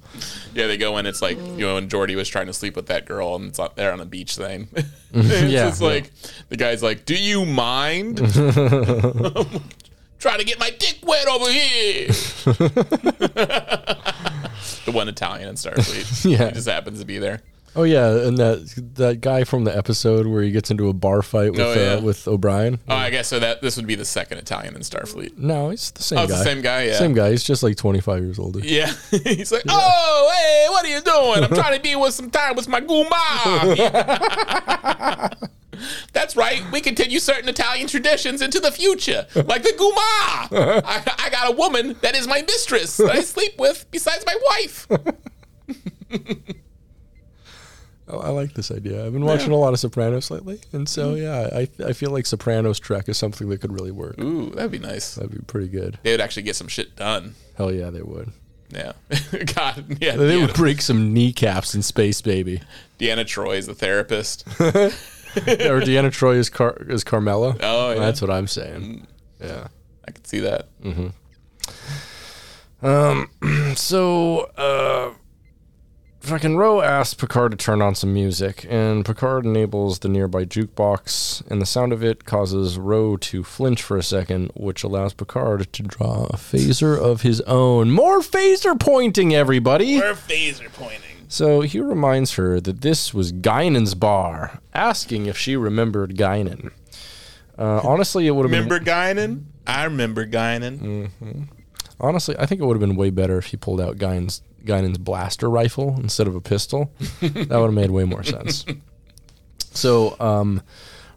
Yeah, 0.54 0.68
they 0.68 0.76
go 0.76 0.98
in. 0.98 1.06
It's 1.06 1.20
like 1.20 1.36
you 1.36 1.66
know, 1.66 1.74
when 1.74 1.88
Geordi 1.88 2.14
was 2.14 2.28
trying 2.28 2.46
to 2.46 2.52
sleep 2.52 2.76
with 2.76 2.86
that 2.86 3.06
girl, 3.06 3.34
and 3.34 3.46
it's 3.46 3.58
out 3.58 3.74
there 3.74 3.90
on 3.92 3.98
the 3.98 4.04
beach 4.06 4.36
thing. 4.36 4.68
it's 5.12 5.42
Yeah, 5.50 5.68
just 5.70 5.82
like 5.82 6.12
the 6.48 6.56
guy's 6.56 6.80
like, 6.80 7.06
"Do 7.06 7.16
you 7.16 7.44
mind?" 7.44 8.20
Trying 10.22 10.38
to 10.38 10.44
get 10.44 10.60
my 10.60 10.70
dick 10.70 11.00
wet 11.02 11.26
over 11.26 11.50
here. 11.50 12.06
the 14.86 14.92
one 14.92 15.08
Italian 15.08 15.48
in 15.48 15.56
Starfleet. 15.56 16.30
Yeah. 16.30 16.46
he 16.46 16.52
just 16.52 16.68
happens 16.68 17.00
to 17.00 17.04
be 17.04 17.18
there. 17.18 17.40
Oh 17.74 17.84
yeah, 17.84 18.10
and 18.26 18.36
that 18.36 18.92
that 18.96 19.20
guy 19.22 19.44
from 19.44 19.64
the 19.64 19.74
episode 19.74 20.26
where 20.26 20.42
he 20.42 20.50
gets 20.50 20.70
into 20.70 20.88
a 20.88 20.92
bar 20.92 21.22
fight 21.22 21.52
with 21.52 21.60
Oh, 21.60 21.72
yeah. 21.72 21.94
uh, 21.94 22.00
with 22.02 22.28
O'Brien. 22.28 22.78
Oh, 22.86 22.94
I 22.94 23.08
guess 23.08 23.28
so. 23.28 23.38
That 23.38 23.62
this 23.62 23.76
would 23.76 23.86
be 23.86 23.94
the 23.94 24.04
second 24.04 24.36
Italian 24.38 24.74
in 24.76 24.82
Starfleet. 24.82 25.38
No, 25.38 25.70
he's 25.70 25.90
the 25.92 26.02
same 26.02 26.18
Oh, 26.18 26.26
guy. 26.26 26.36
the 26.38 26.44
same 26.44 26.60
guy. 26.60 26.82
Yeah. 26.84 26.98
Same 26.98 27.14
guy. 27.14 27.30
He's 27.30 27.42
just 27.44 27.62
like 27.62 27.76
25 27.76 28.22
years 28.22 28.38
older. 28.38 28.58
Yeah, 28.60 28.92
he's 29.10 29.50
like, 29.50 29.62
"Oh, 29.68 30.32
hey, 30.36 30.66
what 30.70 30.84
are 30.84 30.88
you 30.88 31.00
doing? 31.00 31.44
I'm 31.44 31.54
trying 31.62 31.74
to 31.74 31.80
be 31.82 31.96
with 31.96 32.12
some 32.12 32.30
time 32.30 32.56
with 32.56 32.68
my 32.68 32.80
guma." 32.82 33.08
That's 36.12 36.36
right. 36.36 36.62
We 36.70 36.80
continue 36.82 37.18
certain 37.18 37.48
Italian 37.48 37.88
traditions 37.88 38.42
into 38.42 38.60
the 38.60 38.70
future, 38.70 39.26
like 39.34 39.62
the 39.62 39.72
guma. 39.72 40.82
I, 40.84 41.02
I 41.18 41.30
got 41.30 41.48
a 41.50 41.56
woman 41.56 41.96
that 42.02 42.14
is 42.14 42.28
my 42.28 42.42
mistress 42.42 42.98
that 42.98 43.10
I 43.10 43.22
sleep 43.22 43.58
with 43.58 43.86
besides 43.90 44.24
my 44.26 44.36
wife. 44.46 44.86
Oh, 48.12 48.18
I 48.18 48.28
like 48.28 48.52
this 48.52 48.70
idea. 48.70 49.04
I've 49.06 49.12
been 49.14 49.24
watching 49.24 49.50
a 49.52 49.56
lot 49.56 49.72
of 49.72 49.80
Sopranos 49.80 50.30
lately, 50.30 50.60
and 50.72 50.86
so 50.88 51.14
Mm-hmm. 51.14 51.22
yeah, 51.22 51.58
I 51.86 51.88
I 51.90 51.92
feel 51.94 52.10
like 52.10 52.26
Sopranos 52.26 52.78
Trek 52.78 53.08
is 53.08 53.16
something 53.16 53.48
that 53.48 53.60
could 53.62 53.72
really 53.72 53.90
work. 53.90 54.20
Ooh, 54.20 54.50
that'd 54.50 54.70
be 54.70 54.78
nice. 54.78 55.14
That'd 55.14 55.30
be 55.32 55.38
pretty 55.46 55.68
good. 55.68 55.98
They 56.02 56.10
would 56.12 56.20
actually 56.20 56.42
get 56.42 56.54
some 56.56 56.68
shit 56.68 56.94
done. 56.94 57.34
Hell 57.56 57.72
yeah, 57.72 57.88
they 57.90 58.02
would. 58.02 58.30
Yeah. 58.70 58.92
God. 59.54 59.96
Yeah. 60.00 60.16
They 60.16 60.38
would 60.40 60.54
break 60.54 60.80
some 60.82 61.12
kneecaps 61.14 61.74
in 61.74 61.82
space, 61.82 62.20
baby. 62.22 62.60
Deanna 62.98 63.24
Troi 63.24 63.56
is 63.56 63.66
the 63.66 63.74
therapist. 63.74 64.46
or 64.60 65.80
Deanna 65.80 66.10
Troi 66.10 66.36
is 66.36 66.48
Car- 66.50 66.76
is 66.88 67.02
Carmela. 67.04 67.56
Oh, 67.60 67.90
yeah. 67.90 67.96
Mm. 67.96 68.00
that's 68.00 68.20
what 68.22 68.30
I'm 68.30 68.46
saying. 68.46 69.06
Yeah. 69.42 69.68
I 70.06 70.10
could 70.10 70.26
see 70.26 70.40
that. 70.40 70.68
Um, 72.82 73.30
so, 73.76 74.40
uh, 74.56 75.12
fucking 76.22 76.56
Ro 76.56 76.80
asks 76.80 77.14
Picard 77.14 77.50
to 77.52 77.56
turn 77.56 77.82
on 77.82 77.94
some 77.94 78.14
music, 78.14 78.64
and 78.68 79.04
Picard 79.04 79.44
enables 79.44 79.98
the 79.98 80.08
nearby 80.08 80.44
jukebox, 80.44 81.48
and 81.50 81.60
the 81.60 81.66
sound 81.66 81.92
of 81.92 82.02
it 82.02 82.24
causes 82.24 82.78
Ro 82.78 83.16
to 83.18 83.42
flinch 83.42 83.82
for 83.82 83.96
a 83.96 84.02
second, 84.02 84.50
which 84.54 84.82
allows 84.82 85.12
Picard 85.12 85.72
to 85.72 85.82
draw 85.82 86.24
a 86.24 86.36
phaser 86.36 86.98
of 86.98 87.22
his 87.22 87.40
own. 87.42 87.90
More 87.90 88.20
phaser 88.20 88.78
pointing, 88.78 89.34
everybody! 89.34 89.96
Her 89.96 90.14
phaser 90.14 90.72
pointing. 90.72 91.00
So 91.28 91.62
he 91.62 91.80
reminds 91.80 92.34
her 92.34 92.60
that 92.60 92.82
this 92.82 93.12
was 93.12 93.32
Guinan's 93.32 93.94
bar, 93.94 94.60
asking 94.74 95.26
if 95.26 95.36
she 95.36 95.56
remembered 95.56 96.16
Guinan. 96.16 96.70
Uh, 97.58 97.80
honestly, 97.82 98.26
it 98.26 98.32
would 98.32 98.44
have 98.44 98.50
been 98.50 98.64
Remember 98.68 98.84
Guinan? 98.84 99.44
I 99.66 99.84
remember 99.84 100.26
Guinan. 100.26 101.48
Honestly, 102.00 102.36
I 102.38 102.46
think 102.46 102.60
it 102.60 102.64
would 102.64 102.74
have 102.74 102.80
been 102.80 102.96
way 102.96 103.10
better 103.10 103.38
if 103.38 103.46
he 103.46 103.56
pulled 103.56 103.80
out 103.80 103.96
Guinan's, 103.96 104.42
Guinan's 104.64 104.98
blaster 104.98 105.48
rifle 105.50 105.96
instead 105.98 106.26
of 106.26 106.34
a 106.34 106.40
pistol. 106.40 106.92
that 107.20 107.48
would 107.50 107.50
have 107.50 107.72
made 107.74 107.90
way 107.90 108.04
more 108.04 108.22
sense. 108.22 108.64
So, 109.72 110.16
um, 110.20 110.62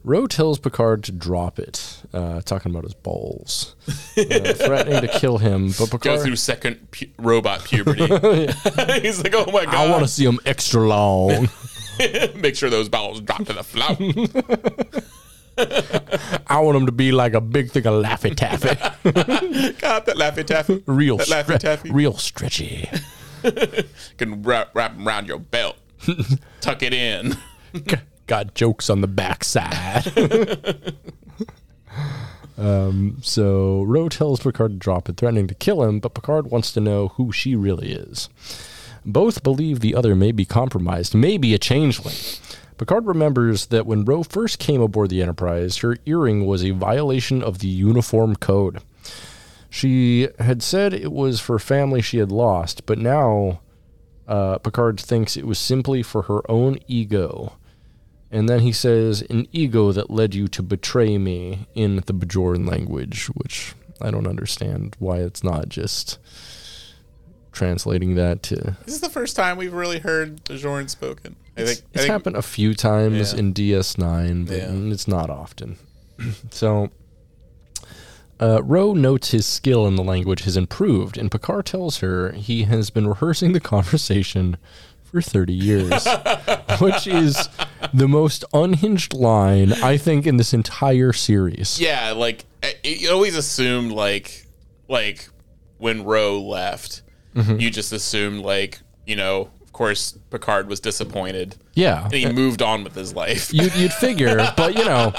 Ro 0.03 0.27
tells 0.27 0.59
Picard 0.59 1.03
to 1.05 1.11
drop 1.11 1.57
it, 1.59 2.01
uh, 2.13 2.41
talking 2.41 2.71
about 2.71 2.83
his 2.83 2.93
balls, 2.93 3.75
uh, 3.87 3.93
threatening 4.53 5.01
to 5.01 5.07
kill 5.07 5.39
him. 5.39 5.69
But 5.69 5.89
Go 5.89 5.97
Picard, 5.97 6.21
through 6.21 6.35
second 6.35 6.91
pu- 6.91 7.07
robot 7.17 7.63
puberty. 7.63 8.05
He's 9.01 9.23
like, 9.23 9.33
oh 9.35 9.51
my 9.51 9.65
god. 9.65 9.73
I 9.75 9.89
want 9.89 10.03
to 10.03 10.07
see 10.07 10.23
him 10.25 10.39
extra 10.45 10.81
long. 10.87 11.49
make 12.35 12.55
sure 12.55 12.69
those 12.69 12.87
balls 12.89 13.19
drop 13.21 13.45
to 13.45 13.53
the 13.53 13.63
floor. 13.63 13.97
I 15.57 16.59
want 16.59 16.77
him 16.77 16.85
to 16.85 16.91
be 16.91 17.11
like 17.11 17.33
a 17.33 17.41
big 17.41 17.71
thing 17.71 17.85
of 17.87 18.03
Laffy 18.03 18.35
Taffy, 18.35 18.75
God, 19.79 20.05
that 20.05 20.17
Laffy 20.17 20.45
Taffy. 20.45 20.83
real, 20.85 21.17
That 21.17 21.27
Laffy 21.27 21.55
stre- 21.55 21.59
Taffy. 21.59 21.91
real 21.91 22.17
stretchy. 22.17 22.89
Can 24.17 24.43
wrap, 24.43 24.73
them 24.73 25.07
around 25.07 25.27
your 25.27 25.39
belt. 25.39 25.77
Tuck 26.61 26.83
it 26.83 26.93
in. 26.93 27.37
got 28.27 28.53
jokes 28.53 28.89
on 28.89 29.01
the 29.01 29.07
backside. 29.07 30.11
um, 32.57 33.17
so 33.21 33.83
Ro 33.83 34.09
tells 34.09 34.39
Picard 34.39 34.71
to 34.71 34.77
drop 34.77 35.09
it, 35.09 35.17
threatening 35.17 35.47
to 35.47 35.55
kill 35.55 35.83
him, 35.83 35.99
but 35.99 36.13
Picard 36.13 36.47
wants 36.47 36.71
to 36.73 36.79
know 36.79 37.09
who 37.09 37.31
she 37.31 37.55
really 37.55 37.91
is. 37.91 38.29
Both 39.05 39.43
believe 39.43 39.79
the 39.79 39.95
other 39.95 40.15
may 40.15 40.31
be 40.31 40.45
compromised, 40.45 41.13
maybe 41.13 41.53
a 41.53 41.59
changeling. 41.59 42.15
Picard 42.77 43.05
remembers 43.05 43.67
that 43.67 43.85
when 43.85 44.03
Ro 44.03 44.23
first 44.23 44.59
came 44.59 44.81
aboard 44.81 45.09
the 45.09 45.21
Enterprise, 45.21 45.77
her 45.77 45.97
earring 46.05 46.45
was 46.45 46.63
a 46.63 46.71
violation 46.71 47.41
of 47.41 47.59
the 47.59 47.67
uniform 47.67 48.35
code. 48.35 48.81
She 49.75 50.29
had 50.39 50.63
said 50.63 50.93
it 50.93 51.11
was 51.11 51.41
for 51.41 51.59
family 51.59 52.01
she 52.01 52.19
had 52.19 52.31
lost, 52.31 52.85
but 52.85 52.97
now 52.97 53.59
uh, 54.25 54.57
Picard 54.59 54.97
thinks 55.01 55.35
it 55.35 55.45
was 55.45 55.59
simply 55.59 56.01
for 56.01 56.21
her 56.23 56.49
own 56.49 56.77
ego. 56.87 57.57
And 58.31 58.47
then 58.47 58.61
he 58.61 58.71
says, 58.71 59.21
an 59.29 59.47
ego 59.51 59.91
that 59.91 60.09
led 60.09 60.33
you 60.33 60.47
to 60.47 60.63
betray 60.63 61.17
me 61.17 61.67
in 61.75 61.97
the 61.97 62.13
Bajoran 62.13 62.65
language, 62.69 63.25
which 63.33 63.73
I 63.99 64.11
don't 64.11 64.27
understand 64.27 64.95
why 64.97 65.17
it's 65.17 65.43
not 65.43 65.67
just 65.67 66.19
translating 67.51 68.15
that 68.15 68.43
to. 68.43 68.77
This 68.85 68.95
is 68.95 69.01
the 69.01 69.09
first 69.09 69.35
time 69.35 69.57
we've 69.57 69.73
really 69.73 69.99
heard 69.99 70.41
Bajoran 70.45 70.89
spoken. 70.89 71.35
I 71.57 71.63
think, 71.65 71.67
I 71.67 71.71
It's 71.71 71.81
think 71.91 72.07
happened 72.11 72.37
a 72.37 72.41
few 72.41 72.73
times 72.75 73.33
Yeah. 73.33 73.39
in 73.39 73.53
DS9, 73.53 74.45
but 74.47 74.55
Yeah. 74.57 74.71
it's 74.93 75.07
not 75.07 75.29
often. 75.29 75.75
so, 76.49 76.89
uh, 78.39 78.61
Ro 78.63 78.93
notes 78.93 79.31
his 79.31 79.45
skill 79.45 79.85
in 79.87 79.95
the 79.95 80.03
language 80.03 80.43
has 80.43 80.57
improved, 80.57 81.17
and 81.17 81.31
Picard 81.31 81.65
tells 81.65 81.97
her 81.99 82.31
he 82.33 82.63
has 82.63 82.89
been 82.89 83.07
rehearsing 83.07 83.53
the 83.53 83.59
conversation 83.75 84.57
for 85.03 85.21
30 85.21 85.53
years, 85.53 86.07
which 86.79 87.07
is 87.07 87.47
the 87.93 88.07
most 88.07 88.43
unhinged 88.53 89.13
line, 89.13 89.71
I 89.73 89.97
think, 89.97 90.25
in 90.27 90.37
this 90.37 90.53
entire 90.53 91.13
series. 91.13 91.79
yeah, 91.79 92.11
like 92.11 92.45
you 92.83 93.09
always 93.11 93.35
assumed 93.35 93.91
like 93.91 94.45
like 94.87 95.27
when 95.77 96.03
Ro 96.03 96.41
left, 96.41 97.01
Mm-hmm. 97.35 97.59
you 97.59 97.69
just 97.69 97.91
assumed 97.91 98.45
like 98.45 98.79
you 99.05 99.15
know, 99.17 99.49
course, 99.75 100.17
Picard 100.31 100.67
was 100.67 100.79
disappointed 100.79 101.55
Yeah. 101.73 102.05
and 102.05 102.13
he 102.13 102.25
moved 102.31 102.61
on 102.61 102.83
with 102.83 102.95
his 102.95 103.13
life. 103.13 103.53
You'd, 103.53 103.75
you'd 103.75 103.93
figure, 103.93 104.37
but 104.57 104.75
you 104.77 104.85
know, 104.85 105.13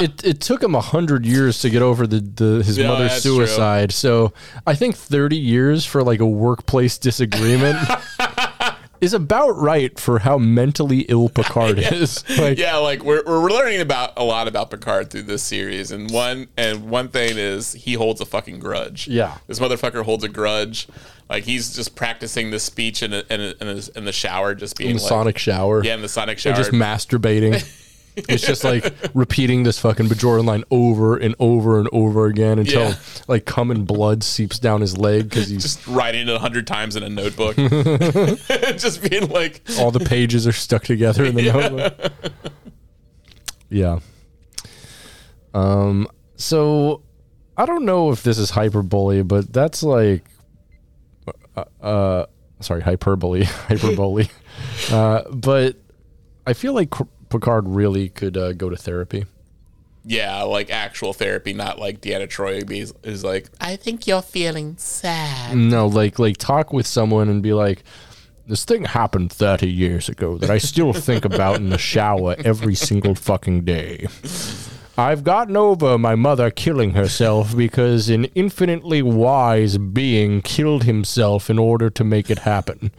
it, 0.00 0.24
it 0.24 0.40
took 0.40 0.62
him 0.62 0.74
a 0.74 0.80
hundred 0.80 1.24
years 1.24 1.60
to 1.60 1.70
get 1.70 1.80
over 1.82 2.06
the, 2.06 2.20
the 2.20 2.62
his 2.64 2.76
Yeah, 2.76 2.88
mother's 2.88 3.10
that's 3.12 3.22
true. 3.22 3.36
suicide. 3.46 3.92
So 3.92 4.32
I 4.66 4.74
think 4.74 4.96
thirty 4.96 5.36
years 5.38 5.84
for 5.86 6.02
like 6.02 6.20
a 6.20 6.26
workplace 6.26 6.98
disagreement 6.98 7.78
is 9.00 9.14
about 9.14 9.50
right 9.56 9.98
for 9.98 10.20
how 10.20 10.38
mentally 10.38 11.00
ill 11.08 11.28
Picard 11.34 11.78
is. 11.78 12.24
Like, 12.40 12.58
yeah, 12.58 12.76
like 12.76 13.02
we're 13.02 13.22
we're 13.24 13.50
learning 13.50 13.80
about 13.80 14.12
a 14.16 14.24
lot 14.24 14.48
about 14.48 14.70
Picard 14.70 15.10
through 15.10 15.22
this 15.22 15.42
series, 15.42 15.90
and 15.90 16.10
one 16.10 16.48
and 16.56 16.88
one 16.88 17.08
thing 17.08 17.36
is 17.36 17.72
he 17.72 17.94
holds 17.94 18.20
a 18.20 18.24
fucking 18.24 18.60
grudge. 18.60 19.08
Yeah. 19.08 19.38
this 19.46 19.58
motherfucker 19.58 20.04
holds 20.04 20.24
a 20.24 20.28
grudge. 20.28 20.88
Like 21.28 21.44
he's 21.44 21.74
just 21.74 21.94
practicing 21.94 22.50
this 22.50 22.64
speech 22.64 23.02
in 23.02 23.12
a, 23.12 23.22
in, 23.30 23.40
a, 23.40 23.54
in, 23.60 23.68
a, 23.68 23.98
in 23.98 24.04
the 24.04 24.12
shower, 24.12 24.54
just 24.54 24.76
being 24.76 24.90
in 24.90 24.96
the 24.96 25.02
like, 25.02 25.08
sonic 25.08 25.38
shower, 25.38 25.84
yeah, 25.84 25.94
in 25.94 26.02
the 26.02 26.08
sonic 26.08 26.38
or 26.38 26.40
shower. 26.40 26.54
just 26.54 26.72
masturbating. 26.72 27.62
It's 28.16 28.46
just 28.46 28.64
like 28.64 28.92
repeating 29.14 29.62
this 29.62 29.78
fucking 29.78 30.06
Bajoran 30.06 30.44
line 30.44 30.64
over 30.70 31.16
and 31.16 31.34
over 31.38 31.78
and 31.78 31.88
over 31.92 32.26
again 32.26 32.58
until 32.58 32.90
Yeah. 32.90 32.94
like 33.28 33.44
cum 33.44 33.70
and 33.70 33.86
blood 33.86 34.22
seeps 34.24 34.58
down 34.58 34.80
his 34.80 34.98
leg 34.98 35.28
because 35.28 35.48
he's 35.48 35.62
just 35.62 35.86
writing 35.86 36.28
it 36.28 36.34
a 36.34 36.38
hundred 36.38 36.66
times 36.66 36.96
in 36.96 37.02
a 37.02 37.08
notebook, 37.08 37.56
just 38.76 39.08
being 39.08 39.28
like, 39.28 39.62
all 39.78 39.90
the 39.90 40.00
pages 40.00 40.46
are 40.46 40.52
stuck 40.52 40.82
together 40.84 41.24
in 41.24 41.34
the 41.34 41.42
notebook. 41.52 42.12
Yeah. 43.68 44.00
Um. 45.54 46.08
So, 46.36 47.02
I 47.56 47.66
don't 47.66 47.84
know 47.84 48.10
if 48.10 48.22
this 48.22 48.38
is 48.38 48.50
hyperbole, 48.50 49.22
but 49.22 49.52
that's 49.52 49.82
like, 49.82 50.24
uh, 51.56 51.64
uh 51.82 52.26
sorry, 52.60 52.80
hyperbole, 52.82 53.44
hyperbole. 53.68 54.26
uh, 54.90 55.22
but 55.30 55.76
I 56.46 56.52
feel 56.54 56.72
like 56.72 56.92
Picard 57.30 57.68
really 57.68 58.08
could 58.10 58.36
uh, 58.36 58.52
go 58.52 58.68
to 58.68 58.76
therapy. 58.76 59.24
yeah, 60.04 60.42
like 60.42 60.70
actual 60.70 61.12
therapy, 61.12 61.52
not 61.52 61.78
like 61.78 62.00
Deanna 62.00 62.28
Troi 62.28 62.68
is, 62.70 62.92
is 63.02 63.24
like, 63.24 63.48
I 63.60 63.76
think 63.76 64.06
you're 64.06 64.22
feeling 64.22 64.76
sad. 64.76 65.56
No, 65.56 65.86
like 65.86 66.18
like 66.18 66.36
talk 66.36 66.72
with 66.72 66.86
someone 66.86 67.28
and 67.28 67.42
be 67.42 67.52
like, 67.52 67.84
this 68.46 68.64
thing 68.64 68.84
happened 68.84 69.32
30 69.32 69.70
years 69.70 70.08
ago 70.08 70.36
that 70.38 70.50
I 70.50 70.58
still 70.58 70.92
think 70.92 71.24
about 71.24 71.56
in 71.56 71.70
the 71.70 71.78
shower 71.78 72.34
every 72.44 72.74
single 72.74 73.14
fucking 73.14 73.64
day. 73.64 74.06
I've 75.00 75.24
gotten 75.24 75.56
over 75.56 75.96
my 75.96 76.14
mother 76.14 76.50
killing 76.50 76.90
herself 76.90 77.56
because 77.56 78.10
an 78.10 78.26
infinitely 78.34 79.00
wise 79.00 79.78
being 79.78 80.42
killed 80.42 80.84
himself 80.84 81.48
in 81.48 81.58
order 81.58 81.88
to 81.88 82.04
make 82.04 82.28
it 82.28 82.40
happen. 82.40 82.92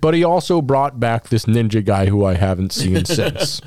But 0.00 0.14
he 0.14 0.22
also 0.22 0.62
brought 0.62 1.00
back 1.00 1.30
this 1.30 1.46
ninja 1.46 1.84
guy 1.84 2.06
who 2.06 2.24
I 2.24 2.34
haven't 2.34 2.72
seen 2.72 3.04
since. 3.04 3.60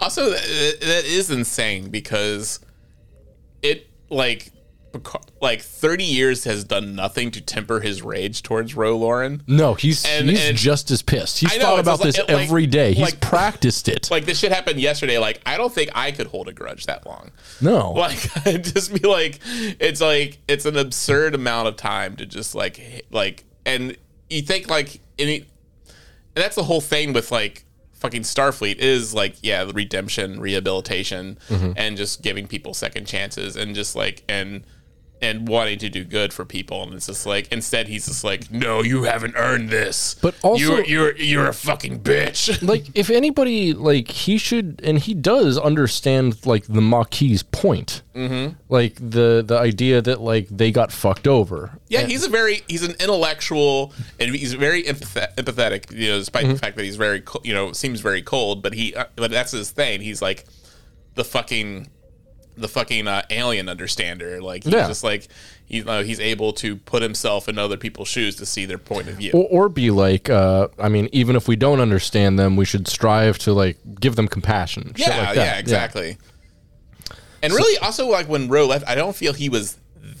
Also, 0.00 0.30
that, 0.30 0.78
that 0.80 1.04
is 1.04 1.30
insane 1.30 1.88
because 1.88 2.58
it 3.62 3.86
like 4.10 4.50
Picard, 4.98 5.24
like 5.40 5.60
thirty 5.62 6.04
years 6.04 6.44
has 6.44 6.64
done 6.64 6.94
nothing 6.94 7.30
to 7.32 7.40
temper 7.40 7.80
his 7.80 8.02
rage 8.02 8.42
towards 8.42 8.74
Ro 8.74 8.96
Laren. 8.96 9.42
No, 9.46 9.74
he's 9.74 10.04
And- 10.04 10.28
he's 10.30 10.44
and- 10.48 10.56
just 10.56 10.90
as 10.90 11.02
pissed. 11.02 11.38
He's 11.38 11.54
know, 11.56 11.62
thought 11.64 11.78
about 11.80 12.00
this 12.02 12.18
like- 12.18 12.28
every 12.30 12.66
day. 12.66 12.90
He's 12.92 13.02
like- 13.02 13.20
practiced 13.20 13.88
it. 13.88 14.10
Like 14.10 14.24
this 14.24 14.38
shit 14.38 14.52
happened 14.52 14.80
yesterday. 14.80 15.18
Like 15.18 15.40
I 15.46 15.56
don't 15.56 15.72
think 15.72 15.90
I 15.94 16.10
could 16.12 16.26
hold 16.28 16.48
a 16.48 16.52
grudge 16.52 16.86
that 16.86 17.06
long. 17.06 17.30
no, 17.60 17.92
Like 17.96 18.18
just 18.62 18.92
be 18.92 19.06
like, 19.08 19.40
it's 19.80 20.00
like 20.00 20.38
it's 20.48 20.64
an 20.66 20.76
absurd 20.76 21.34
amount 21.34 21.68
of 21.68 21.76
time 21.76 22.16
to 22.16 22.26
just 22.26 22.54
like 22.54 23.04
like, 23.10 23.44
and 23.64 23.96
you 24.30 24.42
think 24.42 24.68
like 24.70 25.00
any, 25.18 25.36
and 25.38 25.46
that's 26.44 26.56
the 26.56 26.64
whole 26.64 26.80
thing 26.80 27.12
with 27.12 27.30
like 27.32 27.64
fucking 27.94 28.22
Starfleet 28.22 28.76
is 28.76 29.14
like 29.14 29.36
yeah, 29.42 29.64
the 29.64 29.72
redemption, 29.72 30.38
rehabilitation, 30.38 31.38
Mm-hmm. 31.48 31.72
and 31.76 31.96
just 31.96 32.22
giving 32.22 32.46
people 32.46 32.74
second 32.74 33.06
chances, 33.06 33.56
and 33.56 33.74
just 33.74 33.96
like 33.96 34.22
and 34.28 34.64
and 35.22 35.48
wanting 35.48 35.78
to 35.78 35.88
do 35.88 36.04
good 36.04 36.32
for 36.32 36.44
people, 36.44 36.82
and 36.82 36.92
it's 36.94 37.06
just 37.06 37.24
like 37.26 37.50
instead 37.50 37.88
he's 37.88 38.06
just 38.06 38.22
like, 38.22 38.50
no, 38.50 38.82
you 38.82 39.04
haven't 39.04 39.34
earned 39.36 39.70
this, 39.70 40.14
But 40.20 40.34
also- 40.42 40.58
you're 40.58 40.84
you're 40.84 41.16
you're 41.16 41.46
a 41.48 41.54
fucking 41.54 42.00
bitch. 42.00 42.60
like 42.66 42.84
if 42.94 43.08
anybody 43.10 43.72
like 43.72 44.10
he 44.10 44.36
should 44.38 44.80
and 44.84 44.98
he 44.98 45.14
does 45.14 45.56
understand 45.58 46.44
like 46.46 46.64
the 46.66 46.80
Maquis 46.82 47.42
point. 47.42 48.02
Mm-hmm. 48.14 48.54
Like 48.70 48.94
the 48.96 49.42
the 49.46 49.58
idea 49.58 50.00
that 50.02 50.20
like 50.20 50.48
they 50.48 50.70
got 50.70 50.90
fucked 50.92 51.26
over. 51.26 51.78
Yeah, 51.88 52.02
he's 52.06 52.24
a 52.24 52.28
very 52.30 52.62
he's 52.68 52.82
an 52.82 52.94
intellectual 53.00 53.92
and 54.20 54.34
he's 54.34 54.54
very 54.54 54.82
empathet- 54.84 55.34
empathetic. 55.36 55.90
You 55.92 56.08
know, 56.10 56.18
despite 56.18 56.44
Mm-hmm. 56.44 56.52
the 56.54 56.58
fact 56.58 56.76
that 56.76 56.84
he's 56.84 56.96
very 56.96 57.22
you 57.42 57.52
know 57.54 57.72
seems 57.72 58.00
very 58.00 58.22
cold, 58.22 58.62
but 58.62 58.72
he 58.74 58.94
uh, 58.94 59.04
but 59.16 59.30
that's 59.30 59.52
his 59.52 59.70
thing. 59.70 60.00
He's 60.00 60.20
like 60.22 60.44
the 61.14 61.24
fucking 61.24 61.88
the 62.56 62.68
fucking 62.68 63.06
uh, 63.08 63.22
alien 63.30 63.68
understander. 63.68 64.40
Like 64.40 64.64
he's 64.64 64.72
Yeah. 64.72 64.86
just 64.88 65.04
like 65.04 65.28
you 65.68 65.84
know 65.84 66.02
he's 66.02 66.20
able 66.20 66.52
to 66.54 66.76
put 66.76 67.02
himself 67.02 67.48
in 67.48 67.58
other 67.58 67.76
people's 67.76 68.08
shoes 68.08 68.36
to 68.36 68.46
see 68.46 68.66
their 68.66 68.78
point 68.78 69.08
of 69.08 69.16
view. 69.16 69.32
Or, 69.32 69.64
or 69.64 69.68
be 69.68 69.90
like, 69.90 70.30
uh, 70.30 70.68
I 70.78 70.88
mean, 70.88 71.08
even 71.12 71.36
if 71.36 71.48
we 71.48 71.56
don't 71.56 71.80
understand 71.80 72.38
them, 72.38 72.56
we 72.56 72.64
should 72.64 72.86
strive 72.88 73.38
to 73.38 73.52
like 73.52 73.78
give 74.00 74.16
them 74.16 74.28
compassion. 74.28 74.92
yeah, 74.96 75.08
like 75.18 75.34
that. 75.34 75.36
yeah, 75.36 75.58
exactly. 75.58 76.18
And 77.42 77.52
really, 77.52 77.78
also 77.78 78.08
like 78.08 78.28
when 78.28 78.48
Ro 78.48 78.66
left, 78.66 78.86
I 78.88 78.94
don't 78.94 79.14
feel 79.14 79.32
he 79.32 79.48
was 79.48 79.76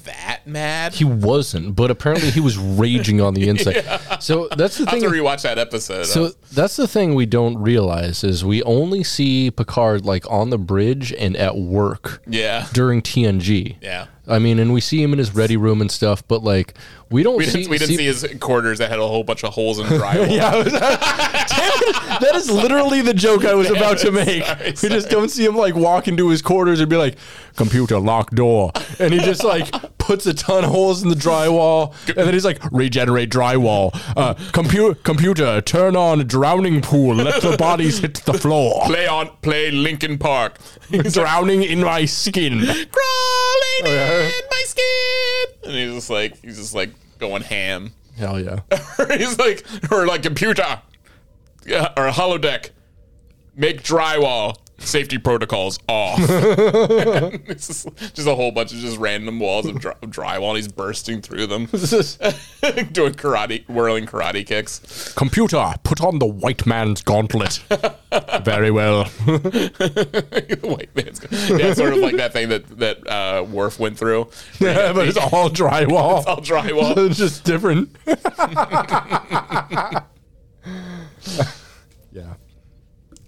that 0.06 0.40
mad. 0.46 0.94
He 0.94 1.04
wasn't, 1.04 1.76
but 1.76 1.90
apparently 1.90 2.30
he 2.30 2.40
was 2.40 2.56
raging 2.58 3.20
on 3.20 3.34
the 3.34 3.48
inside. 3.50 3.84
So 4.22 4.48
that's 4.56 4.78
the 4.78 4.86
I 4.86 4.90
have 4.92 5.00
thing. 5.00 5.08
to 5.10 5.14
rewatch 5.14 5.42
that 5.42 5.58
episode. 5.58 6.04
So 6.06 6.30
that's 6.52 6.76
the 6.76 6.88
thing 6.88 7.14
we 7.14 7.26
don't 7.26 7.58
realize 7.58 8.24
is 8.24 8.44
we 8.44 8.62
only 8.64 9.04
see 9.04 9.50
Picard 9.50 10.04
like 10.04 10.28
on 10.30 10.50
the 10.50 10.58
bridge 10.58 11.12
and 11.12 11.36
at 11.36 11.56
work 11.56 12.22
yeah, 12.26 12.66
during 12.72 13.02
TNG. 13.02 13.76
yeah. 13.80 14.06
I 14.28 14.40
mean, 14.40 14.58
and 14.58 14.72
we 14.72 14.80
see 14.80 15.00
him 15.00 15.12
in 15.12 15.20
his 15.20 15.36
ready 15.36 15.56
room 15.56 15.80
and 15.80 15.88
stuff, 15.88 16.26
but 16.26 16.42
like 16.42 16.74
we 17.12 17.22
don't 17.22 17.36
We 17.36 17.44
see. 17.44 17.58
didn't, 17.58 17.70
we 17.70 17.78
didn't 17.78 17.96
see, 17.96 18.04
his 18.06 18.26
quarters 18.40 18.78
that 18.78 18.90
had 18.90 18.98
a 18.98 19.06
whole 19.06 19.22
bunch 19.22 19.44
of 19.44 19.52
holes 19.54 19.78
in 19.78 19.86
drywall. 19.86 20.28
yeah, 20.36 20.56
was- 20.56 20.72
Damn 20.72 22.20
that 22.20 22.32
is 22.34 22.50
literally 22.50 23.02
the 23.02 23.14
joke 23.14 23.44
I 23.44 23.54
was 23.54 23.70
about 23.70 23.98
to 23.98 24.10
make. 24.10 24.44
sorry, 24.44 24.70
we 24.82 24.88
just 24.88 25.10
don't 25.10 25.28
see 25.28 25.44
him 25.44 25.54
like 25.56 25.76
walk 25.76 26.08
into 26.08 26.28
his 26.28 26.42
quarters 26.42 26.80
and 26.80 26.90
be 26.90 26.96
like, 26.96 27.16
"Computer, 27.54 28.00
lock 28.00 28.30
door," 28.32 28.72
and 28.98 29.12
he 29.14 29.20
just 29.20 29.44
like 29.44 29.70
puts 30.06 30.24
a 30.24 30.32
ton 30.32 30.62
of 30.62 30.70
holes 30.70 31.02
in 31.02 31.08
the 31.08 31.16
drywall, 31.16 31.92
and 32.06 32.16
then 32.16 32.32
he's 32.32 32.44
like, 32.44 32.60
"Regenerate 32.70 33.28
drywall." 33.28 33.90
Uh, 34.16 34.34
computer, 34.52 34.94
computer, 34.94 35.60
turn 35.60 35.96
on 35.96 36.20
drowning 36.28 36.80
pool. 36.80 37.16
Let 37.16 37.42
the 37.42 37.56
bodies 37.56 37.98
hit 37.98 38.14
the 38.24 38.32
floor. 38.32 38.82
play 38.86 39.08
on 39.08 39.30
play 39.42 39.72
Linkin 39.72 40.16
Park. 40.16 40.58
Drowning 40.90 41.64
in 41.64 41.80
my 41.80 42.04
skin. 42.04 42.60
Crawling 42.60 43.84
yeah. 43.84 44.22
in 44.22 44.44
my 44.48 44.64
skin. 44.66 45.46
And 45.64 45.72
he's 45.74 45.94
just 45.94 46.10
like 46.10 46.40
he's 46.40 46.56
just 46.56 46.74
like 46.74 46.90
going 47.18 47.42
ham. 47.42 47.92
Hell 48.16 48.40
yeah. 48.40 48.60
he's 49.16 49.38
like 49.38 49.66
or 49.90 50.06
like 50.06 50.22
computer. 50.22 50.82
Yeah, 51.66 51.92
or 51.96 52.06
a 52.06 52.12
holodeck. 52.12 52.70
Make 53.56 53.82
drywall. 53.82 54.58
Safety 54.78 55.16
protocols 55.16 55.78
off. 55.88 56.18
it's 56.28 57.66
just, 57.66 57.88
just 58.14 58.28
a 58.28 58.34
whole 58.34 58.52
bunch 58.52 58.72
of 58.72 58.78
just 58.78 58.98
random 58.98 59.40
walls 59.40 59.66
of, 59.66 59.80
dry, 59.80 59.94
of 60.02 60.10
drywall. 60.10 60.48
And 60.50 60.56
he's 60.56 60.68
bursting 60.68 61.22
through 61.22 61.46
them, 61.46 61.64
doing 61.66 63.14
karate, 63.14 63.66
whirling 63.68 64.04
karate 64.06 64.46
kicks. 64.46 65.14
Computer, 65.14 65.74
put 65.82 66.02
on 66.02 66.18
the 66.18 66.26
white 66.26 66.66
man's 66.66 67.02
gauntlet. 67.02 67.64
Very 68.44 68.70
well. 68.70 69.04
the 69.24 70.58
white 70.62 70.94
man's. 70.94 71.20
Yeah, 71.58 71.72
sort 71.72 71.94
of 71.94 72.00
like 72.00 72.16
that 72.16 72.34
thing 72.34 72.50
that 72.50 72.66
that 72.78 73.06
uh, 73.06 73.44
Worf 73.44 73.78
went 73.78 73.98
through. 73.98 74.28
Yeah, 74.60 74.92
but 74.92 75.08
it's 75.08 75.16
all 75.16 75.48
drywall. 75.48 76.26
all 76.26 76.40
drywall. 76.42 77.08
it's 77.08 77.18
just 77.18 77.44
different. 77.44 77.96
yeah. 82.12 82.34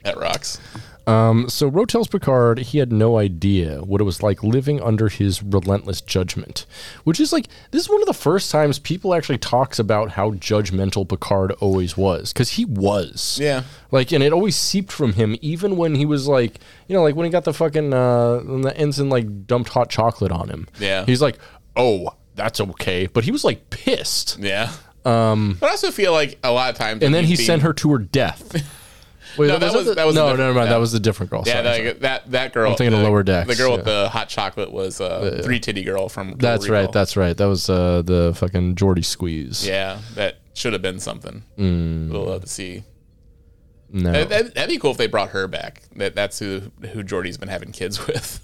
That 0.04 0.16
rocks. 0.16 0.60
Um, 1.08 1.48
so 1.48 1.68
Ro 1.68 1.86
tells 1.86 2.06
Picard 2.06 2.58
he 2.58 2.78
had 2.78 2.92
no 2.92 3.16
idea 3.16 3.82
what 3.82 4.02
it 4.02 4.04
was 4.04 4.22
like 4.22 4.42
living 4.42 4.82
under 4.82 5.08
his 5.08 5.42
relentless 5.42 6.02
judgment, 6.02 6.66
which 7.04 7.18
is 7.18 7.32
like 7.32 7.48
this 7.70 7.82
is 7.82 7.88
one 7.88 8.02
of 8.02 8.06
the 8.06 8.12
first 8.12 8.50
times 8.50 8.78
people 8.78 9.14
actually 9.14 9.38
talks 9.38 9.78
about 9.78 10.10
how 10.10 10.32
judgmental 10.32 11.08
Picard 11.08 11.52
always 11.52 11.96
was, 11.96 12.34
because 12.34 12.50
he 12.50 12.66
was. 12.66 13.38
Yeah. 13.40 13.62
Like, 13.90 14.12
and 14.12 14.22
it 14.22 14.34
always 14.34 14.54
seeped 14.54 14.92
from 14.92 15.14
him, 15.14 15.34
even 15.40 15.78
when 15.78 15.94
he 15.94 16.04
was 16.04 16.28
like, 16.28 16.60
you 16.88 16.94
know, 16.94 17.02
like 17.02 17.16
when 17.16 17.24
he 17.24 17.30
got 17.30 17.44
the 17.44 17.54
fucking 17.54 17.94
uh, 17.94 18.40
when 18.40 18.60
the 18.60 18.76
ensign 18.76 19.08
like 19.08 19.46
dumped 19.46 19.70
hot 19.70 19.88
chocolate 19.88 20.30
on 20.30 20.50
him. 20.50 20.68
Yeah. 20.78 21.06
He's 21.06 21.22
like, 21.22 21.38
oh, 21.74 22.16
that's 22.34 22.60
okay, 22.60 23.06
but 23.06 23.24
he 23.24 23.30
was 23.30 23.44
like 23.44 23.70
pissed, 23.70 24.38
Yeah. 24.38 24.70
Um, 25.06 25.56
but 25.58 25.68
I 25.68 25.70
also 25.70 25.90
feel 25.90 26.12
like 26.12 26.38
a 26.44 26.52
lot 26.52 26.68
of 26.68 26.76
times, 26.76 27.02
and 27.02 27.14
then 27.14 27.24
he 27.24 27.34
sent 27.34 27.62
her 27.62 27.72
to 27.72 27.92
her 27.92 27.98
death. 27.98 28.62
Wait, 29.36 29.48
No, 29.48 29.58
that 29.58 29.72
was- 29.72 29.86
the- 29.86 29.94
that 29.94 30.06
was 30.06 30.14
no, 30.14 30.26
mind. 30.34 30.38
yeah. 30.38 30.64
That 30.66 30.76
was 30.80 30.94
a 30.94 31.00
different 31.00 31.30
girl. 31.30 31.42
Yeah, 31.46 31.52
Sorry, 31.54 31.62
that, 31.64 31.76
sorry. 31.76 31.92
that 32.00 32.30
that 32.32 32.52
girl. 32.52 32.70
I'm 32.70 32.76
thinking 32.76 32.98
of 32.98 33.04
Lower 33.04 33.22
Decks, 33.22 33.48
The 33.48 33.56
girl 33.56 33.76
with 33.76 33.84
the 33.84 34.08
hot 34.08 34.28
chocolate 34.28 34.72
was 34.72 35.00
uh, 35.00 35.40
three 35.44 35.60
titty 35.60 35.84
girl 35.84 36.08
from. 36.08 36.34
That's 36.38 36.68
right. 36.68 36.90
That's 36.90 37.16
right. 37.16 37.36
That 37.36 37.46
was 37.46 37.68
uh, 37.68 38.02
the 38.02 38.32
fucking 38.36 38.76
Geordi 38.76 39.04
squeeze. 39.04 39.66
yeah. 39.66 39.98
That 40.14 40.38
should 40.54 40.72
have 40.72 40.82
been 40.82 40.98
something. 40.98 41.42
Mm. 41.58 42.10
We'll 42.10 42.24
love 42.24 42.42
to 42.42 42.48
see. 42.48 42.84
No. 43.90 44.12
That, 44.12 44.28
that, 44.28 44.54
that'd 44.54 44.68
be 44.68 44.78
cool 44.78 44.90
if 44.90 44.96
they 44.98 45.06
brought 45.06 45.30
her 45.30 45.46
back. 45.48 45.82
That 45.96 46.14
that's 46.14 46.38
who 46.38 46.70
who 46.92 47.02
Geordi's 47.02 47.38
been 47.38 47.48
having 47.48 47.72
kids 47.72 48.06
with. 48.06 48.40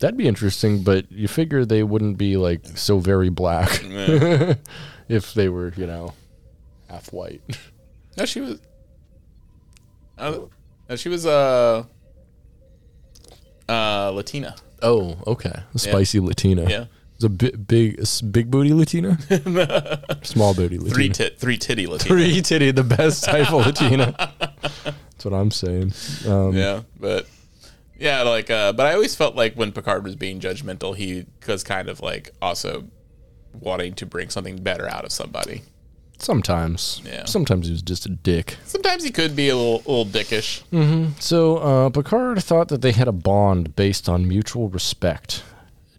That'd 0.00 0.16
be 0.16 0.26
interesting, 0.28 0.82
but 0.82 1.10
you 1.12 1.28
figure 1.28 1.64
they 1.64 1.82
wouldn't 1.82 2.18
be 2.18 2.36
like 2.36 2.66
so 2.76 2.98
very 2.98 3.28
black 3.30 3.80
if 5.08 5.34
they 5.34 5.48
were, 5.48 5.72
you 5.76 5.86
know, 5.86 6.14
half 6.88 7.12
white. 7.12 7.40
no, 8.16 8.24
she 8.24 8.40
was. 8.40 8.60
Uh, 10.18 10.96
she 10.96 11.08
was 11.08 11.26
uh, 11.26 11.84
uh, 13.68 14.10
Latina. 14.10 14.54
Oh, 14.82 15.16
okay. 15.26 15.52
A 15.74 15.78
spicy 15.78 16.20
Latina. 16.20 16.68
Yeah. 16.68 16.84
It's 17.16 17.24
a 17.24 17.28
big, 17.28 17.66
big, 17.66 18.00
s- 18.00 18.20
big 18.20 18.48
booty 18.50 18.72
Latina. 18.72 19.18
Small 20.22 20.54
booty 20.54 20.78
Latina. 20.78 20.94
Three 20.94 21.08
tit, 21.08 21.38
three 21.38 21.58
titty 21.58 21.86
Latina. 21.88 22.08
Three 22.14 22.40
titty, 22.42 22.70
the 22.70 22.84
best 22.84 23.24
type 23.24 23.52
of 23.52 23.66
Latina. 23.66 24.14
That's 24.84 25.24
what 25.24 25.34
I'm 25.34 25.50
saying. 25.50 25.92
Um, 26.28 26.54
Yeah, 26.56 26.82
but 27.00 27.26
yeah, 27.98 28.22
like, 28.22 28.50
uh, 28.50 28.72
but 28.72 28.86
I 28.86 28.94
always 28.94 29.16
felt 29.16 29.34
like 29.34 29.54
when 29.56 29.72
Picard 29.72 30.04
was 30.04 30.14
being 30.14 30.38
judgmental, 30.38 30.94
he 30.96 31.26
was 31.46 31.64
kind 31.64 31.88
of 31.88 32.00
like 32.00 32.30
also 32.40 32.84
wanting 33.52 33.94
to 33.94 34.06
bring 34.06 34.30
something 34.30 34.62
better 34.62 34.88
out 34.88 35.04
of 35.04 35.10
somebody. 35.10 35.62
Sometimes. 36.18 37.00
Yeah. 37.04 37.24
Sometimes 37.24 37.66
he 37.66 37.72
was 37.72 37.82
just 37.82 38.06
a 38.06 38.08
dick. 38.08 38.56
Sometimes 38.64 39.04
he 39.04 39.10
could 39.10 39.36
be 39.36 39.48
a 39.48 39.56
little, 39.56 39.78
little 39.78 40.04
dickish. 40.04 40.62
So 41.20 41.58
uh, 41.58 41.90
Picard 41.90 42.42
thought 42.42 42.68
that 42.68 42.82
they 42.82 42.92
had 42.92 43.08
a 43.08 43.12
bond 43.12 43.76
based 43.76 44.08
on 44.08 44.26
mutual 44.26 44.68
respect. 44.68 45.42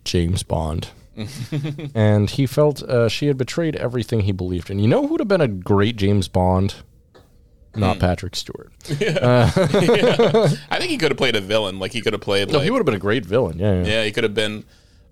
James 0.04 0.44
Bond. 0.44 0.90
and 1.96 2.30
he 2.30 2.46
felt 2.46 2.82
uh, 2.84 3.10
she 3.10 3.28
had 3.28 3.38
betrayed 3.38 3.76
everything 3.76 4.22
he 4.22 4.32
believed 4.32 4.70
in. 4.70 4.80
You 4.80 4.88
know 4.88 5.02
who 5.02 5.08
would 5.10 5.20
have 5.20 5.28
been 5.28 5.42
a 5.42 5.48
great 5.48 5.96
James 5.96 6.28
Bond? 6.28 6.76
Not 7.76 8.00
Patrick 8.00 8.36
Stewart. 8.36 8.72
I 8.90 9.50
think 9.50 10.90
he 10.90 10.98
could 10.98 11.12
have 11.12 11.18
played 11.18 11.36
a 11.36 11.42
villain. 11.42 11.80
Like 11.80 11.94
he 11.94 12.02
could 12.02 12.14
have 12.14 12.22
played. 12.22 12.50
No, 12.50 12.58
like, 12.58 12.66
he 12.66 12.72
would 12.72 12.80
have 12.80 12.86
been 12.86 12.96
a 12.96 13.00
great 13.00 13.26
villain. 13.26 13.60
Yeah. 13.60 13.82
yeah. 13.82 13.86
yeah, 13.86 14.04
he 14.04 14.12
could 14.12 14.24
have 14.24 14.34
been. 14.34 14.66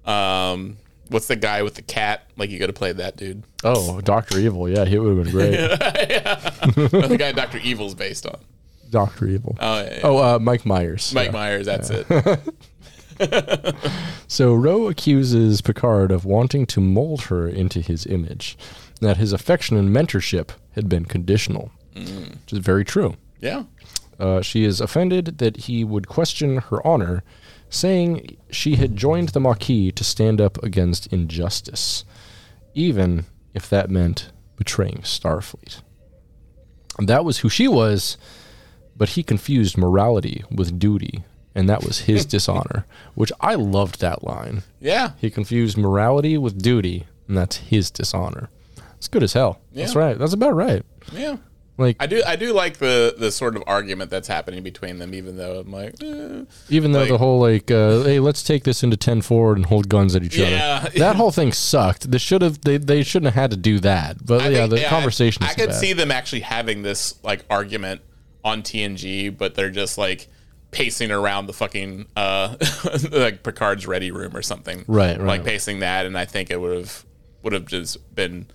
Um, 0.06 0.78
what's 1.10 1.28
the 1.28 1.36
guy 1.36 1.64
with 1.64 1.76
the 1.76 1.82
cat? 1.82 2.24
Like 2.38 2.50
you 2.50 2.60
could 2.60 2.70
have 2.70 2.76
played 2.76 2.98
that 2.98 3.18
dude. 3.18 3.44
Oh, 3.64 4.02
Doctor 4.02 4.40
Evil. 4.40 4.68
Yeah, 4.70 4.86
he 4.86 4.98
would 5.00 5.16
have 5.18 5.24
been 5.26 5.34
great. 5.34 5.52
the 7.10 7.16
guy 7.18 7.32
Doctor 7.32 7.58
Evil's 7.60 7.96
based 7.96 8.26
on. 8.26 8.40
Doctor 8.90 9.28
Evil. 9.28 9.58
Oh, 9.60 9.82
yeah, 9.82 9.94
yeah. 9.96 10.00
Oh, 10.04 10.18
uh, 10.36 10.40
Mike 10.40 10.66
Myers. 10.66 11.14
Mike 11.14 11.28
Yeah. 11.28 11.32
Myers. 11.32 11.66
That's 11.66 11.90
it. 11.90 12.08
So 14.28 14.54
Ro 14.54 14.88
accuses 14.90 15.62
Picard 15.62 16.12
of 16.12 16.26
wanting 16.26 16.66
to 16.68 16.80
mold 16.82 17.24
her 17.24 17.48
into 17.48 17.80
his 17.82 18.06
image, 18.06 18.58
that 19.02 19.18
his 19.18 19.34
affection 19.34 19.78
and 19.78 19.90
mentorship 19.90 20.50
had 20.76 20.88
been 20.90 21.06
conditional, 21.06 21.72
Mm. 21.96 22.30
which 22.42 22.54
is 22.54 22.60
very 22.60 22.86
true. 22.86 23.16
Yeah. 23.42 23.64
Uh, 24.20 24.42
she 24.42 24.64
is 24.66 24.80
offended 24.82 25.40
that 25.40 25.58
he 25.58 25.84
would 25.84 26.08
question 26.08 26.58
her 26.58 26.86
honor 26.86 27.24
saying 27.70 28.38
she 28.50 28.76
had 28.76 28.96
joined 28.96 29.30
the 29.30 29.40
Maquis 29.40 29.92
to 29.94 30.04
stand 30.04 30.40
up 30.42 30.62
against 30.64 31.08
injustice, 31.08 32.06
even 32.74 33.26
if 33.54 33.70
that 33.70 33.90
meant 33.90 34.32
betraying 34.56 35.00
Starfleet. 35.04 35.82
That 37.00 37.26
was 37.26 37.40
who 37.40 37.50
she 37.50 37.68
was, 37.68 38.18
but 38.96 39.10
he 39.10 39.24
confused 39.24 39.78
morality 39.78 40.44
with 40.50 40.80
duty, 40.80 41.24
and 41.54 41.70
that 41.70 41.84
was 41.84 42.02
his 42.02 42.26
dishonor, 42.36 42.86
which 43.14 43.32
I 43.40 43.56
loved 43.56 44.00
that 44.00 44.24
line. 44.24 44.64
Yeah. 44.80 45.12
He 45.18 45.30
confused 45.30 45.78
morality 45.78 46.38
with 46.38 46.62
duty, 46.62 47.06
and 47.28 47.38
that's 47.38 47.58
his 47.58 47.92
dishonor. 47.92 48.50
It's 48.96 49.08
good 49.08 49.22
as 49.24 49.34
hell. 49.34 49.62
That's 49.74 49.96
right. 49.96 50.18
That's 50.18 50.34
about 50.34 50.56
right. 50.56 50.84
Yeah. 51.14 51.38
Like 51.78 51.98
I 52.00 52.08
do 52.08 52.24
I 52.26 52.36
do 52.36 52.54
like 52.54 52.78
the 52.78 53.14
the 53.18 53.32
sort 53.32 53.56
of 53.56 53.64
argument 53.68 54.10
that's 54.10 54.28
happening 54.28 54.64
between 54.64 54.98
them, 54.98 55.14
even 55.14 55.38
though 55.38 55.60
I'm 55.60 55.72
like, 55.72 55.94
eh. 56.02 56.44
even 56.70 56.92
though 56.92 57.02
like- 57.02 57.10
the 57.10 57.18
whole 57.20 57.40
like, 57.40 57.70
uh, 57.70 58.02
hey, 58.04 58.20
let's 58.20 58.42
take 58.44 58.64
this 58.64 58.82
into 58.84 58.98
ten 58.98 59.22
forward 59.22 59.58
and 59.58 59.66
hold 59.68 59.88
guns 59.88 60.16
at 60.16 60.24
each 60.24 60.38
Yeah. 60.38 60.82
other. 60.86 60.98
That 61.00 61.16
whole 61.16 61.32
thing 61.32 61.52
sucked. 61.52 62.10
They 62.10 62.18
should 62.18 62.42
have. 62.42 62.62
They, 62.62 62.78
they 62.78 63.04
shouldn't 63.04 63.34
have 63.34 63.42
had 63.42 63.52
to 63.52 63.58
do 63.58 63.80
that. 63.82 64.26
But 64.26 64.42
I 64.42 64.50
yeah, 64.50 64.58
think- 64.62 64.70
the 64.72 64.80
yeah, 64.82 64.90
conversation. 64.90 65.44
I, 65.44 65.50
I 65.50 65.54
could 65.54 65.74
see 65.74 65.94
them 65.94 66.12
actually 66.12 66.42
having 66.42 66.82
this 66.82 67.24
like 67.24 67.46
argument 67.50 68.02
on 68.44 68.64
TNG, 68.64 69.36
but 69.38 69.54
they're 69.56 69.70
just 69.70 69.98
like 69.98 70.28
pacing 70.72 71.12
around 71.12 71.46
the 71.48 71.54
fucking 71.54 72.06
uh 72.18 72.56
like 73.12 73.42
Picard's 73.44 73.86
ready 73.88 74.12
room 74.12 74.36
or 74.36 74.42
something. 74.42 74.84
Right, 74.88 75.18
right. 75.18 75.26
Like 75.28 75.46
pacing 75.46 75.80
that, 75.80 76.06
and 76.08 76.18
I 76.18 76.26
think 76.26 76.50
it 76.50 76.60
would 76.60 76.76
have 76.78 77.06
would 77.44 77.54
have 77.54 77.66
just 77.66 78.14
been 78.16 78.48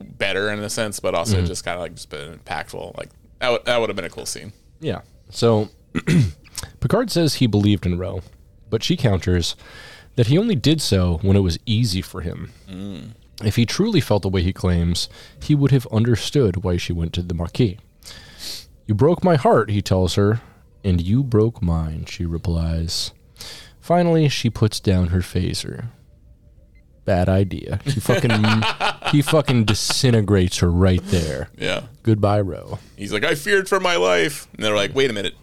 better 0.00 0.50
in 0.50 0.58
a 0.60 0.70
sense, 0.70 1.00
but 1.00 1.14
also 1.14 1.36
Mm-hmm. 1.38 1.46
just 1.46 1.64
kind 1.64 1.76
of 1.76 1.80
like 1.82 1.94
just 1.94 2.10
been 2.10 2.38
impactful. 2.38 2.96
Like 2.96 3.10
that 3.40 3.50
would 3.50 3.64
that 3.64 3.80
would 3.80 3.88
have 3.88 3.96
been 3.96 4.04
a 4.04 4.10
cool 4.10 4.26
scene. 4.26 4.52
Yeah. 4.80 5.02
So 5.30 5.68
Picard 6.80 7.10
says 7.10 7.34
he 7.34 7.46
believed 7.46 7.86
in 7.86 7.98
Ro, 7.98 8.22
but 8.70 8.82
she 8.82 8.96
counters 8.96 9.56
that 10.16 10.28
he 10.28 10.38
only 10.38 10.54
did 10.54 10.80
so 10.80 11.18
when 11.22 11.36
it 11.36 11.40
was 11.40 11.58
easy 11.66 12.00
for 12.02 12.20
him. 12.22 13.12
If 13.44 13.56
he 13.56 13.66
truly 13.66 14.00
felt 14.00 14.22
the 14.22 14.30
way 14.30 14.42
he 14.42 14.52
claims, 14.52 15.08
he 15.42 15.54
would 15.54 15.70
have 15.70 15.86
understood 15.92 16.64
why 16.64 16.78
she 16.78 16.92
went 16.94 17.12
to 17.14 17.22
the 17.22 17.34
Maquis. 17.34 17.78
You 18.86 18.94
broke 18.94 19.22
my 19.22 19.36
heart, 19.36 19.68
he 19.70 19.82
tells 19.82 20.14
her, 20.14 20.40
and 20.82 21.00
you 21.02 21.22
broke 21.22 21.60
mine, 21.60 22.06
she 22.06 22.24
replies. 22.24 23.12
Finally, 23.80 24.28
she 24.30 24.48
puts 24.48 24.80
down 24.80 25.08
her 25.08 25.18
phaser. 25.20 25.88
Bad 27.04 27.28
idea. 27.28 27.80
He 27.84 28.00
fucking 28.00 28.30
he 29.10 29.22
fucking 29.22 29.64
disintegrates 29.64 30.58
her 30.58 30.70
right 30.70 31.02
there. 31.04 31.48
Yeah. 31.58 31.82
Goodbye, 32.02 32.40
Ro. 32.40 32.78
He's 32.96 33.12
like, 33.12 33.24
I 33.24 33.34
feared 33.34 33.68
for 33.68 33.80
my 33.80 33.96
life, 33.96 34.48
and 34.54 34.64
they're 34.64 34.76
like, 34.76 34.94
wait 34.94 35.10
a 35.10 35.12
minute. 35.12 35.34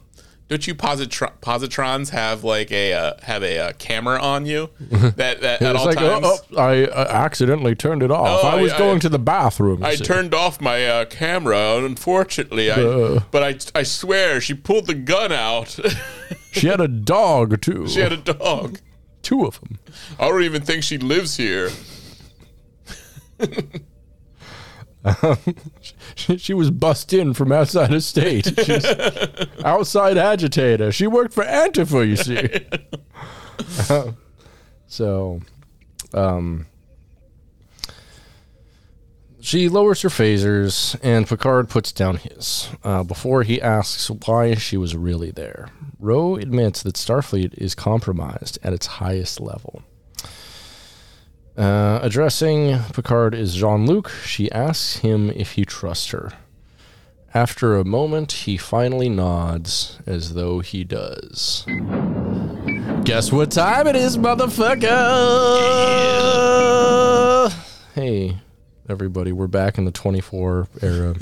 Don't 0.50 0.68
you 0.68 0.76
positr- 0.76 1.32
positrons 1.42 2.10
have 2.10 2.44
like 2.44 2.70
a 2.72 2.94
uh, 2.94 3.14
have 3.24 3.42
a 3.44 3.58
uh, 3.60 3.72
camera 3.80 4.22
on 4.22 4.46
you 4.46 4.70
that, 4.80 5.40
that 5.42 5.62
at 5.62 5.76
all 5.76 5.86
like, 5.86 5.98
times? 5.98 6.26
oh, 6.26 6.38
oh, 6.52 6.58
I 6.58 6.84
uh, 6.84 7.08
accidentally 7.10 7.76
turned 7.76 8.04
it 8.04 8.12
off. 8.12 8.42
Oh, 8.44 8.48
I 8.48 8.62
was 8.62 8.74
I- 8.74 8.78
going 8.78 8.98
I- 8.98 9.00
to 9.00 9.10
the 9.10 9.20
bathroom. 9.20 9.80
you 9.80 9.86
I 9.88 9.96
see. 9.96 10.04
turned 10.04 10.34
off 10.34 10.60
my 10.62 10.86
uh, 10.86 11.06
camera, 11.06 11.78
unfortunately. 11.78 12.70
I, 12.72 13.20
but 13.32 13.42
I, 13.42 13.80
I 13.80 13.84
swear, 13.84 14.42
she 14.42 14.54
pulled 14.54 14.88
the 14.88 14.94
gun 14.96 15.32
out. 15.32 15.80
She 16.52 16.68
had 16.68 16.82
a 16.82 16.88
dog 16.88 17.60
too. 17.62 17.88
she 17.88 18.00
had 18.02 18.12
a 18.14 18.18
dog. 18.18 18.78
two 19.24 19.44
of 19.44 19.60
them. 19.60 19.80
I 20.20 20.28
don't 20.30 20.44
even 20.44 20.62
think 20.62 20.84
she 20.84 21.00
lives 21.00 21.36
here. 21.36 21.72
She, 26.16 26.38
she 26.38 26.54
was 26.54 26.72
bussed 26.72 27.14
in 27.14 27.34
from 27.34 27.52
outside 27.52 27.94
of 27.94 28.04
state. 28.04 28.48
She's 28.64 28.86
outside 29.64 30.18
agitator. 30.18 30.92
She 30.92 31.08
worked 31.08 31.34
for 31.34 31.44
Antifa, 31.44 32.08
you 32.08 32.16
see. 32.16 34.08
so, 34.88 35.42
um, 36.14 36.68
she 39.42 39.68
lowers 39.68 40.02
her 40.04 40.10
phasers, 40.10 40.98
and 41.04 41.28
Picard 41.28 41.68
puts 41.70 41.92
down 41.92 42.18
his 42.18 42.70
uh, 42.84 43.04
before 43.04 43.44
he 43.44 43.62
asks 43.62 44.10
why 44.10 44.56
she 44.56 44.78
was 44.78 44.96
really 44.96 45.32
there. 45.32 45.68
Ro 46.00 46.38
admits 46.38 46.82
that 46.84 46.96
Starfleet 46.96 47.54
is 47.56 47.76
compromised 47.76 48.58
at 48.64 48.72
its 48.72 48.86
highest 48.86 49.42
level. 49.42 49.84
Uh, 51.58 52.00
addressing 52.02 52.80
Picard 52.94 53.36
is 53.36 53.54
Jean-Luc, 53.56 54.10
she 54.26 54.52
asks 54.52 54.98
him 54.98 55.30
if 55.30 55.52
he 55.52 55.64
trusts 55.66 56.10
her. 56.10 56.32
After 57.36 57.76
a 57.78 57.84
moment, 57.84 58.32
he 58.32 58.58
finally 58.58 59.10
nods 59.10 60.00
as 60.06 60.34
though 60.34 60.60
he 60.60 60.84
does. 60.84 61.66
Guess 63.04 63.32
what 63.32 63.52
time 63.52 63.88
it 63.88 63.96
is, 63.96 64.18
motherfucker? 64.18 64.84
Hey, 67.94 68.38
everybody, 68.90 69.32
we're 69.32 69.48
back 69.48 69.78
in 69.78 69.86
the 69.86 69.92
24 69.92 70.68
era. 70.82 71.16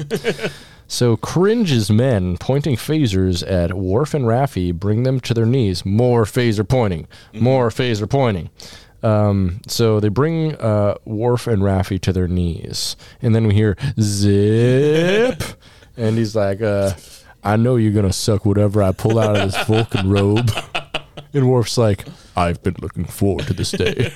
so, 0.87 1.17
Cringe's 1.17 1.89
men 1.89 2.37
pointing 2.37 2.75
phasers 2.75 3.49
at 3.49 3.73
Worf 3.73 4.13
and 4.13 4.25
Raffi 4.25 4.73
bring 4.73 5.03
them 5.03 5.19
to 5.21 5.33
their 5.33 5.45
knees. 5.45 5.85
More 5.85 6.23
phaser 6.23 6.67
pointing. 6.67 7.07
More 7.33 7.69
phaser 7.69 8.09
pointing. 8.09 8.49
Um, 9.03 9.61
so 9.67 9.99
they 9.99 10.09
bring 10.09 10.55
uh, 10.57 10.95
Worf 11.05 11.47
and 11.47 11.61
Raffi 11.63 11.99
to 12.01 12.13
their 12.13 12.27
knees, 12.27 12.95
and 13.21 13.33
then 13.33 13.47
we 13.47 13.53
hear 13.55 13.75
zip, 13.99 15.41
and 15.97 16.17
he's 16.17 16.35
like, 16.35 16.61
uh, 16.61 16.91
"I 17.43 17.55
know 17.55 17.77
you're 17.77 17.93
gonna 17.93 18.13
suck 18.13 18.45
whatever 18.45 18.83
I 18.83 18.91
pull 18.91 19.17
out 19.19 19.35
of 19.35 19.51
this 19.51 19.63
Vulcan 19.67 20.09
robe." 20.09 20.51
And 21.33 21.49
Worf's 21.49 21.77
like, 21.77 22.03
"I've 22.35 22.61
been 22.61 22.75
looking 22.81 23.05
forward 23.05 23.47
to 23.47 23.53
this 23.53 23.71
day." 23.71 24.11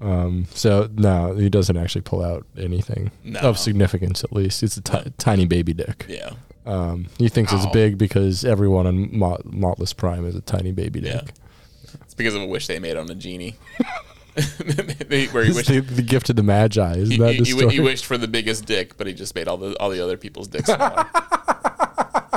um, 0.00 0.46
so 0.54 0.88
no, 0.94 1.34
he 1.36 1.48
doesn't 1.50 1.76
actually 1.76 2.00
pull 2.00 2.22
out 2.24 2.46
anything 2.56 3.10
No. 3.22 3.40
of 3.40 3.58
significance. 3.58 4.24
At 4.24 4.32
least 4.32 4.62
it's 4.62 4.78
a 4.78 4.80
tiny 5.18 5.44
baby 5.44 5.74
dick. 5.74 6.06
Yeah. 6.08 6.30
Um, 6.64 7.06
he 7.18 7.28
thinks 7.28 7.52
it's 7.52 7.66
big 7.66 7.98
because 7.98 8.44
everyone 8.46 8.86
on 8.86 9.16
Mot- 9.16 9.44
M'Talas 9.44 9.94
Prime 9.96 10.24
is 10.24 10.34
a 10.34 10.40
tiny 10.40 10.72
baby 10.72 11.00
dick. 11.00 11.22
Yeah. 11.26 11.30
Because 12.22 12.36
of 12.36 12.42
a 12.42 12.46
wish 12.46 12.68
they 12.68 12.78
made 12.78 12.96
on 12.96 13.10
a 13.10 13.14
genie. 13.14 13.56
They- 14.34 15.26
Where 15.26 15.44
he 15.44 15.52
wished, 15.52 15.68
the, 15.68 15.80
the 15.80 16.00
gift 16.00 16.30
of 16.30 16.36
the 16.36 16.42
Magi. 16.42 16.94
Isn't 16.96 17.10
he, 17.10 17.16
that 17.18 17.34
he- 17.34 17.68
he- 17.68 17.80
wished 17.80 18.06
for 18.06 18.16
the 18.16 18.26
biggest 18.28 18.64
dick, 18.64 18.96
but 18.96 19.06
he 19.06 19.12
just 19.12 19.34
made 19.34 19.46
all 19.46 19.58
the 19.58 19.76
all 19.78 19.90
the 19.90 20.02
other 20.02 20.16
people's 20.16 20.48
dicks 20.48 20.72
smaller. 20.72 21.04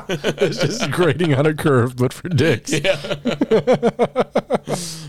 it's 0.10 0.60
just 0.60 0.92
grading 0.92 1.34
on 1.34 1.46
a 1.46 1.54
curve, 1.54 1.96
but 1.96 2.12
for 2.12 2.28
dicks. 2.30 2.72
Yeah, 2.74 2.96
that 2.98 4.60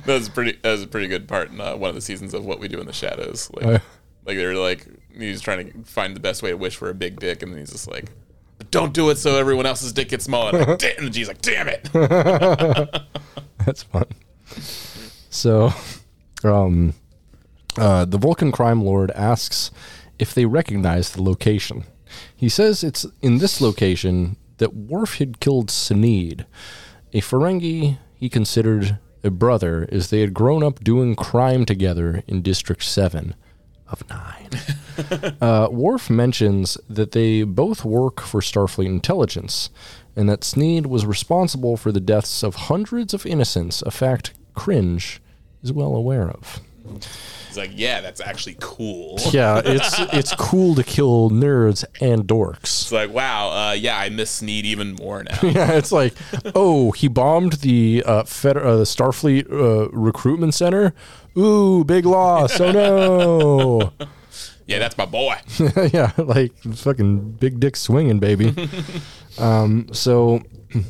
was 0.06 0.28
pretty. 0.28 0.52
That 0.62 0.70
was 0.72 0.82
a 0.84 0.86
pretty 0.86 1.08
good 1.08 1.26
part 1.26 1.50
in 1.50 1.60
uh, 1.60 1.76
one 1.76 1.88
of 1.88 1.94
the 1.96 2.00
seasons 2.00 2.32
of 2.34 2.44
What 2.44 2.60
We 2.60 2.68
Do 2.68 2.78
in 2.80 2.86
the 2.86 2.92
Shadows. 2.92 3.50
Like, 3.52 3.64
Uh. 3.66 3.78
like 4.24 4.36
they're 4.36 4.54
like 4.54 4.86
he's 5.18 5.40
trying 5.40 5.72
to 5.72 5.82
find 5.90 6.14
the 6.14 6.20
best 6.20 6.40
way 6.42 6.50
to 6.50 6.56
wish 6.56 6.76
for 6.76 6.88
a 6.88 6.94
big 6.94 7.18
dick, 7.18 7.42
and 7.42 7.50
then 7.52 7.58
he's 7.58 7.72
just 7.72 7.90
like, 7.90 8.12
"But 8.58 8.70
"Don't 8.70 8.94
do 8.94 9.10
it 9.10 9.18
so 9.18 9.36
everyone 9.36 9.66
else's 9.66 9.92
dick 9.92 10.08
gets 10.10 10.24
smaller." 10.24 10.56
And, 10.56 10.68
like, 10.68 10.84
and 10.98 11.06
the 11.08 11.10
G's 11.10 11.26
like, 11.28 11.42
"Damn 11.42 11.66
it!" 11.68 11.90
That's 13.66 13.82
fun. 13.82 14.04
So, 15.30 15.72
um, 16.44 16.94
uh, 17.76 18.04
the 18.04 18.18
Vulcan 18.18 18.52
crime 18.52 18.82
lord 18.82 19.10
asks 19.12 19.70
if 20.18 20.32
they 20.32 20.46
recognize 20.46 21.10
the 21.10 21.22
location. 21.22 21.84
He 22.34 22.48
says 22.48 22.82
it's 22.82 23.06
in 23.20 23.38
this 23.38 23.60
location 23.60 24.36
that 24.58 24.74
Worf 24.74 25.18
had 25.18 25.40
killed 25.40 25.70
Sneed, 25.70 26.46
a 27.12 27.20
Ferengi 27.20 27.98
he 28.14 28.28
considered 28.28 28.98
a 29.22 29.30
brother, 29.30 29.88
as 29.92 30.10
they 30.10 30.20
had 30.20 30.32
grown 30.32 30.62
up 30.62 30.82
doing 30.82 31.16
crime 31.16 31.66
together 31.66 32.22
in 32.26 32.42
District 32.42 32.82
7 32.82 33.34
of 33.88 34.08
9. 34.08 35.36
uh, 35.40 35.68
Worf 35.70 36.08
mentions 36.08 36.78
that 36.88 37.12
they 37.12 37.42
both 37.42 37.84
work 37.84 38.20
for 38.20 38.40
Starfleet 38.40 38.86
Intelligence, 38.86 39.70
and 40.16 40.28
that 40.28 40.42
Sneed 40.42 40.86
was 40.86 41.04
responsible 41.06 41.76
for 41.76 41.92
the 41.92 42.00
deaths 42.00 42.42
of 42.42 42.54
hundreds 42.54 43.12
of 43.14 43.26
innocents, 43.26 43.82
a 43.82 43.90
fact 43.90 44.32
Cringe 44.54 45.20
is 45.62 45.72
well 45.72 45.94
aware 45.94 46.28
of. 46.30 46.60
He's 47.48 47.56
like, 47.56 47.72
"Yeah, 47.74 48.00
that's 48.00 48.20
actually 48.20 48.56
cool." 48.60 49.18
Yeah, 49.30 49.60
it's 49.64 49.98
it's 50.12 50.34
cool 50.34 50.74
to 50.74 50.84
kill 50.84 51.30
nerds 51.30 51.84
and 52.00 52.24
dorks. 52.24 52.62
It's 52.62 52.92
like, 52.92 53.10
wow, 53.10 53.50
uh, 53.50 53.72
yeah, 53.72 53.98
I 53.98 54.08
miss 54.08 54.30
Sneed 54.30 54.64
even 54.64 54.94
more 54.94 55.22
now. 55.24 55.38
Yeah, 55.42 55.72
it's 55.72 55.92
like, 55.92 56.14
oh, 56.54 56.92
he 56.92 57.08
bombed 57.08 57.54
the 57.54 58.02
uh, 58.06 58.24
Fed- 58.24 58.56
uh, 58.56 58.76
the 58.76 58.84
Starfleet 58.84 59.50
uh, 59.50 59.88
recruitment 59.90 60.54
center. 60.54 60.94
Ooh, 61.36 61.84
big 61.84 62.06
loss. 62.06 62.60
Oh 62.60 62.72
no. 62.72 63.92
yeah, 64.66 64.78
that's 64.78 64.96
my 64.96 65.06
boy. 65.06 65.36
yeah, 65.92 66.12
like 66.16 66.56
fucking 66.58 67.32
big 67.32 67.58
dick 67.60 67.76
swinging, 67.76 68.18
baby. 68.18 68.68
Um, 69.38 69.88
so 69.92 70.42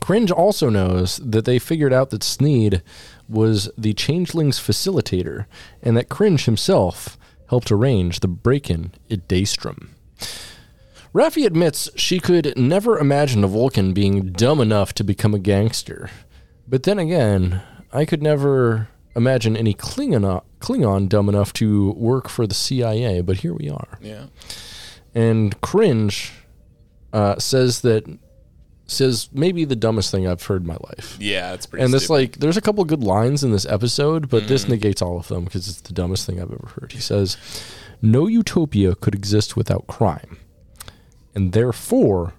Cringe 0.00 0.30
also 0.30 0.68
knows 0.68 1.16
that 1.16 1.44
they 1.44 1.58
figured 1.58 1.92
out 1.92 2.10
that 2.10 2.22
Sneed 2.22 2.82
was 3.28 3.70
the 3.76 3.92
Changeling's 3.92 4.58
facilitator, 4.58 5.46
and 5.82 5.96
that 5.96 6.08
Cringe 6.08 6.44
himself 6.44 7.18
helped 7.48 7.70
arrange 7.72 8.20
the 8.20 8.28
break-in 8.28 8.92
at 9.10 9.28
Daystrom. 9.28 9.88
Raffi 11.14 11.46
admits 11.46 11.88
she 11.96 12.20
could 12.20 12.56
never 12.58 12.98
imagine 12.98 13.42
a 13.42 13.48
Vulcan 13.48 13.94
being 13.94 14.32
dumb 14.32 14.60
enough 14.60 14.92
to 14.94 15.04
become 15.04 15.34
a 15.34 15.38
gangster. 15.38 16.10
But 16.68 16.82
then 16.82 16.98
again, 16.98 17.62
I 17.92 18.04
could 18.04 18.22
never 18.22 18.88
imagine 19.14 19.56
any 19.56 19.72
Klingon, 19.72 20.42
Klingon 20.60 21.08
dumb 21.08 21.28
enough 21.28 21.52
to 21.54 21.92
work 21.92 22.28
for 22.28 22.46
the 22.46 22.54
CIA, 22.54 23.22
but 23.22 23.38
here 23.38 23.54
we 23.54 23.70
are. 23.70 23.98
Yeah. 24.02 24.26
And 25.14 25.58
Cringe 25.62 26.32
uh, 27.16 27.38
says 27.38 27.80
that 27.80 28.04
says 28.88 29.28
maybe 29.32 29.64
the 29.64 29.74
dumbest 29.76 30.10
thing 30.12 30.28
I've 30.28 30.42
heard 30.42 30.62
in 30.62 30.68
my 30.68 30.76
life. 30.90 31.16
Yeah, 31.18 31.54
it's 31.54 31.66
pretty 31.66 31.82
And 31.84 31.92
this 31.94 32.04
stupid. 32.04 32.20
like 32.20 32.32
there's 32.38 32.56
a 32.56 32.60
couple 32.60 32.84
good 32.84 33.02
lines 33.02 33.42
in 33.42 33.50
this 33.52 33.66
episode, 33.66 34.28
but 34.28 34.46
this 34.48 34.68
negates 34.68 35.00
all 35.02 35.16
of 35.18 35.26
them 35.28 35.44
because 35.44 35.66
it's 35.68 35.80
the 35.80 35.92
dumbest 35.92 36.26
thing 36.26 36.36
I've 36.40 36.52
ever 36.52 36.68
heard. 36.80 36.92
He 36.92 37.00
says, 37.00 37.36
"No 38.02 38.26
utopia 38.26 38.94
could 38.94 39.14
exist 39.14 39.56
without 39.56 39.86
crime, 39.86 40.38
and 41.34 41.52
therefore, 41.52 42.34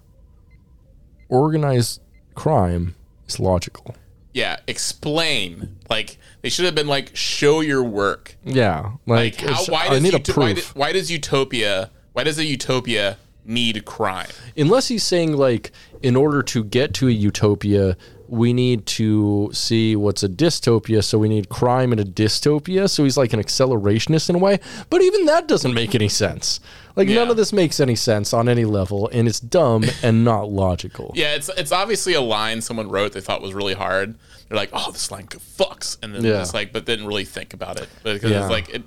organized 1.30 2.02
crime 2.36 2.96
is 3.28 3.40
logical." 3.40 3.96
yeah, 4.34 4.58
explain. 4.68 5.76
Like 5.90 6.18
they 6.42 6.50
should 6.50 6.66
have 6.66 6.76
been 6.76 6.88
like 6.88 7.16
show 7.16 7.62
your 7.62 7.84
work. 7.84 8.38
Yeah, 8.46 8.92
Like, 9.08 9.42
like, 9.42 9.50
how, 9.52 9.66
why 9.66 9.86
I 9.88 9.90
does 9.90 10.04
need 10.04 10.14
a 10.14 10.20
uto- 10.20 10.38
why, 10.38 10.54
proof. 10.54 10.76
why 10.76 10.92
does 10.92 11.10
utopia 11.12 11.90
why 12.14 12.24
does 12.24 12.38
a 12.38 12.46
utopia 12.46 13.18
need 13.48 13.84
crime? 13.86 14.28
Unless 14.56 14.88
he's 14.90 15.04
saying 15.04 15.34
like, 15.34 15.72
in 16.04 16.16
order 16.16 16.44
to 16.44 16.64
get 16.64 16.94
to 16.96 17.08
a 17.08 17.12
utopia, 17.12 17.98
we 18.28 18.52
need 18.52 18.86
to 18.86 19.50
see 19.54 19.96
what's 19.96 20.22
a 20.22 20.28
dystopia, 20.28 21.02
so 21.04 21.18
we 21.18 21.30
need 21.30 21.48
crime 21.48 21.94
in 21.94 22.00
a 22.00 22.04
dystopia. 22.04 22.90
So 22.90 23.04
he's 23.06 23.16
like 23.18 23.32
an 23.34 23.40
accelerationist 23.42 24.30
in 24.30 24.36
a 24.36 24.40
way. 24.40 24.60
But 24.90 25.02
even 25.02 25.26
that 25.26 25.48
doesn't 25.48 25.74
make 25.74 25.96
any 25.96 26.10
sense. 26.10 26.60
Like 26.98 27.08
none 27.08 27.30
of 27.30 27.38
this 27.38 27.54
makes 27.54 27.80
any 27.80 27.96
sense 27.96 28.34
on 28.34 28.50
any 28.50 28.66
level, 28.66 29.08
and 29.14 29.28
it's 29.28 29.40
dumb 29.40 29.86
and 30.04 30.26
not 30.26 30.50
logical. 30.50 31.12
Yeah, 31.16 31.36
it's 31.36 31.50
it's 31.56 31.72
obviously 31.72 32.14
a 32.16 32.22
line 32.22 32.60
someone 32.62 32.90
wrote 32.90 33.14
they 33.14 33.22
thought 33.22 33.42
was 33.42 33.54
really 33.54 33.76
hard. 33.76 34.18
They're 34.50 34.58
like, 34.58 34.72
"Oh, 34.74 34.92
this 34.92 35.12
line 35.12 35.28
fucks," 35.28 35.98
and 36.02 36.14
then 36.16 36.24
Yeah. 36.26 36.42
it's 36.42 36.54
like, 36.56 36.74
but 36.74 36.86
didn't 36.86 37.06
really 37.06 37.26
think 37.26 37.54
about 37.54 37.80
it 37.80 37.88
because 38.04 38.32
Yeah. 38.32 38.42
it's 38.42 38.50
like 38.50 38.70
it, 38.70 38.84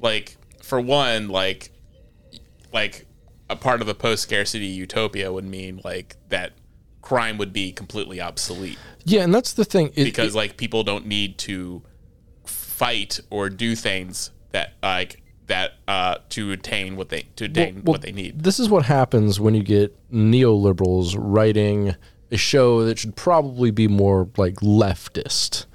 like 0.00 0.36
for 0.62 0.80
one, 0.80 1.28
like 1.28 1.70
like 2.74 3.05
a 3.48 3.56
part 3.56 3.80
of 3.80 3.88
a 3.88 3.94
post 3.94 4.22
scarcity 4.22 4.66
utopia 4.66 5.32
would 5.32 5.44
mean 5.44 5.80
like 5.84 6.16
that 6.28 6.52
crime 7.02 7.38
would 7.38 7.52
be 7.52 7.70
completely 7.72 8.20
obsolete 8.20 8.78
Yeah, 9.04 9.22
and 9.22 9.32
that's 9.34 9.52
the 9.52 9.64
thing. 9.64 9.92
It- 9.94 10.04
because 10.04 10.34
like 10.34 10.56
people 10.56 10.82
don't 10.82 11.06
need 11.06 11.38
to 11.38 11.82
fight 12.44 13.20
or 13.30 13.48
do 13.48 13.74
things 13.76 14.30
that 14.50 14.74
like 14.82 15.22
that 15.46 15.74
uh 15.86 16.16
to 16.30 16.50
attain 16.52 16.96
what 16.96 17.08
they 17.08 17.22
to 17.36 17.44
attain 17.44 17.76
well, 17.76 17.92
what 17.94 18.02
they 18.02 18.12
need. 18.12 18.42
This 18.42 18.58
is 18.58 18.68
what 18.68 18.84
happens 18.86 19.38
when 19.38 19.54
you 19.54 19.62
get 19.62 19.96
neoliberals 20.12 21.14
writing 21.16 21.94
a 22.32 22.36
show 22.36 22.84
that 22.84 22.98
should 22.98 23.14
probably 23.14 23.70
be 23.70 23.86
more 23.86 24.28
like 24.36 24.56
leftist, 24.56 25.66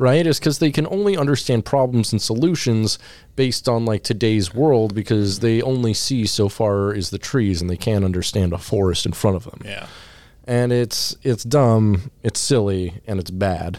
right? 0.00 0.26
Is 0.26 0.38
because 0.38 0.60
they 0.60 0.72
can 0.72 0.86
only 0.86 1.14
understand 1.14 1.66
problems 1.66 2.10
and 2.10 2.22
solutions 2.22 2.98
based 3.36 3.68
on 3.68 3.84
like 3.84 4.02
today's 4.02 4.54
world 4.54 4.94
because 4.94 5.40
they 5.40 5.60
only 5.60 5.92
see 5.92 6.24
so 6.24 6.48
far 6.48 6.94
as 6.94 7.10
the 7.10 7.18
trees 7.18 7.60
and 7.60 7.68
they 7.68 7.76
can't 7.76 8.04
understand 8.04 8.54
a 8.54 8.58
forest 8.58 9.04
in 9.04 9.12
front 9.12 9.36
of 9.36 9.44
them. 9.44 9.60
Yeah. 9.62 9.86
And 10.44 10.72
it's 10.72 11.14
it's 11.22 11.44
dumb, 11.44 12.10
it's 12.22 12.40
silly, 12.40 13.02
and 13.06 13.20
it's 13.20 13.30
bad. 13.30 13.78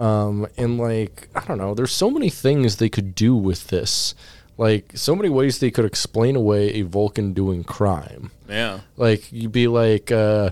Um, 0.00 0.46
and 0.56 0.78
like 0.78 1.28
I 1.34 1.44
don't 1.44 1.58
know, 1.58 1.74
there's 1.74 1.92
so 1.92 2.10
many 2.10 2.30
things 2.30 2.76
they 2.76 2.88
could 2.88 3.14
do 3.14 3.36
with 3.36 3.66
this. 3.66 4.14
Like 4.56 4.92
so 4.94 5.14
many 5.14 5.28
ways 5.28 5.58
they 5.58 5.70
could 5.70 5.84
explain 5.84 6.36
away 6.36 6.70
a 6.70 6.82
Vulcan 6.82 7.34
doing 7.34 7.64
crime. 7.64 8.30
Yeah. 8.48 8.80
Like 8.96 9.30
you'd 9.30 9.52
be 9.52 9.68
like, 9.68 10.10
uh, 10.10 10.50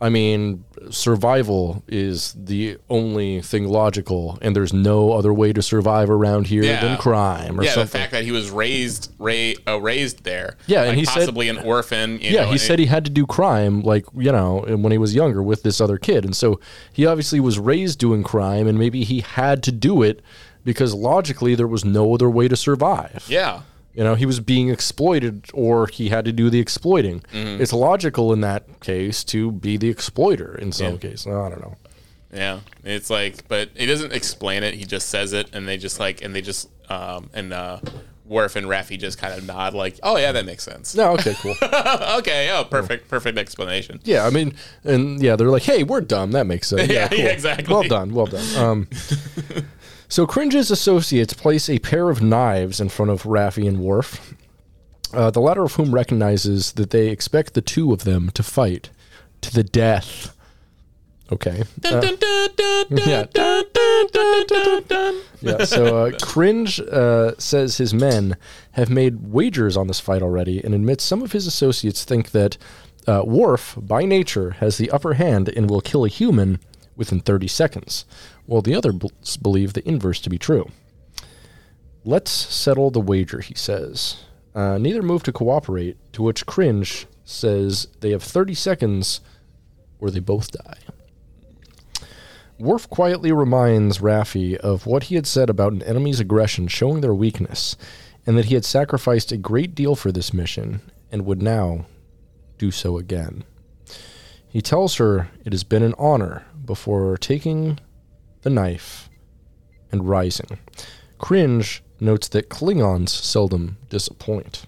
I 0.00 0.10
mean, 0.10 0.64
survival 0.90 1.82
is 1.88 2.34
the 2.38 2.78
only 2.88 3.40
thing 3.40 3.66
logical, 3.66 4.38
and 4.40 4.54
there's 4.54 4.72
no 4.72 5.12
other 5.12 5.32
way 5.32 5.52
to 5.52 5.60
survive 5.62 6.08
around 6.08 6.46
here 6.46 6.62
Yeah. 6.62 6.80
than 6.80 6.96
crime 6.98 7.58
or 7.58 7.64
yeah, 7.64 7.70
the 7.70 7.74
something. 7.80 8.00
fact 8.00 8.12
that 8.12 8.24
he 8.24 8.30
was 8.30 8.50
raised 8.50 9.10
ra- 9.18 9.54
uh, 9.66 9.80
raised 9.80 10.22
there. 10.24 10.56
Yeah, 10.66 10.80
and 10.82 10.90
like 10.90 10.98
he 10.98 11.04
said- 11.04 11.14
possibly 11.14 11.48
an 11.48 11.58
orphan. 11.58 12.20
You 12.20 12.30
yeah, 12.30 12.40
know, 12.42 12.46
he 12.46 12.52
and- 12.52 12.60
said 12.60 12.78
he 12.78 12.86
had 12.86 13.04
to 13.06 13.10
do 13.10 13.26
crime, 13.26 13.82
like 13.82 14.04
you 14.16 14.30
know, 14.30 14.64
when 14.68 14.92
he 14.92 14.98
was 14.98 15.14
younger 15.14 15.42
with 15.42 15.62
this 15.62 15.80
other 15.80 15.98
kid, 15.98 16.24
and 16.24 16.36
so 16.36 16.60
he 16.92 17.04
obviously 17.04 17.40
was 17.40 17.58
raised 17.58 17.98
doing 17.98 18.22
crime, 18.22 18.66
and 18.68 18.78
maybe 18.78 19.02
he 19.04 19.20
had 19.20 19.62
to 19.64 19.72
do 19.72 20.02
it 20.02 20.20
because 20.64 20.94
logically 20.94 21.54
there 21.54 21.66
was 21.66 21.84
no 21.84 22.14
other 22.14 22.28
way 22.30 22.46
to 22.46 22.54
survive. 22.56 23.24
Yeah, 23.28 23.60
You 23.98 24.04
know, 24.04 24.14
he 24.14 24.26
was 24.26 24.38
being 24.38 24.68
exploited 24.68 25.46
or 25.52 25.88
he 25.88 26.08
had 26.08 26.24
to 26.26 26.30
do 26.32 26.50
the 26.50 26.60
exploiting. 26.60 27.18
Mm-hmm. 27.32 27.60
It's 27.60 27.72
logical 27.72 28.32
in 28.32 28.42
that 28.42 28.78
case 28.78 29.24
to 29.24 29.50
be 29.50 29.76
the 29.76 29.88
exploiter 29.88 30.56
in 30.56 30.70
some 30.70 30.92
Yeah. 30.92 30.98
case. 30.98 31.26
I 31.26 31.30
don't 31.48 31.60
know. 31.60 31.74
yeah. 32.32 32.60
It's 32.84 33.10
like, 33.10 33.48
but 33.48 33.70
he 33.74 33.86
doesn't 33.86 34.12
explain 34.12 34.62
it. 34.62 34.74
He 34.74 34.84
just 34.84 35.08
says 35.08 35.32
it, 35.32 35.50
and 35.52 35.66
they 35.66 35.76
just 35.78 35.98
like, 35.98 36.22
and 36.22 36.32
they 36.32 36.42
just, 36.42 36.68
um, 36.88 37.28
and 37.34 37.52
uh, 37.52 37.80
Worf 38.24 38.54
and 38.54 38.68
Raffi 38.68 38.98
just 39.00 39.18
kind 39.18 39.34
of 39.36 39.44
nod, 39.46 39.74
like, 39.74 39.98
"Oh 40.02 40.16
yeah, 40.16 40.30
that 40.32 40.44
makes 40.46 40.62
sense." 40.62 40.94
No, 40.94 41.12
okay, 41.14 41.34
cool. 41.42 41.54
okay, 42.18 42.50
oh, 42.52 42.62
perfect, 42.70 43.08
perfect 43.08 43.36
explanation. 43.38 44.00
yeah, 44.04 44.26
I 44.26 44.30
mean, 44.30 44.54
and 44.84 45.20
yeah, 45.20 45.34
they're 45.34 45.48
like, 45.50 45.62
hey, 45.64 45.82
we're 45.82 46.02
dumb. 46.02 46.30
That 46.32 46.46
makes 46.46 46.68
sense. 46.68 46.82
Yeah, 46.88 46.94
Yeah, 46.94 47.08
cool. 47.08 47.18
yeah, 47.18 47.30
exactly. 47.30 47.72
Well 47.74 47.82
done, 47.84 48.14
well 48.14 48.26
done. 48.26 48.56
Um, 48.56 48.88
so 50.08 50.26
Cringe's 50.26 50.70
associates 50.70 51.34
place 51.34 51.68
a 51.68 51.78
pair 51.78 52.08
of 52.08 52.22
knives 52.22 52.80
in 52.80 52.88
front 52.88 53.10
of 53.10 53.24
Raffi 53.24 53.68
and 53.68 53.80
Worf, 53.80 54.34
uh, 55.12 55.30
the 55.30 55.40
latter 55.40 55.62
of 55.64 55.74
whom 55.74 55.94
recognizes 55.94 56.72
that 56.72 56.90
they 56.90 57.08
expect 57.08 57.54
the 57.54 57.62
two 57.62 57.92
of 57.92 58.04
them 58.04 58.30
to 58.30 58.42
fight 58.42 58.90
to 59.42 59.52
the 59.52 59.64
death. 59.64 60.34
Okay. 61.30 61.64
Uh, 61.84 62.00
yeah. 62.90 63.26
yeah. 65.42 65.64
So 65.64 66.06
uh, 66.06 66.18
Cringe 66.22 66.80
uh, 66.80 67.32
says 67.36 67.76
his 67.76 67.92
men 67.92 68.36
have 68.72 68.88
made 68.88 69.30
wagers 69.30 69.76
on 69.76 69.88
this 69.88 70.00
fight 70.00 70.22
already, 70.22 70.64
and 70.64 70.74
admits 70.74 71.04
some 71.04 71.22
of 71.22 71.32
his 71.32 71.46
associates 71.46 72.04
think 72.04 72.30
that 72.30 72.56
uh, 73.06 73.22
Worf, 73.26 73.74
by 73.76 74.04
nature, 74.04 74.52
has 74.52 74.78
the 74.78 74.90
upper 74.90 75.14
hand 75.14 75.48
and 75.50 75.68
will 75.68 75.82
kill 75.82 76.04
a 76.04 76.08
human 76.08 76.60
within 76.96 77.20
30 77.20 77.46
seconds, 77.46 78.04
while 78.48 78.62
the 78.62 78.74
others 78.74 78.94
believe 79.36 79.74
the 79.74 79.86
inverse 79.86 80.20
to 80.22 80.30
be 80.30 80.38
true. 80.38 80.70
Let's 82.02 82.30
settle 82.30 82.90
the 82.90 82.98
wager, 82.98 83.40
he 83.40 83.54
says. 83.54 84.24
Uh, 84.54 84.78
neither 84.78 85.02
move 85.02 85.22
to 85.24 85.32
cooperate, 85.32 85.98
to 86.14 86.22
which 86.22 86.46
Cringe 86.46 87.06
says 87.24 87.88
they 88.00 88.10
have 88.10 88.22
30 88.22 88.54
seconds 88.54 89.20
or 90.00 90.10
they 90.10 90.18
both 90.18 90.50
die. 90.50 90.78
Worf 92.58 92.88
quietly 92.88 93.32
reminds 93.32 93.98
Raffi 93.98 94.56
of 94.56 94.86
what 94.86 95.04
he 95.04 95.14
had 95.14 95.26
said 95.26 95.50
about 95.50 95.74
an 95.74 95.82
enemy's 95.82 96.18
aggression 96.18 96.68
showing 96.68 97.02
their 97.02 97.14
weakness, 97.14 97.76
and 98.26 98.38
that 98.38 98.46
he 98.46 98.54
had 98.54 98.64
sacrificed 98.64 99.30
a 99.30 99.36
great 99.36 99.74
deal 99.74 99.94
for 99.94 100.10
this 100.10 100.32
mission 100.32 100.80
and 101.12 101.26
would 101.26 101.42
now 101.42 101.84
do 102.56 102.70
so 102.70 102.96
again. 102.96 103.44
He 104.48 104.62
tells 104.62 104.96
her 104.96 105.28
it 105.44 105.52
has 105.52 105.64
been 105.64 105.82
an 105.82 105.94
honor 105.98 106.46
before 106.64 107.18
taking 107.18 107.78
the 108.48 108.54
knife 108.54 109.10
and 109.92 110.08
rising. 110.08 110.58
Cringe 111.18 111.82
notes 112.00 112.28
that 112.28 112.48
Klingons 112.48 113.10
seldom 113.10 113.76
disappoint. 113.90 114.66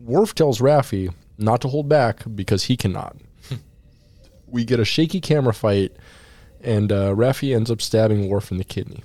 Worf 0.00 0.34
tells 0.34 0.60
Raffi 0.60 1.12
not 1.38 1.60
to 1.62 1.68
hold 1.68 1.88
back 1.88 2.22
because 2.34 2.64
he 2.64 2.76
cannot. 2.76 3.16
we 4.46 4.64
get 4.64 4.80
a 4.80 4.84
shaky 4.84 5.20
camera 5.20 5.54
fight, 5.54 5.92
and 6.60 6.92
uh, 6.92 7.14
Raffi 7.14 7.54
ends 7.54 7.70
up 7.70 7.80
stabbing 7.80 8.28
Worf 8.28 8.50
in 8.50 8.58
the 8.58 8.64
kidney. 8.64 9.02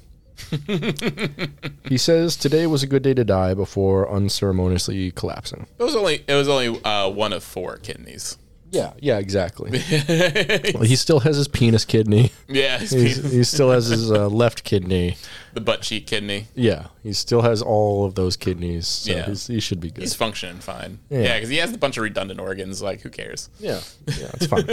he 1.87 1.97
says 1.97 2.35
today 2.35 2.67
was 2.67 2.83
a 2.83 2.87
good 2.87 3.03
day 3.03 3.13
to 3.13 3.23
die 3.23 3.53
before 3.53 4.11
unceremoniously 4.11 5.11
collapsing. 5.11 5.67
It 5.79 5.83
was 5.83 5.95
only, 5.95 6.25
it 6.27 6.33
was 6.33 6.49
only 6.49 6.83
uh, 6.83 7.09
one 7.09 7.31
of 7.31 7.43
four 7.43 7.77
kidneys. 7.77 8.37
Yeah, 8.73 8.93
yeah, 8.99 9.19
exactly. 9.19 9.69
well, 10.73 10.83
he 10.83 10.95
still 10.95 11.19
has 11.19 11.37
his 11.37 11.47
penis 11.47 11.85
kidney. 11.85 12.31
Yeah, 12.47 12.79
He's, 12.79 12.91
he 13.31 13.43
still 13.43 13.69
has 13.69 13.85
his 13.87 14.11
uh, 14.11 14.27
left 14.29 14.63
kidney. 14.63 15.15
the 15.53 15.61
butt 15.61 15.81
cheek 15.83 16.07
kidney. 16.07 16.47
Yeah, 16.55 16.87
he 17.03 17.13
still 17.13 17.43
has 17.43 17.61
all 17.61 18.03
of 18.03 18.15
those 18.15 18.35
kidneys. 18.35 18.87
So 18.87 19.11
Yeah. 19.11 19.25
he's, 19.27 19.45
he 19.45 19.59
should 19.59 19.79
be 19.79 19.91
good. 19.91 20.01
He's 20.01 20.15
functioning 20.15 20.59
fine. 20.59 20.97
Yeah. 21.11 21.19
Yeah, 21.19 21.35
because 21.35 21.49
he 21.49 21.57
has 21.57 21.71
a 21.71 21.77
bunch 21.77 21.97
of 21.97 22.03
redundant 22.03 22.39
organs. 22.39 22.81
Like, 22.81 23.01
who 23.01 23.11
cares? 23.11 23.51
Yeah, 23.59 23.79
yeah, 24.07 24.31
it's 24.33 24.47
fine. 24.47 24.65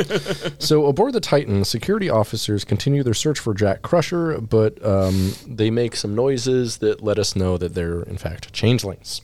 so 0.58 0.86
aboard 0.86 1.12
the 1.12 1.20
Titan, 1.20 1.64
security 1.64 2.08
officers 2.08 2.64
continue 2.64 3.02
their 3.02 3.12
search 3.14 3.38
for 3.38 3.52
Jack 3.52 3.82
Crusher, 3.82 4.40
but 4.40 4.82
um, 4.82 5.32
they 5.46 5.70
make 5.70 5.94
some 5.94 6.14
noises 6.14 6.78
that 6.78 7.02
let 7.02 7.18
us 7.18 7.36
know 7.36 7.58
that 7.58 7.74
they're 7.74 8.02
in 8.04 8.16
fact 8.16 8.50
changelings. 8.54 9.20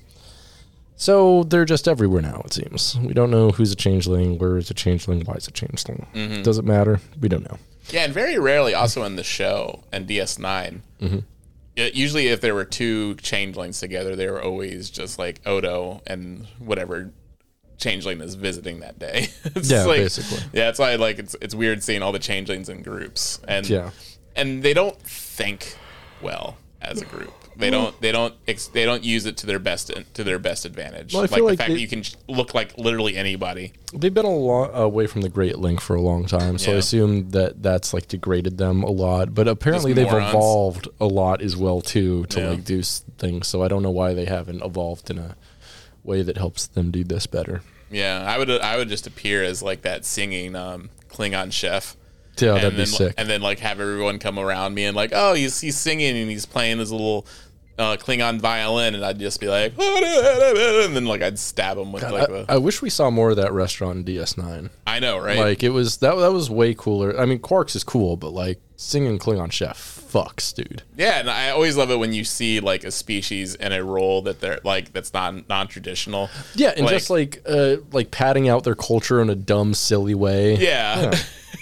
So 0.97 1.44
they're 1.44 1.66
just 1.66 1.86
everywhere 1.86 2.23
now. 2.23 2.42
It 2.47 2.55
seems 2.55 2.99
we 2.99 3.12
don't 3.12 3.31
know 3.31 3.50
who's 3.50 3.70
a 3.70 3.76
changeling, 3.76 4.39
where 4.39 4.57
is 4.57 4.70
a 4.70 4.75
changeling, 4.75 5.20
why 5.25 5.34
is 5.34 5.47
a 5.47 5.50
changeling. 5.50 6.07
Does 6.42 6.58
it 6.58 6.65
matter? 6.65 7.00
We 7.20 7.28
don't 7.28 7.44
know. 7.44 7.58
Yeah, 7.91 8.05
and 8.05 8.12
very 8.15 8.39
rarely 8.39 8.75
also 8.75 9.05
in 9.05 9.16
the 9.16 9.23
show 9.23 9.84
and 9.92 10.08
DS9. 10.08 10.81
Mm-hmm. 11.00 11.18
It, 11.76 11.94
usually, 11.94 12.28
if 12.28 12.41
there 12.41 12.55
were 12.55 12.65
two 12.65 13.15
changelings 13.16 13.78
together, 13.78 14.16
they 14.16 14.28
were 14.31 14.42
always 14.42 14.89
just 14.91 15.18
like 15.18 15.41
Odo 15.47 16.00
and 16.07 16.47
whatever 16.58 17.12
changeling 17.76 18.20
is 18.23 18.34
visiting 18.34 18.81
that 18.81 18.99
day. 18.99 19.28
it's 19.44 19.70
Yeah, 19.70 19.84
basically. 19.84 20.39
Yeah, 20.55 20.70
it's 20.70 20.78
why 20.78 20.94
like 20.97 21.18
it's 21.18 21.36
it's 21.42 21.55
weird 21.55 21.83
seeing 21.83 22.02
all 22.02 22.12
the 22.12 22.18
changelings 22.18 22.70
in 22.70 22.81
groups 22.83 23.39
and 23.47 23.68
Yeah. 23.68 23.91
and 24.34 24.62
they 24.62 24.73
don't 24.73 24.99
think 25.02 25.76
well 26.23 26.57
as 26.81 27.02
a 27.02 27.05
group. 27.05 27.34
They 27.59 27.70
don't. 27.70 27.99
They 28.01 28.12
don't. 28.12 28.35
Ex- 28.47 28.68
they 28.68 28.85
don't 28.85 29.02
use 29.02 29.25
it 29.26 29.36
to 29.39 29.47
their 29.47 29.59
best 29.59 29.91
to 30.15 30.25
their 30.25 30.39
best 30.39 30.65
advantage. 30.65 31.12
Well, 31.15 31.20
I 31.20 31.25
like 31.25 31.31
feel 31.31 31.39
the 31.39 31.51
like 31.52 31.59
fact 31.59 31.68
they- 31.68 31.75
that 31.75 31.81
you 31.81 31.89
can 31.89 32.02
look 32.28 32.55
like 32.55 32.76
literally 32.76 33.17
anybody. 33.17 33.73
They've 33.94 34.12
been 34.12 34.26
a 34.26 34.35
lot 34.35 34.70
away 34.75 35.07
from 35.07 35.23
the 35.23 35.28
Great 35.28 35.59
Link 35.59 35.81
for 35.81 35.97
a 35.97 36.01
long 36.01 36.26
time, 36.26 36.59
so 36.59 36.73
I 36.73 36.75
assume 36.76 37.31
that 37.31 37.62
that's 37.62 37.94
like 37.94 38.09
degraded 38.09 38.59
them 38.59 38.83
a 38.83 38.91
lot. 38.91 39.35
But 39.35 39.49
apparently, 39.49 39.93
they've 39.94 40.07
evolved 40.07 40.89
a 41.01 41.07
lot 41.07 41.41
as 41.41 41.57
well 41.57 41.81
too 41.81 42.26
to 42.26 42.41
Yeah. 42.41 42.51
like 42.51 42.65
do 42.65 42.83
things. 42.83 43.47
So 43.49 43.62
I 43.62 43.68
don't 43.68 43.83
know 43.83 43.91
why 43.91 44.12
they 44.12 44.26
haven't 44.26 44.62
evolved 44.62 45.10
in 45.10 45.18
a 45.18 45.36
way 46.05 46.23
that 46.23 46.36
helps 46.36 46.67
them 46.67 46.91
do 46.91 47.05
this 47.05 47.26
better. 47.26 47.62
Yeah, 47.91 48.25
I 48.26 48.36
would. 48.39 48.51
I 48.51 48.76
would 48.76 48.89
just 48.89 49.07
appear 49.07 49.43
as 49.44 49.62
like 49.62 49.83
that 49.83 50.05
singing 50.05 50.55
um, 50.57 50.91
Klingon 51.09 51.52
chef. 51.52 51.97
Yeah, 52.39 52.49
and 52.51 52.57
that'd 52.59 52.70
be 52.73 52.76
then, 52.78 52.86
sick. 52.86 53.15
And 53.17 53.31
then 53.31 53.41
like 53.41 53.60
have 53.60 53.81
everyone 53.81 54.18
come 54.18 54.39
around 54.39 54.75
me 54.75 54.85
and 54.85 54.94
like, 54.94 55.12
oh, 55.15 55.33
he's 55.33 55.60
he's 55.62 55.78
singing 55.78 56.15
and 56.18 56.28
he's 56.31 56.44
playing 56.44 56.78
his 56.81 56.93
little 56.93 57.25
uh, 57.79 57.97
Klingon 57.97 58.41
violin, 58.41 58.95
and 58.95 59.05
I'd 59.05 59.19
just 59.19 59.41
be 59.41 59.49
like, 59.49 59.73
and 59.79 60.97
then 60.97 61.05
like 61.05 61.23
I'd 61.23 61.39
stab 61.39 61.77
him 61.77 61.93
with 61.93 62.03
like 62.03 62.29
I, 62.31 62.33
the. 62.33 62.45
I 62.49 62.57
wish 62.59 62.81
we 62.83 62.91
saw 62.91 63.11
more 63.11 63.31
of 63.31 63.37
that 63.37 63.53
restaurant 63.53 63.99
in 64.09 64.15
DS9. 64.17 64.71
I 64.87 64.99
know, 64.99 65.19
right? 65.19 65.39
Like 65.39 65.63
it 65.63 65.71
was 65.71 65.99
that 65.99 66.15
that 66.17 66.33
was 66.33 66.49
way 66.49 66.75
cooler. 66.75 67.19
I 67.19 67.27
mean, 67.27 67.39
Quarks 67.39 67.77
is 67.77 67.85
cool, 67.85 68.17
but 68.17 68.31
like 68.31 68.61
singing 68.77 69.19
Klingon 69.19 69.53
Chef 69.53 69.79
fucks, 69.79 70.55
dude. 70.55 70.83
Yeah, 70.97 71.21
and 71.21 71.29
I 71.29 71.51
always 71.51 71.77
love 71.77 71.91
it 71.91 71.99
when 71.99 72.13
you 72.13 72.25
see 72.25 72.61
like 72.61 72.85
a 72.85 72.91
species 72.91 73.55
in 73.55 73.73
a 73.73 73.83
role 73.85 74.23
that 74.23 74.41
they're 74.41 74.61
like 74.65 74.93
that's 74.93 75.13
not 75.13 75.49
non-traditional. 75.49 76.31
Yeah, 76.55 76.73
and 76.77 76.87
Like- 76.87 76.95
just 76.95 77.11
like 77.11 77.43
uh 77.47 77.77
like 77.93 78.11
patting 78.11 78.49
out 78.49 78.65
their 78.65 78.75
culture 78.75 79.21
in 79.21 79.29
a 79.29 79.35
dumb, 79.35 79.75
silly 79.75 80.15
way. 80.15 80.57
Yeah. 80.57 81.15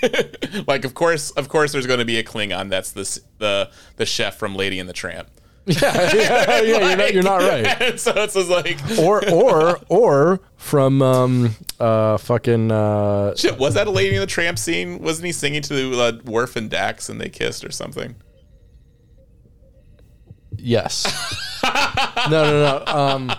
like 0.67 0.85
of 0.85 0.95
course, 0.95 1.31
of 1.33 1.49
course, 1.49 1.73
there's 1.73 1.87
going 1.87 1.99
to 1.99 2.05
be 2.05 2.19
a 2.19 2.25
Klingon 2.25 2.69
that's 2.69 2.93
the 2.93 3.21
the 3.39 3.71
the 3.97 4.07
chef 4.07 4.37
from 4.37 4.55
Lady 4.55 4.79
and 4.79 4.89
the 4.89 4.93
Tramp. 4.93 5.29
yeah, 5.67 6.13
yeah, 6.13 6.61
yeah, 6.61 6.61
you're, 6.61 6.97
not, 6.97 7.15
you're 7.15 7.23
not 7.23 7.41
right. 7.41 7.67
And 7.81 7.99
so 8.01 8.13
it's 8.17 8.35
just 8.35 8.51
like, 8.51 8.79
Or 8.99 9.27
or 9.31 9.79
or 9.89 10.41
from 10.57 11.01
um 11.01 11.57
uh 11.81 12.19
fucking 12.19 12.71
uh 12.71 13.35
shit, 13.35 13.57
was 13.59 13.73
that 13.75 13.87
a 13.87 13.91
Lady 13.91 14.15
in 14.15 14.21
the 14.21 14.27
Tramp 14.27 14.59
scene? 14.59 14.99
Wasn't 15.01 15.25
he 15.25 15.33
singing 15.33 15.63
to 15.63 15.99
uh, 16.01 16.13
Worf 16.25 16.57
and 16.57 16.69
Dax 16.69 17.09
and 17.09 17.19
they 17.21 17.31
kissed 17.31 17.65
or 17.65 17.71
something? 17.71 18.15
yes. 20.57 21.05
no, 22.31 22.31
no, 22.31 22.83
no. 22.87 22.93
Um, 22.93 23.33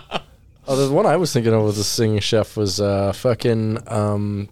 oh, 0.68 0.76
the 0.76 0.92
one 0.92 1.06
I 1.06 1.16
was 1.16 1.32
thinking 1.32 1.52
of 1.54 1.62
was 1.62 1.76
the 1.76 1.84
singing 1.84 2.20
chef 2.20 2.56
was 2.56 2.80
uh 2.80 3.12
fucking 3.12 3.78
um 3.88 4.48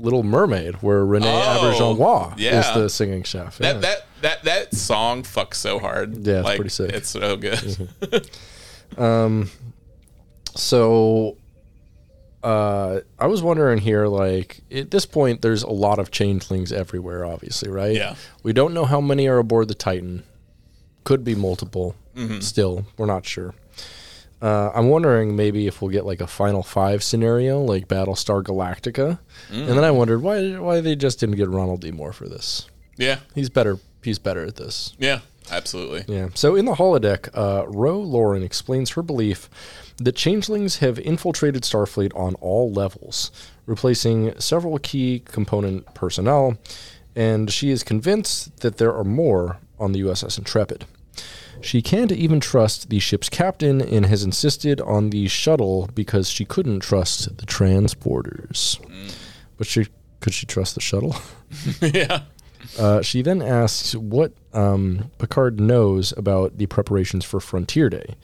Little 0.00 0.22
Mermaid, 0.22 0.76
where 0.76 1.04
Renee 1.04 1.26
Oh, 1.28 1.74
Auberjonois 1.74 2.38
is 2.38 2.74
the 2.74 2.88
singing 2.88 3.22
chef. 3.24 3.58
Yeah. 3.60 3.72
That 3.74 3.82
that 3.82 4.06
that 4.22 4.42
that 4.44 4.74
song 4.74 5.22
fucks 5.22 5.54
so 5.54 5.78
hard. 5.78 6.26
Yeah, 6.26 6.36
it's 6.38 6.44
like, 6.44 6.56
pretty 6.56 6.70
sick. 6.70 6.92
It's 6.92 7.08
so 7.10 7.36
good. 7.36 7.88
Um, 8.96 9.50
So, 10.54 11.36
uh, 12.42 13.00
I 13.18 13.26
was 13.26 13.42
wondering 13.42 13.78
here, 13.78 14.06
like 14.06 14.60
at 14.72 14.90
this 14.90 15.06
point, 15.06 15.42
there's 15.42 15.62
a 15.62 15.70
lot 15.70 15.98
of 15.98 16.10
changelings 16.10 16.72
everywhere. 16.72 17.24
Obviously, 17.24 17.68
right? 17.70 17.94
Yeah. 17.94 18.14
We 18.42 18.52
don't 18.52 18.74
know 18.74 18.84
how 18.84 19.00
many 19.00 19.28
are 19.28 19.38
aboard 19.38 19.68
the 19.68 19.74
Titan. 19.74 20.22
Could 21.04 21.24
be 21.24 21.34
multiple. 21.34 21.94
Mm-hmm. 22.16 22.40
Still, 22.40 22.86
we're 22.96 23.06
not 23.06 23.24
sure. 23.26 23.54
Uh, 24.40 24.70
I'm 24.74 24.88
wondering 24.88 25.34
maybe 25.36 25.66
if 25.66 25.82
we'll 25.82 25.90
get 25.90 26.06
like 26.06 26.20
a 26.20 26.26
final 26.26 26.62
five 26.62 27.02
scenario, 27.02 27.60
like 27.60 27.88
Battlestar 27.88 28.42
Galactica, 28.42 29.18
and 29.50 29.68
Mm. 29.68 29.74
then 29.74 29.84
I 29.84 29.90
wondered 29.90 30.22
why 30.22 30.58
why 30.58 30.80
they 30.80 30.94
just 30.96 31.18
didn't 31.20 31.36
get 31.36 31.48
Ronald 31.48 31.80
D. 31.80 31.90
Moore 31.90 32.12
for 32.12 32.28
this. 32.28 32.66
yeah, 32.96 33.18
He's 33.34 33.50
better. 33.50 33.78
He's 34.08 34.18
better 34.18 34.44
at 34.44 34.56
this. 34.56 34.94
yeah, 34.98 35.20
absolutely. 35.50 36.04
Yeah. 36.08 36.30
So 36.34 36.56
in 36.56 36.64
the 36.64 36.72
holodeck, 36.72 37.28
uh, 37.34 37.66
Ro 37.68 38.00
Laren 38.00 38.42
explains 38.42 38.90
her 38.90 39.02
belief 39.02 39.50
that 39.98 40.16
changelings 40.16 40.78
have 40.78 40.98
infiltrated 40.98 41.62
Starfleet 41.62 42.16
on 42.16 42.34
all 42.36 42.72
levels, 42.72 43.30
replacing 43.66 44.38
several 44.40 44.78
key 44.78 45.20
component 45.26 45.92
personnel, 45.92 46.56
and 47.14 47.50
she 47.50 47.68
is 47.68 47.82
convinced 47.82 48.60
that 48.60 48.78
there 48.78 48.94
are 48.94 49.04
more 49.04 49.58
on 49.78 49.92
the 49.92 50.00
USS 50.00 50.38
Intrepid. 50.38 50.86
She 51.60 51.82
can't 51.82 52.12
even 52.12 52.40
trust 52.40 52.88
the 52.88 52.98
ship's 52.98 53.28
captain 53.28 53.82
and 53.82 54.06
has 54.06 54.22
insisted 54.22 54.80
on 54.80 55.10
the 55.10 55.28
shuttle 55.28 55.90
because 55.92 56.30
she 56.30 56.46
couldn't 56.46 56.80
trust 56.80 57.36
the 57.36 57.44
transporters. 57.44 58.78
But 59.58 59.66
she 59.66 59.88
could 60.20 60.34
she 60.34 60.46
trust 60.46 60.74
the 60.74 60.80
shuttle? 60.80 61.16
yeah. 61.82 62.22
Uh, 62.78 63.02
she 63.02 63.22
then 63.22 63.40
asks 63.42 63.94
what 63.94 64.32
um, 64.52 65.10
Picard 65.18 65.60
knows 65.60 66.12
about 66.16 66.58
the 66.58 66.66
preparations 66.66 67.24
for 67.24 67.40
Frontier 67.40 67.88
Day. 67.88 68.16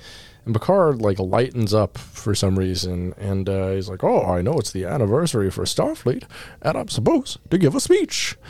And 0.44 0.54
Picard 0.54 1.00
like 1.00 1.18
lightens 1.18 1.72
up 1.72 1.96
for 1.96 2.34
some 2.34 2.58
reason, 2.58 3.14
and 3.16 3.48
uh, 3.48 3.70
he's 3.70 3.88
like, 3.88 4.04
"Oh, 4.04 4.26
I 4.26 4.42
know 4.42 4.58
it's 4.58 4.72
the 4.72 4.84
anniversary 4.84 5.50
for 5.50 5.64
Starfleet, 5.64 6.24
and 6.60 6.76
I'm 6.76 6.88
supposed 6.88 7.38
to 7.48 7.56
give 7.56 7.74
a 7.74 7.80
speech." 7.80 8.36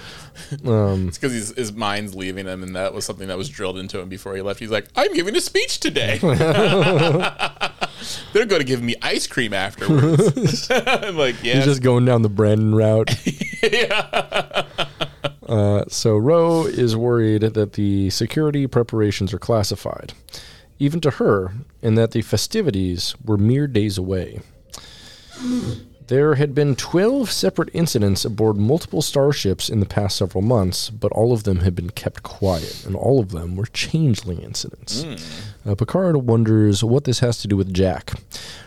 Um, 0.67 1.07
It's 1.07 1.17
because 1.17 1.55
his, 1.55 1.73
mind's 1.73 2.17
leaving 2.17 2.47
him, 2.47 2.65
and 2.65 2.75
that 2.75 2.93
was 2.93 3.05
something 3.05 3.29
that 3.29 3.39
was 3.39 3.49
drilled 3.49 3.79
into 3.79 4.01
him 4.01 4.09
before 4.09 4.35
he 4.35 4.43
left. 4.43 4.59
He's 4.59 4.71
like, 4.71 4.89
I'm 4.97 5.15
giving 5.15 5.37
a 5.37 5.41
speech 5.41 5.79
today. 5.79 6.19
They're 8.33 8.45
going 8.47 8.61
to 8.61 8.65
give 8.65 8.83
me 8.83 8.97
ice 9.01 9.29
cream 9.29 9.55
afterwards. 9.55 10.69
I'm 10.71 11.17
like, 11.17 11.37
yeah. 11.45 11.55
He's 11.55 11.67
just 11.67 11.83
going 11.83 12.05
down 12.05 12.23
the 12.23 12.29
Brandon 12.29 12.75
route. 12.75 13.11
yeah. 13.63 14.64
Uh, 15.55 15.85
so 15.87 16.17
Ro 16.17 16.65
is 16.65 16.97
worried 16.97 17.43
that 17.43 17.75
the 17.75 18.11
security 18.11 18.67
preparations 18.67 19.33
are 19.33 19.39
classified, 19.39 20.13
even 20.81 21.01
to 21.03 21.13
her, 21.13 21.53
and 21.81 21.97
that 21.97 22.11
the 22.11 22.23
festivities 22.23 23.15
were 23.25 23.37
mere 23.37 23.69
days 23.69 23.97
away. 23.97 24.41
There 26.09 26.35
had 26.35 26.57
been 26.57 26.75
12 26.75 27.31
separate 27.31 27.71
incidents 27.73 28.25
aboard 28.25 28.57
multiple 28.57 29.01
starships 29.01 29.69
in 29.69 29.79
the 29.79 29.87
past 29.87 30.17
several 30.17 30.43
months, 30.43 30.91
but 30.91 31.13
all 31.13 31.33
of 31.33 31.45
them 31.45 31.61
had 31.61 31.77
been 31.77 31.91
kept 31.91 32.25
quiet, 32.25 32.85
and 32.85 32.97
all 32.97 33.21
of 33.21 33.31
them 33.31 33.55
were 33.55 33.67
changeling 33.67 34.41
incidents. 34.41 35.05
Uh, 35.65 35.77
Picard 35.77 36.17
wonders 36.17 36.83
what 36.83 37.05
this 37.05 37.21
has 37.21 37.39
to 37.39 37.49
do 37.49 37.57
with 37.57 37.73
Jack. 37.73 38.13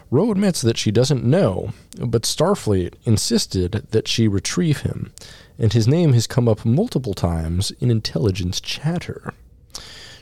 Ro 0.10 0.32
admits 0.32 0.62
that 0.62 0.78
she 0.78 0.90
doesn't 0.90 1.26
know, 1.26 1.74
but 2.00 2.22
Starfleet 2.24 2.94
insisted 3.04 3.86
that 3.92 4.08
she 4.08 4.30
retrieve 4.30 4.82
him, 4.82 5.12
and 5.60 5.74
his 5.74 5.88
name 5.88 6.14
has 6.14 6.28
come 6.28 6.48
up 6.48 6.66
multiple 6.66 7.14
times 7.14 7.72
in 7.80 7.90
intelligence 7.90 8.62
chatter. 8.62 9.34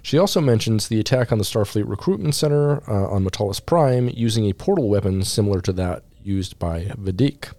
She 0.02 0.18
also 0.18 0.40
mentions 0.40 0.88
the 0.88 1.00
attack 1.00 1.32
on 1.32 1.40
the 1.40 1.44
Starfleet 1.44 1.88
Recruitment 1.88 2.36
Center 2.36 2.84
uh, 2.90 3.10
on 3.10 3.26
M'Talas 3.26 3.66
Prime 3.66 4.10
using 4.10 4.46
a 4.46 4.54
portal 4.54 4.88
weapon 4.88 5.24
similar 5.24 5.62
to 5.62 5.74
that 5.74 6.04
used 6.24 6.60
by 6.60 6.86
Vadic. 7.00 7.54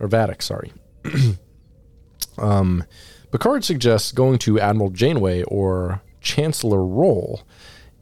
Or 0.00 0.08
Vadic, 0.08 0.40
sorry. 0.42 0.72
um, 2.38 2.84
Picard 3.30 3.64
suggests 3.64 4.12
going 4.12 4.38
to 4.38 4.58
Admiral 4.58 4.90
Janeway 4.90 5.42
or 5.42 6.00
Chancellor 6.22 6.84
Roll, 6.84 7.42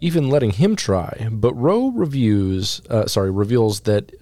even 0.01 0.31
letting 0.31 0.51
him 0.51 0.77
try, 0.77 1.29
but 1.33 1.55
Ro 1.55 1.89
reviews, 1.89 2.81
uh, 2.89 3.07
sorry, 3.07 3.31
reveals 3.31 3.81
that 3.81 4.13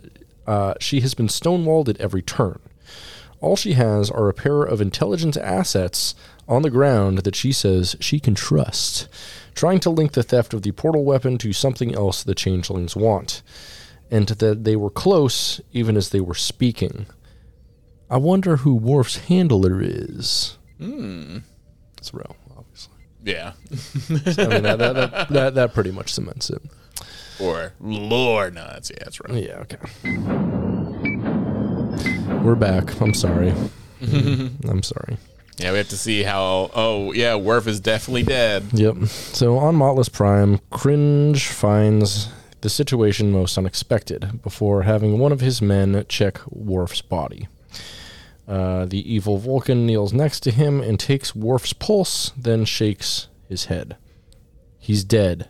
uh, 0.46 0.74
she 0.80 1.00
has 1.00 1.14
been 1.14 1.28
stonewalled 1.28 1.88
at 1.88 2.00
every 2.00 2.22
turn. 2.22 2.60
All 3.44 3.56
she 3.56 3.74
has 3.74 4.10
are 4.10 4.30
a 4.30 4.32
pair 4.32 4.62
of 4.62 4.80
intelligence 4.80 5.36
assets 5.36 6.14
on 6.48 6.62
the 6.62 6.70
ground 6.70 7.18
that 7.18 7.36
she 7.36 7.52
says 7.52 7.94
she 8.00 8.18
can 8.18 8.34
trust, 8.34 9.06
trying 9.54 9.80
to 9.80 9.90
link 9.90 10.12
the 10.12 10.22
theft 10.22 10.54
of 10.54 10.62
the 10.62 10.72
portal 10.72 11.04
weapon 11.04 11.36
to 11.38 11.52
something 11.52 11.94
else 11.94 12.22
the 12.22 12.34
changelings 12.34 12.96
want, 12.96 13.42
and 14.10 14.28
that 14.28 14.64
they 14.64 14.76
were 14.76 14.88
close 14.88 15.60
even 15.72 15.94
as 15.94 16.08
they 16.08 16.20
were 16.20 16.34
speaking. 16.34 17.04
I 18.08 18.16
wonder 18.16 18.56
who 18.56 18.74
Worf's 18.74 19.18
handler 19.18 19.78
is. 19.82 20.56
Hmm. 20.78 21.40
It's 21.98 22.14
Ro, 22.14 22.36
obviously. 22.56 22.96
Yeah. 23.22 23.52
I 23.60 24.46
mean, 24.48 24.62
that, 24.62 24.78
that, 24.78 24.94
that, 24.94 25.28
that, 25.28 25.54
that 25.54 25.74
pretty 25.74 25.90
much 25.90 26.14
cements 26.14 26.48
it. 26.48 26.62
Or 27.38 27.74
Lord. 27.78 28.54
No, 28.54 28.64
that's, 28.64 28.90
yeah, 28.90 29.04
that's 29.04 29.20
right. 29.20 29.44
Yeah, 29.44 29.64
okay. 29.64 29.76
We're 32.26 32.54
back. 32.54 33.00
I'm 33.00 33.14
sorry. 33.14 33.52
I'm 34.02 34.82
sorry. 34.82 35.16
Yeah, 35.58 35.72
we 35.72 35.78
have 35.78 35.88
to 35.90 35.96
see 35.96 36.22
how. 36.22 36.70
Oh, 36.74 37.12
yeah, 37.12 37.34
Worf 37.36 37.66
is 37.66 37.80
definitely 37.80 38.22
dead. 38.22 38.64
Yep. 38.72 39.06
So 39.06 39.58
on 39.58 39.76
M'Talas 39.76 40.10
Prime, 40.10 40.60
Cringe 40.70 41.46
finds 41.46 42.28
the 42.62 42.70
situation 42.70 43.30
most 43.30 43.56
unexpected 43.58 44.42
before 44.42 44.82
having 44.82 45.18
one 45.18 45.32
of 45.32 45.40
his 45.40 45.60
men 45.60 46.04
check 46.08 46.40
Worf's 46.48 47.02
body. 47.02 47.46
Uh, 48.48 48.84
the 48.86 49.12
evil 49.12 49.38
Vulcan 49.38 49.86
kneels 49.86 50.12
next 50.12 50.40
to 50.40 50.50
him 50.50 50.80
and 50.80 50.98
takes 50.98 51.34
Worf's 51.34 51.72
pulse, 51.72 52.32
then 52.36 52.64
shakes 52.64 53.28
his 53.48 53.66
head. 53.66 53.96
He's 54.78 55.04
dead. 55.04 55.48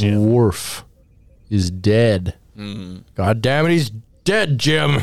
Worf 0.00 0.84
is 1.48 1.70
dead. 1.70 2.34
God 3.14 3.42
damn 3.42 3.66
it, 3.66 3.70
he's 3.70 3.90
dead, 4.24 4.58
Jim. 4.58 5.02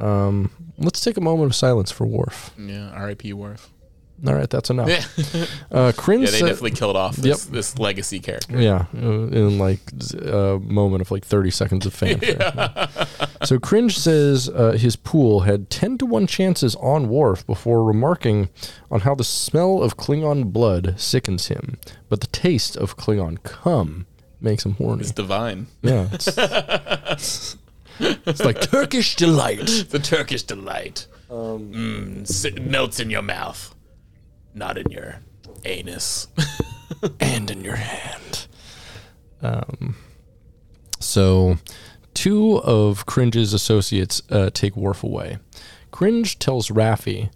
Um, 0.00 0.50
let's 0.78 1.00
take 1.02 1.16
a 1.16 1.20
moment 1.20 1.46
of 1.50 1.54
silence 1.54 1.90
for 1.90 2.06
Worf. 2.06 2.52
Yeah, 2.58 2.90
R.I.P. 2.90 3.32
Worf. 3.32 3.70
All 4.26 4.34
right, 4.34 4.50
that's 4.50 4.68
enough. 4.68 4.88
Yeah, 5.34 5.44
Uh, 5.70 5.92
Cringe 5.96 6.24
yeah, 6.26 6.30
they 6.30 6.38
said- 6.40 6.46
definitely 6.48 6.72
killed 6.72 6.94
off 6.96 7.16
this, 7.16 7.46
this 7.46 7.78
legacy 7.78 8.20
character. 8.20 8.60
Yeah, 8.60 8.84
uh, 8.94 8.98
in 9.28 9.58
like 9.58 9.80
a 10.20 10.58
moment 10.62 11.00
of 11.00 11.10
like 11.10 11.24
30 11.24 11.50
seconds 11.50 11.86
of 11.86 11.94
fanfare. 11.94 12.88
so 13.44 13.58
Cringe 13.58 13.96
says 13.98 14.50
uh, 14.50 14.72
his 14.72 14.94
pool 14.94 15.40
had 15.40 15.70
10 15.70 15.96
to 15.98 16.06
1 16.06 16.26
chances 16.26 16.76
on 16.76 17.08
Worf 17.08 17.46
before 17.46 17.82
remarking 17.82 18.50
on 18.90 19.00
how 19.00 19.14
the 19.14 19.24
smell 19.24 19.82
of 19.82 19.96
Klingon 19.96 20.52
blood 20.52 21.00
sickens 21.00 21.46
him, 21.48 21.78
but 22.10 22.20
the 22.20 22.26
taste 22.26 22.76
of 22.76 22.98
Klingon 22.98 23.42
cum 23.42 24.06
makes 24.38 24.66
him 24.66 24.72
horny. 24.74 25.00
It's 25.00 25.12
divine. 25.12 25.66
Yeah. 25.80 26.08
It's, 27.12 27.56
it's 28.00 28.44
like 28.44 28.60
Turkish 28.60 29.16
delight. 29.16 29.86
The 29.90 29.98
Turkish 29.98 30.42
delight. 30.42 31.06
Mm, 31.28 32.26
sit, 32.26 32.62
melts 32.62 32.98
in 32.98 33.10
your 33.10 33.22
mouth, 33.22 33.74
not 34.54 34.76
in 34.76 34.90
your 34.90 35.20
anus. 35.64 36.26
and 37.20 37.50
in 37.50 37.62
your 37.62 37.76
hand. 37.76 38.46
Um, 39.42 39.96
so, 40.98 41.58
two 42.14 42.58
of 42.58 43.06
Cringe's 43.06 43.54
associates 43.54 44.22
uh, 44.30 44.50
take 44.52 44.76
Worf 44.76 45.02
away. 45.02 45.38
Cringe 45.90 46.38
tells 46.38 46.68
Raffi, 46.68 47.30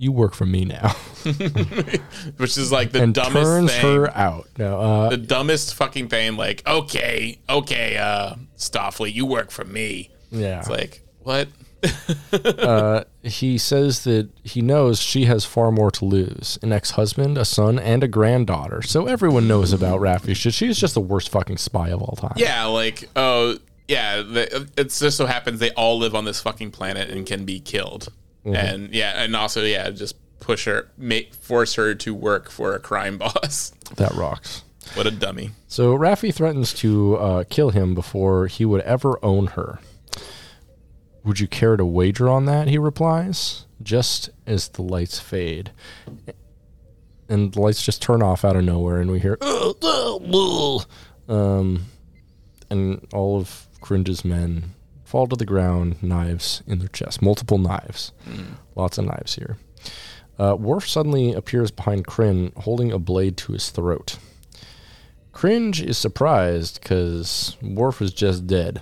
"You 0.00 0.12
work 0.12 0.34
for 0.34 0.46
me 0.46 0.64
now," 0.64 0.88
Which 2.38 2.56
is 2.56 2.72
like 2.72 2.92
the 2.92 3.02
and 3.02 3.14
dumbest 3.14 3.44
turns 3.44 3.70
thing. 3.72 3.82
her 3.84 4.16
out. 4.16 4.48
Now, 4.58 4.80
uh, 4.80 5.08
the 5.10 5.16
dumbest 5.18 5.74
fucking 5.74 6.08
thing. 6.08 6.36
Like, 6.36 6.66
okay, 6.66 7.38
okay, 7.48 7.96
uh, 7.98 8.34
Starfleet, 8.56 9.12
you 9.14 9.26
work 9.26 9.50
for 9.50 9.64
me. 9.64 10.10
yeah, 10.30 10.60
It's 10.60 10.70
like, 10.70 11.02
what? 11.22 11.48
uh, 12.32 13.04
he 13.22 13.56
says 13.58 14.04
that 14.04 14.28
he 14.42 14.60
knows 14.62 15.00
she 15.00 15.24
has 15.24 15.44
far 15.44 15.70
more 15.70 15.90
to 15.90 16.04
lose: 16.04 16.58
an 16.62 16.72
ex-husband, 16.72 17.36
a 17.38 17.44
son, 17.44 17.78
and 17.78 18.02
a 18.02 18.08
granddaughter. 18.08 18.82
So 18.82 19.06
everyone 19.06 19.46
knows 19.48 19.72
about 19.72 20.00
Raffi. 20.00 20.34
Shit, 20.34 20.54
she's 20.54 20.78
just 20.78 20.94
the 20.94 21.00
worst 21.00 21.28
fucking 21.30 21.58
spy 21.58 21.88
of 21.90 22.02
all 22.02 22.16
time. 22.16 22.34
Yeah, 22.36 22.64
like, 22.66 23.08
oh, 23.16 23.58
yeah, 23.88 24.22
it 24.26 24.88
just 24.90 25.16
so 25.16 25.26
happens 25.26 25.58
they 25.60 25.70
all 25.72 25.98
live 25.98 26.14
on 26.14 26.24
this 26.24 26.40
fucking 26.40 26.70
planet 26.70 27.10
and 27.10 27.26
can 27.26 27.44
be 27.44 27.60
killed. 27.60 28.12
And 28.44 28.92
yeah, 28.94 29.22
and 29.22 29.34
also, 29.36 29.62
yeah, 29.64 29.90
just 29.90 30.16
push 30.40 30.64
her, 30.64 30.90
make, 30.96 31.34
force 31.34 31.74
her 31.74 31.94
to 31.94 32.14
work 32.14 32.50
for 32.50 32.74
a 32.74 32.78
crime 32.78 33.18
boss. 33.18 33.72
that 33.96 34.12
rocks. 34.12 34.62
what 34.94 35.06
a 35.06 35.10
dummy. 35.10 35.50
So 35.68 35.96
Raffi 35.96 36.32
threatens 36.34 36.72
to 36.74 37.16
uh, 37.16 37.44
kill 37.50 37.70
him 37.70 37.94
before 37.94 38.46
he 38.46 38.64
would 38.64 38.80
ever 38.82 39.18
own 39.22 39.48
her. 39.48 39.78
Would 41.22 41.38
you 41.38 41.46
care 41.46 41.76
to 41.76 41.84
wager 41.84 42.28
on 42.30 42.46
that? 42.46 42.68
He 42.68 42.78
replies, 42.78 43.66
just 43.82 44.30
as 44.46 44.68
the 44.68 44.82
lights 44.82 45.18
fade. 45.20 45.70
And 47.28 47.52
the 47.52 47.60
lights 47.60 47.84
just 47.84 48.00
turn 48.00 48.22
off 48.22 48.44
out 48.44 48.56
of 48.56 48.64
nowhere, 48.64 49.00
and 49.00 49.10
we 49.10 49.20
hear, 49.20 49.36
um, 51.28 51.84
and 52.70 53.06
all 53.12 53.38
of 53.38 53.66
Cringe's 53.80 54.24
men 54.24 54.74
fall 55.10 55.26
to 55.26 55.34
the 55.34 55.44
ground, 55.44 56.00
knives 56.02 56.62
in 56.68 56.78
their 56.78 56.88
chest, 56.88 57.20
multiple 57.20 57.58
knives. 57.58 58.12
Lots 58.76 58.96
of 58.96 59.06
knives 59.06 59.34
here. 59.34 59.58
Uh, 60.38 60.54
Worf 60.54 60.88
suddenly 60.88 61.32
appears 61.32 61.72
behind 61.72 62.06
Krinn, 62.06 62.52
holding 62.56 62.92
a 62.92 62.98
blade 62.98 63.36
to 63.38 63.52
his 63.52 63.70
throat. 63.70 64.18
Cringe 65.32 65.82
is 65.82 65.98
surprised 65.98 66.80
because 66.80 67.56
Worf 67.60 68.00
is 68.00 68.12
just 68.12 68.46
dead. 68.46 68.80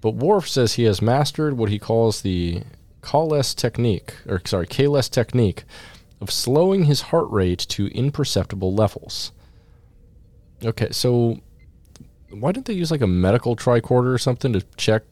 But 0.00 0.14
Worf 0.14 0.48
says 0.48 0.74
he 0.74 0.84
has 0.84 1.02
mastered 1.02 1.58
what 1.58 1.70
he 1.70 1.78
calls 1.78 2.22
the 2.22 2.62
Kales 3.02 3.54
technique, 3.54 4.14
or 4.26 4.40
sorry, 4.44 4.66
Kales 4.68 5.10
technique 5.10 5.64
of 6.20 6.30
slowing 6.30 6.84
his 6.84 7.02
heart 7.02 7.28
rate 7.30 7.66
to 7.70 7.88
imperceptible 7.88 8.72
levels. 8.72 9.32
Okay, 10.64 10.90
so 10.92 11.40
why 12.30 12.52
didn't 12.52 12.66
they 12.66 12.74
use 12.74 12.92
like 12.92 13.00
a 13.00 13.06
medical 13.06 13.56
tricorder 13.56 14.14
or 14.14 14.18
something 14.18 14.52
to 14.52 14.62
check, 14.76 15.02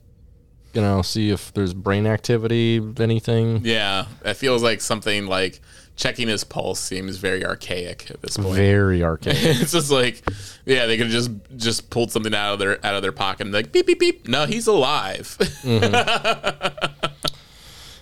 you 0.73 0.81
know, 0.81 1.01
see 1.01 1.29
if 1.29 1.53
there's 1.53 1.73
brain 1.73 2.07
activity, 2.07 2.81
anything? 2.99 3.61
Yeah, 3.63 4.05
it 4.23 4.35
feels 4.35 4.63
like 4.63 4.81
something 4.81 5.27
like 5.27 5.59
checking 5.95 6.27
his 6.27 6.43
pulse 6.43 6.79
seems 6.79 7.17
very 7.17 7.45
archaic 7.45 8.09
at 8.09 8.21
this 8.21 8.37
point. 8.37 8.55
Very 8.55 9.03
archaic. 9.03 9.37
it's 9.61 9.73
just 9.73 9.91
like, 9.91 10.23
yeah, 10.65 10.85
they 10.85 10.97
could 10.97 11.07
have 11.07 11.13
just 11.13 11.31
just 11.57 11.89
pulled 11.89 12.11
something 12.11 12.33
out 12.33 12.53
of 12.53 12.59
their 12.59 12.85
out 12.85 12.95
of 12.95 13.01
their 13.01 13.11
pocket 13.11 13.45
and 13.45 13.53
like 13.53 13.71
beep 13.71 13.87
beep 13.87 13.99
beep. 13.99 14.27
No, 14.27 14.45
he's 14.45 14.67
alive. 14.67 15.37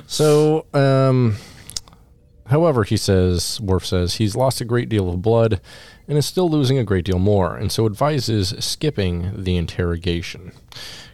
So, 0.09 0.65
um, 0.73 1.35
however, 2.47 2.83
he 2.83 2.97
says, 2.97 3.61
Worf 3.61 3.85
says, 3.85 4.15
he's 4.15 4.35
lost 4.35 4.59
a 4.59 4.65
great 4.65 4.89
deal 4.89 5.07
of 5.07 5.21
blood 5.21 5.61
and 6.07 6.17
is 6.17 6.25
still 6.25 6.49
losing 6.49 6.79
a 6.79 6.83
great 6.83 7.05
deal 7.05 7.19
more, 7.19 7.55
and 7.55 7.71
so 7.71 7.85
advises 7.85 8.55
skipping 8.57 9.31
the 9.43 9.55
interrogation. 9.55 10.53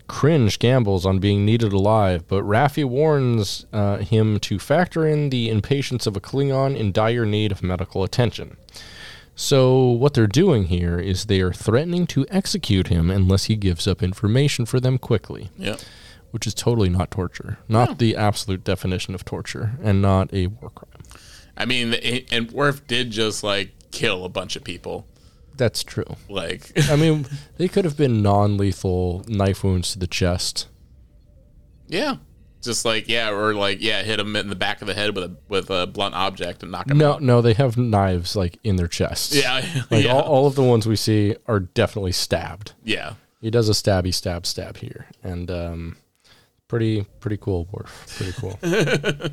Cringe 0.08 0.59
gambles 0.59 1.06
on 1.06 1.19
being 1.19 1.45
needed 1.45 1.74
alive, 1.74 2.27
but 2.27 2.43
Raffi 2.43 2.85
warns 2.85 3.66
uh, 3.74 3.98
him 3.98 4.40
to 4.42 4.59
factor 4.59 5.08
in 5.08 5.30
the 5.30 5.50
impatience 5.50 6.06
of 6.06 6.16
a 6.16 6.22
Klingon 6.22 6.75
in 6.75 6.92
dire 6.92 7.25
need 7.25 7.51
of 7.51 7.64
medical 7.64 8.03
attention. 8.03 8.58
So, 9.35 9.84
what 9.84 10.14
they're 10.14 10.27
doing 10.27 10.66
here 10.66 10.98
is 10.98 11.25
they 11.25 11.42
are 11.42 11.51
threatening 11.51 12.08
to 12.08 12.25
execute 12.30 12.88
him 12.88 13.09
unless 13.11 13.45
he 13.45 13.56
gives 13.56 13.85
up 13.88 14.01
information 14.01 14.66
for 14.66 14.80
them 14.80 14.98
quickly 14.98 15.50
yeah. 15.58 15.75
which 16.32 16.48
is 16.48 16.53
totally 16.53 16.88
not 16.90 17.11
torture, 17.11 17.58
not 17.67 17.98
the 17.98 18.16
absolute 18.16 18.64
definition 18.64 19.14
of 19.14 19.25
torture, 19.25 19.74
and 19.84 20.01
not 20.01 20.34
a 20.34 20.48
war 20.48 20.69
crime. 20.69 21.03
I 21.58 21.66
mean, 21.66 21.93
and 22.32 22.51
Worf 22.51 22.85
did 22.88 23.11
just 23.11 23.43
like 23.43 23.72
kill 23.92 24.25
a 24.25 24.30
bunch 24.30 24.56
of 24.56 24.64
people. 24.64 25.06
That's 25.58 25.84
true. 25.84 26.16
Like, 26.30 26.72
I 26.90 26.95
mean, 26.98 27.25
they 27.58 27.67
could 27.67 27.85
have 27.85 27.98
been 27.98 28.22
non-lethal 28.22 29.24
knife 29.27 29.64
wounds 29.64 29.92
to 29.93 30.00
the 30.00 30.08
chest. 30.08 30.67
yeah, 31.88 32.16
just 32.61 32.84
like 32.85 33.08
yeah, 33.08 33.30
or 33.30 33.53
like 33.53 33.77
yeah, 33.82 34.01
hit 34.03 34.19
him 34.19 34.35
in 34.35 34.50
the 34.50 34.56
back 34.56 34.82
of 34.82 34.88
the 34.88 34.93
head 34.93 35.16
with 35.16 35.24
a 35.24 35.35
with 35.50 35.69
a 35.69 35.85
blunt 35.88 36.16
object 36.16 36.64
and 36.64 36.72
knock 36.72 36.90
him 36.90 36.98
No, 36.98 37.14
out. 37.14 37.22
no, 37.22 37.35
no, 37.35 37.42
they 37.42 37.53
have 37.53 37.77
knives 37.77 38.35
like 38.35 38.58
in 38.64 38.75
their 38.75 38.88
chests. 38.88 39.35
Yeah, 39.35 39.64
like 39.92 40.06
yeah, 40.06 40.14
all, 40.14 40.22
all 40.22 40.48
of 40.48 40.56
the 40.56 40.64
ones 40.64 40.88
we 40.88 40.95
see 40.95 41.35
are 41.48 41.59
definitely 41.59 42.11
stabbed. 42.11 42.74
yeah. 42.84 43.14
He 43.42 43.51
does 43.51 43.69
a 43.69 43.74
stabby 43.74 44.11
stab 44.11 44.48
stab 44.48 44.77
here, 44.77 45.06
and 45.22 45.51
um, 45.51 45.98
pretty 46.67 47.03
pretty 47.19 47.38
cool, 47.38 47.67
Worf. 47.72 48.16
Pretty 48.17 48.32
cool. 48.34 48.58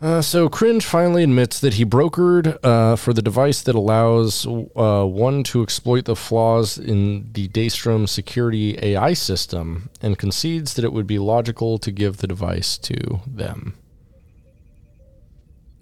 Uh, 0.00 0.22
so 0.22 0.48
Cringe 0.48 0.84
finally 0.84 1.24
admits 1.24 1.58
that 1.58 1.74
he 1.74 1.84
brokered 1.84 2.56
uh, 2.62 2.94
for 2.94 3.12
the 3.12 3.22
device 3.22 3.62
that 3.62 3.74
allows 3.74 4.46
uh, 4.46 5.04
one 5.04 5.42
to 5.42 5.62
exploit 5.62 6.04
the 6.04 6.14
flaws 6.14 6.78
in 6.78 7.32
the 7.32 7.48
Daystrom 7.48 8.08
security 8.08 8.78
AI 8.80 9.12
system, 9.12 9.90
and 10.00 10.16
concedes 10.16 10.74
that 10.74 10.84
it 10.84 10.92
would 10.92 11.06
be 11.08 11.18
logical 11.18 11.78
to 11.78 11.90
give 11.90 12.18
the 12.18 12.28
device 12.28 12.78
to 12.78 13.20
them. 13.26 13.74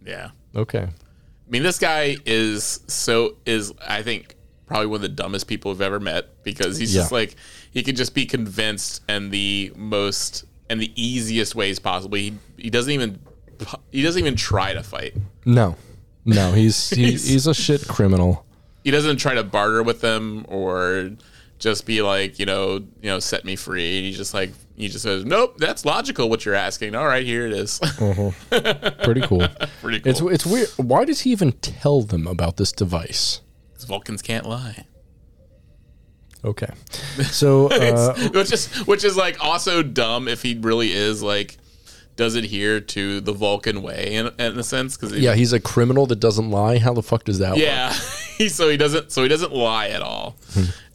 Yeah. 0.02 0.30
Okay. 0.54 0.88
I 0.88 1.50
mean, 1.50 1.62
this 1.62 1.78
guy 1.78 2.16
is 2.24 2.80
so 2.86 3.36
is 3.44 3.72
I 3.86 4.02
think 4.02 4.34
probably 4.66 4.86
one 4.86 4.96
of 4.96 5.02
the 5.02 5.08
dumbest 5.10 5.46
people 5.46 5.70
I've 5.70 5.80
ever 5.82 6.00
met 6.00 6.42
because 6.42 6.78
he's 6.78 6.92
just 6.92 7.12
like 7.12 7.36
he 7.70 7.82
could 7.82 7.96
just 7.96 8.14
be 8.14 8.24
convinced 8.24 9.02
in 9.08 9.30
the 9.30 9.72
most 9.76 10.44
and 10.70 10.80
the 10.80 10.90
easiest 11.00 11.54
ways 11.54 11.78
possible. 11.78 12.16
He 12.16 12.38
he 12.56 12.70
doesn't 12.70 12.90
even 12.90 13.20
he 13.92 14.02
doesn't 14.02 14.20
even 14.20 14.36
try 14.36 14.72
to 14.74 14.82
fight. 14.82 15.14
No, 15.44 15.76
no, 16.24 16.52
he's 16.52 16.90
he, 16.96 17.10
He's- 17.10 17.26
he's 17.26 17.46
a 17.46 17.54
shit 17.54 17.86
criminal. 17.88 18.44
He 18.84 18.90
doesn't 18.92 19.16
try 19.16 19.34
to 19.34 19.42
barter 19.42 19.82
with 19.82 20.00
them 20.00 20.44
or 20.48 21.10
just 21.58 21.86
be 21.86 22.02
like 22.02 22.38
you 22.38 22.46
know 22.46 22.74
you 22.74 23.10
know 23.10 23.18
set 23.18 23.44
me 23.44 23.56
free. 23.56 24.02
He 24.02 24.12
just 24.12 24.32
like 24.34 24.50
he 24.76 24.88
just 24.88 25.02
says 25.02 25.24
nope 25.24 25.56
that's 25.58 25.84
logical 25.84 26.28
what 26.28 26.44
you're 26.44 26.54
asking. 26.54 26.94
All 26.94 27.06
right 27.06 27.24
here 27.26 27.46
it 27.46 27.52
is. 27.52 27.78
Pretty 28.50 29.22
cool. 29.22 29.48
Pretty 29.80 30.00
cool. 30.00 30.10
It's 30.10 30.20
it's 30.20 30.46
weird. 30.46 30.68
Why 30.76 31.04
does 31.04 31.20
he 31.22 31.30
even 31.32 31.52
tell 31.52 32.02
them 32.02 32.26
about 32.28 32.58
this 32.58 32.70
device? 32.72 33.40
'Cause 33.74 33.84
Vulcans 33.84 34.22
can't 34.22 34.46
lie. 34.46 34.86
Okay, 36.44 36.68
so 37.30 37.66
uh, 37.70 38.14
which 38.28 38.52
is 38.52 38.68
which 38.86 39.02
is 39.02 39.16
like 39.16 39.42
also 39.42 39.82
dumb 39.82 40.28
if 40.28 40.42
he 40.42 40.54
really 40.60 40.92
is 40.92 41.22
like 41.22 41.56
does 42.16 42.34
adhere 42.34 42.80
to 42.80 43.20
the 43.20 43.32
Vulcan 43.32 43.82
way 43.82 44.14
in, 44.14 44.28
in 44.38 44.58
a 44.58 44.62
sense? 44.62 44.96
Because 44.96 45.16
yeah, 45.16 45.34
he's 45.34 45.52
a 45.52 45.60
criminal 45.60 46.06
that 46.06 46.20
doesn't 46.20 46.50
lie. 46.50 46.78
How 46.78 46.92
the 46.92 47.02
fuck 47.02 47.24
does 47.24 47.38
that 47.38 47.58
yeah. 47.58 47.90
so 48.48 48.68
he 48.68 48.76
doesn't 48.76 49.12
so 49.12 49.22
he 49.22 49.28
doesn't 49.28 49.52
lie 49.52 49.88
at 49.88 50.02
all. 50.02 50.36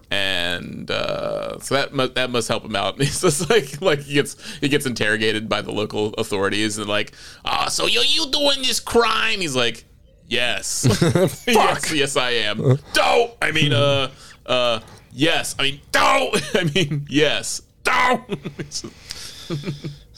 And 0.09 0.91
uh, 0.91 1.59
so 1.59 1.75
that 1.75 1.93
must 1.93 2.15
that 2.15 2.29
must 2.31 2.47
help 2.49 2.65
him 2.65 2.75
out. 2.75 2.97
He's 2.97 3.21
just 3.21 3.49
like 3.49 3.81
like 3.81 3.99
he 3.99 4.15
gets 4.15 4.35
he 4.59 4.67
gets 4.67 4.85
interrogated 4.85 5.47
by 5.47 5.61
the 5.61 5.71
local 5.71 6.13
authorities 6.15 6.77
and 6.77 6.87
like 6.87 7.13
ah 7.45 7.69
so 7.69 7.85
you 7.85 8.01
you 8.01 8.29
doing 8.31 8.61
this 8.61 8.79
crime? 8.79 9.39
He's 9.39 9.55
like 9.55 9.85
yes. 10.27 10.85
Yes 11.47 11.93
yes 11.93 12.17
I 12.17 12.31
am. 12.31 12.79
Don't. 12.93 13.31
I 13.41 13.51
mean 13.51 13.73
uh 13.73 14.09
uh 14.45 14.79
yes. 15.13 15.55
I 15.57 15.63
mean 15.63 15.81
don't. 15.91 16.55
I 16.55 16.63
mean 16.75 17.05
yes. 17.09 17.61
Don't. 17.83 18.27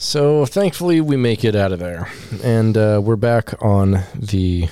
So 0.04 0.44
thankfully, 0.44 1.00
we 1.00 1.16
make 1.16 1.44
it 1.44 1.56
out 1.56 1.72
of 1.72 1.78
there, 1.78 2.12
and 2.42 2.76
uh, 2.76 3.00
we're 3.02 3.16
back 3.16 3.54
on 3.62 4.02
the 4.14 4.68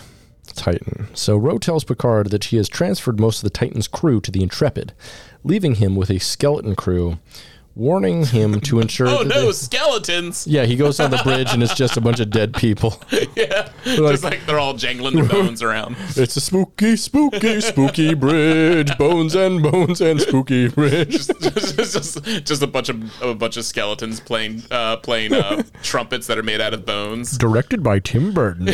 Titan. 0.49 1.09
So 1.15 1.39
Ro 1.39 1.57
tells 1.57 1.85
Picard 1.85 2.29
that 2.31 2.45
he 2.45 2.59
has 2.59 2.69
transferred 2.69 3.19
most 3.19 3.39
of 3.39 3.45
the 3.45 3.59
Titan's 3.59 3.89
crew 3.89 4.21
to 4.21 4.31
the 4.31 4.43
Intrepid, 4.43 4.93
leaving 5.43 5.77
him 5.77 5.97
with 5.97 6.11
a 6.11 6.19
skeleton 6.19 6.77
crew, 6.77 7.19
warning 7.75 8.27
him 8.27 8.61
to 8.61 8.81
ensure. 8.81 9.09
oh 9.09 9.19
that 9.25 9.29
no, 9.29 9.47
they- 9.47 9.53
skeletons. 9.53 10.47
yeah, 10.47 10.65
he 10.67 10.77
goes 10.77 11.01
on 11.01 11.11
the 11.11 11.21
bridge 11.25 11.53
and 11.55 11.63
it's 11.63 11.75
just 11.75 11.97
a 11.97 12.01
bunch 12.01 12.21
of 12.21 12.31
dead 12.31 12.55
people. 12.55 13.01
Yeah, 13.35 13.71
just 13.85 14.25
like 14.25 14.45
they're 14.47 14.59
all 14.59 14.75
jangling 14.75 15.15
their 15.15 15.25
bones 15.29 15.63
around. 15.63 15.97
It's 16.17 16.37
a 16.37 16.41
spooky, 16.41 16.97
spooky, 16.97 17.61
spooky 17.61 18.15
bridge. 18.15 18.97
Bones 18.99 19.35
and 19.35 19.63
bones 19.63 20.01
and 20.01 20.21
spooky 20.21 20.69
bridge. 20.69 21.11
just, 21.13 21.41
just, 21.41 22.25
just 22.25 22.63
a 22.63 22.67
bunch 22.67 22.89
of 22.89 23.23
a 23.23 23.35
bunch 23.35 23.57
of 23.57 23.65
skeletons 23.65 24.21
playing 24.21 24.63
uh, 24.71 24.97
playing 24.99 25.33
uh, 25.33 25.63
trumpets 25.83 26.27
that 26.27 26.37
are 26.39 26.43
made 26.43 26.61
out 26.61 26.75
of 26.75 26.85
bones. 26.85 27.39
Directed 27.39 27.83
by 27.83 27.99
Tim 28.01 28.33
Burton. 28.35 28.67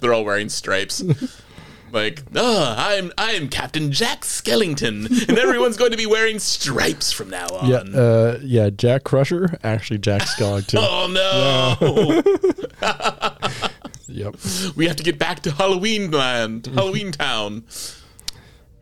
They're 0.00 0.12
all 0.14 0.24
wearing 0.24 0.48
stripes. 0.48 1.02
Like, 1.92 2.22
oh, 2.34 2.74
I'm 2.76 3.12
I'm 3.18 3.48
Captain 3.48 3.92
Jack 3.92 4.22
Skellington, 4.22 5.28
and 5.28 5.38
everyone's 5.38 5.76
going 5.76 5.90
to 5.90 5.96
be 5.96 6.06
wearing 6.06 6.38
stripes 6.38 7.12
from 7.12 7.30
now 7.30 7.46
on. 7.48 7.68
Yeah, 7.68 7.78
uh, 8.00 8.38
yeah. 8.42 8.70
Jack 8.70 9.04
Crusher, 9.04 9.58
actually 9.62 9.98
Jack 9.98 10.22
Skellington. 10.22 10.78
Oh 10.88 11.06
no! 11.10 12.22
Yep. 14.10 14.36
we 14.74 14.86
have 14.86 14.96
to 14.96 15.02
get 15.02 15.18
back 15.18 15.40
to 15.40 15.50
Halloween 15.50 16.10
land, 16.10 16.66
Halloween 16.66 17.12
Town. 17.12 17.64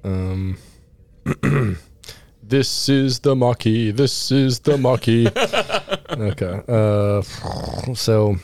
Um. 0.05 0.57
This 2.49 2.89
is 2.89 3.18
the 3.20 3.35
Maquis. 3.35 3.93
This 3.97 4.31
is 4.31 4.60
the 4.60 4.78
Maquis. 4.78 5.26
okay. 6.10 6.62
Uh, 6.68 7.23
so, 7.94 8.36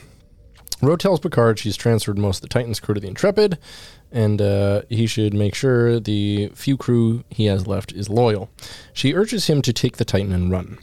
Ro 0.81 0.97
tells 0.97 1.21
Picard 1.21 1.57
she's 1.57 1.77
transferred 1.77 2.17
most 2.17 2.37
of 2.37 2.41
the 2.41 2.49
Titan's 2.49 2.81
crew 2.81 2.95
to 2.95 2.99
the 2.99 3.07
Intrepid, 3.07 3.57
and 4.13 4.41
uh, 4.41 4.83
he 4.89 5.07
should 5.07 5.33
make 5.33 5.55
sure 5.55 5.99
the 5.99 6.49
few 6.53 6.77
crew 6.77 7.23
he 7.29 7.45
has 7.45 7.67
left 7.67 7.91
is 7.91 8.09
loyal. 8.09 8.49
She 8.93 9.13
urges 9.13 9.47
him 9.47 9.61
to 9.63 9.73
take 9.73 9.97
the 9.97 10.05
Titan 10.05 10.31
and 10.31 10.51
run. 10.51 10.77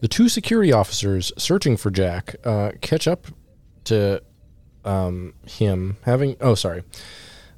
The 0.00 0.08
two 0.08 0.28
security 0.28 0.72
officers 0.72 1.32
searching 1.38 1.76
for 1.76 1.90
Jack 1.90 2.34
uh, 2.44 2.72
catch 2.82 3.06
up 3.06 3.28
to 3.84 4.22
um, 4.84 5.34
him, 5.46 5.96
having. 6.02 6.36
Oh, 6.40 6.54
sorry. 6.54 6.82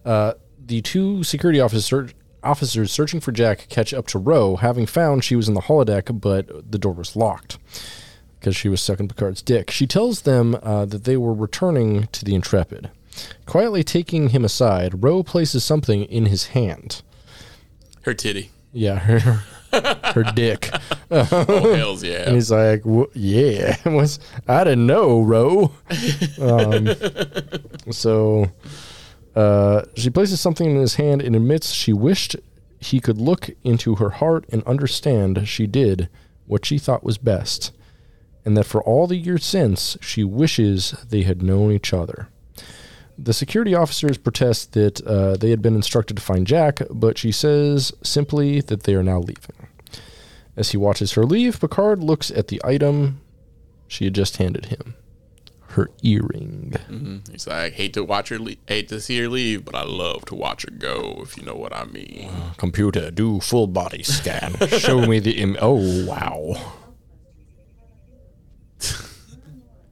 Uh, 0.04 0.34
the 0.64 0.82
two 0.82 1.24
security 1.24 1.60
officers 1.60 2.12
officers 2.42 2.92
searching 2.92 3.20
for 3.20 3.32
Jack 3.32 3.68
catch 3.68 3.92
up 3.92 4.06
to 4.08 4.18
Ro, 4.18 4.56
having 4.56 4.86
found 4.86 5.24
she 5.24 5.34
was 5.34 5.48
in 5.48 5.54
the 5.54 5.62
holodeck, 5.62 6.20
but 6.20 6.70
the 6.70 6.78
door 6.78 6.92
was 6.92 7.16
locked 7.16 7.58
because 8.38 8.54
she 8.54 8.68
was 8.68 8.80
sucking 8.80 9.08
Picard's 9.08 9.42
dick. 9.42 9.70
She 9.70 9.86
tells 9.86 10.22
them 10.22 10.56
uh, 10.62 10.84
that 10.84 11.04
they 11.04 11.16
were 11.16 11.34
returning 11.34 12.06
to 12.12 12.24
the 12.24 12.34
Intrepid. 12.34 12.90
Quietly 13.46 13.82
taking 13.84 14.30
him 14.30 14.44
aside, 14.44 15.02
Ro 15.02 15.22
places 15.22 15.64
something 15.64 16.04
in 16.04 16.26
his 16.26 16.48
hand. 16.48 17.02
Her 18.02 18.14
titty. 18.14 18.50
Yeah, 18.72 18.98
her, 18.98 19.42
her 20.12 20.22
dick. 20.34 20.70
Oh 21.08 21.74
hells 21.74 22.02
yeah! 22.02 22.24
And 22.26 22.34
he's 22.34 22.50
like, 22.50 22.84
"Wha- 22.84 23.06
"Yeah, 23.14 23.76
was 23.88 24.18
I 24.48 24.64
didn't 24.64 24.86
know, 24.86 25.20
Ro." 25.20 25.70
Um, 26.40 26.88
so 27.92 28.50
uh, 29.36 29.82
she 29.94 30.10
places 30.10 30.40
something 30.40 30.68
in 30.68 30.76
his 30.76 30.96
hand 30.96 31.22
and 31.22 31.36
admits 31.36 31.70
she 31.70 31.92
wished 31.92 32.34
he 32.80 32.98
could 32.98 33.18
look 33.18 33.50
into 33.62 33.94
her 33.96 34.10
heart 34.10 34.46
and 34.50 34.64
understand 34.64 35.46
she 35.46 35.68
did 35.68 36.08
what 36.46 36.64
she 36.66 36.76
thought 36.76 37.04
was 37.04 37.18
best, 37.18 37.70
and 38.44 38.56
that 38.56 38.64
for 38.66 38.82
all 38.82 39.06
the 39.06 39.16
years 39.16 39.44
since, 39.44 39.96
she 40.00 40.24
wishes 40.24 40.90
they 41.08 41.22
had 41.22 41.40
known 41.42 41.70
each 41.70 41.92
other. 41.92 42.28
The 43.18 43.32
security 43.32 43.74
officers 43.74 44.18
protest 44.18 44.72
that 44.72 45.00
uh, 45.06 45.36
they 45.36 45.50
had 45.50 45.62
been 45.62 45.74
instructed 45.74 46.16
to 46.16 46.22
find 46.22 46.46
Jack, 46.46 46.80
but 46.90 47.16
she 47.16 47.32
says 47.32 47.92
simply 48.02 48.60
that 48.62 48.82
they 48.82 48.94
are 48.94 49.02
now 49.02 49.18
leaving. 49.18 49.68
As 50.56 50.70
he 50.70 50.76
watches 50.76 51.12
her 51.12 51.24
leave, 51.24 51.60
Picard 51.60 52.02
looks 52.02 52.30
at 52.30 52.48
the 52.48 52.60
item 52.64 53.20
she 53.88 54.04
had 54.04 54.14
just 54.14 54.36
handed 54.38 54.66
him 54.66 54.94
her 55.76 55.90
earring. 56.02 56.74
He's 57.30 57.46
like, 57.46 57.74
hate 57.74 57.92
to 57.94 58.02
watch 58.02 58.30
her, 58.30 58.38
le- 58.38 58.54
hate 58.66 58.88
to 58.88 59.00
see 59.00 59.18
her 59.20 59.28
leave, 59.28 59.64
but 59.66 59.74
I 59.74 59.84
love 59.84 60.24
to 60.26 60.34
watch 60.34 60.62
her 60.62 60.70
go. 60.70 61.20
If 61.22 61.36
you 61.36 61.44
know 61.44 61.54
what 61.54 61.76
I 61.76 61.84
mean. 61.84 62.30
Computer, 62.56 63.10
do 63.10 63.40
full 63.40 63.66
body 63.66 64.02
scan. 64.02 64.56
Show 64.68 65.06
me 65.06 65.20
the 65.20 65.32
Im. 65.32 65.56
Oh, 65.60 66.06
wow. 66.06 66.72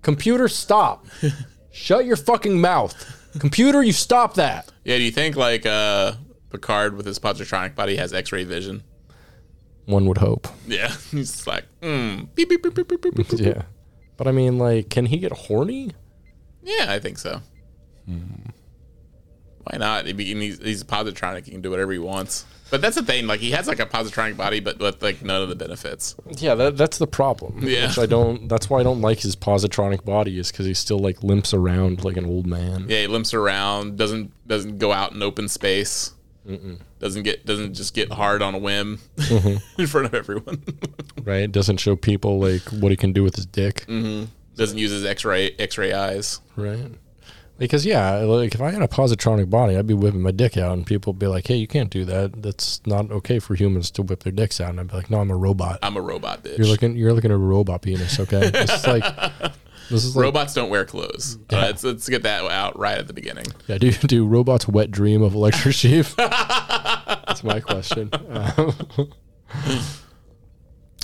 Computer, 0.02 0.48
stop. 0.48 1.06
Shut 1.74 2.04
your 2.04 2.14
fucking 2.14 2.60
mouth. 2.60 2.94
Computer, 3.40 3.82
you 3.82 3.92
stop 3.92 4.34
that. 4.34 4.70
Yeah, 4.84 4.96
do 4.96 5.02
you 5.02 5.10
think 5.10 5.34
like 5.34 5.66
uh, 5.66 6.12
Picard 6.50 6.96
with 6.96 7.04
his 7.04 7.18
positronic 7.18 7.74
body 7.74 7.96
has 7.96 8.12
X-ray 8.12 8.44
vision? 8.44 8.84
One 9.86 10.06
would 10.06 10.18
hope. 10.18 10.46
Yeah, 10.68 10.94
he's 11.10 11.48
like, 11.48 11.64
mm, 11.82 12.32
beep, 12.36 12.48
beep, 12.48 12.62
beep, 12.62 12.74
beep, 12.74 12.88
beep, 12.88 13.02
beep, 13.02 13.16
beep. 13.16 13.40
Yeah. 13.40 13.62
But 14.16 14.28
I 14.28 14.32
mean, 14.32 14.56
like, 14.56 14.88
can 14.88 15.06
he 15.06 15.18
get 15.18 15.32
horny? 15.32 15.90
Yeah, 16.62 16.86
I 16.88 17.00
think 17.00 17.18
so. 17.18 17.40
Why 18.06 19.76
not? 19.76 20.06
I 20.06 20.12
mean, 20.12 20.40
he's, 20.40 20.58
he's 20.58 20.82
a 20.82 20.86
positronic; 20.86 21.44
he 21.46 21.50
can 21.50 21.60
do 21.60 21.70
whatever 21.70 21.90
he 21.90 21.98
wants. 21.98 22.44
But 22.70 22.80
that's 22.80 22.96
the 22.96 23.02
thing; 23.02 23.26
like 23.26 23.40
he 23.40 23.50
has 23.52 23.68
like 23.68 23.78
a 23.78 23.86
positronic 23.86 24.36
body, 24.36 24.60
but 24.60 24.78
with 24.78 25.02
like 25.02 25.22
none 25.22 25.42
of 25.42 25.48
the 25.48 25.54
benefits. 25.54 26.16
Yeah, 26.38 26.54
that, 26.54 26.76
that's 26.76 26.98
the 26.98 27.06
problem. 27.06 27.60
Yeah. 27.62 27.88
Which 27.88 27.98
I 27.98 28.06
don't. 28.06 28.48
That's 28.48 28.70
why 28.70 28.80
I 28.80 28.82
don't 28.82 29.00
like 29.00 29.20
his 29.20 29.36
positronic 29.36 30.04
body 30.04 30.38
is 30.38 30.50
because 30.50 30.66
he 30.66 30.74
still 30.74 30.98
like 30.98 31.22
limps 31.22 31.52
around 31.54 32.04
like 32.04 32.16
an 32.16 32.24
old 32.24 32.46
man. 32.46 32.86
Yeah, 32.88 33.02
he 33.02 33.06
limps 33.06 33.34
around, 33.34 33.96
doesn't 33.96 34.32
doesn't 34.48 34.78
go 34.78 34.92
out 34.92 35.12
in 35.12 35.22
open 35.22 35.48
space, 35.48 36.14
doesn't 36.98 37.22
get 37.22 37.46
doesn't 37.46 37.74
just 37.74 37.94
get 37.94 38.12
hard 38.12 38.42
on 38.42 38.54
a 38.54 38.58
whim 38.58 38.98
mm-hmm. 39.16 39.56
in 39.80 39.86
front 39.86 40.06
of 40.06 40.14
everyone. 40.14 40.62
Right? 41.24 41.50
Doesn't 41.50 41.78
show 41.78 41.96
people 41.96 42.38
like 42.38 42.60
what 42.64 42.90
he 42.90 42.96
can 42.96 43.14
do 43.14 43.22
with 43.22 43.36
his 43.36 43.46
dick. 43.46 43.86
Mm-hmm. 43.86 44.26
doesn't 44.56 44.76
use 44.76 44.90
his 44.90 45.06
X-ray 45.06 45.52
X-ray 45.58 45.94
eyes. 45.94 46.40
Right. 46.54 46.90
Because 47.56 47.86
yeah, 47.86 48.16
like 48.16 48.54
if 48.54 48.60
I 48.60 48.72
had 48.72 48.82
a 48.82 48.88
positronic 48.88 49.48
body, 49.48 49.76
I'd 49.76 49.86
be 49.86 49.94
whipping 49.94 50.22
my 50.22 50.32
dick 50.32 50.56
out, 50.56 50.72
and 50.72 50.84
people 50.84 51.12
would 51.12 51.20
be 51.20 51.28
like, 51.28 51.46
"Hey, 51.46 51.54
you 51.56 51.68
can't 51.68 51.88
do 51.88 52.04
that. 52.04 52.42
That's 52.42 52.84
not 52.84 53.10
okay 53.12 53.38
for 53.38 53.54
humans 53.54 53.90
to 53.92 54.02
whip 54.02 54.24
their 54.24 54.32
dicks 54.32 54.60
out." 54.60 54.70
And 54.70 54.80
I'd 54.80 54.88
be 54.88 54.96
like, 54.96 55.08
"No, 55.10 55.20
I'm 55.20 55.30
a 55.30 55.36
robot. 55.36 55.78
I'm 55.82 55.96
a 55.96 56.00
robot, 56.00 56.42
bitch. 56.42 56.58
You're 56.58 56.66
looking, 56.66 56.96
you're 56.96 57.12
looking 57.12 57.30
at 57.30 57.34
a 57.36 57.38
robot 57.38 57.82
penis. 57.82 58.18
Okay, 58.18 58.50
this 58.50 58.70
is 58.72 58.86
like, 58.86 59.04
this 59.88 60.04
is 60.04 60.16
like, 60.16 60.22
Robots 60.24 60.52
don't 60.54 60.68
wear 60.68 60.84
clothes. 60.84 61.38
Uh, 61.52 61.56
let's, 61.56 61.84
let's 61.84 62.08
get 62.08 62.24
that 62.24 62.44
out 62.50 62.76
right 62.76 62.98
at 62.98 63.06
the 63.06 63.12
beginning. 63.12 63.46
yeah. 63.68 63.78
Do 63.78 63.92
do 63.92 64.26
robots 64.26 64.66
wet 64.66 64.90
dream 64.90 65.22
of 65.22 65.34
electric 65.34 65.74
sheep? 65.74 66.06
That's 66.16 67.44
my 67.44 67.60
question. 67.60 68.10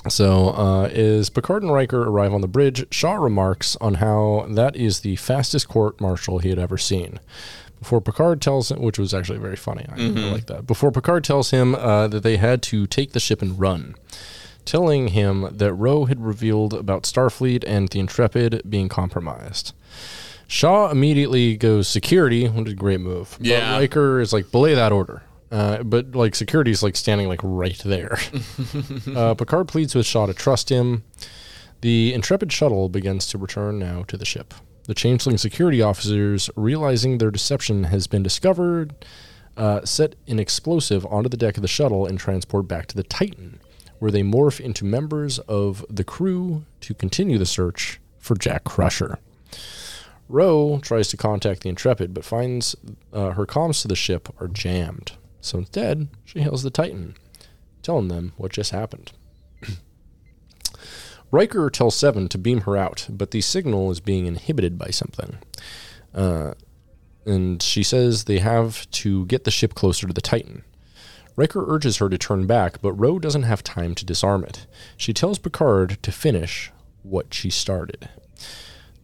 So, 0.08 0.50
uh, 0.50 0.84
as 0.84 1.28
Picard 1.28 1.62
and 1.62 1.72
Riker 1.72 2.02
arrive 2.02 2.32
on 2.32 2.40
the 2.40 2.48
bridge, 2.48 2.86
Shaw 2.90 3.14
remarks 3.14 3.76
on 3.80 3.94
how 3.94 4.46
that 4.48 4.74
is 4.74 5.00
the 5.00 5.16
fastest 5.16 5.68
court 5.68 6.00
martial 6.00 6.38
he 6.38 6.48
had 6.48 6.58
ever 6.58 6.78
seen. 6.78 7.20
Before 7.78 8.00
Picard 8.00 8.40
tells 8.40 8.70
him, 8.70 8.80
which 8.80 8.98
was 8.98 9.12
actually 9.14 9.38
very 9.38 9.56
funny, 9.56 9.86
I 9.90 9.96
really 9.96 10.30
like 10.30 10.46
that. 10.46 10.66
Before 10.66 10.90
Picard 10.90 11.24
tells 11.24 11.50
him 11.50 11.74
uh, 11.74 12.08
that 12.08 12.22
they 12.22 12.36
had 12.36 12.62
to 12.64 12.86
take 12.86 13.12
the 13.12 13.20
ship 13.20 13.40
and 13.42 13.58
run, 13.58 13.94
telling 14.64 15.08
him 15.08 15.48
that 15.50 15.72
Ro 15.74 16.04
had 16.04 16.24
revealed 16.24 16.74
about 16.74 17.04
Starfleet 17.04 17.64
and 17.66 17.88
the 17.88 18.00
Intrepid 18.00 18.62
being 18.68 18.88
compromised. 18.88 19.72
Shaw 20.46 20.90
immediately 20.90 21.56
goes 21.56 21.88
security, 21.88 22.48
which 22.48 22.66
is 22.66 22.72
a 22.72 22.76
great 22.76 23.00
move. 23.00 23.38
Yeah. 23.40 23.72
But 23.72 23.80
Riker 23.80 24.20
is 24.20 24.32
like, 24.32 24.50
belay 24.50 24.74
that 24.74 24.92
order. 24.92 25.22
Uh, 25.50 25.82
but 25.82 26.14
like 26.14 26.34
security 26.34 26.70
is 26.70 26.82
like 26.82 26.96
standing 26.96 27.28
like 27.28 27.40
right 27.42 27.78
there. 27.84 28.18
uh, 29.16 29.34
Picard 29.34 29.68
pleads 29.68 29.94
with 29.94 30.06
Shaw 30.06 30.26
to 30.26 30.34
trust 30.34 30.68
him. 30.68 31.04
The 31.80 32.12
Intrepid 32.12 32.52
shuttle 32.52 32.88
begins 32.88 33.26
to 33.28 33.38
return 33.38 33.78
now 33.78 34.04
to 34.04 34.16
the 34.16 34.24
ship. 34.24 34.54
The 34.84 34.94
Changeling 34.94 35.38
security 35.38 35.82
officers, 35.82 36.50
realizing 36.56 37.18
their 37.18 37.30
deception 37.30 37.84
has 37.84 38.06
been 38.06 38.22
discovered, 38.22 38.94
uh, 39.56 39.84
set 39.84 40.14
an 40.26 40.38
explosive 40.38 41.04
onto 41.06 41.28
the 41.28 41.36
deck 41.36 41.56
of 41.56 41.62
the 41.62 41.68
shuttle 41.68 42.06
and 42.06 42.18
transport 42.18 42.68
back 42.68 42.86
to 42.88 42.96
the 42.96 43.02
Titan, 43.02 43.60
where 43.98 44.10
they 44.10 44.22
morph 44.22 44.60
into 44.60 44.84
members 44.84 45.38
of 45.40 45.84
the 45.88 46.04
crew 46.04 46.64
to 46.80 46.94
continue 46.94 47.38
the 47.38 47.46
search 47.46 48.00
for 48.18 48.34
Jack 48.34 48.64
Crusher. 48.64 49.18
Ro 50.28 50.78
tries 50.82 51.08
to 51.08 51.16
contact 51.16 51.62
the 51.62 51.68
Intrepid, 51.68 52.14
but 52.14 52.24
finds 52.24 52.76
uh, 53.12 53.30
her 53.30 53.46
comms 53.46 53.82
to 53.82 53.88
the 53.88 53.96
ship 53.96 54.28
are 54.40 54.48
jammed. 54.48 55.12
So 55.40 55.58
instead, 55.58 56.08
she 56.24 56.40
hails 56.40 56.62
the 56.62 56.70
Titan, 56.70 57.14
telling 57.82 58.08
them 58.08 58.32
what 58.36 58.52
just 58.52 58.72
happened. 58.72 59.12
Riker 61.30 61.70
tells 61.70 61.96
Seven 61.96 62.28
to 62.28 62.38
beam 62.38 62.62
her 62.62 62.76
out, 62.76 63.06
but 63.08 63.30
the 63.30 63.40
signal 63.40 63.90
is 63.90 64.00
being 64.00 64.26
inhibited 64.26 64.78
by 64.78 64.88
something. 64.88 65.38
Uh, 66.14 66.54
and 67.24 67.62
she 67.62 67.82
says 67.82 68.24
they 68.24 68.38
have 68.38 68.90
to 68.90 69.26
get 69.26 69.44
the 69.44 69.50
ship 69.50 69.74
closer 69.74 70.06
to 70.06 70.12
the 70.12 70.20
Titan. 70.20 70.64
Riker 71.36 71.64
urges 71.72 71.98
her 71.98 72.08
to 72.08 72.18
turn 72.18 72.46
back, 72.46 72.82
but 72.82 72.92
Ro 72.92 73.18
doesn't 73.18 73.44
have 73.44 73.62
time 73.62 73.94
to 73.94 74.04
disarm 74.04 74.44
it. 74.44 74.66
She 74.96 75.12
tells 75.12 75.38
Picard 75.38 76.02
to 76.02 76.12
finish 76.12 76.70
what 77.02 77.32
she 77.32 77.48
started. 77.50 78.08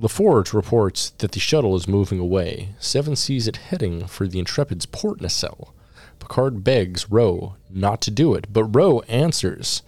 LaForge 0.00 0.52
reports 0.52 1.10
that 1.18 1.32
the 1.32 1.40
shuttle 1.40 1.74
is 1.76 1.88
moving 1.88 2.18
away. 2.18 2.74
Seven 2.78 3.16
sees 3.16 3.48
it 3.48 3.56
heading 3.56 4.06
for 4.06 4.26
the 4.26 4.38
Intrepid's 4.38 4.84
port 4.84 5.22
nacelle. 5.22 5.74
Picard 6.18 6.64
begs 6.64 7.10
Ro 7.10 7.56
not 7.70 8.00
to 8.02 8.10
do 8.10 8.34
it, 8.34 8.52
but 8.52 8.64
Ro 8.64 9.00
answers 9.02 9.82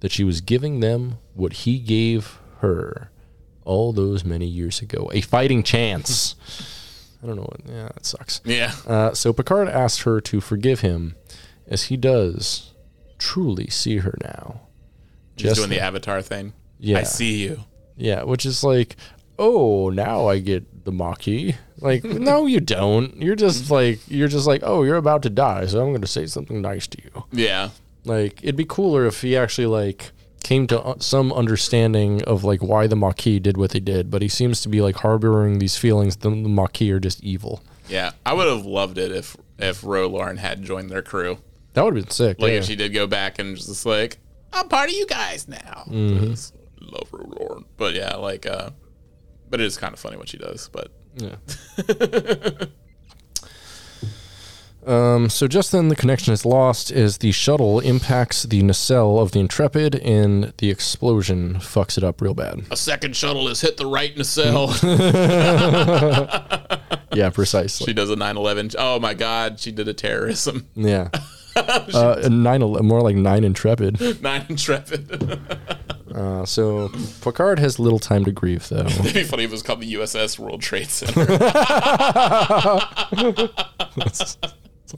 that 0.00 0.12
she 0.12 0.24
was 0.24 0.40
giving 0.40 0.80
them 0.80 1.18
what 1.34 1.52
he 1.52 1.78
gave 1.78 2.38
her 2.58 3.10
all 3.64 3.92
those 3.92 4.24
many 4.24 4.46
years 4.46 4.80
ago 4.80 5.10
a 5.12 5.20
fighting 5.20 5.62
chance. 5.62 6.36
I 7.22 7.26
don't 7.26 7.36
know. 7.36 7.42
What, 7.42 7.60
yeah, 7.66 7.88
that 7.94 8.04
sucks. 8.04 8.42
Yeah. 8.44 8.72
Uh, 8.86 9.14
so 9.14 9.32
Picard 9.32 9.68
asks 9.68 10.02
her 10.02 10.20
to 10.20 10.40
forgive 10.42 10.80
him, 10.80 11.16
as 11.66 11.84
he 11.84 11.96
does 11.96 12.74
truly 13.18 13.68
see 13.68 13.98
her 13.98 14.14
now. 14.22 14.60
Just 15.36 15.56
doing 15.56 15.70
the 15.70 15.80
avatar 15.80 16.20
thing. 16.20 16.52
Yeah. 16.78 16.98
I 16.98 17.02
see 17.04 17.42
you. 17.42 17.64
Yeah, 17.96 18.24
which 18.24 18.44
is 18.44 18.62
like, 18.62 18.96
oh, 19.38 19.88
now 19.88 20.26
I 20.28 20.38
get 20.38 20.73
the 20.84 20.92
Maquis. 20.92 21.54
Like, 21.80 22.04
no, 22.04 22.46
you 22.46 22.60
don't. 22.60 23.20
You're 23.20 23.36
just 23.36 23.70
like, 23.70 24.00
you're 24.08 24.28
just 24.28 24.46
like, 24.46 24.62
oh, 24.64 24.82
you're 24.82 24.96
about 24.96 25.22
to 25.22 25.30
die, 25.30 25.66
so 25.66 25.80
I'm 25.80 25.90
going 25.90 26.00
to 26.00 26.06
say 26.06 26.26
something 26.26 26.60
nice 26.60 26.86
to 26.88 27.02
you. 27.02 27.24
Yeah. 27.32 27.70
Like, 28.04 28.42
it'd 28.42 28.56
be 28.56 28.66
cooler 28.66 29.06
if 29.06 29.22
he 29.22 29.36
actually 29.36 29.66
like 29.66 30.12
came 30.44 30.66
to 30.68 30.80
uh, 30.80 30.94
some 30.98 31.32
understanding 31.32 32.22
of 32.24 32.44
like 32.44 32.62
why 32.62 32.86
the 32.86 32.96
Maquis 32.96 33.40
did 33.40 33.56
what 33.56 33.70
they 33.70 33.80
did, 33.80 34.10
but 34.10 34.22
he 34.22 34.28
seems 34.28 34.60
to 34.60 34.68
be 34.68 34.80
like 34.80 34.96
harboring 34.96 35.58
these 35.58 35.76
feelings. 35.76 36.16
The, 36.16 36.30
the 36.30 36.48
Maquis 36.48 36.90
are 36.90 37.00
just 37.00 37.22
evil. 37.24 37.62
Yeah. 37.88 38.12
I 38.24 38.34
would 38.34 38.46
have 38.46 38.64
loved 38.64 38.98
it 38.98 39.10
if 39.10 39.36
if 39.58 39.82
Ro 39.82 40.06
Laren 40.08 40.36
had 40.36 40.62
joined 40.62 40.90
their 40.90 41.02
crew. 41.02 41.38
That 41.72 41.84
would 41.84 41.96
have 41.96 42.04
been 42.04 42.12
sick. 42.12 42.40
Like 42.40 42.52
yeah. 42.52 42.58
if 42.58 42.64
she 42.64 42.76
did 42.76 42.92
go 42.92 43.06
back 43.06 43.38
and 43.38 43.56
just 43.56 43.84
like, 43.84 44.18
I'm 44.52 44.68
part 44.68 44.88
of 44.88 44.94
you 44.94 45.06
guys 45.06 45.48
now. 45.48 45.84
Mm-hmm. 45.88 46.86
Love 46.86 47.08
Ro 47.10 47.26
Laren. 47.26 47.64
But 47.76 47.94
yeah, 47.94 48.14
like 48.16 48.46
uh 48.46 48.70
but 49.50 49.60
it 49.60 49.66
is 49.66 49.76
kind 49.76 49.92
of 49.92 49.98
funny 50.00 50.16
what 50.16 50.28
she 50.28 50.36
does. 50.38 50.68
But 50.72 50.90
Yeah. 51.16 51.36
um, 54.86 55.30
so 55.30 55.46
just 55.48 55.72
then, 55.72 55.88
the 55.88 55.96
connection 55.96 56.32
is 56.34 56.44
lost 56.44 56.90
as 56.90 57.18
the 57.18 57.32
shuttle 57.32 57.80
impacts 57.80 58.42
the 58.42 58.62
nacelle 58.62 59.18
of 59.18 59.32
the 59.32 59.40
Intrepid, 59.40 59.94
and 59.96 60.52
the 60.58 60.70
explosion 60.70 61.54
fucks 61.54 61.96
it 61.96 62.04
up 62.04 62.20
real 62.20 62.34
bad. 62.34 62.64
a 62.70 62.76
second 62.76 63.16
shuttle 63.16 63.48
has 63.48 63.60
hit 63.62 63.76
the 63.76 63.86
right 63.86 64.16
nacelle. 64.16 64.68
Yeah, 67.14 67.30
precisely. 67.30 67.84
she 67.86 67.92
does 67.92 68.10
a 68.10 68.16
9/11. 68.16 68.74
Oh 68.76 68.98
my 68.98 69.14
god, 69.14 69.60
she 69.60 69.70
did 69.70 69.86
a 69.86 69.94
terrorism. 69.94 70.66
yeah. 70.74 71.08
Uh, 71.56 72.28
nine, 72.28 72.58
more 72.62 73.00
like 73.00 73.14
nine 73.14 73.44
Intrepid. 73.44 74.20
Nine 74.20 74.44
intrepid. 74.48 75.38
Uh, 76.14 76.44
so 76.44 76.90
Picard 77.22 77.58
has 77.58 77.78
little 77.78 77.98
time 77.98 78.24
to 78.24 78.32
grieve, 78.32 78.68
though. 78.68 78.76
It'd 78.86 79.14
be 79.14 79.24
funny 79.24 79.44
if 79.44 79.50
it 79.50 79.52
was 79.52 79.62
called 79.62 79.80
the 79.80 79.94
USS 79.94 80.38
World 80.38 80.62
Trade 80.62 80.90
Center. 80.90 81.26
It's 83.96 84.36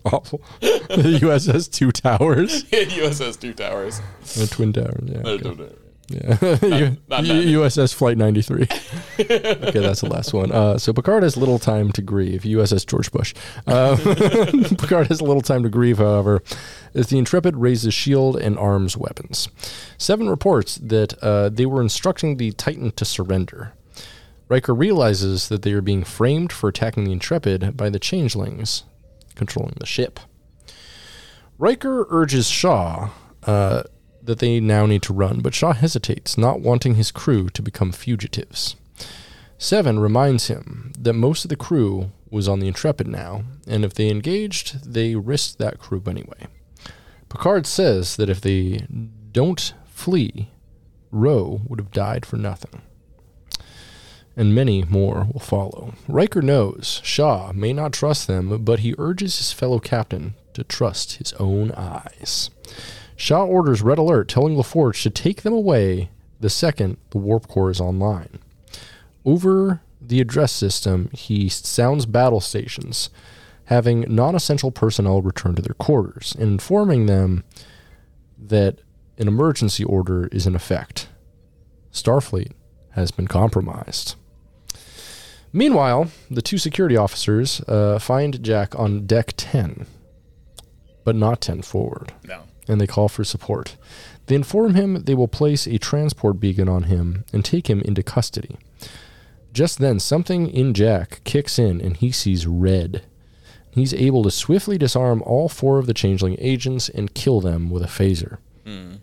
awful. 0.05 0.43
the 0.61 1.19
USS 1.23 1.70
Two 1.70 1.93
Towers, 1.93 2.65
Yeah, 2.73 2.81
USS 2.85 3.39
Two 3.41 3.55
Towers. 3.55 4.01
the 4.35 4.47
Twin 4.49 4.73
Towers. 4.73 5.09
Yeah. 5.09 5.20
No, 5.20 5.31
okay. 5.31 5.49
no, 5.49 5.55
no. 5.55 5.69
Yeah. 6.09 6.94
Not 7.09 7.25
U- 7.25 7.60
USS 7.60 7.93
Flight 7.94 8.17
93. 8.17 8.62
okay, 9.20 9.70
that's 9.81 10.01
the 10.01 10.09
last 10.09 10.33
one. 10.33 10.52
Uh, 10.52 10.78
so 10.78 10.93
Picard 10.93 11.23
has 11.23 11.36
little 11.36 11.59
time 11.59 11.91
to 11.93 12.02
grieve. 12.02 12.43
USS 12.43 12.86
George 12.86 13.10
Bush. 13.10 13.35
Uh, 13.67 13.97
Picard 14.78 15.09
has 15.09 15.20
little 15.20 15.43
time 15.43 15.62
to 15.62 15.68
grieve, 15.68 15.99
however, 15.99 16.43
as 16.94 17.09
the 17.09 17.18
Intrepid 17.18 17.57
raises 17.57 17.94
shield 17.94 18.36
and 18.36 18.59
arms 18.59 18.97
weapons. 18.97 19.49
Seven 19.99 20.28
reports 20.28 20.76
that 20.76 21.15
uh, 21.23 21.49
they 21.49 21.67
were 21.67 21.83
instructing 21.83 22.36
the 22.36 22.52
Titan 22.52 22.93
to 22.93 23.05
surrender. 23.05 23.73
Riker 24.49 24.75
realizes 24.75 25.49
that 25.49 25.62
they 25.62 25.73
are 25.73 25.83
being 25.83 26.05
framed 26.05 26.52
for 26.52 26.68
attacking 26.68 27.05
the 27.05 27.12
Intrepid 27.12 27.76
by 27.76 27.91
the 27.91 27.99
changelings 27.99 28.85
controlling 29.35 29.75
the 29.81 29.86
ship. 29.86 30.20
Riker 31.59 32.07
urges 32.10 32.49
Shaw 32.49 33.10
uh, 33.44 33.83
that 34.27 34.39
they 34.39 34.61
now 34.61 34.87
need 34.87 35.03
to 35.03 35.13
run, 35.13 35.41
but 35.41 35.55
Shaw 35.55 35.73
hesitates, 35.73 36.37
not 36.37 36.61
wanting 36.61 36.95
his 36.97 37.11
crew 37.11 37.49
to 37.51 37.63
become 37.63 37.93
fugitives. 37.93 38.77
Seven 39.59 39.99
reminds 39.99 40.49
him 40.49 40.93
that 40.99 41.15
most 41.15 41.45
of 41.45 41.49
the 41.49 41.57
crew 41.57 42.11
was 42.31 42.49
on 42.49 42.61
the 42.61 42.69
Intrepid 42.69 43.07
now, 43.09 43.45
and 43.67 43.85
if 43.85 43.95
they 43.95 44.11
engaged, 44.11 44.93
they 44.93 45.15
risked 45.15 45.59
that 45.59 45.79
crew 45.79 46.03
anyway. 46.07 46.47
Picard 47.29 47.67
says 47.67 48.17
that 48.17 48.29
if 48.29 48.41
they 48.41 48.87
don't 49.33 49.75
flee, 49.87 50.51
Ro 51.11 51.61
would 51.67 51.81
have 51.81 51.91
died 51.91 52.27
for 52.27 52.37
nothing. 52.37 52.83
And 54.37 54.55
many 54.55 54.85
more 54.85 55.29
will 55.33 55.41
follow. 55.41 55.95
Riker 56.07 56.43
knows 56.43 57.01
Shaw 57.03 57.53
may 57.55 57.73
not 57.73 57.93
trust 57.93 58.27
them, 58.27 58.65
but 58.65 58.81
he 58.81 58.95
urges 58.99 59.39
his 59.39 59.53
fellow 59.53 59.79
captain 59.79 60.35
to 60.53 60.63
trust 60.63 61.15
his 61.15 61.33
own 61.35 61.73
eyes. 61.73 62.51
Shaw 63.17 63.45
orders 63.45 63.83
Red 63.83 63.99
Alert, 63.99 64.28
telling 64.28 64.57
LaForge 64.57 65.03
to 65.03 65.11
take 65.11 65.43
them 65.43 65.53
away 65.53 66.11
the 66.39 66.51
second 66.51 66.99
the 67.11 67.19
warp 67.19 67.49
core 67.49 67.70
is 67.70 67.81
online. 67.81 68.39
Over 69.25 69.81
the 70.01 70.20
address 70.20 70.53
system, 70.53 71.11
he 71.12 71.49
sounds 71.49 72.07
battle 72.07 72.41
stations, 72.41 73.11
having 73.65 74.05
non 74.09 74.35
essential 74.35 74.70
personnel 74.70 75.23
return 75.23 75.55
to 75.55 75.62
their 75.62 75.75
quarters 75.75 76.35
and 76.39 76.51
informing 76.51 77.07
them 77.07 77.45
that 78.39 78.81
an 79.19 79.28
emergency 79.28 79.83
order 79.83 80.28
is 80.28 80.47
in 80.47 80.55
effect. 80.55 81.09
Starfleet 81.93 82.53
has 82.91 83.11
been 83.11 83.27
compromised. 83.27 84.15
Meanwhile, 85.53 86.11
the 86.31 86.43
two 86.43 86.59
security 86.59 86.97
officers 86.97 87.61
uh, 87.62 87.99
find 87.99 88.43
Jack 88.43 88.78
on 88.78 89.07
deck 89.07 89.33
10, 89.36 89.86
but 91.03 91.17
not 91.17 91.41
10 91.41 91.62
forward 91.62 92.12
No. 92.25 92.43
And 92.69 92.81
they 92.81 92.86
call 92.86 93.09
for 93.09 93.25
support. 93.25 93.77
They 94.27 94.35
inform 94.35 94.75
him 94.75 95.05
they 95.05 95.15
will 95.15 95.28
place 95.28 95.67
a 95.67 95.78
transport 95.78 96.41
beacon 96.41 96.69
on 96.69 96.85
him 96.85 97.25
and 97.33 97.45
take 97.45 97.69
him 97.69 97.81
into 97.83 98.03
custody. 98.03 98.57
Just 99.53 99.78
then, 99.78 99.99
something 100.01 100.49
in 100.49 100.75
Jack 100.75 101.20
kicks 101.25 101.59
in 101.59 101.81
and 101.81 101.97
he 101.97 102.11
sees 102.11 102.47
red. 102.47 103.05
He's 103.70 103.95
able 103.95 104.23
to 104.25 104.31
swiftly 104.31 104.78
disarm 104.78 105.23
all 105.23 105.49
four 105.49 105.78
of 105.78 105.86
the 105.86 105.95
changeling 105.95 106.36
agents 106.41 106.89
and 106.89 107.15
kill 107.15 107.41
them 107.41 107.70
with 107.70 107.83
a 107.83 107.86
phaser. 107.86 108.39
Hmm. 108.65 108.95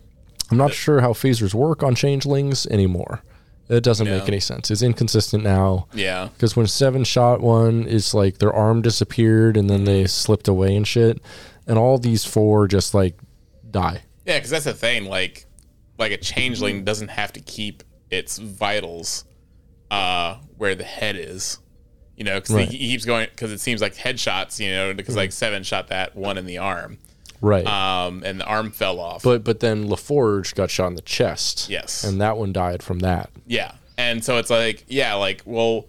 I'm 0.50 0.58
not 0.58 0.72
sure 0.72 1.00
how 1.00 1.12
phasers 1.12 1.54
work 1.54 1.82
on 1.82 1.94
changelings 1.94 2.66
anymore. 2.66 3.22
It 3.68 3.82
doesn't 3.82 4.06
make 4.06 4.28
any 4.28 4.40
sense. 4.40 4.70
It's 4.70 4.82
inconsistent 4.82 5.42
now. 5.42 5.86
Yeah. 5.94 6.28
Because 6.34 6.54
when 6.54 6.66
Seven 6.66 7.02
shot 7.04 7.40
one, 7.40 7.86
it's 7.88 8.12
like 8.12 8.38
their 8.38 8.52
arm 8.52 8.82
disappeared 8.82 9.56
and 9.56 9.70
then 9.70 9.84
they 9.84 10.06
slipped 10.06 10.48
away 10.48 10.76
and 10.76 10.86
shit. 10.86 11.20
And 11.66 11.78
all 11.78 11.96
these 11.98 12.24
four 12.24 12.68
just 12.68 12.92
like 12.92 13.16
die. 13.74 14.02
Yeah, 14.24 14.38
because 14.38 14.50
that's 14.50 14.64
the 14.64 14.72
thing. 14.72 15.04
Like, 15.04 15.44
like 15.98 16.12
a 16.12 16.16
changeling 16.16 16.82
doesn't 16.84 17.08
have 17.08 17.32
to 17.34 17.40
keep 17.40 17.82
its 18.10 18.38
vitals 18.38 19.24
uh, 19.90 20.36
where 20.56 20.74
the 20.74 20.84
head 20.84 21.16
is. 21.16 21.58
You 22.16 22.24
know, 22.24 22.36
because 22.40 22.54
Right. 22.54 22.68
he, 22.68 22.78
he 22.78 22.88
keeps 22.90 23.04
going 23.04 23.26
because 23.30 23.50
it 23.52 23.58
seems 23.60 23.80
like 23.82 23.94
headshots. 23.96 24.60
You 24.64 24.70
know, 24.72 24.94
because 24.94 25.16
like 25.16 25.32
seven 25.32 25.62
shot 25.64 25.88
that 25.88 26.14
one 26.16 26.38
in 26.38 26.46
the 26.46 26.58
arm, 26.58 26.98
Right. 27.40 27.66
um, 27.66 28.22
and 28.24 28.38
the 28.40 28.44
arm 28.46 28.70
fell 28.70 29.00
off. 29.00 29.22
but 29.24 29.42
but 29.42 29.58
then 29.60 29.88
LaForge 29.88 30.54
got 30.54 30.70
shot 30.70 30.86
in 30.86 30.94
the 30.94 31.02
chest. 31.02 31.68
Yes. 31.68 32.04
And 32.04 32.20
that 32.20 32.36
one 32.38 32.52
died 32.52 32.82
from 32.84 33.00
that. 33.00 33.30
yeah, 33.46 33.72
and 33.98 34.24
so 34.24 34.38
it's 34.38 34.48
like, 34.50 34.84
yeah, 34.86 35.14
like 35.14 35.42
well, 35.44 35.86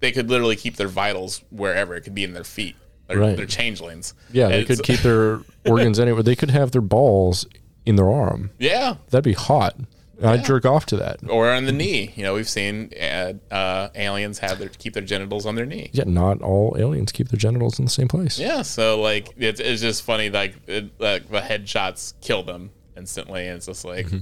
they 0.00 0.10
could 0.10 0.28
literally 0.28 0.56
keep 0.56 0.74
their 0.76 0.88
vitals 0.88 1.42
wherever. 1.50 1.94
It 1.94 2.00
could 2.02 2.14
be 2.14 2.24
in 2.24 2.32
their 2.34 2.42
feet. 2.44 2.74
They're, 3.08 3.18
Right. 3.18 3.36
they're 3.36 3.46
changelings. 3.46 4.14
Yeah, 4.32 4.48
they 4.48 4.64
could 4.64 4.82
keep 4.82 5.00
their 5.00 5.40
organs 5.66 5.98
anywhere. 5.98 6.22
They 6.22 6.36
could 6.36 6.50
have 6.50 6.70
their 6.72 6.82
balls 6.82 7.46
in 7.86 7.96
their 7.96 8.10
arm. 8.10 8.50
Yeah, 8.58 8.96
That'd 9.10 9.24
be 9.24 9.32
hot. 9.32 9.76
I'd 10.22 10.44
jerk 10.44 10.66
off 10.66 10.84
to 10.86 10.96
that. 10.96 11.20
or 11.30 11.48
on 11.48 11.64
the 11.66 11.70
knee. 11.72 12.12
You 12.16 12.24
know, 12.24 12.34
we've 12.34 12.48
seen 12.48 12.90
uh, 13.00 13.34
uh, 13.52 13.88
aliens 13.94 14.40
have 14.40 14.58
their 14.58 14.68
keep 14.68 14.92
their 14.94 15.02
genitals 15.04 15.46
on 15.46 15.54
their 15.54 15.64
knee. 15.64 15.90
Yeah, 15.92 16.04
not 16.08 16.42
all 16.42 16.74
aliens 16.76 17.12
keep 17.12 17.28
their 17.28 17.38
genitals 17.38 17.78
in 17.78 17.84
the 17.84 17.90
same 17.90 18.08
place. 18.08 18.36
Yeah, 18.36 18.62
so 18.62 19.00
like 19.00 19.28
it's, 19.36 19.60
it's 19.60 19.80
just 19.80 20.02
funny 20.02 20.28
like 20.28 20.56
it, 20.66 20.90
like 21.00 21.30
the 21.30 21.38
headshots 21.40 22.14
kill 22.20 22.42
them 22.42 22.70
instantly, 22.96 23.46
and 23.46 23.58
it's 23.58 23.66
just 23.66 23.84
like, 23.84 24.06
Mm-hmm. 24.06 24.18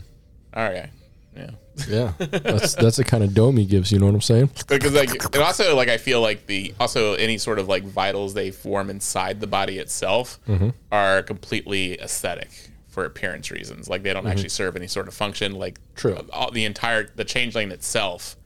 all 0.54 0.64
right, 0.64 0.90
yeah. 1.34 1.50
Yeah. 1.88 2.12
That's 2.18 2.74
that's 2.74 2.96
the 2.96 3.04
kind 3.04 3.22
of 3.22 3.34
dome 3.34 3.56
he 3.56 3.66
gives, 3.66 3.92
you 3.92 3.98
know 3.98 4.06
what 4.06 4.14
I'm 4.14 4.20
saying? 4.22 4.50
Because 4.68 4.94
like 4.94 5.22
and 5.34 5.42
also 5.42 5.76
like 5.76 5.88
I 5.88 5.98
feel 5.98 6.20
like 6.20 6.46
the 6.46 6.74
also 6.80 7.14
any 7.14 7.38
sort 7.38 7.58
of 7.58 7.68
like 7.68 7.84
vitals 7.84 8.34
they 8.34 8.50
form 8.50 8.88
inside 8.90 9.40
the 9.40 9.46
body 9.46 9.78
itself 9.78 10.38
Mm-hmm. 10.48 10.70
are 10.90 11.22
completely 11.22 12.00
aesthetic 12.00 12.50
for 12.88 13.04
appearance 13.04 13.50
reasons. 13.50 13.88
Like 13.90 14.02
they 14.02 14.12
don't 14.14 14.26
actually 14.26 14.48
serve 14.48 14.74
any 14.76 14.86
sort 14.86 15.06
of 15.08 15.14
function. 15.14 15.52
Like 15.54 15.74
Mm-hmm. 15.74 15.94
True. 15.96 16.26
all, 16.32 16.50
the 16.50 16.64
entire 16.64 17.08
the 17.14 17.24
changeling 17.24 17.70
itself 17.70 18.36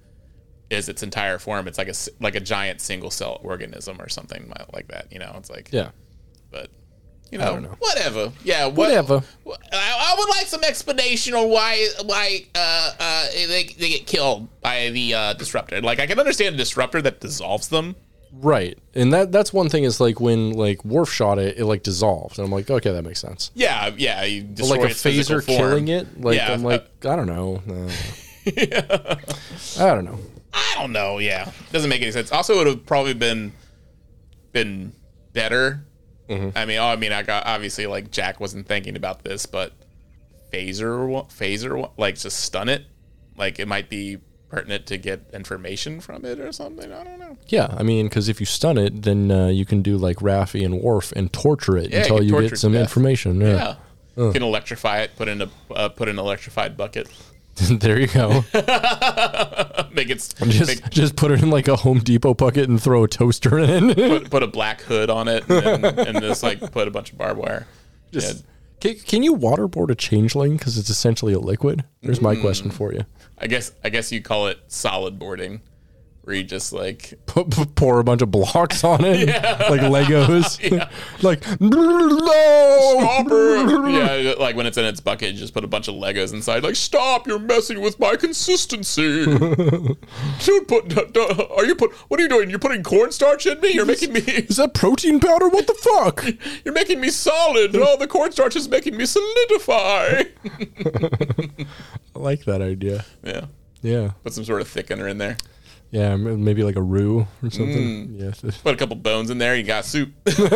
is 0.71 0.89
its 0.89 1.03
entire 1.03 1.39
form. 1.39 1.67
It's 1.69 1.79
like 1.79 1.89
a 1.89 1.95
like 2.21 2.35
a 2.35 2.41
giant 2.41 2.81
single 2.81 3.11
cell 3.11 3.41
organism 3.45 4.01
or 4.01 4.09
something 4.09 4.53
like 4.73 4.89
that. 4.89 5.07
You 5.13 5.19
know, 5.21 5.35
it's 5.37 5.51
like 5.51 5.69
Yeah. 5.73 5.91
but 6.51 6.71
you 7.31 7.39
know, 7.39 7.53
don't 7.53 7.63
know. 7.63 7.77
whatever. 7.79 8.33
Yeah, 8.43 8.67
what, 8.67 8.77
Whatever. 8.77 9.23
I, 9.47 10.13
I 10.13 10.15
would 10.19 10.29
like 10.31 10.47
some 10.47 10.65
explanation 10.65 11.35
on 11.35 11.49
why 11.49 11.89
why 12.05 12.47
uh, 12.55 12.93
uh, 12.99 13.27
they, 13.33 13.65
they 13.65 13.89
get 13.89 14.07
killed 14.07 14.49
by 14.61 14.91
the 14.91 15.15
uh, 15.15 15.33
disruptor. 15.35 15.81
Like 15.81 16.01
I 16.01 16.07
can 16.07 16.19
understand 16.19 16.55
a 16.55 16.59
disruptor 16.59 17.01
that 17.03 17.21
dissolves 17.21 17.69
them. 17.69 17.97
Right, 18.33 18.79
and 18.95 19.13
that 19.13 19.33
that's 19.33 19.53
one 19.53 19.69
thing 19.69 19.85
is 19.85 20.01
like 20.01 20.21
when 20.21 20.53
like 20.53 20.85
Worf 20.85 21.13
shot 21.13 21.39
it, 21.39 21.59
it 21.59 21.65
like 21.65 21.83
dissolved, 21.83 22.39
and 22.39 22.47
I'm 22.47 22.53
like, 22.53 22.71
okay, 22.71 22.93
that 22.93 23.03
makes 23.03 23.21
sense. 23.21 23.51
Yeah, 23.55 23.91
yeah. 23.97 24.21
Like 24.21 24.83
a 24.83 24.95
phaser 24.95 25.45
killing 25.45 25.89
it, 25.89 26.21
like 26.21 26.37
Yeah, 26.37 26.53
I'm 26.53 26.63
like, 26.63 26.87
I 27.05 27.17
don't 27.17 27.27
know. 27.27 27.61
Uh, 27.69 27.91
I 29.81 29.95
don't 29.95 30.05
know. 30.05 30.19
I 30.53 30.75
don't 30.77 30.93
know. 30.93 31.19
Yeah, 31.19 31.51
doesn't 31.73 31.91
make 31.91 32.03
any 32.03 32.13
sense. 32.13 32.31
Also, 32.31 32.55
it 32.55 32.59
would 32.59 32.67
have 32.69 32.87
probably 32.87 33.15
been 33.15 33.53
been 34.53 34.93
better. 35.33 35.85
Mm-hmm. 36.31 36.57
I 36.57 36.65
mean, 36.65 36.79
oh, 36.79 36.87
I 36.87 36.97
mean, 36.97 37.13
I 37.13 37.23
got 37.23 37.45
obviously 37.47 37.87
like 37.87 38.11
Jack 38.11 38.41
wasn't 38.41 38.67
thinking 38.67 38.97
about 38.97 39.25
this, 39.25 39.47
but 39.47 39.73
phaser, 40.53 41.29
phaser, 41.31 41.91
like 41.97 42.17
just 42.19 42.41
stun 42.41 42.69
it. 42.69 42.85
Like 43.37 43.59
it 43.59 43.67
might 43.67 43.91
be 43.91 44.19
pertinent 44.49 44.87
to 44.87 44.99
get 44.99 45.31
information 45.33 46.01
from 46.01 46.25
it 46.25 46.39
or 46.41 46.53
something. 46.53 46.93
I 46.93 47.05
don't 47.05 47.19
know. 47.19 47.37
Yeah, 47.49 47.75
I 47.77 47.83
mean, 47.83 48.07
because 48.07 48.29
if 48.29 48.41
you 48.41 48.47
stun 48.47 48.79
it, 48.79 49.03
then 49.03 49.31
uh, 49.31 49.49
you 49.49 49.65
can 49.65 49.83
do 49.83 49.97
like 49.97 50.17
Raffi 50.17 50.65
and 50.65 50.81
Worf 50.81 51.13
and 51.13 51.33
torture 51.33 51.77
it 51.77 51.91
Yeah, 51.91 52.01
until 52.01 52.23
you 52.23 52.41
you 52.41 52.49
get 52.49 52.59
some 52.59 52.75
information. 52.75 53.41
Yeah. 53.41 53.77
Yeah, 54.17 54.25
You 54.27 54.33
can 54.33 54.43
electrify 54.43 55.01
it. 55.01 55.17
Put 55.17 55.29
in 55.29 55.43
a 55.43 55.51
uh, 55.73 55.89
put 55.89 56.09
in 56.09 56.17
an 56.17 56.25
electrified 56.25 56.77
bucket. 56.77 57.09
there 57.71 58.01
you 58.01 58.07
go. 58.07 58.45
Make 59.93 60.11
it 60.11 60.35
Just 60.47 60.69
make, 60.69 60.91
just 60.91 61.17
put 61.17 61.33
it 61.33 61.43
in 61.43 61.51
like 61.51 61.67
a 61.67 61.77
Home 61.77 61.99
Depot 61.99 62.35
bucket 62.35 62.69
and 62.69 62.81
throw 62.81 63.05
a 63.05 63.09
toaster 63.09 63.59
in. 63.59 63.95
put, 63.95 64.31
put 64.31 64.43
a 64.43 64.47
black 64.47 64.83
hood 64.83 65.11
on 65.11 65.27
it 65.27 65.49
and, 65.51 65.85
then, 65.85 65.99
and 65.99 66.21
just 66.21 66.43
like 66.43 66.71
put 66.71 66.87
a 66.87 66.91
bunch 66.91 67.13
of 67.13 67.19
barbed 67.19 67.41
wire. 67.41 67.67
Just- 68.13 68.45
Can, 68.81 68.95
can 68.95 69.23
you 69.23 69.35
waterboard 69.35 69.91
a 69.91 69.95
changeling 69.95 70.57
because 70.57 70.79
it's 70.79 70.91
essentially 70.91 71.33
a 71.33 71.41
liquid? 71.41 71.85
There's 72.03 72.23
my 72.23 72.37
mm. 72.37 72.41
question 72.41 72.71
for 72.71 72.93
you. 72.93 73.05
I 73.39 73.47
guess 73.47 73.73
I 73.83 73.89
guess 73.89 74.13
you 74.13 74.23
call 74.23 74.47
it 74.47 74.59
solid 74.69 75.19
boarding, 75.19 75.61
where 76.31 76.37
you 76.37 76.45
just 76.45 76.73
like 76.73 77.15
pour 77.27 77.99
a 77.99 78.05
bunch 78.05 78.23
of 78.23 78.31
blocks 78.31 78.85
on 78.85 79.05
it, 79.05 79.27
like 79.69 79.81
Legos. 79.81 80.61
like 81.25 81.45
no. 81.61 83.89
yeah, 83.89 84.35
like 84.39 84.55
when 84.55 84.67
it's 84.67 84.79
in 84.79 84.85
its 84.85 85.01
bucket, 85.01 85.33
you 85.33 85.39
just 85.41 85.53
put 85.53 85.65
a 85.65 85.67
bunch 85.67 85.89
of 85.89 85.97
Legos 85.97 86.33
inside. 86.33 86.63
Like, 86.63 86.77
stop! 86.77 87.27
You're 87.27 87.41
messing 87.41 87.81
with 87.81 87.99
my 87.99 88.15
consistency. 88.15 89.25
Dude, 89.25 90.69
put 90.69 90.87
d- 90.89 91.47
are 91.57 91.65
you 91.65 91.75
put? 91.75 91.91
What 92.09 92.21
are 92.21 92.23
you 92.23 92.29
doing? 92.29 92.49
You're 92.49 92.61
putting 92.61 92.85
cornstarch 92.85 93.45
in 93.47 93.61
me. 93.61 93.73
You're 93.73 93.87
making 93.87 94.13
me. 94.13 94.21
Is 94.21 94.59
that 94.59 94.73
protein 94.73 95.19
powder? 95.19 95.49
What 95.49 95.67
the 95.67 95.75
fuck? 95.75 96.25
You're 96.65 96.75
making 96.75 97.01
me 97.01 97.11
solid. 97.11 97.75
Oh, 97.75 97.97
the 97.97 98.07
cornstarch 98.07 98.55
is 98.55 98.69
making 98.69 98.97
me 98.97 99.05
solidify. 99.05 100.23
I 102.15 102.15
like 102.15 102.45
that 102.45 102.63
idea. 102.63 103.05
yeah, 103.25 103.47
Yeah, 103.83 104.13
put 104.23 104.33
some 104.33 104.45
sort 104.45 104.61
of 104.61 104.69
thickener 104.69 105.11
in 105.11 105.19
there. 105.19 105.37
Yeah, 105.91 106.15
maybe 106.17 106.63
like 106.63 106.77
a 106.77 106.83
roux 106.83 107.27
or 107.43 107.51
something. 107.51 108.15
Yeah, 108.15 108.31
Put 108.63 108.75
a 108.75 108.77
couple 108.77 108.95
bones 108.97 109.31
in 109.31 109.39
there. 109.39 109.57
You 109.57 109.65
got 109.65 109.85
soup. 109.85 110.13
you 110.27 110.49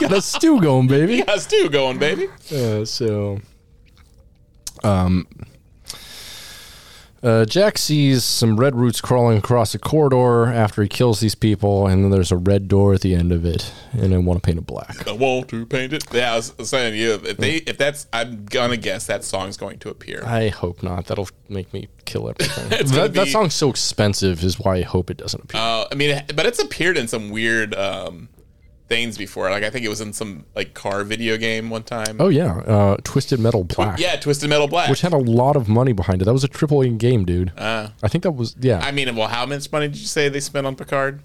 got 0.00 0.12
a 0.12 0.20
stew 0.20 0.60
going, 0.60 0.88
baby. 0.88 1.16
You 1.16 1.24
got 1.24 1.36
a 1.36 1.40
stew 1.40 1.68
going, 1.68 1.98
baby. 1.98 2.28
Uh, 2.52 2.84
so, 2.84 3.38
um, 4.82 5.28
uh, 7.22 7.44
Jack 7.44 7.76
sees 7.76 8.24
some 8.24 8.56
red 8.58 8.74
roots 8.74 9.00
crawling 9.00 9.38
across 9.38 9.74
a 9.74 9.78
corridor 9.78 10.46
after 10.46 10.82
he 10.82 10.88
kills 10.88 11.20
these 11.20 11.34
people, 11.34 11.86
and 11.86 12.02
then 12.02 12.10
there's 12.10 12.32
a 12.32 12.36
red 12.36 12.66
door 12.66 12.94
at 12.94 13.02
the 13.02 13.14
end 13.14 13.30
of 13.30 13.44
it, 13.44 13.72
and 13.92 14.14
I 14.14 14.18
want 14.18 14.42
to 14.42 14.46
paint 14.46 14.58
it 14.58 14.66
black. 14.66 15.06
I 15.06 15.12
want 15.12 15.48
to 15.48 15.66
paint 15.66 15.92
it. 15.92 16.04
Yeah, 16.12 16.32
I 16.32 16.36
was 16.36 16.54
saying 16.62 16.94
yeah, 16.94 17.18
If 17.28 17.36
they, 17.36 17.56
if 17.56 17.76
that's, 17.76 18.06
I'm 18.12 18.46
gonna 18.46 18.78
guess 18.78 19.06
that 19.06 19.22
song's 19.24 19.56
going 19.58 19.78
to 19.80 19.90
appear. 19.90 20.22
I 20.24 20.48
hope 20.48 20.82
not. 20.82 21.06
That'll 21.06 21.28
make 21.48 21.72
me 21.74 21.88
kill 22.06 22.28
everything. 22.28 22.70
That, 22.90 23.14
that 23.14 23.28
song's 23.28 23.54
so 23.54 23.70
expensive, 23.70 24.42
is 24.42 24.58
why 24.58 24.76
I 24.76 24.82
hope 24.82 25.10
it 25.10 25.16
doesn't 25.16 25.44
appear. 25.44 25.60
Uh, 25.60 25.86
I 25.92 25.94
mean, 25.94 26.22
but 26.34 26.46
it's 26.46 26.58
appeared 26.58 26.96
in 26.96 27.06
some 27.06 27.30
weird 27.30 27.74
um, 27.74 28.28
things 28.90 29.16
before. 29.16 29.48
Like 29.48 29.62
I 29.62 29.70
think 29.70 29.86
it 29.86 29.88
was 29.88 30.02
in 30.02 30.12
some 30.12 30.44
like 30.54 30.74
car 30.74 31.04
video 31.04 31.38
game 31.38 31.70
one 31.70 31.84
time. 31.84 32.16
oh 32.20 32.28
yeah, 32.28 32.58
uh, 32.58 32.96
Twisted 33.04 33.40
Metal 33.40 33.64
Black, 33.64 33.98
yeah, 33.98 34.16
Twisted 34.16 34.50
Metal 34.50 34.68
Black. 34.68 34.90
which 34.90 35.00
had 35.00 35.14
a 35.14 35.18
lot 35.18 35.56
of 35.56 35.68
money 35.68 35.92
behind 35.92 36.20
it. 36.20 36.26
That 36.26 36.34
was 36.34 36.44
a 36.44 36.48
triple 36.48 36.82
A 36.82 36.88
game, 36.90 37.24
dude. 37.24 37.52
uh, 37.56 37.88
I 38.02 38.08
think 38.08 38.24
that 38.24 38.32
was 38.32 38.56
yeah. 38.60 38.80
I 38.80 38.90
mean, 38.90 39.16
well, 39.16 39.28
how 39.28 39.46
much 39.46 39.72
money 39.72 39.88
did 39.88 39.96
you 39.96 40.06
say 40.06 40.28
they 40.28 40.40
spent 40.40 40.66
on 40.66 40.76
Picard? 40.76 41.22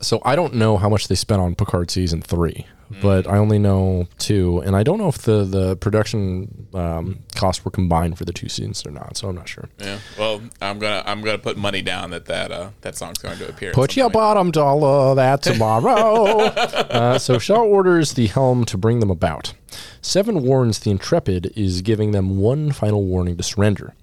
So 0.00 0.20
I 0.24 0.36
don't 0.36 0.54
know 0.54 0.76
how 0.76 0.88
much 0.88 1.08
they 1.08 1.14
spent 1.14 1.40
on 1.40 1.54
Picard 1.54 1.90
season 1.90 2.22
three, 2.22 2.66
but 3.02 3.26
I 3.26 3.38
only 3.38 3.58
know 3.58 4.06
two, 4.18 4.60
and 4.60 4.76
I 4.76 4.82
don't 4.82 4.98
know 4.98 5.08
if 5.08 5.18
the 5.18 5.44
the 5.44 5.76
production 5.76 6.68
um, 6.74 7.20
costs 7.34 7.64
were 7.64 7.70
combined 7.70 8.18
for 8.18 8.24
the 8.24 8.32
two 8.32 8.48
seasons 8.48 8.84
or 8.86 8.90
not. 8.90 9.16
So 9.16 9.28
I'm 9.28 9.34
not 9.34 9.48
sure. 9.48 9.68
Yeah. 9.78 9.98
Well, 10.18 10.42
I'm 10.60 10.78
gonna 10.78 11.02
I'm 11.06 11.22
gonna 11.22 11.38
put 11.38 11.56
money 11.56 11.82
down 11.82 12.10
that 12.10 12.26
that 12.26 12.50
uh, 12.50 12.70
that 12.82 12.96
song's 12.96 13.18
going 13.18 13.38
to 13.38 13.48
appear. 13.48 13.72
Put 13.72 13.96
your 13.96 14.06
point. 14.06 14.14
bottom 14.14 14.50
dollar 14.50 15.14
that 15.14 15.42
tomorrow. 15.42 16.38
uh, 16.40 17.18
so 17.18 17.38
Shaw 17.38 17.62
orders 17.62 18.14
the 18.14 18.26
helm 18.28 18.64
to 18.66 18.78
bring 18.78 19.00
them 19.00 19.10
about. 19.10 19.54
Seven 20.00 20.42
warns 20.42 20.78
the 20.78 20.90
Intrepid 20.90 21.52
is 21.56 21.82
giving 21.82 22.12
them 22.12 22.38
one 22.38 22.72
final 22.72 23.04
warning 23.04 23.36
to 23.36 23.42
surrender. 23.42 23.94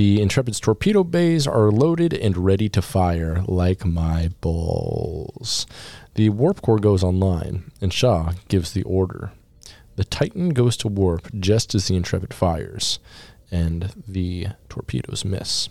The 0.00 0.22
Intrepid's 0.22 0.60
torpedo 0.60 1.04
bays 1.04 1.46
are 1.46 1.70
loaded 1.70 2.14
and 2.14 2.34
ready 2.34 2.70
to 2.70 2.80
fire 2.80 3.44
like 3.46 3.84
my 3.84 4.30
balls. 4.40 5.66
The 6.14 6.30
warp 6.30 6.62
core 6.62 6.78
goes 6.78 7.04
online, 7.04 7.70
and 7.82 7.92
Shaw 7.92 8.32
gives 8.48 8.72
the 8.72 8.82
order. 8.84 9.32
The 9.96 10.04
Titan 10.04 10.54
goes 10.54 10.78
to 10.78 10.88
warp 10.88 11.28
just 11.38 11.74
as 11.74 11.86
the 11.86 11.96
Intrepid 11.96 12.32
fires, 12.32 12.98
and 13.50 13.92
the 14.08 14.46
torpedoes 14.70 15.22
miss. 15.22 15.68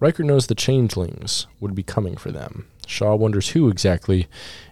Riker 0.00 0.22
knows 0.22 0.48
the 0.48 0.54
changelings 0.54 1.46
would 1.58 1.74
be 1.74 1.82
coming 1.82 2.18
for 2.18 2.30
them. 2.30 2.66
Shaw 2.86 3.14
wonders 3.14 3.48
who 3.48 3.70
exactly, 3.70 4.26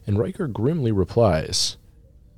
and 0.07 0.19
Riker 0.19 0.47
grimly 0.47 0.93
replies, 0.93 1.79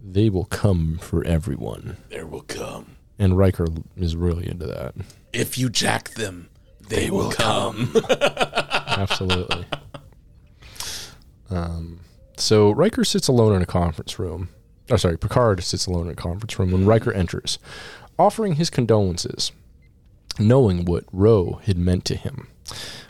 They 0.00 0.30
will 0.30 0.44
come 0.44 0.98
for 0.98 1.24
everyone. 1.24 1.96
There 2.08 2.24
will 2.24 2.42
come. 2.42 2.94
And 3.18 3.36
Riker 3.36 3.66
is 3.96 4.14
really 4.14 4.48
into 4.48 4.66
that. 4.66 4.94
If 5.36 5.58
you 5.58 5.68
jack 5.68 6.10
them, 6.10 6.48
they, 6.88 7.10
will 7.10 7.30
come. 7.30 7.94
Absolutely. 8.10 9.66
um, 11.50 12.00
so 12.38 12.70
Riker 12.70 13.04
sits 13.04 13.28
alone 13.28 13.54
in 13.54 13.60
a 13.60 13.66
conference 13.66 14.18
room. 14.18 14.48
Oh, 14.90 14.96
sorry, 14.96 15.18
Picard 15.18 15.62
sits 15.62 15.86
alone 15.86 16.06
in 16.06 16.12
a 16.12 16.16
conference 16.16 16.58
room 16.58 16.72
when 16.72 16.86
Riker 16.86 17.12
enters, 17.12 17.58
offering 18.18 18.54
his 18.54 18.70
condolences, 18.70 19.52
knowing 20.38 20.84
what 20.86 21.04
Ro 21.12 21.60
had 21.64 21.76
meant 21.76 22.06
to 22.06 22.16
him. 22.16 22.48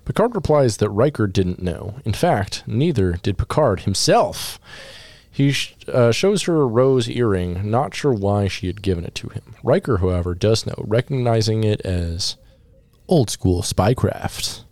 Picard 0.04 0.34
replies 0.34 0.78
that 0.78 0.90
Riker 0.90 1.28
didn't 1.28 1.62
know. 1.62 1.96
In 2.04 2.12
fact, 2.12 2.64
neither 2.66 3.12
did 3.22 3.38
Picard 3.38 3.80
himself. 3.80 4.58
He 5.36 5.52
sh- 5.52 5.76
uh, 5.86 6.12
shows 6.12 6.44
her 6.44 6.62
a 6.62 6.66
Ro's 6.66 7.10
earring, 7.10 7.70
not 7.70 7.94
sure 7.94 8.14
why 8.14 8.48
she 8.48 8.68
had 8.68 8.80
given 8.80 9.04
it 9.04 9.14
to 9.16 9.28
him. 9.28 9.54
Riker, 9.62 9.98
however, 9.98 10.34
does 10.34 10.64
know, 10.64 10.74
recognizing 10.78 11.62
it 11.62 11.82
as 11.82 12.38
old 13.06 13.28
school 13.28 13.60
spycraft. 13.60 14.64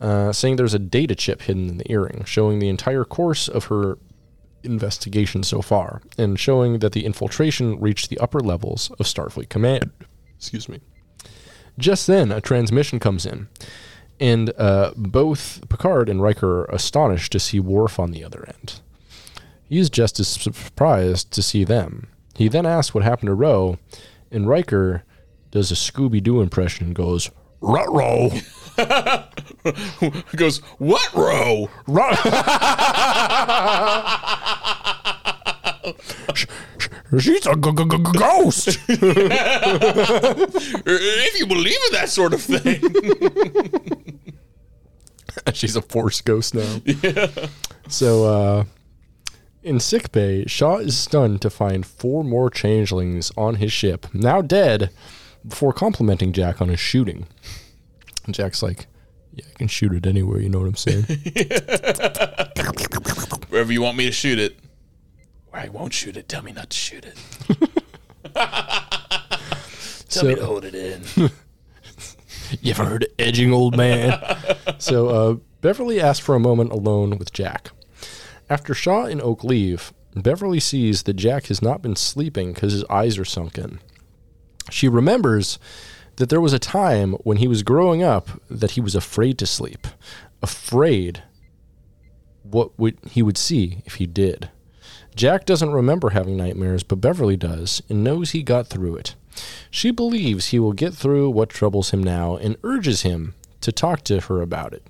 Uh, 0.00 0.32
saying 0.32 0.56
there's 0.56 0.74
a 0.74 0.80
data 0.80 1.14
chip 1.14 1.42
hidden 1.42 1.68
in 1.68 1.78
the 1.78 1.92
earring, 1.92 2.24
showing 2.24 2.58
the 2.58 2.68
entire 2.68 3.04
course 3.04 3.46
of 3.46 3.66
her 3.66 3.98
investigation 4.64 5.44
so 5.44 5.62
far, 5.62 6.02
and 6.18 6.40
showing 6.40 6.80
that 6.80 6.90
the 6.90 7.06
infiltration 7.06 7.78
reached 7.78 8.10
the 8.10 8.18
upper 8.18 8.40
levels 8.40 8.90
of 8.98 9.06
Starfleet 9.06 9.48
Command. 9.48 9.92
Excuse 10.36 10.68
me. 10.68 10.80
Just 11.78 12.08
then, 12.08 12.32
a 12.32 12.40
transmission 12.40 12.98
comes 12.98 13.24
in, 13.24 13.46
and 14.18 14.52
uh, 14.58 14.90
both 14.96 15.60
Picard 15.68 16.08
and 16.08 16.20
Riker 16.20 16.62
are 16.62 16.74
astonished 16.74 17.30
to 17.30 17.38
see 17.38 17.60
Worf 17.60 18.00
on 18.00 18.10
the 18.10 18.24
other 18.24 18.44
end. 18.48 18.80
He 19.68 19.78
is 19.78 19.90
just 19.90 20.18
as 20.20 20.28
surprised 20.28 21.30
to 21.32 21.42
see 21.42 21.64
them. 21.64 22.08
He 22.34 22.48
then 22.48 22.66
asks 22.66 22.94
what 22.94 23.04
happened 23.04 23.28
to 23.28 23.34
Ro, 23.34 23.78
and 24.30 24.48
Riker 24.48 25.04
does 25.50 25.70
a 25.70 25.74
Scooby 25.74 26.22
Doo 26.22 26.40
impression 26.40 26.86
and 26.88 26.94
goes, 26.94 27.30
Ruh-roh! 27.60 28.30
Goes, 30.36 30.58
what 30.78 31.12
row? 31.12 31.68
She's 37.18 37.46
a 37.46 37.56
g- 37.56 37.72
g- 37.72 37.84
g- 37.84 38.18
ghost. 38.18 38.78
If 40.90 41.38
you 41.40 41.46
believe 41.46 41.78
in 41.88 41.92
that 41.94 42.08
sort 42.10 42.34
of 42.34 42.42
thing. 42.42 42.80
She's 45.54 45.74
a 45.76 45.82
force 45.82 46.20
ghost 46.20 46.54
now. 46.54 46.80
Yeah. 46.84 47.28
So, 47.88 48.24
uh, 48.26 48.64
in 49.62 49.80
sickbay, 49.80 50.46
Shaw 50.46 50.76
is 50.78 50.96
stunned 50.96 51.42
to 51.42 51.50
find 51.50 51.84
four 51.84 52.24
more 52.24 52.48
changelings 52.50 53.30
on 53.36 53.56
his 53.56 53.72
ship, 53.72 54.06
now 54.14 54.40
dead, 54.40 54.90
before 55.46 55.72
complimenting 55.72 56.32
Jack 56.32 56.60
on 56.60 56.68
his 56.68 56.80
shooting. 56.80 57.26
And 58.24 58.34
Jack's 58.34 58.62
like, 58.62 58.86
"Yeah, 59.34 59.44
I 59.48 59.52
can 59.58 59.68
shoot 59.68 59.92
it 59.92 60.06
anywhere. 60.06 60.40
You 60.40 60.48
know 60.48 60.60
what 60.60 60.68
I'm 60.68 60.76
saying?" 60.76 61.04
Wherever 63.48 63.72
you 63.72 63.82
want 63.82 63.96
me 63.96 64.06
to 64.06 64.12
shoot 64.12 64.38
it. 64.38 64.58
I 65.52 65.68
won't 65.70 65.92
shoot 65.94 66.16
it. 66.16 66.28
Tell 66.28 66.42
me 66.42 66.52
not 66.52 66.70
to 66.70 66.76
shoot 66.76 67.04
it. 67.04 67.16
Tell 70.08 70.24
me 70.24 70.34
to 70.36 70.44
hold 70.44 70.64
it 70.64 70.74
in. 70.74 71.30
You 72.62 72.70
ever 72.70 72.86
heard 72.86 73.02
of 73.02 73.10
edging, 73.18 73.52
old 73.52 73.76
man? 73.76 74.18
so 74.78 75.08
uh, 75.08 75.34
Beverly 75.60 76.00
asks 76.00 76.24
for 76.24 76.34
a 76.34 76.40
moment 76.40 76.72
alone 76.72 77.18
with 77.18 77.30
Jack. 77.34 77.72
After 78.50 78.72
Shaw 78.74 79.04
and 79.04 79.20
Oak 79.20 79.44
leave, 79.44 79.92
Beverly 80.14 80.60
sees 80.60 81.02
that 81.02 81.14
Jack 81.14 81.46
has 81.46 81.60
not 81.60 81.82
been 81.82 81.96
sleeping 81.96 82.52
because 82.52 82.72
his 82.72 82.84
eyes 82.84 83.18
are 83.18 83.24
sunken. 83.24 83.80
She 84.70 84.88
remembers 84.88 85.58
that 86.16 86.30
there 86.30 86.40
was 86.40 86.52
a 86.52 86.58
time 86.58 87.12
when 87.24 87.36
he 87.36 87.48
was 87.48 87.62
growing 87.62 88.02
up 88.02 88.28
that 88.50 88.72
he 88.72 88.80
was 88.80 88.94
afraid 88.94 89.38
to 89.38 89.46
sleep, 89.46 89.86
afraid 90.42 91.22
what 92.42 92.76
would 92.78 92.98
he 93.10 93.22
would 93.22 93.36
see 93.36 93.82
if 93.84 93.94
he 93.94 94.06
did. 94.06 94.50
Jack 95.14 95.44
doesn't 95.44 95.72
remember 95.72 96.10
having 96.10 96.36
nightmares, 96.36 96.82
but 96.82 97.00
Beverly 97.00 97.36
does 97.36 97.82
and 97.88 98.04
knows 98.04 98.30
he 98.30 98.42
got 98.42 98.68
through 98.68 98.96
it. 98.96 99.14
She 99.70 99.90
believes 99.90 100.46
he 100.46 100.58
will 100.58 100.72
get 100.72 100.94
through 100.94 101.30
what 101.30 101.50
troubles 101.50 101.90
him 101.90 102.02
now 102.02 102.36
and 102.36 102.56
urges 102.62 103.02
him 103.02 103.34
to 103.60 103.72
talk 103.72 104.02
to 104.04 104.20
her 104.22 104.40
about 104.40 104.72
it. 104.72 104.86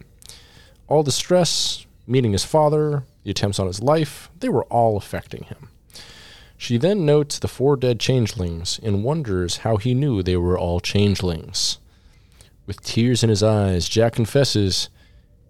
All 0.87 1.03
the 1.03 1.13
stress, 1.13 1.87
meeting 2.07 2.33
his 2.33 2.45
father, 2.45 3.05
the 3.29 3.33
attempts 3.33 3.59
on 3.59 3.67
his 3.67 3.83
life, 3.83 4.31
they 4.41 4.49
were 4.49 4.65
all 4.65 4.97
affecting 4.97 5.43
him. 5.45 5.69
She 6.57 6.79
then 6.79 7.05
notes 7.05 7.39
the 7.39 7.47
four 7.47 7.77
dead 7.77 8.01
changelings 8.01 8.81
and 8.83 9.05
wonders 9.05 9.59
how 9.59 9.77
he 9.77 9.93
knew 9.93 10.23
they 10.23 10.39
were 10.39 10.59
all 10.59 10.81
changelings. 10.81 11.79
With 12.65 12.81
tears 12.81 13.23
in 13.23 13.29
his 13.29 13.43
eyes, 13.43 13.87
Jack 13.87 14.15
confesses 14.15 14.89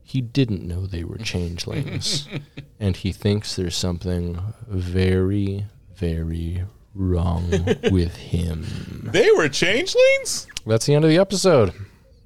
he 0.02 0.20
didn't 0.20 0.66
know 0.66 0.86
they 0.86 1.04
were 1.04 1.18
changelings, 1.18 2.26
and 2.80 2.96
he 2.96 3.12
thinks 3.12 3.54
there's 3.54 3.76
something 3.76 4.40
very, 4.66 5.66
very 5.94 6.64
wrong 6.96 7.48
with 7.92 8.16
him. 8.16 9.08
They 9.12 9.30
were 9.30 9.48
changelings. 9.48 10.48
That's 10.66 10.86
the 10.86 10.96
end 10.96 11.04
of 11.04 11.10
the 11.10 11.18
episode. 11.18 11.74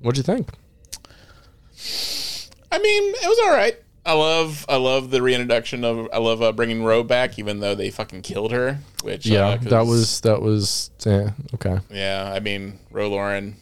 What'd 0.00 0.16
you 0.16 0.22
think? 0.22 0.48
I 2.72 2.78
mean, 2.78 3.14
it 3.16 3.28
was 3.28 3.38
all 3.44 3.52
right. 3.52 3.81
I 4.04 4.14
love, 4.14 4.66
I 4.68 4.76
love 4.76 5.10
the 5.10 5.22
reintroduction 5.22 5.84
of, 5.84 6.08
I 6.12 6.18
love 6.18 6.42
uh, 6.42 6.50
bringing 6.52 6.82
Ro 6.82 7.04
back, 7.04 7.38
even 7.38 7.60
though 7.60 7.74
they 7.76 7.90
fucking 7.90 8.22
killed 8.22 8.50
her. 8.50 8.78
Which 9.04 9.26
Yeah, 9.26 9.46
uh, 9.46 9.56
that 9.58 9.86
was 9.86 10.20
that 10.22 10.42
was 10.42 10.90
eh, 11.06 11.30
okay. 11.54 11.78
yeah. 11.90 12.32
I 12.34 12.40
mean, 12.40 12.78
Ro 12.90 13.10
Laren, 13.10 13.56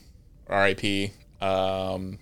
R.I.P. 0.49 1.13
Um, 1.43 2.19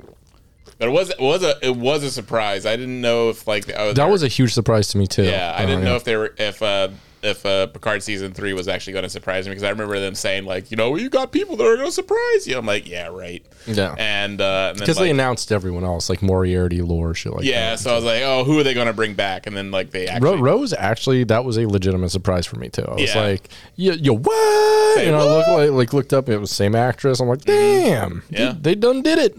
but 0.78 0.88
it 0.88 0.92
was, 0.92 1.10
it 1.10 1.20
was 1.20 1.42
a, 1.44 1.54
it 1.62 1.76
was 1.76 2.02
a 2.04 2.10
surprise. 2.10 2.66
I 2.66 2.76
didn't 2.76 3.00
know 3.00 3.30
if 3.30 3.46
like 3.46 3.66
was, 3.68 3.94
That 3.94 4.10
was 4.10 4.22
a 4.22 4.28
huge 4.28 4.52
surprise 4.52 4.88
to 4.88 4.98
me 4.98 5.06
too. 5.06 5.24
yeah. 5.24 5.54
I 5.56 5.62
Uh, 5.62 5.66
didn't 5.66 5.84
know 5.84 5.96
if 5.96 6.04
they 6.04 6.16
were, 6.16 6.34
if 6.38 6.60
uh, 6.62 6.88
if 7.28 7.46
uh, 7.46 7.66
Picard 7.68 8.02
season 8.02 8.32
three 8.32 8.52
was 8.52 8.66
actually 8.68 8.94
going 8.94 9.02
to 9.04 9.08
surprise 9.08 9.46
me 9.46 9.50
because 9.50 9.62
I 9.62 9.70
remember 9.70 9.98
them 10.00 10.14
saying 10.14 10.44
like, 10.44 10.70
you 10.70 10.76
know, 10.76 10.96
you 10.96 11.08
got 11.08 11.30
people 11.32 11.56
that 11.56 11.64
are 11.64 11.76
going 11.76 11.86
to 11.88 11.92
surprise 11.92 12.46
you. 12.46 12.58
I'm 12.58 12.66
like, 12.66 12.88
yeah, 12.88 13.08
right. 13.08 13.44
Yeah. 13.66 13.94
And 13.98 14.40
uh, 14.40 14.68
and 14.70 14.78
then, 14.78 14.84
because 14.84 14.96
they 14.98 15.10
announced 15.10 15.52
everyone 15.52 15.84
else 15.84 16.08
like 16.10 16.22
Moriarty, 16.22 16.82
Lore, 16.82 17.14
shit 17.14 17.32
like 17.32 17.44
yeah. 17.44 17.70
that. 17.70 17.80
So 17.80 17.92
I 17.92 17.94
was 17.96 18.04
like, 18.04 18.22
oh, 18.22 18.44
who 18.44 18.58
are 18.58 18.62
they 18.62 18.74
going 18.74 18.86
to 18.88 18.92
bring 18.92 19.14
back? 19.14 19.46
And 19.46 19.56
then 19.56 19.70
like 19.70 19.90
they 19.90 20.06
actually. 20.08 20.40
Rose 20.40 20.72
actually 20.72 21.24
that 21.24 21.44
was 21.44 21.56
a 21.58 21.66
legitimate 21.66 22.10
surprise 22.10 22.46
for 22.46 22.56
me 22.56 22.68
too. 22.68 22.84
I 22.86 22.94
was 22.94 23.14
Yeah. 23.14 23.20
like, 23.20 23.48
yo, 23.76 23.92
yo 23.94 24.16
what? 24.16 24.96
Say 24.96 25.06
and 25.06 25.16
I 25.16 25.18
what? 25.24 25.28
looked 25.28 25.48
like, 25.48 25.70
like 25.70 25.92
looked 25.92 26.12
up, 26.12 26.28
it 26.28 26.38
was 26.38 26.50
the 26.50 26.56
same 26.56 26.74
actress. 26.74 27.20
I'm 27.20 27.28
like, 27.28 27.42
damn, 27.42 28.22
Yeah. 28.30 28.52
they, 28.52 28.58
they 28.60 28.74
done 28.74 29.02
did 29.02 29.18
it. 29.18 29.36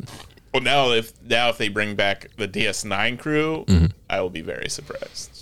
Well, 0.53 0.63
now 0.63 0.91
if 0.91 1.13
now 1.23 1.49
if 1.49 1.57
they 1.59 1.67
bring 1.69 1.95
back 1.95 2.27
the 2.37 2.47
DS9 2.47 3.19
crew, 3.19 3.65
Mm-hmm. 3.67 3.85
I 4.09 4.21
will 4.21 4.31
be 4.31 4.41
very 4.41 4.67
surprised, 4.69 5.38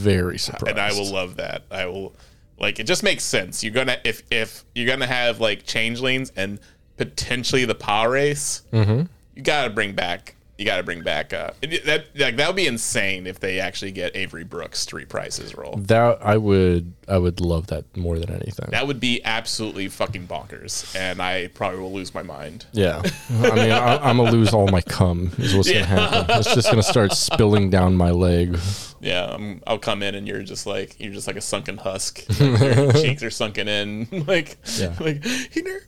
Very 0.00 0.38
surprised. 0.38 0.68
and 0.68 0.80
I 0.80 0.92
will 0.92 1.10
love 1.10 1.36
that. 1.36 1.62
I 1.70 1.86
will 1.86 2.14
like 2.58 2.78
it. 2.80 2.84
Just 2.84 3.02
makes 3.02 3.24
sense. 3.24 3.62
You're 3.64 3.72
gonna 3.72 3.96
if 4.04 4.22
if 4.30 4.64
you're 4.74 4.86
gonna 4.86 5.06
have 5.06 5.40
like 5.40 5.64
changelings 5.64 6.32
and 6.36 6.58
potentially 6.96 7.64
the 7.64 7.74
Pah-wraiths, 7.74 8.62
Mm-hmm. 8.72 9.02
you 9.34 9.42
gotta 9.42 9.70
bring 9.70 9.94
back. 9.94 10.34
You 10.58 10.66
gotta 10.66 10.82
bring 10.82 11.02
back. 11.02 11.32
Uh, 11.32 11.52
that 11.62 12.04
like 12.16 12.36
that 12.36 12.46
would 12.46 12.56
be 12.56 12.66
insane 12.66 13.26
if 13.26 13.40
they 13.40 13.60
actually 13.60 13.92
get 13.92 14.14
Avery 14.14 14.44
Brooks 14.44 14.84
to 14.86 14.96
reprise 14.96 15.36
his 15.36 15.54
role. 15.54 15.76
That 15.86 16.18
I 16.20 16.36
would 16.36 16.92
I 17.10 17.18
would 17.18 17.40
love 17.40 17.66
that 17.68 17.96
more 17.96 18.18
than 18.18 18.30
anything. 18.30 18.68
That 18.70 18.86
would 18.86 19.00
be 19.00 19.20
absolutely 19.24 19.88
fucking 19.88 20.26
bonkers, 20.28 20.94
and 20.96 21.20
I 21.20 21.48
probably 21.48 21.80
will 21.80 21.92
lose 21.92 22.14
my 22.14 22.22
mind. 22.22 22.66
Yeah, 22.72 23.02
I 23.30 23.50
mean, 23.54 23.70
I, 23.72 23.96
I'm 24.08 24.16
gonna 24.18 24.30
lose 24.30 24.52
all 24.54 24.68
my 24.68 24.80
cum. 24.82 25.32
Is 25.38 25.54
what's 25.54 25.70
gonna 25.70 25.84
happen. 25.84 26.36
It's 26.38 26.54
just 26.54 26.70
gonna 26.70 26.82
start 26.82 27.12
spilling 27.12 27.70
down 27.70 27.96
my 27.96 28.10
leg. 28.10 28.58
Yeah, 29.02 29.22
um, 29.24 29.62
I'll 29.66 29.78
come 29.78 30.02
in 30.02 30.14
and 30.14 30.28
you're 30.28 30.42
just 30.42 30.66
like 30.66 30.96
you're 31.00 31.12
just 31.12 31.26
like 31.26 31.36
a 31.36 31.40
sunken 31.40 31.78
husk. 31.78 32.22
Your 32.40 32.92
cheeks 32.92 33.22
are 33.22 33.30
sunken 33.30 33.66
in, 33.66 34.06
like 34.26 34.58
Yeah. 34.78 34.94
like 35.00 35.24
you 35.54 35.80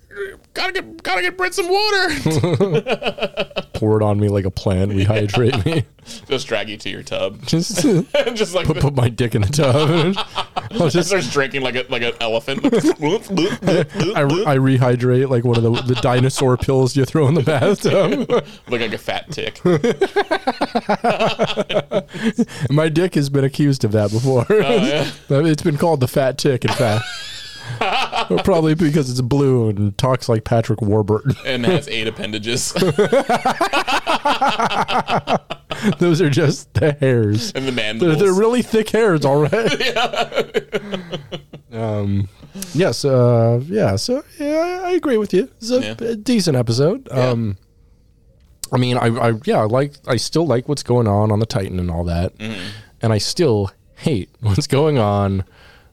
gotta 0.55 0.73
get 0.73 1.03
gotta 1.03 1.21
get 1.23 1.37
Brent 1.37 1.53
some 1.55 1.69
water. 1.69 2.09
Pour 3.75 4.01
it 4.01 4.03
on 4.03 4.19
me 4.19 4.29
like 4.29 4.45
a 4.47 4.51
plant. 4.51 4.93
Rehydrate 4.93 5.65
me. 5.67 5.85
Just 6.29 6.47
drag 6.47 6.69
you 6.69 6.77
to 6.77 6.91
your 6.91 7.03
tub, 7.03 7.43
Just 7.47 7.83
just 8.35 8.55
like 8.55 8.67
put, 8.67 8.81
put 8.81 8.95
my 8.95 9.09
dick 9.09 9.35
in 9.35 9.43
the 9.43 9.49
tub. 9.49 10.17
I'll 10.81 10.89
just 10.89 11.09
starts 11.09 11.31
drinking 11.31 11.63
like 11.63 11.75
a 11.75 11.85
like 11.89 12.03
an 12.03 12.13
elephant. 12.21 12.65
I, 12.65 12.69
re- 14.21 14.45
I 14.47 14.57
rehydrate 14.57 15.29
like 15.29 15.45
one 15.45 15.57
of 15.57 15.63
the, 15.63 15.95
the 15.95 16.01
dinosaur 16.01 16.57
pills 16.57 16.97
you 16.97 17.05
throw 17.05 17.29
in 17.29 17.35
the 17.35 17.43
bathtub. 17.43 18.29
Look 18.31 18.81
like 18.81 18.93
a 18.93 18.99
fat 18.99 19.31
tick. 19.31 19.61
my 22.71 22.89
dick 22.89 23.15
has 23.15 23.29
been 23.29 23.45
accused 23.45 23.85
of 23.85 23.93
that 23.93 24.11
before. 24.11 24.47
Oh, 24.49 24.61
yeah. 24.61 25.11
it's 25.29 25.63
been 25.63 25.77
called 25.77 26.01
the 26.01 26.09
fat 26.09 26.39
tick, 26.39 26.65
in 26.65 26.73
fact. 26.73 27.05
Probably 28.45 28.75
because 28.75 29.11
it's 29.11 29.21
blue 29.21 29.69
and 29.69 29.97
talks 29.99 30.29
like 30.29 30.45
Patrick 30.45 30.81
Warburton. 30.83 31.35
and 31.47 31.65
has 31.67 31.89
eight 31.89 32.07
appendages, 32.09 32.73
Those 35.99 36.21
are 36.21 36.31
just 36.31 36.73
the 36.75 36.93
hairs. 37.01 37.51
and 37.53 37.67
the 37.67 37.73
They're, 37.73 37.85
mandibles. 37.95 38.19
they're 38.21 38.33
really 38.33 38.63
thick 38.63 38.91
hairs 38.91 39.25
already. 39.25 39.85
um, 41.73 42.29
yes, 42.73 43.05
uh, 43.05 43.61
yeah. 43.67 43.97
So 43.97 44.23
yeah, 44.39 44.81
I, 44.85 44.89
I 44.89 44.93
agree 44.93 45.17
with 45.17 45.35
you. 45.35 45.51
It's 45.57 45.71
a, 45.71 45.81
Yeah. 45.81 45.95
a 46.11 46.15
decent 46.17 46.57
episode. 46.57 47.11
Um, 47.11 47.57
I 48.73 48.77
mean, 48.79 48.97
I, 48.97 49.07
I 49.09 49.33
yeah, 49.45 49.59
I 49.59 49.65
like. 49.65 49.95
I 50.07 50.17
still 50.17 50.47
like 50.47 50.69
what's 50.69 50.83
going 50.85 51.09
on 51.09 51.33
on 51.33 51.41
the 51.41 51.47
Titan 51.47 51.79
and 51.81 51.91
all 51.91 52.05
that, 52.05 52.37
Mm-hmm. 52.39 52.61
and 53.03 53.13
I 53.13 53.19
still 53.19 53.71
hate 53.97 54.31
what's 54.41 54.67
going 54.69 54.99
on 54.99 55.45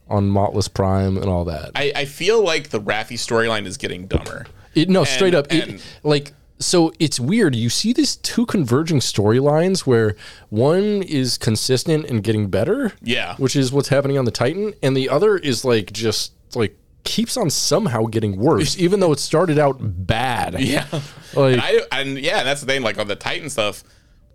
on 0.09 0.29
M'Talas 0.31 0.73
Prime 0.73 1.17
and 1.17 1.25
all 1.27 1.45
that. 1.45 1.71
I, 1.75 1.91
I 1.95 2.05
feel 2.05 2.43
like 2.43 2.69
the 2.69 2.81
Raffi 2.81 3.13
storyline 3.17 3.65
is 3.65 3.77
getting 3.77 4.07
dumber. 4.07 4.45
It, 4.75 4.89
no, 4.89 5.03
straight 5.03 5.33
up. 5.35 5.47
and- 5.51 5.75
it, 5.75 5.81
like, 6.03 6.33
so 6.59 6.91
it's 6.99 7.19
weird. 7.19 7.55
You 7.55 7.69
see 7.69 7.93
these 7.93 8.17
two 8.17 8.45
converging 8.45 8.99
storylines 8.99 9.81
where 9.81 10.15
one 10.49 11.03
is 11.03 11.38
consistent 11.38 12.05
and 12.07 12.21
getting 12.23 12.49
better. 12.49 12.91
Yeah. 13.01 13.35
Which 13.38 13.55
is 13.55 13.71
what's 13.71 13.88
happening 13.89 14.17
on 14.17 14.25
the 14.25 14.31
Titan. 14.31 14.73
And 14.83 14.95
the 14.97 15.07
other 15.09 15.38
is 15.38 15.63
like 15.63 15.93
just 15.93 16.33
like 16.55 16.75
keeps 17.05 17.38
on 17.38 17.49
somehow 17.49 18.03
getting 18.03 18.38
worse, 18.38 18.77
even 18.79 18.99
though 18.99 19.13
it 19.13 19.19
started 19.19 19.57
out 19.57 19.77
bad. 19.79 20.59
Yeah. 20.59 20.85
Like, 21.35 21.53
and 21.53 21.61
I 21.61 21.81
and 21.91 22.17
yeah, 22.17 22.41
that's 22.43 22.59
the 22.61 22.65
thing. 22.65 22.81
Like 22.81 22.97
on 22.97 23.07
the 23.07 23.15
Titan 23.15 23.51
stuff, 23.51 23.83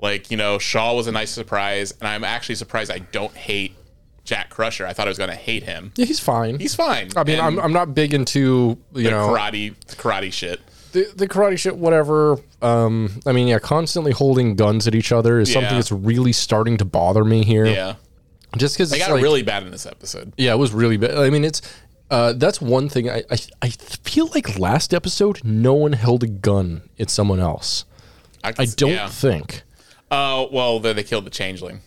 like 0.00 0.30
you 0.30 0.36
know, 0.36 0.60
Shaw 0.60 0.94
was 0.94 1.08
a 1.08 1.12
nice 1.12 1.32
surprise, 1.32 1.92
and 2.00 2.06
I'm 2.06 2.22
actually 2.22 2.54
surprised 2.54 2.88
I 2.92 3.00
don't 3.00 3.34
hate 3.34 3.74
Jack 4.24 4.50
Crusher. 4.50 4.86
I 4.86 4.92
thought 4.92 5.06
I 5.06 5.10
was 5.10 5.18
going 5.18 5.30
to 5.30 5.36
hate 5.36 5.62
him. 5.64 5.92
yeah, 5.96 6.06
he's 6.06 6.20
fine. 6.20 6.58
He's 6.58 6.74
fine. 6.74 7.10
I 7.16 7.24
mean, 7.24 7.38
I'm, 7.40 7.58
I'm 7.60 7.72
not 7.72 7.94
big 7.94 8.14
into, 8.14 8.78
you 8.94 9.02
the 9.04 9.10
know, 9.10 9.28
karate 9.28 9.74
karate 9.96 10.32
shit. 10.32 10.60
the, 10.92 11.12
the 11.14 11.28
karate 11.28 11.58
shit, 11.58 11.76
whatever. 11.76 12.38
Um, 12.62 13.20
I 13.26 13.32
mean, 13.32 13.48
yeah, 13.48 13.58
constantly 13.58 14.12
holding 14.12 14.56
guns 14.56 14.86
at 14.88 14.94
each 14.94 15.12
other 15.12 15.38
is 15.40 15.52
something 15.52 15.70
Yeah. 15.72 15.76
that's 15.78 15.92
really 15.92 16.32
starting 16.32 16.76
to 16.78 16.84
bother 16.84 17.24
me 17.24 17.44
here. 17.44 17.66
Yeah, 17.66 17.96
Just 18.56 18.76
because 18.76 18.90
they 18.90 18.96
it's 18.98 19.06
got 19.08 19.18
it 19.18 19.22
really 19.22 19.42
bad 19.42 19.62
in 19.62 19.70
this 19.70 19.84
episode. 19.86 20.32
Yeah, 20.38 20.52
it 20.54 20.58
was 20.58 20.72
really 20.72 20.96
bad. 20.96 21.16
I 21.18 21.28
mean, 21.30 21.44
it's 21.44 21.60
uh, 22.10 22.32
that's 22.34 22.60
one 22.60 22.88
thing. 22.88 23.10
I, 23.10 23.24
I 23.30 23.36
I 23.62 23.68
feel 23.70 24.28
like 24.34 24.58
last 24.58 24.94
episode, 24.94 25.42
no 25.44 25.74
one 25.74 25.92
held 25.94 26.22
a 26.22 26.26
gun 26.28 26.88
at 26.98 27.10
someone 27.10 27.40
else. 27.40 27.84
I 28.42 28.52
don't 28.66 28.90
Yeah. 28.90 29.08
think. 29.08 29.62
Oh 30.10 30.48
well, 30.52 30.78
they, 30.80 30.92
they 30.92 31.02
killed 31.02 31.24
the 31.26 31.30
changeling. 31.30 31.80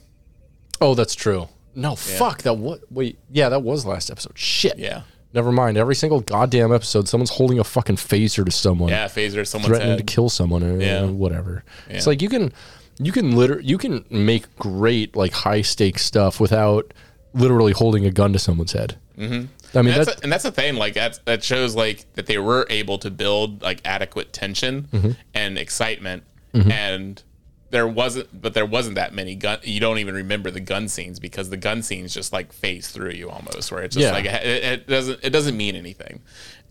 Oh, 0.82 0.94
that's 0.96 1.16
true. 1.16 1.48
No, 1.78 1.96
fuck 1.96 2.42
that. 2.42 2.58
What? 2.58 2.82
Wait, 2.92 3.18
yeah, 3.32 3.50
that 3.50 3.62
was 3.64 3.86
last 3.86 4.10
episode. 4.12 4.38
Shit. 4.38 4.78
Yeah, 4.78 5.04
Never 5.34 5.52
mind. 5.52 5.78
Every 5.78 5.94
single 5.96 6.22
goddamn 6.22 6.74
episode, 6.74 7.08
someone's 7.08 7.30
holding 7.32 7.60
a 7.60 7.64
fucking 7.64 7.98
phaser 7.98 8.44
to 8.46 8.52
someone, 8.52 8.90
yeah. 8.90 9.08
Phaser, 9.08 9.46
someone's 9.46 9.68
threatening 9.70 9.98
head. 9.98 10.08
to 10.08 10.14
kill 10.14 10.30
someone 10.30 10.64
or 10.64 10.82
Yeah. 10.82 11.06
whatever. 11.06 11.64
It's 11.90 12.08
like 12.08 12.22
you 12.22 12.30
can, 12.30 12.52
you 13.00 13.12
can 13.12 13.36
liter- 13.38 13.60
you 13.62 13.78
can 13.78 14.04
make 14.10 14.54
great 14.58 15.16
like 15.16 15.32
high 15.34 15.62
stakes 15.62 16.04
stuff 16.04 16.40
without 16.40 16.94
literally 17.34 17.74
holding 17.74 18.06
a 18.06 18.12
gun 18.12 18.34
to 18.34 18.40
someone's 18.40 18.72
head. 18.72 18.98
Mm-hmm. 19.18 19.34
I 19.78 19.82
mean, 19.82 19.88
And 19.88 19.88
that's 19.88 20.06
that's, 20.08 20.22
and 20.22 20.32
that's 20.32 20.44
the 20.44 20.52
thing. 20.52 20.76
Like 20.76 20.94
that 20.96 21.20
that 21.26 21.44
shows 21.44 21.76
like 21.76 22.06
that 22.16 22.26
they 22.26 22.38
were 22.40 22.66
able 22.70 22.98
to 23.00 23.12
build 23.12 23.62
like 23.62 23.82
adequate 23.86 24.34
tension 24.34 24.88
Mm-hmm. 24.92 25.12
and 25.36 25.58
excitement, 25.60 26.24
and 26.54 27.22
there 27.70 27.88
wasn't, 27.88 28.42
but 28.42 28.54
there 28.54 28.66
wasn't 28.66 28.96
that 28.96 29.14
many 29.14 29.36
gun. 29.36 29.60
You 29.64 29.80
don't 29.80 29.98
even 29.98 30.16
remember 30.16 30.52
the 30.52 30.60
gun 30.60 30.88
scenes 30.88 31.20
because 31.20 31.50
the 31.50 31.58
gun 31.58 31.84
scenes 31.84 32.14
just 32.14 32.32
like 32.32 32.54
phase 32.54 32.90
through 32.90 33.12
you 33.12 33.30
almost, 33.30 33.72
where 33.72 33.84
it's 33.84 33.96
just 33.96 34.06
Yeah. 34.06 34.12
like 34.12 34.26
it, 34.26 34.64
it 34.64 34.88
doesn't 34.88 35.20
it 35.24 35.32
doesn't 35.32 35.58
mean 35.58 35.76
anything, 35.76 36.22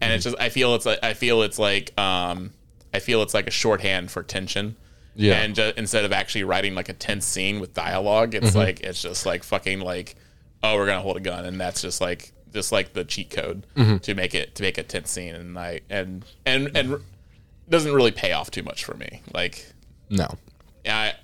and 0.01 0.13
it's 0.13 0.25
mm-hmm. 0.25 0.33
just 0.33 0.43
I 0.43 0.49
feel 0.49 0.75
it's 0.75 0.87
like 0.87 0.99
I 1.03 1.15
feel 1.15 1.43
it's 1.43 1.59
like 1.59 1.99
um 1.99 2.53
I 2.95 2.99
feel 2.99 3.23
it's 3.23 3.35
like 3.35 3.47
a 3.47 3.51
shorthand 3.51 4.11
for 4.11 4.23
tension. 4.23 4.77
Yeah. 5.15 5.41
And 5.41 5.55
ju- 5.55 5.73
instead 5.77 6.05
of 6.05 6.13
actually 6.13 6.45
writing 6.45 6.75
like 6.75 6.91
a 6.91 6.93
tense 6.93 7.25
scene 7.25 7.59
with 7.59 7.73
dialogue, 7.73 8.35
it's 8.35 8.49
mm-hmm. 8.49 8.59
like 8.59 8.81
it's 8.81 9.01
just 9.01 9.25
like 9.25 9.45
fucking 9.45 9.81
like, 9.81 10.15
oh, 10.63 10.77
we're 10.77 10.87
gonna 10.87 11.01
hold 11.01 11.17
a 11.17 11.21
gun, 11.21 11.45
and 11.45 11.61
that's 11.61 11.81
just 11.83 12.01
like 12.01 12.33
just 12.53 12.73
like 12.73 12.93
the 12.95 13.05
cheat 13.05 13.31
code 13.31 13.67
mm-hmm. 13.77 13.99
to 13.99 14.15
make 14.15 14.35
it 14.35 14.55
to 14.57 14.63
make 14.63 14.79
a 14.79 14.83
tense 14.83 15.11
scene, 15.11 15.35
and 15.35 15.59
I 15.59 15.81
and 15.91 16.25
and 16.45 16.77
and 16.77 17.03
doesn't 17.69 17.93
really 17.93 18.13
pay 18.13 18.33
off 18.33 18.51
too 18.51 18.63
much 18.63 18.85
for 18.85 18.95
me. 18.95 19.23
Like, 19.35 19.73
No. 20.09 20.29
I 20.89 21.15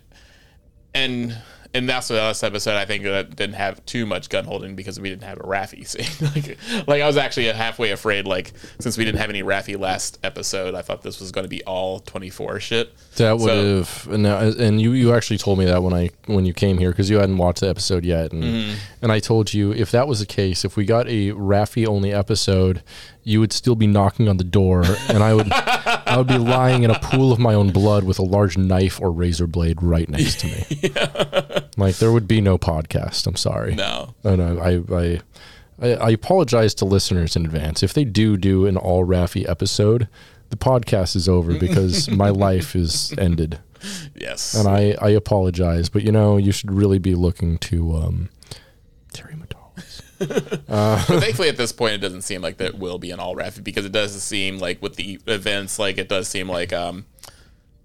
and 0.94 1.36
and 1.74 1.88
that's 1.88 2.08
the 2.08 2.14
last 2.16 2.42
episode. 2.42 2.76
I 2.76 2.84
think 2.84 3.02
that 3.04 3.34
didn't 3.34 3.54
have 3.54 3.82
too 3.86 4.04
much 4.04 4.28
gun 4.28 4.44
holding 4.44 4.76
because 4.76 5.00
we 5.00 5.08
didn't 5.08 5.22
have 5.24 5.38
a 5.38 5.42
Raffi 5.44 5.86
scene. 5.86 6.28
like, 6.34 6.58
like 6.86 7.00
I 7.00 7.06
was 7.06 7.16
actually 7.16 7.46
halfway 7.46 7.92
afraid. 7.92 8.26
Like 8.26 8.52
since 8.78 8.98
we 8.98 9.06
didn't 9.06 9.20
have 9.20 9.30
any 9.30 9.42
Raffi 9.42 9.78
last 9.80 10.18
episode, 10.22 10.74
I 10.74 10.82
thought 10.82 11.00
this 11.02 11.18
was 11.18 11.32
going 11.32 11.44
to 11.44 11.48
be 11.48 11.64
all 11.64 12.00
twenty 12.00 12.28
four 12.28 12.60
shit. 12.60 12.92
That 13.16 13.38
would 13.38 13.46
So- 13.48 13.76
have, 13.78 14.08
and, 14.10 14.22
now- 14.24 14.38
and 14.40 14.82
you 14.82 14.92
you 14.92 15.14
actually 15.14 15.38
told 15.38 15.58
me 15.58 15.64
that 15.64 15.82
when 15.82 15.94
I 15.94 16.10
when 16.26 16.44
you 16.44 16.52
came 16.52 16.76
here 16.76 16.90
because 16.90 17.08
you 17.08 17.16
hadn't 17.18 17.38
watched 17.38 17.60
the 17.60 17.70
episode 17.70 18.04
yet, 18.04 18.32
and 18.32 18.44
Mm-hmm. 18.44 18.74
and 19.00 19.10
I 19.12 19.18
told 19.20 19.54
you 19.54 19.72
if 19.72 19.90
that 19.92 20.06
was 20.06 20.20
the 20.20 20.26
case, 20.26 20.66
if 20.66 20.76
we 20.76 20.84
got 20.84 21.08
a 21.08 21.30
Raffi 21.30 21.86
only 21.86 22.12
episode, 22.12 22.82
you 23.24 23.40
would 23.40 23.52
still 23.52 23.74
be 23.76 23.86
knocking 23.86 24.28
on 24.28 24.36
the 24.36 24.44
door, 24.44 24.84
and 25.08 25.22
I 25.22 25.34
would 25.34 25.50
I 25.52 26.16
would 26.16 26.26
be 26.26 26.38
lying 26.38 26.82
in 26.82 26.90
a 26.90 26.98
pool 26.98 27.32
of 27.32 27.38
my 27.38 27.54
own 27.54 27.70
blood 27.70 28.04
with 28.04 28.18
a 28.18 28.22
large 28.22 28.56
knife 28.58 29.00
or 29.00 29.10
razor 29.10 29.46
blade 29.46 29.82
right 29.82 30.08
next 30.08 30.40
to 30.40 30.46
me. 30.46 30.92
Like 31.78 31.96
there 31.96 32.12
would 32.12 32.28
be 32.28 32.42
no 32.42 32.58
podcast. 32.58 33.26
I'm 33.26 33.36
sorry. 33.36 33.74
No, 33.74 34.14
No, 34.22 34.36
no, 34.36 34.58
I, 34.58 34.94
I, 34.94 35.20
I, 35.80 35.94
I 35.94 36.10
apologize 36.10 36.74
to 36.74 36.84
listeners 36.84 37.34
in 37.34 37.46
advance. 37.46 37.82
If 37.82 37.94
they 37.94 38.04
do 38.04 38.36
do 38.36 38.66
an 38.66 38.76
all 38.76 39.06
Raffy 39.06 39.48
episode, 39.48 40.06
the 40.50 40.56
podcast 40.58 41.16
is 41.16 41.30
over 41.30 41.58
because 41.58 42.10
my 42.22 42.28
life 42.28 42.76
is 42.76 43.14
ended, 43.16 43.58
yes, 44.14 44.54
and 44.54 44.68
I, 44.68 44.94
I 45.00 45.08
apologize. 45.10 45.88
But 45.88 46.02
you 46.02 46.12
know, 46.12 46.36
you 46.36 46.52
should 46.52 46.70
really 46.70 46.98
be 46.98 47.14
looking 47.14 47.56
to 47.58 47.96
um, 47.96 48.28
Matalas. 50.26 51.08
but 51.08 51.20
thankfully 51.20 51.48
at 51.48 51.56
this 51.56 51.72
point 51.72 51.94
it 51.94 51.98
doesn't 51.98 52.22
seem 52.22 52.42
like 52.42 52.58
that 52.58 52.78
will 52.78 52.98
be 52.98 53.10
an 53.10 53.20
all 53.20 53.34
Raffi 53.36 53.62
because 53.62 53.84
it 53.84 53.92
does 53.92 54.20
seem 54.22 54.58
like 54.58 54.80
with 54.82 54.96
the 54.96 55.20
events, 55.26 55.78
like 55.78 55.98
it 55.98 56.08
does 56.08 56.28
seem 56.28 56.48
like 56.48 56.72
um 56.72 57.06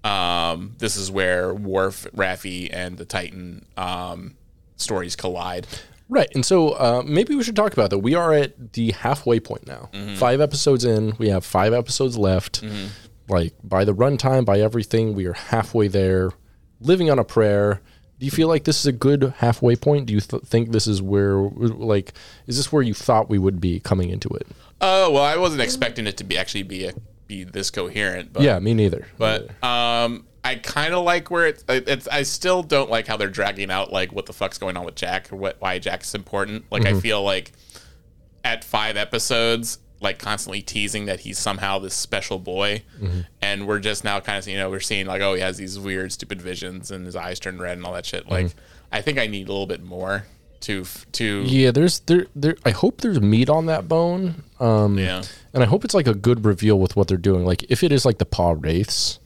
um 0.04 0.76
this 0.78 0.96
is 0.96 1.12
where 1.12 1.54
Worf, 1.54 2.06
Raffi, 2.16 2.70
and 2.72 2.98
the 2.98 3.06
Titan 3.06 3.66
um 3.76 4.36
stories 4.76 5.16
collide. 5.16 5.68
Right, 6.10 6.30
and 6.34 6.46
so 6.46 6.70
uh, 6.70 7.04
maybe 7.06 7.36
we 7.36 7.44
should 7.44 7.58
talk 7.58 7.74
about 7.74 7.90
that. 7.90 7.98
We 8.00 8.16
are 8.16 8.32
at 8.32 8.72
the 8.74 8.92
halfway 8.94 9.42
point 9.42 9.68
now. 9.68 9.90
Five 10.16 10.40
episodes 10.40 10.86
in, 10.86 11.14
we 11.18 11.28
have 11.30 11.44
five 11.46 11.74
episodes 11.74 12.18
left. 12.18 12.64
Like 13.28 13.54
by 13.62 13.84
the 13.84 13.94
runtime, 13.94 14.46
by 14.46 14.62
everything, 14.62 15.16
we 15.16 15.26
are 15.26 15.34
halfway 15.34 15.90
there. 15.90 16.32
Living 16.80 17.10
on 17.12 17.20
a 17.20 17.26
prayer. 17.26 17.82
Do 18.20 18.26
you 18.26 18.32
feel 18.32 18.48
like 18.48 18.64
this 18.64 18.80
is 18.80 18.86
a 18.88 18.92
good 18.92 19.34
halfway 19.38 19.76
point? 19.76 20.08
Do 20.08 20.14
you 20.14 20.20
th- 20.20 20.42
think 20.44 20.72
this 20.72 20.88
is 20.88 21.02
where, 21.04 21.36
like, 21.38 22.14
is 22.48 22.58
this 22.58 22.72
where 22.72 22.82
you 22.82 22.96
thought 22.96 23.30
we 23.30 23.38
would 23.38 23.62
be 23.62 23.80
coming 23.80 24.10
into 24.10 24.30
it? 24.30 24.48
Oh 24.82 25.12
well, 25.12 25.24
I 25.24 25.38
wasn't 25.38 25.62
expecting 25.62 26.08
it 26.08 26.18
to 26.18 26.24
be 26.24 26.38
actually 26.38 26.64
be 26.64 26.88
a, 26.88 26.94
be 27.28 27.44
this 27.44 27.70
coherent, 27.70 28.34
but 28.34 28.42
Yeah, 28.44 28.58
me 28.60 28.74
neither. 28.74 29.08
but 29.18 29.50
um, 29.64 30.26
I 30.44 30.56
kind 30.56 30.94
of 30.94 31.04
like 31.04 31.30
where 31.30 31.46
it's, 31.48 31.64
it's. 31.68 32.08
I 32.08 32.24
still 32.24 32.64
don't 32.64 32.90
like 32.90 33.06
how 33.08 33.18
they're 33.18 33.28
dragging 33.30 33.70
out 33.70 33.92
like 33.92 34.12
what 34.14 34.26
the 34.26 34.34
fuck's 34.34 34.58
going 34.58 34.78
on 34.78 34.86
with 34.86 34.96
Jack 34.96 35.32
or 35.32 35.36
what 35.36 35.58
why 35.60 35.78
Jack's 35.78 36.16
important. 36.16 36.66
Like 36.72 36.86
I 36.86 37.00
feel 37.00 37.22
like 37.24 37.52
at 38.44 38.64
five 38.64 38.98
episodes, 38.98 39.78
like 40.00 40.20
constantly 40.20 40.62
teasing 40.62 41.06
that 41.06 41.22
he's 41.22 41.38
somehow 41.38 41.80
this 41.80 41.94
special 41.94 42.40
boy, 42.40 42.84
and 43.42 43.68
we're 43.68 43.80
just 43.80 44.04
now 44.04 44.20
kind 44.20 44.38
of 44.38 44.48
you 44.48 44.58
know 44.58 44.70
we're 44.70 44.80
seeing 44.80 45.06
like 45.06 45.22
oh 45.22 45.34
he 45.34 45.42
has 45.42 45.58
these 45.58 45.80
weird 45.80 46.12
stupid 46.12 46.42
visions 46.42 46.92
and 46.92 47.06
his 47.06 47.16
eyes 47.16 47.40
turn 47.40 47.60
red 47.60 47.78
and 47.78 47.86
all 47.86 47.94
that 47.94 48.06
shit. 48.06 48.30
Like 48.30 48.54
I 48.92 49.02
think 49.02 49.18
I 49.18 49.28
need 49.28 49.48
a 49.48 49.52
little 49.52 49.68
bit 49.68 49.84
more 49.84 50.26
to 50.62 50.86
to 51.14 51.44
yeah, 51.46 51.72
there's 51.72 52.00
there 52.02 52.28
there. 52.36 52.56
I 52.66 52.72
hope 52.72 53.02
there's 53.02 53.22
meat 53.22 53.50
on 53.50 53.68
that 53.68 53.88
bone. 53.88 54.44
Um, 54.60 54.98
yeah. 54.98 55.24
And 55.54 55.64
I 55.64 55.66
hope 55.66 55.86
it's 55.86 55.94
like 55.94 56.08
a 56.08 56.14
good 56.14 56.46
reveal 56.46 56.80
with 56.80 56.96
what 56.96 57.08
they're 57.08 57.18
doing. 57.18 57.46
Like 57.46 57.64
if 57.70 57.84
it 57.84 57.92
is 57.92 58.06
like 58.06 58.18
the 58.18 58.26
Pah-wraiths, 58.26 59.20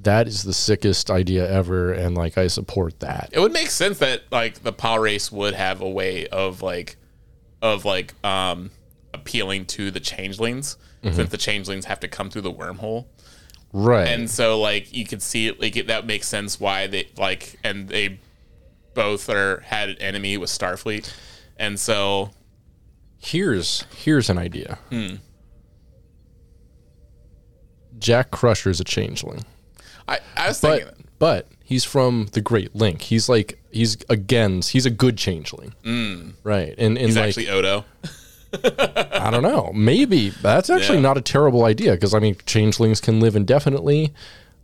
that 0.00 0.28
is 0.28 0.42
the 0.42 0.52
sickest 0.52 1.10
idea 1.10 1.48
ever, 1.50 1.92
and 1.92 2.16
like 2.16 2.38
I 2.38 2.46
support 2.46 3.00
that. 3.00 3.30
it 3.32 3.40
would 3.40 3.52
make 3.52 3.70
sense 3.70 3.98
that 3.98 4.22
like 4.30 4.62
the 4.62 4.72
Pah-wraiths 4.72 5.30
would 5.32 5.54
have 5.54 5.80
a 5.80 5.88
way 5.88 6.26
of 6.28 6.62
like 6.62 6.96
of 7.62 7.84
like 7.84 8.14
um 8.24 8.70
appealing 9.26 9.64
to 9.66 9.90
the 9.90 10.00
changelings 10.00 10.76
since 11.12 11.30
the 11.30 11.36
changelings 11.38 11.84
have 11.84 12.00
to 12.00 12.08
come 12.08 12.30
through 12.30 12.42
the 12.42 12.52
wormhole 12.52 13.06
Right. 13.72 14.08
and 14.08 14.30
so 14.30 14.58
like 14.60 14.92
you 14.94 15.04
could 15.04 15.20
see 15.22 15.50
like 15.52 15.76
it, 15.76 15.86
that 15.88 16.06
makes 16.06 16.26
sense 16.28 16.58
why 16.60 16.86
they 16.86 17.08
like 17.16 17.58
and 17.64 17.88
they 17.88 18.18
both 18.94 19.28
are 19.28 19.60
had 19.60 19.88
an 19.90 19.98
enemy 19.98 20.36
with 20.38 20.50
starfleet 20.50 21.12
and 21.58 21.78
so 21.78 22.30
here's 23.18 23.84
here's 23.96 24.30
an 24.30 24.38
idea. 24.38 24.78
Hmm. 24.90 25.16
Jack 27.98 28.30
Crusher 28.30 28.70
is 28.70 28.80
a 28.80 28.84
changeling, 28.84 29.44
i 30.08 30.18
i 30.36 30.48
was 30.48 30.60
but 30.60 30.78
thinking 30.82 31.04
but 31.18 31.48
he's 31.64 31.84
from 31.84 32.28
the 32.32 32.40
Great 32.42 32.74
Link. 32.74 33.00
He's 33.02 33.28
like 33.28 33.58
he's 33.70 33.96
again 34.08 34.60
he's 34.62 34.84
a 34.86 34.90
good 34.90 35.16
changeling, 35.16 35.72
right? 36.44 36.74
And 36.78 36.96
and 36.96 36.98
he's 36.98 37.16
like 37.16 37.28
actually 37.28 37.48
Odo 37.48 37.84
I 38.64 39.30
don't 39.30 39.42
know. 39.42 39.72
Maybe 39.74 40.30
that's 40.30 40.70
actually 40.70 40.98
Yeah. 40.98 41.02
not 41.02 41.16
a 41.18 41.20
terrible 41.22 41.64
idea 41.64 41.92
because 41.92 42.14
I 42.14 42.18
mean, 42.18 42.36
changelings 42.46 43.00
can 43.00 43.20
live 43.20 43.36
indefinitely. 43.36 44.12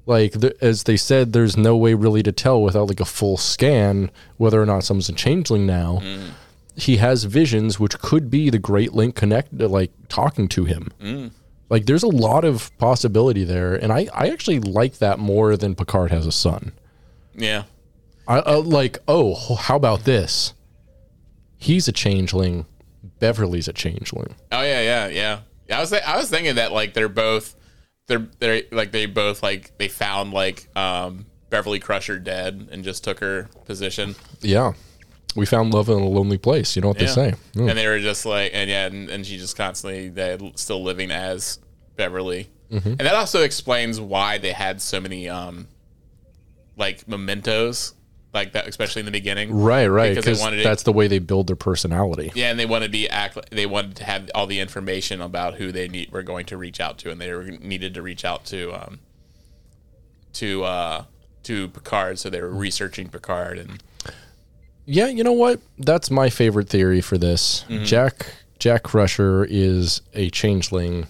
Like 0.06 0.32
the, 0.32 0.54
as 0.60 0.82
they 0.84 0.96
said, 0.96 1.32
there's 1.32 1.56
no 1.56 1.76
way 1.76 1.94
really 1.94 2.22
to 2.24 2.32
tell 2.32 2.60
without 2.62 2.88
like 2.88 3.00
a 3.00 3.04
full 3.04 3.36
scan 3.36 4.10
whether 4.36 4.60
or 4.60 4.66
not 4.66 4.84
someone's 4.84 5.08
a 5.08 5.12
changeling 5.12 5.64
now. 5.66 6.00
Mm. 6.02 6.30
He 6.74 6.96
has 6.96 7.24
visions 7.24 7.78
which 7.78 7.98
could 7.98 8.30
be 8.30 8.50
the 8.50 8.58
Great 8.58 8.92
Link 8.94 9.14
connect, 9.14 9.52
like 9.52 9.92
talking 10.08 10.48
to 10.48 10.64
him. 10.64 10.90
Mm. 11.00 11.30
Like 11.70 11.86
there's 11.86 12.02
a 12.02 12.08
lot 12.08 12.44
of 12.44 12.76
possibility 12.78 13.44
there, 13.44 13.74
and 13.74 13.92
I 13.92 14.08
I 14.14 14.28
actually 14.30 14.58
like 14.60 14.98
that 14.98 15.18
more 15.18 15.56
than 15.56 15.74
Picard 15.74 16.10
has 16.10 16.26
a 16.26 16.32
son. 16.32 16.72
yeah 17.34 17.64
I 18.28 18.38
uh, 18.38 18.60
like. 18.60 18.98
Oh, 19.08 19.54
how 19.56 19.76
about 19.76 20.04
this? 20.04 20.54
He's 21.56 21.86
a 21.88 21.92
changeling. 21.92 22.66
Beverly's 23.22 23.68
a 23.68 23.72
changeling. 23.72 24.34
Oh 24.50 24.62
yeah, 24.62 24.80
yeah, 24.80 25.06
yeah. 25.06 25.40
Yeah, 25.68 25.76
I 25.76 25.80
was 25.80 25.90
th- 25.90 26.02
I 26.02 26.16
was 26.16 26.28
thinking 26.28 26.56
that 26.56 26.72
like 26.72 26.92
they're 26.92 27.08
both 27.08 27.54
they're 28.08 28.26
they're 28.40 28.62
like 28.72 28.90
they 28.90 29.06
both 29.06 29.44
like 29.44 29.78
they 29.78 29.86
found 29.86 30.32
like 30.32 30.68
um 30.76 31.26
Beverly 31.48 31.78
Crusher 31.78 32.18
dead 32.18 32.68
and 32.72 32.82
just 32.82 33.04
took 33.04 33.20
her 33.20 33.48
position. 33.64 34.16
Yeah. 34.40 34.72
We 35.36 35.46
found 35.46 35.72
love 35.72 35.88
in 35.88 35.98
a 35.98 36.08
lonely 36.08 36.36
place. 36.36 36.74
You 36.74 36.82
know 36.82 36.88
what 36.88 36.98
they 36.98 37.06
say. 37.06 37.34
Mm. 37.54 37.70
And 37.70 37.78
they 37.78 37.86
were 37.86 38.00
just 38.00 38.26
like 38.26 38.50
and 38.54 38.68
yeah, 38.68 38.86
and, 38.86 39.08
and 39.08 39.24
she 39.24 39.38
just 39.38 39.56
constantly 39.56 40.08
they 40.08 40.36
still 40.56 40.82
living 40.82 41.12
as 41.12 41.60
Beverly. 41.94 42.50
Mm-hmm. 42.72 42.88
And 42.88 43.00
that 43.00 43.14
also 43.14 43.44
explains 43.44 44.00
why 44.00 44.38
they 44.38 44.50
had 44.50 44.82
so 44.82 45.00
many 45.00 45.28
um 45.28 45.68
like 46.76 47.06
mementos 47.06 47.94
like 48.34 48.52
that 48.52 48.66
especially 48.66 49.00
in 49.00 49.06
the 49.06 49.12
beginning. 49.12 49.54
Right, 49.54 49.86
right. 49.86 50.14
Because 50.16 50.38
they 50.38 50.42
wanted 50.42 50.60
it- 50.60 50.64
that's 50.64 50.84
the 50.84 50.92
way 50.92 51.06
they 51.06 51.18
build 51.18 51.46
their 51.48 51.56
personality. 51.56 52.32
Yeah, 52.34 52.50
and 52.50 52.58
they 52.58 52.66
wanted 52.66 52.86
to 52.86 52.92
be 52.92 53.08
act. 53.08 53.38
They 53.50 53.66
wanted 53.66 53.96
to 53.96 54.04
have 54.04 54.30
all 54.34 54.46
the 54.46 54.58
information 54.60 55.20
about 55.20 55.54
who 55.54 55.70
they 55.72 55.88
need, 55.88 56.10
were 56.12 56.22
going 56.22 56.46
to 56.46 56.56
reach 56.56 56.80
out 56.80 56.98
to, 56.98 57.10
and 57.10 57.20
they 57.20 57.32
were 57.32 57.44
needed 57.44 57.94
to 57.94 58.02
reach 58.02 58.24
out 58.24 58.44
to 58.46 58.72
um, 58.72 59.00
to 60.34 60.64
uh, 60.64 61.04
to 61.44 61.68
Picard. 61.68 62.18
So 62.18 62.30
they 62.30 62.40
were 62.40 62.50
researching 62.50 63.08
Picard, 63.08 63.58
and 63.58 63.82
Yeah, 64.86 65.06
you 65.08 65.22
know 65.24 65.32
what? 65.32 65.60
That's 65.78 66.10
my 66.10 66.30
favorite 66.30 66.68
theory 66.68 67.00
for 67.00 67.18
this. 67.18 67.64
Mm-hmm. 67.68 67.84
Jack 67.84 68.26
Jack 68.58 68.82
Crusher 68.84 69.44
is 69.44 70.00
a 70.14 70.30
changeling 70.30 71.06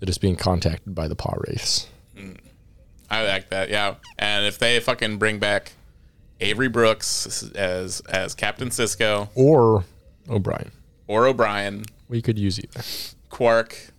that 0.00 0.08
is 0.08 0.18
being 0.18 0.36
contacted 0.36 0.94
by 0.94 1.08
the 1.08 1.14
paw 1.14 1.34
race. 1.48 1.86
I 3.12 3.24
like 3.26 3.50
that. 3.50 3.70
Yeah, 3.70 3.94
and 4.18 4.46
if 4.46 4.58
they 4.58 4.78
fucking 4.78 5.18
bring 5.18 5.38
back 5.40 5.72
Avery 6.40 6.68
Brooks 6.68 7.42
as 7.54 8.00
as 8.08 8.34
Captain 8.34 8.68
Sisko 8.70 9.28
Or 9.34 9.84
O'Brien. 10.28 10.70
or 11.06 11.26
O'Brien, 11.26 11.84
We 12.08 12.22
could 12.22 12.38
use 12.38 12.58
either. 12.58 12.80
Quark, 13.28 13.92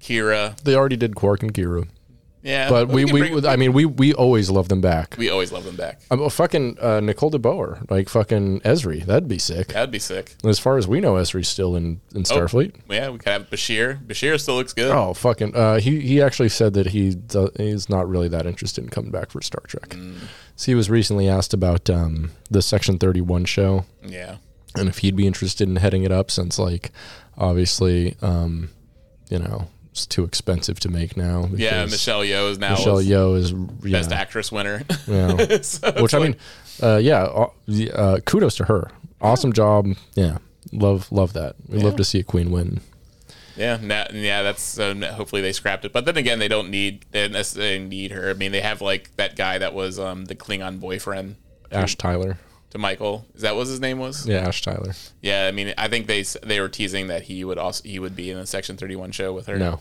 Kira, 0.00 0.56
They 0.62 0.74
already 0.74 0.96
did 0.96 1.14
Quark 1.16 1.42
and 1.42 1.52
Kira. 1.54 1.88
Yeah, 2.46 2.70
But 2.70 2.88
we, 2.88 3.04
can 3.04 3.12
we, 3.12 3.48
I 3.48 3.56
mean, 3.56 3.72
we, 3.72 3.86
we 3.86 4.14
always 4.14 4.48
love 4.50 4.68
them 4.68 4.80
back. 4.80 5.16
we 5.18 5.28
always 5.30 5.50
love 5.50 5.64
them 5.64 5.74
back. 5.74 6.00
Um, 6.12 6.20
well, 6.20 6.30
fucking 6.30 6.78
uh, 6.78 7.00
Nicole 7.00 7.32
DeBoer, 7.32 7.90
like 7.90 8.08
fucking 8.08 8.60
Ezri, 8.60 9.04
that'd 9.04 9.26
be 9.26 9.38
sick. 9.38 9.68
That'd 9.68 9.90
be 9.90 9.98
sick. 9.98 10.36
As 10.44 10.60
far 10.60 10.78
as 10.78 10.86
we 10.86 11.00
know, 11.00 11.14
Ezri's 11.14 11.48
still 11.48 11.74
in, 11.74 12.00
in 12.14 12.22
Starfleet. 12.22 12.76
Yeah, 12.88 13.10
we 13.10 13.18
could 13.18 13.32
have 13.32 13.50
Bashir. 13.50 14.00
Bashir 14.06 14.40
still 14.40 14.54
looks 14.54 14.72
good. 14.72 14.92
Oh 14.92 15.12
fucking! 15.12 15.56
Uh, 15.56 15.80
he 15.80 15.98
he 16.00 16.22
actually 16.22 16.48
said 16.48 16.74
that 16.74 16.86
he 16.88 17.16
he's 17.56 17.88
not 17.88 18.08
really 18.08 18.28
that 18.28 18.46
interested 18.46 18.84
in 18.84 18.90
coming 18.90 19.10
back 19.10 19.32
for 19.32 19.42
Star 19.42 19.62
Trek. 19.66 19.88
Mm. 19.88 20.14
So 20.54 20.66
he 20.66 20.76
was 20.76 20.88
recently 20.88 21.28
asked 21.28 21.52
about 21.52 21.90
um, 21.90 22.30
the 22.48 22.62
Section 22.62 22.98
Thirty 22.98 23.20
One 23.20 23.44
show 23.44 23.86
Yeah, 24.04 24.36
and 24.76 24.88
if 24.88 24.98
he'd 24.98 25.16
be 25.16 25.26
interested 25.26 25.68
in 25.68 25.76
heading 25.76 26.04
it 26.04 26.12
up, 26.12 26.30
since 26.30 26.60
like 26.60 26.92
obviously, 27.36 28.14
um, 28.22 28.70
you 29.28 29.40
know, 29.40 29.68
it's 29.96 30.06
too 30.06 30.24
expensive 30.24 30.78
to 30.80 30.90
make 30.90 31.16
now. 31.16 31.48
yeah. 31.54 31.86
Michelle 31.86 32.20
Yeoh 32.20 32.50
is 32.50 32.58
now 32.58 32.72
Michelle 32.72 32.98
Yeoh 33.02 33.38
is 33.38 33.52
yeah, 33.82 33.98
best 33.98 34.12
actress 34.12 34.52
winner. 34.52 34.82
yeah. 35.06 35.60
So 35.62 35.90
Which 36.02 36.12
I 36.12 36.18
like- 36.18 36.30
mean, 36.32 36.36
uh, 36.82 36.96
yeah, 36.98 37.22
uh, 37.22 37.48
uh, 37.94 38.20
kudos 38.20 38.56
to 38.56 38.64
her. 38.64 38.90
Awesome 39.22 39.54
job. 39.54 39.86
Yeah, 40.14 40.36
love 40.70 41.10
love 41.10 41.32
that. 41.32 41.56
We 41.66 41.78
love 41.78 41.96
to 41.96 42.04
see 42.04 42.18
a 42.18 42.22
queen 42.22 42.50
win. 42.50 42.80
Yeah, 43.56 43.78
na- 43.80 44.08
yeah, 44.12 44.42
that's 44.42 44.78
um, 44.78 45.00
hopefully 45.00 45.40
they 45.40 45.52
scrapped 45.52 45.86
it. 45.86 45.92
But 45.94 46.04
then 46.04 46.18
again, 46.18 46.38
they 46.40 46.48
don't 46.48 46.68
need 46.68 47.06
they 47.12 47.26
necessarily 47.28 47.78
need 47.78 48.10
her. 48.10 48.28
I 48.28 48.34
mean, 48.34 48.52
they 48.52 48.60
have 48.60 48.82
like 48.82 49.16
that 49.16 49.34
guy 49.34 49.56
that 49.56 49.72
was 49.72 49.98
um, 49.98 50.26
the 50.26 50.34
Klingon 50.34 50.78
boyfriend 50.78 51.36
Ash 51.72 51.94
Tyler. 51.96 52.36
Michael. 52.78 53.26
Is 53.34 53.42
that 53.42 53.56
what 53.56 53.66
his 53.66 53.80
name 53.80 53.98
was? 53.98 54.26
Yeah, 54.26 54.46
Ash 54.48 54.62
Tyler. 54.62 54.92
Yeah, 55.22 55.46
I 55.46 55.52
mean, 55.52 55.74
I 55.78 55.88
think 55.88 56.06
they 56.06 56.22
they 56.42 56.60
were 56.60 56.68
teasing 56.68 57.08
that 57.08 57.22
he 57.22 57.44
would 57.44 57.58
also 57.58 57.82
he 57.84 57.98
would 57.98 58.16
be 58.16 58.30
in 58.30 58.38
a 58.38 58.46
Section 58.46 58.76
Thirty 58.76 58.96
One 58.96 59.12
show 59.12 59.32
with 59.32 59.46
her. 59.46 59.58
No, 59.58 59.80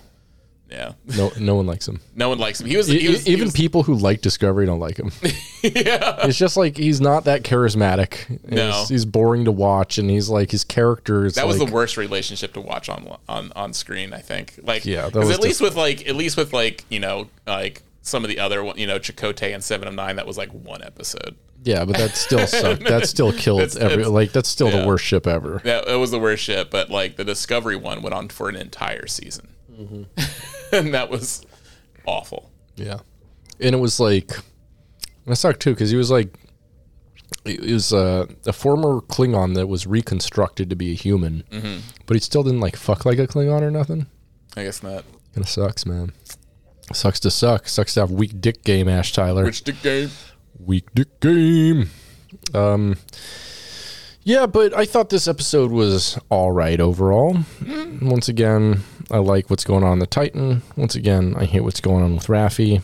yeah, 0.71 0.93
no, 1.15 1.31
no 1.39 1.55
one 1.55 1.67
likes 1.67 1.87
him. 1.87 1.99
no 2.15 2.29
one 2.29 2.39
likes 2.39 2.59
him. 2.59 2.67
He 2.67 2.75
was, 2.75 2.87
he 2.87 3.07
was 3.07 3.27
even 3.27 3.39
he 3.39 3.43
was- 3.45 3.53
people 3.53 3.83
who 3.83 3.95
like 3.95 4.21
Discovery 4.21 4.65
don't 4.65 4.79
like 4.79 4.97
him. 4.97 5.11
yeah, 5.61 6.25
It's 6.25 6.37
just 6.37 6.57
like 6.57 6.75
he's 6.77 6.99
not 6.99 7.25
that 7.25 7.43
charismatic. 7.43 8.39
No. 8.49 8.71
he's, 8.71 8.89
he's 8.89 9.05
boring 9.05 9.45
to 9.45 9.51
watch, 9.51 9.97
and 9.99 10.09
he's 10.09 10.27
like 10.29 10.49
his 10.51 10.63
character 10.63 11.25
is 11.25 11.35
that 11.35 11.45
was 11.47 11.59
like, 11.59 11.67
the 11.69 11.73
worst 11.73 11.97
relationship 11.97 12.53
to 12.53 12.61
watch 12.61 12.89
on 12.89 13.15
on 13.29 13.51
on 13.55 13.73
screen. 13.73 14.11
I 14.13 14.19
think. 14.19 14.59
Like, 14.63 14.85
Yeah, 14.85 15.03
that 15.03 15.13
'cause 15.13 15.27
was 15.27 15.37
at 15.37 15.43
least 15.43 15.61
with 15.61 15.75
like 15.75 16.07
at 16.07 16.15
least 16.15 16.35
with 16.37 16.51
like 16.53 16.83
you 16.89 16.99
know 16.99 17.29
like 17.45 17.83
some 18.05 18.23
of 18.23 18.29
the 18.29 18.39
other 18.39 18.63
one, 18.63 18.77
you 18.77 18.85
know, 18.87 18.99
Chakotay 18.99 19.53
and 19.53 19.63
Seven 19.63 19.87
of 19.87 19.93
Nine, 19.93 20.15
that 20.15 20.25
was 20.27 20.37
like 20.37 20.49
one 20.51 20.81
episode. 20.83 21.35
yeah, 21.63 21.83
but 21.85 21.97
that 21.97 22.11
still 22.15 22.45
sucked. 22.61 22.83
That 22.85 23.07
still 23.07 23.33
killed 23.33 23.59
That's- 23.61 23.75
every 23.75 23.97
that's- 23.97 24.09
like 24.11 24.31
that's 24.31 24.47
still 24.49 24.69
yeah. 24.69 24.81
the 24.81 24.87
worst 24.87 25.03
ship 25.03 25.25
ever. 25.27 25.59
That 25.63 25.87
it 25.87 25.95
was 25.97 26.11
the 26.11 26.19
worst 26.19 26.43
ship, 26.43 26.69
but 26.71 26.89
like 26.89 27.15
the 27.17 27.23
Discovery 27.25 27.75
one 27.75 28.01
went 28.01 28.13
on 28.15 28.29
for 28.29 28.47
an 28.47 28.55
entire 28.55 29.07
season, 29.07 29.49
Mm-hmm. 29.71 30.03
and 30.75 30.93
that 30.93 31.09
was 31.09 31.45
awful. 32.05 32.51
Yeah, 32.75 32.99
and 33.59 33.73
it 33.75 33.79
was 33.79 33.99
like 33.99 34.31
that 35.25 35.35
sucked 35.35 35.61
too 35.61 35.71
because 35.71 35.89
he 35.89 35.97
was 35.97 36.11
like 36.11 36.33
he 37.43 37.73
was 37.73 37.91
uh, 37.91 38.27
a 38.45 38.53
former 38.53 39.01
Klingon 39.01 39.55
that 39.55 39.67
was 39.67 39.87
reconstructed 39.87 40.69
to 40.69 40.75
be 40.75 40.91
a 40.91 40.95
human, 40.95 41.43
Mm-hmm. 41.51 41.79
but 42.05 42.13
he 42.15 42.19
still 42.21 42.43
didn't 42.43 42.59
like 42.59 42.75
fuck 42.75 43.05
like 43.05 43.17
a 43.19 43.25
Klingon 43.27 43.61
or 43.61 43.71
nothing. 43.71 44.05
I 44.55 44.63
guess 44.63 44.83
not. 44.83 45.03
Kind 45.33 45.43
of 45.43 45.49
sucks, 45.49 45.85
man. 45.85 46.13
Sucks 46.93 47.19
to 47.21 47.31
suck. 47.31 47.67
Sucks 47.67 47.93
to 47.95 48.01
have 48.01 48.11
weak 48.11 48.39
dick 48.39 48.63
game, 48.63 48.87
Ash 48.87 49.11
Tyler. 49.11 49.43
Which 49.43 49.63
dick 49.63 49.81
game? 49.81 50.09
weak 50.59 50.85
dick 50.93 51.19
game. 51.19 51.89
Um, 52.53 52.97
yeah, 54.23 54.45
but 54.45 54.73
I 54.75 54.85
thought 54.85 55.09
this 55.09 55.27
episode 55.27 55.71
was 55.71 56.17
all 56.29 56.51
right 56.51 56.79
overall. 56.79 57.37
Once 58.01 58.27
again, 58.29 58.81
I 59.11 59.17
like 59.17 59.49
what's 59.49 59.63
going 59.63 59.83
on 59.83 59.93
in 59.93 59.99
the 59.99 60.07
Titan. 60.07 60.61
Once 60.75 60.95
again, 60.95 61.35
I 61.37 61.45
hate 61.45 61.61
what's 61.61 61.81
going 61.81 62.03
on 62.03 62.15
with 62.15 62.27
Raffi. 62.27 62.81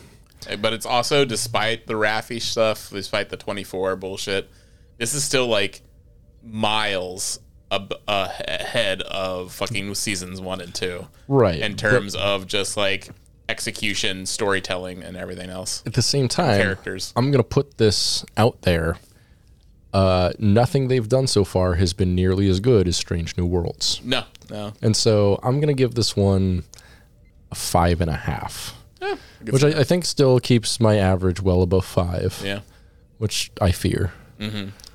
But 0.59 0.73
it's 0.73 0.85
also 0.85 1.23
despite 1.25 1.87
the 1.87 1.93
Raffi 1.93 2.41
stuff, 2.41 2.89
despite 2.89 3.29
the 3.29 3.37
twenty 3.37 3.63
four 3.63 3.95
bullshit, 3.95 4.49
this 4.97 5.13
is 5.13 5.23
still 5.23 5.47
like 5.47 5.81
miles 6.43 7.39
ab- 7.71 7.93
ahead 8.07 9.01
of 9.03 9.53
fucking 9.53 9.93
seasons 9.95 10.41
one 10.41 10.59
and 10.61 10.73
two. 10.73 11.07
Right. 11.27 11.59
In 11.59 11.75
terms 11.75 12.15
of 12.15 12.47
just 12.47 12.75
like 12.77 13.09
execution, 13.49 14.25
storytelling, 14.25 15.03
and 15.03 15.17
everything 15.17 15.49
else. 15.49 15.83
At 15.85 15.93
the 15.93 16.01
same 16.01 16.27
time, 16.27 16.61
Characters. 16.61 17.13
I'm 17.15 17.31
going 17.31 17.43
to 17.43 17.47
put 17.47 17.77
this 17.77 18.25
out 18.37 18.61
there. 18.61 18.97
Uh, 19.93 20.31
nothing 20.39 20.87
they've 20.87 21.09
done 21.09 21.27
so 21.27 21.43
far 21.43 21.75
has 21.75 21.91
been 21.93 22.15
nearly 22.15 22.47
as 22.47 22.59
good 22.61 22.87
as 22.87 22.95
Strange 22.95 23.37
New 23.37 23.45
Worlds. 23.45 23.99
No, 24.03 24.23
no. 24.49 24.73
And 24.81 24.95
so 24.95 25.39
I'm 25.43 25.59
going 25.59 25.67
to 25.67 25.73
give 25.73 25.95
this 25.95 26.15
one 26.15 26.63
a 27.51 27.55
five 27.55 27.99
and 27.99 28.09
a 28.09 28.15
half, 28.15 28.73
Yeah, 29.01 29.15
which 29.49 29.63
I, 29.63 29.79
I 29.79 29.83
think 29.83 30.05
still 30.05 30.39
keeps 30.39 30.79
my 30.79 30.95
average 30.95 31.41
well 31.41 31.61
above 31.61 31.85
five, 31.85 32.41
yeah. 32.43 32.61
which 33.17 33.51
I 33.59 33.71
fear. 33.71 34.13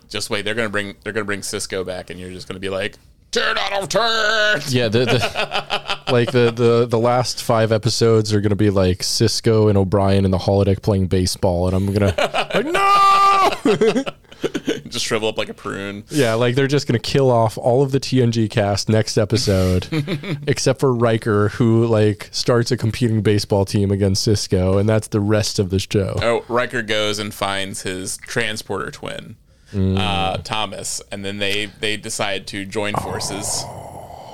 Just 0.09 0.31
wait, 0.31 0.45
they're 0.45 0.55
gonna 0.55 0.69
bring 0.71 0.95
they're 1.05 1.13
gonna 1.13 1.27
bring 1.27 1.41
Sisko 1.41 1.85
back, 1.85 2.11
and 2.11 2.19
you're 2.19 2.31
just 2.31 2.49
gonna 2.49 2.61
be 2.61 2.69
like, 2.69 2.97
turn 3.31 3.59
out 3.59 3.83
of 3.83 3.89
turn. 3.89 4.61
Yeah, 4.69 4.89
the, 4.89 5.05
the 5.05 5.99
like 6.13 6.31
the, 6.33 6.51
the 6.51 6.87
the 6.87 6.99
last 6.99 7.43
five 7.43 7.73
episodes 7.73 8.33
are 8.33 8.41
gonna 8.41 8.57
be 8.57 8.71
like 8.71 8.99
Sisko 8.99 9.69
and 9.69 9.77
O'Brien 9.77 10.25
in 10.25 10.31
the 10.31 10.39
holodeck 10.39 10.83
playing 10.83 11.07
baseball, 11.09 11.67
and 11.67 11.77
I'm 11.77 11.93
gonna 11.93 12.15
like 12.55 12.67
no. 12.67 14.05
just 14.89 15.05
shrivel 15.05 15.29
up 15.29 15.39
like 15.39 15.49
a 15.49 15.55
prune. 15.55 16.05
Yeah, 16.11 16.35
like 16.35 16.55
they're 16.55 16.67
just 16.67 16.87
gonna 16.87 16.99
kill 16.99 17.31
off 17.31 17.59
all 17.59 17.83
of 17.83 17.93
the 17.93 18.01
TNG 18.01 18.51
cast 18.51 18.89
next 18.89 19.19
episode, 19.19 19.89
except 20.47 20.81
for 20.81 20.95
Riker, 20.95 21.51
who 21.51 21.87
like 21.87 22.29
starts 22.33 22.71
a 22.71 22.77
competing 22.77 23.23
baseball 23.23 23.65
team 23.65 23.91
against 23.91 24.27
Sisko, 24.27 24.79
and 24.79 24.89
that's 24.89 25.09
the 25.09 25.21
rest 25.21 25.59
of 25.59 25.71
the 25.71 25.79
show. 25.79 26.19
Oh, 26.23 26.45
Riker 26.49 26.83
goes 26.83 27.19
and 27.19 27.33
finds 27.33 27.83
his 27.83 28.17
transporter 28.19 28.91
twin, 28.91 29.37
Mm. 29.73 29.99
uh, 29.99 30.37
Thomas, 30.39 31.03
and 31.11 31.25
then 31.25 31.39
they 31.39 31.67
they 31.81 31.97
decide 31.97 32.47
to 32.49 32.65
join 32.65 32.95
forces, 32.95 33.65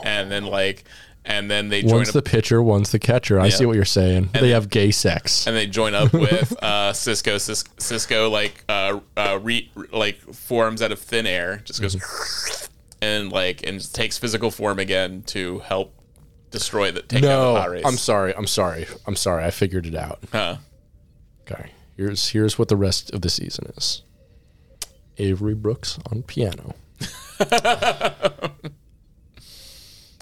and 0.05 0.31
then 0.31 0.45
like, 0.45 0.85
and 1.25 1.51
then 1.51 1.69
they 1.71 1.81
join 1.83 1.93
One's 1.97 2.09
up, 2.09 2.15
the 2.15 2.23
pitcher, 2.23 2.63
one's 2.63 2.91
the 2.93 2.99
catcher. 2.99 3.41
I 3.41 3.49
see 3.49 3.65
what 3.65 3.77
you're 3.77 3.85
saying. 3.87 4.29
they 4.35 4.51
have 4.51 4.69
gay 4.69 4.91
sex. 4.91 5.47
and 5.47 5.57
they 5.57 5.67
join 5.67 5.95
up 5.95 6.13
with 6.13 6.53
uh, 6.63 6.93
Sisko. 6.93 7.41
Cis- 7.41 7.65
Sisko 7.79 8.31
like 8.31 8.63
uh, 8.69 9.01
uh, 9.17 9.39
re, 9.43 9.71
like 9.91 10.19
forms 10.35 10.83
out 10.83 10.93
of 10.93 10.99
thin 10.99 11.27
air, 11.27 11.63
just 11.65 11.81
goes 11.81 11.97
Mm-hmm. 11.97 12.73
and 13.03 13.33
like 13.33 13.67
and 13.67 13.93
takes 13.93 14.19
physical 14.19 14.51
form 14.51 14.79
again 14.79 15.23
to 15.29 15.61
help 15.61 15.95
destroy 16.51 16.91
the 16.93 17.01
take 17.03 17.23
out 17.25 17.27
No, 17.29 17.55
the 17.55 17.61
hot 17.61 17.71
race. 17.71 17.85
I'm 17.87 17.97
sorry. 17.97 18.35
I'm 18.37 18.47
sorry. 18.47 18.87
I'm 19.07 19.17
sorry. 19.17 19.45
I 19.45 19.51
figured 19.51 19.87
it 19.87 19.95
out. 19.95 20.19
Huh. 20.31 20.57
Okay. 21.51 21.71
Here's 21.97 22.29
here's 22.29 22.59
what 22.59 22.69
the 22.69 22.77
rest 22.77 23.11
of 23.13 23.23
the 23.23 23.31
season 23.31 23.73
is. 23.79 24.03
Avery 25.19 25.55
Brooks 25.55 25.99
on 26.11 26.23
piano. 26.23 26.75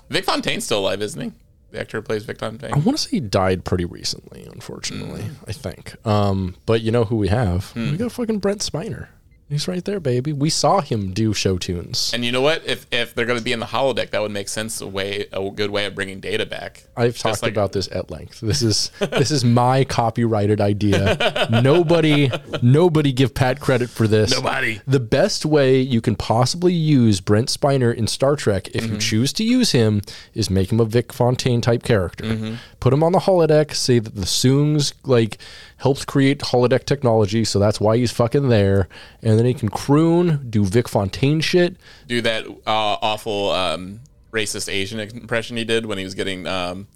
Vic 0.08 0.24
Fontaine's 0.24 0.64
still 0.64 0.80
alive, 0.80 1.02
isn't 1.02 1.20
he? 1.20 1.32
The 1.70 1.80
actor 1.80 1.98
who 1.98 2.02
plays 2.02 2.24
Vic 2.24 2.38
Fontaine. 2.38 2.74
I 2.74 2.78
want 2.78 2.98
to 2.98 3.04
say 3.04 3.10
he 3.10 3.20
died 3.20 3.64
pretty 3.64 3.84
recently, 3.84 4.44
unfortunately. 4.50 5.24
I 5.46 5.52
think. 5.52 5.94
Um, 6.04 6.56
but 6.66 6.80
you 6.80 6.90
know 6.90 7.04
who 7.04 7.16
we 7.16 7.28
have? 7.28 7.72
We 7.76 7.96
got 7.96 8.10
fucking 8.10 8.40
Brent 8.40 8.60
Spiner. 8.60 9.06
He's 9.50 9.66
right 9.66 9.84
there, 9.84 9.98
baby. 10.00 10.32
We 10.32 10.48
saw 10.48 10.80
him 10.80 11.12
do 11.12 11.34
show 11.34 11.58
tunes. 11.58 12.12
And 12.14 12.24
you 12.24 12.30
know 12.32 12.40
what? 12.40 12.62
If 12.64 12.86
if 12.92 13.14
they're 13.14 13.26
going 13.26 13.38
to 13.38 13.44
be 13.44 13.52
in 13.52 13.58
the 13.60 13.66
holodeck, 13.66 14.10
that 14.10 14.22
would 14.22 14.30
make 14.30 14.48
sense. 14.48 14.80
A 14.80 14.86
way, 14.86 15.26
a 15.32 15.50
good 15.50 15.70
way 15.70 15.86
of 15.86 15.94
bringing 15.96 16.20
Data 16.20 16.46
back. 16.46 16.84
I've 16.96 17.12
Just 17.14 17.22
talked 17.22 17.42
like- 17.42 17.52
about 17.52 17.72
this 17.72 17.88
at 17.90 18.10
length. 18.10 18.40
This 18.40 18.62
is 18.62 18.92
this 19.00 19.30
is 19.32 19.44
my 19.44 19.82
copyrighted 19.84 20.60
idea. 20.60 21.48
nobody 21.62 22.30
nobody 22.62 23.12
give 23.12 23.34
Pat 23.34 23.58
credit 23.60 23.90
for 23.90 24.06
this. 24.06 24.30
Nobody. 24.30 24.80
The 24.86 25.00
best 25.00 25.44
way 25.44 25.80
you 25.80 26.00
can 26.00 26.14
possibly 26.14 26.72
use 26.72 27.20
Brent 27.20 27.48
Spiner 27.48 27.92
in 27.94 28.06
Star 28.06 28.36
Trek, 28.36 28.68
if 28.68 28.84
Mm-hmm. 28.84 28.94
you 28.94 29.00
choose 29.00 29.32
to 29.34 29.44
use 29.44 29.72
him, 29.72 30.00
is 30.32 30.48
make 30.48 30.70
him 30.72 30.80
a 30.80 30.84
Vic 30.84 31.12
Fontaine 31.12 31.60
type 31.60 31.82
character. 31.82 32.24
Mm-hmm. 32.24 32.54
Put 32.78 32.92
him 32.92 33.02
on 33.02 33.12
the 33.12 33.18
holodeck. 33.18 33.74
Say 33.74 33.98
that 33.98 34.14
the 34.14 34.26
Soongs 34.26 34.92
like 35.04 35.38
helped 35.80 36.06
create 36.06 36.38
holodeck 36.40 36.84
technology, 36.84 37.44
so 37.44 37.58
that's 37.58 37.80
why 37.80 37.96
he's 37.96 38.12
fucking 38.12 38.48
there. 38.48 38.88
And 39.22 39.38
then 39.38 39.46
he 39.46 39.54
can 39.54 39.68
croon, 39.68 40.46
do 40.48 40.64
Vic 40.64 40.88
Fontaine 40.88 41.40
shit. 41.40 41.76
Do 42.06 42.20
that 42.22 42.46
uh, 42.46 42.54
awful 43.02 43.50
um, 43.50 44.00
racist 44.32 44.72
Asian 44.72 45.00
impression 45.00 45.56
he 45.56 45.64
did 45.64 45.86
when 45.86 45.98
he 45.98 46.04
was 46.04 46.14
getting 46.14 46.46
um, 46.46 46.86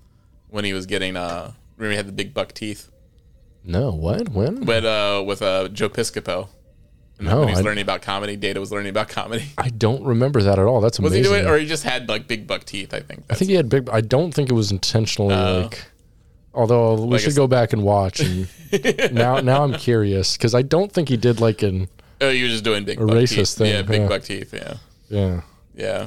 when 0.51 0.65
he 0.65 0.73
was 0.73 0.87
getting 0.87 1.17
uh, 1.17 1.53
remember 1.77 1.91
he 1.93 1.97
had 1.97 2.07
the 2.07 2.13
big 2.13 2.33
buck 2.35 2.53
teeth, 2.53 2.91
No, 3.65 3.91
what? 3.91 4.29
When? 4.29 4.65
but 4.65 4.85
uh, 4.85 5.23
with 5.27 5.43
uh, 5.43 5.69
Joe 5.69 5.89
Piscopo. 5.89 6.49
no, 7.19 7.39
when 7.41 7.49
he 7.49 7.53
was 7.53 7.61
I, 7.61 7.63
learning 7.65 7.83
about 7.83 8.03
comedy, 8.03 8.37
Data 8.37 8.61
was 8.61 8.71
learning 8.71 8.91
about 8.91 9.09
comedy. 9.09 9.47
I 9.59 9.71
don't 9.71 10.05
remember 10.05 10.43
that 10.43 10.59
at 10.59 10.65
all. 10.67 10.81
That's 10.81 11.01
Was 11.01 11.13
amazing. 11.13 11.33
he 11.33 11.41
doing, 11.41 11.51
or 11.53 11.59
he 11.59 11.67
just 11.67 11.85
had 11.85 12.09
like 12.09 12.29
big 12.29 12.47
buck 12.47 12.65
teeth? 12.65 12.93
I 12.95 13.01
think. 13.01 13.25
I 13.31 13.35
think 13.35 13.49
he 13.49 13.57
had 13.57 13.69
big. 13.69 13.89
I 13.89 14.01
don't 14.01 14.33
think 14.33 14.51
it 14.51 14.55
was 14.55 14.71
intentionally 14.71 15.35
like. 15.35 15.85
Although 16.55 16.95
we. 16.95 17.11
Like 17.13 17.21
should 17.21 17.35
go 17.35 17.47
back 17.47 17.73
and 17.73 17.83
watch. 17.83 18.21
And 18.21 18.49
now, 19.13 19.41
now 19.41 19.65
I'm 19.65 19.75
curious 19.75 20.37
because 20.37 20.55
I 20.55 20.63
don't 20.63 20.93
think 20.93 21.09
he 21.09 21.17
did 21.17 21.41
like 21.41 21.63
an. 21.63 21.89
oh, 22.21 22.31
he 22.31 22.43
was 22.43 22.53
just 22.53 22.65
doing 22.65 22.85
big 22.85 22.99
buck 22.99 23.09
racist 23.09 23.37
teeth. 23.37 23.59
thing, 23.59 23.71
Yeah, 23.73 23.83
big 23.83 24.03
yeah. 24.03 24.09
buck 24.09 24.23
teeth. 24.23 24.55
Yeah, 24.55 24.75
Yeah. 25.09 25.41
yeah. 25.75 26.07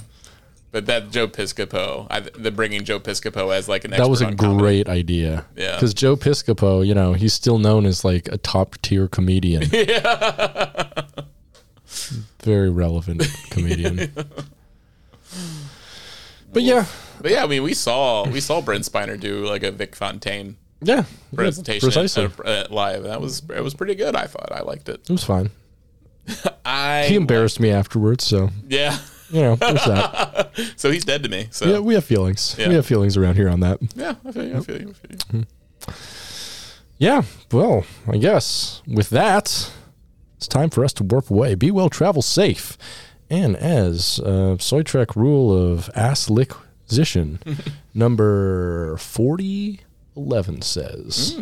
But 0.72 0.86
that 0.88 1.12
Joe 1.12 1.28
Piscopo, 1.30 2.08
I, 2.10 2.20
the 2.20 2.52
bringing 2.52 2.84
Joe 2.84 3.00
Piscopo 3.00 3.56
as 3.56 3.68
like 3.70 3.86
an 3.86 3.92
That 3.92 4.10
was 4.10 4.22
a 4.22 4.28
on 4.28 4.36
comedy. 4.38 4.60
great 4.60 4.90
idea. 4.90 5.46
Yeah. 5.56 5.76
Because 5.76 5.94
Joe 5.94 6.16
Piscopo, 6.18 6.86
you 6.86 6.94
know, 6.94 7.14
he's 7.14 7.34
still 7.34 7.58
known 7.58 7.86
as 7.86 8.04
like 8.06 8.28
a 8.32 8.38
top 8.38 8.76
tier 8.82 9.08
comedian. 9.08 9.64
yeah. 9.72 11.04
Very 12.44 12.70
relevant 12.70 13.24
comedian. 13.50 14.12
but 16.54 16.64
yeah. 16.64 16.86
But 17.22 17.32
yeah, 17.32 17.44
I 17.44 17.48
mean, 17.48 17.64
we 17.64 17.74
saw 17.74 18.28
we 18.28 18.40
saw 18.40 18.62
Brent 18.62 18.84
Spiner 18.86 19.20
do 19.20 19.46
like 19.46 19.64
a 19.64 19.72
Vic 19.72 19.96
Fontaine 19.96 20.58
Yeah. 20.82 21.04
presentation 21.34 21.86
precisely. 21.88 22.26
at- 22.26 22.46
at 22.46 22.72
live. 22.72 23.04
That 23.04 23.22
was 23.22 23.42
it 23.56 23.64
was 23.64 23.74
pretty 23.74 23.96
good. 23.96 24.16
I 24.16 24.28
thought 24.28 24.52
I 24.52 24.62
liked 24.62 24.90
it. 24.90 25.02
it 25.02 25.10
was 25.10 25.24
fine. 25.24 25.50
I 26.66 27.06
He 27.08 27.16
embarrassed 27.16 27.60
me 27.60 27.72
afterwards, 27.72 28.24
so 28.26 28.50
yeah. 28.68 28.98
you 29.32 29.42
know, 29.42 29.56
there's 29.56 29.84
that. 29.86 30.52
So 30.76 30.90
he's 30.90 31.06
dead 31.06 31.22
to 31.24 31.30
me. 31.30 31.48
So 31.52 31.66
Yeah, 31.66 31.72
yeah, 31.74 31.80
we 31.80 31.94
have 31.94 32.04
feelings. 32.06 32.56
Yeah. 32.58 32.70
We 32.70 32.74
have 32.76 32.86
feelings 32.86 33.16
around 33.16 33.36
here 33.36 33.48
on 33.50 33.60
that. 33.60 33.80
I 34.26 34.32
feel 34.32 34.44
you. 34.48 34.58
I 34.58 34.60
feel 34.62 34.82
you. 34.82 34.90
I 34.90 34.94
feel 34.94 35.40
you. 35.40 35.46
Yeah, 36.98 37.22
well, 37.52 37.86
I 38.08 38.18
guess 38.18 38.82
with 38.88 39.10
that, 39.12 39.72
it's 40.38 40.48
time 40.48 40.72
for 40.72 40.84
us 40.84 40.94
to 40.94 41.04
warp 41.04 41.30
away. 41.30 41.54
Be 41.56 41.70
well, 41.70 41.90
travel 41.90 42.22
safe. 42.24 42.76
And 43.30 43.56
as 43.56 44.20
uh, 44.22 44.58
Soy 44.58 44.82
Trek 44.82 45.16
rule 45.16 45.56
of 45.56 45.90
ass 45.96 46.28
liquisition 46.88 47.40
number 47.94 48.96
4011 48.98 50.62
says, 50.62 51.38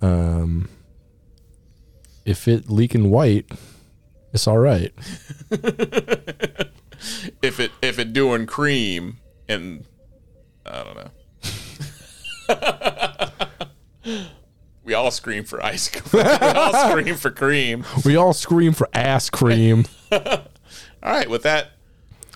um, 0.00 0.68
if 2.24 2.48
it 2.48 2.68
leaking 2.68 3.10
white, 3.10 3.50
it's 4.32 4.46
all 4.46 4.58
right. 4.58 4.92
If 7.42 7.60
it 7.60 7.72
if 7.82 7.98
it 7.98 8.14
doing 8.14 8.46
cream 8.46 9.18
and 9.50 9.84
I 10.64 10.82
don't 10.82 10.96
know. 10.96 11.10
we 14.82 14.94
all 14.94 15.10
scream 15.10 15.44
for 15.44 15.62
ice 15.62 15.88
cream. 15.88 16.24
we 16.24 16.48
all 16.48 16.72
scream 16.72 17.14
for 17.16 17.30
cream. 17.30 17.84
We 18.04 18.16
all 18.16 18.32
scream 18.32 18.72
for 18.72 18.88
ass 18.94 19.28
cream. 19.28 19.84
All 20.10 20.48
right, 21.02 21.28
with 21.28 21.42
that, 21.42 21.72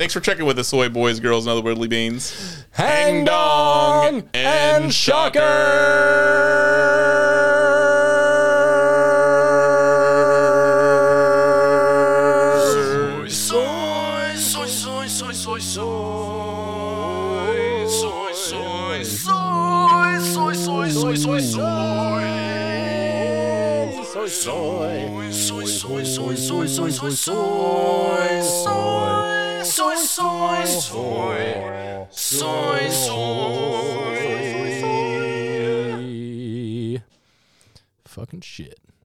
thanks 0.00 0.14
for 0.14 0.20
checking 0.20 0.46
with 0.46 0.58
us, 0.58 0.68
soy 0.68 0.88
boys, 0.88 1.20
girls, 1.20 1.44
and 1.44 1.52
other 1.52 1.60
widdly 1.60 1.86
beans. 1.86 2.64
Hang 2.70 3.26
dong 3.26 4.26
and 4.32 4.90
Soy, 4.94 5.30
soy, 13.28 14.34
soy, 14.36 14.66
soy, 15.06 15.06
soy, 15.06 15.32
soy, 15.34 15.60
soy, 15.60 15.60
soy, 17.90 18.32
soy, 18.32 19.04
soy, 19.04 19.06
soy, 20.14 20.54
soy, 20.54 20.90
soy, 20.90 21.16
soy, 21.16 21.40
soy. 21.42 22.40
Soy, 24.10 24.28
soy, 24.28 25.30
soy, 25.30 25.66
soy, 25.66 26.04
soy, 26.06 26.36
soy, 26.36 26.36
soy, 26.36 26.68
soy, 26.68 26.90
soy, 26.90 27.12
soy, 28.42 29.09
soy, 30.20 30.66
soy, 30.66 32.10
soy, 32.10 32.90
soy. 32.90 33.40
Fucking 38.04 38.40
shit. 38.42 38.78